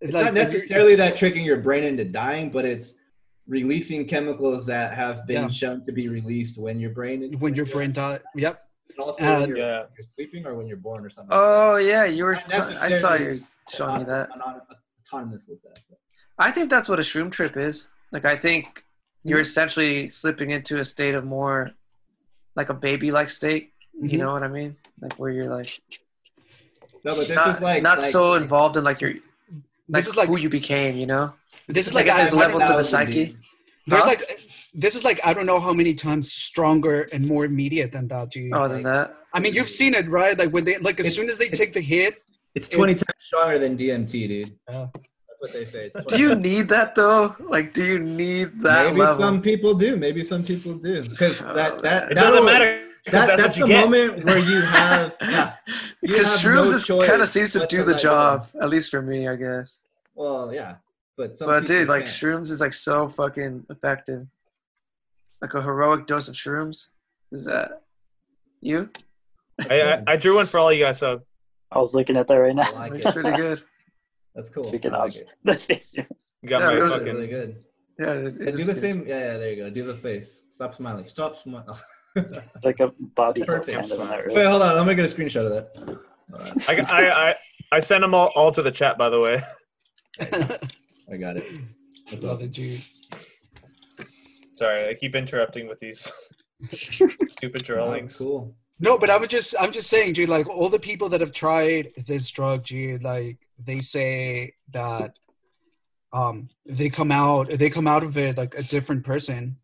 It's 0.01 0.15
like 0.15 0.25
not 0.27 0.35
necessarily 0.35 0.95
that 0.97 1.17
tricking 1.17 1.45
your 1.45 1.59
brain 1.59 1.85
into 1.85 2.05
dying, 2.05 2.49
but 2.51 2.65
it's 2.65 2.95
releasing 3.47 4.07
chemicals 4.07 4.65
that 4.67 4.95
have 4.95 5.27
been 5.27 5.43
Yeah. 5.43 5.49
shown 5.49 5.85
to 5.85 5.93
be 5.93 6.09
released 6.09 6.57
when 6.59 6.81
your 6.81 6.91
brain 6.91 7.23
is 7.23 7.37
when 7.37 7.55
your 7.55 7.67
brain 7.67 7.93
dies. 7.93 8.21
Yep. 8.35 8.63
And 8.91 8.99
also 8.99 9.23
and- 9.25 9.41
when 9.41 9.49
you're, 9.51 9.59
Yeah. 9.59 9.85
you're 9.97 10.07
sleeping 10.15 10.47
or 10.47 10.55
when 10.55 10.67
you're 10.67 10.77
born 10.77 11.05
or 11.05 11.11
something. 11.11 11.31
Oh 11.33 11.77
yeah, 11.77 12.05
you 12.05 12.25
were. 12.25 12.35
Not 12.35 12.49
T- 12.49 12.57
I 12.57 12.61
saw 12.91 13.11
necessarily 13.11 13.35
you 13.35 13.41
showing 13.71 13.99
me 13.99 14.05
that. 14.05 14.31
Autonomous 15.07 15.47
with 15.49 15.63
that. 15.63 15.79
I 16.39 16.51
think 16.51 16.69
that's 16.71 16.89
what 16.89 16.99
a 16.99 17.03
shroom 17.03 17.31
trip 17.31 17.57
is. 17.57 17.89
Like 18.13 18.25
I 18.25 18.37
think 18.37 18.85
you're 19.25 19.41
essentially 19.41 20.09
slipping 20.09 20.51
into 20.51 20.79
a 20.81 20.85
state 20.85 21.15
of 21.15 21.25
more 21.25 21.71
like 22.55 22.69
a 22.69 22.75
baby 22.75 23.11
like 23.11 23.31
state. 23.31 23.73
You 23.95 24.11
Mhm. 24.11 24.19
know 24.19 24.33
what 24.33 24.43
I 24.43 24.49
mean? 24.49 24.77
Like 25.01 25.15
where 25.15 25.31
you're 25.31 25.49
like 25.49 25.81
No, 27.05 27.15
but 27.17 27.27
this 27.29 27.31
not, 27.31 27.57
is 27.57 27.61
like 27.63 27.83
not 27.83 28.01
like, 28.01 28.11
so 28.11 28.35
involved 28.35 28.77
in 28.77 28.85
like 28.85 29.01
your 29.01 29.13
like 29.13 29.23
This 29.89 30.09
is 30.09 30.17
like 30.17 30.29
who 30.29 30.39
you 30.39 30.49
became, 30.49 30.97
you 30.97 31.07
know? 31.07 31.35
this 31.69 31.87
is 31.87 31.95
like 31.95 32.07
like, 32.07 32.17
there's 32.17 32.33
I- 32.33 32.37
I 32.37 32.41
levels 32.41 32.63
to 32.65 32.73
the 32.75 32.83
psyche. 32.85 33.13
dude. 33.27 33.39
There's 33.87 34.05
like 34.05 34.23
this 34.77 34.95
is 34.95 35.03
like 35.05 35.19
I 35.25 35.33
don't 35.35 35.47
know 35.47 35.59
how 35.59 35.73
many 35.73 35.95
times 35.95 36.31
stronger 36.33 37.09
and 37.13 37.27
more 37.27 37.45
immediate 37.45 37.91
than 37.93 38.07
that, 38.09 38.31
G. 38.33 38.51
Oh, 38.53 38.69
than 38.69 38.83
that. 38.85 39.17
I 39.33 39.41
mean, 39.41 39.55
you've 39.55 39.71
seen 39.71 39.95
it, 39.95 40.09
right? 40.09 40.39
Like 40.39 40.51
when 40.51 40.65
they 40.65 40.77
like 40.79 41.01
as 41.01 41.07
It's- 41.07 41.15
soon 41.17 41.29
as 41.29 41.39
they 41.39 41.49
take 41.49 41.73
the 41.73 41.81
hit, 41.81 42.23
It's 42.55 42.69
twenty 42.69 42.93
It's- 42.93 43.05
times 43.07 43.23
stronger 43.25 43.59
than 43.59 43.77
DMT, 43.77 44.29
dude. 44.29 44.55
Yeah. 44.69 44.87
That's 44.95 45.39
what 45.39 45.53
they 45.53 45.65
say. 45.67 45.91
Do 46.09 46.19
you 46.19 46.35
need 46.35 46.69
that 46.69 46.95
though? 46.95 47.35
Like, 47.41 47.75
do 47.75 47.85
you 47.85 47.99
need 47.99 48.61
that 48.63 48.87
Maybe 48.89 49.01
level? 49.01 49.19
some 49.27 49.43
people 49.43 49.75
do. 49.75 49.97
Maybe 49.97 50.23
some 50.25 50.43
people 50.45 50.75
do. 50.75 51.03
Because 51.09 51.43
Oh, 51.43 51.53
that 51.53 51.81
that 51.81 52.13
It 52.13 52.15
that'll- 52.15 52.31
doesn't 52.31 52.45
matter. 52.47 52.81
'cause 53.05 53.13
That, 53.13 53.27
that's, 53.27 53.43
that's 53.43 53.57
the 53.59 53.67
get. 53.67 53.85
moment 53.89 54.25
where 54.25 54.39
you 54.39 54.61
have. 54.63 55.17
Yeah. 55.23 55.53
Because 56.03 56.29
shrooms 56.43 56.89
no 56.89 57.07
kind 57.07 57.21
of 57.23 57.29
seems 57.29 57.53
to 57.53 57.67
do 57.67 57.79
the 57.79 57.93
let 57.93 58.03
go. 58.03 58.09
job, 58.09 58.49
at 58.63 58.69
least 58.71 58.91
for 58.91 59.03
me, 59.03 59.29
I 59.29 59.37
guess. 59.37 59.83
Well, 60.15 60.53
yeah, 60.55 60.77
but 61.19 61.37
some 61.37 61.47
but 61.49 61.67
dude, 61.67 61.89
like 61.89 62.05
can't. 62.07 62.17
shrooms 62.17 62.51
is 62.51 62.61
like 62.61 62.73
so 62.73 63.09
fucking 63.09 63.67
effective. 63.71 64.27
Like 65.43 65.55
a 65.55 65.63
heroic 65.63 66.07
dose 66.07 66.29
of 66.29 66.35
shrooms. 66.35 66.89
Who's 67.31 67.45
that? 67.45 67.83
You? 68.61 68.91
I, 69.71 69.81
I, 69.83 70.03
I 70.07 70.17
drew 70.17 70.37
one 70.37 70.47
for 70.47 70.59
all 70.59 70.73
you 70.73 70.83
guys, 70.85 70.99
so 70.99 71.23
I 71.73 71.79
was 71.79 71.95
looking 71.95 72.17
at 72.17 72.27
that 72.29 72.35
right 72.37 72.55
now. 72.55 72.63
I 72.75 72.89
like 72.89 72.95
It's 72.95 73.07
it. 73.07 73.13
pretty 73.15 73.33
good. 73.37 73.63
That's 74.35 74.51
cool. 74.51 74.65
Freaking 74.65 74.93
I 74.93 74.99
like 74.99 75.07
awesome. 75.07 75.27
it. 75.29 75.35
The 75.45 75.55
face. 75.55 75.95
you 75.97 76.05
got 76.49 76.61
Yeah, 76.61 76.67
my 76.81 76.87
it 76.87 76.89
fucking. 76.91 77.07
really 77.15 77.27
good. 77.27 77.65
Yeah, 77.99 78.13
it, 78.13 78.27
it 78.27 78.35
Yeah, 78.41 78.51
do 78.51 78.65
the 78.65 78.73
good. 78.75 78.77
same. 78.79 79.07
Yeah, 79.07 79.19
yeah. 79.19 79.39
There 79.39 79.51
you 79.51 79.57
go. 79.65 79.71
Do 79.71 79.83
the 79.85 79.95
face. 79.95 80.45
Stop 80.51 80.75
smiling. 80.75 81.05
Stop 81.05 81.37
smiling. 81.37 81.77
It's 82.55 82.65
like 82.65 82.81
a 82.81 82.93
body 83.15 83.43
Perfect. 83.43 83.77
kind 83.77 83.93
of 83.93 84.01
in 84.01 84.09
that 84.09 84.27
Wait, 84.33 84.47
hold 84.47 84.63
on. 84.63 84.75
Let 84.75 84.87
me 84.87 84.95
get 84.95 85.05
a 85.05 85.15
screenshot 85.15 85.45
of 85.45 85.51
that. 85.53 85.99
All 86.33 86.39
right, 86.39 86.71
I, 86.71 87.03
I, 87.03 87.29
I, 87.31 87.35
I 87.73 87.81
sent 87.81 88.01
them 88.01 88.15
all, 88.15 88.31
all 88.35 88.51
to 88.53 88.63
the 88.63 88.71
chat, 88.71 88.97
by 88.97 89.11
the 89.11 89.21
way. 89.21 89.43
I 91.13 91.17
got 91.19 91.37
it. 91.37 91.45
That's 92.11 92.23
Love 92.23 92.39
awesome. 92.39 92.53
It, 94.57 94.61
G. 94.61 94.65
Sorry, 94.65 94.89
I 94.89 94.95
keep 94.95 95.15
interrupting 95.15 95.69
with 95.69 95.81
these 95.81 96.11
stupid 96.71 97.69
Wow, 97.69 97.75
drawings. 97.75 98.17
cool. 98.17 98.55
No, 98.79 98.99
but 98.99 99.11
I 99.11 99.17
was 99.17 99.29
just 99.29 99.55
I'm 99.59 99.73
just 99.73 99.89
saying, 99.89 100.15
G, 100.15 100.27
like 100.27 100.49
all 100.49 100.69
the 100.69 100.79
people 100.79 101.09
that 101.11 101.21
have 101.21 101.33
tried 101.33 101.93
this 102.07 102.31
drug, 102.31 102.65
G, 102.65 102.99
like 102.99 103.39
they 103.59 103.79
say 103.79 104.55
that 104.73 105.17
um 106.13 106.49
they 106.67 106.89
come 106.89 107.11
out 107.11 107.51
they 107.51 107.71
come 107.71 107.87
out 107.87 108.05
of 108.05 108.17
it 108.19 108.37
like 108.37 108.55
a 108.57 108.63
different 108.63 109.05
person. 109.05 109.57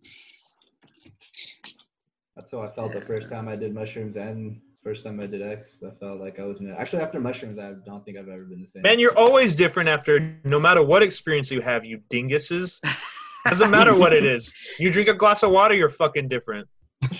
That's 2.37 2.51
how 2.51 2.61
I 2.61 2.71
felt 2.71 2.93
the 2.93 3.01
first 3.01 3.29
time 3.29 3.49
I 3.49 3.57
did 3.57 3.75
mushrooms 3.75 4.17
and 4.17 4.61
First 4.83 5.05
time 5.05 5.21
I 5.21 5.27
did 5.27 5.43
X, 5.43 5.77
I 5.87 5.95
felt 6.01 6.21
like 6.21 6.41
I 6.41 6.43
was 6.45 6.59
in 6.59 6.69
it. 6.69 6.75
Actually, 6.77 7.03
after 7.03 7.21
mushrooms, 7.21 7.57
I 7.57 7.75
don't 7.87 8.05
think 8.05 8.19
I've 8.19 8.29
ever 8.29 8.43
been 8.43 8.63
the 8.63 8.67
same. 8.67 8.83
Man, 8.83 8.99
you're 8.99 9.17
always 9.17 9.55
different 9.55 9.89
after 9.89 10.35
no 10.43 10.59
matter 10.59 10.83
what 10.83 11.05
experience 11.05 11.53
you 11.53 11.61
have, 11.61 11.85
you 11.85 12.01
dinguses. 12.11 12.81
Doesn't 13.49 13.71
matter 13.71 13.97
what 13.97 14.13
it 14.13 14.25
is. 14.37 14.55
You 14.79 14.91
drink 14.91 15.09
a 15.09 15.15
glass 15.15 15.43
of 15.43 15.51
water, 15.51 15.75
you're 15.75 15.89
fucking 15.89 16.29
different. 16.29 16.69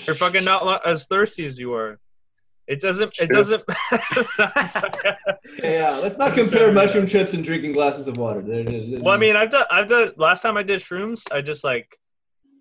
You're 0.07 0.15
fucking 0.17 0.45
not 0.45 0.65
lo- 0.65 0.79
as 0.85 1.07
thirsty 1.07 1.45
as 1.45 1.59
you 1.59 1.75
are. 1.75 1.99
It 2.69 2.81
doesn't. 2.81 3.19
It 3.21 3.27
True. 3.27 3.37
doesn't. 3.37 3.63
yeah, 5.63 5.99
let's 6.01 6.17
not 6.17 6.35
compare 6.35 6.71
mushroom 6.73 7.07
chips 7.07 7.35
and 7.35 7.43
drinking 7.43 7.73
glasses 7.73 8.07
of 8.07 8.17
water. 8.17 8.41
Well, 8.41 9.09
I 9.15 9.19
mean, 9.19 9.35
I've 9.35 9.51
done. 9.51 9.67
I've 9.71 9.89
done. 9.89 10.11
Last 10.17 10.43
time 10.43 10.57
I 10.57 10.63
did 10.63 10.81
shrooms, 10.81 11.23
I 11.33 11.41
just 11.43 11.65
like, 11.65 11.97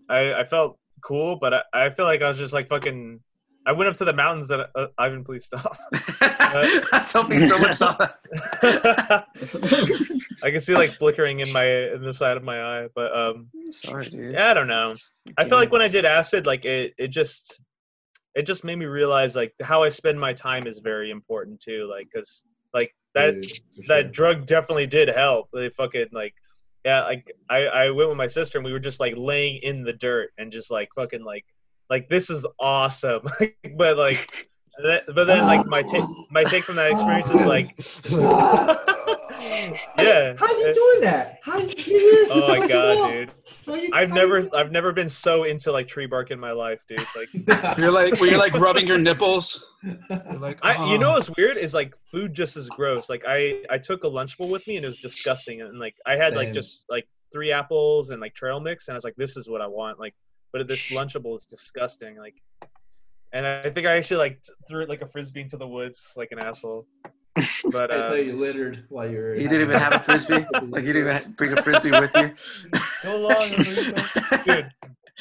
I 0.10 0.34
I 0.34 0.44
felt 0.44 0.80
cool, 1.04 1.38
but 1.40 1.54
I, 1.54 1.62
I 1.74 1.90
feel 1.92 2.06
like 2.06 2.24
I 2.24 2.30
was 2.30 2.38
just 2.40 2.54
like 2.54 2.68
fucking. 2.68 3.20
I 3.66 3.74
went 3.74 3.90
up 3.90 3.98
to 3.98 4.06
the 4.06 4.14
mountains 4.14 4.48
that 4.48 4.70
uh, 4.74 4.88
Ivan, 4.98 5.24
please 5.24 5.46
stop. 5.46 5.78
I 6.22 6.82
was 6.94 7.12
hoping 7.12 7.40
someone 7.40 7.76
saw 7.76 7.96
that. 7.98 9.26
I 10.44 10.50
can 10.52 10.62
see 10.62 10.74
like 10.74 10.92
flickering 10.92 11.42
in 11.42 11.52
my 11.54 11.66
in 11.66 12.02
the 12.02 12.14
side 12.14 12.38
of 12.38 12.44
my 12.44 12.62
eye, 12.62 12.88
but 12.96 13.16
um, 13.16 13.50
Sorry, 13.70 14.06
dude. 14.06 14.34
yeah, 14.34 14.50
I 14.50 14.54
don't 14.56 14.68
know. 14.68 14.96
I 15.38 15.46
feel 15.46 15.58
like 15.58 15.72
when 15.72 15.82
I 15.82 15.88
did 15.88 16.06
acid, 16.06 16.48
like 16.48 16.66
it, 16.66 16.94
it 16.98 17.10
just, 17.10 17.62
it 18.34 18.48
just 18.48 18.64
made 18.64 18.78
me 18.78 18.86
realize 18.86 19.36
like 19.36 19.54
how 19.62 19.84
I 19.84 19.90
spend 19.90 20.20
my 20.20 20.34
time 20.34 20.66
is 20.66 20.80
very 20.80 21.12
important 21.12 21.60
too. 21.60 21.88
Like, 21.90 22.08
cause 22.14 22.44
like 22.74 22.96
that 23.14 23.42
Dude, 23.42 23.60
that 23.88 24.04
sure. 24.06 24.12
drug 24.12 24.46
definitely 24.48 24.88
did 24.88 25.08
help. 25.10 25.50
They 25.54 25.70
fucking 25.70 26.08
like, 26.14 26.34
yeah, 26.84 27.04
like 27.04 27.32
I 27.48 27.68
I 27.68 27.90
went 27.92 28.10
with 28.10 28.18
my 28.18 28.28
sister 28.28 28.58
and 28.58 28.66
we 28.66 28.72
were 28.72 28.80
just 28.80 29.00
like 29.00 29.14
laying 29.16 29.58
in 29.62 29.84
the 29.84 29.94
dirt 29.94 30.32
and 30.40 30.52
just 30.52 30.72
like 30.72 30.90
fucking 30.96 31.24
like 31.24 31.46
like 31.92 32.08
this 32.08 32.30
is 32.30 32.48
awesome. 32.58 33.28
but 33.76 33.98
like, 33.98 34.50
that, 34.82 35.04
but 35.14 35.26
then 35.28 35.46
like 35.46 35.68
my 35.68 35.84
take 35.84 36.06
my 36.32 36.44
take 36.44 36.64
from 36.64 36.78
that 36.78 36.90
experience 36.90 37.30
is 37.30 37.46
like, 37.46 37.76
yeah. 40.00 40.34
How 40.38 40.46
are 40.46 40.58
you 40.58 40.74
doing 40.74 41.02
that? 41.02 41.40
How 41.44 41.60
you 41.60 41.68
do 41.68 41.84
this? 41.84 42.30
Oh 42.32 42.48
my 42.48 42.66
god, 42.66 42.98
like, 42.98 43.12
dude. 43.12 43.84
you- 43.84 43.90
I've 43.94 44.10
never 44.10 44.50
I've 44.56 44.72
never 44.72 44.94
been 44.94 45.10
so 45.10 45.44
into 45.44 45.74
like 45.74 45.90
tree 45.90 46.06
bark 46.06 46.32
in 46.32 46.40
my 46.40 46.54
life, 46.54 46.80
dude. 46.88 47.04
Like 47.14 47.78
You're 47.78 47.92
like, 47.92 48.20
were 48.22 48.28
you 48.28 48.38
like 48.38 48.54
rubbing 48.54 48.88
your 48.88 48.98
nipples? 48.98 49.66
You're 49.84 50.40
like, 50.40 50.60
I 50.64 50.88
you 50.88 50.96
"Oh." 50.96 50.98
know 50.98 51.08
uh-huh. 51.10 51.16
what's 51.16 51.30
weird 51.36 51.58
is 51.58 51.74
like 51.74 51.94
food 52.10 52.34
just 52.34 52.56
as 52.56 52.70
gross. 52.70 53.10
Like 53.10 53.24
I 53.28 53.64
I 53.70 53.78
took 53.78 54.06
a 54.06 54.10
lunchable 54.10 54.48
with 54.50 54.66
me 54.66 54.78
and 54.78 54.86
it 54.86 54.88
was 54.88 54.98
disgusting 54.98 55.62
and 55.62 55.78
like 55.78 55.96
I 56.06 56.16
had 56.16 56.36
like 56.36 56.54
just 56.54 56.86
like 56.90 57.06
three 57.34 57.52
apples 57.52 58.12
and 58.12 58.22
like 58.22 58.34
trail 58.34 58.62
mix 58.62 58.88
and 58.88 58.96
I 58.96 58.98
was 58.98 59.04
like 59.04 59.18
this 59.18 59.36
is 59.36 59.50
what 59.50 59.60
I 59.60 59.68
want. 59.68 60.00
Like 60.00 60.16
but 60.54 60.68
this 60.68 60.92
lunchable 60.92 61.36
is 61.36 61.46
disgusting. 61.46 62.18
Like 62.18 62.36
and 63.34 63.46
I 63.46 63.62
think 63.62 63.88
I 63.88 63.98
actually 63.98 64.18
like 64.18 64.44
threw 64.68 64.84
it 64.84 64.90
like 64.90 65.02
a 65.02 65.08
frisbee 65.08 65.42
into 65.42 65.58
the 65.58 65.68
woods 65.68 66.14
like 66.16 66.30
an 66.32 66.40
asshole. 66.40 66.86
But 67.72 67.92
I 67.92 67.96
uh, 67.96 68.08
tell 68.10 68.18
you, 68.18 68.36
littered 68.36 68.84
while 68.90 69.10
you 69.10 69.18
were. 69.18 69.36
You 69.36 69.48
didn't 69.48 69.70
even 69.70 69.80
have 69.80 69.94
a 69.94 70.00
frisbee? 70.00 70.46
Like 70.52 70.84
you 70.84 70.92
didn't 70.92 71.18
even 71.18 71.32
bring 71.34 71.58
a 71.58 71.64
frisbee 71.64 71.92
with 71.92 72.12
you? 72.14 72.34
so 73.02 73.18
long, 73.18 73.50
dude. 74.44 74.70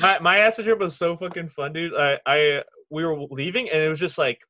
My 0.00 0.18
my 0.18 0.38
acid 0.38 0.64
trip 0.64 0.80
was 0.80 0.96
so 0.96 1.16
fucking 1.16 1.50
fun, 1.50 1.72
dude. 1.72 1.94
I 1.94 2.18
I 2.26 2.62
we 2.90 3.04
were 3.04 3.16
leaving 3.30 3.70
and 3.70 3.80
it 3.80 3.88
was 3.88 4.00
just 4.00 4.18
like 4.18 4.40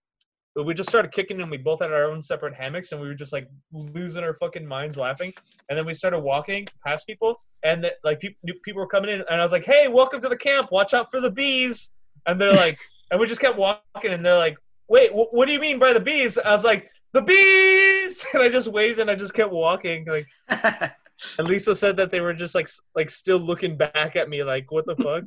we 0.56 0.72
just 0.72 0.88
started 0.88 1.12
kicking 1.12 1.42
and 1.42 1.50
we 1.50 1.58
both 1.58 1.80
had 1.80 1.92
our 1.92 2.10
own 2.10 2.22
separate 2.22 2.54
hammocks 2.54 2.92
and 2.92 3.00
we 3.00 3.08
were 3.08 3.14
just 3.14 3.32
like 3.32 3.46
losing 3.72 4.24
our 4.24 4.34
fucking 4.34 4.66
minds 4.66 4.96
laughing. 4.96 5.34
And 5.68 5.78
then 5.78 5.84
we 5.84 5.92
started 5.92 6.20
walking 6.20 6.66
past 6.84 7.06
people 7.06 7.40
and 7.62 7.84
the, 7.84 7.92
like 8.04 8.20
people 8.20 8.38
people 8.64 8.80
were 8.80 8.86
coming 8.86 9.10
in 9.10 9.20
and 9.28 9.40
I 9.40 9.42
was 9.42 9.52
like, 9.52 9.64
"Hey, 9.64 9.88
welcome 9.88 10.20
to 10.20 10.28
the 10.28 10.36
camp. 10.36 10.70
Watch 10.70 10.94
out 10.94 11.10
for 11.10 11.20
the 11.20 11.30
bees." 11.30 11.90
And 12.26 12.40
they're 12.40 12.54
like, 12.54 12.78
and 13.10 13.20
we 13.20 13.26
just 13.26 13.40
kept 13.40 13.58
walking 13.58 14.12
and 14.12 14.24
they're 14.24 14.38
like, 14.38 14.56
"Wait, 14.88 15.10
wh- 15.10 15.32
what 15.32 15.46
do 15.46 15.52
you 15.52 15.60
mean 15.60 15.78
by 15.78 15.92
the 15.92 16.00
bees?" 16.00 16.38
I 16.38 16.52
was 16.52 16.64
like, 16.64 16.90
"The 17.12 17.22
bees!" 17.22 18.24
And 18.34 18.42
I 18.42 18.48
just 18.48 18.68
waved 18.68 18.98
and 18.98 19.10
I 19.10 19.14
just 19.14 19.34
kept 19.34 19.52
walking 19.52 20.06
like. 20.06 20.26
And 21.38 21.46
Lisa 21.46 21.74
said 21.74 21.98
that 21.98 22.10
they 22.10 22.20
were 22.20 22.32
just 22.32 22.54
like 22.54 22.64
s- 22.64 22.80
like 22.94 23.10
still 23.10 23.36
looking 23.38 23.76
back 23.76 24.16
at 24.16 24.26
me 24.30 24.42
like 24.42 24.72
what 24.72 24.86
the 24.86 24.96
fuck. 24.96 25.24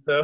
so, 0.00 0.22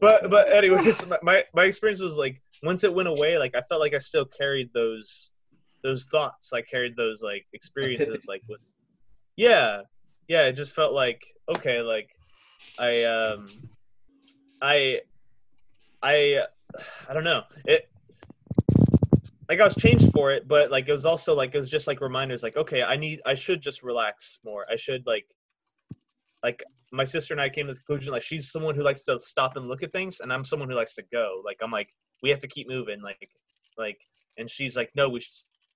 but 0.00 0.30
but 0.30 0.50
anyways, 0.50 1.06
my, 1.06 1.18
my 1.22 1.44
my 1.54 1.64
experience 1.64 2.00
was 2.00 2.16
like 2.16 2.40
once 2.62 2.82
it 2.82 2.94
went 2.94 3.08
away, 3.08 3.36
like 3.38 3.54
I 3.54 3.60
felt 3.60 3.80
like 3.82 3.92
I 3.92 3.98
still 3.98 4.24
carried 4.24 4.70
those 4.72 5.32
those 5.82 6.06
thoughts. 6.06 6.52
I 6.52 6.62
carried 6.62 6.96
those 6.96 7.22
like 7.22 7.46
experiences 7.52 8.24
like 8.26 8.42
with 8.48 8.66
yeah 9.36 9.82
yeah. 10.28 10.46
It 10.46 10.52
just 10.52 10.74
felt 10.74 10.92
like 10.92 11.22
okay, 11.48 11.80
like 11.80 12.10
I 12.78 13.04
um 13.04 13.48
I 14.60 15.02
I 16.02 16.44
I 17.08 17.14
don't 17.14 17.24
know 17.24 17.42
it 17.66 17.88
like 19.48 19.60
I 19.60 19.64
was 19.64 19.74
changed 19.74 20.10
for 20.12 20.32
it, 20.32 20.48
but 20.48 20.70
like 20.70 20.88
it 20.88 20.92
was 20.92 21.04
also 21.04 21.34
like 21.34 21.54
it 21.54 21.58
was 21.58 21.70
just 21.70 21.86
like 21.86 22.00
reminders 22.00 22.42
like 22.42 22.56
okay, 22.56 22.82
I 22.82 22.96
need 22.96 23.20
I 23.26 23.34
should 23.34 23.60
just 23.60 23.82
relax 23.82 24.38
more. 24.44 24.64
I 24.70 24.76
should 24.76 25.06
like 25.06 25.26
like 26.42 26.62
my 26.92 27.04
sister 27.04 27.34
and 27.34 27.40
I 27.40 27.48
came 27.48 27.66
to 27.66 27.74
the 27.74 27.80
conclusion 27.80 28.12
like 28.12 28.22
she's 28.22 28.50
someone 28.50 28.74
who 28.74 28.82
likes 28.82 29.04
to 29.04 29.18
stop 29.20 29.56
and 29.56 29.68
look 29.68 29.82
at 29.82 29.92
things 29.92 30.20
and 30.20 30.32
I'm 30.32 30.44
someone 30.44 30.68
who 30.68 30.76
likes 30.76 30.94
to 30.96 31.02
go. 31.12 31.42
Like 31.44 31.58
I'm 31.62 31.70
like 31.70 31.88
we 32.22 32.30
have 32.30 32.40
to 32.40 32.48
keep 32.48 32.68
moving 32.68 33.02
like 33.02 33.30
like 33.76 33.98
and 34.38 34.50
she's 34.50 34.76
like 34.76 34.90
no, 34.94 35.08
we 35.10 35.20
should 35.20 35.34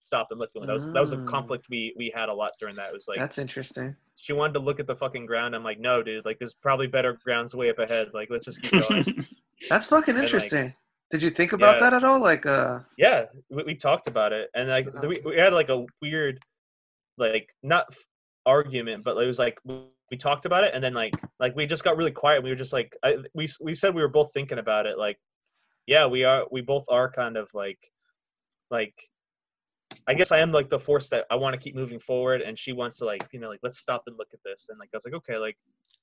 stop 0.09 0.29
and 0.33 0.39
look. 0.41 0.51
That 0.55 0.73
was 0.79 0.87
that 0.95 1.01
was 1.07 1.13
a 1.13 1.17
Mm. 1.19 1.27
conflict 1.35 1.67
we 1.71 1.81
we 2.01 2.07
had 2.21 2.29
a 2.29 2.35
lot 2.43 2.53
during 2.61 2.77
that. 2.77 2.89
It 2.91 2.95
was 2.95 3.07
like 3.09 3.19
That's 3.19 3.39
interesting. 3.39 3.95
she 4.17 4.33
wanted 4.33 4.55
to 4.55 4.61
look 4.61 4.81
at 4.81 4.87
the 4.87 4.97
fucking 4.97 5.27
ground. 5.27 5.55
I'm 5.55 5.63
like 5.71 5.79
no, 5.79 6.03
dude, 6.03 6.25
like 6.25 6.39
there's 6.39 6.55
probably 6.55 6.87
better 6.87 7.13
grounds 7.25 7.55
way 7.55 7.69
up 7.71 7.79
ahead. 7.79 8.09
Like 8.15 8.29
let's 8.31 8.47
just 8.47 8.63
keep 8.63 8.83
going. 8.89 9.05
That's 9.71 9.87
fucking 9.87 10.15
like- 10.15 10.25
interesting. 10.25 10.75
Did 11.11 11.23
you 11.23 11.31
think 11.31 11.53
about 11.55 11.77
Yeah. 11.77 11.81
that 11.85 11.95
at 11.99 12.05
all? 12.05 12.21
Like, 12.21 12.45
uh, 12.45 12.81
yeah 12.99 13.27
we, 13.51 13.63
we 13.71 13.75
talked 13.75 14.07
about 14.09 14.33
it 14.33 14.51
and 14.55 14.69
like 14.69 14.87
Uh-huh. 14.89 15.09
we, 15.09 15.21
we 15.25 15.37
had 15.37 15.53
like 15.55 15.69
a 15.71 15.87
weird 16.03 16.39
like 17.17 17.49
not 17.63 17.87
f- 17.91 17.99
argument 18.47 19.05
but 19.05 19.17
it 19.17 19.27
was 19.27 19.39
like 19.39 19.59
we, 19.65 19.75
we 20.11 20.17
talked 20.17 20.47
about 20.47 20.65
it 20.65 20.73
and 20.75 20.83
then 20.85 20.95
like 20.95 21.15
like 21.41 21.55
we 21.57 21.67
just 21.67 21.85
got 21.85 21.97
really 21.97 22.11
quiet 22.13 22.43
we 22.43 22.51
were 22.51 22.57
just 22.65 22.73
like 22.73 22.91
I, 23.03 23.17
we 23.35 23.49
we 23.61 23.75
said 23.75 23.95
we 23.95 24.03
were 24.03 24.09
both 24.19 24.33
thinking 24.33 24.59
about 24.59 24.87
it 24.87 24.97
like 24.99 25.19
yeah 25.87 26.07
we 26.07 26.25
are 26.25 26.47
we 26.51 26.61
both 26.61 26.85
are 26.91 27.11
kind 27.11 27.37
of 27.37 27.49
like 27.55 27.79
like 28.71 28.95
i 30.09 30.15
guess 30.15 30.33
i 30.33 30.39
am 30.39 30.51
like 30.51 30.69
the 30.69 30.79
force 30.79 31.09
that 31.09 31.27
i 31.31 31.37
want 31.37 31.55
to 31.55 31.61
keep 31.61 31.75
moving 31.75 32.01
forward 32.01 32.41
and 32.41 32.59
she 32.59 32.73
wants 32.73 32.97
to 32.97 33.05
like 33.05 33.27
you 33.33 33.39
know 33.39 33.49
like 33.49 33.61
let's 33.63 33.79
stop 33.79 34.03
and 34.07 34.17
look 34.19 34.29
at 34.33 34.41
this 34.45 34.69
and 34.71 34.79
like 34.79 34.89
i 34.93 34.97
was 34.97 35.05
like 35.05 35.15
okay 35.15 35.37
like 35.37 35.57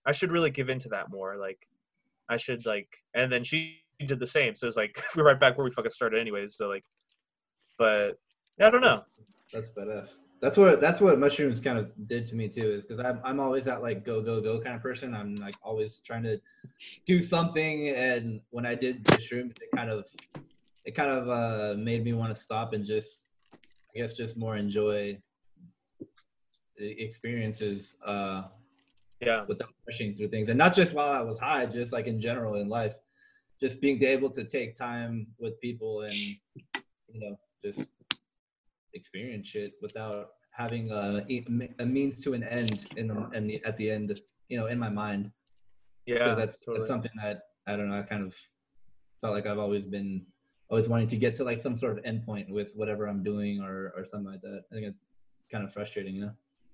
i 0.05 0.11
should 0.11 0.31
really 0.31 0.51
give 0.51 0.69
into 0.69 0.87
that 0.89 1.09
more 1.09 1.37
like 1.37 1.59
i 2.29 2.37
should 2.37 2.65
like 2.65 2.87
and 3.13 3.31
then 3.31 3.43
she 3.43 3.81
did 4.05 4.19
the 4.19 4.25
same 4.25 4.55
so 4.55 4.67
it's 4.67 4.77
like 4.77 5.01
we're 5.15 5.23
right 5.23 5.39
back 5.39 5.57
where 5.57 5.65
we 5.65 5.71
fucking 5.71 5.89
started 5.89 6.19
anyways 6.19 6.55
so 6.55 6.67
like 6.67 6.83
but 7.77 8.11
yeah, 8.57 8.67
i 8.67 8.69
don't 8.69 8.81
know 8.81 9.01
That's 9.53 9.69
badass. 9.69 10.15
That's 10.41 10.57
what 10.57 10.81
that's 10.81 11.01
what 11.01 11.17
mushrooms 11.19 11.61
kind 11.61 11.77
of 11.77 11.91
did 12.07 12.25
to 12.27 12.35
me 12.35 12.49
too. 12.49 12.71
Is 12.73 12.85
because 12.85 12.99
I'm 12.99 13.19
I'm 13.23 13.39
always 13.39 13.65
that 13.65 13.81
like 13.81 14.03
go 14.03 14.21
go 14.21 14.41
go 14.41 14.61
kind 14.61 14.75
of 14.75 14.81
person. 14.81 15.15
I'm 15.15 15.35
like 15.35 15.55
always 15.63 16.01
trying 16.01 16.23
to 16.23 16.39
do 17.05 17.21
something, 17.21 17.89
and 17.89 18.41
when 18.49 18.65
I 18.65 18.75
did 18.75 19.03
the 19.05 19.17
shrooms, 19.17 19.55
it 19.61 19.69
kind 19.75 19.89
of 19.89 20.05
it 20.83 20.93
kind 20.93 21.09
of 21.09 21.29
uh, 21.29 21.75
made 21.79 22.03
me 22.03 22.13
want 22.13 22.35
to 22.35 22.39
stop 22.39 22.73
and 22.73 22.85
just 22.85 23.24
I 23.95 23.99
guess 23.99 24.13
just 24.13 24.37
more 24.37 24.57
enjoy 24.57 25.17
the 26.77 27.01
experiences 27.01 27.95
uh, 28.05 28.43
yeah 29.21 29.45
without 29.47 29.69
rushing 29.87 30.15
through 30.15 30.29
things, 30.29 30.49
and 30.49 30.57
not 30.57 30.73
just 30.73 30.93
while 30.93 31.11
I 31.11 31.21
was 31.21 31.39
high, 31.39 31.65
just 31.65 31.93
like 31.93 32.07
in 32.07 32.19
general 32.19 32.55
in 32.55 32.67
life, 32.67 32.95
just 33.61 33.79
being 33.81 34.03
able 34.03 34.29
to 34.31 34.43
take 34.43 34.75
time 34.75 35.27
with 35.39 35.59
people 35.61 36.01
and 36.01 36.13
you 36.13 36.39
know 37.13 37.37
just 37.63 37.87
experience 38.93 39.47
shit 39.47 39.73
without 39.81 40.29
having 40.51 40.91
a, 40.91 41.25
a 41.79 41.85
means 41.85 42.23
to 42.23 42.33
an 42.33 42.43
end 42.43 42.87
in 42.95 43.07
the, 43.07 43.29
in 43.33 43.47
the 43.47 43.63
at 43.65 43.77
the 43.77 43.91
end, 43.91 44.19
you 44.49 44.57
know, 44.57 44.67
in 44.67 44.79
my 44.79 44.89
mind. 44.89 45.31
yeah 46.05 46.33
that's 46.33 46.59
totally. 46.59 46.79
that's 46.79 46.87
something 46.87 47.11
that 47.21 47.41
I 47.67 47.75
don't 47.75 47.89
know. 47.89 47.99
I 47.99 48.03
kind 48.03 48.23
of 48.23 48.35
felt 49.21 49.33
like 49.33 49.47
I've 49.47 49.59
always 49.59 49.83
been 49.83 50.25
always 50.75 50.89
wanting 50.89 51.07
to 51.07 51.15
get 51.15 51.33
to 51.35 51.43
like 51.45 51.57
some 51.57 51.77
sort 51.77 51.97
of 51.97 52.03
endpoint 52.03 52.49
with 52.49 52.73
whatever 52.75 53.07
I'm 53.07 53.23
doing 53.23 53.61
or 53.61 53.93
or 53.95 54.03
something 54.05 54.29
like 54.29 54.41
that. 54.41 54.63
I 54.69 54.75
think 54.75 54.87
it's 54.87 54.99
kind 55.49 55.63
of 55.63 55.71
frustrating, 55.71 56.13
you 56.15 56.21
know. 56.25 56.31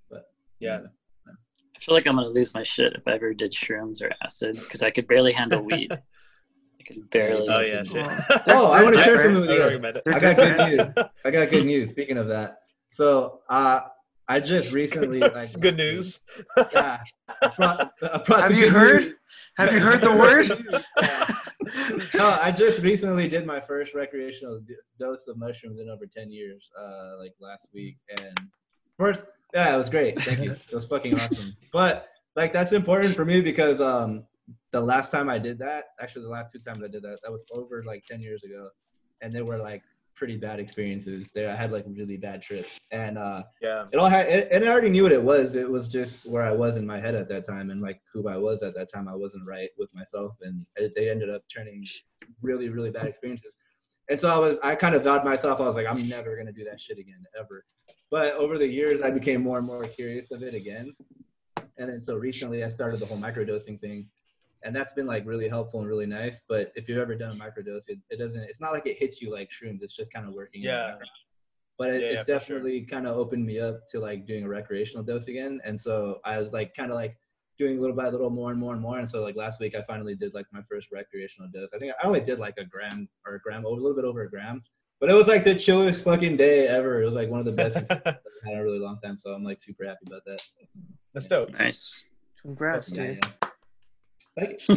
But 0.09 0.31
Yeah. 0.59 0.75
anyway. 0.75 0.89
I 1.27 1.79
feel 1.79 1.93
like 1.95 2.07
I'm 2.07 2.15
gonna 2.15 2.29
lose 2.29 2.53
my 2.55 2.63
shit 2.63 2.93
if 2.93 3.07
I 3.07 3.11
ever 3.13 3.33
did 3.35 3.51
shrooms 3.51 4.01
or 4.01 4.11
acid 4.23 4.55
because 4.55 4.81
I 4.81 4.89
could 4.89 5.07
barely 5.07 5.33
handle 5.33 5.63
weed. 5.63 5.91
I 6.79 6.83
could 6.83 7.09
barely. 7.11 7.47
oh 7.47 7.59
yeah 7.61 7.83
shit 7.83 7.95
Oh, 8.47 8.71
I 8.71 8.81
want 8.83 8.95
to 8.95 9.03
share 9.03 9.17
something 9.21 9.41
with 9.41 9.49
you 9.51 9.57
guys. 9.59 9.67
recommend 9.75 9.97
it. 9.97 10.03
They're 10.05 10.15
I 10.15 10.19
got 10.19 10.35
good 10.35 10.57
news. 10.57 11.05
I 11.23 11.29
got 11.31 11.49
good 11.51 11.65
news. 11.67 11.89
Speaking 11.95 12.17
of 12.17 12.27
that, 12.29 12.61
so 12.91 13.41
uh, 13.49 13.81
I 14.27 14.39
just 14.39 14.73
recently 14.73 15.19
like 15.19 15.47
good 15.59 15.77
news 15.77 16.21
Yeah, 16.73 17.03
I 17.41 17.47
brought, 17.55 17.91
I 18.01 18.17
brought 18.17 18.41
Have 18.41 18.51
you 18.51 18.61
good 18.65 18.71
heard? 18.73 19.03
news. 19.03 19.15
have 19.57 19.73
you 19.73 19.79
heard 19.79 20.01
the 20.01 20.11
word? 20.11 21.35
No, 22.15 22.37
I 22.41 22.51
just 22.51 22.81
recently 22.81 23.27
did 23.27 23.45
my 23.45 23.59
first 23.59 23.93
recreational 23.93 24.61
dose 24.99 25.27
of 25.27 25.37
mushrooms 25.37 25.79
in 25.79 25.89
over 25.89 26.05
ten 26.05 26.31
years, 26.31 26.69
uh, 26.79 27.17
like 27.19 27.33
last 27.39 27.67
week, 27.73 27.97
and 28.19 28.37
first, 28.97 29.27
yeah, 29.53 29.73
it 29.73 29.77
was 29.77 29.89
great. 29.89 30.19
Thank 30.21 30.39
you. 30.39 30.51
It 30.51 30.73
was 30.73 30.85
fucking 30.85 31.19
awesome. 31.19 31.55
But 31.71 32.09
like 32.35 32.53
that's 32.53 32.71
important 32.71 33.15
for 33.15 33.25
me 33.25 33.41
because 33.41 33.81
um 33.81 34.25
the 34.71 34.81
last 34.81 35.11
time 35.11 35.29
I 35.29 35.37
did 35.37 35.59
that, 35.59 35.85
actually 35.99 36.23
the 36.23 36.29
last 36.29 36.51
two 36.51 36.59
times 36.59 36.83
I 36.83 36.87
did 36.87 37.03
that, 37.03 37.19
that 37.23 37.31
was 37.31 37.43
over 37.53 37.83
like 37.83 38.05
ten 38.05 38.21
years 38.21 38.43
ago, 38.43 38.69
and 39.21 39.31
they 39.31 39.41
were 39.41 39.57
like 39.57 39.83
pretty 40.21 40.37
bad 40.37 40.59
experiences. 40.59 41.31
There, 41.33 41.49
I 41.49 41.55
had 41.55 41.71
like 41.71 41.83
really 41.87 42.15
bad 42.15 42.43
trips, 42.43 42.81
and 42.91 43.17
uh, 43.17 43.41
Yeah. 43.59 43.85
it 43.91 43.97
all 43.97 44.07
had, 44.07 44.27
and 44.27 44.63
I 44.63 44.67
already 44.67 44.91
knew 44.91 45.01
what 45.01 45.11
it 45.11 45.23
was. 45.23 45.55
It 45.55 45.67
was 45.67 45.87
just 45.87 46.29
where 46.29 46.43
I 46.43 46.51
was 46.51 46.77
in 46.77 46.85
my 46.85 46.99
head 46.99 47.15
at 47.15 47.27
that 47.29 47.43
time, 47.43 47.71
and 47.71 47.81
like 47.81 47.99
who 48.13 48.27
I 48.29 48.37
was 48.37 48.61
at 48.61 48.75
that 48.75 48.87
time. 48.93 49.07
I 49.07 49.15
wasn't 49.15 49.47
right 49.47 49.69
with 49.79 49.89
myself, 49.95 50.35
and 50.43 50.63
it, 50.75 50.93
they 50.95 51.09
ended 51.09 51.31
up 51.31 51.41
turning 51.51 51.83
really, 52.43 52.69
really 52.69 52.91
bad 52.91 53.07
experiences. 53.07 53.55
And 54.11 54.19
so 54.19 54.27
I 54.29 54.37
was, 54.37 54.57
I 54.61 54.75
kind 54.75 54.93
of 54.93 55.03
vowed 55.05 55.25
myself, 55.25 55.59
I 55.59 55.65
was 55.65 55.75
like, 55.75 55.87
I'm 55.87 56.07
never 56.07 56.37
gonna 56.37 56.53
do 56.53 56.65
that 56.65 56.79
shit 56.79 56.99
again, 56.99 57.25
ever. 57.39 57.65
But 58.11 58.35
over 58.35 58.59
the 58.59 58.67
years, 58.67 59.01
I 59.01 59.09
became 59.09 59.41
more 59.41 59.57
and 59.57 59.65
more 59.65 59.81
curious 59.85 60.29
of 60.29 60.43
it 60.43 60.53
again, 60.53 60.93
and 61.79 61.89
then 61.89 61.99
so 61.99 62.15
recently, 62.15 62.63
I 62.63 62.67
started 62.67 62.99
the 62.99 63.07
whole 63.07 63.17
microdosing 63.17 63.81
thing, 63.81 64.07
and 64.63 64.75
that's 64.75 64.93
been 64.93 65.07
like 65.07 65.25
really 65.25 65.47
helpful 65.49 65.79
and 65.79 65.87
really 65.89 66.05
nice. 66.05 66.41
But 66.47 66.71
if 66.75 66.87
you've 66.87 66.99
ever 66.99 67.15
done 67.15 67.31
a 67.31 67.35
microdose, 67.35 67.85
it, 67.87 67.99
it 68.09 68.17
doesn't, 68.17 68.41
it's 68.41 68.59
not 68.61 68.73
like 68.73 68.85
it 68.85 68.97
hits 68.97 69.21
you 69.21 69.31
like 69.31 69.49
shrooms. 69.49 69.79
It's 69.81 69.95
just 69.95 70.11
kind 70.13 70.27
of 70.27 70.33
working. 70.33 70.61
in 70.61 70.67
the 70.67 70.73
Yeah. 70.73 70.87
background. 70.89 71.09
But 71.77 71.89
it, 71.89 72.01
Yeah, 72.01 72.07
yeah, 72.11 72.19
it's 72.19 72.27
sure. 72.27 72.37
definitely 72.39 72.81
kind 72.81 73.07
of 73.07 73.17
opened 73.17 73.45
me 73.45 73.59
up 73.59 73.87
to 73.89 73.99
like 73.99 74.25
doing 74.27 74.43
a 74.43 74.47
recreational 74.49 75.03
dose 75.03 75.27
again. 75.27 75.59
And 75.63 75.79
so 75.79 76.19
I 76.23 76.39
was 76.39 76.53
like 76.53 76.75
kind 76.75 76.91
of 76.91 76.95
like 76.95 77.17
doing 77.57 77.79
little 77.81 77.95
by 77.95 78.09
little 78.09 78.29
more 78.29 78.51
and 78.51 78.59
more 78.59 78.73
and 78.73 78.81
more. 78.81 78.99
And 78.99 79.09
so 79.09 79.21
like 79.23 79.35
last 79.35 79.59
week 79.59 79.73
I 79.75 79.81
finally 79.83 80.15
did 80.15 80.33
like 80.33 80.45
my 80.51 80.61
first 80.69 80.87
recreational 80.91 81.49
dose. 81.53 81.73
I 81.73 81.79
think 81.79 81.93
I 82.01 82.05
only 82.07 82.19
did 82.19 82.37
like 82.39 82.55
a 82.57 82.65
gram 82.65 83.07
or 83.25 83.35
a 83.35 83.39
gram, 83.39 83.65
over 83.65 83.79
a 83.79 83.81
little 83.83 83.95
bit 83.95 84.05
over 84.05 84.21
a 84.21 84.29
gram. 84.29 84.61
But 84.99 85.09
it 85.09 85.13
was 85.13 85.27
like 85.27 85.43
the 85.43 85.55
chillest 85.55 86.03
fucking 86.03 86.37
day 86.37 86.67
ever. 86.67 87.01
It 87.01 87.05
was 87.05 87.15
like 87.15 87.29
one 87.29 87.39
of 87.39 87.45
the 87.47 87.51
best 87.53 87.75
I've 87.77 87.87
had 88.05 88.19
in 88.45 88.57
a 88.59 88.63
really 88.63 88.77
long 88.79 88.99
time. 89.03 89.17
So 89.17 89.31
I'm 89.33 89.43
like 89.43 89.59
super 89.59 89.83
happy 89.85 90.05
about 90.05 90.23
that. 90.25 90.39
That's 91.13 91.25
dope. 91.27 91.49
Nice. 91.51 92.07
Congrats, 92.43 92.91
dude. 92.91 93.19
yeah. 93.23 93.40
Thank 94.39 94.67
you. 94.67 94.75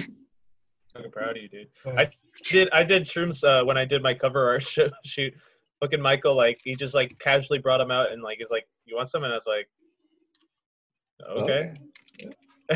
Fucking 0.94 1.10
proud 1.10 1.36
of 1.36 1.43
you, 1.43 1.48
dude. 1.48 1.68
I 1.98 2.09
did 2.44 2.68
I 2.72 2.85
did 2.85 3.05
shrooms 3.05 3.43
uh, 3.44 3.64
when 3.64 3.76
I 3.76 3.85
did 3.85 4.02
my 4.02 4.14
cover 4.14 4.48
art 4.48 4.62
show, 4.66 4.89
shoot. 5.05 5.35
Fucking 5.81 6.01
Michael, 6.01 6.36
like 6.36 6.60
he 6.64 6.76
just 6.76 6.94
like 6.94 7.18
casually 7.18 7.59
brought 7.59 7.81
him 7.81 7.90
out 7.90 8.12
and 8.12 8.22
like 8.22 8.40
is 8.40 8.51
like, 8.51 8.66
"You 8.85 8.97
want 8.97 9.09
some?" 9.09 9.24
And 9.24 9.32
I 9.32 9.36
was 9.36 9.47
like, 9.47 9.68
"Okay." 11.40 11.74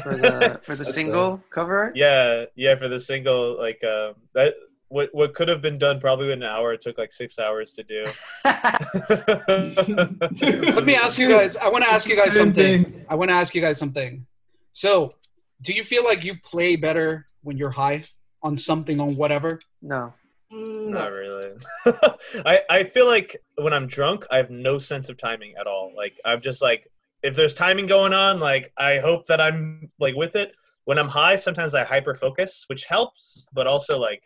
For 0.03 0.17
the 0.17 0.61
for 0.65 0.77
the 0.77 0.85
That's 0.85 0.95
single 0.95 1.43
cover 1.51 1.79
art. 1.79 1.97
yeah, 1.97 2.45
yeah. 2.57 2.75
For 2.75 2.89
the 2.89 3.01
single, 3.01 3.57
like 3.57 3.83
um, 3.85 4.15
that 4.35 4.55
what 4.89 5.11
what 5.13 5.35
could 5.35 5.49
have 5.49 5.63
been 5.63 5.79
done 5.79 6.01
probably 6.01 6.33
in 6.33 6.43
an 6.43 6.49
hour, 6.49 6.73
it 6.73 6.81
took 6.81 6.99
like 6.99 7.13
six 7.13 7.39
hours 7.39 7.75
to 7.75 7.85
do. 7.85 8.05
Let 10.75 10.85
me 10.85 10.95
ask 10.95 11.19
you 11.19 11.29
guys. 11.29 11.57
I 11.57 11.69
want 11.69 11.85
to 11.85 11.91
ask 11.91 12.09
you 12.09 12.17
guys 12.17 12.35
something. 12.35 13.05
I 13.09 13.15
want 13.15 13.31
to 13.31 13.35
ask 13.35 13.55
you 13.55 13.61
guys 13.61 13.79
something. 13.79 14.27
So, 14.73 15.15
do 15.63 15.73
you 15.73 15.85
feel 15.85 16.05
like 16.05 16.25
you 16.25 16.37
play 16.43 16.77
better 16.77 17.27
when 17.43 17.57
you're 17.57 17.71
high 17.71 18.05
on 18.43 18.57
something 18.57 19.01
on 19.01 19.17
whatever? 19.17 19.61
no. 19.83 20.15
Mm, 20.51 20.89
Not 20.95 21.13
really. 21.13 21.51
I 22.47 22.63
I 22.71 22.85
feel 22.85 23.07
like 23.07 23.37
when 23.57 23.75
I'm 23.75 23.87
drunk, 23.87 24.25
I 24.31 24.39
have 24.39 24.49
no 24.49 24.79
sense 24.79 25.11
of 25.11 25.19
timing 25.19 25.53
at 25.61 25.67
all. 25.67 25.93
Like 25.95 26.15
I'm 26.25 26.41
just 26.41 26.63
like, 26.63 26.89
if 27.23 27.37
there's 27.37 27.53
timing 27.55 27.87
going 27.87 28.15
on, 28.15 28.41
like 28.41 28.73
I 28.79 28.99
hope 28.99 29.27
that 29.27 29.43
I'm 29.43 29.91
like 30.01 30.15
with 30.15 30.37
it. 30.37 30.55
When 30.87 30.99
I'm 30.99 31.09
high, 31.09 31.37
sometimes 31.37 31.75
I 31.75 31.85
hyper 31.85 32.15
focus, 32.15 32.65
which 32.69 32.87
helps, 32.87 33.47
but 33.53 33.67
also 33.67 33.99
like 33.99 34.23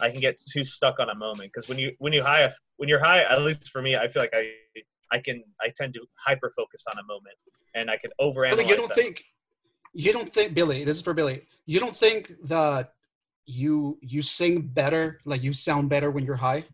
I 0.00 0.08
can 0.10 0.20
get 0.20 0.38
too 0.40 0.62
stuck 0.62 1.00
on 1.00 1.10
a 1.10 1.16
moment 1.16 1.50
because 1.52 1.68
when 1.68 1.80
you 1.80 1.96
when 1.98 2.12
you 2.12 2.22
high 2.22 2.48
when 2.76 2.88
you're 2.88 3.02
high, 3.04 3.22
at 3.24 3.42
least 3.42 3.70
for 3.70 3.82
me, 3.82 3.96
I 3.96 4.06
feel 4.06 4.22
like 4.22 4.32
I 4.32 4.52
I 5.10 5.18
can 5.18 5.42
I 5.60 5.70
tend 5.74 5.94
to 5.94 6.00
hyper 6.16 6.52
focus 6.56 6.84
on 6.92 6.98
a 7.00 7.04
moment 7.04 7.34
and 7.74 7.90
I 7.90 7.96
can 7.96 8.12
overanalyze. 8.20 8.50
Billie, 8.50 8.68
you 8.68 8.76
don't 8.76 8.88
that. 8.88 8.94
think 8.94 9.24
you 9.92 10.12
don't 10.12 10.32
think 10.32 10.54
Billie, 10.54 10.84
this 10.84 10.96
is 10.96 11.02
for 11.02 11.14
Billie. 11.14 11.42
You 11.66 11.80
don't 11.80 11.96
think 11.96 12.32
that 12.44 12.92
you 13.46 13.98
you 14.00 14.22
sing 14.22 14.62
better, 14.62 15.20
like 15.24 15.42
you 15.42 15.52
sound 15.52 15.88
better 15.88 16.10
when 16.10 16.24
you're 16.24 16.36
high? 16.36 16.64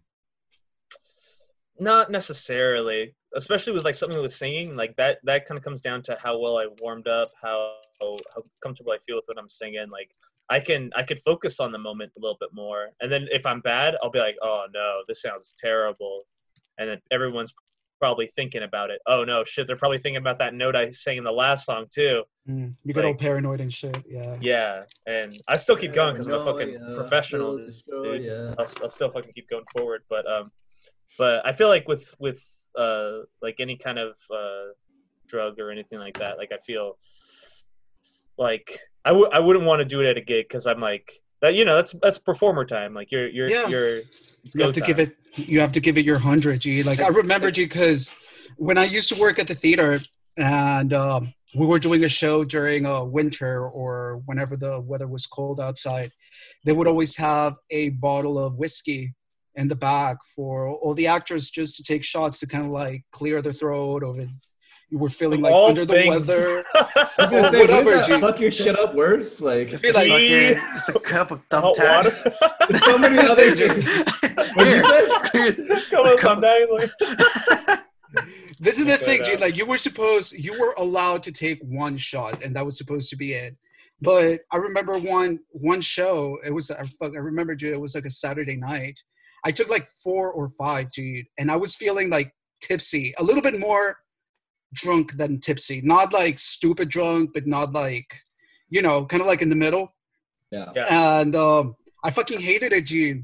Not 1.79 2.11
necessarily, 2.11 3.15
especially 3.35 3.73
with 3.73 3.85
like 3.85 3.95
something 3.95 4.21
with 4.21 4.33
singing. 4.33 4.77
Like 4.77 4.97
that, 4.97 5.19
that 5.25 5.47
kind 5.47 5.59
of 5.59 5.65
comes 5.65 5.81
down 5.81 6.03
to 6.03 6.17
how 6.23 6.39
well 6.39 6.59
I 6.59 6.67
warmed 6.81 7.09
up, 7.09 7.33
how 7.43 7.75
how 8.01 8.17
comfortable 8.63 8.93
I 8.93 8.99
feel 9.07 9.17
with 9.17 9.25
what 9.27 9.39
I'm 9.39 9.49
singing. 9.49 9.89
Like 9.91 10.11
I 10.49 10.61
can 10.61 10.91
I 10.95 11.03
could 11.03 11.21
focus 11.21 11.61
on 11.61 11.73
the 11.73 11.79
moment 11.79 12.13
a 12.17 12.21
little 12.21 12.37
bit 12.39 12.51
more, 12.53 12.91
and 13.01 13.11
then 13.11 13.29
if 13.31 13.47
I'm 13.47 13.61
bad, 13.61 13.97
I'll 14.03 14.11
be 14.11 14.19
like, 14.19 14.37
oh 14.43 14.67
no, 14.73 15.03
this 15.09 15.23
sounds 15.23 15.55
terrible, 15.59 16.25
and 16.79 16.89
then 16.91 17.01
everyone's 17.11 17.55
probably 17.99 18.27
thinking 18.27 18.63
about 18.63 18.91
it. 18.91 19.01
Oh 19.07 19.25
no, 19.25 19.45
shit, 19.45 19.67
they're 19.67 19.77
probably 19.77 19.99
thinking 19.99 20.19
about 20.19 20.39
that 20.39 20.55
note 20.55 20.77
I 20.77 20.91
sang 20.91 21.17
in 21.19 21.25
the 21.25 21.33
last 21.33 21.65
song 21.67 21.87
too. 21.91 22.23
Mm, 22.49 22.75
you 22.85 22.95
get 22.95 23.05
all 23.05 23.15
paranoid 23.15 23.61
and 23.61 23.73
shit. 23.73 24.05
Yeah. 24.09 24.37
Yeah, 24.41 24.83
and 25.07 25.41
I 25.49 25.57
still 25.57 25.77
keep 25.77 25.93
going 25.93 26.15
because 26.15 26.29
I'm 26.29 26.35
a 26.35 26.45
fucking 26.45 26.75
Paranoia 26.75 26.95
professional. 26.95 27.51
will 27.57 27.67
destroy 27.67 28.19
dude. 28.19 28.25
ya. 28.25 28.55
I'll, 28.59 28.67
I'll 28.83 28.89
still 28.89 29.11
fucking 29.11 29.33
keep 29.35 29.49
going 29.49 29.65
forward. 29.77 30.03
But 30.09 30.27
um, 30.31 30.51
but 31.19 31.47
I 31.47 31.53
feel 31.53 31.69
like 31.69 31.89
with 31.89 32.15
with 32.19 32.43
uh 32.79 33.21
like 33.43 33.57
any 33.59 33.77
kind 33.77 33.99
of 33.99 34.17
uh 34.31 34.73
drug 35.29 35.59
or 35.59 35.71
anything 35.71 35.99
like 35.99 36.19
that, 36.19 36.39
like 36.39 36.53
I 36.53 36.59
feel 36.59 36.99
like 38.39 38.79
I 39.05 39.11
w- 39.11 39.31
I 39.33 39.39
wouldn't 39.41 39.65
want 39.65 39.81
to 39.81 39.85
do 39.85 40.01
it 40.03 40.07
at 40.11 40.17
a 40.17 40.21
gig 40.21 40.47
because 40.49 40.67
I'm 40.67 40.81
like 40.81 41.11
that. 41.43 41.55
You 41.55 41.65
know, 41.65 41.77
that's 41.77 41.95
that's 42.03 42.19
performer 42.19 42.65
time. 42.65 42.95
Like 42.95 43.11
you're 43.11 43.29
you're 43.29 43.49
Yeah. 43.49 43.69
you're. 43.69 43.97
It's 44.45 44.55
You 44.55 44.63
have 44.63 44.73
to 44.75 44.81
time. 44.81 44.87
give 44.87 44.99
it 45.01 45.17
you 45.37 45.61
have 45.61 45.73
to 45.73 45.81
give 45.81 45.99
it 45.99 46.05
your 46.05 46.19
hundred, 46.19 46.61
G. 46.61 46.83
Like 46.83 47.01
I 47.01 47.09
remember 47.09 47.51
G 47.51 47.65
because 47.65 48.11
when 48.57 48.79
I 48.79 48.85
used 48.85 49.09
to 49.11 49.19
work 49.21 49.39
at 49.39 49.49
the 49.49 49.55
theater 49.55 50.01
and 50.37 50.93
um 50.93 51.33
we 51.55 51.67
were 51.67 51.79
doing 51.79 52.05
a 52.05 52.09
show 52.09 52.45
during 52.45 52.85
uh, 52.85 53.03
winter 53.03 53.67
or 53.69 54.21
whenever 54.27 54.57
the 54.57 54.81
weather 54.81 55.07
was 55.07 55.27
cold 55.27 55.59
outside, 55.59 56.11
they 56.65 56.73
would 56.73 56.87
always 56.87 57.17
have 57.17 57.55
a 57.71 57.91
bottle 57.91 58.39
of 58.39 58.57
whiskey 58.57 59.15
in 59.55 59.67
the 59.69 59.75
back 59.75 60.19
for 60.35 60.69
all 60.69 60.93
the 60.95 61.07
actors 61.07 61.49
just 61.49 61.77
to 61.77 61.83
take 61.83 62.05
shots 62.05 62.39
to 62.41 62.47
kind 62.47 62.67
of 62.67 62.73
like 62.73 63.03
clear 63.11 63.41
their 63.41 63.55
throat 63.55 64.03
or 64.03 64.21
if 64.21 64.29
you 64.89 64.99
were 64.99 65.11
feeling 65.11 65.41
like 65.41 65.53
All 65.53 65.67
under 65.69 65.85
the 65.85 65.95
weather. 66.09 66.65
I 66.75 67.09
was 67.19 67.31
gonna 67.31 67.51
say, 67.51 67.61
whatever, 67.61 67.91
that 67.91 68.07
G. 68.07 68.21
fuck 68.21 68.39
your 68.41 68.51
shit 68.53 68.79
up 68.79 68.95
worse. 68.95 69.41
Like, 69.41 69.69
Just, 69.69 69.85
a 69.85 69.93
like- 69.93 70.09
fucking, 70.09 70.55
just 70.75 70.89
a 70.91 71.01
cup 71.01 71.31
of 71.33 71.47
thumbtacks. 71.49 72.23
so 72.85 72.99
many 72.99 73.19
other 73.19 73.57
things. 73.57 73.85
What'd 74.55 74.73
you 74.73 75.53
say? 75.53 75.81
Come 75.91 76.07
on, 76.07 76.19
Come 76.19 76.19
come 76.19 76.41
down. 76.41 76.73
Like, 76.73 76.91
This 78.61 78.79
is 78.79 78.87
the 78.87 78.97
thing, 78.97 79.25
G. 79.25 79.33
that- 79.33 79.41
Like 79.41 79.57
you 79.57 79.67
were 79.67 79.79
supposed, 79.79 80.33
you 80.33 80.59
were 80.59 80.75
allowed 80.79 81.23
to 81.25 81.33
take 81.33 81.59
one 81.63 81.97
shot, 81.97 82.43
and 82.45 82.55
that 82.55 82.65
was 82.65 82.79
supposed 82.79 83.11
to 83.11 83.17
be 83.17 83.33
it. 83.35 83.57
But 84.01 84.41
I 84.53 84.57
remember 84.59 84.99
one 84.99 85.41
one 85.51 85.81
show. 85.81 86.39
It 86.45 86.51
was 86.53 86.71
I, 86.71 86.85
fuck, 87.01 87.15
I 87.15 87.19
remember, 87.19 87.55
dude. 87.55 87.73
It 87.73 87.81
was 87.81 87.95
like 87.95 88.05
a 88.05 88.11
Saturday 88.11 88.55
night. 88.57 88.99
I 89.45 89.51
took 89.53 89.69
like 89.69 89.87
four 90.03 90.33
or 90.33 90.49
five, 90.51 90.91
dude, 90.91 91.27
and 91.39 91.51
I 91.51 91.57
was 91.57 91.75
feeling 91.75 92.11
like 92.11 92.33
tipsy, 92.61 93.15
a 93.19 93.23
little 93.23 93.43
bit 93.43 93.59
more 93.59 93.97
drunk 94.77 95.13
than 95.17 95.41
tipsy. 95.41 95.81
Not 95.83 96.13
like 96.13 96.39
stupid 96.39 96.89
drunk, 96.89 97.31
but 97.35 97.47
not 97.47 97.73
like, 97.73 98.07
you 98.69 98.83
know, 98.83 99.05
kind 99.07 99.21
of 99.21 99.27
like 99.27 99.43
in 99.43 99.49
the 99.49 99.57
middle. 99.57 99.93
Yeah. 100.53 100.71
Yeah. 100.77 101.21
And 101.21 101.35
um, 101.35 101.75
I 102.05 102.11
fucking 102.11 102.41
hated 102.41 102.73
it, 102.73 102.83
G. 102.87 103.23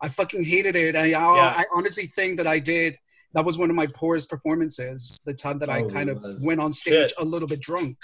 I 0.00 0.08
fucking 0.08 0.44
hated 0.44 0.76
it. 0.76 0.96
I, 0.96 1.00
I, 1.00 1.06
Yeah. 1.08 1.54
I 1.58 1.64
honestly 1.74 2.06
think 2.06 2.36
that 2.38 2.46
I 2.46 2.58
did. 2.58 2.96
That 3.34 3.44
was 3.44 3.58
one 3.58 3.68
of 3.68 3.76
my 3.76 3.86
poorest 3.94 4.30
performances. 4.30 5.18
The 5.26 5.34
time 5.34 5.58
that 5.58 5.68
I 5.68 5.80
Oh, 5.82 5.90
kind 5.90 6.08
of 6.08 6.24
went 6.40 6.60
on 6.60 6.72
stage 6.72 7.10
Shit. 7.10 7.12
a 7.18 7.24
little 7.24 7.48
bit 7.48 7.60
drunk. 7.60 7.96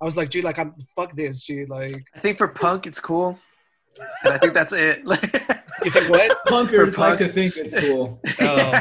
I 0.00 0.04
was 0.04 0.16
like, 0.16 0.30
gee, 0.30 0.42
like 0.42 0.58
I'm 0.58 0.74
fuck 0.96 1.14
this, 1.14 1.44
G. 1.44 1.64
Like, 1.66 2.02
I 2.14 2.20
think 2.20 2.38
for 2.38 2.48
punk 2.48 2.86
it's 2.86 3.00
cool, 3.00 3.38
and 4.24 4.32
I 4.32 4.38
think 4.38 4.54
that's 4.54 4.72
it. 4.72 5.00
you 5.84 5.90
think 5.90 6.08
what? 6.08 6.38
Punkers 6.46 6.94
For 6.94 7.00
like 7.00 7.18
to 7.18 7.28
think 7.28 7.56
it's 7.56 7.78
cool. 7.80 8.20
Oh. 8.40 8.80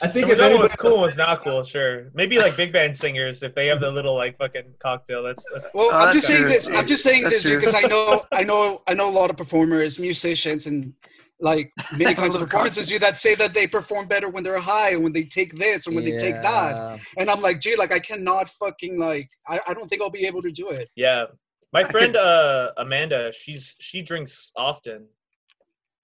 I 0.00 0.08
think 0.08 0.24
Some 0.24 0.30
if 0.30 0.38
of 0.38 0.44
anybody, 0.44 0.62
what's 0.62 0.76
cool, 0.76 1.00
what's 1.00 1.16
not 1.16 1.42
cool. 1.42 1.64
Sure, 1.64 2.10
maybe 2.14 2.38
like 2.38 2.56
big 2.56 2.72
band 2.72 2.96
singers 2.96 3.42
if 3.42 3.54
they 3.54 3.66
have 3.66 3.80
the 3.80 3.90
little 3.90 4.14
like 4.14 4.38
fucking 4.38 4.74
cocktail. 4.78 5.22
That's 5.24 5.44
Well, 5.74 5.88
Oh, 5.90 5.90
I'm 5.92 6.04
that's 6.06 6.12
just 6.18 6.26
saying 6.28 6.42
true. 6.42 6.50
this. 6.50 6.68
I'm 6.68 6.86
just 6.86 7.02
saying 7.02 7.22
That's 7.24 7.42
this 7.42 7.54
because 7.54 7.74
I 7.74 7.80
know, 7.80 8.24
I 8.32 8.44
know, 8.44 8.82
I 8.86 8.94
know 8.94 9.08
a 9.08 9.10
lot 9.10 9.30
of 9.30 9.36
performers, 9.36 9.98
musicians, 9.98 10.66
and 10.66 10.92
like 11.40 11.72
many 11.96 12.14
kinds 12.14 12.34
of 12.34 12.40
performances. 12.40 12.90
You 12.90 12.98
that 13.00 13.18
say 13.18 13.34
that 13.36 13.54
they 13.54 13.66
perform 13.66 14.06
better 14.06 14.28
when 14.28 14.42
they're 14.44 14.58
high, 14.60 14.90
and 14.90 15.02
when 15.02 15.12
they 15.12 15.24
take 15.24 15.56
this, 15.58 15.86
and 15.86 15.96
when 15.96 16.04
they 16.04 16.16
take 16.16 16.34
that. 16.42 17.00
And 17.16 17.28
I'm 17.30 17.40
like, 17.40 17.60
gee, 17.60 17.76
like 17.76 17.92
I 17.92 17.98
cannot 17.98 18.50
fucking 18.50 18.98
like. 18.98 19.28
I, 19.48 19.60
I 19.68 19.74
don't 19.74 19.88
think 19.88 20.02
I'll 20.02 20.10
be 20.10 20.26
able 20.26 20.42
to 20.42 20.52
do 20.52 20.70
it. 20.70 20.88
Yeah, 20.94 21.26
my 21.72 21.82
friend 21.84 22.16
uh 22.16 22.70
Amanda, 22.76 23.32
she's 23.32 23.74
she 23.80 24.02
drinks 24.02 24.52
often, 24.56 25.06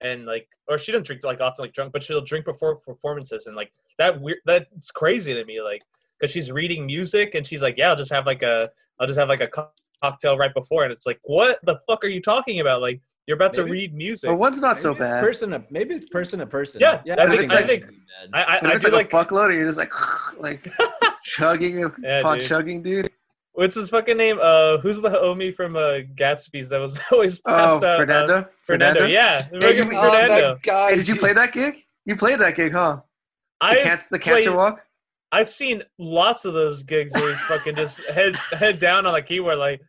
and 0.01 0.25
like, 0.25 0.47
or 0.67 0.77
she 0.77 0.91
doesn't 0.91 1.07
drink 1.07 1.23
like 1.23 1.39
often 1.41 1.63
like 1.63 1.73
drunk, 1.73 1.93
but 1.93 2.03
she'll 2.03 2.21
drink 2.21 2.45
before 2.45 2.75
performances, 2.77 3.47
and 3.47 3.55
like 3.55 3.71
that 3.97 4.19
weird. 4.21 4.39
That's 4.45 4.91
crazy 4.91 5.33
to 5.33 5.43
me, 5.45 5.61
like, 5.61 5.81
because 6.19 6.31
she's 6.31 6.51
reading 6.51 6.85
music 6.85 7.35
and 7.35 7.45
she's 7.45 7.61
like, 7.61 7.75
yeah, 7.77 7.89
I'll 7.89 7.95
just 7.95 8.11
have 8.11 8.25
like 8.25 8.41
a, 8.43 8.69
I'll 8.99 9.07
just 9.07 9.19
have 9.19 9.29
like 9.29 9.41
a 9.41 9.49
cocktail 10.01 10.37
right 10.37 10.53
before, 10.53 10.83
and 10.83 10.91
it's 10.91 11.05
like, 11.05 11.19
what 11.23 11.59
the 11.63 11.77
fuck 11.87 12.03
are 12.03 12.07
you 12.07 12.21
talking 12.21 12.59
about? 12.59 12.81
Like, 12.81 13.01
you're 13.27 13.35
about 13.35 13.53
to 13.53 13.63
read 13.63 13.93
music. 13.95 14.29
But 14.29 14.35
one's 14.37 14.61
not 14.61 14.77
so 14.77 14.89
Maybe 14.93 15.03
it's 15.03 15.09
bad. 15.11 15.23
Person 15.23 15.49
to, 15.51 15.63
maybe 15.71 15.95
it's 15.95 16.05
person 16.09 16.39
to 16.39 16.45
person. 16.45 16.79
Yeah, 16.79 17.01
yeah. 17.05 17.15
I 17.17 17.27
think- 17.27 17.41
it's 17.41 17.51
I 17.51 17.63
think- 17.63 17.85
too 17.87 17.91
bad. 17.91 18.29
I 18.33 18.43
I, 18.43 18.69
I 18.69 18.71
it's 18.73 18.83
like, 18.83 18.93
like, 18.93 19.11
a 19.13 19.15
fuckload, 19.15 19.49
or 19.49 19.51
you're 19.53 19.65
just 19.67 19.77
like 19.79 19.91
like 20.39 20.67
chugging, 21.23 21.79
Yeah, 22.03 22.21
pot 22.21 22.39
dude. 22.39 22.47
chugging, 22.47 22.81
dude. 22.81 23.09
What's 23.53 23.73
his 23.75 23.89
fucking 23.89 24.17
name? 24.17 24.37
Uh, 24.41 24.77
who's 24.79 25.01
the 25.01 25.09
homie 25.09 25.53
from 25.55 25.75
uh 25.75 25.99
Gatsby's 26.15 26.69
that 26.69 26.77
was 26.79 26.99
always 27.11 27.39
Oh, 27.45 27.51
passed 27.51 27.83
out? 27.83 27.83
uh, 27.83 27.97
Fernando. 27.97 28.49
Fernando. 28.61 29.05
Yeah, 29.07 29.41
Hey, 29.43 29.59
fucking 29.59 29.91
you- 29.93 29.97
Oh, 29.97 30.11
that 30.11 30.61
guy, 30.61 30.89
Hey, 30.91 30.95
did 30.97 31.07
you 31.07 31.13
dude. 31.15 31.21
play 31.21 31.33
that 31.33 31.51
gig? 31.53 31.75
You 32.05 32.15
played 32.15 32.39
that 32.39 32.55
gig, 32.55 32.73
huh? 32.73 33.01
The, 33.61 33.67
I've 33.67 34.09
the 34.09 34.19
cancer 34.19 34.49
played- 34.49 34.55
walk. 34.57 34.85
I've 35.31 35.49
seen 35.49 35.83
lots 35.97 36.45
of 36.45 36.53
those 36.53 36.83
gigs 36.83 37.13
where 37.13 37.27
he's 37.27 37.41
fucking 37.41 37.75
just 37.75 37.99
head 38.05 38.35
head 38.57 38.79
down 38.79 39.05
on 39.05 39.13
the 39.13 39.21
keyboard 39.21 39.57
like. 39.57 39.81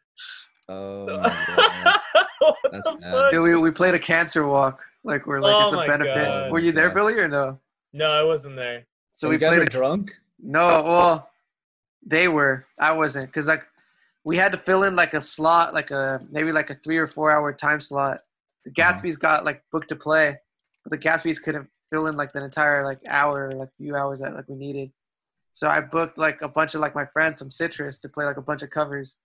Oh 0.68 1.06
my 1.18 1.22
god. 1.56 2.01
what 2.40 2.56
That's 2.72 2.82
the 2.84 2.98
fuck? 3.01 3.30
Dude, 3.30 3.43
we, 3.43 3.55
we 3.56 3.70
played 3.70 3.94
a 3.94 3.98
cancer 3.98 4.47
walk. 4.47 4.82
Like 5.05 5.26
we're 5.26 5.38
like 5.38 5.55
Oh 5.55 5.64
it's 5.66 5.74
a 5.74 5.86
benefit. 5.86 6.26
God. 6.26 6.51
Were 6.51 6.59
you 6.59 6.72
there, 6.72 6.90
Billie, 6.90 7.14
or 7.14 7.28
no? 7.28 7.60
No, 7.93 8.10
I 8.10 8.24
wasn't 8.24 8.56
there. 8.56 8.86
So 9.12 9.28
Oh, 9.28 9.30
we 9.30 9.36
you 9.36 9.40
guys 9.40 9.51
played 9.51 9.59
were 9.60 9.64
a 9.64 9.68
drunk. 9.68 10.16
No, 10.43 10.82
well, 10.84 11.30
they 12.05 12.26
were. 12.28 12.66
I 12.80 12.93
wasn't 12.93 13.26
because 13.26 13.47
like 13.47 13.62
we 14.24 14.36
had 14.36 14.51
to 14.52 14.59
fill 14.59 14.82
in 14.82 14.97
like 14.97 15.14
a 15.14 15.22
slot, 15.22 15.72
like 15.74 15.93
a 15.93 16.20
maybe 16.30 16.51
like 16.51 16.70
a 16.70 16.74
three 16.74 16.97
or 16.98 17.06
four 17.06 17.30
hour 17.30 17.52
time 17.52 17.78
slot. 17.80 18.18
The 18.64 18.70
Uh-huh. 18.72 18.93
Gatsby's 18.94 19.16
got 19.16 19.44
like 19.44 19.62
booked 19.70 19.90
to 19.90 19.97
play, 19.97 20.36
but 20.82 20.90
the 20.90 20.98
Gatsby's 20.98 21.38
couldn't 21.38 21.68
fill 21.92 22.06
in 22.08 22.16
like 22.16 22.32
the 22.32 22.42
entire 22.44 22.84
like 22.84 22.98
hour, 23.08 23.52
like 23.52 23.68
few 23.78 23.96
hours 23.96 24.20
that 24.20 24.34
like 24.34 24.48
we 24.48 24.56
needed. 24.56 24.90
So 25.52 25.68
I 25.68 25.80
booked 25.80 26.18
like 26.18 26.42
a 26.42 26.48
bunch 26.48 26.74
of 26.74 26.80
like 26.80 26.94
my 26.94 27.06
friends 27.06 27.38
from 27.38 27.50
Citrus 27.50 27.98
to 28.00 28.08
play 28.08 28.24
like 28.24 28.36
a 28.36 28.42
bunch 28.42 28.62
of 28.62 28.70
covers. 28.70 29.16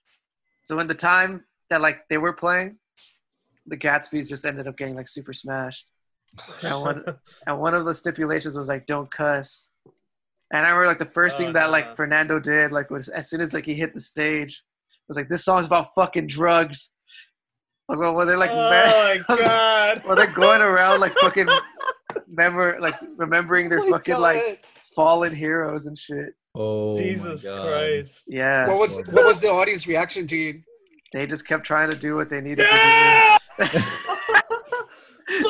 So 0.63 0.79
in 0.79 0.87
the 0.87 0.93
time 0.95 1.43
that 1.69 1.81
like 1.81 2.07
they 2.09 2.17
were 2.17 2.33
playing, 2.33 2.77
the 3.65 3.77
Gatsby's 3.77 4.29
just 4.29 4.45
ended 4.45 4.67
up 4.67 4.77
getting 4.77 4.95
like 4.95 5.07
super 5.07 5.33
smashed. 5.33 5.87
And 6.63 6.81
one 6.81 7.03
and 7.47 7.59
one 7.59 7.73
of 7.73 7.85
the 7.85 7.93
stipulations 7.95 8.57
was 8.57 8.69
like 8.69 8.85
don't 8.85 9.11
cuss. 9.11 9.69
And 10.53 10.65
I 10.65 10.69
remember 10.69 10.87
like 10.87 10.99
the 10.99 11.05
first 11.05 11.35
Oh, 11.35 11.39
thing 11.39 11.53
that 11.53 11.65
no. 11.65 11.71
like 11.71 11.95
Fernando 11.95 12.39
did 12.39 12.71
like 12.71 12.89
was 12.89 13.09
as 13.09 13.29
soon 13.29 13.41
as 13.41 13.53
like 13.53 13.65
he 13.65 13.73
hit 13.73 13.93
the 13.93 14.01
stage 14.01 14.63
was 15.07 15.17
like 15.17 15.27
this 15.29 15.43
song's 15.43 15.65
about 15.65 15.93
fucking 15.95 16.27
drugs. 16.27 16.93
Like 17.89 17.99
well, 17.99 18.15
well 18.15 18.25
they're 18.25 18.37
like 18.37 18.51
oh 18.51 18.69
man- 18.69 19.21
my 19.27 19.35
god. 19.37 20.01
well 20.05 20.15
they're 20.15 20.27
going 20.27 20.61
around 20.61 21.01
like 21.01 21.13
fucking 21.15 21.47
remember 22.31 22.77
like 22.79 22.95
remembering 23.17 23.69
their 23.69 23.79
Oh 23.83 23.89
fucking 23.91 24.13
God. 24.15 24.21
like 24.21 24.63
fallen 24.95 25.35
heroes 25.35 25.85
and 25.85 25.97
shit. 25.97 26.33
Oh 26.55 26.97
Jesus 26.97 27.43
Christ. 27.47 28.23
Yeah, 28.27 28.67
What 28.67 28.79
was 28.79 28.97
what 29.11 29.25
was 29.25 29.39
the 29.39 29.49
audience 29.51 29.85
reaction, 29.87 30.25
dude? 30.25 30.63
they 31.13 31.27
just 31.27 31.45
kept 31.45 31.65
trying 31.65 31.91
to 31.91 31.97
do 31.97 32.15
what 32.15 32.29
they 32.29 32.39
needed 32.39 32.65
to 32.65 33.69
do. 33.69 33.79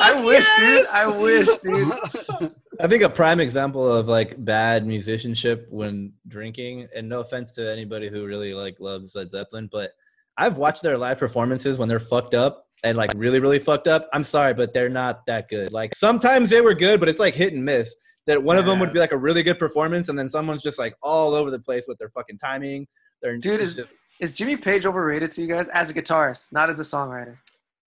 I 0.00 0.22
wish, 0.24 0.46
dude. 0.58 0.86
I 0.92 1.06
wish, 1.06 1.48
dude. 1.58 2.52
I 2.80 2.88
think 2.88 3.02
a 3.02 3.08
prime 3.08 3.40
example 3.40 3.90
of 3.90 4.06
like 4.08 4.44
bad 4.44 4.86
musicianship 4.86 5.66
when 5.70 6.12
drinking, 6.28 6.88
and 6.94 7.08
no 7.08 7.20
offense 7.20 7.52
to 7.52 7.70
anybody 7.72 8.08
who 8.08 8.26
really 8.26 8.54
like 8.54 8.80
loves 8.80 9.14
Led 9.14 9.30
Zeppelin, 9.30 9.68
but 9.70 9.92
I've 10.36 10.56
watched 10.56 10.82
their 10.82 10.96
live 10.98 11.18
performances 11.18 11.78
when 11.78 11.88
they're 11.88 12.00
fucked 12.00 12.34
up 12.34 12.66
and 12.82 12.96
like 12.98 13.12
really, 13.16 13.38
really 13.40 13.58
fucked 13.58 13.86
up. 13.88 14.08
I'm 14.12 14.24
sorry, 14.24 14.54
but 14.54 14.72
they're 14.74 14.88
not 14.88 15.24
that 15.26 15.48
good. 15.48 15.72
Like 15.72 15.94
sometimes 15.94 16.50
they 16.50 16.60
were 16.60 16.74
good, 16.74 17.00
but 17.00 17.08
it's 17.08 17.20
like 17.20 17.34
hit 17.34 17.52
and 17.52 17.64
miss. 17.64 17.94
That 18.26 18.40
one 18.42 18.56
of 18.56 18.66
them 18.66 18.78
would 18.78 18.92
be 18.92 19.00
like 19.00 19.10
a 19.12 19.16
really 19.16 19.42
good 19.42 19.58
performance, 19.58 20.08
and 20.08 20.16
then 20.18 20.30
someone's 20.30 20.62
just 20.62 20.78
like 20.78 20.94
all 21.02 21.34
over 21.34 21.50
the 21.50 21.58
place 21.58 21.86
with 21.88 21.98
their 21.98 22.10
fucking 22.10 22.38
timing. 22.38 22.86
They're 23.20 23.36
Dude, 23.36 23.60
is- 23.60 23.76
just- 23.76 23.94
Is 24.20 24.32
Jimmy 24.32 24.56
Page 24.56 24.86
overrated 24.86 25.32
to 25.32 25.42
you 25.42 25.48
guys 25.48 25.66
as 25.70 25.90
a 25.90 25.94
guitarist, 25.94 26.52
not 26.52 26.70
as 26.70 26.78
a 26.78 26.84
songwriter? 26.84 27.36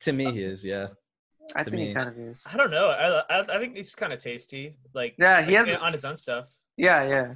to 0.01 0.11
me 0.11 0.31
he 0.33 0.43
is, 0.43 0.63
yeah. 0.65 0.87
I 1.55 1.63
To 1.63 1.71
think 1.71 1.87
he 1.87 1.93
kind 1.93 2.09
of 2.09 2.19
is. 2.19 2.43
I 2.51 2.57
don't 2.57 2.69
know. 2.71 2.87
I 2.89 3.19
I, 3.29 3.55
I 3.55 3.59
think 3.59 3.75
he's 3.77 3.95
kind 3.95 4.11
of 4.11 4.21
tasty. 4.21 4.75
Like 4.93 5.15
Yeah, 5.17 5.41
he 5.41 5.57
like, 5.57 5.67
has. 5.67 5.81
on 5.81 5.93
his 5.93 6.03
own 6.03 6.15
stuff. 6.17 6.49
Yeah, 6.75 7.07
yeah. 7.07 7.35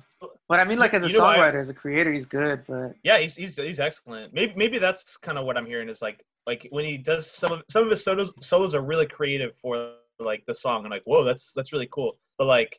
But 0.50 0.60
I 0.60 0.66
mean, 0.66 0.78
like 0.80 0.94
as 0.94 1.06
a 1.06 1.10
You 1.10 1.20
know, 1.20 1.26
I- 1.26 1.38
songwriter, 1.38 1.60
as 1.62 1.70
a 1.70 1.74
creator, 1.74 2.12
he's 2.12 2.26
good. 2.26 2.64
But 2.68 2.96
Yeah, 3.04 3.18
he's 3.20 3.36
he's 3.38 3.56
he's 3.56 3.80
excellent. 3.80 4.34
Maybe 4.34 4.52
maybe 4.58 4.78
that's 4.80 5.16
kind 5.16 5.38
of 5.38 5.46
what 5.46 5.56
I'm 5.58 5.66
hearing 5.66 5.88
is 5.88 6.02
like 6.02 6.26
like 6.50 6.68
when 6.72 6.84
he 6.84 6.98
does 6.98 7.32
some 7.32 7.52
of 7.52 7.62
some 7.70 7.84
of 7.84 7.92
his 7.92 8.04
solos 8.04 8.34
solos 8.42 8.74
are 8.74 8.82
really 8.82 9.06
creative 9.06 9.56
for 9.58 9.94
like 10.20 10.44
the 10.48 10.54
song. 10.56 10.84
I'm 10.84 10.90
like, 10.90 11.04
whoa, 11.06 11.24
that's 11.24 11.54
that's 11.54 11.72
really 11.72 11.88
cool. 11.92 12.18
But 12.40 12.48
like, 12.48 12.76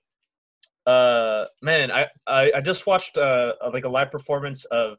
uh, 0.86 1.44
man, 1.62 1.92
I 1.92 2.09
I, 2.26 2.52
I 2.56 2.60
just 2.62 2.84
watched 2.84 3.16
uh 3.16 3.52
like 3.72 3.84
a 3.84 3.88
live 3.88 4.10
performance 4.10 4.64
of 4.64 4.98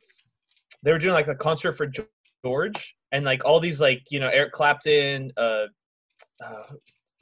they 0.84 0.91
were 0.93 0.99
doing 0.99 1.14
like 1.14 1.27
a 1.27 1.35
concert 1.35 1.73
for 1.73 1.91
George 2.45 2.95
and 3.11 3.26
like 3.26 3.43
all 3.43 3.60
these 3.60 3.81
like 3.81 4.03
you 4.10 4.22
know 4.22 4.30
Eric 4.30 4.53
Clapton, 4.53 5.34
uh, 5.35 5.65
uh, 6.41 6.64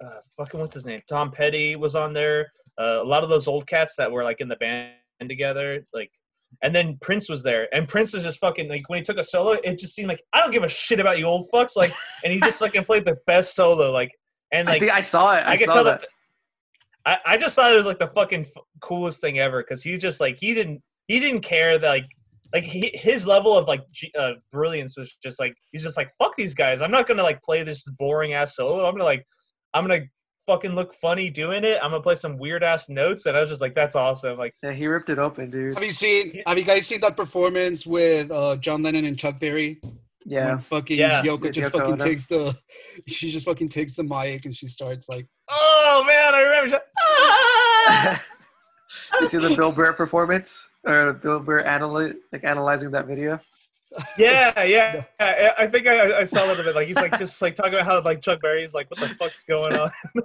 uh 0.06 0.20
fucking 0.38 0.60
what's 0.60 0.76
his 0.76 0.86
name, 0.86 1.00
Tom 1.10 1.32
Petty 1.32 1.76
was 1.76 1.96
on 1.96 2.14
there. 2.14 2.52
Uh, 2.80 3.02
a 3.02 3.04
lot 3.04 3.24
of 3.24 3.30
those 3.30 3.48
old 3.48 3.66
cats 3.66 3.96
that 3.98 4.12
were 4.12 4.24
like 4.24 4.40
in 4.40 4.50
the 4.50 4.56
band 4.58 4.94
together, 5.28 5.84
like 5.96 6.12
and 6.62 6.76
then 6.76 6.98
Prince 7.02 7.30
was 7.30 7.44
there, 7.44 7.74
and 7.74 7.88
Prince 7.88 8.14
was 8.14 8.24
just 8.24 8.40
fucking 8.40 8.70
like 8.70 8.90
when 8.90 8.98
he 8.98 9.04
took 9.04 9.18
a 9.18 9.24
solo, 9.24 9.52
it 9.52 9.80
just 9.80 9.96
seemed 9.96 10.10
like 10.10 10.22
I 10.34 10.42
don't 10.42 10.52
give 10.52 10.64
a 10.64 10.70
shit 10.70 11.00
about 11.00 11.20
you 11.20 11.26
old 11.26 11.50
fucks, 11.54 11.76
like, 11.76 11.94
and 12.24 12.34
he 12.34 12.40
just 12.40 12.60
fucking 12.60 12.86
played 12.86 13.06
the 13.06 13.18
best 13.26 13.56
solo, 13.56 13.92
like, 13.92 14.12
and 14.52 14.68
I 14.68 14.74
like 14.74 14.82
think 14.82 14.92
I 14.94 15.02
saw 15.02 15.36
it. 15.36 15.46
I, 15.46 15.52
I 15.52 15.58
could 15.58 15.70
tell 15.70 15.84
that. 15.84 16.02
that. 16.02 16.10
I, 17.06 17.34
I 17.34 17.38
just 17.38 17.56
thought 17.56 17.72
it 17.72 17.76
was 17.76 17.86
like 17.86 18.00
the 18.00 18.08
fucking 18.08 18.42
f- 18.42 18.64
coolest 18.82 19.22
thing 19.22 19.40
ever 19.40 19.64
because 19.64 19.82
he 19.82 19.98
just 19.98 20.20
like 20.20 20.38
he 20.40 20.54
didn't 20.54 20.82
he 21.08 21.20
didn't 21.20 21.42
care 21.42 21.78
that 21.80 21.88
like 21.88 22.06
like 22.54 22.64
he, 22.64 22.92
his 22.94 23.26
level 23.26 23.58
of 23.58 23.68
like 23.68 23.82
G, 23.92 24.12
uh, 24.18 24.34
brilliance 24.52 24.98
was 24.98 25.16
just 25.24 25.40
like 25.40 25.56
he's 25.72 25.84
just 25.84 25.98
like 25.98 26.12
fuck 26.18 26.36
these 26.36 26.54
guys 26.54 26.82
I'm 26.82 26.92
not 26.92 27.08
gonna 27.08 27.24
like 27.24 27.42
play 27.42 27.64
this 27.64 27.88
boring 27.98 28.34
ass 28.34 28.56
solo 28.56 28.86
I'm 28.86 28.94
gonna 28.94 29.06
like 29.06 29.26
I'm 29.74 29.88
gonna 29.88 30.06
fucking 30.50 30.74
look 30.74 30.92
funny 30.96 31.30
doing 31.30 31.64
it 31.64 31.78
I'm 31.84 31.92
gonna 31.92 32.02
play 32.02 32.16
some 32.16 32.36
weird 32.40 32.64
ass 32.64 32.90
notes 32.90 33.28
and 33.28 33.38
I 33.38 33.40
was 33.40 33.50
just 33.50 33.62
like 33.62 33.76
that's 33.76 33.96
awesome 33.96 34.36
like 34.40 34.56
Yeah, 34.64 34.72
he 34.72 34.88
ripped 34.88 35.12
it 35.12 35.20
open, 35.20 35.52
dude. 35.52 35.76
Have 35.76 35.84
you 35.84 35.92
seen? 35.92 36.42
Have 36.48 36.58
you 36.58 36.64
guys 36.64 36.88
seen 36.88 37.02
that 37.02 37.16
performance 37.16 37.86
with 37.86 38.32
uh, 38.32 38.56
John 38.56 38.82
Lennon 38.82 39.06
and 39.06 39.18
Chuck 39.18 39.40
Berry? 39.40 39.80
Yeah. 40.26 40.56
When 40.56 40.64
fucking 40.64 40.98
Yeah. 40.98 41.22
Yoko 41.22 41.42
With 41.42 41.54
just 41.54 41.72
Yoko 41.72 41.80
fucking 41.82 41.98
takes 41.98 42.26
the, 42.26 42.58
she 43.08 43.32
just 43.32 43.46
fucking 43.46 43.70
takes 43.70 43.94
the 43.94 44.04
mic 44.04 44.46
and 44.46 44.56
she 44.56 44.66
starts 44.66 45.08
like, 45.08 45.28
oh 45.50 46.04
man 46.08 46.34
I 46.34 46.40
remember 46.42 46.72
just, 46.72 46.84
ah! 47.00 48.26
you 49.22 49.28
see 49.28 49.38
the 49.38 49.56
Bill 49.56 49.72
Burr 49.72 49.94
performance 49.94 50.68
or 50.84 51.14
Bill 51.14 51.40
Burr 51.42 51.64
analy- 51.64 52.16
like 52.34 52.44
analyzing 52.44 52.90
that 52.92 53.06
video? 53.06 53.40
Yeah 54.18 54.64
yeah 54.64 55.04
I, 55.20 55.54
I 55.60 55.68
think 55.68 55.88
I, 55.88 56.20
I 56.20 56.24
saw 56.24 56.46
a 56.46 56.48
little 56.48 56.64
bit 56.64 56.76
like 56.76 56.88
he's 56.88 56.96
like 56.96 57.18
just 57.18 57.42
like 57.42 57.56
talking 57.56 57.74
about 57.74 57.86
how 57.86 58.02
like 58.02 58.22
Chuck 58.22 58.42
Berry's 58.42 58.74
like 58.74 58.90
what 58.92 59.00
the 59.00 59.16
fuck's 59.16 59.44
going 59.44 59.76
on 59.76 59.92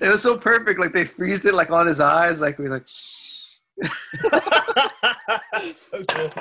It 0.00 0.08
was 0.08 0.22
so 0.22 0.38
perfect. 0.38 0.80
Like 0.80 0.92
they 0.92 1.04
freezed 1.04 1.44
it 1.46 1.54
like 1.54 1.70
on 1.70 1.86
his 1.86 2.00
eyes. 2.00 2.40
Like 2.40 2.56
he 2.56 2.62
was 2.62 2.72
like, 2.72 2.86
so 5.76 6.04
cool. 6.04 6.32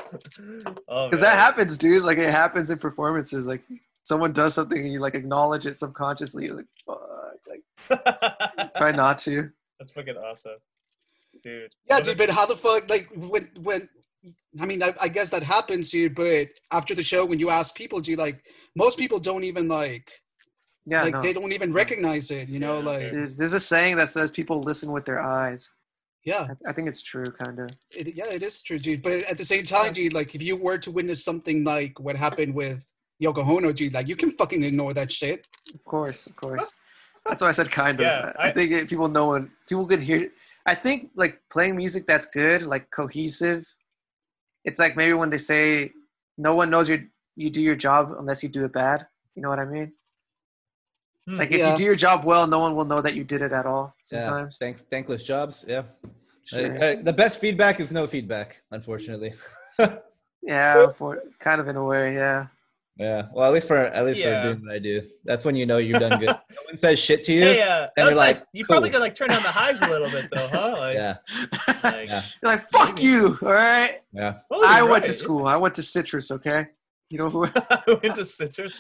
Oh, 0.88 1.10
because 1.10 1.22
man. 1.22 1.32
that 1.32 1.36
happens, 1.36 1.78
dude. 1.78 2.04
Like 2.04 2.18
it 2.18 2.30
happens 2.30 2.70
in 2.70 2.78
performances. 2.78 3.48
Like 3.48 3.62
someone 4.04 4.34
does 4.34 4.54
something 4.54 4.78
and 4.78 4.92
you 4.92 5.00
like 5.00 5.16
acknowledge 5.16 5.66
it 5.66 5.76
subconsciously. 5.76 6.46
You're 6.46 6.58
like, 6.58 6.66
fuck. 6.86 7.00
Like 7.48 7.64
try 8.78 8.92
not 8.92 9.18
to. 9.20 9.50
That's 9.80 9.92
fucking 9.92 10.16
awesome, 10.16 10.58
dude. 11.42 11.74
yeah, 11.90 12.00
dude. 12.00 12.18
But 12.18 12.30
how 12.30 12.46
the 12.46 12.56
fuck, 12.56 12.90
like 12.90 13.10
when 13.16 13.50
when, 13.62 13.90
I 14.60 14.66
mean, 14.66 14.82
I, 14.84 14.94
I 15.02 15.08
guess 15.08 15.30
that 15.32 15.44
happens, 15.44 15.90
dude. 15.90 16.16
But 16.16 16.50
after 16.72 16.96
the 16.96 17.04
show, 17.04 17.26
when 17.26 17.40
you 17.40 17.50
ask 17.50 17.76
people, 17.76 18.00
do 18.00 18.12
you 18.12 18.18
like 18.18 18.44
most 18.76 18.98
people 18.98 19.20
don't 19.20 19.44
even 19.44 19.68
like, 19.68 20.10
Yeah, 20.86 21.04
like 21.04 21.14
no. 21.14 21.22
they 21.22 21.34
don't 21.34 21.52
even 21.54 21.74
recognize 21.74 22.32
it. 22.32 22.48
You 22.50 22.60
know, 22.60 22.80
Yeah, 22.80 22.86
like 22.86 23.10
Dude, 23.10 23.38
there's 23.38 23.54
a 23.54 23.60
saying 23.60 23.98
that 23.98 24.10
says 24.12 24.32
people 24.32 24.60
listen 24.62 24.92
with 24.92 25.06
their 25.06 25.20
eyes. 25.22 25.70
yeah, 26.26 26.48
I, 26.66 26.70
I 26.70 26.74
think 26.74 26.88
it's 26.88 27.02
true, 27.02 27.30
kind 27.44 27.60
of. 27.60 27.70
it, 27.92 28.16
yeah, 28.16 28.28
it 28.38 28.44
is 28.44 28.62
true, 28.62 28.80
dude. 28.80 29.02
But 29.04 29.24
at 29.24 29.38
the 29.38 29.46
same 29.46 29.66
time, 29.66 29.92
dude, 29.94 30.14
like 30.14 30.36
if 30.36 30.42
you 30.42 30.56
were 30.56 30.78
to 30.78 30.92
witness 30.92 31.24
something 31.24 31.64
like 31.64 32.00
what 32.00 32.16
happened 32.16 32.54
with 32.54 32.80
Yoko 33.22 33.44
Ono, 33.56 33.72
dude, 33.74 33.94
like 33.94 34.08
you 34.08 34.16
can 34.16 34.32
fucking 34.32 34.64
ignore 34.64 34.94
that 34.94 35.12
shit. 35.12 35.48
Of 35.74 35.84
course, 35.84 36.28
of 36.28 36.36
course. 36.36 36.66
That's 37.26 37.42
why 37.42 37.50
I 37.50 37.52
said 37.54 37.72
kind 37.72 38.00
of. 38.00 38.06
Yeah, 38.06 38.32
I, 38.40 38.50
I- 38.50 38.52
think 38.54 38.72
it, 38.72 38.90
people 38.90 39.08
know 39.08 39.30
when 39.32 39.52
people 39.68 39.86
could 39.88 40.02
hear. 40.02 40.30
I 40.66 40.76
think 40.76 41.10
like 41.16 41.42
playing 41.52 41.76
music 41.76 42.06
that's 42.08 42.26
good, 42.28 42.62
like 42.64 42.90
cohesive. 42.92 43.66
It's 44.66 44.80
like 44.80 44.96
maybe 44.96 45.14
when 45.14 45.30
they 45.30 45.38
say 45.38 45.92
no 46.38 46.56
one 46.56 46.70
knows 46.70 46.90
you 46.90 47.08
you 47.36 47.50
do 47.50 47.62
your 47.62 47.76
job 47.76 48.14
unless 48.18 48.44
you 48.44 48.50
do 48.50 48.64
it 48.66 48.74
bad. 48.74 49.08
You 49.36 49.42
know 49.42 49.50
what 49.50 49.60
I 49.60 49.66
mean? 49.66 49.94
Hmm. 51.28 51.40
Like 51.40 51.52
if 51.52 51.60
Yeah. 51.60 51.72
you 51.72 51.76
do 51.76 51.84
your 51.84 51.96
job 51.96 52.26
well, 52.26 52.46
no 52.48 52.60
one 52.60 52.76
will 52.76 52.86
know 52.86 53.02
that 53.02 53.16
you 53.16 53.24
did 53.24 53.42
it 53.42 53.52
at 53.52 53.66
all. 53.66 53.96
Sometimes. 54.04 54.58
Yeah, 54.60 54.66
thanks, 54.66 54.82
thankless 54.90 55.24
jobs. 55.24 55.66
Yeah. 55.68 55.84
Sure. 56.46 56.78
Uh, 56.78 56.86
uh, 56.86 56.96
the 57.02 57.14
best 57.14 57.40
feedback 57.40 57.80
is 57.80 57.92
no 57.92 58.06
feedback, 58.08 58.62
unfortunately. 58.72 59.34
Yeah, 60.46 60.92
for 60.92 61.24
kind 61.40 61.62
of 61.62 61.70
in 61.70 61.78
a 61.78 61.84
way. 61.84 62.16
Yeah. 62.16 62.48
Yeah. 62.98 63.24
Well, 63.34 63.48
at 63.48 63.54
least 63.54 63.68
for 63.68 63.78
at 63.78 64.06
least 64.06 64.20
Yeah. 64.20 64.44
for 64.44 64.50
doing 64.54 64.66
what 64.66 64.76
I 64.76 64.80
do, 64.80 65.02
that's 65.24 65.44
when 65.46 65.56
you 65.56 65.66
know 65.66 65.78
you've 65.78 66.00
done 66.00 66.20
good. 66.20 66.28
no 66.50 66.62
one 66.66 66.78
says 66.78 67.00
shit 67.00 67.24
to 67.26 67.34
you. 67.34 67.42
Hey, 67.42 67.62
uh, 67.62 67.66
that 67.68 67.92
and 67.98 68.06
was 68.06 68.12
you're 68.14 68.18
like, 68.18 68.36
nice. 68.38 68.46
You 68.54 68.66
probably 68.66 68.90
cool. 68.90 69.00
could 69.00 69.04
like 69.04 69.16
turn 69.16 69.30
down 69.30 69.42
the 69.42 69.50
highs 69.50 69.82
a 69.82 69.90
little 69.90 70.10
bit 70.10 70.30
though, 70.32 70.48
huh? 70.48 70.76
Like, 70.78 70.96
yeah. 70.96 71.18
like, 71.84 72.10
Yeah. 72.10 72.24
You're 72.42 72.52
like 72.52 72.70
fuck 72.72 73.02
you. 73.02 73.38
All 73.42 73.52
right. 73.54 74.02
Yeah. 74.14 74.40
oh, 74.52 74.64
I 74.66 74.80
you're 74.80 74.90
went 74.90 75.06
to 75.06 75.14
school. 75.14 75.48
I 75.48 75.58
went 75.58 75.76
to 75.76 75.84
Citrus. 75.84 76.30
Okay. 76.32 76.68
You 77.10 77.18
know 77.20 77.30
who? 77.30 77.46
I 77.56 77.82
went 78.02 78.16
to 78.16 78.26
Citrus. 78.26 78.80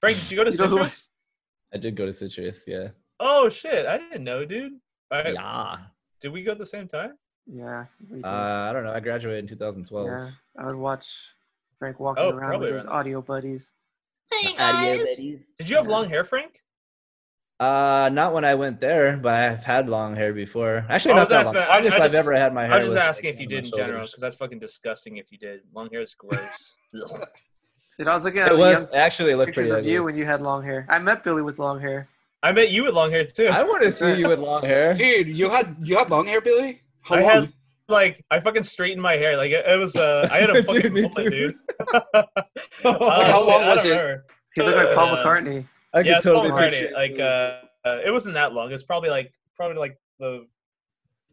Frank, 0.00 0.18
did 0.18 0.30
you 0.30 0.36
go 0.36 0.44
to 0.44 0.50
You 0.50 0.56
Citrus? 0.56 1.08
I 1.72 1.78
did 1.78 1.96
go 1.96 2.06
to 2.06 2.12
Citrus. 2.12 2.64
Yeah. 2.66 2.88
Oh 3.20 3.48
shit, 3.48 3.86
I 3.86 3.98
didn't 3.98 4.24
know, 4.24 4.44
dude. 4.44 4.72
All 5.10 5.22
right, 5.22 5.34
Yeah. 5.34 5.76
Did 6.20 6.32
we 6.32 6.42
go 6.42 6.52
at 6.52 6.58
the 6.58 6.66
same 6.66 6.88
time? 6.88 7.12
Yeah. 7.46 7.84
Uh, 8.24 8.26
I 8.26 8.72
don't 8.72 8.84
know. 8.84 8.92
I 8.92 9.00
graduated 9.00 9.44
in 9.44 9.48
2012. 9.48 10.06
yeah. 10.06 10.30
I 10.58 10.66
would 10.66 10.76
watch 10.76 11.06
Frank 11.78 12.00
walking 12.00 12.24
Oh, 12.24 12.30
around 12.30 12.60
with 12.60 12.70
his 12.72 12.84
around- 12.84 12.94
audio 12.94 13.22
buddies. 13.22 13.72
Hey, 14.30 14.54
guys! 14.56 15.16
Did 15.16 15.68
you 15.68 15.76
have 15.76 15.84
Yeah. 15.86 15.90
long 15.90 16.08
hair, 16.08 16.24
Frank? 16.24 16.60
Uh, 17.60 18.10
not 18.12 18.34
when 18.34 18.44
I 18.44 18.54
went 18.54 18.80
there, 18.80 19.16
but 19.16 19.34
I've 19.34 19.62
had 19.62 19.88
long 19.88 20.16
hair 20.16 20.32
before. 20.32 20.84
Actually, 20.88 21.14
not 21.14 21.28
that 21.28 21.42
asking- 21.46 21.54
long. 21.54 21.62
I- 21.64 21.66
I 21.66 21.74
Longest 21.76 21.94
I've 21.94 22.02
just- 22.04 22.14
ever 22.16 22.32
had 22.32 22.52
my 22.52 22.62
hair. 22.64 22.72
I 22.72 22.76
was 22.78 22.86
just 22.86 22.96
asking 22.96 23.28
like, 23.28 23.34
if 23.34 23.40
you 23.40 23.46
did 23.46 23.64
my 23.64 23.68
in 23.68 23.76
general, 23.76 24.04
because 24.06 24.20
that's 24.20 24.36
fucking 24.36 24.58
disgusting 24.58 25.18
if 25.18 25.30
you 25.30 25.38
did. 25.38 25.60
Long 25.72 25.88
hair 25.90 26.00
is 26.00 26.14
gross. 26.14 26.74
Ugh. 27.02 27.28
Dude, 27.96 28.08
I 28.08 28.14
was 28.14 28.24
looking 28.24 28.40
at 28.40 28.50
It 28.50 28.58
was 28.58 28.72
young 28.82 28.88
actually 28.94 29.30
it 29.32 29.36
looked 29.36 29.48
pictures 29.54 29.68
pretty 29.68 29.86
of 29.88 29.92
you 29.92 30.02
when 30.02 30.16
you 30.16 30.24
had 30.24 30.42
long 30.42 30.64
hair. 30.64 30.84
I 30.88 30.98
met 30.98 31.22
Billie 31.22 31.42
with 31.42 31.60
long 31.60 31.80
hair. 31.80 32.08
I 32.42 32.50
met 32.50 32.70
you 32.72 32.82
with 32.84 32.94
long 32.94 33.10
hair 33.12 33.24
too. 33.24 33.46
I 33.46 33.62
want 33.62 33.82
to 33.84 33.92
see 33.92 34.14
you 34.14 34.28
with 34.28 34.40
long 34.40 34.64
hair. 34.64 34.94
Dude, 34.94 35.28
you 35.28 35.48
had 35.48 35.76
you 35.80 35.96
had 35.96 36.10
long 36.10 36.26
hair, 36.26 36.40
Billie? 36.40 36.82
How 37.02 37.14
I 37.16 37.20
long? 37.20 37.30
had 37.30 37.52
like 37.88 38.24
I 38.30 38.40
fucking 38.40 38.62
straightened 38.62 39.02
my 39.02 39.14
hair. 39.16 39.36
Like 39.36 39.50
it, 39.52 39.64
it 39.66 39.78
was 39.78 39.94
uh 39.96 40.28
I 40.30 40.38
had 40.38 40.50
a 40.50 40.62
fucking 40.64 40.92
me 40.92 41.02
mullet, 41.02 41.16
too. 41.16 41.30
dude. 41.30 41.54
Like, 42.84 43.26
how 43.30 43.46
long 43.46 43.66
was 43.66 43.84
it? 43.84 44.20
He 44.54 44.62
looked 44.62 44.76
like 44.76 44.94
Paul 44.94 45.14
Uh, 45.14 45.24
McCartney. 45.24 45.66
I 45.92 46.00
yeah, 46.00 46.02
could 46.02 46.16
it's 46.16 46.26
Paul 46.26 46.44
McCartney. 46.50 46.70
picture 46.70 46.86
it. 46.86 46.92
Like 46.94 47.18
uh, 47.18 47.60
uh, 47.88 48.00
it 48.06 48.10
wasn't 48.12 48.34
that 48.34 48.52
long. 48.52 48.72
It's 48.72 48.82
probably 48.82 49.10
like 49.10 49.32
probably 49.56 49.78
like 49.78 49.96
the 50.18 50.46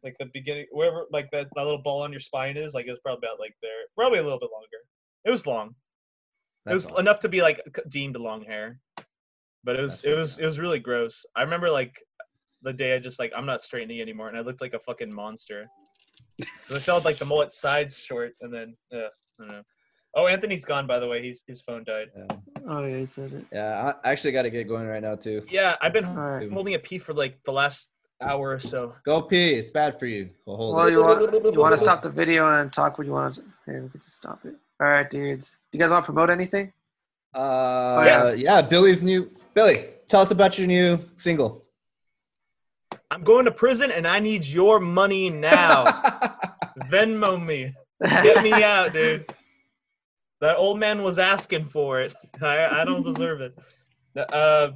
like 0.03 0.15
the 0.19 0.26
beginning 0.34 0.65
wherever 0.72 1.06
like 1.11 1.30
that, 1.32 1.48
that 1.56 1.64
little 1.64 1.82
ball 1.84 2.02
on 2.03 2.11
your 2.11 2.19
spine 2.19 2.57
is. 2.57 2.73
Like 2.73 2.86
it 2.88 2.91
was 2.91 2.99
probably 3.03 3.28
about 3.28 3.40
like 3.40 3.53
there. 3.61 3.72
Probably 3.95 4.19
a 4.19 4.23
little 4.23 4.40
bit 4.40 4.49
longer. 4.53 4.68
It 5.26 5.32
was 5.32 5.45
long. 5.45 5.76
it 6.65 6.73
was 6.73 6.84
That's 6.84 6.94
awesome. 6.94 7.06
enough 7.06 7.19
to 7.19 7.30
be 7.30 7.41
like 7.41 7.61
c- 7.76 7.82
deemed 7.90 8.15
long 8.18 8.44
hair, 8.44 8.80
but 9.64 9.76
it 9.78 9.82
was 9.82 10.02
That's 10.02 10.03
it 10.06 10.15
was 10.15 10.34
pretty 10.36 10.44
it 10.44 10.48
was 10.48 10.60
really 10.60 10.80
gross. 10.80 11.26
I 11.36 11.41
remember 11.44 11.69
like 11.69 11.94
the 12.64 12.73
day 12.73 12.95
I 12.95 12.99
just 12.99 13.19
like 13.19 13.32
I'm 13.36 13.45
not 13.45 13.61
straightening 13.61 14.02
anymore, 14.02 14.28
and 14.30 14.38
I 14.38 14.41
looked 14.41 14.61
like 14.61 14.73
a 14.73 14.80
fucking 14.80 15.11
monster. 15.14 15.68
So 16.68 16.76
I 16.76 16.77
still 16.80 16.95
had 16.95 17.06
like 17.06 17.18
the 17.18 17.26
mullet 17.26 17.53
sides 17.53 17.98
short, 17.98 18.34
and 18.41 18.53
then 18.53 18.76
uh, 18.93 18.98
I 18.98 19.10
don't 19.39 19.48
know. 19.48 19.61
Oh, 20.14 20.27
Anthony's 20.27 20.65
gone 20.65 20.88
by 20.88 20.99
the 20.99 21.07
way. 21.07 21.22
He's 21.22 21.43
his 21.48 21.61
phone 21.61 21.84
died. 21.85 22.07
Yeah. 22.15 22.35
Oh 22.68 22.84
yeah, 22.84 22.98
he 22.98 23.06
said 23.06 23.31
it. 23.34 23.45
Yeah, 23.52 23.93
I 24.03 24.11
actually 24.11 24.31
got 24.34 24.41
to 24.43 24.49
get 24.49 24.68
going 24.68 24.88
right 24.88 25.02
now 25.02 25.15
too. 25.15 25.43
Yeah, 25.49 25.76
I've 25.81 25.93
been 25.93 26.06
All 26.06 26.15
right. 26.15 26.52
holding 26.52 26.73
a 26.76 26.80
pee 26.80 26.98
for 26.98 27.14
like 27.14 27.39
the 27.45 27.52
last 27.53 27.88
hour 28.22 28.52
or 28.52 28.60
so. 28.60 28.93
Go 29.06 29.22
pee. 29.22 29.53
It's 29.53 29.72
bad 29.72 29.98
for 29.98 30.06
you. 30.07 30.30
We'll 30.45 30.57
hold 30.57 30.76
Well, 30.76 30.88
it. 30.88 30.91
you 30.91 31.02
want 31.03 31.53
you 31.53 31.60
want 31.60 31.73
to 31.73 31.80
stop 31.80 32.02
the 32.02 32.10
video 32.10 32.60
and 32.60 32.72
talk 32.73 32.98
what 32.98 33.07
you 33.07 33.14
want 33.14 33.35
to. 33.35 33.43
Here, 33.65 33.81
we 33.84 33.89
can 33.89 34.02
just 34.02 34.18
stop 34.18 34.39
it. 34.45 34.56
All 34.81 34.88
right, 34.88 35.10
dudes. 35.10 35.57
You 35.72 35.80
guys 35.80 35.89
want 35.89 36.03
to 36.03 36.06
promote 36.11 36.30
anything? 36.30 36.73
Uh, 37.34 38.03
yeah. 38.06 38.31
yeah. 38.34 38.61
Billie's 38.61 39.02
new. 39.03 39.31
Billie, 39.53 39.85
tell 40.10 40.22
us 40.22 40.31
about 40.31 40.57
your 40.57 40.68
new 40.68 40.99
single. 41.15 41.64
I'm 43.12 43.24
going 43.24 43.44
to 43.44 43.52
prison, 43.52 43.92
and 43.92 44.08
I 44.08 44.20
need 44.20 44.46
your 44.46 44.80
money 44.80 45.30
now. 45.30 45.84
Venmo 46.90 47.46
me. 47.46 47.74
Get 48.02 48.42
me 48.42 48.54
out, 48.64 48.94
dude. 48.94 49.32
That 50.40 50.56
old 50.56 50.80
man 50.80 51.04
was 51.04 51.20
asking 51.20 51.68
for 51.70 52.00
it. 52.02 52.16
I, 52.42 52.82
I 52.82 52.86
don't 52.86 53.04
deserve 53.04 53.42
it. 53.42 53.54
Uh, 54.18 54.70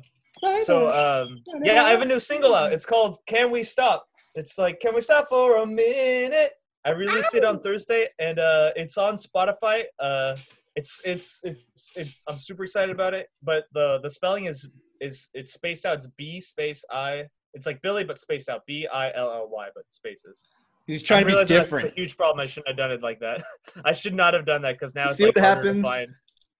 so 0.63 0.89
um, 0.89 1.41
yeah, 1.63 1.85
I 1.85 1.91
have 1.91 2.01
a 2.01 2.05
new 2.05 2.19
single 2.19 2.53
out. 2.53 2.73
It's 2.73 2.85
called 2.85 3.17
"Can 3.25 3.51
We 3.51 3.63
Stop." 3.63 4.05
It's 4.35 4.57
like 4.57 4.81
"Can 4.81 4.93
We 4.93 5.01
Stop 5.01 5.29
for 5.29 5.63
a 5.63 5.65
Minute." 5.65 6.51
I 6.83 6.91
released 6.91 7.33
it 7.33 7.43
on 7.43 7.61
Thursday, 7.61 8.09
and 8.19 8.37
uh, 8.37 8.71
it's 8.75 8.97
on 8.97 9.15
Spotify. 9.15 9.83
Uh, 9.99 10.35
it's 10.75 11.01
it's 11.05 11.39
it's 11.43 11.91
it's. 11.95 12.23
I'm 12.27 12.37
super 12.37 12.65
excited 12.65 12.93
about 12.93 13.13
it, 13.13 13.27
but 13.41 13.63
the 13.73 13.99
the 14.03 14.09
spelling 14.09 14.45
is 14.45 14.67
is 14.99 15.29
it's 15.33 15.53
spaced 15.53 15.85
out. 15.85 15.95
It's 15.95 16.07
B 16.17 16.41
space 16.41 16.83
I. 16.91 17.23
It's 17.55 17.65
like 17.65 17.81
Billy, 17.81 18.03
but 18.03 18.19
spaced 18.19 18.49
out. 18.49 18.65
B 18.67 18.87
I 18.93 19.11
L 19.13 19.31
L 19.31 19.47
Y, 19.51 19.69
but 19.73 19.85
spaces. 19.91 20.47
He's 20.85 21.01
trying 21.01 21.19
I 21.19 21.21
to 21.21 21.25
be 21.25 21.31
realize 21.31 21.47
that's 21.49 21.63
different. 21.63 21.87
a 21.87 21.95
huge 21.95 22.15
problem. 22.15 22.43
I 22.43 22.47
shouldn't 22.47 22.67
have 22.67 22.77
done 22.77 22.91
it 22.91 23.01
like 23.01 23.19
that. 23.21 23.43
I 23.85 23.93
should 23.93 24.13
not 24.13 24.33
have 24.35 24.45
done 24.45 24.61
that 24.61 24.73
because 24.73 24.93
now 24.93 25.05
You 25.05 25.09
it's 25.09 25.17
see 25.17 25.23
like 25.25 25.35
what 25.35 25.41
to 25.41 25.47
happens? 25.47 25.81
find. 25.81 26.09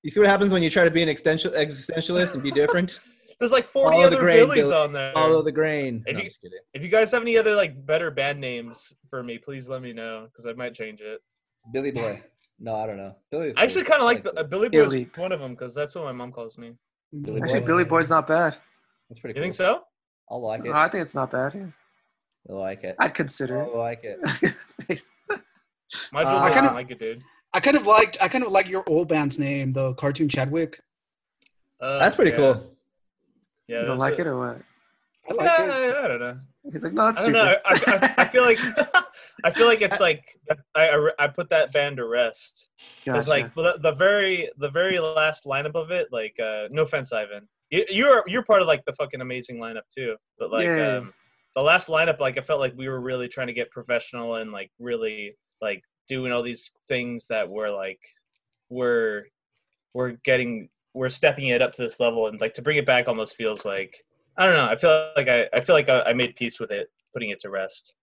You 0.01 0.09
see 0.11 0.19
what 0.19 0.29
happens 0.29 0.51
when 0.51 0.63
you 0.63 0.69
try 0.71 0.83
to 0.83 0.89
be 0.91 1.03
an 1.03 1.09
existential, 1.09 1.51
existentialist 1.51 2.33
and 2.33 2.41
be 2.41 2.49
different? 2.51 2.99
There's 3.39 3.51
like 3.51 3.65
40 3.67 3.95
Follow 3.97 4.07
other 4.07 4.19
grain, 4.19 4.37
Billies 4.47 4.63
Billy. 4.69 4.73
on 4.75 4.93
there. 4.93 5.11
Follow 5.13 5.41
the 5.43 5.51
grain. 5.51 6.03
If 6.07 6.13
No, 6.15 6.19
you- 6.21 6.25
just 6.29 6.41
kidding. 6.41 6.57
If 6.73 6.81
you 6.81 6.89
guys 6.89 7.11
have 7.11 7.21
any 7.21 7.37
other 7.37 7.53
like 7.55 7.85
better 7.85 8.09
band 8.09 8.39
names 8.39 8.93
for 9.09 9.21
me, 9.21 9.37
please 9.37 9.67
let 9.67 9.81
me 9.81 9.91
know 9.93 10.27
because 10.31 10.45
I 10.45 10.53
might 10.53 10.73
change 10.73 11.01
it. 11.01 11.19
Billy 11.73 11.91
Boy. 11.91 12.21
No, 12.59 12.75
I 12.77 12.87
don't 12.87 12.97
know. 12.97 13.13
Billy's 13.31 13.55
I 13.57 13.63
actually 13.63 13.83
kind 13.83 13.99
of 14.01 14.03
I 14.03 14.05
like 14.05 14.23
the, 14.23 14.31
uh, 14.39 14.43
Billy. 14.43 14.69
Boy. 14.69 15.09
One 15.21 15.33
of 15.33 15.39
them 15.41 15.51
because 15.51 15.75
that's 15.75 15.93
what 15.95 16.05
my 16.05 16.13
mom 16.13 16.31
calls 16.31 16.57
me. 16.57 16.71
Billy 17.21 17.41
Actually, 17.41 17.59
Boy. 17.61 17.65
Billy 17.65 17.83
Boy's 17.83 18.09
not 18.09 18.25
bad. 18.27 18.55
That's 19.09 19.19
pretty 19.19 19.33
You 19.37 19.41
cool. 19.41 19.43
think 19.43 19.53
so? 19.55 19.81
I'll 20.29 20.41
like 20.41 20.65
it. 20.65 20.71
I 20.71 20.87
think 20.87 21.01
it's 21.03 21.15
not 21.15 21.31
bad. 21.31 21.53
Yeah. 21.53 21.65
I'll 22.49 22.59
like 22.59 22.83
it. 22.83 22.95
I'd 22.99 23.13
consider 23.13 23.63
I'll 23.63 23.77
like 23.77 24.03
it. 24.03 24.19
it. 24.89 25.01
Uh, 25.31 25.37
I 26.13 26.51
kinda- 26.53 26.73
like 26.73 26.91
it, 26.91 26.99
dude. 26.99 27.23
I 27.53 27.61
kind 27.61 27.77
of 27.77 27.85
liked 27.87 28.17
I 28.19 28.27
kind 28.27 28.43
of 28.43 28.51
like 28.51 28.67
your 28.67 28.83
old 28.87 29.07
band's 29.07 29.39
name, 29.39 29.71
the 29.71 29.93
cartoon 29.93 30.27
Chadwick. 30.27 30.81
Uh, 31.79 31.99
That's 31.99 32.15
pretty 32.15 32.31
yeah. 32.31 32.37
cool. 32.37 32.71
Yeah, 33.67 33.79
you 33.79 33.85
don't 33.85 33.97
that's 33.97 34.11
like 34.11 34.19
it 34.19 34.27
or 34.27 34.37
what? 34.37 34.61
I 35.29 35.33
like 35.33 35.45
yeah, 35.45 35.63
it. 35.63 35.95
I, 35.95 36.03
I 36.03 36.07
don't 36.07 36.19
know. 36.19 36.39
He's 36.71 36.83
like, 36.83 36.93
no, 36.93 37.05
that's 37.05 37.19
I 37.23 37.31
don't 37.31 37.59
stupid. 37.65 37.87
know. 37.87 38.03
I, 38.03 38.13
I, 38.17 38.23
I 38.23 38.25
feel 38.27 38.43
like 38.43 38.59
I 39.43 39.51
feel 39.51 39.67
like 39.67 39.81
it's 39.81 39.99
like 39.99 40.39
I, 40.75 40.89
I, 40.89 41.09
I 41.19 41.27
put 41.27 41.49
that 41.51 41.71
band 41.71 41.97
to 41.97 42.05
rest. 42.05 42.69
It's 43.05 43.13
Gotcha. 43.13 43.29
like 43.29 43.55
the, 43.55 43.77
the 43.81 43.91
very 43.93 44.49
the 44.57 44.69
very 44.69 44.99
last 44.99 45.45
lineup 45.45 45.75
of 45.75 45.91
it. 45.91 46.09
Like, 46.11 46.35
uh, 46.39 46.67
no 46.71 46.83
offense, 46.83 47.13
Ivan, 47.13 47.43
you, 47.43 47.47
you're 47.71 48.23
you're 48.27 48.43
part 48.43 48.61
of 48.61 48.67
like 48.67 48.83
the 48.85 48.93
fucking 48.93 49.21
amazing 49.21 49.57
lineup 49.57 49.87
too. 49.95 50.15
But 50.37 50.51
like, 50.51 50.65
Yeah. 50.65 50.97
um, 50.97 51.13
the 51.55 51.61
last 51.61 51.87
lineup, 51.87 52.19
like 52.19 52.37
I 52.37 52.41
felt 52.41 52.59
like 52.59 52.73
we 52.75 52.87
were 52.87 52.99
really 52.99 53.27
trying 53.27 53.47
to 53.47 53.53
get 53.53 53.71
professional 53.71 54.35
and 54.35 54.51
like 54.51 54.71
really 54.79 55.37
like 55.61 55.81
doing 56.07 56.31
all 56.31 56.43
these 56.43 56.71
things 56.87 57.27
that 57.27 57.49
were 57.49 57.69
like 57.71 57.99
we're 58.69 59.23
we're 59.93 60.11
getting 60.23 60.69
we're 60.93 61.09
stepping 61.09 61.47
it 61.47 61.61
up 61.61 61.73
to 61.73 61.81
this 61.81 61.99
level 61.99 62.27
and 62.27 62.39
like 62.39 62.53
to 62.55 62.61
bring 62.61 62.77
it 62.77 62.85
back 62.85 63.07
almost 63.07 63.35
feels 63.35 63.65
like 63.65 63.95
I 64.37 64.45
don't 64.45 64.55
know. 64.55 64.65
I 64.65 64.75
feel 64.75 65.11
like 65.15 65.27
I, 65.29 65.47
I 65.53 65.61
feel 65.61 65.75
like 65.75 65.87
I, 65.89 66.01
I 66.01 66.13
made 66.13 66.35
peace 66.35 66.59
with 66.59 66.71
it, 66.71 66.89
putting 67.13 67.29
it 67.29 67.39
to 67.41 67.49
rest. 67.49 67.95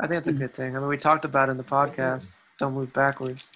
I 0.00 0.06
think 0.06 0.18
it's 0.18 0.28
a 0.28 0.32
good 0.32 0.52
thing. 0.52 0.76
I 0.76 0.80
mean, 0.80 0.88
we 0.88 0.96
talked 0.98 1.24
about 1.24 1.48
it 1.48 1.52
in 1.52 1.58
the 1.58 1.64
podcast. 1.64 2.36
Don't 2.58 2.74
move 2.74 2.92
backwards. 2.92 3.52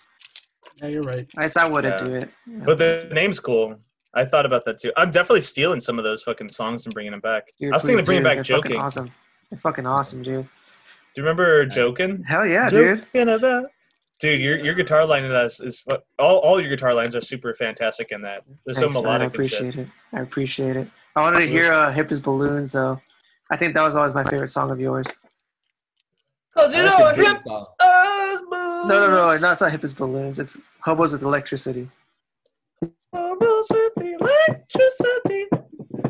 Yeah, 0.80 0.88
you're 0.88 1.02
right. 1.02 1.28
I 1.36 1.42
guess 1.42 1.56
I 1.56 1.68
wouldn't 1.68 2.00
Yeah. 2.00 2.06
do 2.06 2.14
it. 2.14 2.30
Yeah. 2.46 2.64
But 2.64 2.78
the 2.78 3.08
name's 3.12 3.40
cool. 3.40 3.78
I 4.14 4.24
thought 4.24 4.46
about 4.46 4.64
that 4.64 4.80
too. 4.80 4.92
I'm 4.96 5.10
definitely 5.10 5.42
stealing 5.42 5.80
some 5.80 5.98
of 5.98 6.04
those 6.04 6.22
fucking 6.22 6.48
songs 6.48 6.84
and 6.86 6.94
bringing 6.94 7.12
them 7.12 7.20
back. 7.20 7.44
Dude, 7.58 7.72
I 7.72 7.76
was 7.76 7.82
thinking 7.82 7.96
please 7.96 8.00
of 8.00 8.06
bringing 8.06 8.22
do. 8.22 8.28
back 8.28 8.36
They're 8.36 8.44
joking. 8.44 8.72
Fucking 8.72 8.82
awesome. 8.82 9.10
They're 9.50 9.58
fucking 9.58 9.86
awesome, 9.86 10.22
dude. 10.22 10.44
Do 10.44 11.20
you 11.20 11.22
remember 11.22 11.66
joking? 11.66 12.22
Hell 12.24 12.46
yeah, 12.46 12.70
dude. 12.70 13.06
Joking 13.12 13.28
about. 13.28 13.66
Dude, 14.20 14.40
your 14.40 14.58
your 14.58 14.74
guitar 14.74 15.06
line 15.06 15.24
in 15.24 15.30
that 15.30 15.46
is, 15.46 15.60
is 15.60 15.82
what 15.86 16.04
all, 16.18 16.38
all 16.38 16.60
your 16.60 16.70
guitar 16.70 16.92
lines 16.92 17.16
are 17.16 17.20
super 17.20 17.54
fantastic 17.54 18.08
in 18.10 18.20
that. 18.22 18.42
They're 18.66 18.74
Thanks, 18.74 18.94
so 18.94 19.02
man. 19.02 19.12
I 19.12 19.18
melodic 19.18 19.38
and 19.38 19.48
shit. 19.48 19.58
appreciate 19.60 19.82
it. 19.82 19.88
I 20.12 20.20
appreciate 20.20 20.76
it. 20.76 20.88
I 21.16 21.20
wanted 21.22 21.40
to 21.40 21.46
hear 21.46 21.72
uh, 21.72 21.90
"Hip 21.90 22.12
as 22.12 22.20
Balloons" 22.20 22.72
though. 22.72 23.00
I 23.50 23.56
think 23.56 23.74
that 23.74 23.82
was 23.82 23.96
always 23.96 24.14
my 24.14 24.24
favorite 24.24 24.48
song 24.48 24.70
of 24.70 24.78
yours. 24.78 25.06
Cause 26.56 26.74
you 26.74 26.82
know 26.82 26.98
like 27.00 27.14
I 27.14 27.16
the 27.16 27.22
hip 27.22 27.38
Billy 27.44 27.44
song. 27.46 27.66
as 27.80 28.40
No, 28.50 28.84
no, 28.88 29.00
no, 29.00 29.10
no. 29.10 29.30
It's 29.30 29.42
not 29.42 29.70
"Hip 29.70 29.84
as 29.84 29.94
Balloons." 29.94 30.38
It's 30.38 30.58
"Hobos 30.80 31.12
with 31.12 31.22
Electricity." 31.22 31.88
Hobos 33.68 33.92
with 33.96 34.20
electricity. 34.20 35.46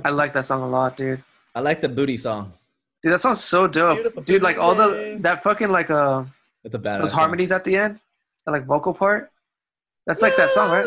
I 0.04 0.10
like 0.10 0.32
that 0.34 0.44
song 0.44 0.62
a 0.62 0.68
lot, 0.68 0.96
dude. 0.96 1.22
I 1.54 1.60
like 1.60 1.80
the 1.80 1.88
booty 1.88 2.16
song 2.16 2.52
Dude, 3.02 3.12
that 3.12 3.20
sounds 3.20 3.42
so 3.42 3.66
Beautiful 3.66 4.10
dope, 4.12 4.24
dude. 4.26 4.42
Like 4.42 4.58
all 4.58 4.74
the 4.74 5.16
that 5.20 5.42
fucking 5.42 5.70
like 5.70 5.90
uh 5.90 6.24
with 6.62 6.72
the 6.72 6.78
bad 6.78 7.00
those 7.00 7.12
harmonies 7.12 7.50
at 7.50 7.64
the 7.64 7.76
end, 7.76 8.00
the 8.44 8.52
like 8.52 8.66
vocal 8.66 8.92
part. 8.92 9.30
That's 10.06 10.22
like 10.22 10.36
that 10.36 10.50
song, 10.50 10.70
right? 10.70 10.84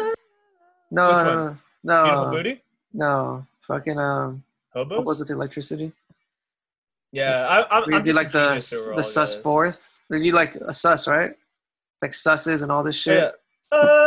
No, 0.91 1.07
Which 1.07 1.26
no, 1.26 1.35
one? 1.45 1.60
no, 1.84 2.03
Beautiful 2.03 2.26
no, 2.26 2.31
booty. 2.31 2.61
no. 2.94 3.48
Fucking 3.61 3.98
um, 3.98 4.44
Hobos. 4.73 4.98
Hobos 4.98 5.19
with 5.19 5.30
Electricity. 5.31 5.91
Yeah, 7.11 7.48
I, 7.48 7.77
I'm, 7.77 7.81
Where 7.84 7.91
you 7.91 7.98
I'm 7.98 8.03
do 8.03 8.11
just 8.14 8.18
like 8.18 8.27
a 8.30 8.31
the 8.31 8.94
the 8.98 9.03
sus 9.03 9.34
guys. 9.35 9.41
fourth. 9.41 9.99
Or 10.10 10.18
you 10.18 10.34
like 10.34 10.56
a 10.56 10.73
sus, 10.73 11.07
right? 11.07 11.31
It's 11.31 12.02
like 12.02 12.11
susses 12.11 12.61
and 12.61 12.72
all 12.72 12.84
this 12.84 12.95
shit. 12.95 13.34
Yeah. 13.72 13.77
Uh, 13.77 14.03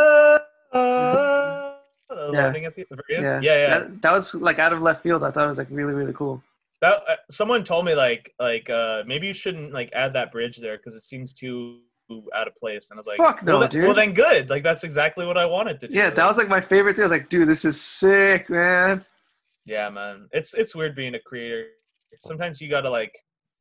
Yeah. 2.36 2.44
landing 2.44 2.64
at 2.64 2.76
the 2.76 2.84
very 2.90 3.16
end? 3.16 3.24
Yeah, 3.24 3.40
yeah, 3.40 3.68
yeah. 3.68 3.78
That, 3.78 4.02
that 4.02 4.12
was 4.12 4.34
like 4.34 4.58
out 4.58 4.72
of 4.72 4.82
left 4.82 5.02
field. 5.02 5.24
I 5.24 5.30
thought 5.30 5.44
it 5.44 5.48
was 5.48 5.58
like 5.58 5.68
really, 5.70 5.94
really 5.94 6.12
cool. 6.12 6.42
That 6.80 7.02
uh, 7.08 7.16
someone 7.30 7.64
told 7.64 7.84
me 7.86 7.94
like 7.94 8.32
like 8.38 8.68
uh 8.68 9.02
maybe 9.06 9.26
you 9.26 9.32
shouldn't 9.32 9.72
like 9.72 9.90
add 9.92 10.12
that 10.12 10.30
bridge 10.30 10.58
there 10.58 10.76
because 10.76 10.94
it 10.94 11.02
seems 11.02 11.32
too 11.32 11.80
out 12.34 12.46
of 12.46 12.54
place. 12.56 12.88
And 12.90 12.98
I 12.98 13.00
was 13.00 13.06
like, 13.06 13.16
Fuck 13.16 13.42
no, 13.42 13.58
well, 13.58 13.68
dude. 13.68 13.84
well 13.84 13.94
then 13.94 14.12
good. 14.12 14.50
Like 14.50 14.62
that's 14.62 14.84
exactly 14.84 15.26
what 15.26 15.36
I 15.38 15.46
wanted 15.46 15.80
to 15.80 15.88
do. 15.88 15.94
Yeah, 15.94 16.10
that 16.10 16.26
was 16.26 16.36
like 16.36 16.48
my 16.48 16.60
favorite 16.60 16.96
thing. 16.96 17.02
I 17.02 17.06
was 17.06 17.12
like, 17.12 17.28
dude, 17.28 17.48
this 17.48 17.64
is 17.64 17.80
sick, 17.80 18.48
man. 18.50 19.04
Yeah, 19.64 19.88
man. 19.90 20.28
It's 20.32 20.54
it's 20.54 20.74
weird 20.74 20.94
being 20.94 21.14
a 21.14 21.20
creator. 21.20 21.66
Sometimes 22.18 22.60
you 22.60 22.70
gotta 22.70 22.90
like 22.90 23.12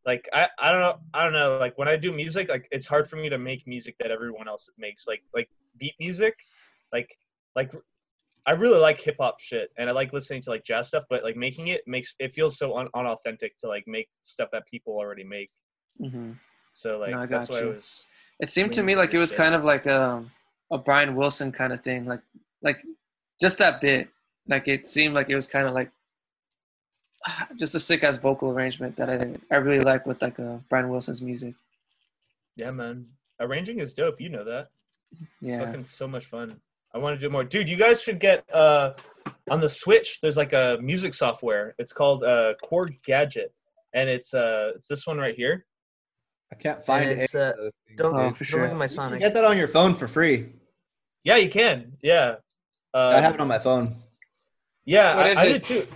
like 0.06 0.30
I, 0.34 0.48
I 0.60 0.72
don't 0.72 0.82
know 0.82 0.98
I 1.14 1.24
don't 1.24 1.34
know 1.34 1.58
like 1.58 1.78
when 1.78 1.88
I 1.88 1.96
do 1.96 2.12
music 2.12 2.50
like 2.50 2.68
it's 2.72 2.88
hard 2.88 3.10
for 3.10 3.16
me 3.16 3.30
to 3.30 3.38
make 3.38 3.66
music 3.66 3.96
that 4.00 4.12
everyone 4.12 4.48
else 4.48 4.70
makes 4.78 5.08
like 5.08 5.24
like 5.34 5.50
beat 5.78 5.96
music 6.00 6.36
like 6.94 7.10
like 7.56 7.72
I 8.48 8.52
really 8.52 8.80
like 8.80 9.02
hip 9.02 9.18
hop 9.20 9.40
shit 9.40 9.72
and 9.78 9.90
I 9.90 9.94
like 9.94 10.14
listening 10.14 10.42
to 10.44 10.50
like 10.52 10.64
jazz 10.64 10.88
stuff 10.88 11.06
but 11.10 11.24
like 11.24 11.36
making 11.36 11.68
it 11.68 11.82
makes 11.88 12.14
it 12.20 12.36
feels 12.36 12.58
so 12.58 12.78
un- 12.78 12.90
unauthentic 12.94 13.58
to 13.60 13.68
like 13.68 13.86
make 13.88 14.08
stuff 14.22 14.50
that 14.52 14.66
people 14.68 14.94
already 14.94 15.24
make 15.24 15.50
hmm 16.00 16.34
So 16.74 16.98
like 17.00 17.12
No, 17.12 17.20
I 17.22 17.26
that's 17.26 17.50
why 17.50 17.62
it 17.62 17.76
was. 17.76 18.06
It 18.40 18.50
seemed 18.50 18.74
to 18.74 18.84
me 18.84 18.96
like 18.96 19.14
it 19.14 19.18
was 19.18 19.30
shit. 19.30 19.38
kind 19.38 19.56
of 19.56 19.64
like 19.64 19.86
a 19.86 20.24
a 20.72 20.78
Brian 20.78 21.16
Wilson 21.16 21.52
kind 21.52 21.72
of 21.74 21.82
thing, 21.82 22.06
like 22.06 22.22
like 22.62 22.84
just 23.40 23.58
that 23.60 23.82
bit. 23.82 24.10
Like 24.48 24.68
it 24.68 24.86
seemed 24.86 25.14
like 25.16 25.30
it 25.30 25.36
was 25.36 25.48
kind 25.48 25.68
of 25.68 25.74
like 25.74 25.92
just 27.56 27.76
a 27.76 27.80
sick 27.80 28.04
ass 28.04 28.18
vocal 28.18 28.52
arrangement 28.52 28.96
that 28.98 29.10
I 29.10 29.18
think 29.18 29.42
I 29.52 29.58
really 29.58 29.84
like 29.84 30.06
with 30.06 30.22
like 30.22 30.40
uh, 30.40 30.58
Brian 30.70 30.90
Wilson's 30.90 31.22
music. 31.22 31.56
Yeah, 32.58 32.72
man. 32.72 33.08
Arranging 33.40 33.80
is 33.80 33.94
dope. 33.94 34.22
You 34.22 34.30
know 34.30 34.44
that. 34.44 34.70
It's 35.12 35.30
Yeah, 35.42 35.66
fucking 35.66 35.88
so 35.90 36.08
much 36.08 36.26
fun. 36.26 36.60
I 36.96 36.98
want 36.98 37.20
to 37.20 37.26
do 37.26 37.30
more, 37.30 37.44
dude. 37.44 37.68
You 37.68 37.76
guys 37.76 38.02
should 38.02 38.20
get 38.22 38.46
uh 38.56 38.94
on 39.52 39.60
the 39.60 39.68
Switch. 39.70 40.20
There's 40.22 40.38
like 40.38 40.54
a 40.54 40.78
music 40.82 41.14
software. 41.14 41.76
It's 41.78 41.92
called 41.92 42.24
uh 42.24 42.54
Korg 42.64 42.96
Gadget, 43.06 43.54
and 43.94 44.10
it's 44.10 44.34
uh 44.34 44.72
it's 44.78 44.88
this 44.88 45.06
one 45.06 45.18
right 45.18 45.36
here. 45.36 45.66
I 46.54 46.56
can't 46.56 46.86
find 46.86 47.10
it. 47.10 47.18
it's, 47.20 47.36
uh, 47.36 47.52
Don't, 47.98 48.14
Oh, 48.16 48.20
don't 48.32 48.62
look 48.62 48.72
at 48.72 48.78
my 48.78 48.86
You 48.86 48.88
can 48.88 48.88
Sonic. 48.90 49.20
get 49.20 49.34
that 49.34 49.44
on 49.44 49.58
your 49.58 49.68
phone 49.68 49.94
for 49.96 50.08
free. 50.08 50.54
Yeah, 51.24 51.38
you 51.38 51.50
can. 51.50 51.94
Yeah. 52.04 52.36
Uh, 52.94 53.14
I 53.16 53.20
have 53.20 53.34
it 53.34 53.42
on 53.42 53.48
my 53.48 53.58
phone. 53.60 53.96
Yeah, 54.86 55.16
What 55.18 55.26
I, 55.38 55.42
I 55.42 55.46
it? 55.48 55.50
did 55.54 55.64
too. 55.64 55.88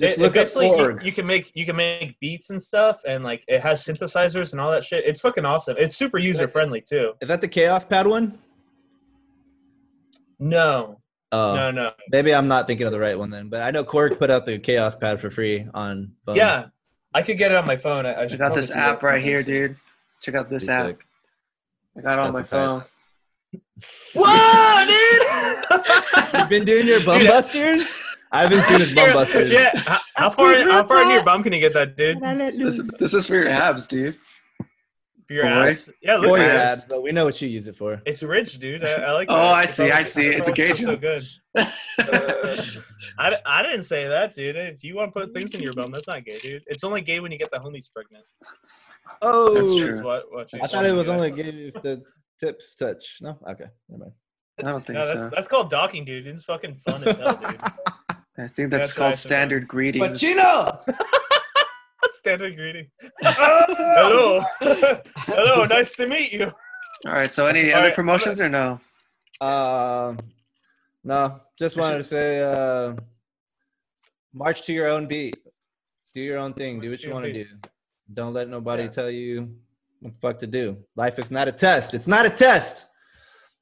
Just 0.00 0.18
It- 0.18 0.20
look 0.20 0.32
it 0.32 0.40
basically 0.40 0.66
you, 0.66 0.98
you 1.04 1.12
can 1.12 1.26
make 1.26 1.52
you 1.54 1.64
can 1.64 1.76
make 1.76 2.18
beats 2.20 2.50
and 2.50 2.60
stuff, 2.60 3.00
and 3.06 3.24
like 3.24 3.44
it 3.48 3.62
has 3.62 3.82
synthesizers 3.82 4.52
and 4.52 4.60
all 4.60 4.70
that 4.72 4.84
shit. 4.84 5.04
It's 5.06 5.20
fucking 5.22 5.46
awesome. 5.46 5.76
It's 5.78 5.96
super 5.96 6.18
user 6.18 6.48
friendly 6.48 6.82
too. 6.82 7.12
Is 7.22 7.28
that 7.28 7.40
the 7.40 7.48
Kaoss 7.48 7.88
Pad 7.88 8.06
one? 8.06 8.38
No, 10.38 11.00
Oh, 11.32 11.54
no, 11.56 11.70
no. 11.72 11.92
maybe 12.10 12.32
I'm 12.34 12.46
not 12.46 12.66
thinking 12.66 12.86
of 12.86 12.92
the 12.92 12.98
right 13.00 13.18
one 13.18 13.30
then. 13.30 13.48
But 13.48 13.62
I 13.62 13.70
know 13.72 13.82
Korg 13.84 14.18
put 14.18 14.30
out 14.30 14.46
the 14.46 14.58
Kaoss 14.58 14.98
Pad 15.00 15.20
for 15.20 15.30
free 15.30 15.66
on 15.74 16.12
phone. 16.24 16.36
Yeah, 16.36 16.66
I 17.12 17.22
could 17.22 17.38
get 17.38 17.50
it 17.50 17.56
on 17.56 17.66
my 17.66 17.76
phone. 17.76 18.06
I, 18.06 18.12
I, 18.12 18.22
I 18.24 18.36
got 18.36 18.54
this 18.54 18.70
app 18.70 19.02
right 19.02 19.20
here, 19.22 19.42
dude. 19.42 19.76
Check 20.22 20.34
out 20.36 20.48
this 20.48 20.66
Pretty 20.66 20.80
app. 20.80 20.86
sick. 20.86 21.06
I 21.98 22.00
got 22.02 22.12
it 22.14 22.18
on 22.20 22.32
my 22.32 22.40
That's 22.40 22.52
a 22.52 22.56
tight- 22.56 22.64
phone. 22.64 22.84
Whoa, 24.14 24.84
dude! 24.86 26.34
You've 26.40 26.48
been 26.48 26.64
doing 26.64 26.86
your 26.86 27.04
bum 27.04 27.18
Dude, 27.20 27.28
busters? 27.28 28.16
I've 28.32 28.50
been 28.50 28.66
doing 28.68 28.80
his 28.80 28.94
bum 28.94 29.12
busters. 29.12 29.52
Yeah, 29.52 29.70
how, 29.76 29.98
how 30.16 30.30
far 30.30 30.54
how 30.70 30.84
far 30.86 31.02
in 31.02 31.10
your 31.10 31.24
bum 31.24 31.42
can 31.42 31.52
you 31.52 31.60
get 31.60 31.72
that, 31.74 31.96
dude? 31.96 32.20
This, 32.60 32.80
this 32.98 33.14
is 33.14 33.26
for 33.26 33.34
your 33.34 33.48
abs, 33.48 33.86
dude. 33.88 34.16
For 35.26 35.32
your 35.34 35.44
Boy. 35.44 35.50
ass? 35.50 35.88
Yeah, 36.02 36.16
it 36.16 36.20
looks 36.20 36.34
For 36.34 36.38
your 36.38 36.52
nice. 36.54 36.72
abs, 36.72 36.84
but 36.88 37.02
we 37.02 37.12
know 37.12 37.24
what 37.24 37.40
you 37.40 37.48
use 37.48 37.66
it 37.66 37.76
for. 37.76 38.00
It's 38.04 38.22
rich, 38.22 38.58
dude. 38.58 38.84
I, 38.84 38.92
I 38.92 39.12
like. 39.12 39.28
Oh, 39.30 39.34
that. 39.36 39.54
I 39.54 39.66
see, 39.66 39.90
I 39.90 40.02
see. 40.02 40.26
It's 40.28 40.48
a 40.48 40.52
probably 40.52 40.64
gauge. 40.74 40.82
So 40.82 40.96
good. 40.96 41.24
I, 43.18 43.36
I 43.46 43.62
didn't 43.62 43.84
say 43.84 44.06
that, 44.08 44.34
dude. 44.34 44.56
If 44.56 44.82
you 44.84 44.96
want 44.96 45.14
to 45.14 45.20
put 45.20 45.32
things 45.32 45.54
in 45.54 45.60
your 45.60 45.72
bum, 45.72 45.92
that's 45.92 46.08
not 46.08 46.24
gay, 46.24 46.38
dude. 46.38 46.62
It's 46.66 46.84
only 46.84 47.00
gay 47.00 47.20
when 47.20 47.30
you 47.32 47.38
get 47.38 47.50
the 47.50 47.58
homies 47.58 47.86
pregnant. 47.92 48.24
Oh, 49.22 49.54
That's 49.54 49.68
That's 49.74 49.80
true. 49.96 50.04
what, 50.04 50.24
what 50.32 50.48
I 50.54 50.66
thought 50.66 50.84
it 50.86 50.94
was 50.94 51.08
only 51.08 51.30
gay 51.30 51.70
if 51.74 51.74
the 51.82 52.02
tips 52.40 52.74
touch. 52.74 53.18
No, 53.20 53.38
okay, 53.48 53.66
never 53.88 54.00
mind. 54.04 54.12
I 54.60 54.62
don't 54.62 54.86
think 54.86 54.98
No, 54.98 55.06
that's 55.06 55.18
so. 55.18 55.30
that's 55.30 55.48
called 55.48 55.70
docking, 55.70 56.04
dude. 56.04 56.26
It's 56.26 56.44
fucking 56.44 56.76
fun 56.76 57.04
as 57.04 57.16
hell, 57.16 57.36
dude. 57.36 57.60
I 58.36 58.48
think 58.48 58.70
that's 58.70 58.88
That's 58.88 58.92
called 58.92 59.16
standard 59.16 59.68
greetings. 59.68 60.20
Chino! 60.20 60.80
Standard 62.18 62.56
greeting. 62.56 62.86
Hello. 63.22 64.40
Hello. 64.60 65.64
Nice 65.66 65.92
to 65.94 66.06
meet 66.06 66.32
you. 66.32 66.46
All 67.06 67.12
right. 67.12 67.32
So, 67.32 67.46
any 67.46 67.72
All 67.72 67.78
other 67.78 67.88
right, 67.88 67.94
promotions 67.94 68.40
or 68.40 68.48
no? 68.48 68.80
Um, 69.40 70.18
no, 71.02 71.40
just 71.58 71.76
wanted 71.76 71.98
to 71.98 72.04
say, 72.04 72.40
uh, 72.42 72.94
march 74.32 74.62
to 74.62 74.72
your 74.72 74.88
own 74.88 75.06
beat. 75.06 75.36
Do 76.14 76.22
your 76.22 76.38
own 76.38 76.54
thing. 76.54 76.80
Do 76.80 76.90
what 76.90 77.02
you 77.02 77.12
want 77.12 77.24
to 77.26 77.32
do. 77.32 77.46
Don't 78.14 78.32
let 78.32 78.48
nobody 78.48 78.84
Yeah. 78.84 78.90
tell 78.90 79.10
you 79.10 79.54
what 80.00 80.12
the 80.12 80.18
fuck 80.20 80.38
to 80.38 80.46
do. 80.46 80.78
Life 80.96 81.18
is 81.18 81.30
not 81.30 81.48
a 81.48 81.52
test. 81.52 81.94
It's 81.94 82.06
not 82.06 82.26
a 82.26 82.30
test. 82.30 82.86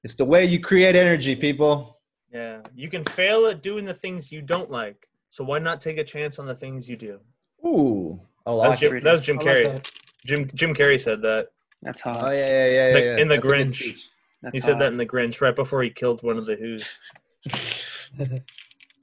It's 0.05 0.15
the 0.15 0.25
way 0.25 0.45
you 0.45 0.61
create 0.61 0.95
energy, 0.95 1.35
people. 1.35 2.01
Yeah, 2.33 2.61
you 2.75 2.89
can 2.91 3.05
fail 3.05 3.47
at 3.47 3.63
doing 3.63 3.85
the 3.85 3.95
things 3.95 4.31
you 4.31 4.43
don't 4.43 4.71
like. 4.71 5.09
So 5.31 5.43
why 5.45 5.59
not 5.59 5.81
take 5.81 5.99
a 5.99 6.05
chance 6.05 6.39
on 6.39 6.47
the 6.47 6.55
things 6.55 6.89
you 6.89 6.97
do? 6.97 7.19
Ooh. 7.67 8.21
Oh, 8.47 8.61
That 8.63 8.69
was 8.71 8.79
Jim, 8.81 9.01
that 9.03 9.13
was 9.13 9.21
Jim 9.21 9.39
I 9.39 9.43
like 9.43 9.57
Carrey. 9.57 9.65
that. 9.73 9.91
Jim 10.25 10.51
Jim 10.55 10.75
Carrey 10.75 11.01
said 11.01 11.23
that. 11.23 11.49
That's 11.83 12.03
Oh, 12.07 12.13
hot. 12.13 12.31
yeah, 12.33 12.39
yeah, 12.39 12.47
yeah. 12.47 12.67
yeah, 12.89 12.93
The- 12.93 13.01
yeah. 13.05 13.17
in 13.19 13.29
The 13.29 13.35
That's 13.37 13.47
Grinch. 13.47 13.75
speech. 13.77 14.09
That's 14.43 14.55
He 14.55 14.61
said 14.61 14.73
hot. 14.75 14.79
that 14.81 14.93
in 14.93 14.99
The 14.99 15.07
Grinch 15.07 15.41
right 15.41 15.55
before 15.55 15.83
he 15.83 15.91
killed 15.91 16.23
one 16.23 16.37
of 16.39 16.47
the 16.47 16.57
Who's. 16.57 17.01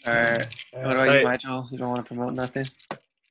All 0.05 0.13
right. 0.13 0.47
What 0.71 0.81
about 0.83 0.95
Right. 1.07 1.19
you, 1.19 1.23
Nigel? 1.25 1.67
You 1.71 1.77
don't 1.77 1.89
want 1.89 2.05
to 2.05 2.07
promote 2.07 2.33
nothing? 2.33 2.65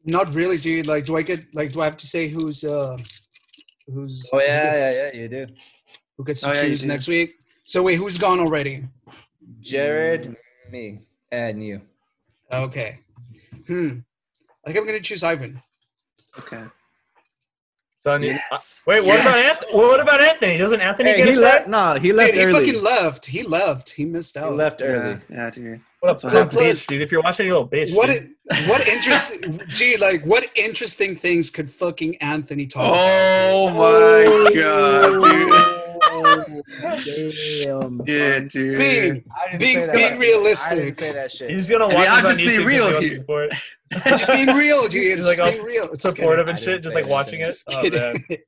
Not 0.05 0.33
really, 0.35 0.59
dude. 0.59 0.87
Like, 0.87 1.07
do 1.07 1.17
I 1.17 1.23
get 1.23 1.43
like 1.55 1.73
do 1.73 1.81
I 1.81 1.85
have 1.87 1.97
to 1.99 2.07
say 2.07 2.29
who's 2.29 2.63
uh 2.65 2.97
who's 3.87 4.29
Oh, 4.33 4.39
who 4.39 4.45
yeah, 4.45 4.63
gets- 4.65 4.79
yeah, 4.97 5.11
yeah, 5.15 5.23
you 5.23 5.29
do. 5.29 5.47
who 6.17 6.25
gets 6.25 6.41
to 6.41 6.51
Oh, 6.51 6.55
choose 6.55 6.83
do. 6.83 6.89
next 6.89 7.09
week? 7.09 7.37
So 7.65 7.83
wait, 7.83 7.97
who's 7.97 8.17
gone 8.19 8.41
already? 8.41 8.85
Jared, 9.61 10.37
me, 10.71 11.01
and 11.33 11.63
you. 11.65 11.81
Okay. 12.53 12.99
Hmm. 13.67 13.99
I 14.65 14.67
think 14.73 14.79
I'm 14.79 14.87
gonna 14.87 15.01
choose 15.01 15.23
Ivan. 15.23 15.63
Okay. 16.39 16.65
Son, 18.01 18.23
Yes. 18.23 18.41
uh, 18.53 18.59
wait, 18.87 19.05
what 19.05 19.21
about 19.21 19.35
Anthony? 19.37 19.73
What 19.75 20.01
about 20.01 20.21
Anthony? 20.23 20.57
Doesn't 20.57 20.81
Anthony 20.81 21.11
Hey, 21.11 21.17
get 21.17 21.29
he 21.29 21.35
a 21.35 21.37
say? 21.37 21.43
left. 21.43 21.69
No, 21.69 21.95
he 21.95 22.13
left 22.13 22.33
Dude, 22.35 22.47
he 22.47 22.53
fucking 22.55 22.83
left. 22.83 23.27
He 23.27 23.43
left. 23.43 23.91
He 23.91 24.05
missed 24.05 24.37
He 24.37 24.41
out. 24.41 24.55
left 24.55 24.81
early. 24.83 25.19
yeah, 25.29 25.51
dude. 25.51 25.81
What 25.99 26.11
That's 26.11 26.23
a 26.23 26.27
what 26.29 26.33
little 26.35 26.49
happened. 26.51 26.79
bitch, 26.79 26.87
dude. 26.87 27.03
If 27.03 27.11
you're 27.11 27.23
watching, 27.23 27.47
you 27.47 27.55
little 27.55 27.69
bitch. 27.69 27.93
What 27.95 28.07
dude. 28.07 28.31
what 28.69 28.87
interesting 28.87 29.61
gee 29.69 29.97
like 29.97 30.23
what 30.25 30.49
interesting 30.55 31.17
things 31.17 31.51
could 31.51 31.73
fucking 31.73 32.17
Anthony 32.19 32.69
talk 32.69 32.95
Oh 32.97 33.69
my 33.71 34.53
god, 34.55 35.21
dude. 35.31 35.78
Damn. 36.23 38.03
Yeah, 38.07 38.41
dude. 38.41 38.75
about? 38.75 38.85
Being 38.85 39.25
I 39.53 39.57
Being- 39.57 39.85
say 39.85 39.93
being 39.93 40.05
I 40.05 40.09
didn't 40.09 40.19
realistic. 40.21 40.99
say 40.99 41.13
that 41.13 41.31
shit. 41.33 41.51
He's 41.51 41.69
gonna 41.69 41.85
I 41.87 41.89
mean, 41.89 41.97
watch 41.99 42.09
I'll 42.09 42.23
this 42.23 42.39
on 42.41 42.45
just 42.45 42.59
be 42.59 42.65
real 42.65 42.87
he 42.87 42.93
wants 42.93 43.01
to 43.01 43.07
here. 43.09 43.17
support, 43.17 43.51
just 44.07 44.31
being 44.33 44.49
real, 44.55 44.89
dude. 44.89 45.19
He's 45.19 45.27
like 45.27 45.39
just 45.39 45.59
all 45.61 45.65
being 45.67 45.77
real. 45.77 45.89
Just 45.89 46.03
supportive 46.03 46.47
I 46.47 46.51
and 46.51 46.59
shit, 46.59 46.83
just 46.83 46.95
like 46.95 47.05
that. 47.05 47.11
watching 47.11 47.41
it. 47.41 47.45
Just 47.47 47.65
Oh 47.71 47.83
man, 47.91 48.17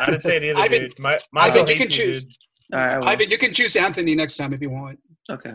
I 0.00 0.06
didn't 0.06 0.20
say 0.20 0.36
it 0.36 0.42
either, 0.44 0.58
Ivan, 0.60 0.80
dude. 0.82 0.98
My, 0.98 1.18
Ivan, 1.36 1.66
you 1.68 1.76
can 1.76 1.82
you, 1.84 1.88
choose. 1.88 2.24
dude. 2.24 2.34
All 2.72 2.78
right. 2.80 2.98
Well, 2.98 3.08
Ivan, 3.08 3.30
you 3.30 3.38
can 3.38 3.52
choose 3.54 3.76
Anthony 3.76 4.14
next 4.14 4.36
time 4.36 4.52
if 4.52 4.60
you 4.62 4.70
want. 4.70 4.98
okay. 5.30 5.54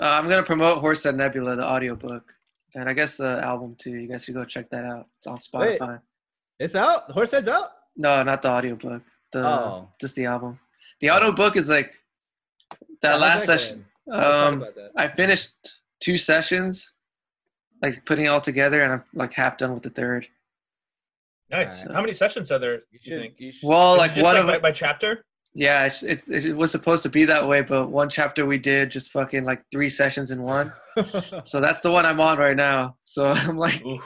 Uh, 0.00 0.04
I'm 0.04 0.28
gonna 0.28 0.42
promote 0.42 0.78
Horse 0.78 1.02
Horsehead 1.04 1.16
Nebula, 1.16 1.56
the 1.56 1.64
audiobook, 1.64 2.32
and 2.74 2.88
I 2.88 2.92
guess 2.94 3.16
the 3.18 3.40
album 3.44 3.76
too. 3.78 3.90
You 3.90 4.08
guys 4.08 4.24
should 4.24 4.34
go 4.34 4.44
check 4.44 4.70
that 4.70 4.84
out. 4.84 5.06
It's 5.18 5.26
on 5.26 5.38
Wait. 5.60 5.78
Spotify. 5.78 6.00
It's 6.58 6.74
out. 6.74 7.10
Horsehead's 7.10 7.48
out. 7.48 7.70
No, 7.96 8.22
not 8.22 8.42
the 8.42 8.48
audiobook. 8.48 9.02
The 9.32 9.46
Oh. 9.46 9.88
just 10.00 10.14
the 10.14 10.24
album. 10.24 10.58
The 11.00 11.10
auto 11.10 11.32
book 11.32 11.56
is 11.56 11.68
like 11.68 11.94
that 13.02 13.12
How's 13.12 13.20
last 13.20 13.46
going? 13.46 13.58
session. 13.58 13.84
Um, 14.12 14.60
that. 14.60 14.90
I 14.96 15.08
finished 15.08 15.50
two 16.00 16.16
sessions, 16.18 16.92
like 17.82 18.04
putting 18.04 18.24
it 18.24 18.28
all 18.28 18.40
together, 18.40 18.82
and 18.82 18.92
I'm 18.92 19.04
like 19.14 19.32
half 19.34 19.58
done 19.58 19.74
with 19.74 19.82
the 19.82 19.90
third. 19.90 20.26
Nice. 21.50 21.82
Alright. 21.82 21.94
How 21.94 22.00
many 22.02 22.12
sessions 22.12 22.50
are 22.52 22.58
there? 22.58 22.74
You 22.74 22.80
You 22.92 22.98
should. 23.02 23.20
think? 23.20 23.34
You 23.38 23.52
should. 23.52 23.68
Well, 23.68 23.94
Is 23.94 23.98
like 24.00 24.14
just 24.14 24.22
one 24.24 24.34
like 24.34 24.42
of 24.56 24.62
by, 24.62 24.68
by 24.68 24.72
chapter? 24.72 25.24
yeah, 25.54 25.86
it's, 25.86 26.02
it, 26.02 26.28
it 26.28 26.54
was 26.56 26.70
supposed 26.70 27.02
to 27.04 27.08
be 27.08 27.24
that 27.24 27.46
way, 27.46 27.62
but 27.62 27.88
one 27.90 28.08
chapter 28.08 28.44
we 28.46 28.58
did 28.58 28.90
just 28.90 29.10
fucking 29.12 29.44
like 29.44 29.62
three 29.72 29.88
sessions 29.88 30.30
in 30.30 30.42
one. 30.42 30.72
So 31.44 31.60
that's 31.60 31.80
the 31.80 31.92
one 31.92 32.04
I'm 32.04 32.20
on 32.20 32.38
right 32.38 32.56
now. 32.56 32.96
So 33.02 33.28
I'm 33.36 33.56
like, 33.56 33.84
Oof. 33.86 34.02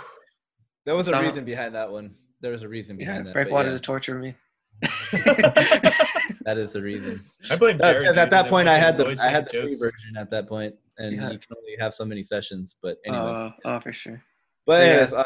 there 0.85 0.95
was 0.95 1.09
a 1.09 1.13
Some- 1.13 1.25
reason 1.25 1.45
behind 1.45 1.75
that 1.75 1.91
one. 1.91 2.15
There 2.43 2.53
was 2.53 2.65
a 2.65 2.69
reason 2.69 2.99
yeah, 3.01 3.07
behind 3.07 3.27
that. 3.27 3.33
Frank 3.33 3.49
but 3.49 3.55
wanted 3.55 3.71
yeah, 3.71 3.77
to 3.77 3.83
torture 3.83 4.19
me. 4.19 4.35
that 6.45 6.57
is 6.59 6.73
the 6.73 6.83
reason. 6.83 7.21
I 7.51 7.57
blame 7.57 7.79
That's 7.79 7.99
Jared. 7.99 8.03
because 8.03 8.17
at 8.19 8.25
dude, 8.25 8.33
that 8.33 8.49
point 8.49 8.69
I 8.69 8.79
had 8.79 8.97
the 8.97 9.07
I 9.23 9.29
had 9.29 9.45
make 9.45 9.53
the 9.53 9.61
free 9.63 9.75
version 9.77 10.17
at 10.19 10.31
that 10.31 10.49
point, 10.49 10.75
and 10.99 11.13
Yeah. 11.17 11.31
you 11.31 11.39
can 11.39 11.57
only 11.57 11.77
have 11.79 11.95
so 11.95 12.05
many 12.05 12.23
sessions. 12.23 12.77
But 12.83 12.99
anyways, 13.07 13.37
Oh, 13.39 13.53
oh, 13.65 13.81
for 13.81 13.93
sure. 13.93 14.21
but 14.67 14.85
yeah. 14.85 14.91
anyways, 14.93 15.13
uh, 15.13 15.25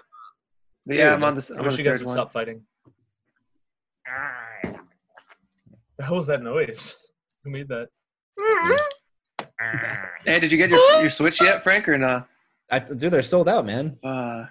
But 0.87 0.97
yeah, 0.97 1.05
Dude, 1.05 1.13
I'm 1.15 1.25
on 1.25 1.35
this. 1.35 1.51
I 1.51 1.55
I'm 1.55 1.61
on 1.61 1.67
wish 1.67 1.77
the 1.77 1.83
you 1.83 1.89
guys 1.91 1.99
would 2.01 2.07
one. 2.07 2.15
stop 2.17 2.33
fighting. 2.33 2.63
The 5.99 6.05
hell 6.05 6.17
was 6.17 6.27
that 6.27 6.43
noise? 6.43 6.97
Who 7.45 7.51
made 7.51 7.69
that? 7.69 7.89
Hey, 10.27 10.39
did 10.41 10.53
you 10.53 10.59
get 10.59 10.69
your 10.71 11.01
your 11.01 11.09
Switch 11.11 11.41
yet, 11.41 11.63
Frank, 11.63 11.89
or 11.89 11.97
no? 11.97 12.25
I, 12.71 12.79
dude, 12.81 13.11
they're 13.13 13.23
sold 13.23 13.49
out, 13.49 13.65
man. 13.65 13.97
Uh, 14.05 14.47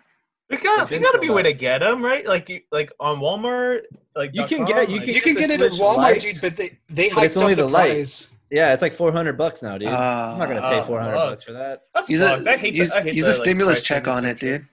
We 0.49 0.57
got, 0.57 0.83
It's 0.83 0.91
you 0.91 0.99
got 0.99 1.11
to 1.13 1.19
be 1.19 1.27
a 1.27 1.33
way 1.33 1.41
to 1.43 1.53
get 1.53 1.79
them, 1.79 2.03
right? 2.03 2.25
Like, 2.27 2.49
you, 2.49 2.61
like 2.71 2.91
on 2.99 3.17
Walmart, 3.19 3.81
like 4.15 4.31
You 4.33 4.45
can 4.45 4.59
.com, 4.59 4.67
get- 4.67 4.89
you 4.89 4.97
like- 4.97 5.05
can 5.05 5.13
You 5.15 5.21
can 5.21 5.33
the 5.35 5.39
get 5.41 5.49
it 5.49 5.61
at 5.61 5.71
Walmart, 5.71 5.97
Lite, 5.97 6.21
dude, 6.21 6.41
but 6.41 6.55
they 6.55 6.77
they 6.89 7.09
but 7.09 7.23
it's 7.23 7.35
only 7.37 7.53
up 7.53 7.57
the, 7.57 7.63
the 7.65 7.69
Lite. 7.71 7.91
price. 7.93 8.27
Yeah, 8.51 8.71
it's 8.73 8.81
like 8.83 8.93
four 8.93 9.11
hundred 9.11 9.39
bucks 9.39 9.63
now, 9.63 9.77
dude. 9.79 9.87
uh, 9.89 9.91
I'm 10.33 10.37
not 10.37 10.47
gonna 10.47 10.61
pay 10.61 10.79
Oh, 10.81 10.85
four 10.85 10.99
hundred 11.01 11.15
fuck. 11.15 11.29
bucks 11.31 11.43
for 11.43 11.53
that. 11.53 11.81
That's 11.95 12.09
use 12.11 12.21
a 12.21 12.43
fucked. 12.43 12.59
Hate 12.59 12.73
use, 12.75 12.89
the, 12.91 12.95
I 12.97 13.01
hate 13.01 13.15
use 13.15 13.25
the, 13.25 13.31
a 13.31 13.33
like, 13.33 13.41
stimulus 13.41 13.79
price 13.79 13.87
check 13.87 14.07
on 14.07 14.23
it, 14.23 14.39
dude. 14.39 14.67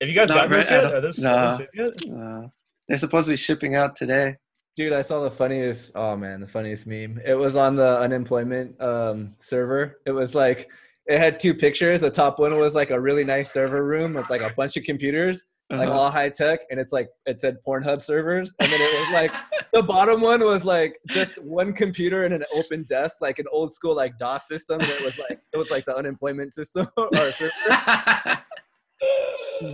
Have 0.00 0.08
you 0.08 0.14
guys 0.14 0.28
Not 0.28 0.48
gotten 0.48 0.50
this 0.52 0.70
right, 0.70 0.78
I 0.78 0.82
yet? 0.82 0.82
don't- 0.82 0.94
Are 0.94 1.00
those 1.00 1.18
no. 1.18 1.58
those 1.58 1.66
yet? 2.06 2.12
uh, 2.16 2.48
they're 2.88 2.98
supposed 2.98 3.26
to 3.26 3.32
be 3.32 3.36
shipping 3.36 3.74
out 3.74 3.94
today. 3.96 4.36
Dude, 4.74 4.92
I 4.92 5.02
saw 5.02 5.22
the 5.22 5.30
funniest. 5.30 5.92
Oh 5.94 6.16
man, 6.16 6.40
the 6.40 6.46
funniest 6.48 6.86
meme. 6.86 7.20
It 7.24 7.34
was 7.34 7.56
on 7.56 7.76
the 7.76 7.98
unemployment 8.00 8.80
um, 8.80 9.34
server. 9.38 9.98
It 10.06 10.12
was 10.12 10.34
like 10.34 10.70
it 11.06 11.18
had 11.18 11.40
two 11.40 11.52
pictures. 11.54 12.00
The 12.00 12.10
top 12.10 12.38
one 12.38 12.56
was 12.58 12.74
like 12.74 12.90
a 12.90 13.00
really 13.00 13.24
nice 13.24 13.52
server 13.52 13.84
room 13.84 14.14
with 14.14 14.30
like 14.30 14.40
a 14.42 14.52
bunch 14.56 14.76
of 14.76 14.84
computers, 14.84 15.44
like 15.70 15.88
Uh-huh. 15.88 15.98
all 15.98 16.10
high 16.10 16.28
tech, 16.28 16.60
and 16.70 16.78
it's 16.78 16.92
like 16.92 17.08
it 17.26 17.40
said 17.40 17.56
Pornhub 17.66 18.02
servers, 18.02 18.52
and 18.60 18.70
then 18.70 18.80
it 18.80 19.00
was 19.00 19.12
like 19.12 19.34
the 19.72 19.82
bottom 19.82 20.20
one 20.20 20.40
was 20.44 20.64
like 20.64 20.98
just 21.08 21.42
one 21.42 21.72
computer 21.72 22.24
and 22.24 22.34
an 22.34 22.44
open 22.54 22.84
desk, 22.84 23.16
like 23.20 23.38
an 23.38 23.46
old 23.50 23.74
school 23.74 23.94
like 23.96 24.16
DOS 24.18 24.46
system. 24.48 24.80
And 24.80 24.88
it 24.90 25.02
was 25.02 25.18
like 25.18 25.40
it 25.52 25.56
was 25.56 25.70
like 25.70 25.84
the 25.86 25.96
unemployment 25.96 26.54
system 26.54 26.86
or. 26.96 27.08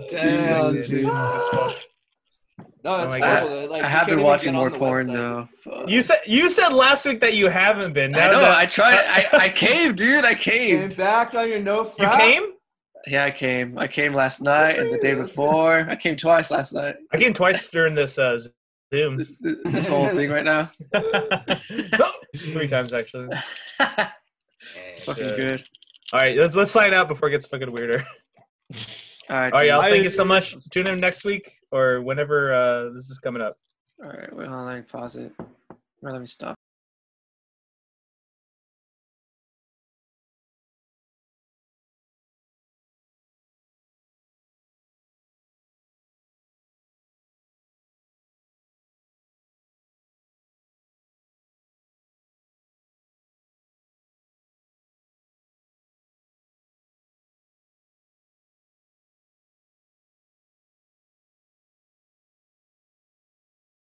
Damn, 0.09 0.75
dude. 0.83 1.11
Dude. 2.79 2.85
No, 2.85 2.91
Oh 2.91 3.03
it's 3.03 3.11
my 3.11 3.65
Like, 3.67 3.83
I 3.85 3.89
have 3.89 4.07
been 4.07 4.23
watching 4.23 4.55
more 4.55 4.71
porn 4.71 5.09
website. 5.09 5.13
though. 5.15 5.49
Fuck. 5.63 5.89
You 5.91 6.03
said 6.03 6.19
you 6.27 6.49
said 6.51 6.69
last 6.73 7.05
week 7.07 7.21
that 7.21 7.35
you 7.35 7.49
haven't 7.49 7.93
been. 7.93 8.15
I 8.15 8.27
know. 8.31 8.41
that- 8.41 8.57
I 8.57 8.67
tried. 8.67 8.99
I, 8.99 9.29
I 9.45 9.49
came, 9.49 9.95
dude. 9.95 10.25
I 10.25 10.35
Came 10.35 10.89
came. 10.89 10.89
back 10.97 11.35
on 11.35 11.49
your 11.49 11.61
no 11.61 11.91
you 11.99 12.07
came. 12.17 12.53
Yeah, 13.07 13.25
I 13.25 13.31
came. 13.31 13.79
I 13.79 13.87
came 13.87 14.13
last 14.13 14.43
night 14.43 14.79
and 14.79 14.91
the 14.93 14.99
day 14.99 15.15
before. 15.15 15.87
I 15.89 15.97
came 15.97 16.17
twice 16.17 16.51
last 16.51 16.73
night. 16.73 16.97
I 17.13 17.17
came 17.19 17.33
twice 17.33 17.69
during 17.69 17.95
this 17.95 18.19
uh, 18.19 18.39
Zoom. 18.93 19.17
This, 19.17 19.33
this, 19.41 19.57
this 19.65 19.89
whole 19.89 20.09
thing 20.09 20.31
right 20.31 20.45
now. 20.45 20.71
Three 22.37 22.69
times 22.69 22.93
actually. 22.93 23.29
It's 24.91 25.05
fucking 25.05 25.29
Shit. 25.29 25.37
good. 25.37 25.65
All 26.13 26.19
right, 26.21 26.37
let's 26.37 26.57
let's 26.57 26.71
sign 26.73 26.93
out 26.93 27.07
before 27.09 27.29
it 27.29 27.31
gets 27.33 27.47
fucking 27.47 27.71
weirder. 27.71 28.05
All 28.75 28.77
right. 29.31 29.53
All 29.53 29.59
right, 29.61 29.69
y'all. 29.69 29.83
Thank 29.83 30.03
you 30.03 30.11
so 30.11 30.25
much. 30.25 30.57
Tune 30.71 30.89
in 30.89 30.99
next 31.01 31.25
week 31.25 31.53
or 31.71 32.01
whenever 32.03 32.55
uh, 32.55 32.91
this 32.95 33.11
is 33.11 33.19
coming 33.19 33.43
up. 33.43 33.57
All 34.03 34.11
right. 34.11 34.35
Wait, 34.35 34.49
hold 34.49 34.61
on. 34.61 34.67
Let 34.67 34.77
me 34.77 34.83
pause 34.83 35.17
it. 35.17 35.33
Or 36.03 36.13
let 36.13 36.21
me 36.21 36.27
stop. 36.27 36.58